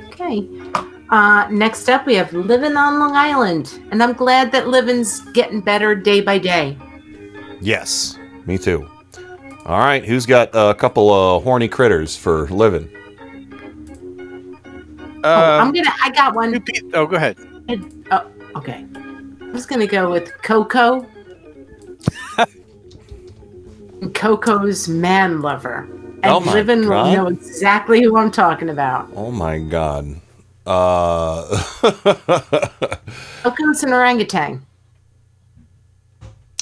Okay. 0.09 0.47
Uh, 1.11 1.49
next 1.51 1.89
up, 1.89 2.07
we 2.07 2.15
have 2.15 2.32
Living 2.32 2.77
on 2.77 2.99
Long 2.99 3.16
Island, 3.16 3.81
and 3.90 4.03
I'm 4.03 4.12
glad 4.12 4.53
that 4.53 4.69
living's 4.69 5.20
getting 5.32 5.61
better 5.61 5.95
day 5.95 6.20
by 6.20 6.39
day. 6.39 6.77
Yes, 7.60 8.18
me 8.47 8.59
too. 8.59 8.89
All 9.66 9.78
right, 9.78 10.05
who's 10.05 10.26
got 10.26 10.51
a 10.55 10.74
couple 10.74 11.12
of 11.12 11.43
horny 11.43 11.68
critters 11.68 12.16
for 12.16 12.47
living? 12.48 12.89
oh, 15.24 15.30
Uh, 15.30 15.59
I'm 15.60 15.72
gonna. 15.72 15.90
I 16.02 16.10
got 16.10 16.35
one. 16.35 16.62
oh, 16.94 17.06
go 17.06 17.16
ahead. 17.16 17.36
Oh, 18.10 18.26
okay. 18.56 18.86
I'm 18.94 19.52
just 19.52 19.68
gonna 19.68 19.86
go 19.86 20.10
with 20.10 20.32
Coco. 20.43 21.06
Coco's 24.14 24.89
man 24.89 25.40
lover. 25.43 25.89
And 26.22 26.32
Oh 26.32 26.40
my 26.40 26.52
Living 26.52 26.89
will 26.89 27.12
know 27.12 27.26
exactly 27.28 28.02
who 28.02 28.16
I'm 28.16 28.30
talking 28.30 28.70
about. 28.70 29.09
Oh 29.14 29.30
my 29.30 29.59
god. 29.59 30.20
Uh, 30.66 31.47
Coco's 33.43 33.82
an 33.85 33.93
orangutan. 33.93 34.64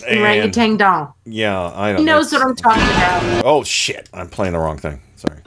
An 0.02 0.08
And- 0.12 0.20
orangutan 0.20 0.76
doll. 0.76 1.16
yeah, 1.24 1.70
I 1.74 1.92
know. 1.92 1.98
He 1.98 2.04
knows 2.04 2.32
what 2.32 2.42
I'm 2.42 2.54
talking 2.54 2.82
about. 2.82 3.44
Oh 3.44 3.62
shit! 3.64 4.08
I'm 4.12 4.28
playing 4.28 4.52
the 4.52 4.58
wrong 4.58 4.76
thing. 4.78 5.00
Sorry. 5.16 5.38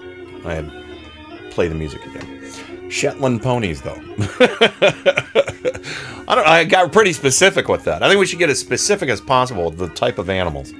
I 0.45 0.53
had 0.55 0.71
play 1.51 1.67
the 1.67 1.75
music 1.75 2.03
again. 2.05 2.37
Shetland 2.89 3.43
ponies, 3.43 3.81
though. 3.83 4.01
I 6.27 6.35
don't. 6.35 6.47
I 6.47 6.63
got 6.63 6.91
pretty 6.91 7.13
specific 7.13 7.67
with 7.67 7.83
that. 7.83 8.01
I 8.01 8.07
think 8.07 8.19
we 8.19 8.25
should 8.25 8.39
get 8.39 8.49
as 8.49 8.57
specific 8.59 9.09
as 9.09 9.21
possible 9.21 9.65
with 9.65 9.77
the 9.77 9.89
type 9.89 10.17
of 10.17 10.29
animals. 10.29 10.73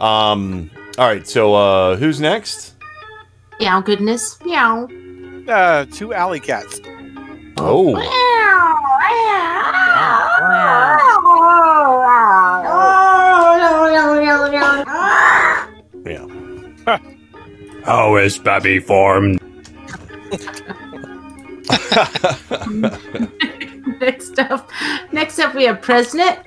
Um. 0.00 0.70
All 0.96 1.06
right. 1.06 1.26
So, 1.26 1.54
uh, 1.54 1.96
who's 1.96 2.20
next? 2.20 2.72
Meow 3.60 3.80
goodness. 3.82 4.38
Meow. 4.44 4.88
Uh, 5.46 5.84
two 5.92 6.14
alley 6.14 6.40
cats. 6.40 6.80
Oh. 7.58 7.94
Yeah. 16.06 16.26
How 17.84 18.16
is 18.16 18.38
Babby 18.38 18.80
formed? 18.80 19.40
next 24.00 24.38
up, 24.38 24.70
next 25.12 25.38
up 25.38 25.54
we 25.54 25.64
have 25.64 25.82
President. 25.82 26.38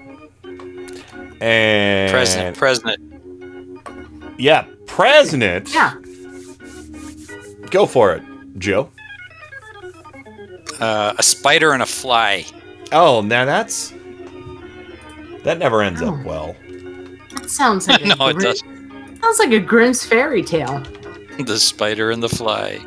And 1.42 2.12
President, 2.12 2.58
president. 2.58 4.40
Yeah, 4.40 4.66
president. 4.88 5.74
Yeah. 5.74 5.94
Go 7.70 7.86
for 7.86 8.14
it, 8.14 8.24
Joe. 8.58 8.90
Uh, 10.80 11.14
a 11.18 11.24
spider 11.24 11.74
and 11.74 11.84
a 11.84 11.86
fly. 11.86 12.46
Oh, 12.92 13.22
now 13.22 13.46
that's 13.46 13.94
that 15.44 15.58
never 15.60 15.82
ends 15.82 16.02
up 16.02 16.24
well. 16.24 16.56
That 17.42 17.50
sounds 17.50 17.88
like 17.88 18.02
a 18.02 18.10
it 18.12 18.18
Grim- 18.18 18.38
does. 18.40 18.60
Sounds 19.22 19.40
like 19.40 19.52
a 19.52 19.60
Grimm's 19.60 20.06
fairy 20.06 20.44
tale. 20.44 20.84
The 21.40 21.58
spider 21.60 22.12
and 22.12 22.22
the 22.22 22.30
fly. 22.30 22.80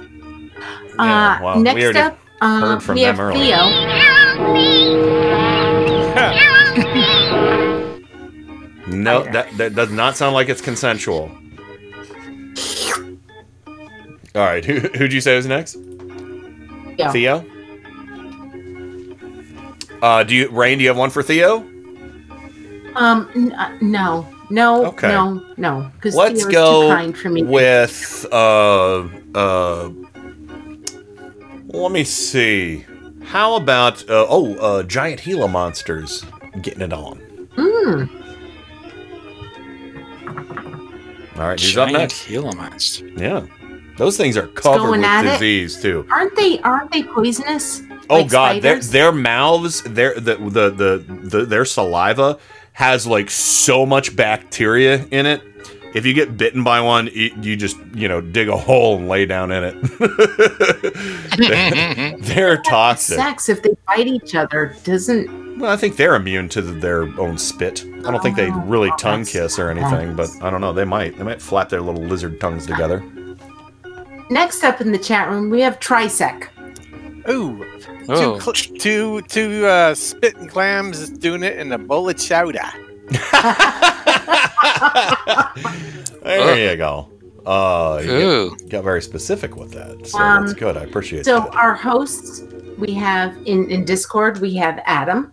uh, 0.99 1.39
well, 1.43 1.57
we 1.57 1.63
next 1.63 1.83
already 1.83 1.99
up, 1.99 2.19
uh, 2.41 2.61
heard 2.61 2.83
from 2.83 2.95
we 2.97 3.03
have 3.03 3.17
them 3.17 3.27
earlier. 3.27 3.57
No, 8.87 9.23
that 9.33 9.57
that 9.57 9.75
does 9.77 9.91
not 9.91 10.17
sound 10.17 10.35
like 10.35 10.49
it's 10.49 10.61
consensual. 10.61 11.31
All 14.35 14.43
right, 14.43 14.65
who 14.65 14.81
who'd 14.81 15.13
you 15.13 15.21
say 15.21 15.37
was 15.37 15.47
next? 15.47 15.75
Theo. 16.97 17.13
Theo. 17.13 17.45
Uh, 20.03 20.25
do 20.25 20.35
you 20.35 20.49
Rain? 20.51 20.79
Do 20.79 20.83
you 20.85 20.91
have 20.91 20.97
one 20.99 21.11
for 21.11 21.23
Theo? 21.23 21.59
Um, 22.97 23.31
n- 23.37 23.53
uh, 23.53 23.79
no, 23.81 24.27
no, 24.51 24.87
Okay. 24.87 25.09
no, 25.09 25.43
no, 25.57 25.91
because 25.95 26.15
Let's 26.15 26.45
go 26.45 26.83
too 26.83 26.89
kind 26.95 27.17
for 27.17 27.31
me. 27.31 27.43
with 27.43 28.27
uh 28.33 29.09
uh. 29.35 29.91
Let 31.73 31.93
me 31.93 32.03
see. 32.05 32.85
How 33.25 33.55
about 33.55 34.03
uh, 34.11 34.27
oh 34.29 34.55
uh, 34.57 34.83
giant 34.83 35.23
Gila 35.23 35.47
monsters 35.49 36.25
getting 36.63 36.83
it 36.83 36.93
on? 36.93 37.19
Mm. 37.57 38.09
All 41.37 41.47
right, 41.49 41.59
who's 41.61 41.77
up 41.77 41.89
Giant 41.89 41.99
next? 41.99 42.27
Gila 42.29 42.55
monster. 42.57 43.09
Yeah, 43.17 43.47
those 43.97 44.17
things 44.17 44.37
are 44.37 44.49
covered 44.49 44.79
going 44.79 45.01
with 45.01 45.09
at 45.09 45.25
it. 45.27 45.31
disease 45.33 45.81
too. 45.81 46.07
Aren't 46.11 46.37
they? 46.37 46.59
Aren't 46.61 46.91
they 46.93 47.03
poisonous? 47.05 47.83
Oh 48.11 48.17
Like 48.23 48.29
god, 48.31 48.63
their 48.63 48.81
their 48.81 49.13
mouths, 49.13 49.83
their 49.83 50.15
the, 50.17 50.35
the 50.37 50.71
the 50.71 51.05
the 51.23 51.45
their 51.47 51.65
saliva 51.65 52.39
has 52.73 53.07
like 53.07 53.31
so 53.31 53.85
much 53.85 54.15
bacteria 54.17 55.05
in 55.11 55.27
it. 55.27 55.43
If 55.93 56.07
you 56.07 56.15
get 56.15 56.37
bitten 56.37 56.63
by 56.63 56.81
one, 56.81 57.09
you, 57.13 57.31
you 57.43 57.57
just 57.57 57.77
you 57.95 58.07
know 58.07 58.21
dig 58.21 58.49
a 58.49 58.57
hole 58.57 58.97
and 58.97 59.09
lay 59.09 59.27
down 59.27 59.51
in 59.51 59.65
it. 59.65 59.75
they're, 61.37 62.17
they're 62.19 62.63
toxic. 62.63 63.17
Sex 63.17 63.49
if 63.49 63.63
they 63.63 63.75
bite 63.87 64.07
each 64.07 64.35
other 64.35 64.77
doesn't. 64.85 65.59
Well, 65.59 65.71
I 65.71 65.77
think 65.77 65.97
they're 65.97 66.15
immune 66.15 66.49
to 66.51 66.63
their 66.63 67.03
own 67.21 67.37
spit. 67.37 67.85
I 67.85 68.11
don't 68.11 68.23
think 68.23 68.37
they 68.37 68.51
oh, 68.51 68.61
really 68.61 68.91
tongue 68.99 69.25
kiss 69.25 69.59
or 69.59 69.69
anything, 69.69 70.15
but 70.15 70.31
I 70.41 70.49
don't 70.49 70.61
know. 70.61 70.73
They 70.73 70.85
might. 70.85 71.19
They 71.19 71.25
might 71.25 71.43
flap 71.43 71.69
their 71.69 71.83
little 71.83 72.03
lizard 72.03 72.41
tongues 72.41 72.67
together. 72.67 73.03
Next 74.31 74.63
up 74.63 74.81
in 74.81 74.93
the 74.93 74.99
chat 74.99 75.29
room, 75.29 75.51
we 75.51 75.61
have 75.61 75.81
Trisec. 75.81 76.49
Ooh. 77.29 77.65
Oh. 78.09 78.39
Two, 78.39 78.41
cl- 78.41 78.79
two, 78.79 79.23
two 79.23 79.67
uh, 79.67 79.95
spitting 79.95 80.49
clams 80.49 81.11
doing 81.11 81.43
it 81.43 81.59
in 81.59 81.73
a 81.73 81.79
bowl 81.79 82.09
of 82.09 82.17
chowder. 82.17 82.61
There 86.23 86.71
you 86.71 86.77
go. 86.77 87.09
Uh, 87.47 88.01
you 88.05 88.11
Ooh. 88.13 88.57
get- 88.57 88.69
got 88.71 88.85
very 88.85 89.03
specific 89.03 89.57
with 89.57 89.73
that, 89.73 90.07
so 90.07 90.19
Um, 90.19 90.47
that's 90.47 90.59
good. 90.59 90.77
I 90.77 90.83
appreciate 90.83 91.21
it. 91.21 91.25
So 91.25 91.41
that. 91.41 91.55
our 91.55 91.75
hosts, 91.75 92.43
we 92.79 92.93
have 92.95 93.37
in 93.47 93.71
in 93.71 93.85
Discord, 93.85 94.41
we 94.41 94.55
have 94.57 94.81
Adam. 94.85 95.33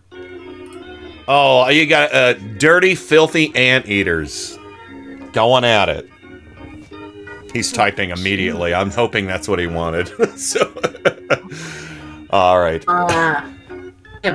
Oh, 1.28 1.68
you 1.68 1.86
got 1.86 2.12
uh, 2.14 2.32
dirty, 2.58 2.94
filthy 2.94 3.54
anteaters 3.54 4.58
going 5.32 5.64
at 5.64 5.90
it. 5.90 6.08
He's 7.52 7.70
typing 7.70 8.10
immediately. 8.10 8.72
I'm 8.74 8.90
hoping 8.90 9.26
that's 9.26 9.46
what 9.46 9.58
he 9.58 9.66
wanted. 9.66 10.08
so, 10.38 10.72
all 12.30 12.60
right. 12.60 12.84
Uh, 12.86 13.42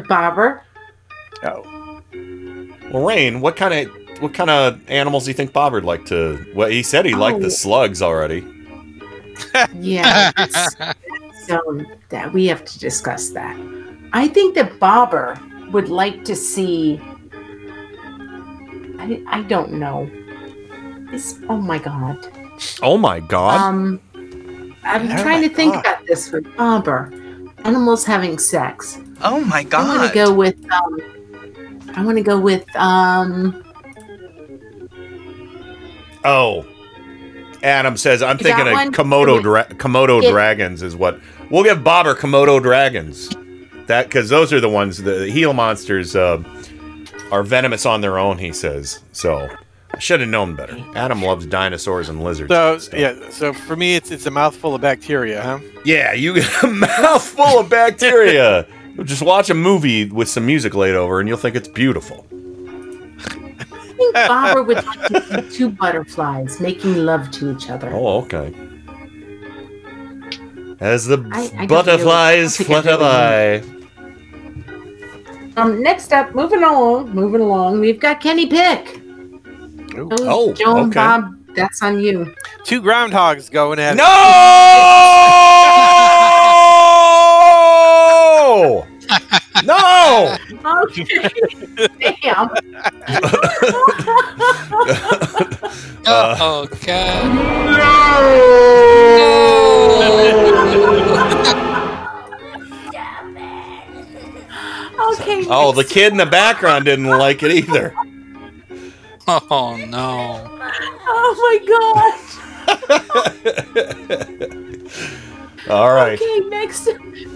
Bobber. 0.08 0.62
Oh. 1.44 2.02
Well, 2.92 3.06
Rain, 3.06 3.42
what 3.42 3.56
kind 3.56 3.74
of 3.88 4.22
what 4.22 4.34
kind 4.34 4.50
of 4.50 4.80
animals 4.90 5.26
do 5.26 5.32
you 5.32 5.34
think 5.34 5.52
Bobber'd 5.54 5.84
like 5.86 6.06
to? 6.06 6.46
Well, 6.56 6.70
he 6.70 6.84
said 6.84 7.06
he 7.06 7.14
liked 7.16 7.38
Oh. 7.38 7.42
the 7.42 7.52
slugs 7.52 8.02
already. 8.02 8.48
Yeah. 9.80 10.32
it's- 10.38 10.76
so 11.48 11.60
that 12.10 12.32
we 12.32 12.46
have 12.46 12.64
to 12.64 12.80
discuss 12.80 13.30
that. 13.32 13.58
I 14.14 14.28
think 14.30 14.56
that 14.56 14.80
Bobber 14.80 15.38
would 15.72 15.90
like 15.90 16.24
to 16.26 16.36
see. 16.36 17.02
I, 19.00 19.22
I 19.28 19.42
don't 19.44 19.74
know. 19.74 20.10
This, 21.12 21.40
oh 21.50 21.58
my 21.58 21.80
god. 21.80 22.18
Oh 22.82 22.98
my 22.98 23.20
god! 23.20 23.60
Um, 23.60 24.00
I'm 24.84 25.12
Oh 25.12 25.22
trying 25.22 25.42
to 25.42 25.50
think 25.50 25.74
God. 25.74 25.80
about 25.82 26.06
this 26.08 26.32
with 26.32 26.46
Bobber. 26.56 27.12
Animals 27.64 28.04
having 28.06 28.38
sex. 28.38 28.98
Oh 29.22 29.40
my 29.42 29.64
god! 29.64 29.82
I 29.82 29.88
god. 29.88 29.98
want 29.98 30.10
to 30.10 30.14
go 30.14 30.34
with. 30.34 30.72
Um, 30.72 31.92
I 31.96 32.04
want 32.06 32.18
to 32.18 32.24
go 32.24 32.40
with. 32.40 32.76
Um, 32.76 33.64
oh, 36.26 36.66
Adam 37.64 37.96
says 37.98 38.22
I'm 38.22 38.38
thinking 38.38 38.68
of? 38.68 38.74
Komodo 38.94 39.42
dra- 39.42 39.66
Komodo 39.76 40.22
It- 40.22 40.32
dragons 40.32 40.84
is 40.84 40.96
what 40.96 41.20
we'll 41.50 41.64
give 41.64 41.84
Bobber 41.84 42.16
Komodo 42.16 42.62
dragons. 42.62 43.30
That 43.88 44.08
because 44.08 44.30
those 44.30 44.52
are 44.54 44.60
the 44.60 44.70
ones 44.70 44.98
the 44.98 45.30
Gila 45.32 45.54
monsters 45.54 46.16
uh, 46.16 46.42
are 47.32 47.44
venomous 47.44 47.86
on 47.86 48.02
their 48.02 48.18
own. 48.18 48.38
He 48.38 48.52
says 48.54 49.00
so. 49.12 49.48
I 49.96 50.00
should 50.00 50.22
have 50.22 50.30
known 50.30 50.56
better. 50.56 50.78
Adam 50.96 51.22
loves 51.22 51.46
dinosaurs 51.46 52.10
and 52.10 52.24
lizards. 52.24 52.50
So 52.52 52.80
and 52.92 53.00
yeah, 53.00 53.30
so 53.30 53.54
for 53.54 53.76
me, 53.76 53.96
it's 53.96 54.10
it's 54.12 54.26
a 54.26 54.32
mouthful 54.32 54.74
of 54.76 54.82
bacteria, 54.82 55.42
huh? 55.42 55.60
Yeah, 55.86 56.14
you 56.14 56.34
get 56.34 56.64
a 56.64 56.68
mouthful 57.02 57.60
of 57.60 57.70
bacteria. 57.70 58.66
Just 59.04 59.22
watch 59.22 59.50
a 59.50 59.54
movie 59.54 60.06
with 60.10 60.30
some 60.30 60.46
music 60.46 60.74
laid 60.76 60.96
over, 60.96 61.20
and 61.20 61.28
you'll 61.28 61.38
think 61.38 61.56
it's 61.56 61.68
beautiful. 61.68 62.26
I 62.32 63.96
think 63.96 64.14
Bobber 64.16 64.64
would 64.64 64.84
like 64.86 65.02
to 65.08 65.50
see 65.50 65.58
two 65.58 65.70
butterflies 65.70 66.60
making 66.60 66.98
love 67.06 67.30
to 67.32 67.52
each 67.56 67.70
other. 67.70 67.90
Oh, 67.94 68.22
okay. 68.24 68.54
As 70.80 71.06
the 71.06 71.18
I- 71.32 71.52
I 71.64 71.66
butterflies 71.68 72.60
really- 72.60 72.76
I 72.76 72.82
don't 72.82 72.84
think 72.84 72.98
flutter 72.98 72.98
by. 75.56 75.62
Um, 75.62 75.82
next 75.84 76.12
up, 76.14 76.34
moving 76.36 76.64
along, 76.64 77.12
moving 77.14 77.42
along, 77.42 77.80
we've 77.80 78.00
got 78.00 78.20
Kenny 78.22 78.48
Pick. 78.48 79.00
Oh, 79.96 80.54
Joe 80.54 80.78
okay. 80.86 80.96
Bob, 80.96 81.36
that's 81.56 81.82
on 81.82 82.00
you. 82.00 82.34
Two 82.64 82.82
groundhogs 82.82 83.52
going 83.52 83.80
at 83.80 83.96
No! 83.96 84.04
no! 89.64 90.36
Okay. 90.84 91.30
Damn. 92.22 92.50
Uh, 96.06 96.36
oh 96.42 96.68
god. 96.86 97.24
Okay. 105.14 105.46
Oh, 105.50 105.72
the 105.72 105.86
kid 105.86 106.12
in 106.12 106.18
the 106.18 106.26
background 106.26 106.84
didn't 106.86 107.08
like 107.08 107.42
it 107.42 107.52
either. 107.52 107.96
Oh 109.28 109.78
no. 109.88 110.50
Oh 111.08 111.36
my 111.44 111.60
god. 111.68 112.14
All 115.70 115.94
right. 115.94 116.22
Okay, 116.22 116.40
next 116.50 116.90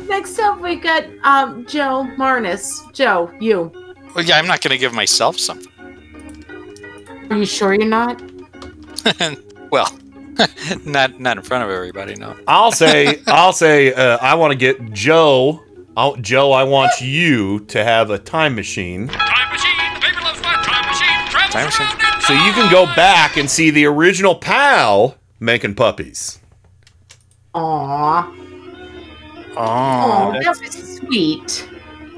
next 0.07 0.37
up 0.39 0.59
we 0.59 0.75
got 0.75 1.05
um 1.23 1.65
Joe 1.65 2.07
Marnus. 2.17 2.91
Joe, 2.93 3.31
you. 3.39 3.71
Well, 4.15 4.25
yeah, 4.25 4.37
I'm 4.37 4.47
not 4.47 4.61
going 4.61 4.71
to 4.71 4.77
give 4.77 4.93
myself 4.93 5.37
something. 5.37 5.71
Are 7.29 7.37
you 7.37 7.45
sure 7.45 7.73
you're 7.73 7.85
not? 7.85 8.21
well, 9.71 9.95
not 10.85 11.19
not 11.19 11.37
in 11.37 11.43
front 11.43 11.63
of 11.63 11.69
everybody. 11.69 12.15
No. 12.15 12.35
I'll 12.47 12.71
say, 12.71 13.21
I'll 13.27 13.53
say, 13.53 13.93
uh, 13.93 14.17
I 14.21 14.35
want 14.35 14.51
to 14.51 14.57
get 14.57 14.91
Joe. 14.91 15.63
I'll, 15.95 16.15
Joe, 16.17 16.51
I 16.51 16.63
want 16.63 16.91
you 17.01 17.61
to 17.61 17.83
have 17.83 18.09
a 18.09 18.19
time 18.19 18.55
machine. 18.55 19.09
Time 21.57 21.65
machine. 21.65 21.87
So 22.21 22.33
you 22.33 22.51
can 22.53 22.71
go 22.71 22.85
back 22.95 23.35
and 23.37 23.49
see 23.49 23.69
the 23.71 23.85
original 23.85 24.35
pal 24.35 25.15
making 25.39 25.73
puppies. 25.75 26.39
Aw. 27.55 28.31
Oh, 29.55 29.57
Aw, 29.57 30.31
that 30.33 30.43
that's- 30.43 30.59
was 30.59 30.97
sweet. 30.97 31.67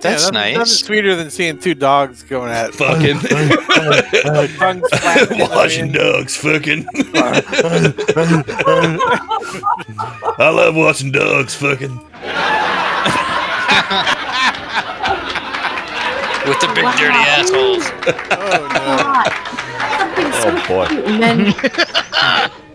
That's 0.01 0.25
yeah, 0.25 0.29
nice. 0.31 0.57
Nothing 0.57 0.73
sweeter 0.73 1.15
than 1.15 1.29
seeing 1.29 1.57
two 1.59 1.73
dogs 1.73 2.23
going 2.23 2.51
at 2.51 2.73
Fucking. 2.73 3.19
tongues 3.19 4.89
flapping 4.89 5.31
in 5.31 5.37
the 5.39 5.47
Watching 5.51 5.91
dogs 5.91 6.35
fucking. 6.37 6.85
I 10.39 10.49
love 10.49 10.75
watching 10.77 11.11
dogs 11.11 11.53
fucking. 11.55 11.99
With 16.49 16.59
the 16.61 16.67
big 16.73 16.85
dirty 16.97 17.13
assholes. 17.13 17.85
Oh 20.41 20.65
boy. 20.67 20.85
And 21.05 21.21
then 21.21 21.53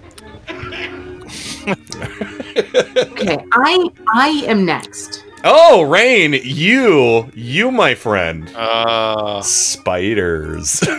Okay, 3.10 3.38
I 3.52 3.88
I 4.12 4.28
am 4.46 4.64
next. 4.64 5.24
Oh, 5.46 5.82
Rain, 5.82 6.32
you, 6.42 7.30
you, 7.34 7.70
my 7.70 7.94
friend. 7.94 8.50
Uh, 8.54 9.42
Spiders. 9.42 10.82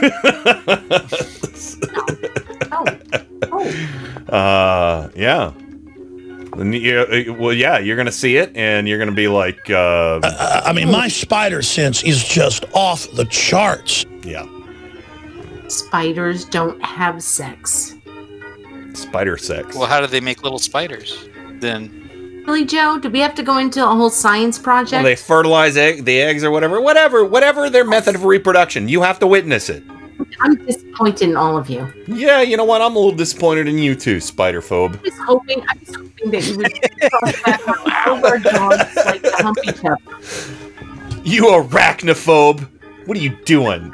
Oh. 3.51 3.69
Uh, 4.27 5.09
yeah. 5.15 5.51
And 6.57 6.73
you- 6.73 6.99
uh, 6.99 7.33
well, 7.33 7.53
yeah, 7.53 7.79
you're 7.79 7.97
gonna 7.97 8.11
see 8.11 8.37
it, 8.37 8.51
and 8.55 8.87
you're 8.87 8.97
gonna 8.99 9.11
be 9.11 9.27
like, 9.27 9.69
uh, 9.69 10.19
I 10.65 10.71
mean, 10.73 10.89
my 10.91 11.07
spider 11.07 11.61
sense 11.61 12.03
is 12.03 12.23
just 12.23 12.65
off 12.73 13.11
the 13.11 13.25
charts. 13.25 14.05
yeah, 14.23 14.45
Spiders 15.67 16.45
don't 16.45 16.81
have 16.83 17.21
sex. 17.23 17.95
spider 18.93 19.35
sex. 19.37 19.75
well, 19.75 19.87
how 19.87 19.99
do 19.99 20.07
they 20.07 20.21
make 20.21 20.43
little 20.43 20.59
spiders? 20.59 21.27
Then 21.59 22.43
Really, 22.47 22.63
Joe? 22.63 22.99
Do 22.99 23.09
we 23.09 23.19
have 23.21 23.33
to 23.35 23.43
go 23.43 23.57
into 23.57 23.83
a 23.83 23.87
whole 23.87 24.11
science 24.11 24.59
project? 24.59 24.93
Well, 24.93 25.03
they 25.03 25.15
fertilize 25.15 25.75
egg, 25.77 26.05
the 26.05 26.21
eggs 26.21 26.43
or 26.43 26.51
whatever, 26.51 26.79
whatever, 26.79 27.25
whatever 27.25 27.71
their 27.71 27.83
method 27.83 28.13
of 28.13 28.23
reproduction. 28.23 28.87
You 28.87 29.01
have 29.01 29.17
to 29.19 29.27
witness 29.27 29.67
it. 29.67 29.81
I'm 30.39 30.55
disappointed 30.65 31.29
in 31.29 31.37
all 31.37 31.57
of 31.57 31.69
you. 31.69 31.91
Yeah, 32.07 32.41
you 32.41 32.57
know 32.57 32.65
what? 32.65 32.81
I'm 32.81 32.95
a 32.95 32.99
little 32.99 33.15
disappointed 33.15 33.67
in 33.67 33.77
you 33.77 33.95
too, 33.95 34.19
spider 34.19 34.61
phobe. 34.61 34.97
I 34.97 35.01
was 35.01 35.17
hoping, 35.19 35.61
I 35.61 35.73
was 35.79 35.95
hoping 35.95 36.31
that 36.31 36.45
you 36.47 36.57
would 36.57 37.11
cross 37.11 37.41
back 37.43 37.67
on 37.67 38.41
dogs 38.41 38.95
like 39.05 39.21
the 39.21 39.31
Humpy 39.37 39.71
Tub. 39.71 39.99
You 41.25 41.43
arachnophobe. 41.45 42.67
What 43.07 43.17
are 43.17 43.21
you 43.21 43.35
doing? 43.45 43.93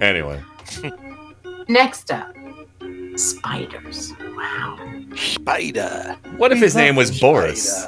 anyway, 0.00 0.40
Next 1.68 2.10
up, 2.10 2.34
spiders. 3.16 4.12
Wow. 4.36 4.78
Spider. 5.16 6.16
what 6.36 6.52
if 6.52 6.58
his 6.58 6.74
name 6.74 6.96
was 6.96 7.20
Boris? 7.20 7.86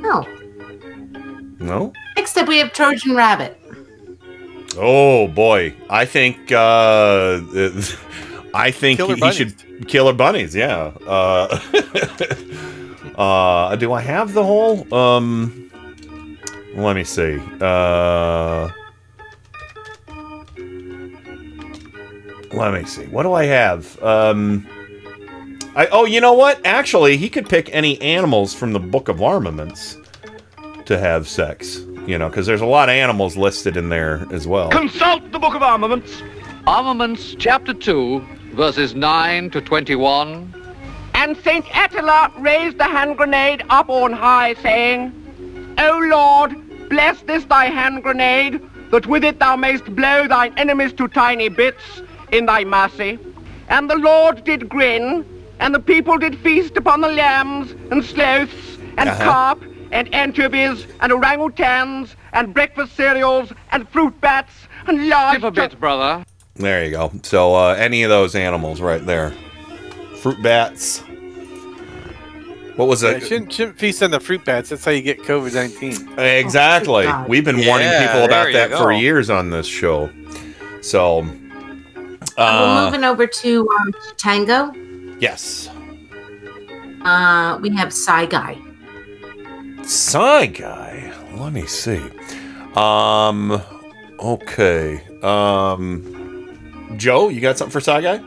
No. 0.00 0.26
No. 1.58 1.92
Next 2.16 2.36
up, 2.36 2.48
we 2.48 2.58
have 2.58 2.72
Trojan 2.72 3.14
Rabbit. 3.14 3.61
Oh 4.76 5.28
boy, 5.28 5.74
I 5.90 6.04
think 6.04 6.50
uh, 6.52 7.40
I 8.54 8.70
think 8.70 8.98
Killer 8.98 9.14
he, 9.14 9.20
bunnies. 9.20 9.36
should 9.36 9.88
killer 9.88 10.12
bunnies. 10.12 10.54
Yeah. 10.54 10.92
Uh, 11.06 11.58
uh, 13.16 13.76
do 13.76 13.92
I 13.92 14.00
have 14.00 14.32
the 14.32 14.44
whole? 14.44 14.92
Um, 14.94 15.70
let 16.74 16.96
me 16.96 17.04
see. 17.04 17.40
Uh, 17.60 18.70
let 22.52 22.72
me 22.72 22.84
see. 22.84 23.06
What 23.06 23.24
do 23.24 23.32
I 23.32 23.44
have? 23.44 24.02
Um, 24.02 24.66
I 25.74 25.86
oh, 25.92 26.04
you 26.04 26.20
know 26.20 26.34
what? 26.34 26.64
Actually, 26.66 27.16
he 27.16 27.28
could 27.28 27.48
pick 27.48 27.68
any 27.74 28.00
animals 28.00 28.54
from 28.54 28.72
the 28.72 28.80
Book 28.80 29.08
of 29.08 29.22
Armaments 29.22 29.96
to 30.86 30.98
have 30.98 31.28
sex. 31.28 31.80
You 32.06 32.18
know, 32.18 32.28
because 32.28 32.46
there's 32.46 32.60
a 32.60 32.66
lot 32.66 32.88
of 32.88 32.94
animals 32.94 33.36
listed 33.36 33.76
in 33.76 33.88
there 33.88 34.26
as 34.32 34.46
well. 34.46 34.70
Consult 34.70 35.30
the 35.30 35.38
Book 35.38 35.54
of 35.54 35.62
Armaments. 35.62 36.22
Armaments, 36.66 37.36
chapter 37.38 37.72
2, 37.72 38.20
verses 38.54 38.94
9 38.94 39.50
to 39.50 39.60
21. 39.60 40.52
And 41.14 41.36
Saint 41.38 41.64
Attila 41.74 42.32
raised 42.38 42.78
the 42.78 42.84
hand 42.84 43.16
grenade 43.16 43.62
up 43.70 43.88
on 43.88 44.12
high, 44.12 44.54
saying, 44.54 45.12
O 45.78 45.98
Lord, 46.10 46.88
bless 46.88 47.20
this 47.22 47.44
thy 47.44 47.66
hand 47.66 48.02
grenade, 48.02 48.60
that 48.90 49.06
with 49.06 49.22
it 49.24 49.38
thou 49.38 49.54
mayst 49.56 49.84
blow 49.94 50.26
thine 50.26 50.52
enemies 50.56 50.92
to 50.94 51.06
tiny 51.08 51.48
bits 51.48 52.02
in 52.32 52.46
thy 52.46 52.64
mercy. 52.64 53.18
And 53.68 53.88
the 53.88 53.96
Lord 53.96 54.42
did 54.44 54.68
grin, 54.68 55.24
and 55.60 55.72
the 55.74 55.80
people 55.80 56.18
did 56.18 56.36
feast 56.38 56.76
upon 56.76 57.00
the 57.00 57.08
lambs 57.08 57.72
and 57.92 58.04
sloths 58.04 58.78
and 58.98 59.08
Uh-huh. 59.08 59.24
carp 59.24 59.64
and 59.92 60.12
anchovies 60.14 60.86
and 61.00 61.12
orangutans 61.12 62.16
and 62.32 62.52
breakfast 62.52 62.96
cereals 62.96 63.52
and 63.70 63.88
fruit 63.90 64.18
bats 64.20 64.52
and 64.88 65.08
large. 65.08 65.34
Give 65.36 65.44
a 65.44 65.50
bit, 65.52 65.78
brother. 65.78 66.24
There 66.56 66.84
you 66.84 66.90
go. 66.90 67.12
So 67.22 67.54
uh, 67.54 67.74
any 67.78 68.02
of 68.02 68.10
those 68.10 68.34
animals 68.34 68.80
right 68.80 69.04
there, 69.06 69.32
fruit 70.20 70.42
bats. 70.42 71.02
What 72.76 72.88
was 72.88 73.02
Yeah, 73.02 73.10
it? 73.10 73.22
shouldn't, 73.26 73.52
shouldn't 73.52 73.78
feast 73.78 74.02
on 74.02 74.10
the 74.10 74.18
fruit 74.20 74.44
bats. 74.46 74.70
That's 74.70 74.84
how 74.84 74.90
you 74.92 75.02
get 75.02 75.18
COVID 75.20 75.54
19. 75.54 76.18
Exactly. 76.18 77.04
God. 77.04 77.28
We've 77.28 77.44
been 77.44 77.66
warning 77.66 77.88
people 77.90 78.24
about 78.24 78.44
there 78.44 78.46
you 78.48 78.68
that 78.70 78.78
for 78.78 78.92
years 78.92 79.28
on 79.30 79.50
this 79.50 79.66
show. 79.66 80.10
So, 80.80 81.20
We're 81.20 82.18
uh, 82.38 82.84
moving 82.86 83.04
over 83.04 83.26
to 83.26 83.68
um, 83.68 83.92
Tango. 84.16 84.72
yes, 85.20 85.68
Uh, 87.04 87.58
we 87.60 87.68
have 87.76 87.92
Psy 87.92 88.26
Guy. 88.26 88.56
Psy 89.84 90.46
guy. 90.46 91.12
Let 91.34 91.52
me 91.52 91.66
see. 91.66 92.00
Um, 92.74 93.60
okay. 94.18 95.02
Um, 95.22 96.94
Joe, 96.96 97.28
you 97.28 97.40
got 97.40 97.58
something 97.58 97.72
for 97.72 97.80
Psy 97.80 98.00
guy? 98.00 98.18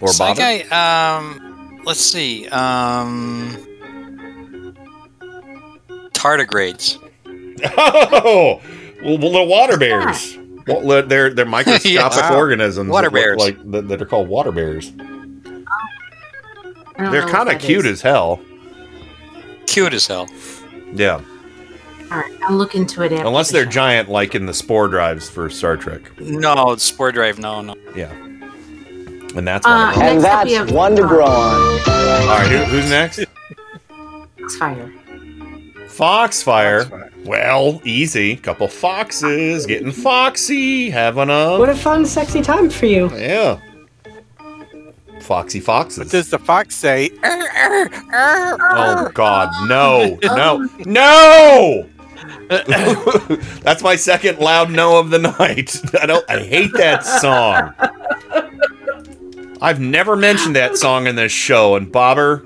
Or 0.00 0.08
Psy 0.08 0.28
Bob? 0.28 0.36
guy, 0.36 1.16
um, 1.16 1.80
let's 1.84 2.00
see. 2.00 2.48
Um, 2.48 3.56
tardigrades. 6.12 6.98
Oh, 7.76 8.60
well, 9.04 9.18
the 9.18 9.44
water 9.44 9.76
bears. 9.78 10.36
Well, 10.66 11.06
they're 11.06 11.32
they're 11.32 11.44
microscopic 11.46 12.18
Wow. 12.22 12.36
organisms. 12.36 12.90
Water 12.90 13.08
that 13.08 13.14
bears, 13.14 13.38
like 13.38 13.70
that, 13.70 13.86
that 13.86 14.02
are 14.02 14.04
called 14.06 14.26
water 14.28 14.50
bears. 14.50 14.90
They're 16.98 17.28
kind 17.28 17.48
of 17.50 17.60
cute 17.60 17.86
is. 17.86 17.92
as 17.92 18.02
hell. 18.02 18.40
Cute 19.72 19.94
as 19.94 20.06
hell. 20.06 20.28
Yeah, 20.94 21.20
All 22.10 22.18
right, 22.18 22.32
I'll 22.42 22.56
look 22.56 22.74
into 22.74 23.02
it 23.02 23.12
after. 23.12 23.26
unless 23.26 23.48
the 23.48 23.54
they're 23.54 23.64
show. 23.64 23.70
giant, 23.70 24.08
like 24.10 24.34
in 24.34 24.44
the 24.46 24.52
spore 24.54 24.88
drives 24.88 25.30
for 25.30 25.48
Star 25.48 25.76
Trek. 25.76 26.02
No, 26.20 26.76
spore 26.76 27.12
drive. 27.12 27.38
No, 27.38 27.60
no. 27.62 27.74
Yeah, 27.96 28.10
and 28.12 29.46
that's 29.48 29.66
one 29.66 29.74
Uh, 29.80 29.88
of 29.90 29.94
them. 29.96 30.04
next 30.22 30.24
up 30.26 30.44
we 30.44 30.52
have 30.52 30.70
one 30.72 30.94
to 30.96 31.02
grow 31.02 31.24
on. 31.24 31.80
All 31.88 32.26
right, 32.28 32.50
who, 32.50 32.58
who's 32.64 32.90
next? 32.90 33.20
Foxfire. 34.38 34.92
Foxfire. 35.88 37.10
Well, 37.24 37.80
easy. 37.84 38.36
Couple 38.36 38.66
foxes 38.68 39.64
getting 39.66 39.92
foxy, 39.92 40.90
having 40.90 41.30
a 41.30 41.58
What 41.58 41.68
a 41.68 41.74
fun, 41.74 42.04
sexy 42.04 42.42
time 42.42 42.68
for 42.68 42.86
you. 42.86 43.08
yeah. 43.16 43.60
Foxy 45.32 45.60
foxes. 45.60 46.10
Does 46.10 46.28
the 46.28 46.38
fox 46.38 46.74
say, 46.74 47.08
Oh 47.24 49.10
God, 49.14 49.48
no, 49.66 50.18
no, 50.22 50.68
no! 50.84 51.88
That's 53.62 53.82
my 53.82 53.96
second 53.96 54.40
loud 54.40 54.70
no 54.70 54.98
of 54.98 55.08
the 55.08 55.20
night. 55.20 55.80
I 56.02 56.04
don't. 56.04 56.22
I 56.28 56.40
hate 56.40 56.74
that 56.74 57.06
song. 57.06 57.72
I've 59.62 59.80
never 59.80 60.16
mentioned 60.16 60.54
that 60.54 60.76
song 60.76 61.06
in 61.06 61.16
this 61.16 61.32
show, 61.32 61.76
and 61.76 61.90
Bobber, 61.90 62.44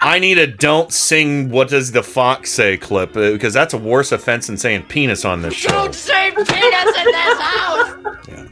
I 0.00 0.18
need 0.18 0.38
a 0.38 0.46
"Don't 0.46 0.90
Sing 0.90 1.50
What 1.50 1.68
Does 1.68 1.92
the 1.92 2.02
Fox 2.02 2.48
Say" 2.48 2.78
clip 2.78 3.14
uh, 3.18 3.32
because 3.32 3.52
that's 3.52 3.74
a 3.74 3.78
worse 3.78 4.12
offense 4.12 4.46
than 4.46 4.56
saying 4.56 4.84
penis 4.84 5.26
on 5.26 5.42
this 5.42 5.52
show. 5.52 5.68
Don't 5.68 5.94
say 5.94 6.30
penis 6.30 6.46
in 6.46 7.04
this 7.04 7.38
house! 7.38 7.96
Yeah. 8.28 8.46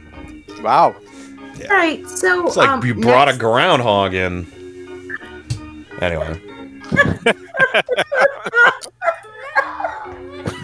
wow. 0.61 0.95
All 1.69 1.77
right, 1.77 2.07
so 2.07 2.47
It's 2.47 2.55
like 2.57 2.69
um, 2.69 2.85
you 2.85 2.93
brought 2.95 3.25
next- 3.25 3.37
a 3.37 3.39
groundhog 3.39 4.13
in. 4.13 4.45
Anyway. 6.01 6.41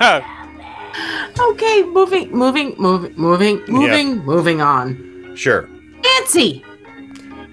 Okay, 1.40 1.84
moving, 1.84 2.32
moving, 2.32 2.74
moving, 2.78 3.14
moving, 3.16 3.64
moving, 3.68 4.18
moving 4.26 4.62
on. 4.62 5.34
Sure. 5.36 5.70
Nancy. 6.04 6.64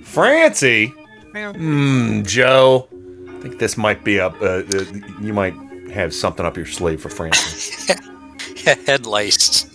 Francie? 0.03 0.87
Hmm, 1.35 2.23
Joe. 2.23 2.89
I 3.29 3.41
think 3.43 3.59
this 3.59 3.77
might 3.77 4.03
be 4.05 4.19
up. 4.21 4.41
Uh, 4.41 4.63
uh, 4.73 4.85
you 5.21 5.35
might 5.35 5.55
have 5.93 6.15
something 6.15 6.47
up 6.47 6.57
your 6.57 6.65
sleeve 6.67 7.03
for 7.03 7.11
Francie. 7.11 7.93
Head 8.87 9.07
lice. 9.07 9.67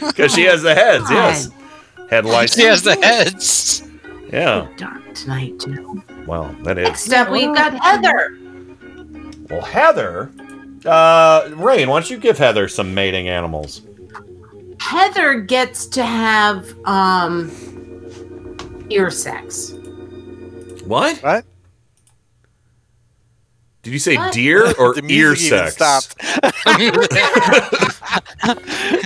Because 0.00 0.32
she 0.34 0.42
has 0.44 0.62
the 0.62 0.74
heads, 0.74 1.04
yes. 1.10 1.48
Headlights. 2.10 2.54
He 2.56 2.64
has 2.64 2.82
the 2.82 2.96
heads. 2.96 3.82
Yeah. 4.32 4.68
Dark 4.76 5.14
tonight, 5.14 5.58
too. 5.58 6.02
Well, 6.26 6.54
that 6.64 6.76
is. 6.78 6.88
Next 6.88 7.12
up, 7.12 7.30
we've 7.30 7.54
got 7.54 7.72
Heather. 7.82 8.36
Well, 9.48 9.62
Heather. 9.62 10.30
Uh, 10.84 11.50
Rain, 11.54 11.88
why 11.88 12.00
don't 12.00 12.10
you 12.10 12.18
give 12.18 12.36
Heather 12.38 12.68
some 12.68 12.94
mating 12.94 13.28
animals? 13.28 13.82
Heather 14.80 15.40
gets 15.40 15.86
to 15.88 16.04
have 16.04 16.66
um 16.86 17.50
ear 18.88 19.10
sex. 19.10 19.72
What? 20.86 21.18
What? 21.18 21.44
Did 23.82 23.92
you 23.92 23.98
say 23.98 24.16
What? 24.16 24.32
deer 24.32 24.72
or 24.78 24.94
The 25.00 25.02
ear 25.12 25.28
music 25.30 25.52
even 25.52 25.70
sex? 25.70 25.74
stopped. 25.74 26.16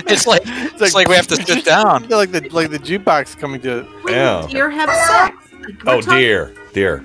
it's 0.07 0.27
like 0.27 0.41
it's 0.45 0.93
like, 0.93 1.07
we 1.07 1.15
have 1.15 1.27
to 1.27 1.35
sit 1.35 1.65
down. 1.65 2.07
like 2.09 2.31
the 2.31 2.47
like 2.49 2.69
the 2.71 2.79
jukebox 2.79 3.37
coming 3.37 3.61
to. 3.61 3.85
Yeah. 4.07 4.47
Deer 4.49 4.69
have 4.69 4.89
sex. 4.89 5.53
Like, 5.53 5.83
we're 5.83 5.93
Oh, 5.93 6.01
talking- 6.01 6.19
dear, 6.19 6.53
deer. 6.73 7.03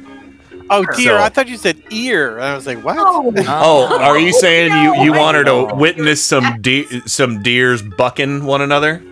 Oh 0.73 0.85
dear, 0.97 1.19
So- 1.19 1.19
I 1.19 1.29
thought 1.29 1.49
you 1.49 1.57
said 1.57 1.83
ear. 1.91 2.39
I 2.39 2.55
was 2.55 2.67
like, 2.67 2.83
what? 2.85 2.97
Oh, 2.99 3.99
are 4.01 4.19
you 4.19 4.33
saying 4.33 4.73
you 4.73 5.03
you 5.05 5.13
want 5.13 5.37
her 5.37 5.45
to 5.45 5.75
witness 5.75 6.23
some 6.23 6.61
de- 6.61 6.87
some 7.09 7.43
deers 7.43 7.83
bucking 7.83 8.45
one 8.45 8.61
another? 8.63 9.03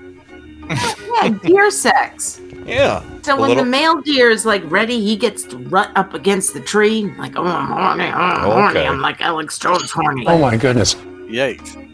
Yeah, 0.68 1.28
deer 1.42 1.70
sex. 1.70 2.40
Yeah. 2.64 3.02
So 3.22 3.34
when 3.40 3.48
little- 3.48 3.64
the 3.64 3.70
male 3.70 4.00
deer 4.02 4.30
is 4.30 4.44
like 4.46 4.62
ready, 4.70 5.00
he 5.00 5.16
gets 5.16 5.42
to 5.44 5.56
rut 5.56 5.90
up 5.96 6.12
against 6.14 6.52
the 6.54 6.60
tree, 6.60 7.10
like, 7.18 7.36
oh, 7.36 7.44
I'm 7.44 7.66
horny, 7.66 8.04
oh, 8.04 8.10
I'm 8.12 8.40
horny. 8.50 8.80
I'm 8.80 9.00
like 9.00 9.20
Alex 9.22 9.58
Jones 9.58 9.90
horny. 9.90 10.26
Oh 10.28 10.38
my 10.38 10.56
goodness. 10.56 10.94
Yikes. 10.94 11.87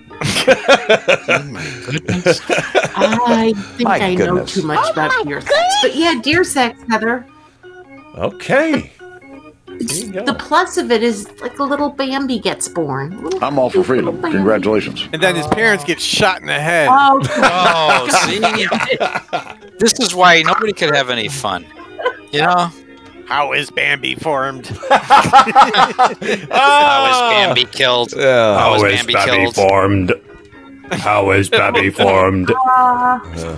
I 2.97 3.53
think 3.77 3.89
My 3.89 3.99
I 3.99 4.15
know 4.15 4.45
too 4.45 4.62
much 4.62 4.78
oh 4.82 4.93
about 4.93 5.27
deer 5.27 5.41
sex. 5.41 5.74
But 5.82 5.97
yeah, 5.97 6.20
deer 6.23 6.45
sex, 6.45 6.81
Heather. 6.89 7.27
Okay. 8.16 8.93
There. 9.66 10.23
The 10.24 10.35
plus 10.39 10.77
of 10.77 10.93
it 10.93 11.03
is 11.03 11.28
like 11.41 11.59
a 11.59 11.65
little 11.65 11.91
Bambi 11.91 12.39
gets 12.39 12.69
born. 12.69 13.20
Little 13.24 13.43
I'm 13.45 13.59
all 13.59 13.70
for 13.70 13.82
freedom. 13.82 14.23
Congratulations. 14.23 15.09
And 15.12 15.20
then 15.20 15.35
his 15.35 15.49
parents 15.49 15.82
get 15.82 16.01
shot 16.01 16.41
in 16.41 16.47
the 16.47 16.53
head. 16.61 16.89
Oh, 16.89 17.20
Oh, 17.39 18.09
oh 18.09 18.27
see, 18.27 18.39
this 19.78 19.99
is 19.99 20.15
why 20.15 20.43
nobody 20.43 20.73
could 20.73 20.95
have 20.95 21.11
any 21.11 21.28
fun. 21.28 21.66
You 22.31 22.43
know, 22.43 22.70
How 23.28 23.52
is 23.52 23.70
Bambi 23.70 24.14
formed? 24.16 24.66
How 24.90 26.10
is 27.10 27.18
Bambi 27.32 27.64
killed? 27.64 28.12
Yeah. 28.16 28.59
How 28.59 28.78
How 28.78 28.84
is 28.84 28.92
Bambi 28.92 29.12
Babby 29.14 29.30
killed? 29.30 29.55
formed? 29.55 30.12
How 30.92 31.30
is 31.30 31.48
Bambi 31.48 31.90
formed? 32.02 32.51
Uh, 32.51 33.20
Yeah. 33.36 33.56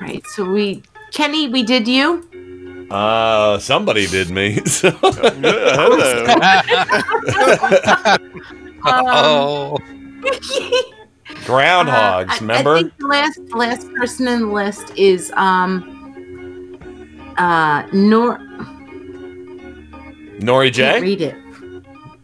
right, 0.00 0.22
so 0.34 0.44
we, 0.44 0.82
Kenny, 1.12 1.48
we 1.48 1.62
did 1.62 1.88
you. 1.88 2.22
Uh, 2.90 3.58
somebody 3.58 4.06
did 4.06 4.30
me. 4.30 4.60
So- 4.66 4.96
Oh, 8.88 9.78
Groundhogs, 11.44 12.28
Uh, 12.28 12.32
I- 12.32 12.38
remember? 12.40 12.74
I 12.76 12.80
think 12.82 12.92
the 12.98 13.06
last 13.06 13.40
the 13.48 13.56
last 13.56 13.92
person 13.94 14.28
in 14.28 14.40
the 14.42 14.46
list 14.46 14.92
is 14.96 15.32
um 15.36 15.82
uh 17.36 17.82
Nor 17.92 18.38
Nori 20.46 20.72
can't 20.74 20.98
J? 20.98 21.00
read 21.00 21.20
it. 21.20 21.34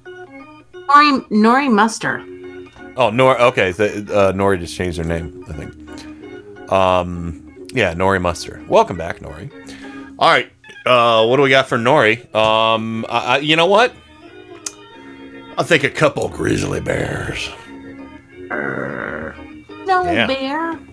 Nori 0.05 1.29
Nori 1.31 1.73
Muster. 1.73 2.25
Oh, 2.97 3.11
Nor. 3.11 3.41
Okay, 3.41 3.73
the, 3.73 3.87
uh, 4.15 4.33
Nori 4.33 4.61
just 4.61 4.77
changed 4.77 4.99
her 4.99 5.05
name, 5.05 5.45
I 5.49 5.53
think. 5.55 6.71
Um, 6.73 7.67
yeah, 7.73 7.95
Nori 7.95 8.21
Muster. 8.21 8.63
Welcome 8.69 8.97
back, 8.99 9.19
Nori. 9.21 9.51
All 10.19 10.29
right, 10.31 10.51
uh, 10.87 11.27
what 11.27 11.37
do 11.37 11.43
we 11.43 11.51
got 11.51 11.69
for 11.69 11.79
Nori? 11.79 12.33
Um, 12.35 13.05
I, 13.09 13.19
I, 13.19 13.39
you 13.39 13.57
know 13.57 13.67
what? 13.67 13.93
I 15.59 15.63
think 15.63 15.85
a 15.85 15.91
couple 15.91 16.29
grizzly 16.29 16.81
bears. 16.81 17.51
No 18.51 20.03
Yeah. 20.05 20.27
bear. 20.27 20.79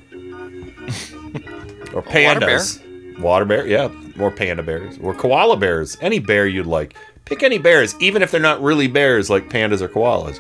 Or 1.92 2.02
water 2.02 2.40
bear? 2.40 2.60
pandas. 2.60 3.20
Water 3.20 3.46
bear, 3.46 3.66
yeah. 3.66 3.90
Or 4.20 4.30
panda 4.30 4.62
bears. 4.62 5.00
Or 5.02 5.16
koala 5.16 5.58
bears. 5.58 5.98
Any 6.02 6.20
bear 6.20 6.46
you'd 6.46 6.68
like. 6.68 6.94
Pick 7.30 7.44
any 7.44 7.60
bears, 7.60 7.96
even 8.00 8.24
if 8.24 8.32
they're 8.32 8.42
not 8.42 8.60
really 8.60 8.88
bears 8.88 9.30
like 9.30 9.50
pandas 9.50 9.82
or 9.82 9.88
koalas. 9.88 10.40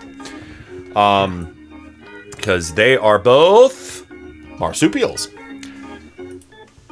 Um, 0.95 1.55
because 2.31 2.73
they 2.73 2.97
are 2.97 3.19
both 3.19 4.09
marsupials. 4.57 5.27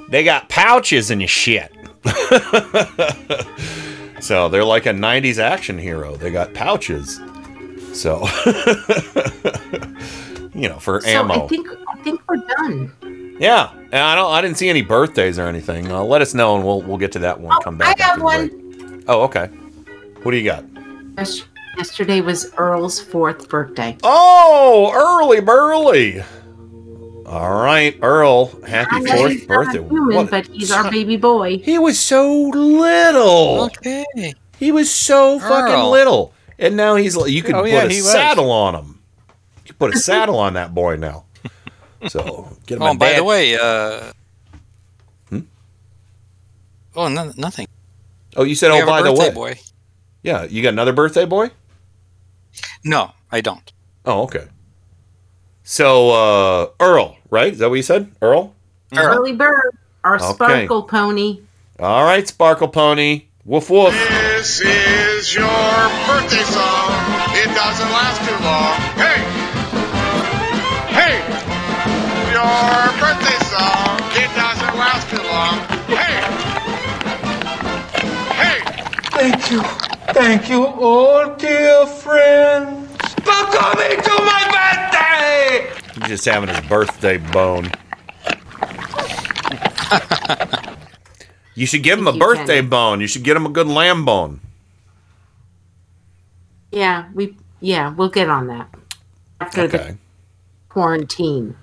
They 0.10 0.24
got 0.24 0.50
pouches 0.50 1.10
and 1.10 1.28
shit. 1.28 1.72
so 4.20 4.50
they're 4.50 4.64
like 4.64 4.86
a 4.86 4.92
90s 4.92 5.40
action 5.40 5.80
hero. 5.80 6.16
They 6.16 6.32
got 6.32 6.54
pouches. 6.54 7.20
So, 7.94 8.20
you 10.54 10.70
know, 10.70 10.78
for 10.78 11.02
So 11.02 11.10
ammo. 11.10 11.46
I 11.46 11.48
think 11.48 11.68
I 11.88 11.96
think 12.04 12.22
we're 12.30 12.38
done. 12.38 13.36
Yeah, 13.40 13.72
and 13.74 13.96
I 13.96 14.16
don't. 14.16 14.32
I 14.32 14.42
didn't 14.42 14.58
see 14.58 14.70
any 14.70 14.84
birthdays 14.84 15.40
or 15.40 15.48
anything. 15.48 15.92
Uh, 15.92 16.04
let 16.04 16.22
us 16.22 16.36
know, 16.36 16.56
and 16.56 16.64
we'll 16.64 16.84
we'll 16.84 16.98
get 16.98 17.12
to 17.14 17.20
that 17.20 17.40
one. 17.40 17.60
Come 17.64 17.78
back. 17.78 18.00
I 18.00 18.04
have 18.04 18.22
one. 18.22 19.04
Oh, 19.08 19.24
okay. 19.24 19.50
What 20.24 20.32
do 20.32 20.38
you 20.38 20.44
got? 20.44 20.64
Yesterday 21.78 22.22
was 22.22 22.52
Earl's 22.58 23.00
fourth 23.00 23.50
birthday. 23.50 23.98
Oh, 24.04 24.92
early 24.96 25.42
burly. 25.42 26.22
All 27.26 27.62
right, 27.62 27.98
Earl. 28.02 28.48
Happy 28.66 28.96
I 28.96 29.00
know 29.00 29.16
fourth 29.18 29.32
he's 29.32 29.48
not 29.48 29.66
birthday. 29.66 29.88
human, 29.90 30.16
What- 30.16 30.32
but 30.32 30.48
he's 30.48 30.72
our 30.72 30.90
baby 30.90 31.18
boy. 31.18 31.58
He 31.60 31.78
was 31.78 32.00
so 32.00 32.32
little. 32.50 33.66
okay. 33.66 34.06
He 34.60 34.72
was 34.72 34.90
so 34.90 35.38
fucking 35.40 35.84
little, 35.92 36.34
and 36.58 36.76
now 36.78 36.96
he's. 36.96 37.16
like- 37.16 37.32
You 37.32 37.44
could 37.44 37.56
Oh, 37.56 37.62
put 37.64 37.70
yeah, 37.72 37.84
a 37.84 37.90
he 37.90 37.98
was. 38.02 38.12
saddle 38.12 38.50
on 38.52 38.76
him. 38.76 39.00
You 39.66 39.74
could 39.74 39.80
put 39.80 39.96
a 39.96 40.00
saddle 40.00 40.40
on 40.40 40.54
that 40.54 40.74
boy 40.74 40.96
now. 40.96 41.26
So 42.08 42.56
get 42.66 42.78
him. 42.78 42.84
Oh, 42.84 42.96
by 42.96 43.10
dad- 43.10 43.20
the 43.20 43.24
way, 43.24 43.56
uh, 43.58 44.12
Hmm? 45.30 45.40
oh, 46.96 47.08
no, 47.10 47.34
nothing. 47.38 47.68
Oh, 48.36 48.44
you 48.44 48.56
said. 48.56 48.72
We 48.72 48.82
Oh, 48.82 48.86
by 48.86 49.02
the 49.02 49.14
way. 49.14 49.30
boy. 49.32 49.60
Yeah, 50.28 50.44
you 50.44 50.62
got 50.62 50.74
another 50.74 50.92
birthday 50.92 51.24
boy. 51.24 51.52
No, 52.84 53.12
I 53.32 53.40
don't. 53.40 53.72
Oh, 54.04 54.24
okay. 54.24 54.48
So, 55.64 56.10
uh, 56.10 56.68
Earl, 56.82 57.16
right? 57.30 57.54
Is 57.54 57.60
that 57.60 57.70
what 57.70 57.76
you 57.76 57.82
said? 57.82 58.12
Earl? 58.22 58.54
Early 58.94 59.32
bird, 59.32 59.78
our 60.04 60.16
Okay. 60.18 60.34
sparkle 60.34 60.84
pony. 60.84 61.40
All 61.80 62.04
right, 62.04 62.28
Sparkle 62.28 62.68
Pony. 62.68 63.28
Woof 63.46 63.70
woof. 63.70 63.94
This 63.94 64.60
is 64.60 65.34
your 65.34 65.46
birthday 65.48 66.44
song. 66.44 66.92
It 67.32 67.48
doesn't 67.56 67.90
last 67.96 68.20
too 68.28 68.36
long. 68.44 68.76
Hey! 69.00 69.24
Hey! 70.92 71.16
Your 72.36 72.87
Thank 79.18 79.50
you. 79.50 79.62
Thank 80.14 80.48
you, 80.48 80.64
oh 80.68 81.36
dear 81.40 81.88
friends. 81.88 82.88
For 83.26 83.46
coming 83.50 83.98
to 84.00 84.14
my 84.22 84.44
birthday! 84.54 85.72
He's 85.96 86.08
just 86.08 86.26
having 86.26 86.50
his 86.50 86.62
birthday 86.68 87.18
bone. 87.18 87.72
you 91.56 91.66
should 91.66 91.82
give 91.82 91.98
him 91.98 92.08
a 92.08 92.14
birthday 92.14 92.58
Kenny. 92.58 92.68
bone. 92.68 93.02
You 93.02 93.08
should 93.08 93.24
get 93.24 93.36
him 93.36 93.48
a 93.48 93.50
good 93.50 93.66
lamb 93.66 94.06
bone. 94.06 94.40
Yeah, 96.72 97.10
we 97.16 97.36
yeah, 97.60 97.96
we'll 97.96 98.10
get 98.10 98.30
on 98.30 98.46
that 98.48 98.70
after 99.42 99.68
the 99.68 99.98
quarantine. 100.70 101.56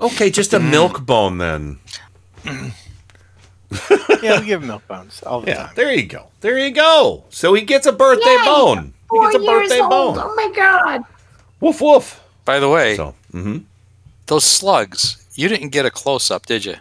Okay, 0.00 0.28
just 0.28 0.52
a 0.52 0.58
milk 0.58 1.06
bone 1.06 1.38
then. 1.38 1.78
yeah, 4.22 4.40
we 4.40 4.46
give 4.46 4.62
him 4.62 4.68
milk 4.68 4.86
bones 4.88 5.22
all 5.24 5.40
the 5.40 5.48
Yeah, 5.48 5.56
time. 5.66 5.72
there 5.76 5.92
you 5.92 6.06
go. 6.06 6.26
There 6.40 6.58
you 6.58 6.70
go. 6.70 7.24
So 7.30 7.54
he 7.54 7.62
gets 7.62 7.86
a 7.86 7.92
birthday 7.92 8.24
Yay! 8.36 8.44
bone. 8.44 8.94
He 9.10 9.18
Four 9.18 9.24
gets 9.32 9.36
a 9.36 9.40
years 9.42 9.68
birthday 9.68 9.80
old. 9.80 9.90
bone. 9.90 10.18
Oh 10.18 10.34
my 10.34 10.52
god. 10.54 11.02
Woof 11.60 11.80
woof. 11.80 12.20
By 12.44 12.58
the 12.60 12.68
way, 12.68 12.96
So, 12.96 13.14
hmm 13.32 13.58
those 14.26 14.44
slugs, 14.44 15.24
you 15.34 15.48
didn't 15.48 15.68
get 15.70 15.86
a 15.86 15.90
close 15.90 16.30
up, 16.30 16.46
did 16.46 16.64
you? 16.64 16.74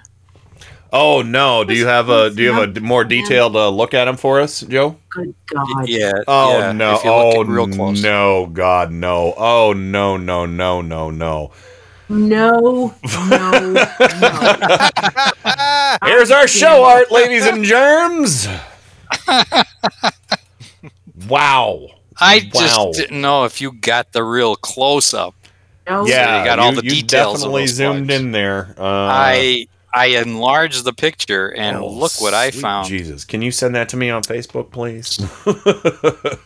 Oh 0.93 1.21
no! 1.21 1.63
Do 1.63 1.73
you 1.75 1.87
have 1.87 2.09
a 2.09 2.29
do 2.29 2.41
you 2.41 2.53
have 2.53 2.77
a 2.77 2.79
more 2.79 3.03
detailed 3.03 3.55
uh, 3.55 3.69
look 3.69 3.93
at 3.93 4.07
him 4.07 4.15
for 4.15 4.39
us, 4.39 4.61
Joe? 4.61 4.95
Good 5.09 5.33
god. 5.47 5.87
Yeah. 5.89 6.13
Oh 6.27 6.59
yeah, 6.59 6.71
no! 6.71 6.93
if 6.95 7.03
you 7.03 7.09
look 7.11 7.35
Oh 7.35 7.43
real 7.43 7.67
close. 7.67 8.01
no! 8.01 8.45
God 8.47 8.91
no! 8.91 9.33
Oh 9.35 9.73
no! 9.73 10.15
No! 10.17 10.45
No! 10.45 10.81
No! 10.81 11.11
No! 11.11 11.51
No, 12.07 12.93
no, 13.03 13.73
no. 13.73 13.81
Here's 16.03 16.31
our 16.31 16.47
show 16.47 16.83
art, 16.83 17.11
ladies 17.11 17.45
and 17.45 17.63
germs. 17.63 18.47
wow! 21.27 21.87
I 22.19 22.39
just 22.39 22.77
Wow. 22.77 22.91
didn't 22.93 23.21
know 23.21 23.45
if 23.45 23.61
you 23.61 23.71
got 23.71 24.11
the 24.11 24.23
real 24.23 24.55
close 24.55 25.13
up. 25.13 25.35
No. 25.87 26.05
Yeah, 26.05 26.39
you 26.39 26.45
got 26.45 26.59
all 26.59 26.71
you- 26.73 26.81
the 26.81 26.89
details 26.89 27.35
of 27.35 27.39
definitely 27.41 27.61
those 27.63 27.69
zoomed 27.71 28.07
slugs. 28.07 28.21
in 28.21 28.31
there. 28.31 28.75
Uh, 28.77 28.83
I 28.83 29.67
I 29.93 30.07
enlarged 30.07 30.83
the 30.83 30.93
picture 30.93 31.49
and 31.55 31.77
Oh, 31.77 31.87
look 31.87 32.11
what 32.19 32.33
I 32.33 32.51
found. 32.51 32.87
Jesus, 32.89 33.23
can 33.23 33.41
you 33.41 33.51
send 33.51 33.75
that 33.75 33.87
to 33.89 33.97
me 33.97 34.09
on 34.09 34.23
Facebook, 34.23 34.71
please? 34.71 35.17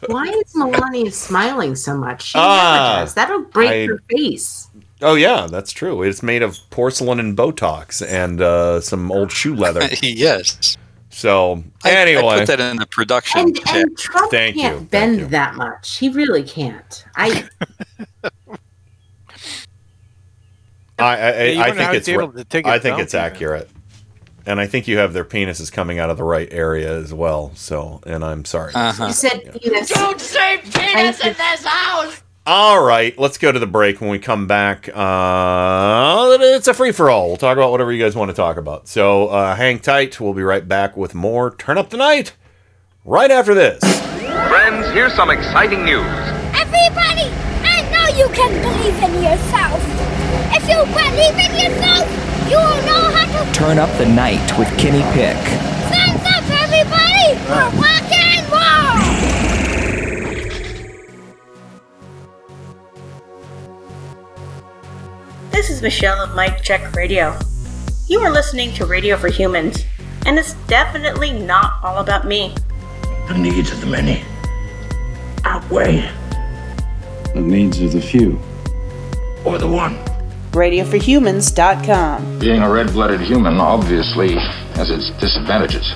Why 0.08 0.26
is 0.28 0.56
Melania 0.56 1.12
smiling 1.12 1.76
so 1.76 1.98
much? 1.98 2.24
She 2.24 2.34
Ah, 2.38 2.90
never 2.92 3.06
does. 3.06 3.14
That'll 3.16 3.42
break 3.44 3.70
I- 3.72 3.86
her 3.88 4.02
face. 4.10 4.68
Oh 5.02 5.16
yeah, 5.16 5.48
that's 5.50 5.72
true. 5.72 6.04
It's 6.04 6.22
made 6.24 6.42
of 6.42 6.58
porcelain 6.70 7.20
and 7.20 7.38
Botox 7.38 8.06
and 8.08 8.42
uh, 8.42 8.82
some 8.82 9.12
old 9.12 9.32
shoe 9.32 9.56
leather. 9.56 9.88
yes. 10.02 10.78
So 11.10 11.64
I- 11.84 11.92
anyway, 11.92 12.24
I 12.28 12.40
put 12.40 12.48
that 12.48 12.60
in 12.60 12.78
the 12.78 12.86
production 12.86 13.40
And, 13.42 13.56
kit. 13.56 13.76
and 13.88 13.98
Trump 13.98 14.32
Thank 14.32 14.56
can't 14.56 14.78
thank 14.78 14.90
bend 14.92 15.20
you. 15.20 15.26
that 15.28 15.56
much. 15.56 15.98
He 15.98 16.10
really 16.10 16.44
can't. 16.44 17.06
I 17.16 17.48
I 21.00 21.04
I, 21.18 21.44
Yeah, 21.46 21.62
I 21.64 21.72
think 21.72 21.94
it's 21.94 22.08
able 22.10 22.32
to 22.34 22.44
take 22.44 22.66
I 22.66 22.78
think 22.80 23.00
it's 23.00 23.14
accurate, 23.14 23.70
and 24.46 24.60
I 24.60 24.68
think 24.68 24.88
you 24.88 24.98
have 24.98 25.14
their 25.14 25.24
penises 25.26 25.72
coming 25.72 25.98
out 26.00 26.10
of 26.10 26.18
the 26.18 26.24
right 26.26 26.48
area 26.52 26.94
as 26.98 27.14
well. 27.14 27.52
So, 27.56 28.02
and 28.06 28.24
I'm 28.24 28.44
sorry. 28.46 28.74
Uh-huh. 28.76 29.06
you 29.08 29.14
said 29.14 29.60
penis. 29.62 29.90
Don't 29.90 30.20
say 30.20 30.58
penis 30.58 31.20
in 31.22 31.34
this 31.34 31.64
house! 31.66 32.22
All 32.52 32.84
right, 32.84 33.16
let's 33.20 33.38
go 33.38 33.52
to 33.52 33.60
the 33.60 33.68
break. 33.68 34.02
When 34.02 34.10
we 34.10 34.18
come 34.18 34.48
back, 34.48 34.90
uh, 34.92 36.36
it's 36.42 36.68
a 36.68 36.74
free 36.74 36.92
for 36.92 37.08
all. 37.08 37.28
We'll 37.28 37.38
talk 37.38 37.56
about 37.56 37.70
whatever 37.70 37.92
you 37.94 38.04
guys 38.04 38.16
want 38.16 38.32
to 38.32 38.36
talk 38.36 38.58
about. 38.58 38.88
So 38.88 39.28
uh, 39.28 39.54
hang 39.54 39.78
tight. 39.78 40.20
We'll 40.20 40.34
be 40.34 40.42
right 40.42 40.68
back 40.68 40.98
with 40.98 41.14
more 41.14 41.54
Turn 41.54 41.78
Up 41.78 41.92
the 41.92 41.98
Night 41.98 42.34
right 43.06 43.30
after 43.30 43.54
this. 43.54 43.80
Friends, 44.50 44.90
here's 44.94 45.14
some 45.14 45.30
exciting 45.30 45.86
news. 45.86 46.08
Everybody, 46.58 47.30
I 47.62 47.86
know 47.94 48.18
you 48.18 48.28
can 48.34 48.50
believe 48.64 48.98
in 48.98 49.14
yourself. 49.22 49.80
If 50.50 50.68
you 50.68 50.82
believe 50.90 51.38
in 51.38 51.54
yourself, 51.54 52.10
you 52.50 52.58
will 52.58 52.82
know 52.90 53.14
how 53.14 53.46
to 53.46 53.54
Turn 53.54 53.78
up 53.78 53.96
the 54.00 54.08
night 54.08 54.58
with 54.58 54.70
Kenny 54.80 55.04
Pick. 55.14 55.38
stand 55.86 56.18
up, 56.26 56.50
everybody, 56.66 57.38
for 57.46 57.78
rock 57.78 58.19
This 65.52 65.70
is 65.70 65.82
Michelle 65.82 66.20
of 66.22 66.36
Mike 66.36 66.62
Check 66.64 66.96
Radio. 66.96 67.38
You 68.08 68.20
are 68.22 68.32
listening 68.32 68.74
to 68.76 68.86
Radio 68.86 69.18
for 69.18 69.28
Humans, 69.30 69.86
and 70.26 70.38
it's 70.40 70.54
definitely 70.68 71.32
not 71.34 71.80
all 71.84 71.98
about 72.00 72.26
me. 72.26 72.56
The 73.28 73.38
needs 73.38 73.72
of 73.72 73.82
the 73.82 73.88
many 73.88 74.24
outweigh 75.46 76.10
The 77.34 77.42
needs 77.42 77.80
of 77.82 77.92
the 77.94 78.02
few. 78.02 78.40
or 79.46 79.58
the 79.58 79.68
one. 79.68 79.96
RadioForHumans.com. 80.52 82.40
Being 82.40 82.62
a 82.62 82.70
red 82.70 82.88
blooded 82.88 83.22
human 83.22 83.58
obviously 83.60 84.34
has 84.76 84.90
its 84.90 85.12
disadvantages. 85.20 85.94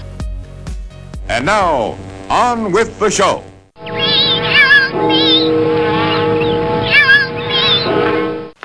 And 1.27 1.45
now, 1.45 1.97
on 2.29 2.71
with 2.71 2.97
the 2.99 3.09
show. 3.09 3.43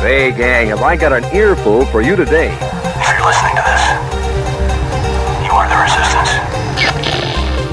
Hey, 0.00 0.30
gang, 0.30 0.68
have 0.68 0.82
I 0.82 0.94
got 0.94 1.12
an 1.12 1.24
earful 1.34 1.84
for 1.86 2.02
you 2.02 2.14
today? 2.14 2.54
If 2.54 3.08
you're 3.10 3.26
listening 3.26 3.56
to 3.58 3.64
this, 3.66 3.82
you 5.42 5.50
are 5.50 5.66
the 5.66 5.74
resistance. 5.74 6.30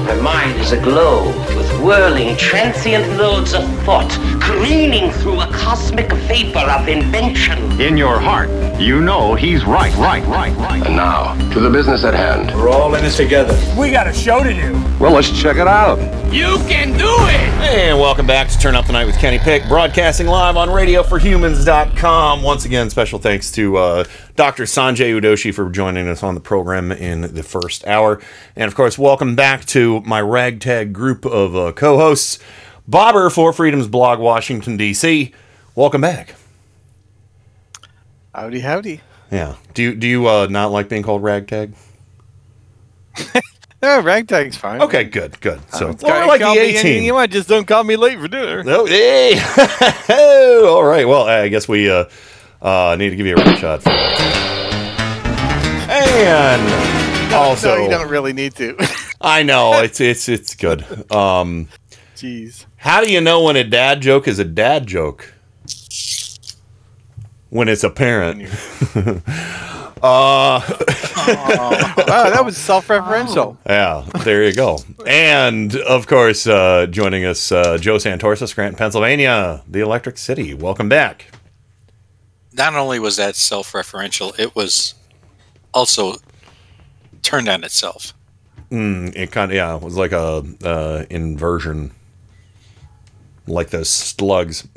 My 0.04 0.16
mind 0.20 0.60
is 0.60 0.72
aglow 0.72 1.26
with 1.26 1.45
whirling, 1.80 2.36
transient 2.36 3.18
loads 3.18 3.54
of 3.54 3.62
thought, 3.84 4.10
careening 4.40 5.10
through 5.10 5.40
a 5.40 5.46
cosmic 5.46 6.12
vapor 6.12 6.58
of 6.58 6.88
invention. 6.88 7.80
In 7.80 7.96
your 7.96 8.18
heart, 8.18 8.48
you 8.80 9.00
know 9.00 9.34
he's 9.34 9.64
right, 9.64 9.94
right, 9.96 10.24
right, 10.26 10.56
right. 10.56 10.86
And 10.86 10.96
now, 10.96 11.34
to 11.52 11.60
the 11.60 11.70
business 11.70 12.04
at 12.04 12.14
hand. 12.14 12.54
We're 12.56 12.68
all 12.68 12.94
in 12.94 13.02
this 13.02 13.16
together. 13.16 13.58
We 13.78 13.90
got 13.90 14.06
a 14.06 14.12
show 14.12 14.42
to 14.42 14.52
do. 14.52 14.72
Well, 14.98 15.12
let's 15.12 15.30
check 15.30 15.56
it 15.56 15.66
out. 15.66 15.98
You 16.32 16.56
can 16.68 16.96
do 16.98 17.08
it! 17.08 17.46
And 17.66 17.98
welcome 17.98 18.26
back 18.26 18.48
to 18.48 18.58
Turn 18.58 18.74
Up 18.74 18.86
the 18.86 18.92
Night 18.92 19.06
with 19.06 19.16
Kenny 19.18 19.38
Pick, 19.38 19.66
broadcasting 19.68 20.26
live 20.26 20.56
on 20.56 20.68
RadioForHumans.com. 20.68 22.42
Once 22.42 22.64
again, 22.64 22.90
special 22.90 23.18
thanks 23.18 23.50
to 23.52 23.76
uh, 23.76 24.04
Dr. 24.36 24.64
Sanjay 24.64 25.18
Udoshi 25.18 25.52
for 25.52 25.70
joining 25.70 26.08
us 26.08 26.22
on 26.22 26.34
the 26.34 26.40
program 26.40 26.92
in 26.92 27.22
the 27.34 27.42
first 27.42 27.86
hour. 27.86 28.20
And 28.54 28.68
of 28.68 28.74
course, 28.74 28.98
welcome 28.98 29.34
back 29.34 29.64
to 29.66 30.02
my 30.02 30.20
ragtag 30.20 30.92
group 30.92 31.24
of 31.24 31.56
uh, 31.56 31.72
co 31.72 31.96
hosts, 31.96 32.38
Bobber 32.86 33.30
Four 33.30 33.54
Freedoms 33.54 33.88
Blog, 33.88 34.18
Washington, 34.18 34.76
D.C. 34.76 35.32
Welcome 35.74 36.02
back. 36.02 36.34
Howdy, 38.34 38.60
howdy. 38.60 39.00
Yeah. 39.30 39.56
Do 39.72 39.82
you, 39.82 39.94
do 39.94 40.06
you 40.06 40.28
uh, 40.28 40.46
not 40.50 40.70
like 40.70 40.90
being 40.90 41.02
called 41.02 41.22
ragtag? 41.22 41.74
Yeah, 43.82 44.00
ragtag's 44.02 44.56
fine. 44.56 44.80
Okay, 44.80 45.04
good, 45.04 45.38
good. 45.40 45.60
So, 45.72 45.94
well, 46.02 46.26
like 46.26 46.40
the 46.40 46.46
me 46.46 46.58
18. 46.58 47.04
you 47.04 47.12
might 47.12 47.30
just 47.30 47.46
don't 47.46 47.66
call 47.68 47.84
me 47.84 47.94
late 47.96 48.18
for 48.18 48.26
dinner. 48.26 48.64
Oh, 48.66 48.86
hey! 48.86 49.38
All 50.66 50.82
right. 50.82 51.06
Well, 51.06 51.24
I 51.24 51.48
guess 51.48 51.68
we 51.68 51.90
uh, 51.90 52.06
uh, 52.62 52.88
I 52.88 52.96
need 52.96 53.10
to 53.10 53.16
give 53.16 53.26
you 53.26 53.34
a 53.34 53.44
red 53.44 53.58
shot 53.58 53.82
for 53.82 53.90
that. 53.90 54.46
And 55.88 57.32
also, 57.34 57.76
no, 57.76 57.82
you 57.84 57.90
don't 57.90 58.08
really 58.08 58.32
need 58.32 58.54
to. 58.56 58.76
I 59.20 59.42
know 59.42 59.72
it's 59.82 60.00
it's 60.00 60.28
it's 60.28 60.54
good. 60.54 60.82
Um, 61.12 61.68
Jeez. 62.16 62.64
how 62.76 63.02
do 63.02 63.10
you 63.10 63.20
know 63.20 63.42
when 63.42 63.56
a 63.56 63.64
dad 63.64 64.00
joke 64.00 64.26
is 64.28 64.38
a 64.38 64.44
dad 64.44 64.86
joke? 64.86 65.32
When 67.50 67.68
it's 67.68 67.84
apparent. 67.84 68.42
uh, 68.96 69.20
wow, 70.02 70.60
that 72.06 72.42
was 72.44 72.56
self-referential. 72.56 73.56
yeah, 73.66 74.04
there 74.24 74.44
you 74.44 74.52
go. 74.52 74.78
And 75.06 75.76
of 75.76 76.06
course, 76.06 76.46
uh, 76.46 76.86
joining 76.86 77.24
us, 77.24 77.52
uh, 77.52 77.78
Joe 77.78 77.96
Santorsa, 77.96 78.48
Scranton, 78.48 78.76
Pennsylvania, 78.76 79.62
the 79.68 79.80
Electric 79.80 80.18
City. 80.18 80.54
Welcome 80.54 80.88
back. 80.88 81.26
Not 82.56 82.74
only 82.74 82.98
was 82.98 83.16
that 83.16 83.36
self-referential, 83.36 84.38
it 84.38 84.56
was 84.56 84.94
also 85.74 86.14
turned 87.22 87.48
on 87.48 87.64
itself. 87.64 88.14
Mm, 88.70 89.14
it 89.14 89.30
kind 89.30 89.50
of 89.50 89.56
yeah, 89.56 89.76
it 89.76 89.82
was 89.82 89.96
like 89.96 90.12
a 90.12 90.44
uh, 90.64 91.04
inversion, 91.10 91.92
like 93.46 93.70
those 93.70 93.88
slugs. 93.90 94.66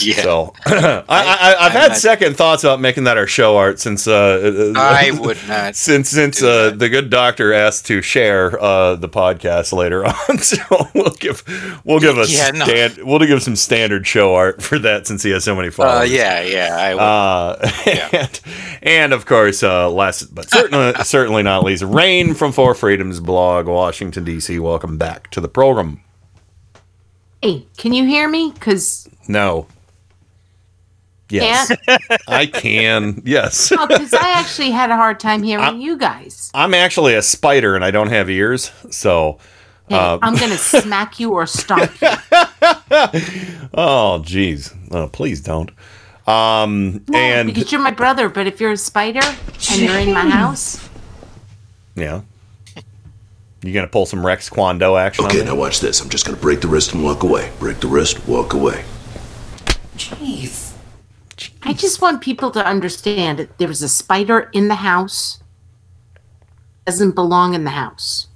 Yeah. 0.00 0.16
So 0.22 0.52
I, 0.66 0.72
I, 1.08 1.54
I've 1.54 1.56
I'm 1.60 1.70
had 1.72 1.88
not- 1.90 1.96
second 1.96 2.36
thoughts 2.36 2.64
about 2.64 2.80
making 2.80 3.04
that 3.04 3.16
our 3.16 3.26
show 3.28 3.56
art 3.56 3.78
since 3.80 4.06
uh, 4.08 4.72
I 4.76 5.12
would 5.20 5.38
not 5.48 5.76
since 5.76 6.10
since 6.10 6.42
uh, 6.42 6.70
the 6.70 6.88
good 6.88 7.10
doctor 7.10 7.52
asked 7.54 7.86
to 7.86 8.02
share 8.02 8.60
uh, 8.60 8.96
the 8.96 9.08
podcast 9.08 9.72
later 9.72 10.04
on. 10.28 10.38
So 10.38 10.62
we'll 10.94 11.14
give 11.20 11.42
we'll 11.84 12.00
give 12.00 12.18
a 12.18 12.26
Yeah, 12.26 12.50
no. 12.50 12.64
stand, 12.66 12.98
we'll 13.04 13.20
give 13.20 13.42
some 13.42 13.56
standard 13.56 14.06
show 14.06 14.34
art 14.34 14.60
for 14.62 14.78
that 14.80 15.06
since 15.06 15.22
he 15.22 15.30
has 15.30 15.44
so 15.44 15.54
many 15.54 15.68
Uh, 15.68 15.72
followers. 15.72 16.12
yeah, 16.12 16.40
yeah. 16.42 16.96
Uh, 16.96 17.70
and, 18.12 18.40
and 18.82 19.12
of 19.12 19.24
course, 19.26 19.62
uh, 19.62 19.88
last 19.90 20.34
but 20.34 20.50
certainly 20.50 20.92
certainly 21.04 21.42
not 21.44 21.62
least, 21.64 21.82
Rain 21.84 22.34
from 22.34 22.52
Four 22.52 22.74
Freedoms 22.74 23.20
blog, 23.20 23.66
Washington 23.68 24.24
D.C. 24.24 24.58
Welcome 24.58 24.98
back 24.98 25.30
to 25.30 25.40
the 25.40 25.48
program. 25.48 26.00
Hey, 27.44 27.66
can 27.76 27.92
you 27.92 28.06
hear 28.06 28.26
me? 28.26 28.52
Because 28.52 29.06
No. 29.28 29.66
Yes, 31.28 31.70
I 32.26 32.46
can. 32.46 33.20
Yes, 33.22 33.68
because 33.68 34.14
I 34.14 34.30
actually 34.38 34.70
had 34.70 34.90
a 34.90 34.96
hard 34.96 35.20
time 35.20 35.42
hearing 35.42 35.78
you 35.78 35.98
guys. 35.98 36.50
I'm 36.54 36.72
actually 36.72 37.14
a 37.16 37.20
spider 37.20 37.76
and 37.76 37.84
I 37.84 37.90
don't 37.90 38.08
have 38.08 38.30
ears, 38.30 38.70
so. 38.90 39.38
Hey, 39.90 39.96
uh, 39.96 40.18
I'm 40.22 40.36
gonna 40.36 40.56
smack 40.56 41.20
you 41.20 41.32
or 41.32 41.46
stomp 41.46 41.90
you. 42.00 42.08
oh, 43.74 44.22
jeez. 44.24 44.74
Oh, 44.90 45.08
please 45.08 45.42
don't. 45.42 45.70
Um, 46.26 47.04
and 47.12 47.52
because 47.52 47.70
you're 47.70 47.82
my 47.82 47.90
brother, 47.90 48.30
but 48.30 48.46
if 48.46 48.58
you're 48.58 48.72
a 48.72 48.76
spider 48.78 49.20
and 49.70 49.82
you're 49.82 49.98
in 49.98 50.14
my 50.14 50.30
house, 50.30 50.88
yeah, 51.94 52.22
you 53.68 53.74
gonna 53.74 53.86
pull 53.86 54.06
some 54.06 54.24
Rex 54.24 54.48
Kwon 54.50 54.78
Do 54.78 54.96
action? 54.96 55.24
Okay, 55.26 55.40
on 55.40 55.44
me? 55.46 55.50
now 55.52 55.56
watch 55.56 55.80
this. 55.80 56.00
I'm 56.00 56.08
just 56.08 56.24
gonna 56.26 56.36
break 56.38 56.60
the 56.60 56.68
wrist 56.68 56.92
and 56.94 57.02
walk 57.04 57.22
away. 57.22 57.50
Break 57.58 57.80
the 57.80 57.88
wrist, 57.88 58.26
walk 58.28 58.52
away. 58.54 58.84
jeez. 59.96 60.72
I 61.62 61.72
just 61.72 62.00
want 62.00 62.20
people 62.20 62.50
to 62.52 62.64
understand 62.64 63.38
that 63.38 63.58
there 63.58 63.68
was 63.68 63.82
a 63.82 63.88
spider 63.88 64.50
in 64.52 64.68
the 64.68 64.76
house. 64.76 65.40
Doesn't 66.86 67.14
belong 67.14 67.54
in 67.54 67.64
the 67.64 67.70
house. 67.70 68.28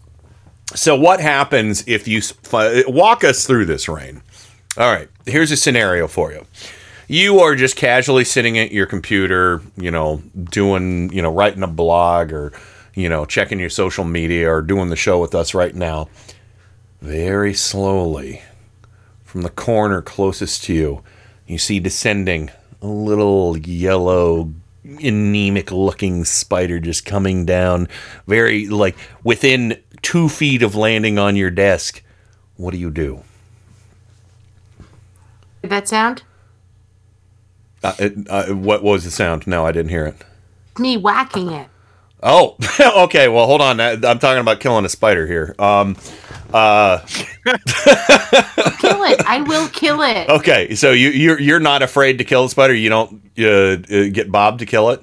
So 0.74 0.96
what 0.96 1.20
happens 1.20 1.84
if 1.86 2.08
you 2.08 2.18
s- 2.18 2.32
walk 2.88 3.24
us 3.24 3.46
through 3.46 3.66
this, 3.66 3.88
Rain? 3.88 4.22
All 4.76 4.92
right, 4.92 5.08
here's 5.26 5.50
a 5.50 5.56
scenario 5.56 6.06
for 6.08 6.32
you. 6.32 6.44
You 7.08 7.40
are 7.40 7.54
just 7.54 7.76
casually 7.76 8.24
sitting 8.24 8.58
at 8.58 8.70
your 8.70 8.86
computer, 8.86 9.62
you 9.76 9.90
know, 9.90 10.22
doing, 10.50 11.10
you 11.12 11.22
know, 11.22 11.32
writing 11.32 11.62
a 11.62 11.66
blog 11.68 12.32
or, 12.32 12.52
you 12.98 13.08
know, 13.08 13.24
checking 13.24 13.60
your 13.60 13.70
social 13.70 14.02
media 14.02 14.52
or 14.52 14.60
doing 14.60 14.88
the 14.88 14.96
show 14.96 15.20
with 15.20 15.32
us 15.32 15.54
right 15.54 15.74
now. 15.74 16.08
Very 17.00 17.54
slowly, 17.54 18.42
from 19.22 19.42
the 19.42 19.50
corner 19.50 20.02
closest 20.02 20.64
to 20.64 20.74
you, 20.74 21.04
you 21.46 21.58
see 21.58 21.78
descending 21.78 22.50
a 22.82 22.88
little 22.88 23.56
yellow, 23.56 24.52
anemic 24.84 25.70
looking 25.70 26.24
spider 26.24 26.80
just 26.80 27.06
coming 27.06 27.46
down, 27.46 27.86
very 28.26 28.66
like 28.66 28.96
within 29.22 29.80
two 30.02 30.28
feet 30.28 30.64
of 30.64 30.74
landing 30.74 31.20
on 31.20 31.36
your 31.36 31.50
desk. 31.50 32.02
What 32.56 32.72
do 32.72 32.78
you 32.78 32.90
do? 32.90 33.22
Did 35.62 35.70
that 35.70 35.86
sound? 35.86 36.24
Uh, 37.84 37.94
it, 38.00 38.28
uh, 38.28 38.46
what 38.54 38.82
was 38.82 39.04
the 39.04 39.12
sound? 39.12 39.46
No, 39.46 39.64
I 39.64 39.70
didn't 39.70 39.90
hear 39.90 40.04
it. 40.04 40.16
Me 40.80 40.96
whacking 40.96 41.50
it. 41.50 41.68
Oh, 42.22 42.56
okay. 43.04 43.28
Well, 43.28 43.46
hold 43.46 43.60
on. 43.60 43.80
I- 43.80 43.92
I'm 43.92 44.18
talking 44.18 44.40
about 44.40 44.60
killing 44.60 44.84
a 44.84 44.88
spider 44.88 45.26
here. 45.26 45.54
Um, 45.58 45.96
uh, 46.52 46.98
Kill 48.78 49.02
it. 49.04 49.20
I 49.26 49.44
will 49.46 49.68
kill 49.68 50.00
it. 50.02 50.28
okay. 50.28 50.74
So 50.74 50.92
you 50.92 51.10
you're 51.10 51.38
you're 51.40 51.60
not 51.60 51.82
afraid 51.82 52.18
to 52.18 52.24
kill 52.24 52.44
a 52.46 52.48
spider. 52.48 52.74
You 52.74 52.88
don't 52.88 53.22
uh, 53.38 53.44
uh, 53.46 54.08
get 54.10 54.30
Bob 54.32 54.58
to 54.60 54.66
kill 54.66 54.90
it. 54.90 55.02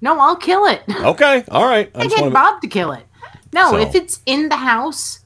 No, 0.00 0.18
I'll 0.18 0.36
kill 0.36 0.66
it. 0.66 0.82
Okay. 0.90 1.44
All 1.50 1.64
right. 1.66 1.90
I 1.94 2.02
I 2.02 2.06
get 2.06 2.20
wanna- 2.20 2.32
Bob 2.34 2.60
to 2.62 2.68
kill 2.68 2.92
it. 2.92 3.06
No, 3.52 3.70
So- 3.70 3.76
if 3.78 3.94
it's 3.94 4.20
in 4.26 4.48
the 4.48 4.56
house, 4.56 5.20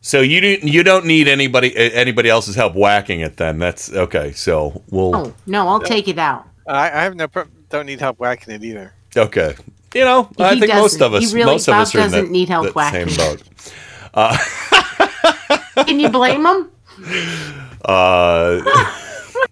So 0.00 0.20
you 0.20 0.40
do, 0.40 0.58
you 0.62 0.82
don't 0.84 1.04
need 1.06 1.26
anybody 1.28 1.76
uh, 1.76 1.90
anybody 1.94 2.28
else's 2.28 2.54
help 2.54 2.74
whacking 2.74 3.20
it. 3.20 3.36
Then 3.38 3.58
that's 3.58 3.90
okay. 3.92 4.32
So 4.32 4.82
we'll 4.90 5.10
no, 5.12 5.34
no, 5.46 5.68
I'll 5.68 5.80
take 5.80 6.06
it 6.08 6.18
out. 6.18 6.46
I, 6.66 6.86
I 6.86 7.02
have 7.02 7.16
no 7.16 7.26
pro- 7.28 7.46
don't 7.70 7.86
need 7.86 8.00
help 8.00 8.18
whacking 8.20 8.54
it 8.54 8.62
either. 8.64 8.92
Okay. 9.16 9.54
You 9.94 10.04
know, 10.04 10.28
I 10.38 10.58
think 10.58 10.72
most 10.74 11.00
of 11.00 11.12
He 11.12 11.18
us 11.18 11.32
really- 11.32 11.46
most 11.46 11.68
of 11.68 11.72
Bob 11.72 11.82
us 11.82 11.94
are 11.94 11.98
in 11.98 12.04
doesn't 12.04 12.24
that, 12.26 12.30
need 12.30 12.48
help 12.48 12.74
that 12.74 12.92
same 12.92 13.16
boat. 13.16 13.42
Uh, 14.14 14.36
Can 15.84 16.00
you 16.00 16.08
blame 16.08 16.44
him? 16.46 16.70
Uh, 17.84 18.60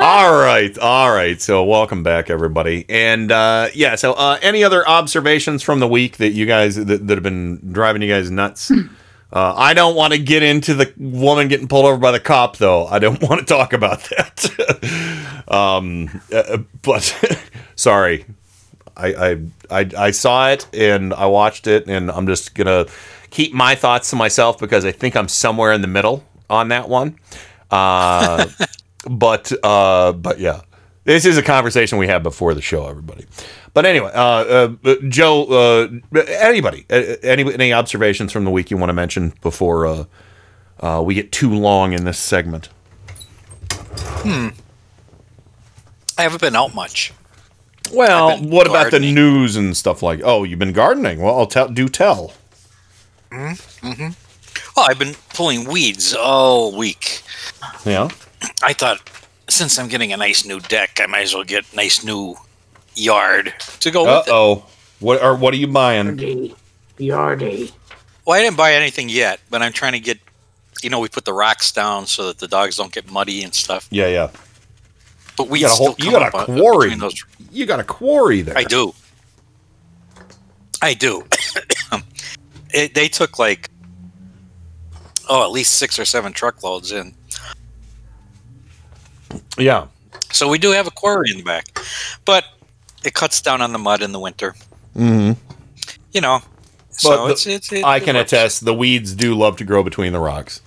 all 0.00 0.32
right, 0.32 0.76
all 0.78 1.12
right. 1.12 1.40
So 1.40 1.62
welcome 1.64 2.02
back, 2.02 2.30
everybody. 2.30 2.86
And 2.88 3.30
uh, 3.30 3.68
yeah, 3.74 3.94
so 3.96 4.14
uh, 4.14 4.38
any 4.40 4.64
other 4.64 4.88
observations 4.88 5.62
from 5.62 5.78
the 5.78 5.86
week 5.86 6.16
that 6.16 6.30
you 6.30 6.46
guys 6.46 6.76
that, 6.76 7.06
that 7.06 7.14
have 7.14 7.22
been 7.22 7.72
driving 7.72 8.00
you 8.02 8.08
guys 8.08 8.30
nuts? 8.30 8.70
Uh, 8.70 9.54
I 9.56 9.74
don't 9.74 9.94
want 9.94 10.12
to 10.14 10.18
get 10.18 10.42
into 10.42 10.74
the 10.74 10.92
woman 10.96 11.48
getting 11.48 11.68
pulled 11.68 11.84
over 11.86 11.98
by 11.98 12.10
the 12.10 12.20
cop, 12.20 12.56
though. 12.56 12.86
I 12.86 12.98
don't 12.98 13.22
want 13.22 13.40
to 13.40 13.46
talk 13.46 13.72
about 13.74 14.00
that. 14.04 15.44
um, 15.48 16.08
uh, 16.32 16.58
but 16.82 17.16
sorry, 17.76 18.24
I, 19.02 19.30
I 19.30 19.80
I 19.80 19.90
I 19.98 20.10
saw 20.12 20.50
it 20.50 20.66
and 20.72 21.12
I 21.12 21.26
watched 21.26 21.66
it, 21.66 21.88
and 21.88 22.10
I'm 22.10 22.26
just 22.26 22.54
gonna 22.54 22.86
keep 23.30 23.52
my 23.52 23.74
thoughts 23.74 24.10
to 24.10 24.16
myself 24.16 24.58
because 24.58 24.84
I 24.84 24.92
think 24.92 25.16
I'm 25.16 25.28
somewhere 25.28 25.72
in 25.72 25.80
the 25.80 25.88
middle 25.88 26.24
on 26.48 26.68
that 26.68 26.88
one. 26.88 27.18
Uh, 27.70 28.46
but 29.10 29.52
uh, 29.64 30.12
but 30.12 30.38
yeah, 30.38 30.60
this 31.04 31.24
is 31.24 31.36
a 31.36 31.42
conversation 31.42 31.98
we 31.98 32.06
had 32.06 32.22
before 32.22 32.54
the 32.54 32.62
show, 32.62 32.86
everybody. 32.86 33.26
But 33.74 33.86
anyway, 33.86 34.10
uh, 34.14 34.74
uh, 34.84 34.94
Joe, 35.08 35.44
uh, 35.46 36.18
anybody, 36.28 36.84
any 36.90 37.52
any 37.52 37.72
observations 37.72 38.30
from 38.30 38.44
the 38.44 38.50
week 38.50 38.70
you 38.70 38.76
want 38.76 38.90
to 38.90 38.94
mention 38.94 39.32
before 39.40 40.06
uh, 40.80 41.02
we 41.02 41.14
get 41.14 41.32
too 41.32 41.52
long 41.52 41.92
in 41.92 42.04
this 42.04 42.18
segment? 42.18 42.68
Hmm. 43.80 44.48
I 46.18 46.22
haven't 46.22 46.40
been 46.40 46.54
out 46.54 46.74
much. 46.74 47.12
Well, 47.92 48.38
what 48.42 48.66
about 48.66 48.90
the 48.90 49.00
news 49.00 49.56
and 49.56 49.76
stuff 49.76 50.02
like? 50.02 50.20
Oh, 50.22 50.44
you've 50.44 50.58
been 50.58 50.72
gardening. 50.72 51.20
Well, 51.20 51.38
I'll 51.38 51.46
tell. 51.46 51.68
Do 51.68 51.88
tell. 51.88 52.32
Mm-hmm. 53.30 54.10
Well, 54.76 54.86
I've 54.88 54.98
been 54.98 55.14
pulling 55.34 55.64
weeds 55.64 56.14
all 56.14 56.76
week. 56.76 57.22
Yeah. 57.84 58.08
I 58.62 58.72
thought 58.72 59.00
since 59.48 59.78
I'm 59.78 59.88
getting 59.88 60.12
a 60.12 60.16
nice 60.16 60.44
new 60.44 60.60
deck, 60.60 60.98
I 61.02 61.06
might 61.06 61.22
as 61.22 61.34
well 61.34 61.44
get 61.44 61.70
a 61.72 61.76
nice 61.76 62.04
new 62.04 62.36
yard 62.94 63.52
to 63.80 63.90
go 63.90 64.06
Uh 64.06 64.18
with 64.18 64.28
it. 64.28 64.32
oh. 64.32 64.64
What 65.00 65.20
are 65.20 65.34
what 65.34 65.52
are 65.52 65.56
you 65.56 65.66
buying? 65.66 66.16
Yardy. 66.98 67.72
Well, 68.24 68.38
I 68.38 68.42
didn't 68.42 68.56
buy 68.56 68.74
anything 68.74 69.08
yet, 69.08 69.40
but 69.50 69.62
I'm 69.62 69.72
trying 69.72 69.92
to 69.92 70.00
get. 70.00 70.18
You 70.82 70.90
know, 70.90 71.00
we 71.00 71.08
put 71.08 71.24
the 71.24 71.32
rocks 71.32 71.70
down 71.72 72.06
so 72.06 72.26
that 72.28 72.38
the 72.38 72.48
dogs 72.48 72.76
don't 72.76 72.92
get 72.92 73.10
muddy 73.10 73.42
and 73.42 73.54
stuff. 73.54 73.88
Yeah, 73.90 74.08
yeah. 74.08 74.30
But 75.36 75.48
we 75.48 75.60
You 75.60 75.66
got 75.66 75.72
a 75.72 75.82
whole. 75.82 75.94
You 75.98 76.10
got 76.10 76.34
a 76.34 76.44
quarry. 76.44 76.94
those- 76.94 77.24
You 77.50 77.66
got 77.66 77.80
a 77.80 77.84
quarry 77.84 78.42
there. 78.42 78.56
I 78.56 78.64
do. 78.64 78.94
I 80.82 80.94
do. 80.94 81.24
it, 82.70 82.94
they 82.94 83.08
took 83.08 83.38
like 83.38 83.70
oh, 85.28 85.44
at 85.44 85.50
least 85.50 85.74
six 85.74 85.98
or 85.98 86.04
seven 86.04 86.32
truckloads 86.32 86.92
in. 86.92 87.14
Yeah. 89.58 89.86
So 90.32 90.48
we 90.48 90.58
do 90.58 90.70
have 90.72 90.86
a 90.86 90.90
quarry 90.90 91.30
in 91.30 91.38
the 91.38 91.42
back, 91.44 91.66
but 92.24 92.44
it 93.04 93.14
cuts 93.14 93.40
down 93.42 93.60
on 93.60 93.72
the 93.72 93.78
mud 93.78 94.02
in 94.02 94.12
the 94.12 94.18
winter. 94.20 94.54
Mm-hmm. 94.96 95.32
You 96.12 96.20
know, 96.20 96.40
But 96.88 96.94
so 96.96 97.26
the- 97.26 97.32
it's, 97.32 97.46
it's 97.46 97.72
it, 97.72 97.84
I 97.84 98.00
can 98.00 98.16
attest. 98.16 98.64
The 98.64 98.74
weeds 98.74 99.14
do 99.14 99.34
love 99.34 99.56
to 99.58 99.64
grow 99.64 99.82
between 99.82 100.12
the 100.12 100.20
rocks. 100.20 100.61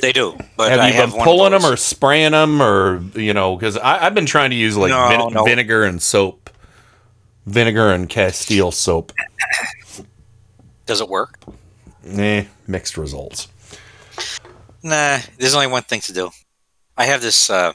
They 0.00 0.12
do, 0.12 0.36
but 0.56 0.70
have 0.70 0.80
I 0.80 0.88
you 0.88 0.94
have 0.94 1.10
been 1.10 1.18
one 1.18 1.24
pulling 1.24 1.52
them 1.52 1.64
or 1.64 1.76
spraying 1.76 2.32
them 2.32 2.60
or 2.62 3.02
you 3.14 3.34
know? 3.34 3.56
Because 3.56 3.76
I've 3.76 4.14
been 4.14 4.26
trying 4.26 4.50
to 4.50 4.56
use 4.56 4.76
like 4.76 4.90
No, 4.90 5.08
vine- 5.08 5.32
no. 5.34 5.44
vinegar 5.44 5.84
and 5.84 6.00
soap, 6.00 6.50
vinegar 7.46 7.90
and 7.90 8.08
Castile 8.08 8.70
soap. 8.72 9.12
Does 10.86 11.00
it 11.00 11.08
work? 11.08 11.40
Eh, 12.06 12.44
mixed 12.66 12.96
results. 12.96 13.48
Nah, 14.82 15.18
there's 15.38 15.54
only 15.54 15.66
one 15.66 15.82
thing 15.82 16.00
to 16.02 16.12
do. 16.12 16.30
I 16.96 17.04
have 17.06 17.20
this 17.20 17.50
uh, 17.50 17.72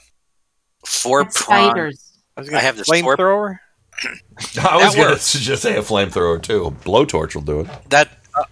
four 0.85 1.25
prong. 1.25 1.69
Spiders. 1.71 2.17
I, 2.35 2.41
was 2.41 2.49
I 2.49 2.51
gonna 2.53 2.63
have 2.63 2.77
this 2.77 2.87
four. 2.87 3.15
flamethrower. 3.17 3.59
I 4.63 4.77
was 4.83 4.95
going 4.95 5.15
to 5.15 5.39
just 5.39 5.61
say 5.61 5.77
a 5.77 5.81
flamethrower 5.81 6.41
too. 6.41 6.65
A 6.65 6.71
blowtorch 6.71 7.35
will 7.35 7.41
do 7.43 7.59
it. 7.61 7.67
That 7.89 8.09
uh, 8.35 8.45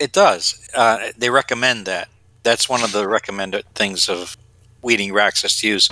it 0.00 0.12
does. 0.12 0.66
Uh, 0.74 1.08
they 1.18 1.28
recommend 1.28 1.86
that. 1.86 2.08
That's 2.46 2.68
one 2.68 2.84
of 2.84 2.92
the 2.92 3.08
recommended 3.08 3.64
things 3.74 4.08
of 4.08 4.36
weeding 4.80 5.12
racks 5.12 5.42
is 5.42 5.58
to 5.62 5.66
use. 5.66 5.90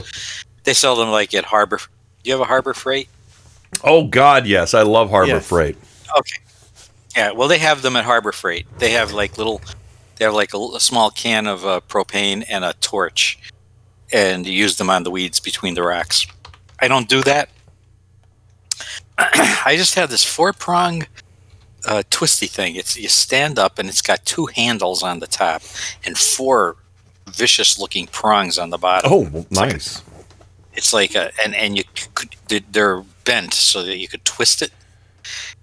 They 0.63 0.73
sell 0.73 0.95
them 0.95 1.11
like 1.11 1.35
at 1.35 1.45
Harbor. 1.45 1.79
Do 1.79 1.85
you 2.23 2.33
have 2.33 2.41
a 2.41 2.45
Harbor 2.45 2.73
Freight? 2.75 3.09
Oh 3.83 4.05
God, 4.07 4.47
yes, 4.47 4.73
I 4.73 4.83
love 4.83 5.11
Harbor 5.11 5.33
Yes. 5.33 5.49
Freight. 5.49 5.77
Okay. 6.17 6.41
Yeah, 7.17 7.33
well, 7.33 7.49
they 7.49 7.59
have 7.59 7.83
them 7.83 7.97
at 7.97 8.05
Harbor 8.05 8.31
Freight. 8.31 8.69
They 8.79 8.91
have 8.93 9.11
like 9.13 9.37
little, 9.37 9.63
they 10.15 10.25
have 10.27 10.35
like 10.35 10.55
a 10.55 10.79
small 10.79 11.11
can 11.11 11.49
of 11.49 11.67
uh, 11.67 11.81
propane 11.89 12.45
and 12.49 12.65
a 12.65 12.73
torch, 12.75 13.37
and 14.13 14.47
you 14.47 14.53
use 14.53 14.77
them 14.77 14.89
on 14.91 15.03
the 15.03 15.11
weeds 15.11 15.41
between 15.41 15.75
the 15.75 15.83
racks. 15.83 16.25
I 16.79 16.87
don't 16.87 17.09
do 17.09 17.25
that. 17.25 17.49
I 19.19 19.75
just 19.77 19.97
have 19.97 20.09
this 20.09 20.25
four 20.25 20.53
prong 20.53 21.09
uh, 21.87 22.03
twisty 22.11 22.47
thing. 22.47 22.77
It's 22.77 22.97
you 22.97 23.09
stand 23.09 23.59
up 23.59 23.79
and 23.79 23.89
it's 23.89 24.03
got 24.03 24.25
two 24.25 24.47
handles 24.47 25.03
on 25.03 25.19
the 25.21 25.27
top 25.27 25.63
and 26.05 26.17
four 26.17 26.77
vicious 27.31 27.79
looking 27.79 28.07
prongs 28.07 28.59
on 28.59 28.71
the 28.71 28.79
bottom. 28.79 29.11
Oh, 29.13 29.29
well, 29.31 29.47
nice. 29.51 30.03
It's 30.75 30.93
like 30.93 31.15
a 31.15 31.31
and 31.45 31.55
and 31.55 31.77
you 31.77 31.85
could 32.15 32.35
they're 32.73 33.03
bent 33.25 33.55
so 33.55 33.83
that 33.83 33.97
you 33.99 34.09
could 34.09 34.25
twist 34.25 34.63
it. 34.63 34.73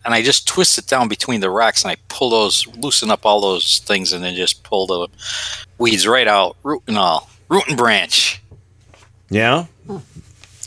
And 0.03 0.13
I 0.15 0.23
just 0.23 0.47
twist 0.47 0.77
it 0.79 0.87
down 0.87 1.07
between 1.07 1.41
the 1.41 1.49
racks 1.51 1.83
and 1.83 1.91
I 1.91 1.97
pull 2.07 2.31
those, 2.31 2.65
loosen 2.75 3.11
up 3.11 3.23
all 3.25 3.39
those 3.41 3.77
things, 3.79 4.11
and 4.13 4.23
then 4.23 4.33
just 4.33 4.63
pull 4.63 4.87
the 4.87 5.07
weeds 5.77 6.07
right 6.07 6.27
out, 6.27 6.57
root 6.63 6.81
and 6.87 6.97
all, 6.97 7.29
root 7.49 7.67
and 7.67 7.77
branch, 7.77 8.41
Yeah. 9.29 9.65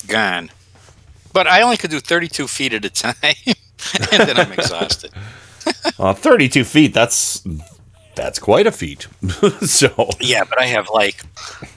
gone. 0.07 0.51
But 1.33 1.49
I 1.49 1.63
only 1.63 1.77
could 1.77 1.91
do 1.91 1.99
32 1.99 2.47
feet 2.47 2.73
at 2.75 2.85
a 2.85 2.91
time, 3.03 3.15
and 4.13 4.29
then 4.29 4.39
I'm 4.39 4.53
exhausted. 4.53 5.11
Uh, 5.99 6.13
Thirty-two 6.13 6.65
feet. 6.65 6.93
That's 6.93 7.47
that's 8.15 8.39
quite 8.39 8.67
a 8.67 8.73
feat. 8.73 9.07
so 9.63 10.11
Yeah, 10.21 10.45
but 10.45 10.61
I 10.61 10.67
have 10.67 10.89
like, 10.91 11.23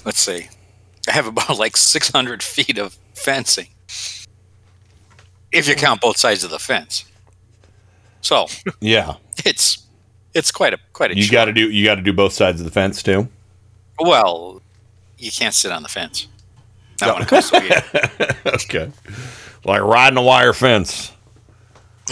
let's 0.05 0.19
see, 0.19 0.47
I 1.07 1.11
have 1.11 1.27
about 1.27 1.57
like 1.57 1.75
600 1.75 2.43
feet 2.43 2.77
of 2.77 2.97
fencing, 3.13 3.67
if 5.51 5.67
you 5.67 5.75
count 5.75 6.01
both 6.01 6.17
sides 6.17 6.43
of 6.43 6.51
the 6.51 6.59
fence. 6.59 7.05
So 8.21 8.47
yeah, 8.81 9.15
it's 9.45 9.85
it's 10.33 10.51
quite 10.51 10.73
a 10.73 10.79
quite 10.93 11.11
a 11.11 11.17
you 11.17 11.29
got 11.29 11.45
to 11.45 11.53
do 11.53 11.69
you 11.69 11.85
got 11.85 11.95
to 11.95 12.01
do 12.01 12.13
both 12.13 12.33
sides 12.33 12.59
of 12.59 12.65
the 12.65 12.71
fence 12.71 13.01
too. 13.01 13.27
well 13.99 14.61
you 15.17 15.31
can't 15.31 15.53
sit 15.53 15.71
on 15.71 15.83
the 15.83 15.89
fence. 15.89 16.27
Not 17.01 17.13
when 17.13 17.23
it 17.23 17.27
comes 17.27 17.49
to 17.51 18.37
okay. 18.55 18.91
Like 19.63 19.81
riding 19.81 20.17
a 20.17 20.21
wire 20.21 20.53
fence. 20.53 21.11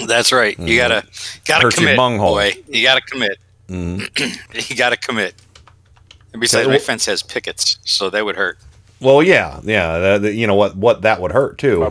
That's 0.08 0.32
right. 0.32 0.58
You 0.60 0.78
gotta 0.78 1.06
gotta 1.46 1.64
Hurts 1.64 1.78
commit, 1.78 1.98
bunghole. 1.98 2.36
boy. 2.36 2.54
You 2.68 2.84
gotta 2.84 3.02
commit. 3.02 3.38
Mhm. 3.70 4.70
you 4.70 4.76
gotta 4.76 4.98
commit. 4.98 5.36
And 6.34 6.42
besides, 6.42 6.68
my 6.68 6.78
fence 6.80 7.06
has 7.06 7.24
pickets, 7.24 7.78
so 7.86 8.10
that 8.10 8.26
would 8.26 8.36
hurt. 8.36 8.58
Well, 9.00 9.24
yeah, 9.24 9.60
yeah. 9.64 9.98
that- 10.00 10.22
that- 10.24 10.34
you 10.34 10.48
know 10.48 10.56
what? 10.56 10.76
What 10.76 11.02
that 11.04 11.22
would 11.22 11.32
hurt 11.32 11.58
too. 11.58 11.88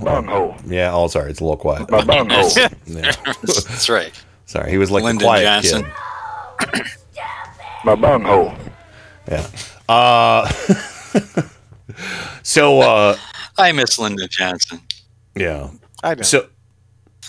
Yeah. 0.66 0.92
Oh, 0.94 1.08
sorry. 1.08 1.30
It's 1.30 1.40
a 1.40 1.44
little 1.44 1.56
quiet. 1.56 1.88
Yeah. 2.86 3.12
That's 3.42 3.88
right. 3.88 4.12
Sorry, 4.46 4.70
he 4.70 4.78
was 4.78 4.90
like 4.90 5.02
Lyndon 5.04 5.18
the 5.20 5.24
quiet 5.24 5.42
Johnson. 5.42 5.86
kid. 6.72 6.82
My 7.84 7.94
bunghole. 7.94 8.54
Yeah. 9.30 9.46
Uh. 9.88 10.48
so. 12.42 12.80
uh 12.80 13.16
I 13.56 13.72
miss 13.72 13.98
Lyndon 13.98 14.28
Johnson. 14.30 14.80
Yeah. 15.36 15.70
I 16.02 16.14
know. 16.14 16.22
So. 16.22 16.48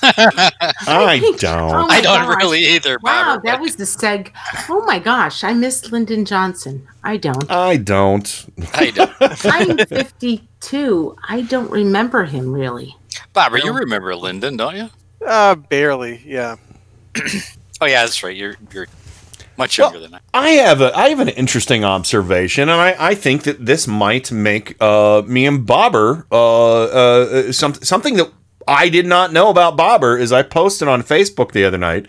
I 0.88 1.22
Oh 1.22 1.34
don't. 1.38 1.88
my 1.88 1.96
I 1.96 2.02
don't 2.02 2.26
gosh. 2.26 2.38
really 2.38 2.60
either. 2.66 2.98
Wow, 3.02 3.40
that 3.44 3.60
was 3.60 3.76
the 3.76 3.84
seg. 3.86 4.32
Oh 4.70 4.84
my 4.86 5.00
gosh, 5.00 5.44
I 5.44 5.54
miss 5.54 5.92
Lyndon 5.92 6.26
Johnson. 6.26 6.88
I 7.04 7.18
don't. 7.18 7.50
I 7.50 7.78
don't. 7.78 8.46
I 8.74 8.92
don't. 8.92 9.12
I'm 9.46 9.78
52. 9.78 11.16
I 11.28 11.42
don't 11.42 11.70
remember 11.72 12.26
him 12.26 12.52
really. 12.54 12.96
Barbara, 13.34 13.62
you 13.64 13.74
remember 13.74 14.16
Lyndon, 14.16 14.58
don't 14.58 14.76
you? 14.76 14.90
Uh, 15.26 15.56
barely. 15.56 16.22
Yeah. 16.26 16.58
Oh 17.82 17.86
yeah, 17.86 18.04
that's 18.04 18.24
right. 18.24 18.36
You're 18.36 18.56
you're 18.72 18.88
much 19.58 19.78
younger 19.78 20.00
than 20.00 20.14
I. 20.16 20.20
I 20.34 20.50
have 20.52 20.82
a 20.82 20.96
I 20.98 21.10
have 21.10 21.20
an 21.20 21.30
interesting 21.30 21.84
observation, 21.84 22.70
and 22.70 22.80
I, 22.80 22.96
I 22.98 23.16
think 23.16 23.44
that 23.44 23.66
this 23.66 23.86
might 23.88 24.32
make 24.32 24.82
uh, 24.82 25.24
me 25.28 25.46
and 25.46 25.66
Bobber 25.66 26.26
uh, 26.32 26.84
uh, 26.84 27.52
some, 27.52 27.74
something 27.76 28.16
that 28.16 28.32
I 28.68 28.90
did 28.90 29.06
not 29.06 29.32
know 29.34 29.50
about 29.50 29.76
Bobber 29.78 30.18
is 30.18 30.32
I 30.32 30.44
posted 30.44 30.88
on 30.88 31.04
Facebook 31.04 31.52
the 31.52 31.66
other 31.66 31.78
night. 31.78 32.08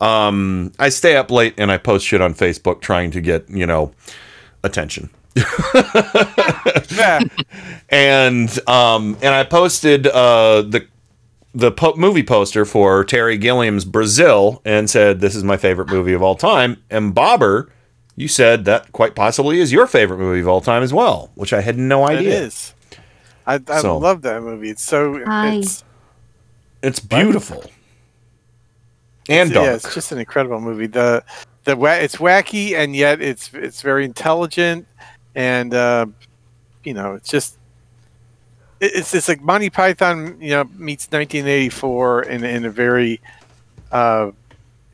Um, 0.00 0.72
I 0.78 0.88
stay 0.88 1.16
up 1.16 1.30
late 1.30 1.54
and 1.58 1.70
I 1.70 1.78
post 1.78 2.06
shit 2.06 2.20
on 2.20 2.34
Facebook 2.34 2.80
trying 2.80 3.10
to 3.12 3.20
get 3.20 3.48
you 3.48 3.66
know 3.66 3.92
attention. 4.64 5.10
and 7.88 8.68
um, 8.68 9.16
and 9.22 9.34
I 9.34 9.44
posted 9.44 10.06
uh, 10.06 10.62
the 10.62 10.86
the 11.54 11.70
po- 11.70 11.94
movie 11.96 12.22
poster 12.22 12.64
for 12.64 13.04
Terry 13.04 13.36
Gilliam's 13.36 13.84
Brazil 13.84 14.62
and 14.64 14.88
said 14.88 15.20
this 15.20 15.34
is 15.34 15.44
my 15.44 15.56
favorite 15.56 15.88
movie 15.88 16.12
of 16.14 16.22
all 16.22 16.34
time. 16.34 16.82
And 16.90 17.14
Bobber, 17.14 17.70
you 18.16 18.28
said 18.28 18.64
that 18.64 18.90
quite 18.92 19.14
possibly 19.14 19.60
is 19.60 19.70
your 19.72 19.86
favorite 19.86 20.18
movie 20.18 20.40
of 20.40 20.48
all 20.48 20.60
time 20.60 20.82
as 20.82 20.92
well, 20.92 21.30
which 21.34 21.52
I 21.52 21.60
had 21.60 21.78
no 21.78 22.08
idea. 22.08 22.40
is. 22.42 22.74
I, 23.46 23.60
I 23.68 23.80
So- 23.80 23.98
love 23.98 24.22
that 24.22 24.42
movie. 24.42 24.70
It's 24.70 24.82
so 24.82 25.22
Hi. 25.26 25.54
it's 25.56 25.84
It's 26.82 27.00
beautiful 27.00 27.62
and 29.28 29.50
it's- 29.50 29.54
dark. 29.54 29.66
Yeah, 29.66 29.74
it's 29.74 29.94
just 29.94 30.12
an 30.12 30.18
incredible 30.18 30.60
movie. 30.60 30.86
The 30.86 31.24
the 31.64 31.72
it's 32.02 32.16
wacky 32.16 32.74
and 32.74 32.94
yet 32.96 33.20
it's 33.20 33.50
it's 33.54 33.82
very 33.82 34.04
intelligent 34.04 34.86
and 35.34 35.72
uh, 35.72 36.06
you 36.84 36.94
know 36.94 37.14
it's 37.14 37.30
just 37.30 37.58
it's 38.80 39.14
it's 39.14 39.28
like 39.28 39.40
Monty 39.40 39.70
Python 39.70 40.36
you 40.40 40.50
know 40.50 40.64
meets 40.76 41.06
1984 41.06 42.24
in 42.24 42.44
in 42.44 42.64
a 42.64 42.70
very 42.70 43.20
uh, 43.92 44.32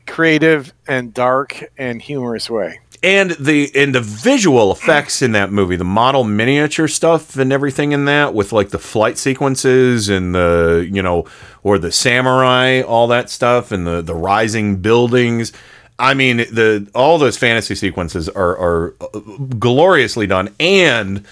creative 0.05 0.73
and 0.87 1.13
dark 1.13 1.63
and 1.77 2.01
humorous 2.01 2.49
way. 2.49 2.79
And 3.01 3.31
the 3.31 3.71
and 3.75 3.95
the 3.95 4.01
visual 4.01 4.71
effects 4.71 5.21
in 5.21 5.31
that 5.31 5.51
movie, 5.51 5.75
the 5.75 5.85
model 5.85 6.23
miniature 6.23 6.87
stuff 6.87 7.37
and 7.37 7.53
everything 7.53 7.93
in 7.93 8.05
that, 8.05 8.33
with 8.33 8.51
like 8.51 8.69
the 8.69 8.79
flight 8.79 9.17
sequences 9.17 10.09
and 10.09 10.35
the 10.35 10.87
you 10.91 11.01
know, 11.01 11.25
or 11.63 11.77
the 11.79 11.91
samurai, 11.91 12.81
all 12.81 13.07
that 13.07 13.29
stuff, 13.29 13.71
and 13.71 13.87
the 13.87 14.01
the 14.01 14.15
rising 14.15 14.77
buildings. 14.77 15.53
I 15.97 16.13
mean, 16.13 16.37
the 16.37 16.89
all 16.93 17.17
those 17.17 17.37
fantasy 17.37 17.75
sequences 17.75 18.27
are 18.27 18.57
are 18.57 18.95
uh, 18.99 19.19
gloriously 19.57 20.27
done, 20.27 20.53
and 20.59 21.25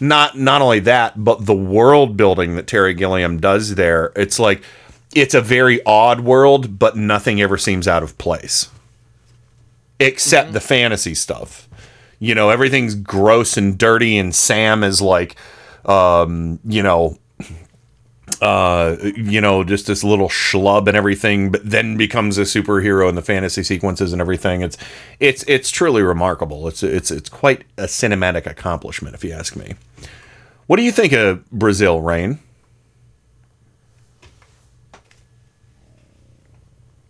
not 0.00 0.36
not 0.36 0.60
only 0.60 0.80
that, 0.80 1.24
but 1.24 1.46
the 1.46 1.54
world 1.54 2.18
building 2.18 2.56
that 2.56 2.66
Terry 2.66 2.92
Gilliam 2.92 3.38
does 3.40 3.76
there. 3.76 4.12
It's 4.14 4.38
like 4.38 4.62
it's 5.14 5.34
a 5.34 5.40
very 5.40 5.82
odd 5.86 6.20
world, 6.20 6.78
but 6.78 6.96
nothing 6.96 7.40
ever 7.40 7.56
seems 7.56 7.88
out 7.88 8.02
of 8.02 8.18
place 8.18 8.68
except 10.00 10.52
the 10.52 10.60
fantasy 10.60 11.14
stuff. 11.14 11.68
You 12.18 12.34
know, 12.34 12.50
everything's 12.50 12.94
gross 12.94 13.56
and 13.56 13.76
dirty, 13.76 14.16
and 14.16 14.34
Sam 14.34 14.82
is 14.82 15.02
like, 15.02 15.36
um, 15.84 16.58
you 16.64 16.82
know, 16.82 17.18
uh, 18.40 18.96
you 19.16 19.40
know, 19.40 19.64
just 19.64 19.86
this 19.86 20.02
little 20.02 20.28
schlub 20.28 20.88
and 20.88 20.96
everything, 20.96 21.50
but 21.50 21.68
then 21.68 21.96
becomes 21.96 22.38
a 22.38 22.42
superhero 22.42 23.08
in 23.08 23.14
the 23.14 23.22
fantasy 23.22 23.62
sequences 23.62 24.12
and 24.12 24.20
everything. 24.20 24.62
It's 24.62 24.76
it's 25.20 25.44
it's 25.46 25.70
truly 25.70 26.02
remarkable. 26.02 26.66
It's 26.68 26.82
it's 26.82 27.10
it's 27.10 27.28
quite 27.28 27.64
a 27.76 27.84
cinematic 27.84 28.46
accomplishment, 28.46 29.14
if 29.14 29.24
you 29.24 29.32
ask 29.32 29.56
me. 29.56 29.74
What 30.66 30.76
do 30.76 30.82
you 30.82 30.92
think 30.92 31.12
of 31.12 31.48
Brazil, 31.50 32.00
Rain? 32.00 32.38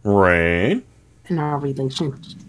Rain. 0.02 0.82
In 1.26 1.38
our 1.38 1.58
relationship, 1.58 2.43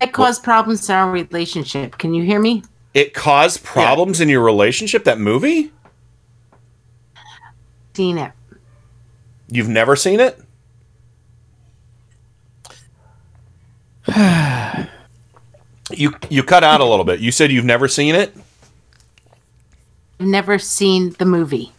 it 0.00 0.12
caused 0.12 0.42
problems 0.42 0.88
in 0.88 0.94
our 0.94 1.10
relationship. 1.10 1.98
Can 1.98 2.14
you 2.14 2.22
hear 2.22 2.40
me? 2.40 2.62
It 2.94 3.14
caused 3.14 3.62
problems 3.62 4.20
in 4.20 4.28
your 4.28 4.42
relationship. 4.42 5.04
That 5.04 5.18
movie? 5.18 5.72
Seen 7.94 8.18
it. 8.18 8.32
You've 9.48 9.68
never 9.68 9.96
seen 9.96 10.20
it? 10.20 10.40
you 15.92 16.14
you 16.28 16.42
cut 16.42 16.64
out 16.64 16.80
a 16.80 16.84
little 16.84 17.04
bit. 17.04 17.20
You 17.20 17.30
said 17.30 17.52
you've 17.52 17.64
never 17.64 17.86
seen 17.88 18.14
it? 18.14 18.34
I've 20.18 20.26
never 20.26 20.58
seen 20.58 21.10
the 21.18 21.24
movie. 21.24 21.72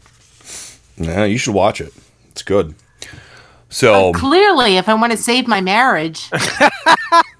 No, 0.97 1.23
you 1.23 1.37
should 1.37 1.53
watch 1.53 1.81
it. 1.81 1.93
It's 2.29 2.41
good. 2.41 2.75
So 3.69 4.11
Clearly, 4.13 4.77
if 4.77 4.89
I 4.89 4.93
want 4.93 5.11
to 5.11 5.17
save 5.17 5.47
my 5.47 5.61
marriage, 5.61 6.29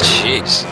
Jeez. 0.00 0.64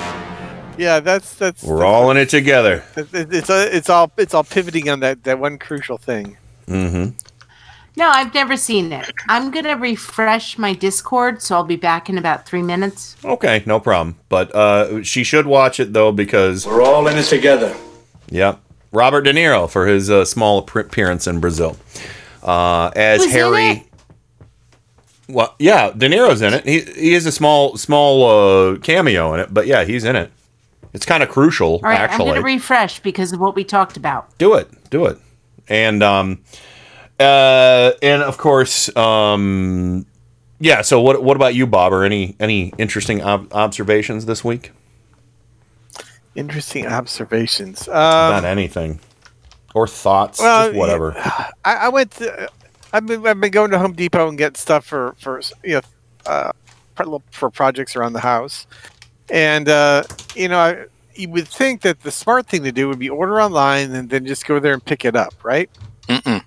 Yeah, 0.79 1.01
that's 1.01 1.35
that's 1.35 1.63
we're 1.63 1.85
all 1.85 2.11
in 2.11 2.17
it 2.17 2.29
together. 2.31 2.83
it- 2.97 3.13
it- 3.15 3.33
it's 3.35 3.51
a, 3.51 3.77
it's 3.77 3.91
all 3.91 4.11
it's 4.17 4.35
all 4.35 4.45
pivoting 4.45 4.89
on 4.89 5.01
that 5.01 5.25
that 5.25 5.39
one 5.39 5.59
crucial 5.59 5.99
thing. 5.99 6.37
Mm-hmm. 6.67 7.11
no, 7.97 8.09
I've 8.09 8.33
never 8.33 8.57
seen 8.57 8.93
it. 8.93 9.11
I'm 9.29 9.51
gonna 9.51 9.77
refresh 9.77 10.57
my 10.59 10.73
Discord, 10.73 11.43
so 11.43 11.57
I'll 11.57 11.65
be 11.65 11.77
back 11.77 12.09
in 12.09 12.17
about 12.19 12.47
three 12.47 12.63
minutes. 12.63 13.17
Okay, 13.25 13.63
no 13.67 13.79
problem. 13.81 14.17
But 14.29 14.55
uh, 14.55 15.03
she 15.03 15.25
should 15.25 15.47
watch 15.47 15.79
it 15.81 15.93
though 15.93 16.13
because 16.13 16.67
We're 16.67 16.83
all 16.83 17.07
in 17.09 17.17
this 17.17 17.29
together. 17.29 17.77
Yep. 18.31 18.61
Robert 18.93 19.23
De 19.23 19.33
Niro 19.33 19.69
for 19.71 19.87
his 19.87 20.09
uh, 20.11 20.25
small 20.25 20.59
appearance 20.59 21.27
in 21.27 21.41
Brazil 21.41 21.77
uh, 22.43 22.91
as 22.97 23.23
Who's 23.25 23.35
in 23.35 23.39
Harry. 23.39 23.87
It? 25.29 25.35
Well, 25.35 25.55
yeah, 25.59 25.91
De 25.97 26.09
Niro's 26.09 26.43
in 26.43 26.55
it. 26.55 26.65
He 26.65 26.81
he 26.81 27.13
has 27.13 27.27
a 27.27 27.33
small 27.33 27.77
small 27.77 28.25
uh, 28.75 28.79
cameo 28.79 29.35
in 29.35 29.41
it, 29.41 29.53
but 29.53 29.67
yeah, 29.67 29.85
he's 29.85 30.05
in 30.05 30.17
it. 30.17 30.31
It's 30.93 31.07
kind 31.07 31.23
of 31.23 31.31
crucial, 31.31 31.75
All 31.75 31.81
right, 31.83 31.99
actually. 31.99 32.29
I'm 32.31 32.35
gonna 32.35 32.45
refresh 32.45 33.01
because 33.01 33.33
of 33.33 33.41
what 33.41 33.55
we 33.55 33.65
talked 33.65 33.97
about. 33.97 34.37
do 34.39 34.55
it, 34.55 34.69
do 34.91 35.07
it, 35.07 35.19
and 35.69 36.03
um, 36.03 36.43
uh, 37.19 37.93
and 38.03 38.23
of 38.23 38.37
course, 38.37 38.95
um, 38.97 40.05
yeah. 40.61 40.83
So 40.83 41.01
what 41.01 41.23
what 41.23 41.37
about 41.37 41.55
you, 41.55 41.67
Bob? 41.67 41.93
Or 41.93 42.05
any 42.05 42.37
any 42.39 42.73
interesting 42.77 43.23
ob- 43.23 43.53
observations 43.53 44.27
this 44.27 44.45
week 44.45 44.73
Interesting 46.35 46.87
observations. 46.87 47.89
Um, 47.89 47.95
about 47.95 48.45
anything 48.45 49.01
or 49.75 49.87
thoughts, 49.87 50.41
well, 50.41 50.69
just 50.69 50.79
whatever. 50.79 51.15
I, 51.65 51.75
I 51.75 51.89
went. 51.91 52.13
To, 52.13 52.49
I've 52.93 53.07
been 53.07 53.27
I've 53.27 53.41
been 53.41 53.51
going 53.51 53.71
to 53.71 53.79
Home 53.79 53.93
Depot 53.93 54.29
and 54.29 54.37
get 54.37 54.57
stuff 54.57 54.85
for 54.85 55.15
for 55.19 55.41
you 55.65 55.75
know 55.75 55.81
uh, 56.27 56.53
for, 56.95 57.21
for 57.31 57.51
projects 57.51 57.97
around 57.97 58.13
the 58.13 58.21
house, 58.21 58.67
and 59.31 59.69
uh, 59.69 60.05
you 60.35 60.49
know 60.49 60.59
I, 60.59 60.85
you 61.15 61.29
would 61.31 61.49
think 61.49 61.83
that 61.83 62.01
the 62.01 62.11
smart 62.11 62.47
thing 62.47 62.65
to 62.65 62.73
do 62.73 62.89
would 62.89 62.99
be 62.99 63.09
order 63.09 63.41
online 63.41 63.93
and 63.93 64.11
then 64.11 64.27
just 64.27 64.47
go 64.47 64.59
there 64.59 64.75
and 64.75 64.85
pick 64.85 65.05
it 65.05 65.17
up, 65.17 65.35
right? 65.43 65.71
Mm-mm. 66.09 66.43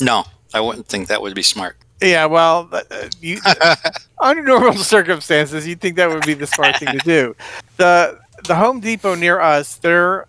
No, 0.00 0.24
I 0.54 0.60
wouldn't 0.60 0.86
think 0.88 1.08
that 1.08 1.22
would 1.22 1.34
be 1.34 1.42
smart. 1.42 1.76
Yeah, 2.00 2.26
well, 2.26 2.68
uh, 2.72 2.82
you, 3.20 3.38
under 4.20 4.42
normal 4.42 4.74
circumstances, 4.74 5.66
you'd 5.66 5.80
think 5.80 5.96
that 5.96 6.08
would 6.08 6.24
be 6.24 6.34
the 6.34 6.46
smart 6.46 6.78
thing 6.78 6.98
to 6.98 7.04
do. 7.04 7.36
the 7.76 8.18
The 8.44 8.54
Home 8.54 8.80
Depot 8.80 9.14
near 9.14 9.38
us, 9.40 9.76
they're, 9.76 10.26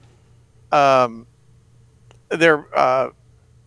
um, 0.71 1.25
they're, 2.29 2.65
uh, 2.77 3.11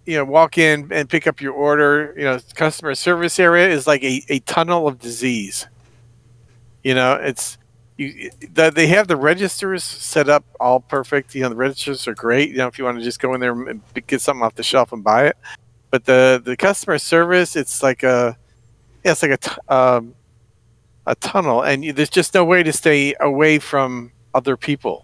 you 0.06 0.16
know, 0.16 0.24
walk 0.24 0.58
in 0.58 0.88
and 0.92 1.08
pick 1.08 1.26
up 1.26 1.40
your 1.40 1.52
order. 1.52 2.14
You 2.16 2.24
know, 2.24 2.40
customer 2.54 2.94
service 2.94 3.38
area 3.38 3.68
is 3.68 3.86
like 3.86 4.02
a, 4.02 4.22
a 4.28 4.40
tunnel 4.40 4.86
of 4.86 4.98
disease. 4.98 5.66
You 6.82 6.94
know, 6.94 7.14
it's 7.14 7.58
you 7.96 8.30
the, 8.52 8.70
they 8.70 8.86
have 8.88 9.08
the 9.08 9.16
registers 9.16 9.84
set 9.84 10.28
up 10.28 10.44
all 10.60 10.80
perfect. 10.80 11.34
You 11.34 11.42
know, 11.42 11.48
the 11.48 11.56
registers 11.56 12.06
are 12.08 12.14
great. 12.14 12.50
You 12.50 12.58
know, 12.58 12.66
if 12.66 12.78
you 12.78 12.84
want 12.84 12.98
to 12.98 13.04
just 13.04 13.20
go 13.20 13.34
in 13.34 13.40
there 13.40 13.52
and 13.52 13.80
get 14.06 14.20
something 14.20 14.42
off 14.42 14.54
the 14.54 14.62
shelf 14.62 14.92
and 14.92 15.02
buy 15.02 15.26
it, 15.26 15.36
but 15.90 16.04
the 16.04 16.42
the 16.44 16.56
customer 16.56 16.98
service, 16.98 17.56
it's 17.56 17.82
like 17.82 18.02
a 18.02 18.36
yeah, 19.04 19.12
it's 19.12 19.22
like 19.22 19.32
a 19.32 19.36
t- 19.36 19.60
um, 19.68 20.14
a 21.06 21.14
tunnel, 21.14 21.62
and 21.62 21.84
you, 21.84 21.92
there's 21.92 22.10
just 22.10 22.34
no 22.34 22.44
way 22.44 22.62
to 22.62 22.72
stay 22.72 23.14
away 23.20 23.58
from 23.58 24.10
other 24.34 24.56
people. 24.56 25.03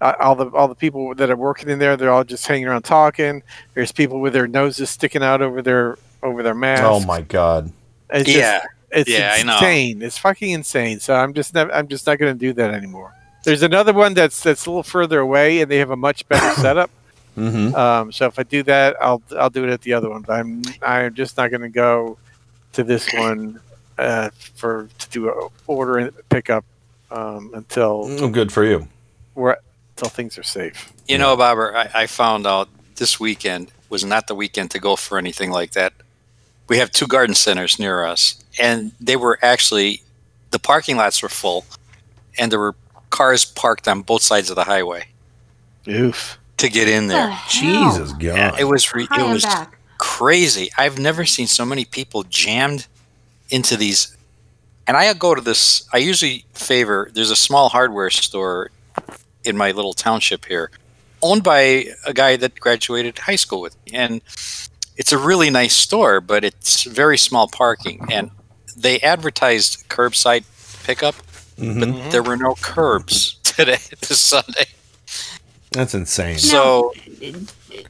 Uh, 0.00 0.14
all 0.18 0.34
the 0.34 0.46
all 0.50 0.66
the 0.68 0.74
people 0.74 1.14
that 1.14 1.30
are 1.30 1.36
working 1.36 1.68
in 1.68 1.78
there, 1.78 1.96
they're 1.96 2.10
all 2.10 2.24
just 2.24 2.46
hanging 2.46 2.66
around 2.66 2.82
talking. 2.82 3.42
There's 3.74 3.92
people 3.92 4.20
with 4.20 4.32
their 4.32 4.46
noses 4.48 4.88
sticking 4.90 5.22
out 5.22 5.42
over 5.42 5.60
their 5.62 5.98
over 6.22 6.42
their 6.42 6.54
masks. 6.54 6.84
Oh 6.86 7.00
my 7.00 7.20
god. 7.20 7.70
It's 8.10 8.28
Yeah. 8.28 8.58
just, 8.60 8.66
it's 8.92 9.10
Yeah, 9.10 9.34
I 9.38 9.42
know. 9.42 9.54
insane. 9.54 10.02
It's 10.02 10.18
fucking 10.18 10.50
insane. 10.50 11.00
So 11.00 11.14
I'm 11.14 11.32
just 11.34 11.54
not, 11.54 11.72
I'm 11.74 11.86
just 11.88 12.06
not 12.06 12.18
going 12.18 12.32
to 12.34 12.38
do 12.38 12.52
that 12.54 12.72
anymore. 12.74 13.12
There's 13.44 13.62
another 13.62 13.92
one 13.92 14.14
that's 14.14 14.42
that's 14.42 14.66
a 14.66 14.70
little 14.70 14.82
further 14.82 15.20
away, 15.20 15.60
and 15.60 15.70
they 15.70 15.78
have 15.78 15.90
a 15.90 15.96
much 15.96 16.26
better 16.28 16.50
setup. 16.60 16.90
Mm-hmm. 17.38 17.74
Um, 17.74 18.10
so 18.12 18.26
if 18.26 18.38
I 18.38 18.42
do 18.42 18.62
that, 18.64 18.96
I'll 19.00 19.22
I'll 19.38 19.50
do 19.50 19.64
it 19.64 19.70
at 19.70 19.82
the 19.82 19.92
other 19.92 20.10
one. 20.10 20.22
But 20.22 20.40
I'm 20.40 20.62
I'm 20.82 21.14
just 21.14 21.36
not 21.36 21.50
going 21.50 21.60
to 21.62 21.68
go 21.68 22.18
to 22.72 22.82
this 22.84 23.12
one 23.14 23.60
uh, 23.98 24.30
for 24.56 24.88
to 24.98 25.08
do 25.10 25.28
a 25.28 25.48
order 25.66 25.98
and 25.98 26.10
pickup 26.28 26.64
um, 27.10 27.50
until 27.54 28.06
Oh, 28.20 28.28
good 28.28 28.50
for 28.52 28.64
you. 28.64 28.88
we're 29.34 29.56
until 30.00 30.10
things 30.10 30.38
are 30.38 30.42
safe. 30.42 30.92
You 31.06 31.18
know, 31.18 31.36
Bobber, 31.36 31.76
I, 31.76 31.90
I 31.94 32.06
found 32.06 32.46
out 32.46 32.68
this 32.96 33.20
weekend 33.20 33.70
was 33.90 34.04
not 34.04 34.26
the 34.28 34.34
weekend 34.34 34.70
to 34.70 34.78
go 34.78 34.96
for 34.96 35.18
anything 35.18 35.50
like 35.50 35.72
that. 35.72 35.92
We 36.68 36.78
have 36.78 36.90
two 36.90 37.06
garden 37.06 37.34
centers 37.34 37.78
near 37.78 38.04
us, 38.04 38.42
and 38.58 38.92
they 39.00 39.16
were 39.16 39.38
actually 39.42 40.02
the 40.52 40.58
parking 40.58 40.96
lots 40.96 41.22
were 41.22 41.28
full, 41.28 41.66
and 42.38 42.50
there 42.50 42.58
were 42.58 42.76
cars 43.10 43.44
parked 43.44 43.88
on 43.88 44.02
both 44.02 44.22
sides 44.22 44.50
of 44.50 44.56
the 44.56 44.64
highway 44.64 45.08
Oof. 45.88 46.38
to 46.58 46.68
get 46.68 46.88
in 46.88 47.08
there. 47.08 47.36
Jesus 47.48 48.12
God. 48.12 48.58
It 48.58 48.64
was 48.64 48.94
re- 48.94 49.08
it 49.10 49.32
was 49.32 49.44
back. 49.44 49.76
crazy. 49.98 50.70
I've 50.78 50.98
never 50.98 51.24
seen 51.24 51.46
so 51.46 51.64
many 51.64 51.84
people 51.84 52.22
jammed 52.22 52.86
into 53.50 53.76
these. 53.76 54.16
And 54.86 54.96
I 54.96 55.12
go 55.14 55.34
to 55.34 55.40
this. 55.40 55.88
I 55.92 55.98
usually 55.98 56.44
favor. 56.52 57.10
There's 57.12 57.30
a 57.30 57.36
small 57.36 57.68
hardware 57.68 58.10
store 58.10 58.70
in 59.44 59.56
my 59.56 59.70
little 59.72 59.92
township 59.94 60.44
here, 60.46 60.70
owned 61.22 61.42
by 61.42 61.86
a 62.06 62.12
guy 62.14 62.36
that 62.36 62.58
graduated 62.60 63.18
high 63.18 63.36
school 63.36 63.60
with 63.60 63.76
me, 63.86 63.92
and 63.98 64.20
it's 64.96 65.12
a 65.12 65.18
really 65.18 65.50
nice 65.50 65.74
store, 65.74 66.20
but 66.20 66.44
it's 66.44 66.84
very 66.84 67.16
small 67.18 67.48
parking. 67.48 68.06
And 68.10 68.30
they 68.76 69.00
advertised 69.00 69.88
curbside 69.88 70.44
pickup, 70.84 71.14
Mm-hmm. 71.58 71.80
but 71.80 72.10
there 72.10 72.22
were 72.22 72.38
no 72.38 72.54
curbs 72.62 73.34
today, 73.42 73.76
this 74.08 74.18
Sunday. 74.18 74.64
That's 75.72 75.92
insane. 75.94 76.38
So, 76.38 76.94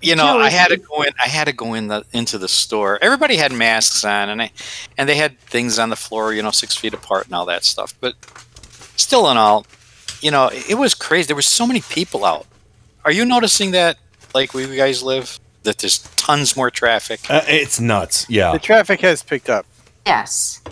you 0.02 0.16
know, 0.16 0.38
I 0.40 0.50
had 0.50 0.68
to 0.68 0.76
go 0.76 1.02
in. 1.02 1.12
I 1.22 1.28
had 1.28 1.44
to 1.46 1.52
go 1.52 1.74
in 1.74 1.86
the 1.86 2.04
into 2.12 2.36
the 2.36 2.48
store. 2.48 2.98
Everybody 3.00 3.36
had 3.36 3.52
masks 3.52 4.04
on, 4.04 4.28
and 4.28 4.42
I, 4.42 4.50
and 4.98 5.08
they 5.08 5.14
had 5.14 5.38
things 5.38 5.78
on 5.78 5.88
the 5.88 5.94
floor, 5.96 6.34
you 6.34 6.42
know, 6.42 6.50
six 6.50 6.76
feet 6.76 6.94
apart 6.94 7.26
and 7.26 7.34
all 7.34 7.46
that 7.46 7.64
stuff. 7.64 7.94
But 8.00 8.14
still, 8.96 9.30
in 9.30 9.36
all, 9.36 9.66
you 10.20 10.30
know, 10.30 10.50
it 10.52 10.78
was 10.78 10.94
crazy. 10.94 11.26
There 11.26 11.36
were 11.36 11.42
so 11.42 11.66
many 11.66 11.80
people 11.80 12.24
out. 12.24 12.46
Are 13.04 13.12
you 13.12 13.24
noticing 13.24 13.70
that, 13.72 13.96
like 14.34 14.54
where 14.54 14.66
you 14.66 14.76
guys 14.76 15.02
live, 15.02 15.38
that 15.62 15.78
there's 15.78 15.98
tons 16.16 16.56
more 16.56 16.70
traffic? 16.70 17.20
Uh, 17.28 17.42
it's 17.46 17.80
nuts. 17.80 18.26
Yeah. 18.28 18.52
The 18.52 18.58
traffic 18.58 19.00
has 19.00 19.22
picked 19.22 19.48
up. 19.48 19.66
Yes. 20.06 20.62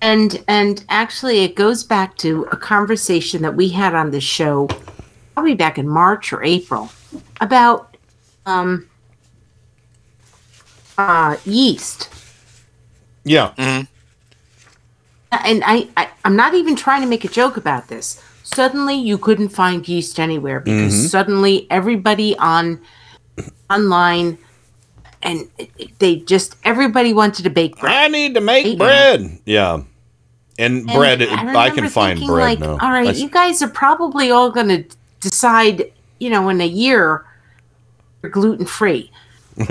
And 0.00 0.44
and 0.46 0.84
actually 0.88 1.40
it 1.40 1.54
goes 1.54 1.82
back 1.82 2.16
to 2.18 2.46
a 2.52 2.56
conversation 2.56 3.42
that 3.42 3.56
we 3.56 3.70
had 3.70 3.94
on 3.94 4.10
this 4.10 4.24
show 4.24 4.68
probably 5.34 5.54
back 5.54 5.78
in 5.78 5.88
March 5.88 6.32
or 6.32 6.42
April 6.42 6.90
about 7.40 7.96
um 8.44 8.88
uh 10.98 11.36
yeast. 11.44 12.10
Yeah. 13.24 13.52
Mm-hmm. 13.56 13.84
And 15.32 15.62
I, 15.64 15.88
I 15.96 16.08
I'm 16.24 16.36
not 16.36 16.54
even 16.54 16.76
trying 16.76 17.00
to 17.00 17.08
make 17.08 17.24
a 17.24 17.28
joke 17.28 17.56
about 17.56 17.88
this. 17.88 18.22
Suddenly 18.46 18.94
you 18.94 19.18
couldn't 19.18 19.48
find 19.48 19.86
yeast 19.88 20.20
anywhere 20.20 20.60
because 20.60 20.94
Mhm. 20.94 21.08
suddenly 21.08 21.66
everybody 21.68 22.38
on 22.38 22.80
online 23.68 24.38
and 25.20 25.48
they 25.98 26.16
just 26.16 26.54
everybody 26.62 27.12
wanted 27.12 27.42
to 27.42 27.50
bake 27.50 27.76
bread. 27.80 27.92
I 27.92 28.06
need 28.06 28.34
to 28.34 28.40
make 28.40 28.78
bread. 28.78 29.38
Yeah. 29.46 29.80
And, 30.60 30.78
And 30.78 30.86
bread, 30.86 31.22
I, 31.22 31.42
remember 31.42 31.74
can 31.74 31.88
find 31.88 32.20
bread 32.20 32.30
like, 32.30 32.60
now. 32.60 32.78
All 32.80 32.90
right, 32.92 33.08
I- 33.08 33.18
you 33.18 33.28
guys 33.28 33.62
are 33.62 33.68
probably 33.68 34.30
all 34.30 34.50
going 34.52 34.68
to 34.68 34.84
decide, 35.20 35.90
you 36.20 36.30
know, 36.30 36.48
in 36.48 36.60
a 36.60 36.66
year 36.66 37.24
you're 38.22 38.30
gluten 38.30 38.64
free. 38.64 39.10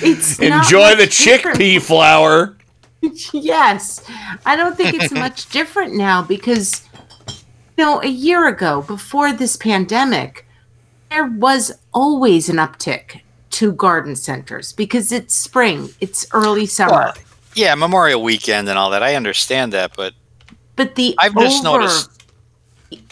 It's 0.00 0.38
not 0.40 0.64
Enjoy 0.64 0.94
the 0.94 1.04
much 1.04 1.18
different. 1.18 1.58
chickpea 1.58 1.80
flour. 1.82 2.56
yes, 3.32 4.04
I 4.46 4.56
don't 4.56 4.76
think 4.76 4.94
it's 4.94 5.12
much 5.26 5.48
different 5.50 5.94
now 5.94 6.22
because, 6.22 6.82
you 7.76 7.84
know, 7.84 8.00
a 8.02 8.08
year 8.08 8.48
ago, 8.48 8.82
before 8.82 9.32
this 9.32 9.56
pandemic, 9.56 10.46
there 11.10 11.26
was 11.26 11.72
always 11.92 12.48
an 12.48 12.56
uptick 12.56 13.20
to 13.50 13.72
garden 13.72 14.14
centers 14.14 14.72
because 14.72 15.10
it's 15.10 15.34
spring, 15.34 15.88
it's 16.00 16.26
early 16.32 16.66
summer. 16.66 16.92
Well, 16.92 17.14
yeah, 17.54 17.74
Memorial 17.74 18.22
Weekend 18.22 18.68
and 18.68 18.78
all 18.78 18.90
that. 18.90 19.02
I 19.02 19.14
understand 19.14 19.72
that, 19.72 19.96
but 19.96 20.14
but 20.76 20.94
the 20.94 21.14
I've 21.18 21.34
just 21.34 21.64
noticed. 21.64 22.10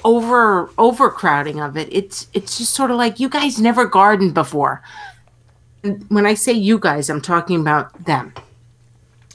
over 0.04 0.70
overcrowding 0.78 1.60
of 1.60 1.76
it 1.76 1.92
it's 1.92 2.28
it's 2.32 2.56
just 2.56 2.72
sort 2.72 2.90
of 2.90 2.96
like 2.96 3.20
you 3.20 3.28
guys 3.28 3.60
never 3.60 3.84
gardened 3.84 4.32
before 4.32 4.82
and 5.82 6.02
when 6.08 6.24
i 6.24 6.32
say 6.32 6.52
you 6.52 6.78
guys 6.78 7.10
i'm 7.10 7.20
talking 7.20 7.60
about 7.60 8.06
them 8.06 8.32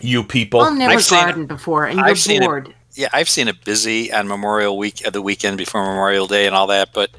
You 0.01 0.23
people. 0.23 0.61
i've 0.61 0.77
never 0.77 0.93
I've 0.93 1.03
seen 1.03 1.19
it. 1.19 1.23
gardened 1.23 1.47
before 1.47 1.85
and 1.85 1.99
I've 1.99 2.07
you're 2.07 2.15
seen 2.15 2.41
it. 2.43 2.45
bored 2.45 2.73
Yeah, 2.95 3.07
I've 3.13 3.29
seen 3.29 3.47
it 3.47 3.63
busy 3.63 4.11
on 4.11 4.27
Memorial 4.27 4.77
Week, 4.77 5.01
uh, 5.05 5.09
the 5.11 5.21
weekend 5.21 5.57
before 5.57 5.81
Memorial 5.85 6.27
Day, 6.27 6.45
and 6.45 6.53
all 6.55 6.67
that. 6.67 6.89
But 6.93 7.09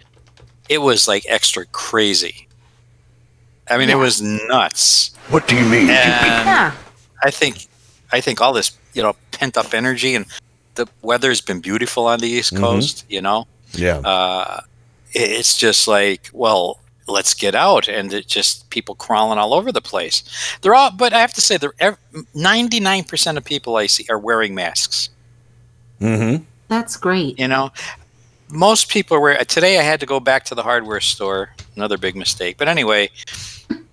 it 0.68 0.78
was 0.78 1.08
like 1.08 1.24
extra 1.28 1.64
crazy. 1.66 2.46
I 3.70 3.78
mean, 3.78 3.88
it 3.88 3.96
was 3.96 4.20
nuts. 4.20 5.12
What 5.30 5.48
do 5.48 5.56
you 5.56 5.64
mean? 5.64 5.88
And 5.88 5.88
yeah 5.88 6.74
I 7.24 7.30
think, 7.30 7.66
I 8.12 8.20
think 8.20 8.40
all 8.40 8.52
this, 8.52 8.76
you 8.94 9.02
know, 9.02 9.14
pent 9.30 9.56
up 9.56 9.72
energy, 9.72 10.14
and 10.14 10.26
the 10.74 10.86
weather's 11.00 11.40
been 11.40 11.60
beautiful 11.60 12.06
on 12.06 12.18
the 12.18 12.28
East 12.28 12.52
Mhm. 12.52 12.58
Coast. 12.60 13.04
You 13.08 13.22
know, 13.22 13.46
Yeah. 13.72 13.98
uh, 13.98 14.60
it's 15.12 15.56
just 15.56 15.86
like, 15.88 16.28
well, 16.34 16.80
let's 17.06 17.34
get 17.34 17.54
out, 17.54 17.88
and 17.88 18.12
it 18.12 18.26
just 18.26 18.70
people 18.70 18.94
crawling 18.94 19.38
all 19.38 19.54
over 19.54 19.72
the 19.72 19.80
place. 19.80 20.22
They're 20.60 20.74
all, 20.74 20.90
but 20.90 21.12
I 21.12 21.20
have 21.20 21.32
to 21.34 21.40
say, 21.40 21.56
they're 21.56 21.98
ninety 22.34 22.80
nine 22.80 23.04
percent 23.04 23.38
of 23.38 23.44
people 23.44 23.76
I 23.76 23.86
see 23.86 24.06
are 24.08 24.18
wearing 24.18 24.54
masks. 24.54 25.08
Mm-hmm. 26.00 26.42
that's 26.66 26.96
great 26.96 27.38
You 27.38 27.46
know, 27.46 27.70
most 28.48 28.88
people 28.88 29.20
were 29.20 29.36
today. 29.44 29.78
I 29.78 29.82
had 29.82 30.00
to 30.00 30.06
go 30.06 30.18
back 30.20 30.44
to 30.46 30.54
the 30.54 30.62
hardware 30.62 31.00
store. 31.00 31.50
Another 31.76 31.96
big 31.96 32.16
mistake. 32.16 32.58
But 32.58 32.68
anyway, 32.68 33.10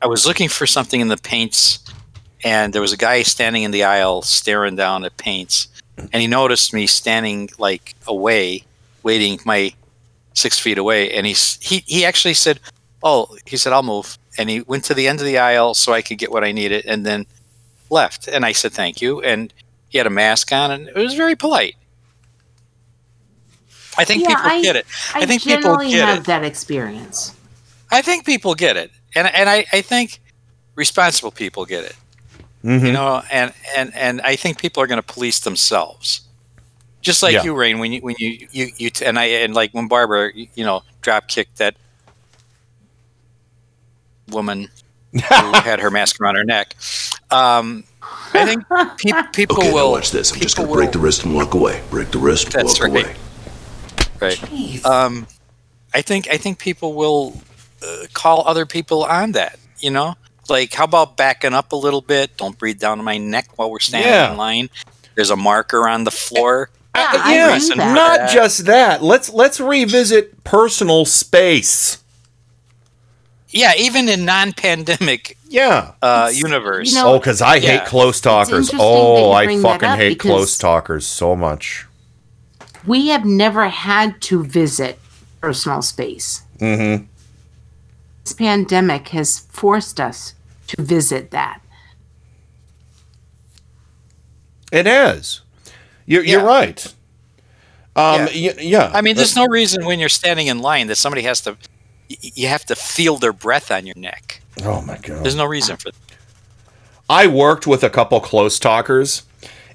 I 0.02 0.08
was 0.08 0.26
looking 0.26 0.50
for 0.50 0.66
something 0.66 1.00
in 1.00 1.08
the 1.08 1.18
paints, 1.18 1.80
and 2.44 2.74
there 2.74 2.82
was 2.82 2.94
a 2.94 2.98
guy 2.98 3.24
standing 3.24 3.64
in 3.64 3.72
the 3.72 3.84
aisle 3.84 4.22
staring 4.22 4.76
down 4.76 5.06
at 5.06 5.16
paints, 5.18 5.68
and 5.98 6.22
he 6.22 6.28
noticed 6.28 6.74
me 6.74 6.88
standing 6.88 7.50
like 7.58 7.96
away, 8.08 8.64
waiting 9.04 9.40
my 9.46 9.74
six 10.34 10.60
feet 10.60 10.78
away, 10.78 11.12
and 11.12 11.26
he's 11.26 11.58
he 11.62 11.84
he 11.86 12.06
actually 12.06 12.34
said, 12.34 12.60
"Oh," 13.04 13.36
he 13.46 13.58
said, 13.58 13.74
"I'll 13.74 13.84
move," 13.84 14.18
and 14.38 14.50
he 14.50 14.62
went 14.62 14.84
to 14.86 14.94
the 14.94 15.08
end 15.08 15.20
of 15.20 15.26
the 15.26 15.38
aisle 15.38 15.74
so 15.74 15.94
I 15.94 16.02
could 16.02 16.18
get 16.18 16.32
what 16.32 16.44
I 16.44 16.52
needed, 16.52 16.86
and 16.86 17.06
then 17.06 17.26
left. 17.90 18.28
And 18.28 18.46
I 18.46 18.52
said, 18.54 18.72
"Thank 18.74 19.02
you," 19.02 19.22
and 19.22 19.54
he 19.90 19.98
had 19.98 20.08
a 20.08 20.12
mask 20.12 20.52
on, 20.52 20.72
and 20.72 20.88
it 20.88 20.96
was 20.96 21.14
very 21.16 21.36
polite. 21.36 21.76
I 23.98 24.06
think 24.06 24.24
Yeah, 24.24 24.30
people 24.36 24.52
I- 24.52 24.62
get 24.62 24.76
it. 24.76 24.86
i, 25.14 25.22
I 25.22 25.26
think 25.26 25.44
people 25.44 25.78
get 25.78 26.08
have 26.08 26.20
it. 26.20 26.26
that 26.26 26.44
experience 26.44 27.34
I 27.92 28.02
think 28.04 28.24
people 28.26 28.54
get 28.54 28.78
it, 28.78 28.92
and 29.16 29.28
and 29.34 29.50
I, 29.50 29.66
I 29.74 29.82
think 29.82 30.20
responsible 30.76 31.32
people 31.32 31.66
get 31.66 31.84
it. 31.86 31.96
Mm-hmm. 32.64 32.86
You 32.86 32.92
know, 32.92 33.24
and 33.32 33.52
and 33.76 33.92
and 33.96 34.22
I 34.22 34.36
think 34.36 34.60
people 34.60 34.84
are 34.84 34.88
going 34.88 35.02
to 35.02 35.14
police 35.14 35.40
themselves, 35.40 36.22
just 37.02 37.24
like 37.24 37.34
Yeah. 37.34 37.44
you, 37.46 37.56
Rain. 37.56 37.80
When 37.80 37.92
you 37.92 38.02
when 38.02 38.16
you 38.20 38.48
you, 38.52 38.68
you 38.78 38.90
t- 38.92 39.06
and 39.06 39.18
I 39.18 39.26
and 39.26 39.56
like 39.56 39.72
when 39.72 39.88
Barbara, 39.88 40.32
you, 40.36 40.48
you 40.54 40.64
know, 40.64 40.84
drop 41.02 41.28
kicked 41.30 41.58
that 41.58 41.78
woman 44.32 44.68
who 45.14 45.20
had 45.20 45.80
her 45.80 45.90
mask 45.92 46.20
around 46.22 46.36
her 46.36 46.44
neck. 46.44 46.76
Um, 47.32 47.84
I 48.34 48.46
think 48.46 48.64
pe- 48.98 49.28
people 49.34 49.58
okay, 49.58 49.74
will. 49.74 49.92
watch 49.92 50.12
this. 50.12 50.32
I'm 50.32 50.40
just 50.40 50.56
gonna 50.58 50.72
break 50.72 50.88
will- 50.88 50.94
the 50.94 51.00
wrist 51.00 51.24
and 51.26 51.34
walk 51.36 51.54
away. 51.54 51.82
Break 51.90 52.12
the 52.12 52.20
wrist, 52.20 52.52
That's 52.52 52.80
walk 52.80 52.94
right. 52.94 53.06
away. 53.06 53.16
Right. 54.22 54.86
Um, 54.86 55.28
I 55.94 56.02
think 56.02 56.28
I 56.30 56.38
think 56.38 56.60
people 56.60 56.94
will 56.94 57.42
uh, 57.86 58.06
call 58.14 58.44
other 58.48 58.66
people 58.66 59.04
on 59.04 59.32
that. 59.34 59.58
You 59.80 59.92
know, 59.92 60.16
Like, 60.50 60.74
how 60.74 60.84
about 60.84 61.16
backing 61.16 61.54
up 61.54 61.72
a 61.72 61.76
little 61.76 62.02
bit? 62.02 62.36
Don't 62.36 62.58
breathe 62.58 62.80
down 62.80 63.02
my 63.04 63.18
neck 63.18 63.48
while 63.58 63.72
we're 63.72 63.80
standing 63.80 64.12
Yeah. 64.12 64.32
in 64.32 64.38
line. 64.38 64.70
There's 65.16 65.30
a 65.30 65.38
marker 65.38 65.88
on 65.88 66.04
the 66.04 66.12
floor. 66.12 66.70
yeah, 66.96 67.54
Reason 67.54 67.78
for 67.78 67.86
not 67.86 68.18
that. 68.20 68.32
just 68.34 68.66
that. 68.66 69.02
Let's 69.02 69.30
let's 69.30 69.60
revisit 69.62 70.44
personal 70.44 71.06
space. 71.06 72.04
Yeah, 73.50 73.74
even 73.78 74.08
in 74.08 74.26
non-pandemic 74.26 75.38
Yeah. 75.48 75.94
uh, 76.02 76.32
universe. 76.34 76.96
oh, 76.98 77.18
because 77.18 77.42
I 77.42 77.60
hate 77.60 77.86
close 77.86 78.22
talkers. 78.22 78.72
Oh, 78.74 79.32
I 79.32 79.60
fucking 79.62 79.90
hate 79.90 80.20
close 80.20 80.58
talkers 80.58 81.08
so 81.08 81.36
much. 81.36 81.86
We 82.86 83.08
have 83.08 83.26
never 83.26 83.68
had 83.70 84.22
to 84.24 84.44
visit 84.44 85.00
personal 85.42 85.82
space. 85.82 86.44
Mm-hmm. 86.60 87.06
This 88.24 88.34
pandemic 88.34 89.10
has 89.10 89.40
forced 89.40 90.00
us 90.00 90.36
to 90.68 90.82
visit 90.82 91.32
that. 91.32 91.62
It 94.72 94.86
has. 94.86 95.42
You're, 96.06 96.24
you're 96.24 96.44
right. 96.44 96.86
Um, 97.96 98.28
yeah. 98.32 98.54
yeah. 98.60 98.92
I 98.94 99.02
mean, 99.02 99.16
there's 99.16 99.36
no 99.36 99.48
reason 99.48 99.86
when 99.86 100.00
you're 100.00 100.10
standing 100.10 100.48
in 100.48 100.60
line 100.60 100.88
that 100.88 100.96
somebody 100.96 101.24
has 101.24 101.42
to. 101.42 101.58
You 102.10 102.48
have 102.48 102.66
to 102.66 102.76
feel 102.76 103.18
their 103.18 103.34
breath 103.34 103.72
on 103.72 103.86
your 103.86 103.98
neck. 103.98 104.42
Oh 104.64 104.82
my 104.82 104.98
god. 104.98 105.24
There's 105.24 105.36
no 105.36 105.46
reason 105.46 105.78
for. 105.78 105.92
That. 105.92 106.00
I 107.10 107.28
worked 107.28 107.66
with 107.68 107.84
a 107.84 107.90
couple 107.90 108.20
close 108.20 108.60
talkers, 108.60 109.24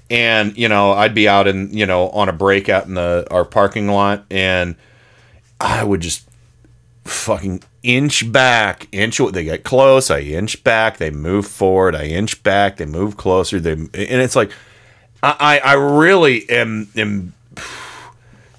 and 0.09 0.57
you 0.57 0.67
know, 0.69 0.91
I'd 0.91 1.15
be 1.15 1.27
out 1.27 1.47
in 1.47 1.75
you 1.75 1.85
know 1.85 2.09
on 2.09 2.29
a 2.29 2.33
break 2.33 2.69
out 2.69 2.85
in 2.85 2.93
the 2.95 3.25
our 3.31 3.45
parking 3.45 3.87
lot, 3.87 4.25
and 4.29 4.75
I 5.59 5.83
would 5.83 6.01
just 6.01 6.27
fucking 7.05 7.63
inch 7.83 8.31
back, 8.31 8.87
inch. 8.91 9.17
They 9.17 9.43
get 9.43 9.63
close, 9.63 10.11
I 10.11 10.19
inch 10.19 10.63
back. 10.63 10.97
They 10.97 11.11
move 11.11 11.47
forward, 11.47 11.95
I 11.95 12.05
inch 12.05 12.43
back. 12.43 12.77
They 12.77 12.85
move 12.85 13.15
closer. 13.15 13.59
They 13.59 13.73
and 13.73 13.89
it's 13.93 14.35
like, 14.35 14.51
I 15.23 15.35
I 15.39 15.57
I 15.59 15.73
really 15.73 16.49
am 16.49 16.89
am. 16.95 17.33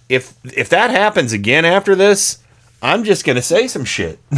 If 0.09 0.35
if 0.45 0.69
that 0.69 0.91
happens 0.91 1.33
again 1.33 1.65
after 1.65 1.95
this, 1.95 2.39
I'm 2.83 3.05
just 3.05 3.25
gonna 3.25 3.43
say 3.43 3.69
some 3.69 3.85
shit. 3.85 4.19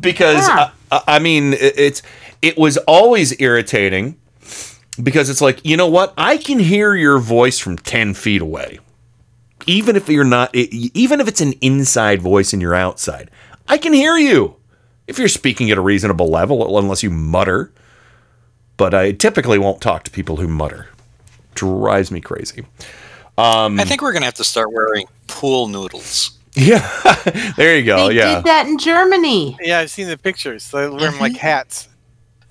because 0.00 0.48
I, 0.48 0.70
I 0.90 1.18
mean 1.18 1.54
it- 1.54 1.78
it's 1.78 2.02
it 2.42 2.58
was 2.58 2.76
always 2.78 3.38
irritating 3.40 4.16
because 5.02 5.30
it's 5.30 5.40
like 5.40 5.64
you 5.64 5.76
know 5.76 5.86
what 5.88 6.12
I 6.16 6.36
can 6.36 6.58
hear 6.58 6.94
your 6.94 7.18
voice 7.18 7.58
from 7.58 7.76
ten 7.78 8.14
feet 8.14 8.42
away, 8.42 8.78
even 9.66 9.96
if 9.96 10.08
you're 10.08 10.24
not 10.24 10.54
even 10.54 11.20
if 11.20 11.28
it's 11.28 11.40
an 11.40 11.54
inside 11.60 12.20
voice 12.22 12.52
and 12.52 12.60
you're 12.60 12.74
outside, 12.74 13.30
I 13.68 13.78
can 13.78 13.92
hear 13.92 14.16
you 14.16 14.56
if 15.06 15.18
you're 15.18 15.28
speaking 15.28 15.70
at 15.70 15.78
a 15.78 15.82
reasonable 15.82 16.28
level, 16.28 16.78
unless 16.78 17.02
you 17.02 17.10
mutter. 17.10 17.72
But 18.76 18.94
I 18.94 19.12
typically 19.12 19.58
won't 19.58 19.82
talk 19.82 20.04
to 20.04 20.10
people 20.10 20.36
who 20.36 20.48
mutter. 20.48 20.88
Drives 21.54 22.10
me 22.10 22.20
crazy. 22.22 22.64
Um, 23.40 23.80
I 23.80 23.84
think 23.84 24.02
we're 24.02 24.12
gonna 24.12 24.26
have 24.26 24.34
to 24.34 24.44
start 24.44 24.72
wearing 24.72 25.06
pool 25.26 25.68
noodles. 25.68 26.36
Yeah, 26.56 26.82
there 27.56 27.78
you 27.78 27.84
go. 27.84 28.08
they 28.08 28.16
yeah. 28.16 28.34
did 28.34 28.44
that 28.44 28.66
in 28.66 28.76
Germany. 28.76 29.56
Yeah, 29.62 29.78
I've 29.78 29.90
seen 29.90 30.08
the 30.08 30.18
pictures. 30.18 30.68
They 30.68 30.88
wear 30.88 30.98
them 30.98 31.20
like 31.20 31.36
hats. 31.36 31.88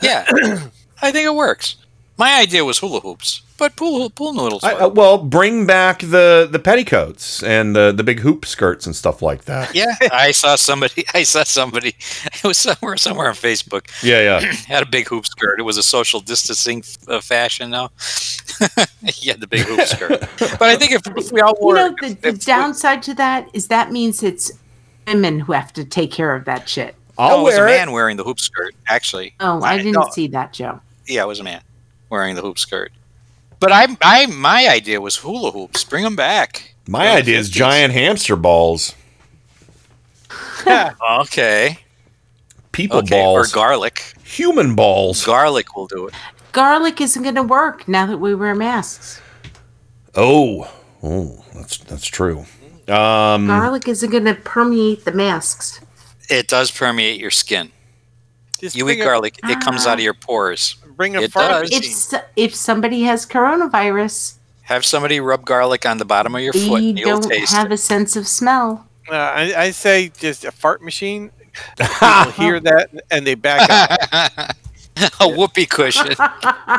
Yeah, 0.01 0.25
I 1.01 1.11
think 1.11 1.25
it 1.25 1.35
works. 1.35 1.75
My 2.19 2.41
idea 2.41 2.65
was 2.65 2.79
hula 2.79 2.99
hoops, 2.99 3.43
but 3.57 3.77
pool 3.77 4.09
pool 4.09 4.33
noodles. 4.33 4.61
I, 4.61 4.73
uh, 4.73 4.89
well, 4.89 5.17
bring 5.17 5.65
back 5.65 5.99
the 6.01 6.49
the 6.51 6.59
petticoats 6.59 7.41
and 7.43 7.73
the 7.73 7.93
the 7.93 8.03
big 8.03 8.19
hoop 8.19 8.45
skirts 8.45 8.85
and 8.85 8.93
stuff 8.93 9.21
like 9.21 9.45
that. 9.45 9.73
yeah, 9.81 9.95
I 10.11 10.31
saw 10.31 10.57
somebody. 10.57 11.05
I 11.13 11.23
saw 11.23 11.43
somebody. 11.45 11.95
It 12.35 12.43
was 12.43 12.57
somewhere 12.57 12.97
somewhere 12.97 13.29
on 13.29 13.35
Facebook. 13.35 13.87
Yeah, 14.03 14.21
yeah. 14.21 14.39
had 14.67 14.83
a 14.83 14.85
big 14.85 15.07
hoop 15.07 15.25
skirt. 15.25 15.59
It 15.59 15.63
was 15.63 15.77
a 15.77 15.83
social 15.83 16.19
distancing 16.19 16.83
uh, 17.07 17.21
fashion 17.21 17.69
now. 17.69 17.89
he 19.05 19.29
had 19.29 19.39
the 19.39 19.47
big 19.47 19.61
hoop 19.61 19.87
skirt. 19.87 20.19
But 20.59 20.63
I 20.63 20.75
think 20.75 20.91
if, 20.91 21.01
if 21.15 21.31
we 21.31 21.39
all 21.39 21.55
You 21.57 21.65
wore, 21.65 21.75
know, 21.75 21.95
the, 22.01 22.17
the 22.21 22.33
downside 22.33 23.01
to 23.03 23.13
that 23.13 23.47
is 23.53 23.67
that 23.69 23.91
means 23.93 24.23
it's 24.23 24.51
women 25.07 25.39
who 25.39 25.53
have 25.53 25.71
to 25.73 25.85
take 25.85 26.11
care 26.11 26.35
of 26.35 26.43
that 26.45 26.67
shit. 26.67 26.95
I'll 27.17 27.37
no, 27.37 27.39
it 27.41 27.43
was 27.43 27.57
a 27.57 27.65
man 27.65 27.91
wearing 27.93 28.17
the 28.17 28.23
hoop 28.25 28.39
skirt. 28.41 28.75
Actually, 28.87 29.35
Oh, 29.39 29.61
I 29.63 29.77
didn't 29.77 29.93
no. 29.93 30.09
see 30.11 30.27
that, 30.27 30.51
Joe. 30.51 30.81
yeah, 31.07 31.23
it 31.23 31.27
was 31.27 31.39
a 31.39 31.43
man 31.43 31.61
wearing 32.09 32.35
the 32.35 32.41
hoop 32.41 32.57
skirt. 32.59 32.91
But 33.59 33.71
I, 33.71 33.87
I, 34.01 34.25
my 34.27 34.67
idea 34.69 35.01
was 35.01 35.17
hula 35.17 35.51
hoops. 35.51 35.83
Bring 35.83 36.03
them 36.03 36.15
back. 36.15 36.75
My 36.87 37.09
idea 37.11 37.37
is 37.37 37.49
giant 37.49 37.93
hamster 37.93 38.35
balls, 38.35 38.95
okay. 41.21 41.79
people 42.71 42.99
Okay, 42.99 43.09
balls, 43.21 43.51
or 43.51 43.55
garlic. 43.55 44.13
human 44.23 44.75
balls. 44.75 45.23
Garlic 45.25 45.75
will 45.75 45.87
do 45.87 46.07
it. 46.07 46.13
Garlic 46.51 46.99
isn't 47.01 47.21
going 47.21 47.35
to 47.35 47.43
work 47.43 47.87
now 47.87 48.05
that 48.07 48.17
we 48.17 48.33
wear 48.33 48.55
masks. 48.55 49.21
Oh, 50.15 50.71
oh, 51.03 51.45
that's 51.53 51.77
that's 51.77 52.07
true. 52.07 52.45
Um, 52.87 53.45
Garlic 53.45 53.87
isn't 53.87 54.09
going 54.09 54.25
to 54.25 54.33
permeate 54.33 55.05
the 55.05 55.11
masks. 55.11 55.79
It 56.27 56.47
does 56.47 56.71
permeate 56.71 57.19
your 57.19 57.29
skin. 57.31 57.71
Just 58.59 58.75
you 58.75 58.89
eat 58.89 58.99
a- 58.99 59.03
garlic, 59.03 59.39
it 59.43 59.61
comes 59.61 59.85
out 59.85 59.99
of 59.99 60.03
your 60.03 60.15
pores. 60.15 60.75
Bring 60.99 61.15
a 61.15 61.21
It 61.21 61.31
fart 61.31 61.69
does. 61.69 62.11
If, 62.11 62.23
if 62.35 62.53
somebody 62.53 63.03
has 63.03 63.25
coronavirus, 63.25 64.35
Have 64.63 64.83
somebody 64.83 65.21
rub 65.21 65.45
garlic 65.45 65.85
on 65.85 65.97
the 65.97 66.03
bottom 66.03 66.35
of 66.35 66.41
your 66.41 66.51
foot, 66.51 66.81
they 66.81 66.89
and 66.89 66.99
you'll 66.99 67.21
don't 67.21 67.29
taste 67.31 67.53
have 67.53 67.71
a 67.71 67.77
sense 67.77 68.17
of 68.17 68.27
smell. 68.27 68.85
Uh, 69.09 69.15
I, 69.15 69.53
I 69.55 69.71
say 69.71 70.09
just 70.09 70.43
a 70.43 70.51
fart 70.51 70.81
machine. 70.81 71.31
People 71.77 72.31
hear 72.35 72.59
that 72.59 72.89
and 73.09 73.25
they 73.25 73.35
back 73.35 73.69
up. 73.69 74.57
a 75.21 75.29
whoopee 75.29 75.67
cushion. 75.67 76.15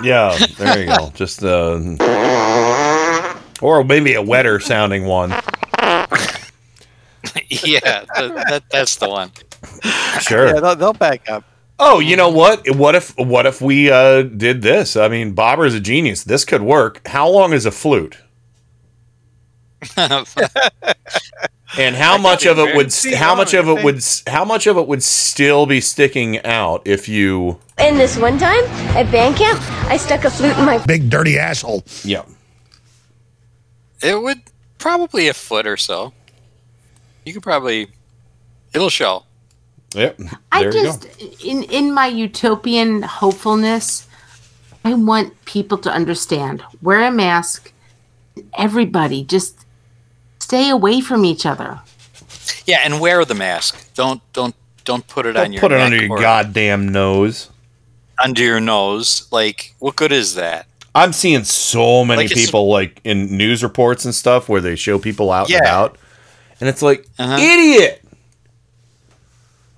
yeah, 0.02 0.36
there 0.58 0.80
you 0.80 0.86
go. 0.94 1.10
Just 1.14 1.42
uh, 1.42 1.80
or 3.62 3.82
maybe 3.84 4.12
a 4.12 4.22
wetter 4.22 4.60
sounding 4.60 5.06
one. 5.06 5.30
yeah, 5.30 5.40
that, 7.48 8.44
that, 8.50 8.64
that's 8.70 8.96
the 8.96 9.08
one. 9.08 9.32
Sure. 10.20 10.48
Yeah, 10.48 10.60
they'll, 10.60 10.76
they'll 10.76 10.92
back 10.92 11.26
up. 11.30 11.44
Oh, 11.82 11.98
you 11.98 12.14
know 12.14 12.28
what? 12.28 12.68
What 12.76 12.94
if 12.94 13.16
what 13.16 13.46
if 13.46 13.62
we 13.62 13.90
uh, 13.90 14.22
did 14.22 14.60
this? 14.60 14.96
I 14.96 15.08
mean, 15.08 15.34
Bobber's 15.34 15.74
a 15.74 15.80
genius. 15.80 16.24
This 16.24 16.44
could 16.44 16.60
work. 16.60 17.00
How 17.08 17.28
long 17.28 17.52
is 17.52 17.66
a 17.66 17.70
flute? 17.70 18.18
And 21.78 21.94
how 21.94 22.18
much 22.18 22.46
of 22.46 22.58
it 22.58 22.74
would 22.74 22.92
See, 22.92 23.14
how 23.14 23.36
much 23.36 23.54
of 23.54 23.68
it 23.68 23.84
would 23.84 24.02
how 24.26 24.44
much 24.44 24.66
of 24.66 24.76
it 24.76 24.88
would 24.88 25.04
still 25.04 25.66
be 25.66 25.80
sticking 25.80 26.44
out 26.44 26.82
if 26.84 27.08
you 27.08 27.60
in 27.78 27.96
this 27.96 28.16
one 28.16 28.38
time 28.38 28.64
at 28.96 29.10
band 29.12 29.36
camp, 29.36 29.60
I 29.88 29.96
stuck 29.96 30.24
a 30.24 30.30
flute 30.30 30.58
in 30.58 30.64
my 30.64 30.78
big 30.84 31.08
dirty 31.08 31.38
asshole. 31.38 31.84
Yeah. 32.02 32.24
It 34.02 34.20
would 34.20 34.42
probably 34.78 35.28
a 35.28 35.34
foot 35.34 35.66
or 35.66 35.76
so. 35.76 36.12
You 37.24 37.34
could 37.34 37.42
probably. 37.42 37.88
It'll 38.74 38.90
show. 38.90 39.24
Yep. 39.94 40.20
I 40.52 40.62
There 40.62 40.72
go. 40.72 40.82
just, 40.84 41.06
in 41.44 41.64
in 41.64 41.92
my 41.92 42.06
utopian 42.06 43.02
hopefulness, 43.02 44.06
I 44.84 44.94
want 44.94 45.32
people 45.44 45.78
to 45.78 45.90
understand: 45.90 46.62
wear 46.82 47.02
a 47.04 47.10
mask. 47.10 47.72
Everybody, 48.56 49.24
just 49.24 49.66
stay 50.38 50.68
away 50.70 51.00
from 51.00 51.24
each 51.24 51.44
other. 51.44 51.80
Yeah, 52.66 52.80
and 52.84 53.00
wear 53.00 53.24
the 53.24 53.34
mask. 53.34 53.92
Don't 53.94 54.20
don't 54.32 54.54
don't 54.84 55.06
put 55.08 55.26
it 55.26 55.36
on 55.36 55.44
Don't 55.44 55.52
your 55.54 55.60
put 55.60 55.72
it 55.72 55.76
neck 55.76 55.86
under 55.86 56.04
your 56.04 56.18
goddamn 56.18 56.88
nose. 56.88 57.50
under 58.22 58.42
your 58.42 58.60
nose. 58.60 59.26
Like, 59.32 59.74
what 59.80 59.96
good 59.96 60.12
is 60.12 60.34
that? 60.36 60.66
I'm 60.94 61.12
seeing 61.12 61.44
so 61.44 62.04
many 62.04 62.22
Like 62.24 62.30
people 62.34 62.68
like 62.68 63.00
in 63.04 63.36
news 63.36 63.62
reports 63.62 64.04
and 64.04 64.14
stuff 64.14 64.48
where 64.48 64.60
they 64.60 64.76
show 64.76 64.98
people 64.98 65.30
out 65.32 65.46
and 65.46 65.54
Yeah. 65.54 65.58
about, 65.60 65.98
and 66.60 66.68
it's 66.68 66.82
like 66.82 67.06
Uh-huh. 67.18 67.36
idiot. 67.38 68.02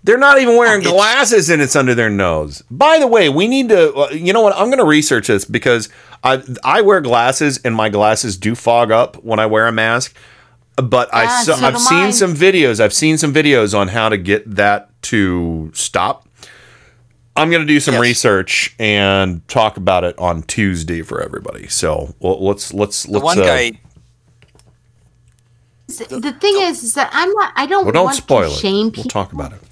They're 0.04 0.18
not 0.18 0.40
even 0.40 0.56
wearing 0.56 0.82
glasses 0.82 1.48
and 1.48 1.62
it's 1.62 1.76
under 1.76 1.94
their 1.94 2.10
nose. 2.10 2.62
By 2.70 2.98
the 2.98 3.06
way, 3.06 3.28
we 3.28 3.46
need 3.46 3.68
to. 3.68 3.92
uh, 3.94 4.08
You 4.10 4.32
know 4.32 4.40
what? 4.40 4.52
I'm 4.56 4.66
going 4.66 4.78
to 4.78 4.84
research 4.84 5.28
this 5.28 5.44
because 5.44 5.88
I 6.24 6.42
I 6.64 6.80
wear 6.80 7.00
glasses 7.00 7.58
and 7.64 7.74
my 7.74 7.88
glasses 7.88 8.36
do 8.36 8.54
fog 8.56 8.90
up 8.90 9.22
when 9.22 9.38
I 9.38 9.46
wear 9.46 9.66
a 9.68 9.72
mask. 9.72 10.16
But 10.76 11.12
I 11.14 11.24
Yeah, 11.24 11.40
saw, 11.42 11.54
so 11.56 11.66
I've 11.66 11.78
seen 11.80 11.98
mine. 11.98 12.12
some 12.12 12.34
videos. 12.34 12.80
I've 12.80 12.92
seen 12.94 13.16
some 13.18 13.32
videos 13.32 13.78
on 13.78 13.88
how 13.88 14.08
to 14.08 14.16
get 14.16 14.56
that 14.56 14.90
to 15.02 15.70
stop. 15.74 16.28
I'm 17.36 17.50
going 17.50 17.62
to 17.62 17.66
do 17.66 17.78
some 17.80 17.96
research 17.96 18.74
and 18.78 19.46
talk 19.48 19.76
about 19.76 20.02
it 20.04 20.18
on 20.18 20.42
Tuesday 20.42 21.02
for 21.02 21.22
everybody. 21.22 21.68
So 21.68 22.14
well, 22.18 22.42
let's 22.44 22.74
let's 22.74 23.06
let's. 23.08 23.20
The 23.20 23.20
one 23.24 23.38
uh, 23.38 23.44
guy. 23.44 23.72
The 25.86 26.36
thing 26.40 26.54
is, 26.62 26.82
is 26.82 26.94
that 26.94 27.10
I'm 27.12 27.30
not. 27.32 27.52
I 27.54 27.66
don't 27.66 27.84
well, 27.84 27.92
don't 27.92 28.04
want 28.06 28.16
spoil 28.16 28.48
to 28.50 28.54
it. 28.54 28.58
shame 28.58 28.92
We'll 28.96 29.04
talk 29.04 29.32
about 29.32 29.52
it 29.52 29.60
on 29.62 29.71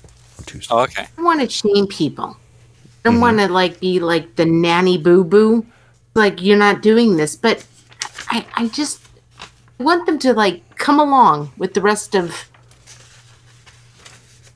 Tuesday. 0.51 0.75
Oh, 0.75 0.81
okay. 0.81 1.03
I 1.03 1.09
don't 1.17 1.25
want 1.25 1.41
to 1.41 1.49
shame 1.49 1.87
people. 1.87 2.37
I 2.37 2.37
don't 3.05 3.15
Mm-hmm. 3.15 3.21
want 3.23 3.39
to 3.39 3.49
like 3.49 3.81
be 3.81 3.99
like 4.01 4.37
the 4.37 4.45
nanny 4.45 4.99
boo 4.99 5.25
boo, 5.25 5.65
like 6.15 6.43
you're 6.43 6.59
not 6.59 6.83
doing 6.83 7.17
this. 7.17 7.35
But 7.37 7.65
I, 8.29 8.45
I 8.55 8.69
just 8.69 9.01
want 9.79 10.05
them 10.07 10.19
to 10.21 10.35
like 10.35 10.63
come 10.77 11.01
along 11.01 11.53
with 11.57 11.73
the 11.75 11.81
rest 11.81 12.15
of 12.15 12.47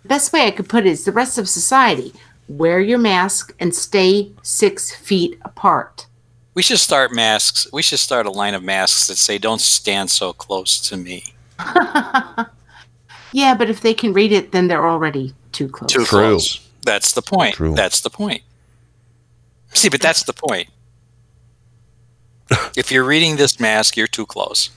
best 0.04 0.32
way 0.32 0.46
I 0.46 0.50
could 0.50 0.68
put 0.68 0.84
it 0.86 0.90
is 0.90 1.04
the 1.04 1.12
rest 1.12 1.38
of 1.38 1.48
society. 1.48 2.12
Wear 2.48 2.80
your 2.80 2.98
mask 2.98 3.54
and 3.58 3.74
stay 3.74 4.30
six 4.42 4.94
feet 4.94 5.38
apart. 5.42 6.06
We 6.52 6.60
should 6.62 6.78
start 6.78 7.12
masks. 7.14 7.66
We 7.72 7.80
should 7.82 7.98
start 7.98 8.26
a 8.26 8.30
line 8.30 8.52
of 8.54 8.62
masks 8.62 9.06
that 9.06 9.16
say 9.16 9.38
"Don't 9.38 9.60
stand 9.62 10.10
so 10.10 10.32
close 10.34 10.80
to 10.88 10.96
me." 10.96 11.24
Yeah, 13.32 13.56
but 13.56 13.68
if 13.68 13.80
they 13.80 13.94
can 13.94 14.12
read 14.12 14.30
it, 14.30 14.52
then 14.52 14.68
they're 14.68 14.86
already 14.88 15.34
too 15.54 15.68
close. 15.68 15.92
Too 15.92 16.04
close. 16.04 16.68
That's 16.84 17.12
the 17.12 17.22
point. 17.22 17.56
That's 17.74 18.00
the 18.00 18.10
point. 18.10 18.42
See, 19.72 19.88
but 19.88 20.00
that's 20.00 20.22
the 20.22 20.32
point. 20.32 20.68
if 22.76 22.92
you're 22.92 23.04
reading 23.04 23.36
this 23.36 23.58
mask, 23.58 23.96
you're 23.96 24.06
too 24.06 24.26
close. 24.26 24.70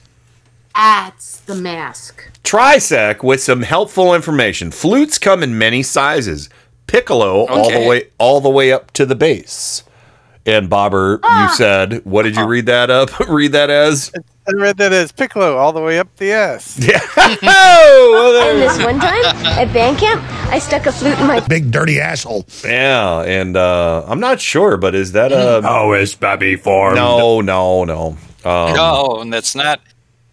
That's 0.74 1.40
the 1.40 1.54
mask. 1.54 2.30
Trisec 2.44 3.22
with 3.22 3.42
some 3.42 3.62
helpful 3.62 4.14
information. 4.14 4.70
Flutes 4.70 5.18
come 5.18 5.42
in 5.42 5.58
many 5.58 5.82
sizes. 5.82 6.48
Piccolo 6.86 7.46
all 7.46 7.70
the 7.70 7.86
way 7.86 8.08
all 8.18 8.40
the 8.40 8.48
way 8.48 8.72
up 8.72 8.92
to 8.92 9.04
the 9.04 9.14
bass. 9.14 9.82
And 10.46 10.70
Bobber, 10.70 11.14
you 11.14 11.20
ah. 11.24 11.54
said, 11.54 12.04
what 12.06 12.22
did 12.22 12.36
you 12.36 12.42
oh. 12.42 12.46
read 12.46 12.66
that 12.66 12.88
up? 12.90 13.18
read 13.28 13.52
that 13.52 13.68
as? 13.68 14.10
I 14.48 14.52
read 14.52 14.78
that 14.78 14.92
as 14.94 15.12
Piccolo 15.12 15.56
all 15.58 15.72
the 15.74 15.82
way 15.82 15.98
up 15.98 16.14
the 16.16 16.32
ass. 16.32 16.78
Yeah. 16.88 17.00
Oh, 17.42 18.48
and 18.50 18.62
this 18.62 18.82
one 18.82 18.98
time 18.98 19.24
at 19.46 19.70
band 19.74 19.98
camp, 19.98 20.22
I 20.50 20.58
stuck 20.58 20.86
a 20.86 20.92
flute 20.92 21.18
in 21.18 21.26
my 21.26 21.40
Big 21.40 21.70
dirty 21.70 22.00
asshole. 22.00 22.46
Yeah, 22.64 23.20
and 23.22 23.56
uh, 23.58 24.04
I'm 24.06 24.20
not 24.20 24.40
sure, 24.40 24.78
but 24.78 24.94
is 24.94 25.12
that 25.12 25.32
a 25.32 25.60
How 25.62 25.92
is 25.92 26.14
Bobby 26.14 26.56
formed? 26.56 26.96
No, 26.96 27.42
no, 27.42 27.84
no. 27.84 28.16
Um, 28.44 28.74
no, 28.74 29.18
and 29.20 29.30
that's 29.32 29.54
not. 29.54 29.80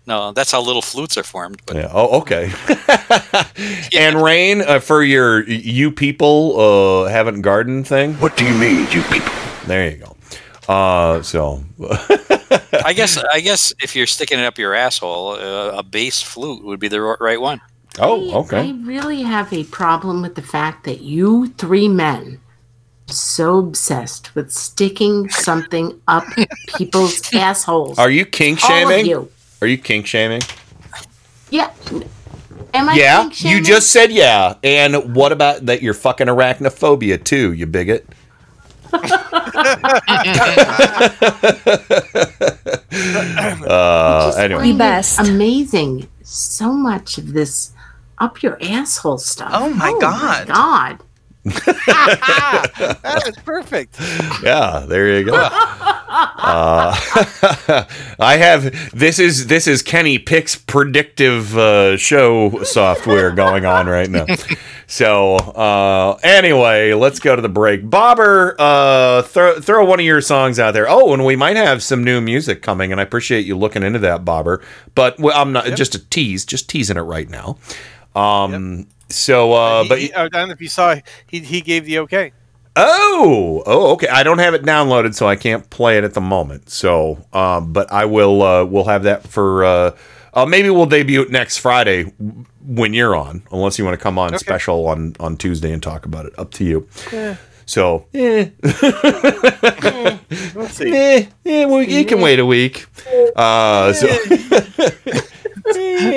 No, 0.08 0.32
that's 0.32 0.52
how 0.52 0.61
little 0.61 0.84
flutes 0.84 1.18
are 1.18 1.24
formed. 1.24 1.61
But 1.66 1.76
Yeah. 1.76 1.90
Oh, 1.92 2.22
okay. 2.22 2.52
And 3.98 4.22
Rain, 4.22 4.61
uh, 4.61 4.80
for 4.80 5.03
your 5.03 5.44
you 5.50 5.92
people 5.92 6.60
uh, 6.60 7.10
haven't 7.10 7.42
garden 7.42 7.84
thing. 7.84 8.14
What 8.16 8.38
do 8.38 8.45
you 8.45 8.53
mean, 8.53 8.88
you 8.92 9.02
people? 9.03 9.34
There 9.66 9.90
you 9.90 9.98
go. 9.98 10.16
Uh, 10.72 11.22
so 11.24 11.64
I 12.74 12.94
guess 12.94 13.18
I 13.18 13.40
guess 13.40 13.74
if 13.82 13.95
you're 13.95 14.08
sticking 14.08 14.40
it 14.40 14.45
up 14.45 14.58
your 14.58 14.74
asshole, 14.74 15.32
uh, 15.32 15.77
a 15.77 15.84
bass 15.84 16.22
flute 16.22 16.64
would 16.64 16.80
be 16.80 16.88
the 16.88 17.02
ri- 17.02 17.18
right 17.19 17.40
one. 17.42 17.61
Oh, 18.00 18.42
okay. 18.44 18.69
I 18.69 18.72
really 18.84 19.22
have 19.22 19.53
a 19.53 19.64
problem 19.66 20.22
with 20.22 20.35
the 20.35 20.42
fact 20.42 20.84
that 20.85 21.02
you 21.02 21.48
three 21.53 21.88
men 21.88 22.40
are 23.10 23.14
so 23.14 23.60
obsessed 23.60 24.35
with 24.35 24.52
sticking 24.52 25.30
something 25.30 26.02
up 26.08 26.26
people's 26.77 27.22
assholes. 27.34 27.98
Are 27.98 28.10
you 28.10 28.26
kink 28.26 28.61
All 28.64 28.72
of 28.72 28.90
shaming? 28.90 29.06
you. 29.06 29.32
Are 29.61 29.68
you 29.68 29.77
kink 29.77 30.08
shaming? 30.08 30.42
Yeah. 31.50 31.72
Am 32.74 32.90
I 32.90 32.95
yeah, 32.95 33.22
kink 33.22 33.44
you 33.44 33.50
shaming? 33.50 33.64
just 33.64 33.92
said 33.92 34.11
yeah. 34.11 34.56
And 34.64 35.16
what 35.16 35.32
about 35.32 35.66
that? 35.68 35.82
You're 35.82 35.94
fucking 35.94 36.27
arachnophobia 36.27 37.24
too, 37.24 37.53
you 37.53 37.66
bigot. 37.66 38.06
Uh, 43.67 44.25
Just 44.27 44.40
anyway, 44.40 44.77
find 44.77 45.27
it 45.27 45.32
Amazing. 45.32 46.09
So 46.24 46.74
much 46.74 47.17
of 47.17 47.33
this 47.33 47.72
up 48.17 48.41
your 48.41 48.57
asshole 48.61 49.17
stuff. 49.17 49.51
Oh 49.53 49.69
my 49.69 49.95
god. 49.99 50.48
God. 50.48 51.01
that 51.45 53.24
is 53.27 53.35
perfect. 53.43 53.98
yeah, 54.41 54.85
there 54.88 55.17
you 55.17 55.25
go. 55.25 55.49
Uh, 56.17 56.95
I 58.19 58.38
have 58.38 58.91
this 58.91 59.19
is 59.19 59.48
this 59.48 59.67
is 59.67 59.82
Kenny 59.82 60.17
Pick's 60.17 60.56
predictive 60.56 61.57
uh, 61.57 61.98
show 61.98 62.64
software 62.64 63.32
going 63.32 63.65
on 63.65 63.88
right 63.88 64.09
now. 64.09 64.25
So 64.88 65.35
uh, 65.38 66.19
anyway, 66.23 66.93
let's 66.93 67.19
go 67.19 67.35
to 67.35 67.41
the 67.41 67.49
break. 67.49 67.89
Bobber, 67.89 68.55
uh, 68.59 69.23
throw 69.23 69.59
throw 69.59 69.83
one 69.85 69.99
of 69.99 70.05
your 70.05 70.22
songs 70.22 70.59
out 70.59 70.73
there. 70.73 70.85
Oh, 70.89 71.14
and 71.14 71.25
we 71.25 71.35
might 71.35 71.55
have 71.55 71.81
some 71.81 72.03
new 72.03 72.22
music 72.22 72.61
coming, 72.61 72.91
and 72.91 73.01
I 73.01 73.03
appreciate 73.03 73.45
you 73.45 73.57
looking 73.57 73.83
into 73.83 73.99
that, 73.99 74.23
Bobber. 74.25 74.61
But 74.93 75.19
well, 75.19 75.35
I'm 75.39 75.51
not 75.51 75.65
just 75.75 75.95
a 75.95 75.99
tease, 76.09 76.45
just 76.45 76.69
teasing 76.69 76.97
it 76.97 77.01
right 77.01 77.30
now. 77.30 77.57
Um, 78.15 78.88
so, 79.09 79.53
uh, 79.53 79.83
He- 79.83 79.89
but 79.89 79.99
he- 79.99 80.14
I 80.14 80.27
don't 80.30 80.47
know 80.49 80.53
if 80.53 80.61
you 80.61 80.69
saw. 80.69 80.95
He 81.27 81.39
he 81.39 81.61
gave 81.61 81.85
the 81.85 81.99
okay. 81.99 82.31
Oh, 82.77 83.64
oh, 83.65 83.91
okay. 83.93 84.07
I 84.09 84.23
don't 84.23 84.39
have 84.39 84.53
it 84.53 84.64
downloaded, 84.64 85.15
so 85.15 85.27
I 85.27 85.38
can't 85.38 85.69
play 85.69 85.97
it 85.97 86.03
at 86.03 86.14
the 86.14 86.19
moment. 86.22 86.69
So, 86.69 87.25
um, 87.31 87.72
but 87.72 87.91
I 87.91 88.03
will. 88.05 88.41
Uh, 88.43 88.65
we'll 88.65 88.83
have 88.85 89.03
that 89.03 89.27
for. 89.27 89.64
Uh, 89.64 89.91
uh, 90.35 90.45
maybe 90.45 90.69
we'll 90.69 90.85
debut 90.85 91.22
it 91.22 91.31
next 91.31 91.57
Friday 91.57 92.03
when 92.65 92.93
you're 92.93 93.15
on, 93.15 93.43
unless 93.51 93.80
you 93.80 93.85
want 93.85 93.97
to 93.97 94.03
come 94.03 94.19
on 94.19 94.38
special 94.38 94.88
on 94.88 95.15
on 95.19 95.38
Tuesday 95.38 95.72
and 95.72 95.81
talk 95.81 96.05
about 96.05 96.25
it. 96.25 96.38
Up 96.38 96.51
to 96.51 96.64
you. 96.64 96.88
Yeah. 97.11 97.38
So, 97.65 98.05
eh. 98.14 98.49
We'll 100.53 100.67
see. 100.67 100.91
Eh, 100.93 101.25
eh, 101.45 101.65
well, 101.65 101.81
you 101.81 102.05
can 102.05 102.22
wait 102.22 102.39
a 102.39 102.45
week. 102.45 102.85
Uh, 103.35 103.91
so. 103.93 104.07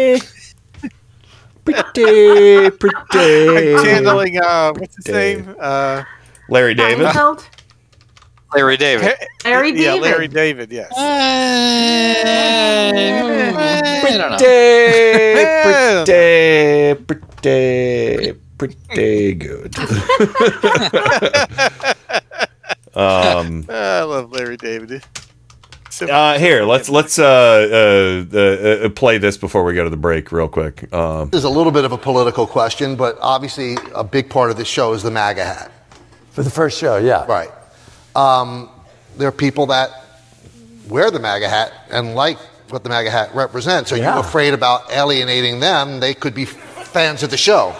Pretty, 1.64 2.70
pretty. 2.70 2.97
I'm 3.76 3.84
channeling. 3.84 4.38
Uh, 4.40 4.72
what's 4.74 4.97
his 4.97 5.08
name? 5.08 5.55
Uh, 5.60 6.02
Larry 6.48 6.74
David. 6.74 7.08
Larry 8.55 8.77
David. 8.77 9.15
Larry 9.44 9.73
David. 9.73 9.83
yeah, 9.83 9.94
Larry 9.94 10.28
David. 10.28 10.73
Yes. 10.73 10.93
Pretty, 14.01 14.18
pretty, 17.05 18.33
pretty, 18.57 18.77
pretty 18.89 19.35
good. 19.35 19.78
um, 22.94 23.65
I 23.68 24.02
love 24.02 24.31
Larry 24.33 24.57
David. 24.57 25.02
uh, 26.02 26.39
here, 26.39 26.65
let's 26.65 26.89
let's 26.89 27.18
uh, 27.18 28.27
uh, 28.33 28.36
uh, 28.36 28.86
uh, 28.86 28.89
play 28.91 29.18
this 29.18 29.36
before 29.36 29.65
we 29.65 29.75
go 29.75 29.85
to 29.85 29.91
the 29.91 29.97
break, 29.97 30.31
real 30.33 30.49
quick. 30.49 30.93
Um, 30.93 31.31
This 31.31 31.39
is 31.39 31.44
a 31.44 31.49
little 31.51 31.73
bit 31.73 31.85
of 31.85 31.93
a 31.93 31.99
political 31.99 32.47
question, 32.47 32.97
but 32.97 33.17
obviously 33.20 33.77
a 33.94 34.05
big 34.05 34.31
part 34.31 34.51
of 34.51 34.57
this 34.57 34.68
show 34.68 34.93
is 34.93 35.02
the 35.02 35.10
MAGA 35.10 35.44
hat. 35.44 35.73
For 36.31 36.43
the 36.43 36.51
first 36.51 36.78
show, 36.78 36.97
yeah. 36.99 37.25
Right. 37.27 37.51
Um, 38.18 38.68
there 39.16 39.28
are 39.28 39.32
people 39.32 39.66
that 39.66 39.90
wear 40.88 41.10
the 41.10 41.20
MAGA 41.20 41.48
hat 41.48 41.72
and 41.90 42.14
like 42.16 42.36
what 42.70 42.82
the 42.82 42.88
MAGA 42.88 43.10
hat 43.10 43.30
represents. 43.34 43.92
Are 43.92 43.97
Yeah. 43.97 44.14
you 44.14 44.20
afraid 44.20 44.55
about 44.55 44.90
alienating 44.92 45.60
them? 45.60 46.00
They 46.00 46.14
could 46.14 46.34
be 46.34 46.44
fans 46.44 47.22
of 47.22 47.30
the 47.30 47.36
show. 47.36 47.74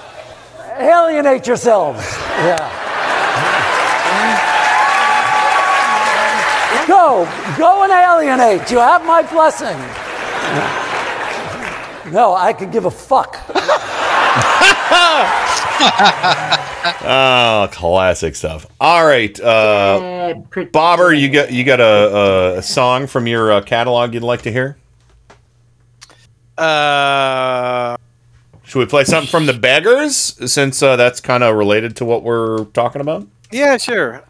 Alienate 0.79 1.47
yourselves. 1.47 1.99
Yeah. 2.47 2.71
Go, 6.87 7.27
go 7.59 7.83
and 7.83 7.93
alienate. 7.93 8.71
You 8.71 8.79
have 8.79 9.05
my 9.05 9.23
blessing. 9.23 9.77
No, 12.13 12.35
I 12.35 12.53
could 12.55 12.71
give 12.73 12.85
a 12.87 12.91
fuck. 12.91 13.37
Oh, 17.03 17.69
classic 17.73 18.35
stuff. 18.37 18.67
All 18.81 19.05
right, 19.07 19.39
uh, 19.41 20.35
Bobber, 20.73 21.13
you 21.13 21.29
got 21.31 21.53
you 21.53 21.65
got 21.65 21.81
a, 21.81 21.85
a, 21.85 22.59
a 22.59 22.63
song 22.63 23.07
from 23.07 23.27
your 23.27 23.53
uh, 23.53 23.61
catalog 23.63 24.15
you'd 24.15 24.23
like 24.23 24.43
to 24.43 24.53
hear? 24.53 24.77
Uh, 26.57 27.97
Should 28.65 28.81
we 28.81 28.87
play 28.87 29.05
something 29.05 29.31
from 29.31 29.47
the 29.47 29.53
Beggars 29.53 30.17
since 30.51 30.83
uh, 30.83 30.97
that's 30.97 31.21
kind 31.21 31.45
of 31.45 31.55
related 31.57 31.95
to 31.97 32.05
what 32.05 32.23
we're 32.25 32.65
talking 32.67 33.01
about? 33.01 33.27
yeah, 33.51 33.77
sure. 33.77 34.25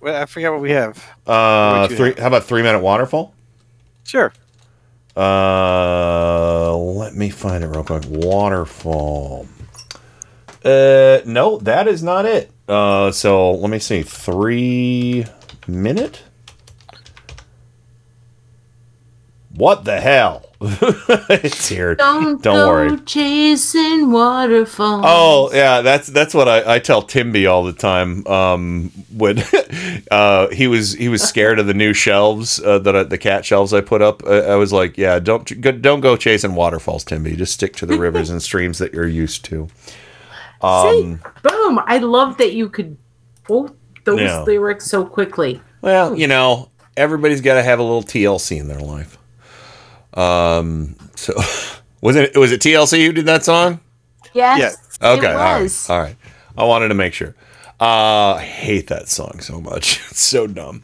Well, 0.00 0.22
I 0.22 0.26
forget 0.26 0.52
what 0.52 0.60
we 0.60 0.70
have. 0.72 0.96
Uh, 1.26 1.86
What 1.88 1.96
three. 1.96 2.08
have? 2.10 2.18
How 2.18 2.26
about 2.28 2.44
three 2.44 2.62
minute 2.62 2.80
waterfall? 2.80 3.34
Sure. 4.04 4.32
Uh, 5.16 6.76
let 6.76 7.14
me 7.14 7.30
find 7.30 7.64
it 7.64 7.68
real 7.68 7.84
quick. 7.84 8.04
Waterfall. 8.08 9.46
Uh, 10.64 11.20
no, 11.24 11.58
that 11.62 11.88
is 11.88 12.02
not 12.02 12.26
it. 12.26 12.50
Uh, 12.68 13.10
so 13.12 13.52
let 13.52 13.70
me 13.70 13.78
see. 13.78 14.02
Three 14.02 15.24
minute. 15.66 16.22
What 19.56 19.84
the 19.84 20.00
hell? 20.00 20.42
it's 20.60 21.68
here. 21.68 21.94
Don't, 21.94 22.42
Don't 22.42 22.54
go 22.56 22.68
worry. 22.68 22.98
chasing 23.00 24.10
waterfalls. 24.10 25.02
Oh 25.06 25.50
yeah, 25.52 25.82
that's 25.82 26.06
that's 26.08 26.32
what 26.34 26.48
I, 26.48 26.76
I 26.76 26.78
tell 26.78 27.02
Timby 27.02 27.46
all 27.46 27.62
the 27.62 27.72
time. 27.74 28.26
Um, 28.26 28.90
when 29.14 29.42
uh, 30.10 30.48
he 30.48 30.66
was 30.66 30.92
he 30.92 31.08
was 31.08 31.22
scared 31.22 31.58
of 31.58 31.66
the 31.66 31.74
new 31.74 31.92
shelves 31.92 32.58
uh, 32.62 32.78
that 32.80 32.96
I, 32.96 33.02
the 33.02 33.18
cat 33.18 33.44
shelves 33.44 33.74
I 33.74 33.82
put 33.82 34.00
up. 34.02 34.26
I, 34.26 34.38
I 34.40 34.54
was 34.56 34.72
like, 34.72 34.96
yeah, 34.96 35.18
don't 35.18 35.60
go- 35.60 35.72
don't 35.72 36.00
go 36.00 36.16
chasing 36.16 36.54
waterfalls, 36.54 37.04
Timby. 37.04 37.36
Just 37.36 37.52
stick 37.52 37.76
to 37.76 37.86
the 37.86 37.98
rivers 37.98 38.30
and 38.30 38.42
streams 38.42 38.78
that 38.78 38.94
you're 38.94 39.06
used 39.08 39.44
to. 39.46 39.68
Um, 40.62 41.20
Boom! 41.42 41.80
I 41.84 41.98
love 41.98 42.38
that 42.38 42.54
you 42.54 42.68
could 42.70 42.96
quote 43.44 43.76
those 44.04 44.20
Yeah. 44.20 44.42
lyrics 44.42 44.86
so 44.86 45.04
quickly. 45.04 45.60
well, 45.82 46.16
you 46.16 46.26
know, 46.26 46.70
everybody's 46.96 47.42
got 47.42 47.54
to 47.54 47.62
have 47.62 47.78
a 47.78 47.82
little 47.82 48.02
TLC 48.02 48.58
in 48.58 48.68
their 48.68 48.80
life. 48.80 49.18
Um, 50.16 50.96
so 51.14 51.34
was 52.00 52.16
it 52.16 52.36
was 52.36 52.52
it 52.52 52.60
TLC 52.60 53.04
who 53.06 53.12
did 53.12 53.26
that 53.26 53.44
song? 53.44 53.80
Yes. 54.34 54.58
yes. 54.58 54.98
Okay, 55.02 55.26
all 55.32 55.34
right, 55.34 55.62
was. 55.62 55.88
all 55.90 56.00
right. 56.00 56.16
I 56.56 56.64
wanted 56.64 56.88
to 56.88 56.94
make 56.94 57.12
sure. 57.14 57.34
Uh, 57.78 58.34
I 58.38 58.42
hate 58.42 58.86
that 58.88 59.08
song 59.08 59.40
so 59.40 59.60
much. 59.60 60.00
It's 60.10 60.20
so 60.20 60.46
dumb. 60.46 60.82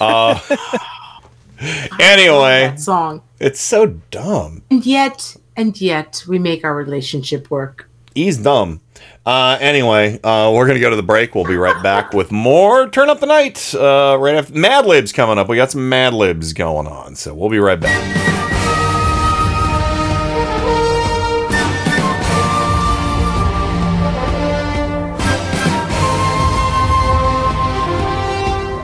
Uh, 0.00 0.38
anyway, 2.00 2.68
That 2.68 2.80
song. 2.80 3.22
it's 3.38 3.60
so 3.60 3.86
dumb. 4.10 4.62
And 4.70 4.84
yet, 4.84 5.36
and 5.56 5.80
yet, 5.80 6.24
we 6.28 6.38
make 6.40 6.64
our 6.64 6.74
relationship 6.74 7.50
work. 7.50 7.88
He's 8.14 8.38
dumb. 8.38 8.80
Uh, 9.24 9.56
anyway, 9.60 10.18
uh, 10.24 10.50
we're 10.54 10.66
gonna 10.66 10.80
go 10.80 10.90
to 10.90 10.96
the 10.96 11.02
break. 11.02 11.34
We'll 11.34 11.44
be 11.44 11.56
right 11.56 11.80
back 11.82 12.12
with 12.12 12.32
more 12.32 12.88
Turn 12.88 13.08
Up 13.08 13.20
the 13.20 13.26
Night. 13.26 13.72
Uh, 13.74 14.16
right 14.20 14.34
after 14.34 14.52
Mad 14.54 14.84
Libs 14.86 15.12
coming 15.12 15.38
up. 15.38 15.48
We 15.48 15.56
got 15.56 15.70
some 15.70 15.88
Mad 15.88 16.12
Libs 16.12 16.52
going 16.52 16.86
on, 16.88 17.14
so 17.14 17.32
we'll 17.34 17.50
be 17.50 17.60
right 17.60 17.78
back. 17.80 18.41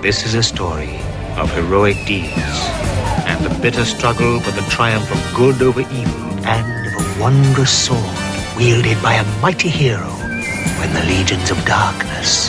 This 0.08 0.24
is 0.24 0.32
a 0.32 0.42
story 0.42 0.96
of 1.36 1.52
heroic 1.52 1.96
deeds 2.06 2.32
and 3.28 3.44
the 3.44 3.54
bitter 3.60 3.84
struggle 3.84 4.40
for 4.40 4.52
the 4.52 4.66
triumph 4.70 5.04
of 5.12 5.36
good 5.36 5.60
over 5.60 5.82
evil 5.82 6.46
and 6.46 6.86
of 6.86 6.94
a 6.94 7.20
wondrous 7.20 7.70
sword 7.70 8.16
wielded 8.56 9.02
by 9.02 9.16
a 9.16 9.40
mighty 9.42 9.68
hero 9.68 10.08
when 10.78 10.94
the 10.94 11.04
legions 11.04 11.50
of 11.50 11.62
darkness 11.66 12.48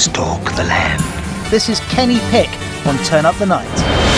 stalk 0.00 0.44
the 0.54 0.62
land. 0.62 1.02
This 1.50 1.68
is 1.68 1.80
Kenny 1.90 2.20
Pick 2.30 2.50
on 2.86 2.96
Turn 2.98 3.26
Up 3.26 3.34
the 3.34 3.46
Night. 3.46 4.09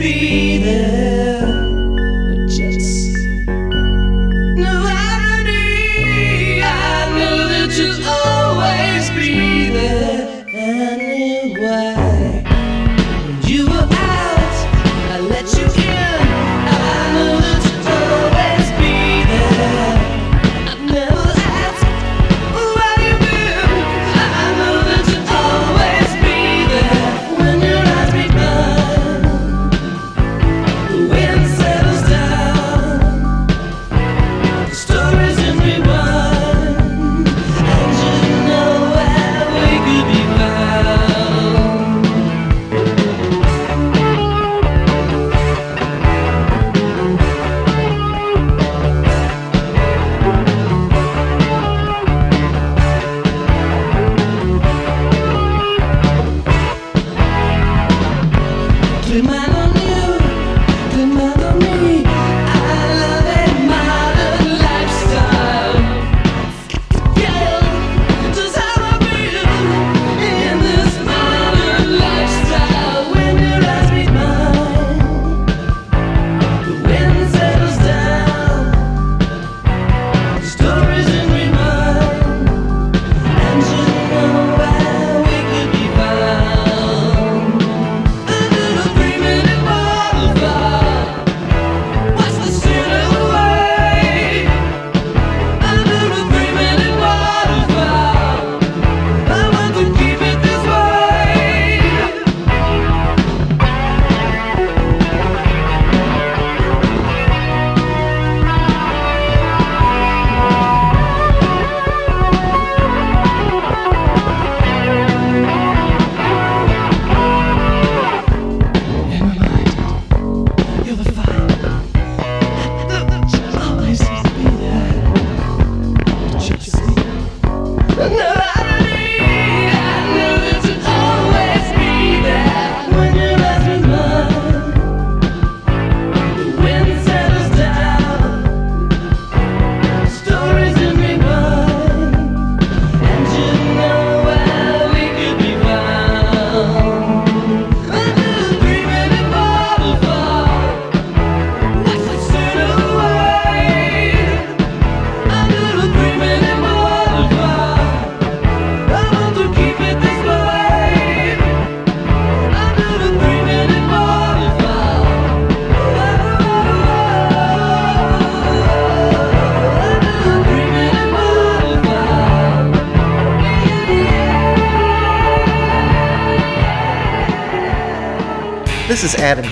Be 0.00 0.56
there. 0.56 1.39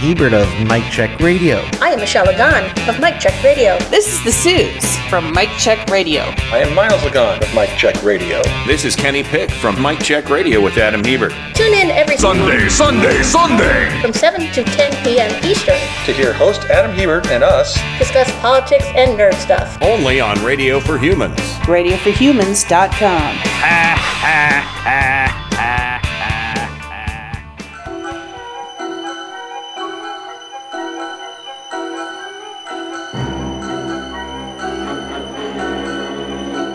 Is 0.08 0.18
Hebert 0.18 0.32
of 0.32 0.66
Mike 0.66 0.90
Check 0.90 1.20
Radio. 1.20 1.56
I 1.80 1.90
am 1.90 2.00
Michelle 2.00 2.24
Lagan 2.24 2.64
of 2.88 3.00
Mike 3.00 3.20
Check 3.20 3.42
Radio. 3.42 3.78
This 3.90 4.12
is 4.12 4.24
the 4.24 4.32
Suze 4.32 4.96
from 5.08 5.32
Mike 5.32 5.50
Check 5.58 5.88
Radio. 5.90 6.22
I 6.50 6.58
am 6.58 6.74
Miles 6.74 7.02
Lagon 7.02 7.42
of 7.42 7.54
Mike 7.54 7.70
Check 7.76 8.02
Radio. 8.02 8.42
This 8.66 8.84
is 8.84 8.96
Kenny 8.96 9.22
Pick 9.22 9.50
from 9.50 9.80
Mike 9.80 10.00
Check 10.02 10.30
Radio 10.30 10.60
with 10.60 10.78
Adam 10.78 11.04
Hebert. 11.04 11.32
Tune 11.54 11.74
in 11.74 11.90
every 11.90 12.16
Sunday, 12.16 12.68
Sunday, 12.68 13.22
Sunday. 13.22 14.00
from 14.00 14.12
7 14.12 14.40
to 14.52 14.64
10 14.64 15.04
p.m. 15.04 15.44
Eastern. 15.44 15.78
To 16.06 16.12
hear 16.12 16.32
host 16.32 16.64
Adam 16.70 16.92
Hebert 16.92 17.26
and 17.28 17.44
us 17.44 17.74
Discuss 17.98 18.30
politics 18.40 18.86
and 18.94 19.18
nerd 19.18 19.34
stuff. 19.34 19.76
only 19.82 20.20
on 20.20 20.42
Radio 20.44 20.80
for 20.80 20.98
Humans. 20.98 21.38
RadioForHumans.com. 21.68 23.47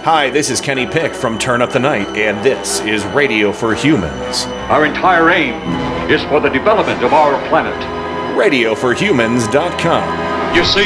Hi, 0.03 0.29
this 0.29 0.49
is 0.49 0.59
Kenny 0.59 0.85
Pick 0.85 1.13
from 1.13 1.39
Turn 1.39 1.61
Up 1.61 1.71
the 1.71 1.79
Night, 1.79 2.09
and 2.17 2.43
this 2.43 2.81
is 2.81 3.05
Radio 3.15 3.53
for 3.53 3.73
Humans. 3.73 4.43
Our 4.67 4.85
entire 4.85 5.29
aim 5.29 5.53
is 6.11 6.21
for 6.25 6.41
the 6.41 6.49
development 6.49 7.01
of 7.05 7.13
our 7.13 7.39
planet. 7.47 7.73
RadioForHumans.com. 8.37 10.55
You 10.57 10.65
see? 10.65 10.85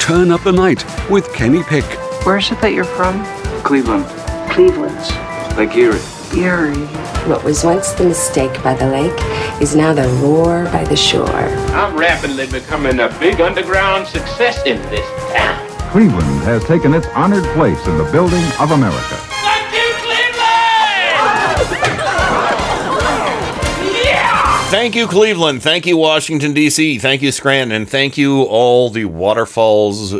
Turn 0.00 0.32
up 0.32 0.42
the 0.42 0.50
night 0.50 0.84
with 1.08 1.32
Kenny 1.32 1.62
Pick. 1.62 1.84
Where 2.26 2.38
is 2.38 2.50
it 2.50 2.60
that 2.60 2.72
you're 2.72 2.82
from? 2.82 3.24
Cleveland. 3.62 4.04
Cleveland. 4.50 4.98
Lake 5.56 5.76
Erie. 5.76 6.00
Erie. 6.36 6.74
What 7.28 7.44
was 7.44 7.62
once 7.62 7.92
the 7.92 8.02
mistake 8.02 8.60
by 8.64 8.74
the 8.74 8.88
lake 8.88 9.16
is 9.60 9.74
now 9.76 9.92
the 9.92 10.08
roar 10.22 10.64
by 10.66 10.84
the 10.84 10.96
shore. 10.96 11.28
I'm 11.28 11.96
rapidly 11.96 12.46
becoming 12.46 13.00
a 13.00 13.08
big 13.18 13.40
underground 13.40 14.06
success 14.06 14.64
in 14.66 14.80
this 14.90 15.06
town. 15.32 15.68
Cleveland 15.90 16.42
has 16.44 16.64
taken 16.64 16.94
its 16.94 17.06
honored 17.08 17.44
place 17.54 17.86
in 17.86 17.98
the 17.98 18.04
building 18.10 18.42
of 18.58 18.70
America. 18.70 19.16
Thank 19.44 19.74
you, 19.74 19.92
Cleveland. 20.00 20.36
Yeah! 23.94 24.70
Thank 24.70 24.94
you, 24.94 25.06
Cleveland. 25.06 25.62
Thank 25.62 25.84
you, 25.86 25.98
Washington, 25.98 26.54
D.C. 26.54 26.98
Thank 26.98 27.20
you, 27.20 27.30
Scranton. 27.30 27.76
And 27.76 27.88
thank 27.88 28.16
you, 28.16 28.42
all 28.44 28.88
the 28.88 29.04
waterfalls 29.04 30.14
uh, 30.14 30.18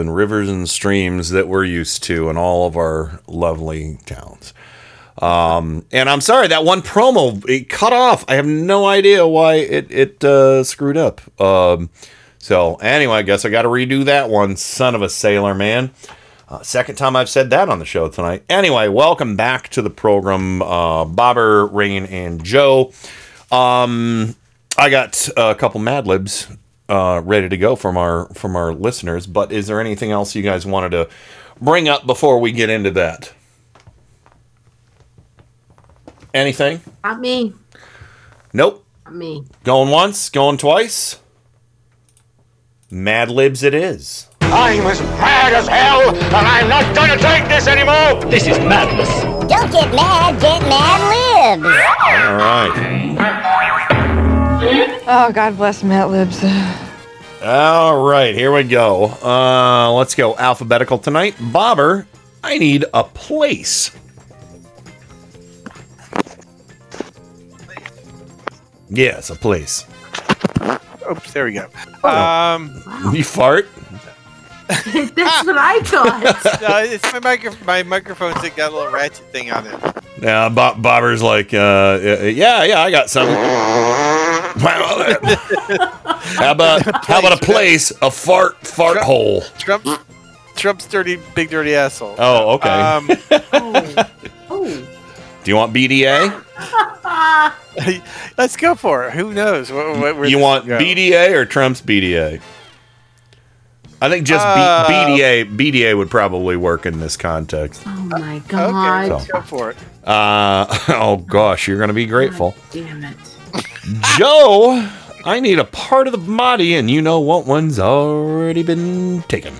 and 0.00 0.14
rivers 0.14 0.48
and 0.48 0.66
streams 0.68 1.30
that 1.30 1.48
we're 1.48 1.64
used 1.64 2.02
to 2.04 2.30
in 2.30 2.38
all 2.38 2.66
of 2.66 2.76
our 2.76 3.20
lovely 3.26 3.98
towns. 4.06 4.29
Um, 5.20 5.84
and 5.92 6.08
I'm 6.08 6.20
sorry, 6.20 6.48
that 6.48 6.64
one 6.64 6.82
promo, 6.82 7.46
it 7.48 7.68
cut 7.68 7.92
off. 7.92 8.24
I 8.26 8.34
have 8.34 8.46
no 8.46 8.86
idea 8.86 9.26
why 9.26 9.56
it, 9.56 9.90
it 9.90 10.24
uh, 10.24 10.64
screwed 10.64 10.96
up. 10.96 11.20
Um, 11.40 11.90
so, 12.38 12.76
anyway, 12.76 13.16
I 13.16 13.22
guess 13.22 13.44
I 13.44 13.50
got 13.50 13.62
to 13.62 13.68
redo 13.68 14.04
that 14.06 14.30
one. 14.30 14.56
Son 14.56 14.94
of 14.94 15.02
a 15.02 15.10
sailor, 15.10 15.54
man. 15.54 15.90
Uh, 16.48 16.62
second 16.62 16.96
time 16.96 17.14
I've 17.14 17.28
said 17.28 17.50
that 17.50 17.68
on 17.68 17.78
the 17.78 17.84
show 17.84 18.08
tonight. 18.08 18.44
Anyway, 18.48 18.88
welcome 18.88 19.36
back 19.36 19.68
to 19.68 19.82
the 19.82 19.90
program, 19.90 20.62
uh, 20.62 21.04
Bobber, 21.04 21.66
Rain, 21.66 22.06
and 22.06 22.42
Joe. 22.42 22.92
Um, 23.52 24.34
I 24.76 24.90
got 24.90 25.28
a 25.36 25.54
couple 25.54 25.80
Mad 25.80 26.06
Libs 26.06 26.48
uh, 26.88 27.22
ready 27.24 27.48
to 27.48 27.56
go 27.56 27.76
from 27.76 27.96
our 27.96 28.26
from 28.34 28.56
our 28.56 28.72
listeners. 28.72 29.26
But 29.26 29.52
is 29.52 29.68
there 29.68 29.80
anything 29.80 30.10
else 30.10 30.34
you 30.34 30.42
guys 30.42 30.66
wanted 30.66 30.90
to 30.90 31.08
bring 31.60 31.88
up 31.88 32.04
before 32.06 32.40
we 32.40 32.50
get 32.52 32.68
into 32.68 32.90
that? 32.92 33.32
Anything? 36.32 36.80
Not 37.02 37.20
me. 37.20 37.54
Nope. 38.52 38.84
Not 39.04 39.14
me. 39.14 39.44
Going 39.64 39.90
once, 39.90 40.28
going 40.30 40.58
twice. 40.58 41.18
Mad 42.90 43.30
Libs 43.30 43.62
it 43.62 43.74
is. 43.74 44.28
I'm 44.40 44.84
as 44.86 45.00
mad 45.00 45.52
as 45.52 45.68
hell, 45.68 46.14
and 46.14 46.34
I'm 46.34 46.68
not 46.68 46.94
gonna 46.94 47.16
take 47.16 47.46
this 47.48 47.68
anymore. 47.68 48.20
This 48.30 48.48
is 48.48 48.58
madness. 48.58 49.08
Don't 49.48 49.70
get 49.70 49.94
mad, 49.94 50.40
get 50.40 50.60
mad 50.62 51.56
libs. 51.56 51.66
All 51.66 52.34
right. 52.36 52.72
Oh, 55.06 55.30
God 55.32 55.56
bless 55.56 55.82
Matt 55.84 56.10
Libs. 56.10 56.44
All 57.42 58.04
right, 58.04 58.34
here 58.34 58.52
we 58.52 58.64
go. 58.64 59.06
Uh, 59.22 59.92
let's 59.92 60.14
go 60.14 60.36
alphabetical 60.36 60.98
tonight. 60.98 61.36
Bobber, 61.40 62.06
I 62.42 62.58
need 62.58 62.84
a 62.92 63.04
place. 63.04 63.92
Yes, 68.90 69.30
a 69.30 69.36
place. 69.36 69.86
Oops, 71.10 71.32
there 71.32 71.44
we 71.46 71.52
go. 71.52 71.68
Oh. 72.04 72.08
Um, 72.08 72.82
You 73.14 73.24
fart? 73.24 73.68
That's 74.68 75.46
what 75.46 75.58
I 75.58 75.80
thought. 75.80 76.60
no, 76.62 76.78
it's 76.78 77.12
my 77.12 77.18
micro- 77.18 77.56
my 77.64 77.82
microphone's 77.82 78.40
that 78.42 78.54
got 78.56 78.70
a 78.70 78.74
little 78.76 78.92
ratchet 78.92 79.24
thing 79.32 79.50
on 79.50 79.66
it. 79.66 79.74
Yeah, 80.22 80.48
Bob, 80.48 80.80
Bobber's 80.80 81.22
like, 81.22 81.52
uh, 81.52 81.98
yeah, 82.02 82.62
yeah, 82.62 82.80
I 82.80 82.90
got 82.92 83.10
some. 83.10 83.26
how 86.36 86.52
about 86.52 87.04
how 87.04 87.18
about 87.18 87.32
a 87.32 87.44
place, 87.44 87.90
a 88.02 88.10
fart 88.12 88.64
fart 88.64 88.98
hole? 88.98 89.40
Trump, 89.58 89.86
Trump's 90.54 90.86
dirty, 90.86 91.18
big 91.34 91.50
dirty 91.50 91.74
asshole. 91.74 92.14
Oh, 92.18 92.50
okay. 92.54 92.68
Um, 92.68 93.08
Do 95.44 95.50
you 95.50 95.56
want 95.56 95.72
BDA? 95.72 96.44
let's 98.38 98.56
go 98.56 98.74
for 98.74 99.06
it. 99.06 99.12
Who 99.14 99.32
knows? 99.32 99.72
What, 99.72 100.16
what, 100.18 100.28
you 100.30 100.38
want. 100.38 100.66
BDA 100.66 101.32
or 101.34 101.44
Trump's 101.46 101.80
BDA? 101.80 102.40
I 104.02 104.08
think 104.08 104.26
just 104.26 104.44
B- 104.44 104.48
Uh, 104.50 104.86
BDA 104.88 105.56
BDA 105.56 105.96
would 105.96 106.10
probably 106.10 106.56
work 106.56 106.86
in 106.86 107.00
this 107.00 107.16
context. 107.18 107.82
Oh 107.86 107.90
my 107.90 108.36
Okay, 108.36 108.48
god. 108.48 109.10
let's 109.10 109.26
go 109.26 109.40
for 109.42 109.70
it. 109.70 109.76
Uh, 110.04 110.66
oh 110.88 111.18
gosh, 111.18 111.68
you're 111.68 111.78
gonna 111.78 111.92
be 111.92 112.06
grateful. 112.06 112.54
Damn 112.70 113.04
it. 113.04 113.16
Joe, 114.16 114.88
I 115.26 115.38
need 115.40 115.58
a 115.58 115.64
part 115.64 116.06
of 116.06 116.12
the 116.12 116.18
body, 116.18 116.74
and 116.76 116.90
you 116.90 117.02
know 117.02 117.20
what 117.20 117.44
one's 117.46 117.78
already 117.78 118.62
been 118.62 119.22
taken. 119.24 119.52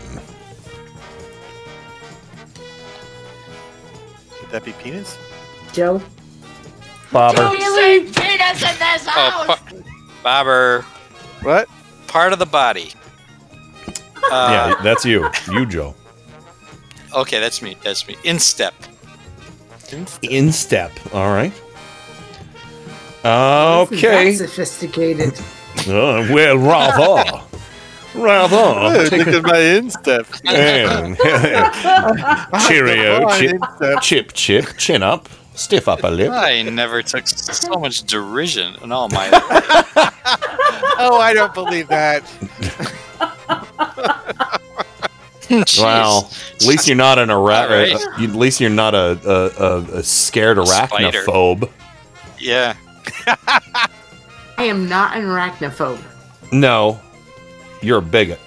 Would 4.40 4.50
that 4.52 4.64
be 4.64 4.72
penis? 4.72 5.18
Joe. 5.72 6.00
Bobber. 7.12 7.40
Really? 7.42 8.00
Penis 8.12 8.62
in 8.62 8.78
this 8.78 9.04
Oh, 9.08 9.44
pa- 9.46 9.60
Bobber. 10.22 10.82
What? 11.42 11.68
Part 12.06 12.32
of 12.32 12.38
the 12.38 12.46
body. 12.46 12.92
Uh, 14.30 14.74
yeah, 14.76 14.82
that's 14.82 15.04
you. 15.04 15.28
You, 15.50 15.66
Joe. 15.66 15.94
Okay, 17.14 17.40
that's 17.40 17.62
me. 17.62 17.76
That's 17.82 18.06
me. 18.06 18.16
Instep. 18.24 18.74
Instep. 20.22 20.92
All 21.12 21.32
right. 21.32 21.52
Okay. 23.24 24.24
That's 24.36 24.38
sophisticated. 24.38 25.38
Uh, 25.88 26.26
well, 26.30 26.58
rather. 26.58 27.40
Rather. 28.16 29.16
Look 29.16 29.28
at 29.28 29.42
my 29.44 29.58
instep. 29.58 30.26
And- 30.46 31.16
Cheerio. 32.66 33.28
Chip, 33.38 33.62
chip, 34.02 34.32
chip. 34.34 34.76
Chin 34.76 35.02
up. 35.04 35.28
Stiff 35.60 35.88
upper 35.88 36.10
lip. 36.10 36.30
I 36.32 36.62
never 36.62 37.02
took 37.02 37.28
so 37.28 37.78
much 37.78 38.02
derision 38.04 38.76
in 38.82 38.92
all 38.92 39.08
my. 39.10 39.28
Oh, 41.02 41.18
I 41.18 41.32
don't 41.32 41.54
believe 41.54 41.88
that. 41.88 42.22
Well, 45.78 46.30
at 46.54 46.62
least 46.64 46.86
you're 46.86 46.96
not 46.96 47.18
an 47.18 47.28
ara- 47.28 47.38
All 47.40 47.68
right. 47.68 47.92
uh, 47.92 48.22
At 48.22 48.36
least 48.36 48.60
you're 48.60 48.70
not 48.70 48.94
a 48.94 49.18
a, 49.26 49.64
a, 49.64 49.78
a 49.98 50.02
scared 50.04 50.64
Spider. 50.64 51.22
arachnophobe. 51.24 51.68
Yeah. 52.38 52.76
I 53.26 53.88
am 54.64 54.88
not 54.88 55.16
an 55.16 55.24
arachnophobe. 55.24 56.00
No, 56.52 57.00
you're 57.82 57.98
a 57.98 58.02
bigot. 58.02 58.38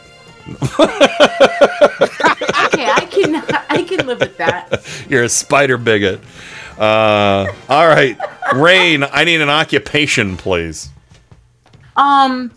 Okay, 0.48 0.56
I 2.90 3.06
can 3.12 3.36
I 3.70 3.84
can 3.84 4.08
live 4.08 4.22
with 4.22 4.38
that. 4.38 4.82
You're 5.10 5.24
a 5.24 5.30
spider 5.30 5.78
bigot. 5.78 6.22
Uh, 6.78 7.54
all 7.70 7.88
right, 7.88 8.18
Rain. 8.56 9.04
I 9.04 9.24
need 9.24 9.42
an 9.42 9.50
occupation, 9.50 10.38
please. 10.38 10.90
Um, 11.96 12.52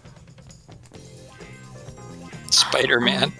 Spider 2.50 3.00
Man. 3.00 3.32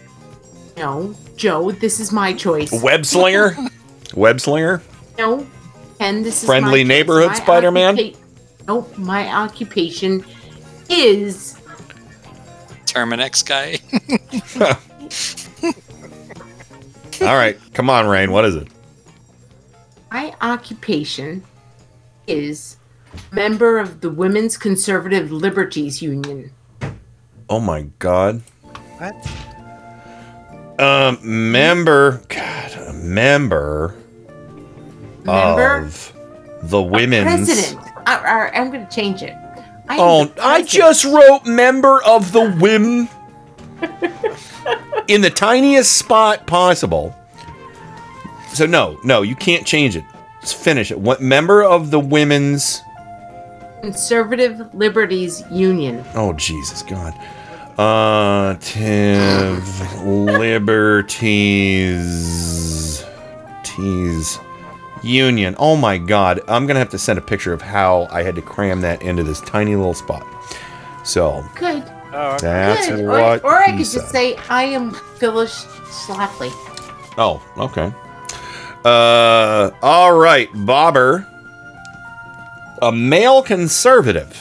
no, 0.77 1.15
Joe, 1.37 1.71
this 1.71 2.01
is 2.01 2.13
my 2.13 2.33
choice. 2.33 2.71
Web 2.83 3.07
slinger. 3.07 3.57
Web 4.15 4.41
slinger. 4.41 4.83
No, 5.19 5.47
Ken, 5.99 6.23
this 6.23 6.43
is 6.43 6.47
Friendly 6.47 6.85
my 6.85 6.89
neighborhood 6.89 7.35
Spider-Man? 7.37 7.97
occupa- 7.97 8.17
Nope, 8.69 8.99
my 8.99 9.33
occupation 9.35 10.25
is 10.91 11.57
Terminix 12.85 13.45
guy. 13.47 13.79
All 17.27 17.35
right, 17.37 17.57
come 17.73 17.89
on, 17.89 18.07
Rain. 18.07 18.31
What 18.33 18.45
is 18.45 18.57
it? 18.57 18.69
My 20.11 20.35
occupation 20.41 21.45
is 22.27 22.77
member 23.33 23.79
of 23.79 24.01
the 24.01 24.11
Women's 24.11 24.57
Conservative 24.57 25.33
Liberties 25.33 26.03
Union. 26.03 26.53
Oh 27.49 27.61
my 27.61 27.83
God. 27.99 28.43
What? 28.99 29.15
Um, 30.79 31.19
member. 31.23 32.23
God, 32.29 32.73
a 32.73 32.93
member. 32.93 33.95
Member? 35.25 35.77
of 35.77 36.13
the 36.63 36.83
women's. 36.83 37.47
President. 37.47 37.81
I, 38.07 38.17
I, 38.17 38.61
I'm 38.61 38.71
going 38.71 38.87
to 38.87 38.95
change 38.95 39.23
it. 39.23 39.35
I 39.89 39.95
am 39.95 40.01
Oh, 40.01 40.33
I 40.41 40.63
just 40.63 41.05
wrote 41.05 41.47
member 41.47 42.03
of 42.05 42.33
the 42.33 42.57
women 42.61 43.09
in 45.09 45.21
the 45.21 45.31
tiniest 45.31 45.97
spot 45.97 46.47
possible. 46.47 47.15
So 48.57 48.65
no, 48.65 48.99
no, 49.05 49.21
you 49.21 49.37
can't 49.37 49.67
change 49.67 49.97
it. 49.97 50.05
Just 50.41 50.57
finish 50.57 50.91
it. 50.91 50.99
What 50.99 51.21
member 51.21 51.63
of 51.63 51.91
the 51.91 52.01
women's? 52.01 52.81
Conservative 53.83 54.73
Liberties 54.75 55.43
Union. 55.51 56.03
Oh 56.15 56.33
Jesus 56.33 56.83
God. 56.83 57.13
Uh, 57.79 58.55
Tiv 58.61 60.03
Liberties. 60.03 61.05
Tees. 63.63 64.39
Union. 65.03 65.55
Oh 65.59 65.77
my 65.77 65.99
God. 65.99 66.41
I'm 66.49 66.65
going 66.65 66.77
to 66.77 66.81
have 66.81 66.89
to 66.89 66.99
send 66.99 67.19
a 67.19 67.23
picture 67.23 67.53
of 67.53 67.61
how 67.61 68.09
I 68.11 68.23
had 68.23 68.35
to 68.37 68.43
cram 68.43 68.81
that 68.81 69.03
into 69.03 69.23
this 69.23 69.43
tiny 69.43 69.77
little 69.77 69.93
spot. 69.93 70.27
So 71.05 71.45
Good. 71.57 71.83
that's 72.11 72.89
Good. 72.89 73.07
what. 73.07 73.45
Or, 73.45 73.51
or 73.51 73.59
I 73.59 73.77
could 73.77 73.85
said. 73.85 74.01
just 74.01 74.11
say, 74.11 74.37
I 74.49 74.63
am 74.63 74.93
Phyllis 75.19 75.67
Schlafly. 75.67 76.49
Oh, 77.19 77.43
okay. 77.59 77.93
Uh, 78.87 79.73
all 79.83 80.17
right, 80.17 80.49
Bobber. 80.55 81.27
A 82.83 82.93
male 82.93 83.43
conservative. 83.43 84.41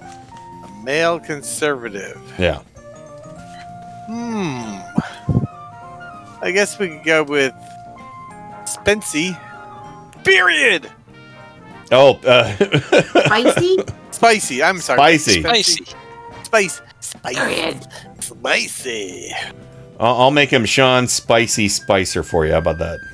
A 0.00 0.82
male 0.82 1.20
conservative. 1.20 2.18
Yeah. 2.38 2.62
Hmm. 4.06 4.80
I 6.40 6.52
guess 6.54 6.78
we 6.78 6.88
could 6.88 7.04
go 7.04 7.22
with 7.22 7.52
Spency. 8.64 9.38
Period. 10.24 10.90
Oh, 11.92 12.14
uh, 12.24 12.50
Spicy? 13.26 13.76
Spicy. 14.10 14.62
I'm 14.62 14.78
sorry. 14.78 15.18
Spicy. 15.18 15.40
Spicy. 15.42 15.84
Spice. 16.44 16.82
Spicy. 17.00 17.80
Spicy. 18.20 19.32
I'll, 20.00 20.16
I'll 20.22 20.30
make 20.30 20.48
him 20.48 20.64
Sean 20.64 21.08
Spicy 21.08 21.68
Spicer 21.68 22.22
for 22.22 22.46
you. 22.46 22.52
How 22.52 22.58
about 22.58 22.78
that? 22.78 23.13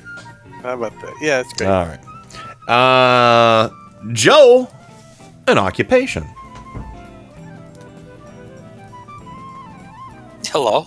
How 0.63 0.73
about 0.75 0.93
that? 1.01 1.13
Yeah, 1.21 1.39
it's 1.41 1.53
great. 1.53 1.67
All 1.69 1.85
right. 1.87 2.69
Uh, 2.69 3.69
Joe, 4.13 4.67
an 5.47 5.57
occupation. 5.57 6.23
Hello. 10.47 10.85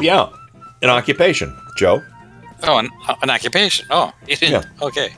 Yeah, 0.00 0.28
an 0.82 0.90
occupation. 0.90 1.56
Joe. 1.76 2.02
Oh, 2.64 2.78
an, 2.78 2.88
an 3.22 3.30
occupation. 3.30 3.86
Oh, 3.90 4.12
you 4.28 4.36
didn't. 4.36 4.66
Okay. 4.80 5.10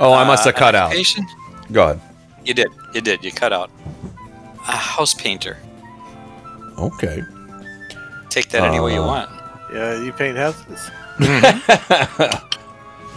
Oh, 0.00 0.12
I 0.12 0.24
must 0.24 0.44
have 0.44 0.54
Uh, 0.54 0.58
cut 0.58 0.74
out. 0.74 0.86
occupation? 0.88 1.26
Go 1.72 1.84
ahead. 1.84 2.00
You 2.44 2.54
did. 2.54 2.68
You 2.94 3.00
did. 3.00 3.24
You 3.24 3.32
cut 3.32 3.52
out. 3.52 3.70
A 4.66 4.72
house 4.72 5.14
painter. 5.14 5.56
Okay. 6.78 7.22
Take 8.28 8.50
that 8.50 8.62
any 8.64 8.80
way 8.80 8.92
you 8.94 9.00
Uh, 9.02 9.06
want. 9.06 9.30
Yeah, 9.72 10.02
you 10.02 10.12
paint 10.12 10.36
houses. 10.36 10.90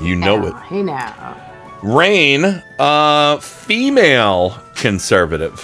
You 0.01 0.15
know 0.15 0.47
it. 0.47 0.55
Hey 0.63 0.81
now. 0.81 1.37
Rain, 1.83 2.43
uh, 2.79 3.37
female 3.37 4.57
conservative. 4.75 5.59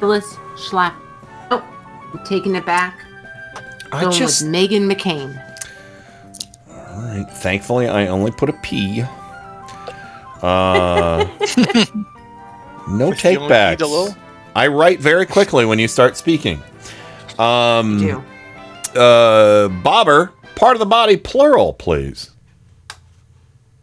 Phyllis 0.00 0.34
Schlaf. 0.56 0.92
Oh, 1.52 1.62
I'm 2.12 2.24
taking 2.24 2.56
it 2.56 2.66
back. 2.66 2.98
I 3.92 4.00
Going 4.02 4.12
just- 4.18 4.42
with 4.42 4.50
Meghan 4.52 4.90
McCain. 4.92 5.40
All 6.68 7.02
right. 7.02 7.26
Thankfully, 7.30 7.86
I 7.86 8.08
only 8.08 8.32
put 8.32 8.48
a 8.48 8.54
P. 8.54 9.02
Uh, 10.42 11.24
no 12.88 13.10
But 13.10 13.24
you 13.24 13.38
only 13.38 13.48
need 13.48 13.80
a 13.80 13.86
little? 13.86 14.08
takebacks. 14.08 14.16
I 14.56 14.66
write 14.66 14.98
very 15.00 15.26
quickly 15.26 15.64
when 15.64 15.78
you 15.78 15.86
start 15.88 16.16
speaking. 16.16 16.60
Um, 17.38 17.98
You 18.00 18.24
Uh, 19.00 19.68
Bobber, 19.68 20.32
part 20.56 20.74
of 20.76 20.80
the 20.80 20.86
body, 20.86 21.16
plural, 21.16 21.72
please. 21.72 22.30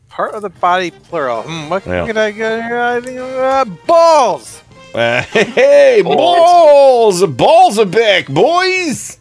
Part 0.10 0.34
of 0.34 0.42
the 0.42 0.50
body, 0.50 0.92
plural. 0.92 1.44
Hmm, 1.44 1.70
what 1.70 1.86
Yeah. 1.86 2.06
could 2.06 2.18
I 2.18 2.32
get 2.32 2.64
here? 3.06 3.40
Uh, 3.44 3.66
balls. 3.66 4.62
Uh, 4.94 5.22
hey, 5.32 6.02
balls, 6.04 7.26
balls 7.26 7.80
are 7.80 7.86
back, 7.86 8.28
boys. 8.28 9.18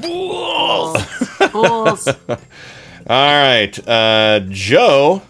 Balls. 0.00 0.96
Balls. 1.52 2.08
All 2.28 2.36
right, 3.42 3.88
uh, 3.88 4.40
Joe, 4.48 5.22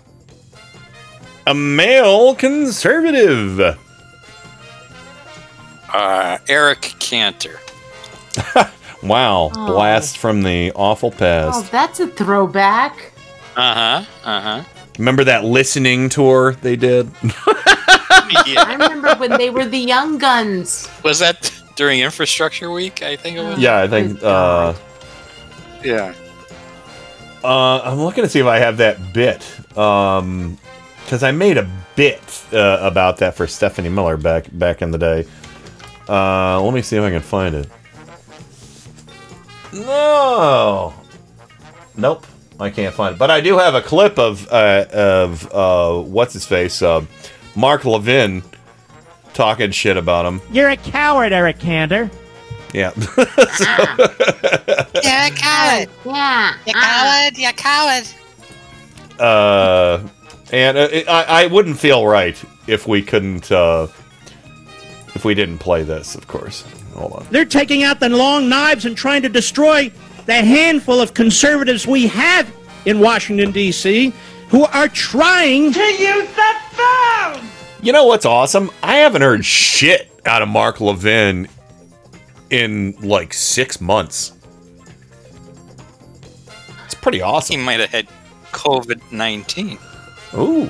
a 1.46 1.54
male 1.54 2.34
conservative. 2.34 3.60
Uh, 5.92 6.38
Eric 6.48 6.94
Cantor. 6.98 7.58
Wow, 9.02 9.50
Oh. 9.56 9.66
blast 9.66 10.18
from 10.18 10.42
the 10.42 10.72
awful 10.74 11.10
past. 11.10 11.58
Oh, 11.66 11.68
that's 11.72 12.00
a 12.00 12.08
throwback. 12.08 13.12
Uh 13.56 13.74
huh. 13.74 14.04
Uh 14.24 14.40
huh. 14.40 14.62
Remember 14.98 15.24
that 15.24 15.44
listening 15.44 16.08
tour 16.10 16.52
they 16.60 16.76
did? 16.76 17.10
I 17.52 18.76
remember 18.78 19.14
when 19.16 19.30
they 19.38 19.50
were 19.50 19.64
the 19.64 19.78
Young 19.78 20.18
Guns. 20.18 20.88
Was 21.02 21.18
that 21.20 21.50
during 21.76 22.00
Infrastructure 22.00 22.70
Week? 22.70 23.02
I 23.02 23.16
think 23.16 23.36
it 23.38 23.42
was. 23.42 23.58
yeah, 23.58 23.80
I 23.80 23.88
think. 23.88 24.22
Uh, 24.22 24.74
Yeah. 25.82 26.12
uh, 27.42 27.80
I'm 27.84 27.98
looking 28.00 28.22
to 28.24 28.28
see 28.30 28.40
if 28.40 28.46
I 28.46 28.58
have 28.58 28.76
that 28.78 29.12
bit. 29.14 29.42
Um, 29.78 30.58
because 31.04 31.22
I 31.22 31.32
made 31.32 31.56
a 31.56 31.68
bit 31.96 32.20
uh, 32.52 32.78
about 32.82 33.16
that 33.18 33.34
for 33.34 33.46
Stephanie 33.46 33.88
Miller 33.88 34.16
back 34.16 34.46
back 34.52 34.82
in 34.82 34.90
the 34.90 34.98
day. 34.98 35.26
Uh, 36.08 36.60
let 36.62 36.74
me 36.74 36.82
see 36.82 36.96
if 36.96 37.02
I 37.02 37.10
can 37.10 37.22
find 37.22 37.54
it. 37.54 37.68
No. 39.72 40.92
Nope. 41.96 42.26
I 42.58 42.70
can't 42.70 42.94
find 42.94 43.14
it. 43.14 43.18
But 43.18 43.30
I 43.30 43.40
do 43.40 43.56
have 43.58 43.74
a 43.74 43.80
clip 43.80 44.18
of 44.18 44.46
uh, 44.52 44.84
of 44.92 45.50
uh, 45.52 45.98
what's 46.00 46.34
his 46.34 46.44
face, 46.46 46.82
uh, 46.82 47.04
Mark 47.56 47.84
Levin, 47.86 48.42
talking 49.32 49.70
shit 49.70 49.96
about 49.96 50.26
him. 50.26 50.42
You're 50.52 50.68
a 50.68 50.76
coward, 50.76 51.32
Eric 51.32 51.58
Cantor. 51.58 52.10
Yeah. 52.74 52.92
Yeah, 55.02 55.30
coward. 55.30 55.88
Yeah. 56.04 56.54
You 56.66 56.72
coward. 56.74 57.38
You 57.38 57.52
coward. 57.54 58.04
uh, 59.18 60.06
and 60.52 60.76
uh, 60.78 60.88
it, 60.92 61.08
I, 61.08 61.44
I 61.44 61.46
wouldn't 61.46 61.78
feel 61.78 62.06
right 62.06 62.40
if 62.66 62.86
we 62.86 63.02
couldn't, 63.02 63.50
uh, 63.50 63.86
if 65.14 65.24
we 65.24 65.34
didn't 65.34 65.58
play 65.58 65.82
this, 65.82 66.14
of 66.14 66.26
course. 66.26 66.64
Hold 66.94 67.12
on. 67.12 67.26
They're 67.30 67.44
taking 67.44 67.82
out 67.82 68.00
the 68.00 68.08
long 68.08 68.48
knives 68.48 68.84
and 68.84 68.96
trying 68.96 69.22
to 69.22 69.28
destroy 69.28 69.90
the 70.26 70.34
handful 70.34 71.00
of 71.00 71.14
conservatives 71.14 71.86
we 71.86 72.06
have 72.08 72.50
in 72.86 73.00
Washington, 73.00 73.50
D.C., 73.52 74.12
who 74.48 74.64
are 74.64 74.88
trying 74.88 75.72
to 75.72 75.80
use 75.80 76.28
the 76.34 76.54
phone! 76.72 77.44
You 77.82 77.92
know 77.92 78.06
what's 78.06 78.26
awesome? 78.26 78.70
I 78.82 78.96
haven't 78.96 79.22
heard 79.22 79.44
shit 79.44 80.10
out 80.26 80.42
of 80.42 80.48
Mark 80.48 80.80
Levin 80.80 81.48
in 82.50 82.92
like 83.00 83.32
six 83.32 83.80
months. 83.80 84.32
It's 86.84 86.94
pretty 86.94 87.22
awesome. 87.22 87.58
He 87.60 87.64
might 87.64 87.80
have 87.80 87.90
had 87.90 88.08
COVID 88.52 89.12
19. 89.12 89.78
Ooh. 90.34 90.68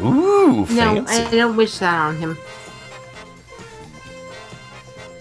Ooh, 0.00 0.60
No, 0.60 0.66
fancy. 1.04 1.14
I 1.14 1.30
don't 1.30 1.56
wish 1.56 1.78
that 1.78 1.94
on 1.94 2.16
him. 2.16 2.38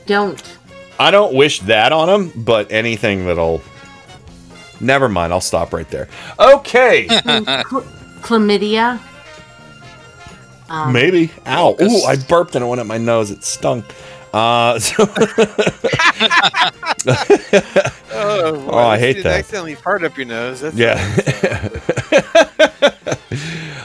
Don't. 0.09 0.57
I 0.97 1.11
don't 1.11 1.35
wish 1.35 1.59
that 1.61 1.91
on 1.91 2.09
him, 2.09 2.31
but 2.43 2.71
anything 2.71 3.27
that'll. 3.27 3.61
Never 4.81 5.07
mind. 5.07 5.31
I'll 5.31 5.39
stop 5.39 5.71
right 5.71 5.87
there. 5.91 6.07
Okay. 6.39 7.07
And 7.25 7.45
cl- 7.45 7.83
chlamydia. 8.21 8.99
Um, 10.67 10.91
Maybe. 10.91 11.29
Ow. 11.45 11.75
Ooh, 11.79 12.03
I 12.05 12.15
burped 12.15 12.55
and 12.55 12.65
it 12.65 12.67
went 12.67 12.81
up 12.81 12.87
my 12.87 12.97
nose. 12.97 13.29
It 13.29 13.43
stunk. 13.43 13.85
Uh, 14.33 14.79
so 14.79 15.05
Oh, 18.11 18.67
Oh, 18.71 18.77
I 18.77 18.97
hate 18.97 19.21
that. 19.23 19.39
Accidentally 19.39 19.75
fart 19.75 20.03
up 20.03 20.17
your 20.17 20.25
nose. 20.25 20.61
That's 20.61 20.75
Yeah. 20.75 20.97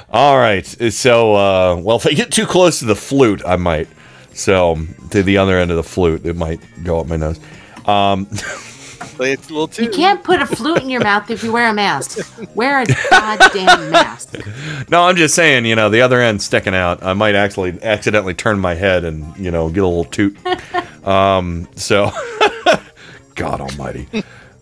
All 0.11 0.39
right. 0.39 0.65
So, 0.65 1.35
uh, 1.35 1.77
well, 1.77 1.97
if 1.97 2.07
I 2.07 2.13
get 2.13 2.31
too 2.33 2.47
close 2.47 2.79
to 2.79 2.87
the 2.87 2.97
flute, 2.97 3.43
I 3.47 3.57
might. 3.57 3.89
So, 4.35 4.79
to 5.11 5.23
the 5.23 5.39
other 5.39 5.59
end 5.59 5.71
of 5.71 5.77
the 5.77 5.85
flute, 5.85 6.27
it 6.27 6.37
might 6.37 6.61
go 6.83 7.01
up 7.01 7.07
my 7.07 7.17
nose. 7.17 7.39
Um, 7.87 8.27
Play 9.15 9.33
it 9.33 9.49
a 9.51 9.53
little 9.53 9.69
too. 9.69 9.85
You 9.85 9.91
can't 9.91 10.25
put 10.25 10.41
a 10.41 10.47
flute 10.47 10.83
in 10.83 10.91
your 10.91 11.03
mouth 11.03 11.31
if 11.31 11.45
you 11.45 11.53
wear 11.53 11.69
a 11.69 11.75
mask. 11.75 12.19
Wear 12.55 12.83
a 12.83 12.87
goddamn 13.11 13.91
mask. 13.91 14.35
no, 14.91 15.03
I'm 15.03 15.17
just 15.17 15.35
saying, 15.35 15.67
you 15.67 15.77
know, 15.77 15.89
the 15.89 16.01
other 16.01 16.21
end 16.21 16.43
sticking 16.43 16.75
out. 16.75 17.03
I 17.03 17.13
might 17.13 17.35
actually 17.35 17.81
accidentally 17.83 18.35
turn 18.35 18.59
my 18.59 18.75
head 18.75 19.05
and, 19.05 19.37
you 19.37 19.51
know, 19.51 19.69
get 19.69 19.85
a 19.85 19.87
little 19.87 20.05
toot. 20.05 20.37
um, 21.07 21.69
so, 21.77 22.11
God 23.35 23.61
almighty. 23.61 24.09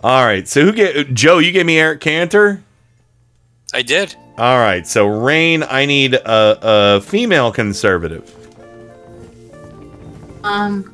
All 0.02 0.24
right. 0.24 0.46
So, 0.46 0.62
who 0.62 0.72
get 0.72 1.14
Joe? 1.14 1.38
You 1.38 1.52
gave 1.52 1.66
me 1.66 1.78
Eric 1.78 2.00
Cantor? 2.00 2.62
I 3.72 3.82
did. 3.82 4.14
All 4.36 4.58
right. 4.58 4.86
So, 4.86 5.06
Rain, 5.06 5.62
I 5.62 5.86
need 5.86 6.14
a, 6.14 6.58
a 6.62 7.00
female 7.00 7.52
conservative. 7.52 8.41
Um. 10.44 10.92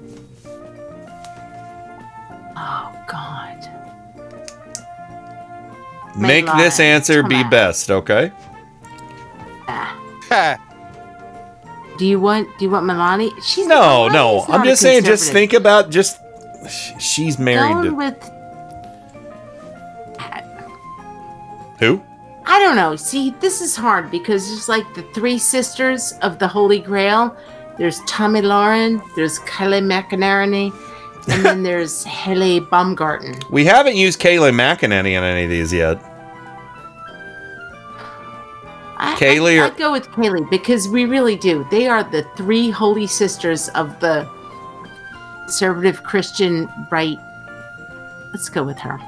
Oh 2.57 3.05
God. 3.09 3.69
Make 6.17 6.47
this 6.47 6.81
answer 6.81 7.23
be 7.23 7.37
Come 7.37 7.45
on. 7.45 7.51
best, 7.51 7.91
okay? 7.91 8.33
Do 11.99 12.07
you 12.07 12.21
want? 12.21 12.49
Do 12.59 12.65
you 12.65 12.71
want 12.71 12.87
Milani? 12.87 13.33
She's 13.43 13.67
No, 13.67 14.09
no. 14.09 14.45
I'm 14.49 14.63
a 14.63 14.65
just 14.67 14.83
saying, 14.83 15.05
just 15.05 15.25
conservative. 15.25 15.33
think 15.33 15.53
about 15.61 15.91
just. 15.91 16.19
sh- 16.69 16.93
She's 16.99 17.39
married 17.39 17.73
Going 17.73 17.85
to. 17.91 17.95
with. 17.95 18.31
Who? 21.81 22.03
I 22.45 22.59
don't 22.61 22.77
know. 22.77 22.97
See, 22.97 23.31
this 23.41 23.61
is 23.61 23.77
hard 23.77 24.11
because 24.11 24.51
it's 24.51 24.69
like 24.69 24.93
the 24.95 25.03
three 25.15 25.39
sisters 25.39 26.13
of 26.23 26.39
the 26.39 26.49
Holy 26.49 26.81
Grail. 26.81 27.37
There's 27.79 28.01
Tomi 28.07 28.43
Lahren, 28.43 29.01
there's 29.15 29.39
Kelly 29.41 29.81
McInerney, 29.81 30.73
and 31.29 31.45
then 31.45 31.63
there's 31.69 32.05
Haley 32.05 32.61
Baumgarten. 32.61 33.37
We 33.51 33.65
haven't 33.65 33.97
used 33.97 34.21
Kayleigh 34.21 34.53
McEnany 34.53 35.13
in 35.13 35.23
any 35.23 35.45
of 35.45 35.51
these 35.51 35.73
yet. 35.73 36.03
I, 39.01 39.15
Kayleigh 39.17 39.59
I, 39.61 39.63
or- 39.63 39.65
I'd 39.67 39.77
go 39.77 39.93
with 39.93 40.09
Kayleigh 40.11 40.51
because 40.51 40.89
we 40.89 41.05
really 41.05 41.37
do. 41.37 41.65
They 41.71 41.87
are 41.87 42.03
the 42.03 42.23
three 42.37 42.69
holy 42.71 43.07
sisters 43.07 43.69
of 43.71 44.01
the 44.01 44.29
conservative 45.45 46.03
Christian 46.03 46.69
right. 46.91 47.17
Let's 48.33 48.49
go 48.49 48.65
with 48.65 48.79
her. 48.79 48.99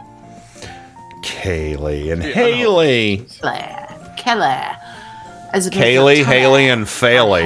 Kayleigh 1.22 2.12
and 2.12 2.22
Haley. 2.22 3.26
Kelly. 3.40 3.96
Kelly. 4.16 4.76
As 5.52 5.68
Kayleigh, 5.68 6.24
Haley, 6.24 6.68
and 6.68 6.86
Faley. 6.88 7.42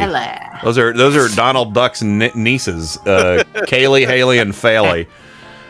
Those 0.63 0.77
are 0.79 0.93
those 0.93 1.17
are 1.17 1.35
Donald 1.35 1.73
Duck's 1.75 2.03
ni- 2.03 2.31
nieces. 2.35 2.97
Uh, 2.99 3.43
Kayleigh, 3.67 4.07
Haley, 4.07 4.39
and 4.39 4.53
Faley. 4.55 5.07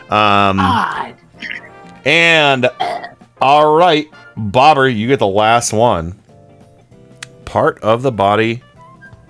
Um, 0.09 0.57
God. 0.57 1.15
and 2.05 2.69
all 3.41 3.75
right, 3.75 4.07
Bobber, 4.37 4.87
you 4.87 5.07
get 5.07 5.19
the 5.19 5.27
last 5.27 5.73
one. 5.73 6.19
Part 7.45 7.79
of 7.83 8.01
the 8.01 8.11
body, 8.11 8.61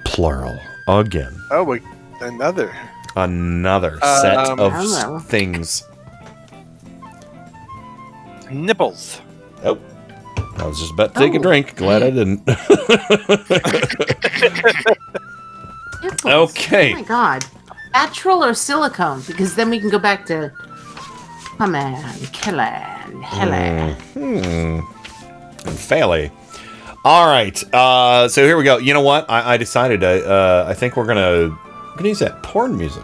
plural. 0.03 0.57
Again, 0.87 1.35
Oh, 1.51 1.63
wait, 1.63 1.81
another. 2.21 2.73
another 3.15 3.97
set 4.01 4.37
Um, 4.37 4.59
of 4.59 4.73
Hello. 4.73 5.19
things. 5.19 5.83
Nipples. 8.51 9.21
Oh, 9.63 9.79
I 10.57 10.65
was 10.65 10.79
just 10.79 10.91
about 10.93 11.13
to 11.13 11.19
take 11.19 11.33
a 11.33 11.37
Oh. 11.39 11.41
drink. 11.41 11.75
Glad 11.75 12.03
I 12.03 12.09
didn't. 12.11 12.41
Okay. 16.25 16.91
Oh 16.91 16.95
my 16.95 17.01
god. 17.03 17.45
Natural 17.93 18.43
or 18.43 18.53
silicone? 18.53 19.21
Because 19.27 19.55
then 19.55 19.69
we 19.69 19.79
can 19.79 19.89
go 19.89 19.99
back 19.99 20.25
to. 20.27 20.51
Come 21.57 21.75
on, 21.75 21.95
Kelly. 22.33 22.65
Hello. 23.23 23.93
Hmm. 24.13 24.79
And 25.67 25.77
Faley. 25.79 26.31
All 27.03 27.27
right. 27.27 27.61
Uh, 27.73 28.27
so 28.27 28.43
here 28.43 28.57
we 28.57 28.63
go. 28.63 28.77
You 28.77 28.93
know 28.93 29.01
what? 29.01 29.29
I, 29.29 29.53
I 29.53 29.57
decided. 29.57 30.03
I, 30.03 30.19
uh, 30.19 30.65
I 30.67 30.73
think 30.73 30.97
we're 30.97 31.05
gonna 31.05 31.49
we're 31.49 31.95
gonna 31.97 32.09
use 32.09 32.19
that 32.19 32.41
porn 32.43 32.77
music. 32.77 33.03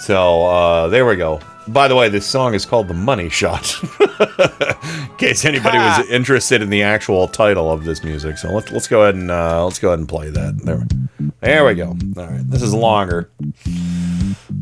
So 0.00 0.44
uh, 0.44 0.88
there 0.88 1.06
we 1.06 1.16
go. 1.16 1.40
By 1.68 1.88
the 1.88 1.94
way, 1.96 2.08
this 2.08 2.26
song 2.26 2.54
is 2.54 2.66
called 2.66 2.88
"The 2.88 2.94
Money 2.94 3.28
Shot." 3.28 3.74
in 4.00 5.16
case 5.16 5.44
anybody 5.44 5.78
was 5.78 6.08
interested 6.10 6.60
in 6.60 6.70
the 6.70 6.82
actual 6.82 7.28
title 7.28 7.70
of 7.70 7.84
this 7.84 8.02
music. 8.02 8.36
So 8.38 8.50
let's 8.52 8.70
let's 8.72 8.88
go 8.88 9.02
ahead 9.02 9.14
and 9.14 9.30
uh, 9.30 9.64
let's 9.64 9.78
go 9.78 9.88
ahead 9.88 10.00
and 10.00 10.08
play 10.08 10.28
that. 10.30 10.58
There, 10.64 10.84
there 11.40 11.64
we 11.64 11.74
go. 11.74 11.96
All 12.16 12.26
right. 12.26 12.42
This 12.50 12.62
is 12.62 12.74
longer. 12.74 13.30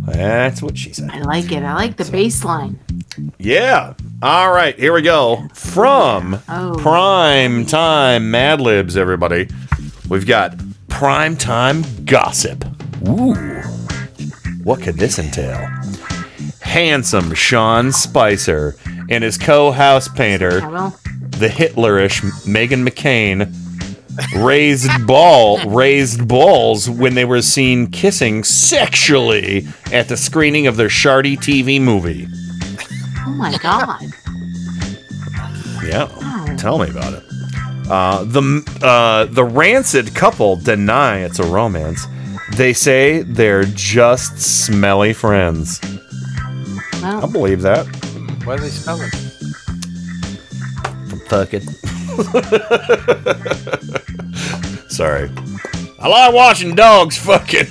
That's 0.06 0.60
what 0.62 0.76
she 0.76 0.92
said. 0.92 1.10
I 1.10 1.20
like 1.20 1.50
it. 1.52 1.62
I 1.62 1.74
like 1.74 1.96
the 1.96 2.04
bass 2.10 2.44
line. 2.44 2.78
Yeah. 3.38 3.94
All 4.22 4.50
right, 4.52 4.78
here 4.78 4.92
we 4.92 5.02
go. 5.02 5.48
From 5.54 6.40
Oh. 6.48 6.74
Prime 6.78 7.64
Time 7.66 8.30
Mad 8.30 8.60
Libs, 8.60 8.96
everybody. 8.96 9.48
We've 10.08 10.26
got 10.26 10.54
Prime 10.88 11.36
Time 11.36 11.82
Gossip. 12.04 12.64
Ooh. 13.08 13.34
What 14.64 14.82
could 14.82 14.96
this 14.96 15.18
entail? 15.18 15.66
Handsome 16.70 17.34
Sean 17.34 17.90
Spicer 17.90 18.76
and 19.08 19.24
his 19.24 19.36
co 19.36 19.72
house 19.72 20.06
painter, 20.06 20.60
the 20.60 21.48
Hitlerish 21.48 22.20
Meghan 22.46 22.88
McCain, 22.88 23.52
raised 24.40 24.88
ball 25.04 25.58
raised 25.68 26.28
balls 26.28 26.88
when 26.88 27.16
they 27.16 27.24
were 27.24 27.42
seen 27.42 27.88
kissing 27.90 28.44
sexually 28.44 29.66
at 29.92 30.06
the 30.06 30.16
screening 30.16 30.68
of 30.68 30.76
their 30.76 30.86
Shardy 30.86 31.36
TV 31.36 31.80
movie. 31.80 32.28
Oh 33.26 33.34
my 33.36 33.58
god. 33.58 34.04
Yeah, 35.84 36.54
tell 36.56 36.78
me 36.78 36.88
about 36.88 37.14
it. 37.14 37.24
Uh, 37.90 38.22
the 38.22 38.78
uh, 38.80 39.24
the 39.24 39.42
rancid 39.42 40.14
couple 40.14 40.54
deny 40.54 41.18
it's 41.18 41.40
a 41.40 41.46
romance. 41.46 42.06
They 42.54 42.74
say 42.74 43.22
they're 43.22 43.64
just 43.64 44.38
smelly 44.38 45.12
friends. 45.12 45.80
I 47.02 47.26
believe 47.26 47.62
that. 47.62 47.86
Why 48.44 48.56
do 48.56 48.62
they 48.62 48.68
smell 48.68 49.00
it? 49.00 49.10
From 51.08 51.20
fucking. 51.20 51.60
Sorry. 54.88 55.30
I 55.98 56.08
like 56.08 56.34
watching 56.34 56.74
dogs 56.74 57.16
fucking. 57.18 57.66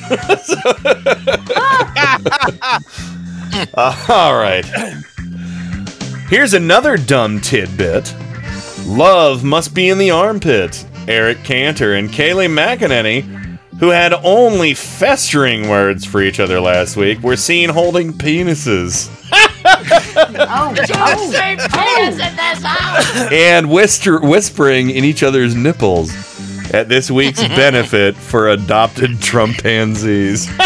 Uh, 3.73 4.05
all 4.09 4.35
right. 4.35 4.65
Here's 6.29 6.53
another 6.53 6.95
dumb 6.97 7.39
tidbit. 7.41 8.13
Love 8.85 9.43
must 9.43 9.73
be 9.73 9.89
in 9.89 9.97
the 9.97 10.11
armpit. 10.11 10.85
Eric 11.07 11.43
Cantor 11.43 11.95
and 11.95 12.09
Kayleigh 12.09 12.47
McEnany, 12.49 13.23
who 13.79 13.89
had 13.89 14.13
only 14.13 14.73
festering 14.73 15.69
words 15.69 16.05
for 16.05 16.21
each 16.21 16.39
other 16.39 16.59
last 16.59 16.97
week, 16.97 17.19
were 17.21 17.37
seen 17.37 17.69
holding 17.69 18.13
penises 18.13 19.09
Oh, 19.65 20.73
oh, 21.73 23.29
and 23.31 23.69
whisper- 23.69 24.19
whispering 24.19 24.89
in 24.89 25.03
each 25.03 25.23
other's 25.23 25.55
nipples 25.55 26.11
at 26.73 26.89
this 26.89 27.09
week's 27.11 27.45
benefit 27.49 28.15
for 28.15 28.49
adopted 28.49 29.21
Trumpanzees. 29.21 30.49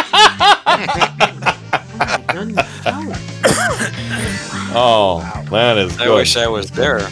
Oh, 4.76 5.20
that 5.52 5.78
is 5.78 6.00
I 6.00 6.10
wish 6.10 6.36
I 6.36 6.48
was 6.48 6.72
there. 6.72 7.08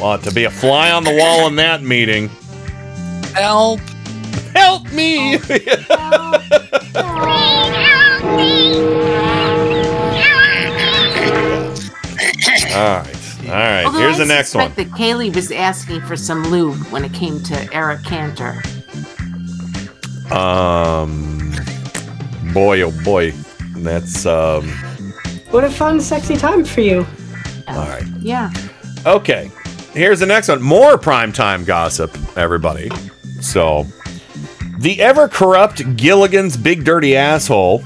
Want 0.00 0.24
to 0.24 0.32
be 0.32 0.44
a 0.44 0.50
fly 0.50 0.90
on 0.90 1.04
the 1.04 1.14
wall 1.14 1.46
in 1.48 1.56
that 1.56 1.82
meeting. 1.82 2.28
Help! 3.34 3.80
Help 4.56 4.90
me! 4.92 5.38
All 12.76 12.82
right, 12.82 13.38
all 13.46 13.52
right. 13.54 13.84
Although 13.86 13.98
Here's 14.00 14.16
I 14.16 14.18
the 14.18 14.26
next 14.26 14.54
one. 14.54 14.68
suspect 14.68 14.76
that 14.76 14.98
Kayleigh 14.98 15.34
was 15.34 15.50
asking 15.50 16.02
for 16.02 16.14
some 16.16 16.44
lube 16.48 16.76
when 16.88 17.04
it 17.04 17.12
came 17.14 17.42
to 17.44 17.68
Eric 17.74 18.02
Cantor. 18.04 18.60
Um, 20.30 21.52
boy, 22.52 22.82
oh 22.82 22.92
boy, 23.02 23.30
that's 23.76 24.26
um. 24.26 24.68
What 25.50 25.64
a 25.64 25.70
fun, 25.70 26.00
sexy 26.02 26.36
time 26.36 26.64
for 26.64 26.82
you. 26.82 27.06
All 27.68 27.88
right. 27.88 28.04
Yeah. 28.18 28.50
Okay. 29.06 29.50
Here's 29.92 30.20
the 30.20 30.26
next 30.26 30.48
one. 30.48 30.60
More 30.60 30.98
primetime 30.98 31.64
gossip, 31.64 32.14
everybody. 32.36 32.90
So, 33.40 33.86
the 34.78 35.00
ever 35.00 35.28
corrupt 35.28 35.96
Gilligan's 35.96 36.56
Big 36.56 36.84
Dirty 36.84 37.16
Asshole 37.16 37.82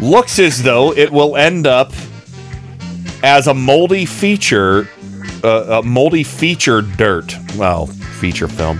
looks 0.00 0.38
as 0.38 0.62
though 0.62 0.92
it 0.92 1.10
will 1.10 1.36
end 1.36 1.66
up 1.66 1.92
as 3.22 3.46
a 3.46 3.54
moldy 3.54 4.06
feature, 4.06 4.88
uh, 5.42 5.80
a 5.80 5.82
moldy 5.82 6.22
feature 6.22 6.82
dirt. 6.82 7.34
Well, 7.56 7.86
feature 7.86 8.48
film. 8.48 8.78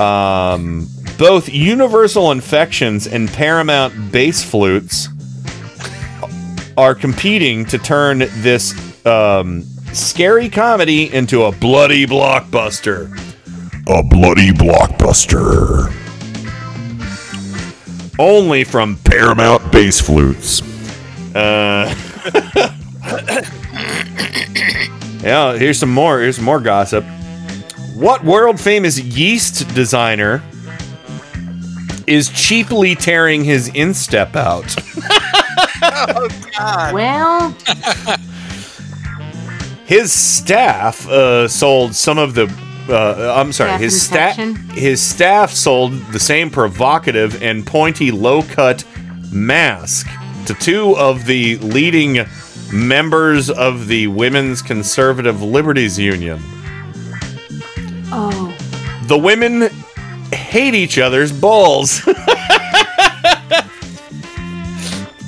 Um, 0.00 0.88
both 1.18 1.48
Universal 1.48 2.32
Infections 2.32 3.06
and 3.06 3.28
Paramount 3.28 4.12
Bass 4.12 4.42
Flutes 4.42 5.08
are 6.76 6.94
competing 6.94 7.64
to 7.66 7.78
turn 7.78 8.18
this 8.18 8.74
um, 9.06 9.62
scary 9.92 10.50
comedy 10.50 11.12
into 11.12 11.44
a 11.44 11.52
bloody 11.52 12.06
blockbuster. 12.06 13.25
A 13.88 14.02
bloody 14.02 14.50
blockbuster. 14.50 15.92
Only 18.18 18.64
from 18.64 18.96
Paramount 19.04 19.70
Bass 19.70 20.00
Flutes. 20.00 20.60
Uh, 21.34 21.94
yeah, 25.22 25.56
here's 25.56 25.78
some 25.78 25.92
more. 25.92 26.20
Here's 26.20 26.36
some 26.36 26.44
more 26.44 26.60
gossip. 26.60 27.04
What 27.94 28.24
world 28.24 28.58
famous 28.58 28.98
yeast 28.98 29.72
designer 29.74 30.42
is 32.06 32.28
cheaply 32.30 32.94
tearing 32.94 33.44
his 33.44 33.68
instep 33.68 34.34
out? 34.34 34.74
oh 35.82 36.28
God. 36.58 36.92
Well, 36.94 37.50
his 39.84 40.12
staff 40.12 41.06
uh, 41.08 41.46
sold 41.46 41.94
some 41.94 42.18
of 42.18 42.34
the. 42.34 42.65
Uh, 42.88 43.34
I'm 43.36 43.52
sorry, 43.52 43.70
Staff 43.70 43.80
his 43.80 44.02
staff. 44.02 44.36
His 44.72 45.02
staff 45.02 45.50
sold 45.50 45.92
the 46.12 46.20
same 46.20 46.50
provocative 46.50 47.42
and 47.42 47.66
pointy 47.66 48.10
low 48.10 48.42
cut 48.42 48.84
mask 49.32 50.06
to 50.46 50.54
two 50.54 50.96
of 50.96 51.26
the 51.26 51.56
leading 51.58 52.24
members 52.72 53.50
of 53.50 53.88
the 53.88 54.06
Women's 54.06 54.62
Conservative 54.62 55.42
Liberties 55.42 55.98
Union. 55.98 56.38
Oh. 58.12 58.56
The 59.04 59.18
women 59.18 59.68
hate 60.32 60.74
each 60.74 60.98
other's 60.98 61.32
balls. 61.32 62.04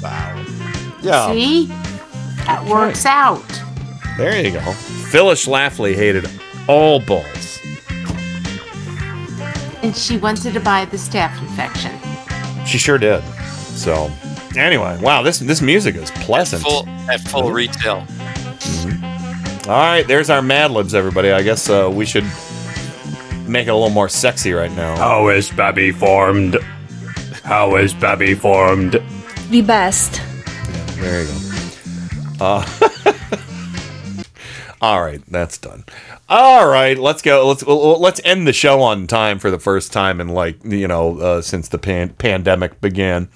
wow. 0.00 0.44
Yeah. 1.02 1.32
See? 1.32 1.66
That 2.46 2.64
works 2.68 3.04
out. 3.04 3.44
There 4.16 4.40
you 4.44 4.52
go. 4.52 4.60
Phyllis 5.10 5.46
Schlafly 5.46 5.94
hated 5.94 6.28
all 6.68 7.00
balls. 7.00 7.47
And 9.88 9.96
she 9.96 10.18
wanted 10.18 10.52
to 10.52 10.60
buy 10.60 10.84
the 10.84 10.98
staph 10.98 11.40
infection. 11.40 11.98
She 12.66 12.76
sure 12.76 12.98
did. 12.98 13.24
So, 13.72 14.10
anyway, 14.54 14.98
wow, 15.00 15.22
this 15.22 15.38
this 15.38 15.62
music 15.62 15.94
is 15.94 16.10
pleasant. 16.10 16.62
Full 16.62 16.86
at 17.08 17.22
full 17.22 17.52
retail. 17.52 18.06
All 19.66 19.78
right, 19.78 20.04
there's 20.06 20.28
our 20.28 20.42
Mad 20.42 20.72
Libs, 20.72 20.94
everybody. 20.94 21.30
I 21.30 21.40
guess 21.40 21.70
uh, 21.70 21.90
we 21.90 22.04
should 22.04 22.24
make 23.46 23.66
it 23.66 23.70
a 23.70 23.74
little 23.74 23.88
more 23.88 24.10
sexy 24.10 24.52
right 24.52 24.70
now. 24.72 24.94
How 24.96 25.28
is 25.28 25.48
Babby 25.48 25.90
formed? 25.90 26.58
How 27.42 27.76
is 27.76 27.94
Babby 27.94 28.34
formed? 28.34 29.02
The 29.48 29.62
best. 29.62 30.20
There 30.96 31.22
you 31.22 31.28
go. 31.28 32.44
Uh, 32.44 32.66
all 34.82 35.02
right, 35.02 35.22
that's 35.28 35.56
done. 35.56 35.86
All 36.30 36.68
right, 36.68 36.98
let's 36.98 37.22
go. 37.22 37.48
Let's 37.48 37.66
let's 37.66 38.20
end 38.22 38.46
the 38.46 38.52
show 38.52 38.82
on 38.82 39.06
time 39.06 39.38
for 39.38 39.50
the 39.50 39.58
first 39.58 39.92
time 39.92 40.20
in 40.20 40.28
like 40.28 40.62
you 40.62 40.86
know 40.86 41.18
uh, 41.18 41.42
since 41.42 41.68
the 41.68 41.78
pan- 41.78 42.10
pandemic 42.10 42.82
began. 42.82 43.30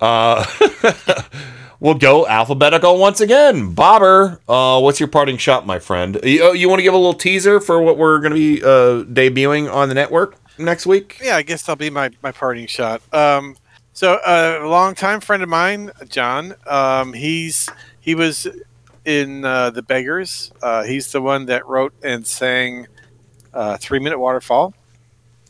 Uh, 0.00 0.46
we'll 1.80 1.94
go 1.94 2.28
alphabetical 2.28 2.98
once 2.98 3.20
again. 3.20 3.74
Bobber, 3.74 4.40
uh, 4.48 4.80
what's 4.80 5.00
your 5.00 5.08
parting 5.08 5.38
shot, 5.38 5.66
my 5.66 5.80
friend? 5.80 6.20
You, 6.22 6.44
uh, 6.44 6.52
you 6.52 6.68
want 6.68 6.78
to 6.78 6.84
give 6.84 6.94
a 6.94 6.98
little 6.98 7.14
teaser 7.14 7.58
for 7.58 7.82
what 7.82 7.98
we're 7.98 8.20
going 8.20 8.32
to 8.32 8.36
be 8.36 8.62
uh, 8.62 9.04
debuting 9.12 9.72
on 9.72 9.88
the 9.88 9.94
network 9.94 10.36
next 10.56 10.86
week? 10.86 11.18
Yeah, 11.20 11.36
I 11.36 11.42
guess 11.42 11.62
that'll 11.62 11.76
be 11.76 11.90
my, 11.90 12.10
my 12.22 12.30
parting 12.30 12.66
shot. 12.68 13.02
Um, 13.12 13.56
so 13.92 14.14
uh, 14.24 14.60
a 14.62 14.68
longtime 14.68 15.20
friend 15.20 15.42
of 15.42 15.48
mine, 15.48 15.90
John, 16.08 16.54
um, 16.66 17.12
he's 17.12 17.68
he 18.00 18.14
was 18.14 18.46
in 19.04 19.44
uh, 19.44 19.70
the 19.70 19.82
Beggars. 19.82 20.52
Uh, 20.62 20.84
he's 20.84 21.10
the 21.12 21.20
one 21.20 21.46
that 21.46 21.66
wrote 21.66 21.92
and 22.02 22.26
sang 22.26 22.86
uh, 23.52 23.76
Three 23.76 23.98
Minute 23.98 24.18
Waterfall. 24.18 24.74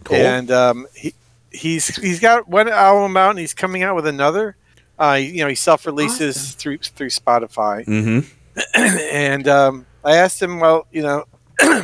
Cool. 0.05 0.17
And 0.17 0.51
um, 0.51 0.87
he 0.95 1.15
he's 1.51 1.95
he's 1.97 2.21
got 2.21 2.49
one 2.49 2.69
album 2.69 3.17
out, 3.17 3.31
and 3.31 3.39
he's 3.39 3.55
coming 3.55 3.83
out 3.83 3.97
with 3.97 4.07
another. 4.07 4.57
Uh, 4.99 5.15
you 5.15 5.43
know, 5.43 5.49
he 5.49 5.55
self 5.55 5.87
releases 5.87 6.55
through 6.55 6.79
through 6.79 7.09
Spotify. 7.09 7.85
Mm-hmm. 7.87 8.21
and 9.13 9.49
um, 9.49 9.87
I 10.05 10.17
asked 10.17 10.43
him, 10.43 10.61
well, 10.61 10.87
you 10.91 11.03
know, 11.03 11.25
uh, 11.63 11.81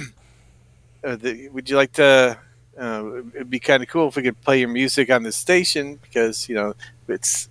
the, 1.03 1.49
would 1.51 1.69
you 1.69 1.77
like 1.77 1.93
to? 1.93 2.39
Uh, 2.79 3.23
it'd 3.35 3.49
be 3.49 3.59
kind 3.59 3.83
of 3.83 3.89
cool 3.89 4.09
if 4.09 4.17
we 4.17 4.23
could 4.23 4.39
play 4.43 4.61
your 4.61 4.69
music 4.69 5.11
on 5.11 5.23
this 5.23 5.35
station 5.35 5.97
because 6.03 6.47
you 6.47 6.55
know 6.55 6.75
it's 7.09 7.49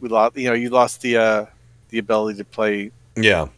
we 0.00 0.08
lost. 0.08 0.36
You 0.36 0.48
know, 0.48 0.54
you 0.54 0.70
lost 0.70 1.02
the 1.02 1.16
uh, 1.16 1.46
the 1.90 1.98
ability 1.98 2.38
to 2.38 2.44
play 2.44 2.90
Yeah. 3.22 3.48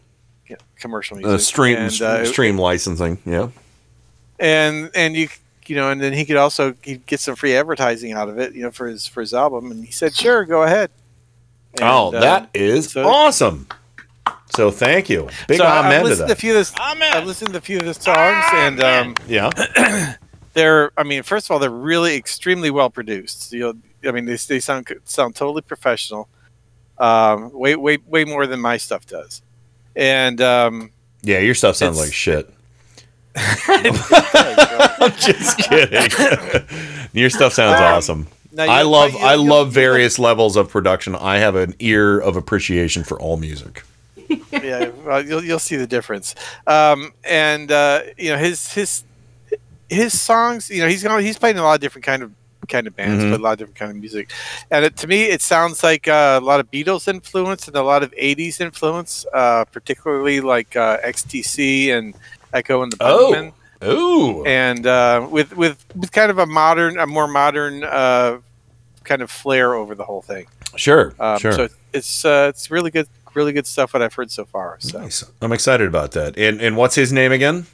you 0.48 0.56
commercial 0.78 1.16
music. 1.16 1.32
Uh, 1.34 1.38
stream 1.38 1.76
and, 1.76 2.02
uh, 2.02 2.24
stream 2.24 2.58
licensing. 2.58 3.18
Yeah. 3.24 3.48
and 4.38 4.90
and 4.94 5.14
you 5.16 5.28
you 5.66 5.76
know, 5.76 5.90
and 5.90 6.00
then 6.00 6.12
he 6.12 6.24
could 6.24 6.36
also 6.36 6.74
he'd 6.82 7.06
get 7.06 7.20
some 7.20 7.36
free 7.36 7.54
advertising 7.54 8.12
out 8.12 8.28
of 8.28 8.38
it, 8.38 8.54
you 8.54 8.62
know, 8.62 8.70
for 8.72 8.86
his 8.88 9.06
for 9.06 9.20
his 9.20 9.32
album. 9.34 9.70
And 9.70 9.84
he 9.84 9.92
said, 9.92 10.14
"Sure, 10.14 10.44
go 10.44 10.62
ahead." 10.64 10.90
And, 11.74 11.82
oh, 11.84 12.08
uh, 12.08 12.20
that 12.20 12.50
is 12.54 12.90
so- 12.92 13.06
awesome. 13.06 13.68
So 14.52 14.72
thank 14.72 15.08
you. 15.08 15.28
Big 15.46 15.58
so 15.58 15.64
I- 15.64 15.78
amen 15.86 15.92
I've 15.92 16.02
to 16.02 16.08
listened 16.08 16.18
to 16.18 16.24
a 16.24 16.34
that. 16.34 16.40
few 16.40 16.50
of 16.52 16.56
this. 16.56 16.74
I've 16.80 17.26
listened 17.26 17.52
to 17.52 17.58
a 17.58 17.60
few 17.60 17.78
of 17.78 17.84
the 17.84 17.94
songs, 17.94 18.44
and 18.54 18.82
um, 18.82 19.14
Yeah. 19.28 19.50
they're. 20.54 20.90
I 20.96 21.04
mean, 21.04 21.22
first 21.22 21.46
of 21.46 21.52
all, 21.52 21.60
they're 21.60 21.70
really 21.70 22.16
extremely 22.16 22.70
well 22.72 22.90
produced. 22.90 23.52
You 23.52 23.60
know, 23.60 24.08
I 24.08 24.12
mean, 24.12 24.24
they, 24.24 24.34
they 24.34 24.58
sound 24.58 24.92
sound 25.04 25.36
totally 25.36 25.62
professional. 25.62 26.28
Um, 26.98 27.52
way 27.52 27.76
way 27.76 27.98
way 28.08 28.24
more 28.24 28.46
than 28.48 28.58
my 28.60 28.76
stuff 28.76 29.06
does, 29.06 29.40
and 29.96 30.40
um, 30.40 30.90
Yeah, 31.22 31.38
your 31.40 31.54
stuff 31.54 31.76
sounds 31.76 31.98
like 31.98 32.12
shit. 32.12 32.52
I'm 33.36 35.12
just 35.16 35.58
kidding. 35.58 36.64
your 37.12 37.30
stuff 37.30 37.52
sounds 37.54 37.78
Um, 37.80 37.84
awesome. 37.84 38.26
now 38.52 38.64
I 38.64 38.82
love 38.82 39.14
I 39.16 39.34
love 39.36 39.72
various 39.72 40.18
levels 40.18 40.56
of 40.56 40.68
production. 40.68 41.14
I 41.14 41.38
have 41.38 41.54
an 41.56 41.74
ear 41.78 42.18
of 42.18 42.36
appreciation 42.36 43.04
for 43.04 43.18
all 43.20 43.36
music. 43.36 43.82
yeah, 44.52 44.90
well, 45.04 45.24
you'll 45.24 45.44
you'll 45.44 45.58
see 45.58 45.76
the 45.76 45.86
difference. 45.86 46.34
Um, 46.66 47.12
and 47.24 47.70
uh, 47.70 48.02
you 48.18 48.30
know 48.30 48.38
his 48.38 48.72
his 48.72 49.04
his 49.88 50.20
songs. 50.20 50.70
You 50.70 50.82
know 50.82 50.88
he's 50.88 51.02
gone. 51.02 51.22
He's 51.22 51.38
played 51.38 51.52
in 51.56 51.58
a 51.58 51.62
lot 51.62 51.74
of 51.74 51.80
different 51.80 52.04
kind 52.04 52.22
of 52.22 52.32
kind 52.70 52.86
of 52.86 52.96
bands, 52.96 53.22
Mhm. 53.22 53.30
but 53.32 53.40
a 53.40 53.42
lot 53.42 53.52
of 53.52 53.58
different 53.58 53.76
kind 53.76 53.90
of 53.90 53.96
music. 53.98 54.30
And 54.70 54.84
it, 54.86 54.96
to 54.98 55.06
me, 55.06 55.24
it 55.24 55.42
sounds 55.42 55.82
like 55.82 56.08
uh, 56.08 56.38
a 56.40 56.44
lot 56.44 56.60
of 56.60 56.70
Beatles 56.70 57.06
influence 57.08 57.66
and 57.68 57.76
a 57.76 57.82
lot 57.82 58.02
of 58.02 58.12
'80s 58.16 58.60
influence, 58.60 59.26
uh, 59.34 59.64
particularly 59.66 60.40
like 60.40 60.76
uh, 60.76 60.98
XTC 61.04 61.90
and 61.96 62.14
Echo 62.54 62.82
and 62.82 62.92
the 62.92 62.96
Oh. 63.00 63.32
Bunnymen. 63.34 63.52
Ooh. 63.86 64.44
And 64.44 64.86
uh, 64.86 65.26
with 65.30 65.56
with 65.56 65.84
with 65.96 66.12
kind 66.12 66.30
of 66.30 66.38
a 66.38 66.46
modern, 66.46 66.98
a 66.98 67.06
more 67.06 67.26
modern 67.28 67.82
uh, 67.84 68.38
kind 69.04 69.22
of 69.22 69.30
flair 69.30 69.74
over 69.74 69.94
the 69.94 70.04
whole 70.04 70.22
thing. 70.22 70.46
Sure, 70.76 71.14
Um, 71.18 71.38
sure. 71.38 71.52
So 71.52 71.68
it's 71.92 72.24
uh, 72.24 72.46
it's 72.50 72.70
really 72.70 72.90
good, 72.90 73.08
really 73.34 73.52
good 73.52 73.66
stuff. 73.66 73.92
What 73.94 74.02
I've 74.02 74.14
heard 74.14 74.30
so 74.30 74.44
far. 74.44 74.76
So. 74.80 75.00
Nice. 75.00 75.24
I'm 75.40 75.52
excited 75.52 75.86
about 75.88 76.12
that. 76.12 76.36
And 76.38 76.60
and 76.60 76.76
what's 76.76 76.94
his 76.94 77.10
name 77.12 77.32
again? 77.32 77.66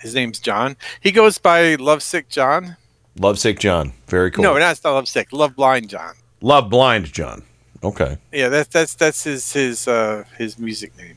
His 0.00 0.14
name's 0.14 0.40
John. 0.40 0.76
He 1.00 1.12
goes 1.12 1.36
by 1.38 1.74
Lovesick 1.74 2.30
John. 2.30 2.76
Lovesick 3.18 3.58
John. 3.58 3.92
Very 4.06 4.30
cool. 4.30 4.44
No, 4.44 4.56
not, 4.58 4.72
it's 4.72 4.84
not 4.84 4.92
Lovesick. 4.92 5.32
Love 5.32 5.56
Blind 5.56 5.88
John. 5.88 6.14
Love 6.40 6.70
Blind 6.70 7.12
John. 7.12 7.42
Okay. 7.82 8.18
Yeah, 8.32 8.48
that's 8.48 8.68
that's 8.68 8.94
that's 8.94 9.24
his 9.24 9.52
his 9.52 9.88
uh 9.88 10.24
his 10.36 10.58
music 10.58 10.96
name. 10.96 11.16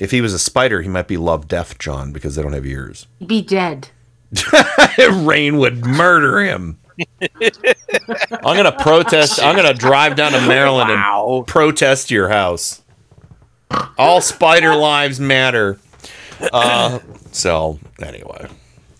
If 0.00 0.10
he 0.10 0.20
was 0.20 0.32
a 0.32 0.38
spider, 0.38 0.82
he 0.82 0.88
might 0.88 1.06
be 1.06 1.16
Love 1.16 1.46
Deaf 1.48 1.78
John 1.78 2.12
because 2.12 2.34
they 2.34 2.42
don't 2.42 2.52
have 2.52 2.66
ears. 2.66 3.06
He'd 3.20 3.28
Be 3.28 3.42
dead. 3.42 3.88
Rain 5.12 5.58
would 5.58 5.84
murder 5.84 6.40
him. 6.40 6.78
I'm 7.22 8.56
gonna 8.56 8.72
protest. 8.72 9.42
I'm 9.42 9.56
gonna 9.56 9.74
drive 9.74 10.16
down 10.16 10.32
to 10.32 10.40
Maryland 10.46 10.90
and 10.90 11.46
protest 11.46 12.10
your 12.10 12.28
house. 12.28 12.82
All 13.98 14.20
spider 14.20 14.74
lives 14.74 15.20
matter. 15.20 15.78
Uh, 16.52 16.98
so 17.32 17.78
anyway, 18.00 18.48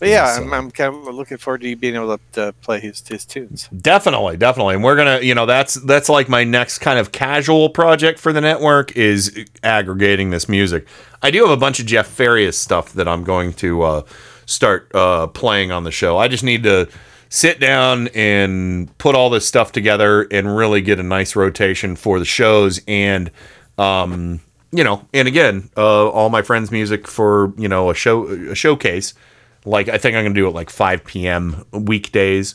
But 0.04 0.10
yeah, 0.10 0.36
I'm, 0.36 0.52
I'm 0.52 0.70
kind 0.70 0.94
of 0.94 1.14
looking 1.14 1.38
forward 1.38 1.62
to 1.62 1.68
you 1.70 1.76
being 1.76 1.94
able 1.94 2.18
to, 2.18 2.22
to 2.32 2.52
play 2.60 2.78
his 2.78 3.06
his 3.08 3.24
tunes. 3.24 3.68
definitely, 3.68 4.36
definitely, 4.36 4.74
and 4.74 4.84
we're 4.84 4.96
gonna, 4.96 5.20
you 5.20 5.34
know, 5.34 5.46
that's 5.46 5.74
that's 5.76 6.10
like 6.10 6.28
my 6.28 6.44
next 6.44 6.80
kind 6.80 6.98
of 6.98 7.10
casual 7.10 7.70
project 7.70 8.18
for 8.18 8.30
the 8.30 8.42
network 8.42 8.94
is 8.98 9.46
aggregating 9.62 10.28
this 10.28 10.46
music. 10.46 10.86
I 11.22 11.30
do 11.30 11.40
have 11.44 11.50
a 11.50 11.56
bunch 11.56 11.80
of 11.80 11.86
Jeff 11.86 12.06
Farias 12.06 12.58
stuff 12.58 12.92
that 12.92 13.08
I'm 13.08 13.24
going 13.24 13.54
to 13.54 13.80
uh, 13.80 14.02
start 14.44 14.94
uh, 14.94 15.28
playing 15.28 15.72
on 15.72 15.84
the 15.84 15.90
show. 15.90 16.18
I 16.18 16.28
just 16.28 16.44
need 16.44 16.64
to 16.64 16.86
sit 17.30 17.58
down 17.58 18.08
and 18.08 18.96
put 18.98 19.14
all 19.14 19.30
this 19.30 19.48
stuff 19.48 19.72
together 19.72 20.28
and 20.30 20.54
really 20.54 20.82
get 20.82 21.00
a 21.00 21.02
nice 21.02 21.34
rotation 21.34 21.96
for 21.96 22.18
the 22.18 22.26
shows 22.26 22.80
and 22.86 23.30
um 23.78 24.40
you 24.70 24.84
know 24.84 25.04
and 25.12 25.26
again 25.26 25.68
uh 25.76 26.08
all 26.10 26.28
my 26.28 26.42
friends 26.42 26.70
music 26.70 27.08
for 27.08 27.52
you 27.56 27.66
know 27.66 27.90
a 27.90 27.94
show 27.94 28.26
a 28.26 28.54
showcase 28.54 29.14
like 29.64 29.88
i 29.88 29.98
think 29.98 30.16
i'm 30.16 30.24
gonna 30.24 30.34
do 30.34 30.46
it 30.46 30.50
like 30.50 30.70
5 30.70 31.04
p.m 31.04 31.64
weekdays 31.72 32.54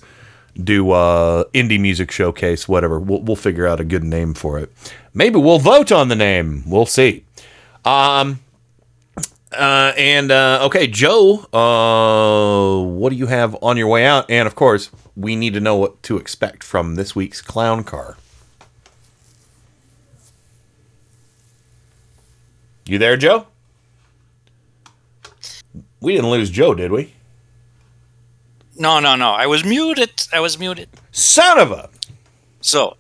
do 0.61 0.91
uh 0.91 1.43
indie 1.53 1.79
music 1.79 2.11
showcase 2.11 2.67
whatever 2.67 2.99
we'll, 2.99 3.21
we'll 3.21 3.35
figure 3.35 3.67
out 3.67 3.79
a 3.79 3.85
good 3.85 4.03
name 4.03 4.33
for 4.33 4.59
it 4.59 4.71
maybe 5.13 5.39
we'll 5.39 5.59
vote 5.59 5.91
on 5.91 6.07
the 6.07 6.15
name 6.15 6.63
we'll 6.67 6.85
see 6.85 7.23
um 7.85 8.39
uh, 9.51 9.93
and 9.97 10.31
uh, 10.31 10.59
okay, 10.63 10.85
Joe, 10.85 11.39
uh, 11.51 12.83
what 12.83 13.09
do 13.09 13.15
you 13.15 13.25
have 13.25 13.57
on 13.63 13.77
your 13.77 13.87
way 13.87 14.05
out? 14.05 14.29
And 14.29 14.45
of 14.47 14.53
course, 14.55 14.91
we 15.15 15.35
need 15.35 15.53
to 15.55 15.59
know 15.59 15.75
what 15.75 16.03
to 16.03 16.17
expect 16.17 16.63
from 16.63 16.95
this 16.95 17.15
week's 17.15 17.41
clown 17.41 17.83
car. 17.83 18.17
You 22.85 22.97
there, 22.97 23.17
Joe? 23.17 23.47
We 26.01 26.13
didn't 26.15 26.29
lose 26.29 26.49
Joe, 26.49 26.73
did 26.73 26.91
we? 26.91 27.13
No, 28.77 28.99
no, 28.99 29.15
no. 29.15 29.31
I 29.31 29.45
was 29.47 29.65
muted. 29.65 30.11
I 30.31 30.39
was 30.39 30.57
muted. 30.57 30.89
Son 31.11 31.59
of 31.59 31.71
a. 31.71 31.89
So. 32.61 32.95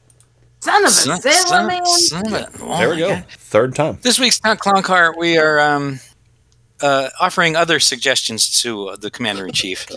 Son 0.61 0.83
of 0.83 0.89
a 0.89 0.91
son, 0.91 1.21
sailor 1.21 1.35
son- 1.47 1.67
man. 1.67 1.85
son 1.85 2.27
of 2.27 2.33
a- 2.33 2.49
oh 2.61 2.77
there 2.77 2.89
we 2.89 2.97
go. 2.97 3.09
God. 3.09 3.25
Third 3.29 3.75
time. 3.75 3.97
This 4.01 4.19
week's 4.19 4.39
Town 4.39 4.57
Clown 4.57 4.83
Car, 4.83 5.15
we 5.17 5.37
are 5.37 5.59
um, 5.61 6.01
uh, 6.81 7.09
offering 7.21 7.55
other 7.55 7.79
suggestions 7.79 8.61
to 8.61 8.89
uh, 8.89 8.95
the 8.97 9.09
Commander 9.09 9.45
in 9.45 9.53
Chief 9.53 9.87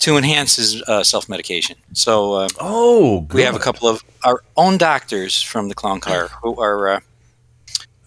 to 0.00 0.18
enhance 0.18 0.56
his 0.56 0.82
uh, 0.82 1.02
self 1.02 1.26
medication. 1.30 1.76
So, 1.94 2.34
uh, 2.34 2.48
oh, 2.60 3.26
we 3.32 3.40
have 3.42 3.56
a 3.56 3.58
couple 3.58 3.88
of 3.88 4.04
our 4.24 4.42
own 4.58 4.76
doctors 4.76 5.40
from 5.42 5.68
the 5.68 5.74
Clown 5.74 6.00
Car 6.00 6.28
who 6.42 6.60
are 6.60 6.88
uh, 6.88 7.00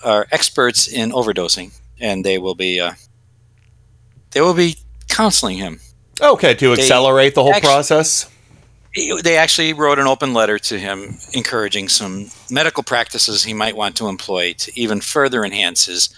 are 0.03 0.27
experts 0.31 0.87
in 0.87 1.11
overdosing, 1.11 1.73
and 1.99 2.23
they 2.23 2.37
will 2.37 2.55
be 2.55 2.79
uh, 2.79 2.91
they 4.31 4.41
will 4.41 4.53
be 4.53 4.77
counseling 5.07 5.57
him. 5.57 5.79
Okay, 6.21 6.53
to 6.53 6.75
They 6.75 6.81
accelerate 6.81 7.35
the 7.35 7.43
whole 7.43 7.53
actu- 7.53 7.67
process. 7.67 8.29
They 9.23 9.37
actually 9.37 9.71
wrote 9.73 9.99
an 9.99 10.07
open 10.07 10.33
letter 10.33 10.59
to 10.59 10.77
him, 10.77 11.17
encouraging 11.33 11.87
some 11.87 12.29
medical 12.49 12.83
practices 12.83 13.43
he 13.43 13.53
might 13.53 13.75
want 13.75 13.95
to 13.97 14.07
employ 14.07 14.53
to 14.53 14.71
even 14.79 14.99
further 14.99 15.45
enhance 15.45 15.85
his 15.85 16.09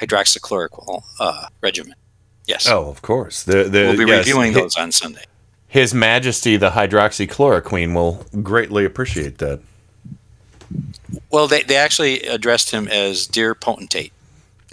hydroxychloroquine 0.00 1.02
uh, 1.20 1.46
regimen. 1.62 1.94
Yes. 2.46 2.68
Oh, 2.68 2.88
of 2.88 3.02
course. 3.02 3.44
The, 3.44 3.64
the, 3.64 3.80
we'll 3.82 3.96
be 3.96 4.04
yes, 4.04 4.26
reviewing 4.26 4.52
those 4.52 4.76
on 4.76 4.92
Sunday. 4.92 5.24
His 5.68 5.94
Majesty 5.94 6.56
the 6.56 6.70
hydroxychloroquine 6.70 7.94
will 7.94 8.24
greatly 8.42 8.84
appreciate 8.84 9.38
that. 9.38 9.60
Well, 11.30 11.46
they, 11.46 11.62
they 11.62 11.76
actually 11.76 12.22
addressed 12.22 12.70
him 12.70 12.88
as 12.88 13.26
Dear 13.26 13.54
Potentate. 13.54 14.12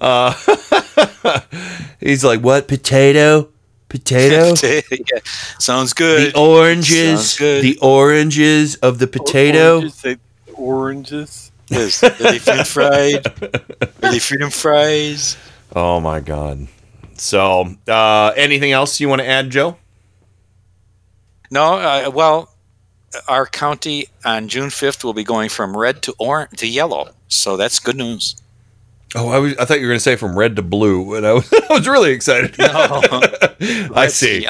Uh, 0.00 0.32
he's 2.00 2.24
like, 2.24 2.40
what 2.40 2.68
potato? 2.68 3.48
Potato? 3.88 4.54
yeah, 4.90 5.20
sounds 5.58 5.92
good. 5.92 6.32
The 6.32 6.38
oranges, 6.38 7.36
good. 7.36 7.62
the 7.62 7.78
oranges 7.82 8.76
of 8.76 8.98
the 8.98 9.06
potato. 9.06 9.76
Oranges, 9.76 9.94
say 9.94 10.16
oranges. 10.54 11.52
Yes, 11.68 12.02
are 12.02 12.10
they 12.10 12.38
food 12.38 12.66
fried? 12.66 13.26
Are 14.02 14.10
they 14.10 14.18
freedom 14.18 14.50
fries? 14.50 15.36
Oh 15.74 16.00
my 16.00 16.18
god! 16.18 16.66
So, 17.14 17.76
uh, 17.86 18.32
anything 18.36 18.72
else 18.72 18.98
you 18.98 19.08
want 19.08 19.20
to 19.20 19.28
add, 19.28 19.50
Joe? 19.50 19.76
No, 21.52 21.74
uh, 21.74 22.10
well, 22.12 22.52
our 23.28 23.46
county 23.46 24.08
on 24.24 24.48
June 24.48 24.70
fifth 24.70 25.04
will 25.04 25.14
be 25.14 25.22
going 25.22 25.48
from 25.48 25.76
red 25.76 26.02
to 26.02 26.14
orange 26.18 26.58
to 26.58 26.66
yellow, 26.66 27.10
so 27.28 27.56
that's 27.56 27.78
good 27.78 27.96
news. 27.96 28.39
Oh, 29.16 29.28
I, 29.28 29.38
was, 29.38 29.56
I 29.56 29.64
thought 29.64 29.80
you 29.80 29.86
were 29.86 29.90
going 29.90 29.96
to 29.96 30.02
say 30.02 30.14
from 30.14 30.38
red 30.38 30.54
to 30.56 30.62
blue, 30.62 31.16
and 31.16 31.26
I 31.26 31.32
was, 31.32 31.52
I 31.70 31.72
was 31.72 31.88
really 31.88 32.12
excited. 32.12 32.54
I 32.60 34.06
see. 34.06 34.46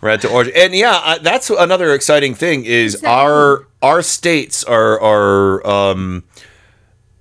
Red 0.00 0.22
to 0.22 0.30
orange, 0.30 0.50
and 0.56 0.74
yeah, 0.74 0.98
I, 1.02 1.18
that's 1.18 1.50
another 1.50 1.92
exciting 1.92 2.34
thing 2.34 2.64
is 2.64 3.02
our 3.04 3.66
our 3.82 4.00
states 4.00 4.64
are 4.64 4.98
are 5.00 5.66
um, 5.66 6.24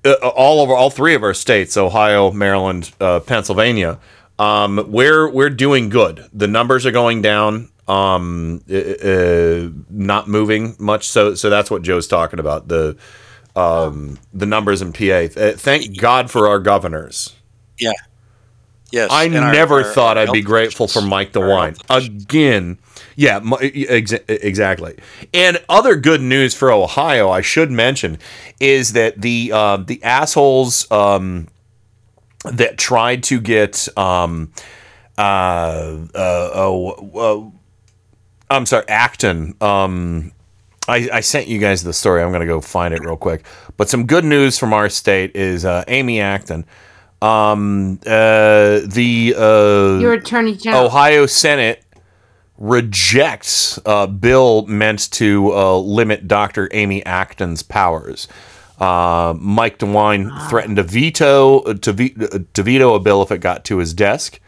uh, 0.06 0.14
all 0.14 0.62
over 0.62 0.74
all 0.74 0.90
three 0.90 1.14
of 1.14 1.24
our 1.24 1.34
states, 1.34 1.76
Ohio, 1.76 2.32
Maryland, 2.32 2.92
uh, 3.02 3.20
Pennsylvania. 3.20 4.00
Um, 4.40 4.86
we're 4.88 5.30
we're 5.30 5.50
doing 5.50 5.90
good. 5.90 6.26
The 6.32 6.48
numbers 6.48 6.86
are 6.86 6.92
going 6.92 7.22
down. 7.22 7.70
Um, 7.88 8.64
uh, 8.70 8.76
uh, 8.76 9.70
not 9.90 10.28
moving 10.28 10.76
much. 10.80 11.08
So 11.08 11.36
so 11.36 11.50
that's 11.50 11.70
what 11.70 11.82
Joe's 11.82 12.08
talking 12.08 12.40
about. 12.40 12.70
The 12.70 12.96
um, 13.58 14.20
the 14.34 14.46
numbers 14.46 14.82
in 14.82 14.94
PA. 14.94 15.28
Thank 15.56 15.98
God 15.98 16.30
for 16.30 16.48
our 16.48 16.60
governors. 16.60 17.36
Yeah. 17.80 17.94
Yes. 18.92 19.10
I 19.12 19.28
never 19.28 19.80
our- 19.80 19.84
thought 19.84 20.18
our 20.18 20.24
I'd 20.28 20.32
be 20.32 20.42
grateful 20.42 20.88
for 20.88 21.02
Mike 21.02 21.34
DeWine 21.34 21.78
again. 21.90 22.78
Yeah, 23.16 23.40
exa- 23.40 24.24
exactly. 24.30 24.96
And 25.34 25.62
other 25.68 25.96
good 25.96 26.22
news 26.22 26.54
for 26.54 26.72
Ohio, 26.72 27.30
I 27.30 27.42
should 27.42 27.72
mention, 27.72 28.20
is 28.60 28.94
that 28.94 29.20
the 29.22 29.52
uh, 29.54 29.78
the 29.78 30.02
assholes 30.04 30.90
um, 30.92 31.48
that 32.46 32.78
tried 32.78 33.24
to 33.24 33.42
get 33.42 33.88
um, 33.98 34.52
uh, 35.18 35.22
uh, 36.16 36.50
oh, 36.54 37.52
uh, 38.52 38.54
I'm 38.56 38.66
sorry, 38.66 38.88
Acton. 38.88 39.56
Um, 39.60 40.32
I, 40.88 41.10
I 41.14 41.20
sent 41.20 41.48
you 41.48 41.60
guys 41.60 41.84
the 41.84 41.94
story. 41.94 42.22
I'm 42.22 42.30
going 42.30 42.42
to 42.42 42.48
go 42.48 42.62
find 42.62 42.94
it 42.94 43.02
real 43.04 43.18
quick. 43.18 43.46
But 43.76 43.90
some 43.90 44.06
good 44.06 44.24
news 44.24 44.58
from 44.58 44.74
our 44.74 44.90
state 44.90 45.36
is 45.36 45.66
uh, 45.66 45.84
Amy 45.88 46.22
Acton. 46.22 46.66
Um, 47.22 48.00
uh, 48.06 48.82
the 48.86 49.34
uh, 49.38 50.00
Your 50.00 50.14
attorney 50.14 50.56
general. 50.56 50.86
Ohio 50.86 51.26
Senate 51.26 51.84
rejects 52.58 53.80
a 53.86 54.08
bill 54.08 54.66
meant 54.68 55.12
to 55.12 55.52
uh, 55.54 55.78
limit 55.78 56.28
Dr. 56.28 56.70
Amy 56.72 57.06
Acton's 57.06 57.64
powers. 57.64 58.28
Uh, 58.80 59.34
Mike 59.40 59.80
DeWine 59.80 60.50
threatened 60.50 60.78
to 60.78 60.84
veto 60.84 61.74
to, 61.74 61.94
ve- 61.94 62.16
to 62.54 62.64
veto 62.64 62.94
a 62.94 63.00
bill 63.00 63.24
if 63.24 63.32
it 63.32 63.40
got 63.40 63.66
to 63.66 63.78
his 63.78 63.92
desk, 63.94 64.40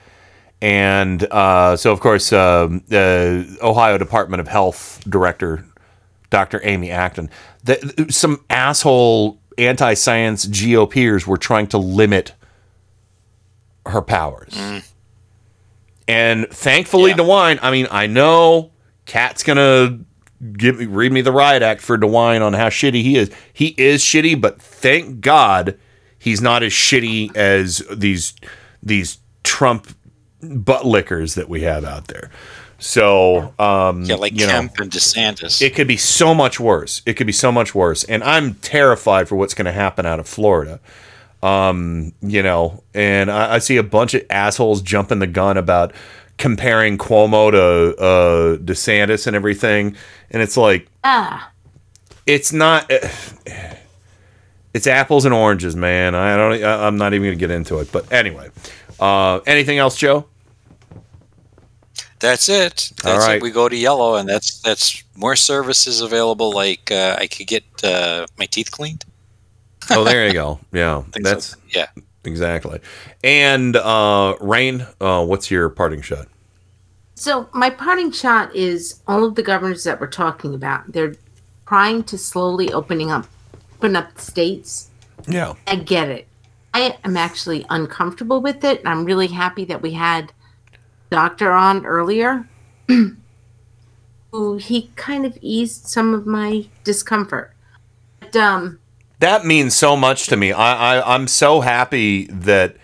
and 0.62 1.24
uh, 1.32 1.76
so 1.76 1.92
of 1.92 2.00
course 2.00 2.32
um 2.32 2.84
the 2.90 3.58
Ohio 3.64 3.98
Department 3.98 4.40
of 4.40 4.48
Health 4.48 5.02
Director 5.10 5.66
Dr. 6.30 6.62
Amy 6.64 6.92
Acton, 6.92 7.30
the, 7.64 8.08
some 8.10 8.44
asshole 8.50 9.40
anti-science 9.58 10.46
GOPers 10.46 11.26
were 11.26 11.38
trying 11.38 11.68
to 11.68 11.78
limit 11.78 12.34
her 13.86 14.02
powers. 14.02 14.54
Mm. 14.54 14.92
And 16.08 16.48
thankfully, 16.50 17.14
DeWine, 17.14 17.60
I 17.62 17.72
mean, 17.72 17.88
I 17.92 18.08
know 18.08 18.72
Cat's 19.06 19.44
gonna 19.44 20.00
give 20.54 20.80
read 20.80 21.12
me 21.12 21.22
the 21.22 21.32
riot 21.32 21.62
act 21.62 21.82
for 21.82 21.98
DeWine 21.98 22.42
on 22.42 22.54
how 22.54 22.70
shitty 22.70 23.02
he 23.04 23.18
is. 23.18 23.30
He 23.54 23.76
is 23.78 24.02
shitty, 24.02 24.40
but 24.40 24.62
thank 24.62 25.22
God 25.22 25.78
he's 26.18 26.42
not 26.42 26.64
as 26.64 26.72
shitty 26.72 27.36
as 27.36 27.84
these 27.92 28.34
these 28.82 29.20
Trump 29.44 29.96
butt 30.42 30.86
lickers 30.86 31.36
that 31.36 31.50
we 31.50 31.62
have 31.62 31.84
out 31.84 32.08
there. 32.08 32.32
So, 32.80 33.54
um, 33.60 34.04
Yeah, 34.04 34.16
like 34.16 34.34
you 34.40 34.48
know, 34.48 34.54
Kemp 34.54 34.80
and 34.80 34.90
DeSantis. 34.92 35.62
it 35.62 35.76
could 35.76 35.88
be 35.88 35.98
so 35.98 36.34
much 36.34 36.60
worse. 36.60 37.02
It 37.06 37.14
could 37.16 37.28
be 37.28 37.34
so 37.34 37.52
much 37.52 37.76
worse. 37.76 38.04
And 38.06 38.24
I'm 38.24 38.56
terrified 38.56 39.28
for 39.28 39.36
what's 39.36 39.54
going 39.54 39.66
to 39.66 39.72
happen 39.72 40.06
out 40.06 40.20
of 40.20 40.28
Florida. 40.28 40.80
Um, 41.44 42.14
you 42.22 42.42
know, 42.44 42.84
and 42.94 43.30
I, 43.32 43.56
I 43.56 43.60
see 43.60 43.78
a 43.78 43.84
bunch 43.84 44.14
of 44.14 44.24
assholes 44.30 44.82
jumping 44.82 45.20
the 45.20 45.28
gun 45.28 45.56
about 45.58 45.94
comparing 46.38 46.98
Cuomo 46.98 47.52
to 47.52 48.02
uh, 48.02 48.58
DeSantis 48.58 49.28
and 49.28 49.36
everything. 49.36 49.96
And 50.32 50.42
it's 50.42 50.58
like, 50.58 50.88
Ah, 51.04 51.52
it's 52.26 52.52
not. 52.54 52.90
It's 54.74 54.86
apples 54.86 55.26
and 55.26 55.34
oranges, 55.34 55.76
man. 55.76 56.14
I 56.14 56.38
don't. 56.38 56.64
I- 56.64 56.86
I'm 56.88 56.98
not 56.98 57.14
even 57.14 57.26
going 57.28 57.38
to 57.38 57.40
get 57.40 57.52
into 57.52 57.80
it. 57.80 57.92
But 57.92 58.12
anyway, 58.14 58.50
uh, 59.00 59.40
anything 59.48 59.80
else, 59.80 59.98
Joe? 59.98 60.26
That's 62.20 62.50
it. 62.50 62.92
All 63.06 63.14
That's 63.14 63.26
right. 63.26 63.36
it. 63.38 63.42
We 63.42 63.52
go 63.52 63.70
to 63.70 63.76
yellow, 63.76 64.16
and 64.16 64.28
that's 64.28 64.60
that's 64.62 65.04
more 65.16 65.36
services 65.36 66.02
available. 66.02 66.52
Like 66.52 66.92
uh, 66.92 67.16
I 67.18 67.28
could 67.28 67.48
get 67.48 67.64
uh, 67.84 68.26
my 68.38 68.46
teeth 68.46 68.72
cleaned. 68.72 69.06
Oh, 69.92 70.04
there 70.04 70.28
you 70.28 70.34
go. 70.34 70.60
Yeah, 70.72 71.02
Think 71.14 71.26
so. 71.26 71.34
that's 71.34 71.56
Yeah. 71.74 71.88
exactly. 72.26 72.80
And 73.24 73.76
uh, 73.76 74.36
Rain, 74.42 74.86
uh, 75.02 75.26
what's 75.26 75.50
your 75.50 75.70
parting 75.70 76.02
shot? 76.02 76.28
So 77.16 77.50
my 77.54 77.70
parting 77.70 78.12
shot 78.12 78.56
is 78.56 79.02
all 79.08 79.24
of 79.24 79.36
the 79.36 79.44
governors 79.44 79.84
that 79.86 80.00
we're 80.00 80.08
talking 80.08 80.54
about. 80.54 80.92
They're 80.92 81.16
trying 81.68 82.04
to 82.04 82.18
slowly 82.18 82.72
opening 82.72 83.12
up, 83.12 83.28
open 83.78 83.96
up 83.96 84.14
the 84.14 84.22
states. 84.22 84.90
Yeah. 85.28 85.54
I 85.68 85.76
get 85.76 86.10
it. 86.10 86.28
I 86.74 86.98
am 87.04 87.18
actually 87.18 87.66
uncomfortable 87.70 88.42
with 88.42 88.64
it. 88.64 88.82
I'm 88.86 89.04
really 89.06 89.28
happy 89.28 89.66
that 89.66 89.82
we 89.82 89.92
had 89.92 90.32
Doctor 91.10 91.52
on 91.52 91.86
earlier, 91.86 92.48
who 94.32 94.58
he 94.58 94.92
kind 94.96 95.26
of 95.26 95.38
eased 95.42 95.88
some 95.88 96.14
of 96.14 96.26
my 96.26 96.68
discomfort. 96.84 97.54
But 98.20 98.36
um, 98.36 98.80
That 99.20 99.46
means 99.46 99.76
so 99.76 99.96
much 99.96 100.28
to 100.28 100.38
me. 100.38 100.52
I, 100.52 100.98
I 101.00 101.16
I'm 101.16 101.28
so 101.28 101.62
happy 101.62 102.26
that 102.28 102.78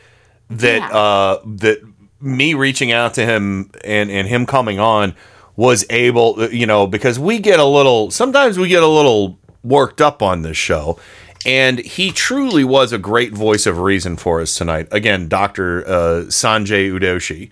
that 0.49 0.91
uh 0.91 1.39
that 1.45 1.81
me 2.21 2.53
reaching 2.53 2.91
out 2.91 3.13
to 3.15 3.25
him 3.25 3.69
and 3.83 4.09
and 4.09 4.27
him 4.27 4.45
coming 4.45 4.79
on 4.79 5.15
was 5.55 5.85
able 5.89 6.49
you 6.51 6.65
know 6.65 6.87
because 6.87 7.17
we 7.19 7.39
get 7.39 7.59
a 7.59 7.65
little 7.65 8.11
sometimes 8.11 8.57
we 8.57 8.67
get 8.67 8.83
a 8.83 8.87
little 8.87 9.39
worked 9.63 10.01
up 10.01 10.21
on 10.21 10.41
this 10.41 10.57
show 10.57 10.99
and 11.45 11.79
he 11.79 12.11
truly 12.11 12.63
was 12.63 12.91
a 12.91 12.97
great 12.97 13.31
voice 13.31 13.65
of 13.65 13.79
reason 13.79 14.17
for 14.17 14.41
us 14.41 14.55
tonight 14.55 14.87
again 14.91 15.27
dr 15.27 15.83
uh, 15.87 16.25
sanjay 16.27 16.91
udoshi 16.91 17.49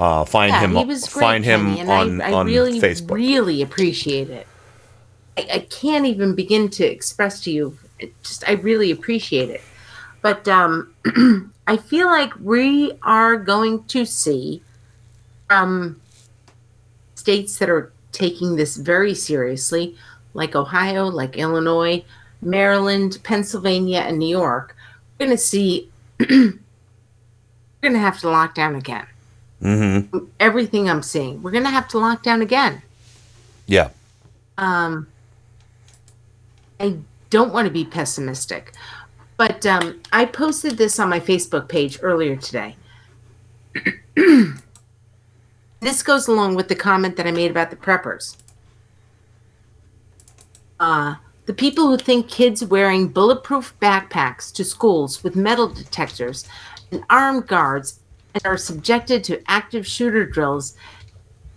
uh, 0.00 0.24
find 0.24 0.50
yeah, 0.50 0.60
him 0.60 0.76
he 0.76 0.84
was 0.86 1.06
great, 1.06 1.22
find 1.22 1.44
him 1.44 1.66
Kenny, 1.66 1.80
and 1.80 1.90
on 1.90 2.20
I, 2.22 2.30
I 2.30 2.32
on 2.32 2.46
really, 2.46 2.80
facebook 2.80 3.16
really 3.16 3.60
appreciate 3.60 4.30
it. 4.30 4.46
I, 5.36 5.46
I 5.52 5.58
can't 5.58 6.06
even 6.06 6.34
begin 6.34 6.70
to 6.70 6.84
express 6.86 7.42
to 7.42 7.50
you. 7.50 7.76
It 7.98 8.14
just, 8.22 8.48
I 8.48 8.52
really 8.52 8.90
appreciate 8.90 9.50
it. 9.50 9.60
But 10.22 10.48
um, 10.48 10.94
I 11.66 11.76
feel 11.76 12.06
like 12.06 12.32
we 12.40 12.92
are 13.02 13.36
going 13.36 13.84
to 13.84 14.06
see 14.06 14.62
um, 15.50 16.00
states 17.14 17.58
that 17.58 17.68
are 17.68 17.92
taking 18.12 18.56
this 18.56 18.78
very 18.78 19.14
seriously, 19.14 19.96
like 20.32 20.56
Ohio, 20.56 21.08
like 21.08 21.36
Illinois, 21.36 22.02
Maryland, 22.40 23.18
Pennsylvania, 23.22 23.98
and 23.98 24.18
New 24.18 24.28
York. 24.28 24.74
We're 25.18 25.26
going 25.26 25.36
to 25.36 25.42
see. 25.42 25.90
we're 26.20 26.58
going 27.82 27.92
to 27.92 27.98
have 27.98 28.18
to 28.20 28.30
lock 28.30 28.54
down 28.54 28.76
again 28.76 29.06
mm-hmm 29.62 30.18
everything 30.40 30.88
I'm 30.88 31.02
seeing. 31.02 31.42
We're 31.42 31.52
going 31.52 31.64
to 31.64 31.70
have 31.70 31.86
to 31.88 31.98
lock 31.98 32.22
down 32.22 32.42
again. 32.42 32.82
yeah 33.66 33.90
Um, 34.58 35.06
I 36.80 36.96
don't 37.28 37.52
want 37.52 37.66
to 37.66 37.72
be 37.72 37.84
pessimistic, 37.84 38.72
But 39.36 39.64
um, 39.66 40.00
I 40.12 40.24
posted 40.24 40.78
this 40.78 40.98
on 40.98 41.08
my 41.08 41.20
Facebook 41.20 41.68
page 41.68 41.98
earlier 42.02 42.34
today. 42.36 42.76
this 45.80 46.02
goes 46.02 46.26
along 46.26 46.56
with 46.56 46.68
the 46.68 46.74
comment 46.74 47.16
that 47.16 47.26
I 47.26 47.30
made 47.30 47.50
about 47.50 47.70
the 47.70 47.76
preppers. 47.76 48.36
Uh, 50.80 51.16
the 51.46 51.52
people 51.52 51.88
who 51.88 51.96
think 51.98 52.28
kids 52.28 52.64
wearing 52.64 53.08
bulletproof 53.08 53.74
backpacks 53.80 54.52
to 54.54 54.64
schools 54.64 55.22
with 55.22 55.36
metal 55.36 55.68
detectors 55.68 56.48
and 56.90 57.04
armed 57.10 57.46
guards 57.46 57.99
and 58.34 58.44
are 58.46 58.56
subjected 58.56 59.24
to 59.24 59.42
active 59.50 59.86
shooter 59.86 60.24
drills, 60.24 60.74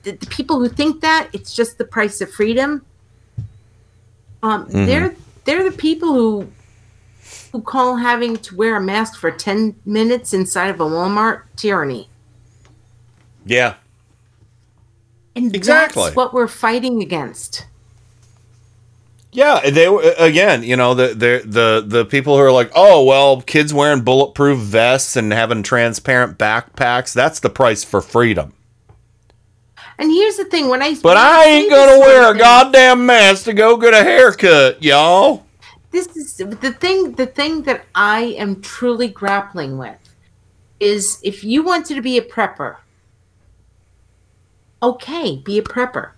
the, 0.03 0.11
the 0.11 0.25
people 0.27 0.59
who 0.59 0.67
think 0.69 1.01
that 1.01 1.29
it's 1.33 1.53
just 1.55 1.77
the 1.77 1.85
price 1.85 2.19
of 2.21 2.31
freedom, 2.31 2.85
um, 4.41 4.65
Mhm. 4.67 4.85
they're 4.85 5.15
they're 5.45 5.69
the 5.69 5.75
people 5.77 6.13
who 6.13 6.47
who 7.51 7.61
call 7.61 7.97
having 7.97 8.35
to 8.37 8.55
wear 8.55 8.77
a 8.77 8.81
mask 8.81 9.19
for 9.19 9.29
10 9.29 9.75
minutes 9.85 10.33
inside 10.33 10.69
of 10.69 10.79
a 10.79 10.85
Walmart 10.85 11.43
tyranny. 11.55 12.09
Yeah. 13.45 13.75
And 15.35 15.55
Exactly. 15.55 16.03
that's 16.03 16.15
what 16.15 16.33
we're 16.33 16.47
fighting 16.47 17.01
against. 17.01 17.65
Yeah, 19.33 19.69
they 19.69 19.87
again, 20.19 20.63
you 20.63 20.75
know, 20.77 20.93
the 20.93 21.07
the 21.09 21.41
the 21.45 21.83
the 21.85 22.05
people 22.05 22.37
who 22.37 22.43
are 22.43 22.51
like, 22.51 22.71
"Oh, 22.75 23.03
well, 23.03 23.41
kids 23.41 23.73
wearing 23.73 24.03
bulletproof 24.03 24.59
vests 24.59 25.15
and 25.15 25.33
having 25.33 25.63
transparent 25.63 26.37
backpacks, 26.37 27.13
that's 27.13 27.39
the 27.39 27.49
price 27.49 27.83
for 27.83 28.01
freedom." 28.01 28.53
And 29.99 30.11
here's 30.11 30.37
the 30.37 30.45
thing 30.45 30.69
when 30.69 30.81
I 30.83 30.95
But 30.95 31.17
when 31.17 31.17
I 31.17 31.43
say 31.43 31.59
ain't 31.61 31.69
going 31.71 31.93
to 31.93 31.99
wear 31.99 32.33
a 32.33 32.37
goddamn 32.37 33.05
mask 33.05 33.45
to 33.45 33.53
go 33.53 33.77
get 33.77 33.93
a 33.93 34.03
haircut, 34.03 34.83
y'all. 34.83 35.45
this 35.91 36.07
is 36.17 36.37
the 36.37 36.71
thing 36.73 37.13
the 37.13 37.25
thing 37.27 37.63
that 37.63 37.85
i 37.95 38.21
am 38.43 38.61
truly 38.61 39.07
grappling 39.07 39.77
with 39.77 39.97
is 40.79 41.19
if 41.23 41.43
you 41.43 41.63
wanted 41.63 41.95
to 41.95 42.01
be 42.01 42.17
a 42.17 42.21
prepper 42.21 42.77
okay 44.81 45.37
be 45.37 45.57
a 45.57 45.61
prepper 45.63 46.11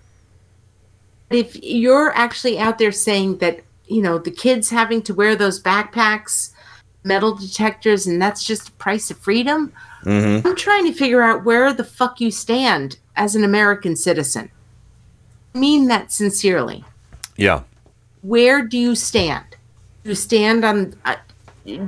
if 1.29 1.55
you're 1.63 2.11
actually 2.15 2.59
out 2.59 2.77
there 2.77 2.91
saying 2.91 3.37
that 3.39 3.61
you 3.87 4.01
know 4.01 4.17
the 4.17 4.31
kids 4.31 4.69
having 4.69 5.01
to 5.03 5.13
wear 5.13 5.35
those 5.35 5.61
backpacks 5.61 6.51
metal 7.03 7.35
detectors 7.35 8.07
and 8.07 8.21
that's 8.21 8.43
just 8.43 8.65
the 8.65 8.71
price 8.73 9.09
of 9.11 9.17
freedom 9.17 9.71
Mm-hmm. 10.03 10.45
i'm 10.47 10.55
trying 10.55 10.85
to 10.85 10.93
figure 10.93 11.23
out 11.23 11.43
where 11.45 11.73
the 11.73 11.83
fuck 11.83 12.21
you 12.21 12.29
stand 12.29 12.97
as 13.15 13.35
an 13.35 13.43
american 13.43 13.95
citizen 13.95 14.51
I 15.55 15.57
mean 15.57 15.87
that 15.87 16.11
sincerely 16.11 16.83
Yeah. 17.37 17.63
where 18.21 18.61
do 18.63 18.77
you 18.77 18.93
stand? 18.95 19.45
Do 20.03 20.09
you 20.09 20.15
stand 20.15 20.63
on? 20.65 20.93
Uh, 21.05 21.15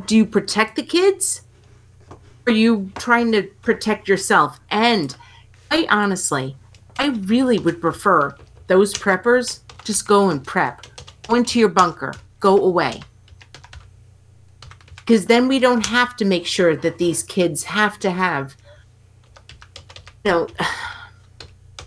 do 0.07 0.15
you 0.17 0.25
protect 0.25 0.75
the 0.77 0.83
kids? 0.83 1.41
Or 2.09 2.17
are 2.47 2.51
you 2.51 2.89
trying 2.95 3.31
to 3.33 3.43
protect 3.61 4.07
yourself? 4.07 4.59
And 4.71 5.15
I 5.69 5.85
honestly, 5.91 6.55
I 6.97 7.07
really 7.09 7.59
would 7.59 7.79
prefer 7.81 8.35
those 8.67 8.93
preppers 8.93 9.59
just 9.83 10.07
go 10.07 10.29
and 10.29 10.45
prep, 10.45 10.85
go 11.27 11.35
into 11.35 11.59
your 11.59 11.69
bunker, 11.69 12.13
go 12.39 12.57
away. 12.63 13.01
Because 14.97 15.25
then 15.27 15.47
we 15.47 15.59
don't 15.59 15.85
have 15.85 16.15
to 16.17 16.25
make 16.25 16.45
sure 16.45 16.75
that 16.75 16.97
these 16.97 17.23
kids 17.23 17.63
have 17.63 17.97
to 17.99 18.11
have, 18.11 18.57
you 20.25 20.31
know, 20.31 20.47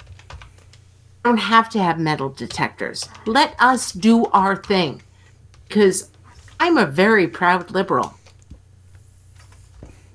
don't 1.25 1.37
have 1.37 1.69
to 1.71 1.83
have 1.83 1.99
metal 1.99 2.31
detectors. 2.31 3.07
Let 3.27 3.55
us 3.61 3.93
do 3.93 4.25
our 4.27 4.57
thing. 4.57 5.03
Because 5.69 6.11
I'm 6.59 6.79
a 6.79 6.87
very 6.87 7.29
proud 7.29 7.71
liberal. 7.71 8.15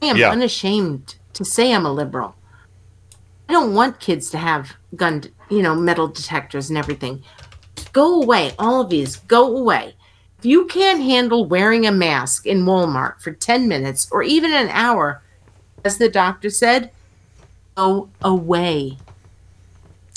I 0.01 0.07
am 0.07 0.17
Yeah. 0.17 0.31
unashamed 0.31 1.15
to 1.33 1.45
say 1.45 1.73
I'm 1.73 1.85
a 1.85 1.91
liberal. 1.93 2.35
I 3.47 3.53
don't 3.53 3.73
want 3.73 3.99
kids 3.99 4.29
to 4.31 4.37
have 4.37 4.73
gun, 4.95 5.23
you 5.49 5.61
know, 5.61 5.75
metal 5.75 6.07
detectors 6.07 6.69
and 6.69 6.77
everything. 6.77 7.23
Go 7.93 8.21
away, 8.21 8.53
all 8.57 8.81
of 8.81 8.89
these, 8.89 9.17
go 9.17 9.55
away. 9.55 9.95
If 10.39 10.45
you 10.45 10.65
can't 10.65 11.01
handle 11.01 11.45
wearing 11.45 11.85
a 11.85 11.91
mask 11.91 12.45
in 12.45 12.65
Walmart 12.65 13.19
for 13.21 13.31
10 13.31 13.67
minutes 13.67 14.07
or 14.11 14.23
even 14.23 14.51
an 14.53 14.69
hour, 14.69 15.21
as 15.83 15.97
the 15.97 16.09
doctor 16.09 16.49
said, 16.49 16.91
go 17.75 18.09
away. 18.21 18.97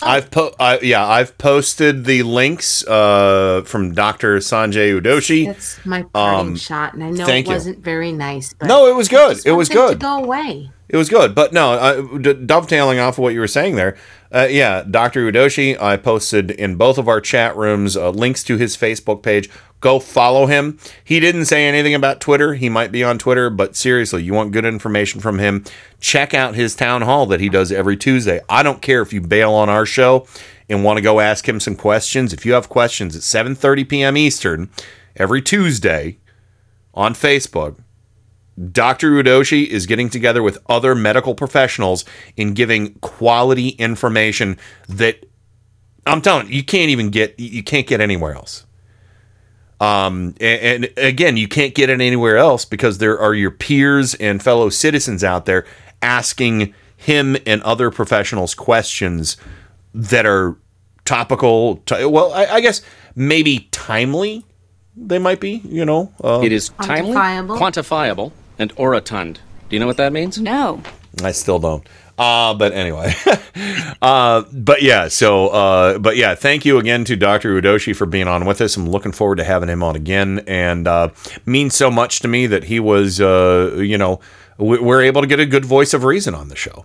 I've 0.01 0.31
po- 0.31 0.55
I, 0.61 0.79
yeah, 0.79 1.05
I've 1.05 1.37
posted 1.39 2.05
the 2.05 2.23
links 2.23 2.87
uh, 2.87 3.63
from 3.67 3.95
Dr. 3.95 4.37
Sanjay 4.39 4.99
Udoshi. 5.01 5.47
That's 5.47 5.85
my 5.85 6.03
parting 6.05 6.51
Um, 6.53 6.57
shot, 6.57 6.95
and 6.95 7.03
I 7.03 7.11
know 7.11 7.27
it 7.27 7.47
wasn't 7.49 7.81
very 7.81 8.13
nice. 8.13 8.53
But 8.55 8.67
No, 8.67 8.87
it 8.87 8.95
was 8.95 9.09
good. 9.09 9.41
It 9.45 9.53
was 9.53 9.69
good. 9.69 9.99
go 9.99 10.19
away. 10.23 10.71
It 10.89 10.97
was 10.97 11.11
good, 11.11 11.35
but 11.35 11.53
no, 11.53 11.73
uh, 11.73 12.19
d- 12.19 12.33
dovetailing 12.33 12.99
off 12.99 13.15
of 13.15 13.23
what 13.23 13.35
you 13.35 13.41
were 13.41 13.47
saying 13.47 13.77
there. 13.77 13.97
Uh, 14.33 14.47
yeah, 14.51 14.83
Dr. 14.83 15.31
Udoshi, 15.31 15.81
I 15.81 15.99
posted 15.99 16.51
in 16.51 16.77
both 16.77 16.97
of 16.97 17.09
our 17.09 17.21
chat 17.21 17.57
rooms 17.57 17.97
uh, 17.97 18.11
links 18.11 18.43
to 18.45 18.57
his 18.57 18.77
Facebook 18.77 19.23
page. 19.23 19.51
Go 19.81 20.01
follow 20.01 20.47
him. 20.47 20.79
He 21.05 21.21
didn't 21.21 21.45
say 21.45 21.67
anything 21.67 21.95
about 21.95 22.21
Twitter. 22.21 22.55
He 22.55 22.69
might 22.69 22.91
be 22.91 23.05
on 23.05 23.19
Twitter, 23.19 23.49
but 23.51 23.77
seriously, 23.77 24.23
you 24.23 24.33
want 24.33 24.53
good 24.53 24.65
information 24.65 25.21
from 25.21 25.39
him, 25.39 25.65
check 26.01 26.35
out 26.35 26.55
his 26.55 26.75
town 26.75 27.03
hall 27.03 27.27
that 27.27 27.41
he 27.41 27.49
does 27.49 27.71
every 27.71 27.97
Tuesday. 27.97 28.41
I 28.49 28.63
don't 28.63 28.83
care 28.83 29.03
if 29.03 29.13
you 29.13 29.21
bail 29.21 29.53
on 29.53 29.69
our 29.69 29.87
show 29.87 30.27
and 30.69 30.85
want 30.85 30.97
to 30.97 31.03
go 31.03 31.21
ask 31.21 31.49
him 31.49 31.61
some 31.61 31.77
questions. 31.77 32.33
If 32.33 32.45
you 32.45 32.55
have 32.55 32.69
questions 32.69 33.15
at 33.15 33.23
7:30 33.23 33.89
p.m. 33.89 34.17
Eastern 34.17 34.71
every 35.17 35.43
Tuesday 35.43 36.19
on 36.95 37.15
Facebook, 37.15 37.77
Dr. 38.73 39.11
Udoshi 39.13 39.67
is 39.67 39.87
getting 39.87 40.09
together 40.11 40.43
with 40.43 40.59
other 40.69 40.95
medical 40.95 41.35
professionals 41.35 42.05
and 42.37 42.55
giving 42.57 42.95
quality 42.95 43.69
information 43.71 44.59
that 44.89 45.25
I'm 46.07 46.21
telling 46.21 46.49
you, 46.49 46.55
you 46.55 46.65
can't 46.65 46.91
even 46.91 47.11
get 47.11 47.39
you 47.39 47.63
can't 47.63 47.87
get 47.87 48.01
anywhere 48.01 48.35
else. 48.35 48.65
Um, 49.81 50.35
and, 50.41 50.87
and 50.87 50.99
again, 50.99 51.37
you 51.37 51.47
can't 51.47 51.75
get 51.75 51.89
it 51.89 52.01
anywhere 52.01 52.37
else 52.37 52.65
because 52.65 52.99
there 52.99 53.19
are 53.19 53.33
your 53.35 53.53
peers 53.53 54.15
and 54.15 54.43
fellow 54.43 54.71
citizens 54.71 55.23
out 55.23 55.47
there 55.47 55.65
asking 56.03 56.75
him 56.97 57.37
and 57.47 57.63
other 57.63 57.91
professionals 57.93 58.55
questions 58.57 59.37
that 59.95 60.27
are 60.27 60.57
topical. 61.05 61.77
ti- 61.87 62.05
well, 62.07 62.33
I, 62.33 62.47
I 62.47 62.61
guess 62.61 62.83
maybe 63.15 63.69
timely. 63.71 64.45
They 64.97 65.21
might 65.21 65.39
be, 65.39 65.61
you 65.65 65.85
know. 65.85 66.13
Uh, 66.25 66.41
It 66.43 66.51
is 66.51 66.71
timely, 66.83 67.13
Quantifiable. 67.15 67.57
quantifiable, 67.59 68.33
and 68.59 68.75
orotund. 68.77 69.35
Do 69.69 69.77
you 69.77 69.81
know 69.81 69.87
what 69.87 69.97
that 69.99 70.13
means? 70.13 70.39
No. 70.39 70.83
I 71.23 71.33
still 71.33 71.59
don't. 71.59 71.87
Uh, 72.17 72.53
but 72.55 72.73
anyway, 72.73 73.15
uh, 74.03 74.43
but 74.53 74.83
yeah, 74.83 75.07
so, 75.09 75.49
uh, 75.49 75.99
but 75.99 76.17
yeah, 76.17 76.35
thank 76.35 76.65
you 76.65 76.79
again 76.79 77.05
to 77.05 77.15
Dr. 77.17 77.61
Udoshi 77.61 77.95
for 77.95 78.07
being 78.07 78.27
on 78.27 78.45
with 78.45 78.61
us. 78.61 78.77
I'm 78.77 78.89
looking 78.89 79.13
forward 79.13 79.37
to 79.37 79.45
having 79.45 79.69
him 79.69 79.83
on 79.85 79.95
again 79.95 80.43
and, 80.49 80.89
uh, 80.89 81.11
means 81.47 81.75
so 81.77 81.91
much 81.93 82.19
to 82.21 82.29
me 82.29 82.47
that 82.49 82.65
he 82.65 82.81
was, 82.81 83.21
uh, 83.21 83.77
you 83.79 83.97
know, 83.97 84.19
we- 84.59 84.81
we're 84.81 85.03
able 85.03 85.21
to 85.21 85.29
get 85.29 85.39
a 85.39 85.47
good 85.47 85.65
voice 85.65 85.95
of 85.95 86.03
reason 86.03 86.35
on 86.35 86.49
the 86.49 86.57
show. 86.57 86.85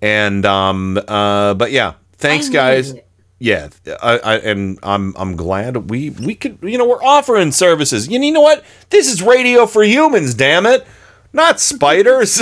And, 0.00 0.46
um, 0.46 0.98
uh, 1.08 1.52
but 1.54 1.72
yeah, 1.72 1.94
thanks 2.16 2.48
I 2.48 2.52
guys. 2.52 2.86
needed 2.94 2.98
it. 3.00 3.06
Yeah, 3.42 3.68
I, 4.02 4.18
I, 4.18 4.36
and 4.36 4.78
I'm 4.82 5.14
I'm 5.16 5.34
glad 5.34 5.88
we 5.88 6.10
we 6.10 6.34
could 6.34 6.58
you 6.60 6.76
know 6.76 6.86
we're 6.86 7.02
offering 7.02 7.52
services. 7.52 8.06
You 8.06 8.18
know 8.32 8.42
what? 8.42 8.62
This 8.90 9.10
is 9.10 9.22
radio 9.22 9.64
for 9.64 9.82
humans. 9.82 10.34
Damn 10.34 10.66
it, 10.66 10.86
not 11.32 11.60
spiders. 11.60 12.40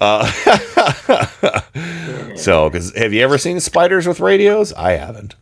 uh, 0.00 0.26
so, 2.36 2.68
because 2.70 2.94
have 2.96 3.12
you 3.12 3.22
ever 3.22 3.38
seen 3.38 3.60
spiders 3.60 4.06
with 4.06 4.20
radios? 4.20 4.72
I 4.72 4.92
haven't. 4.92 5.34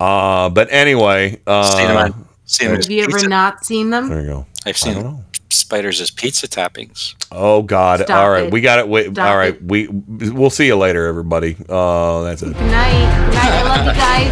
Uh, 0.00 0.48
but 0.50 0.68
anyway, 0.70 1.40
uh, 1.46 1.76
Seen 1.76 1.90
'em 1.90 1.96
on- 1.96 2.26
seen 2.44 2.68
'em 2.68 2.76
Have 2.76 2.90
you 2.90 3.02
ever 3.04 3.28
not 3.28 3.64
seen 3.64 3.90
them? 3.90 4.08
there 4.08 4.20
you 4.20 4.26
go. 4.28 4.46
I've 4.64 4.76
seen 4.78 4.94
them 4.94 5.24
spiders 5.50 6.00
as 6.00 6.10
pizza 6.10 6.46
toppings. 6.46 7.14
Oh 7.32 7.62
God! 7.62 8.00
Stop 8.00 8.10
all 8.22 8.30
right, 8.30 8.44
it. 8.44 8.52
we 8.52 8.60
got 8.60 8.78
it. 8.78 8.88
Wait, 8.88 9.10
Stop 9.12 9.28
all 9.28 9.36
right, 9.36 9.54
it. 9.54 9.62
we 9.62 9.88
we'll 9.88 10.50
see 10.50 10.66
you 10.66 10.76
later, 10.76 11.06
everybody. 11.06 11.56
Uh, 11.68 12.22
that's 12.22 12.42
it. 12.42 12.52
Good 12.52 12.70
night. 12.70 13.26
Good 13.26 13.34
night. 13.34 13.52
I 13.52 13.62
love 13.64 13.86
you 13.86 13.92
guys. 13.92 14.30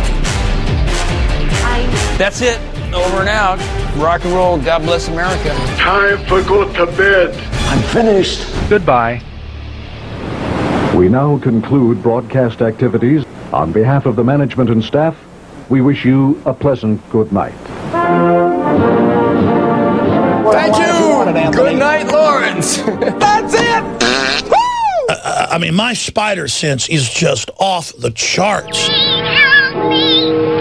I 1.64 1.86
That's 2.18 2.40
it. 2.42 2.60
Over 2.94 3.20
and 3.20 3.28
out. 3.28 3.58
Rock 3.96 4.24
and 4.24 4.34
roll. 4.34 4.58
God 4.58 4.82
bless 4.82 5.08
America. 5.08 5.48
Time 5.76 6.18
for 6.26 6.42
go 6.42 6.70
to 6.74 6.86
bed. 6.96 7.34
I'm 7.68 7.82
finished. 7.94 8.46
Goodbye. 8.68 9.22
We 10.94 11.08
now 11.08 11.38
conclude 11.38 12.02
broadcast 12.02 12.62
activities. 12.62 13.24
On 13.52 13.72
behalf 13.72 14.06
of 14.06 14.16
the 14.16 14.24
management 14.24 14.70
and 14.70 14.84
staff, 14.84 15.16
we 15.68 15.80
wish 15.80 16.04
you 16.04 16.40
a 16.44 16.52
pleasant 16.52 17.00
good 17.10 17.32
night. 17.32 17.54
Thank 20.52 20.76
you. 20.76 21.52
Good 21.52 21.78
night, 21.78 22.06
Lawrence. 22.06 22.76
That's 23.18 23.54
it. 23.54 24.52
Uh, 25.08 25.14
uh, 25.24 25.46
I 25.50 25.58
mean, 25.58 25.74
my 25.74 25.94
spider 25.94 26.48
sense 26.48 26.88
is 26.88 27.08
just 27.08 27.50
off 27.58 27.92
the 27.98 28.10
charts. 28.10 28.88
Help 28.88 29.90
me! 29.90 30.55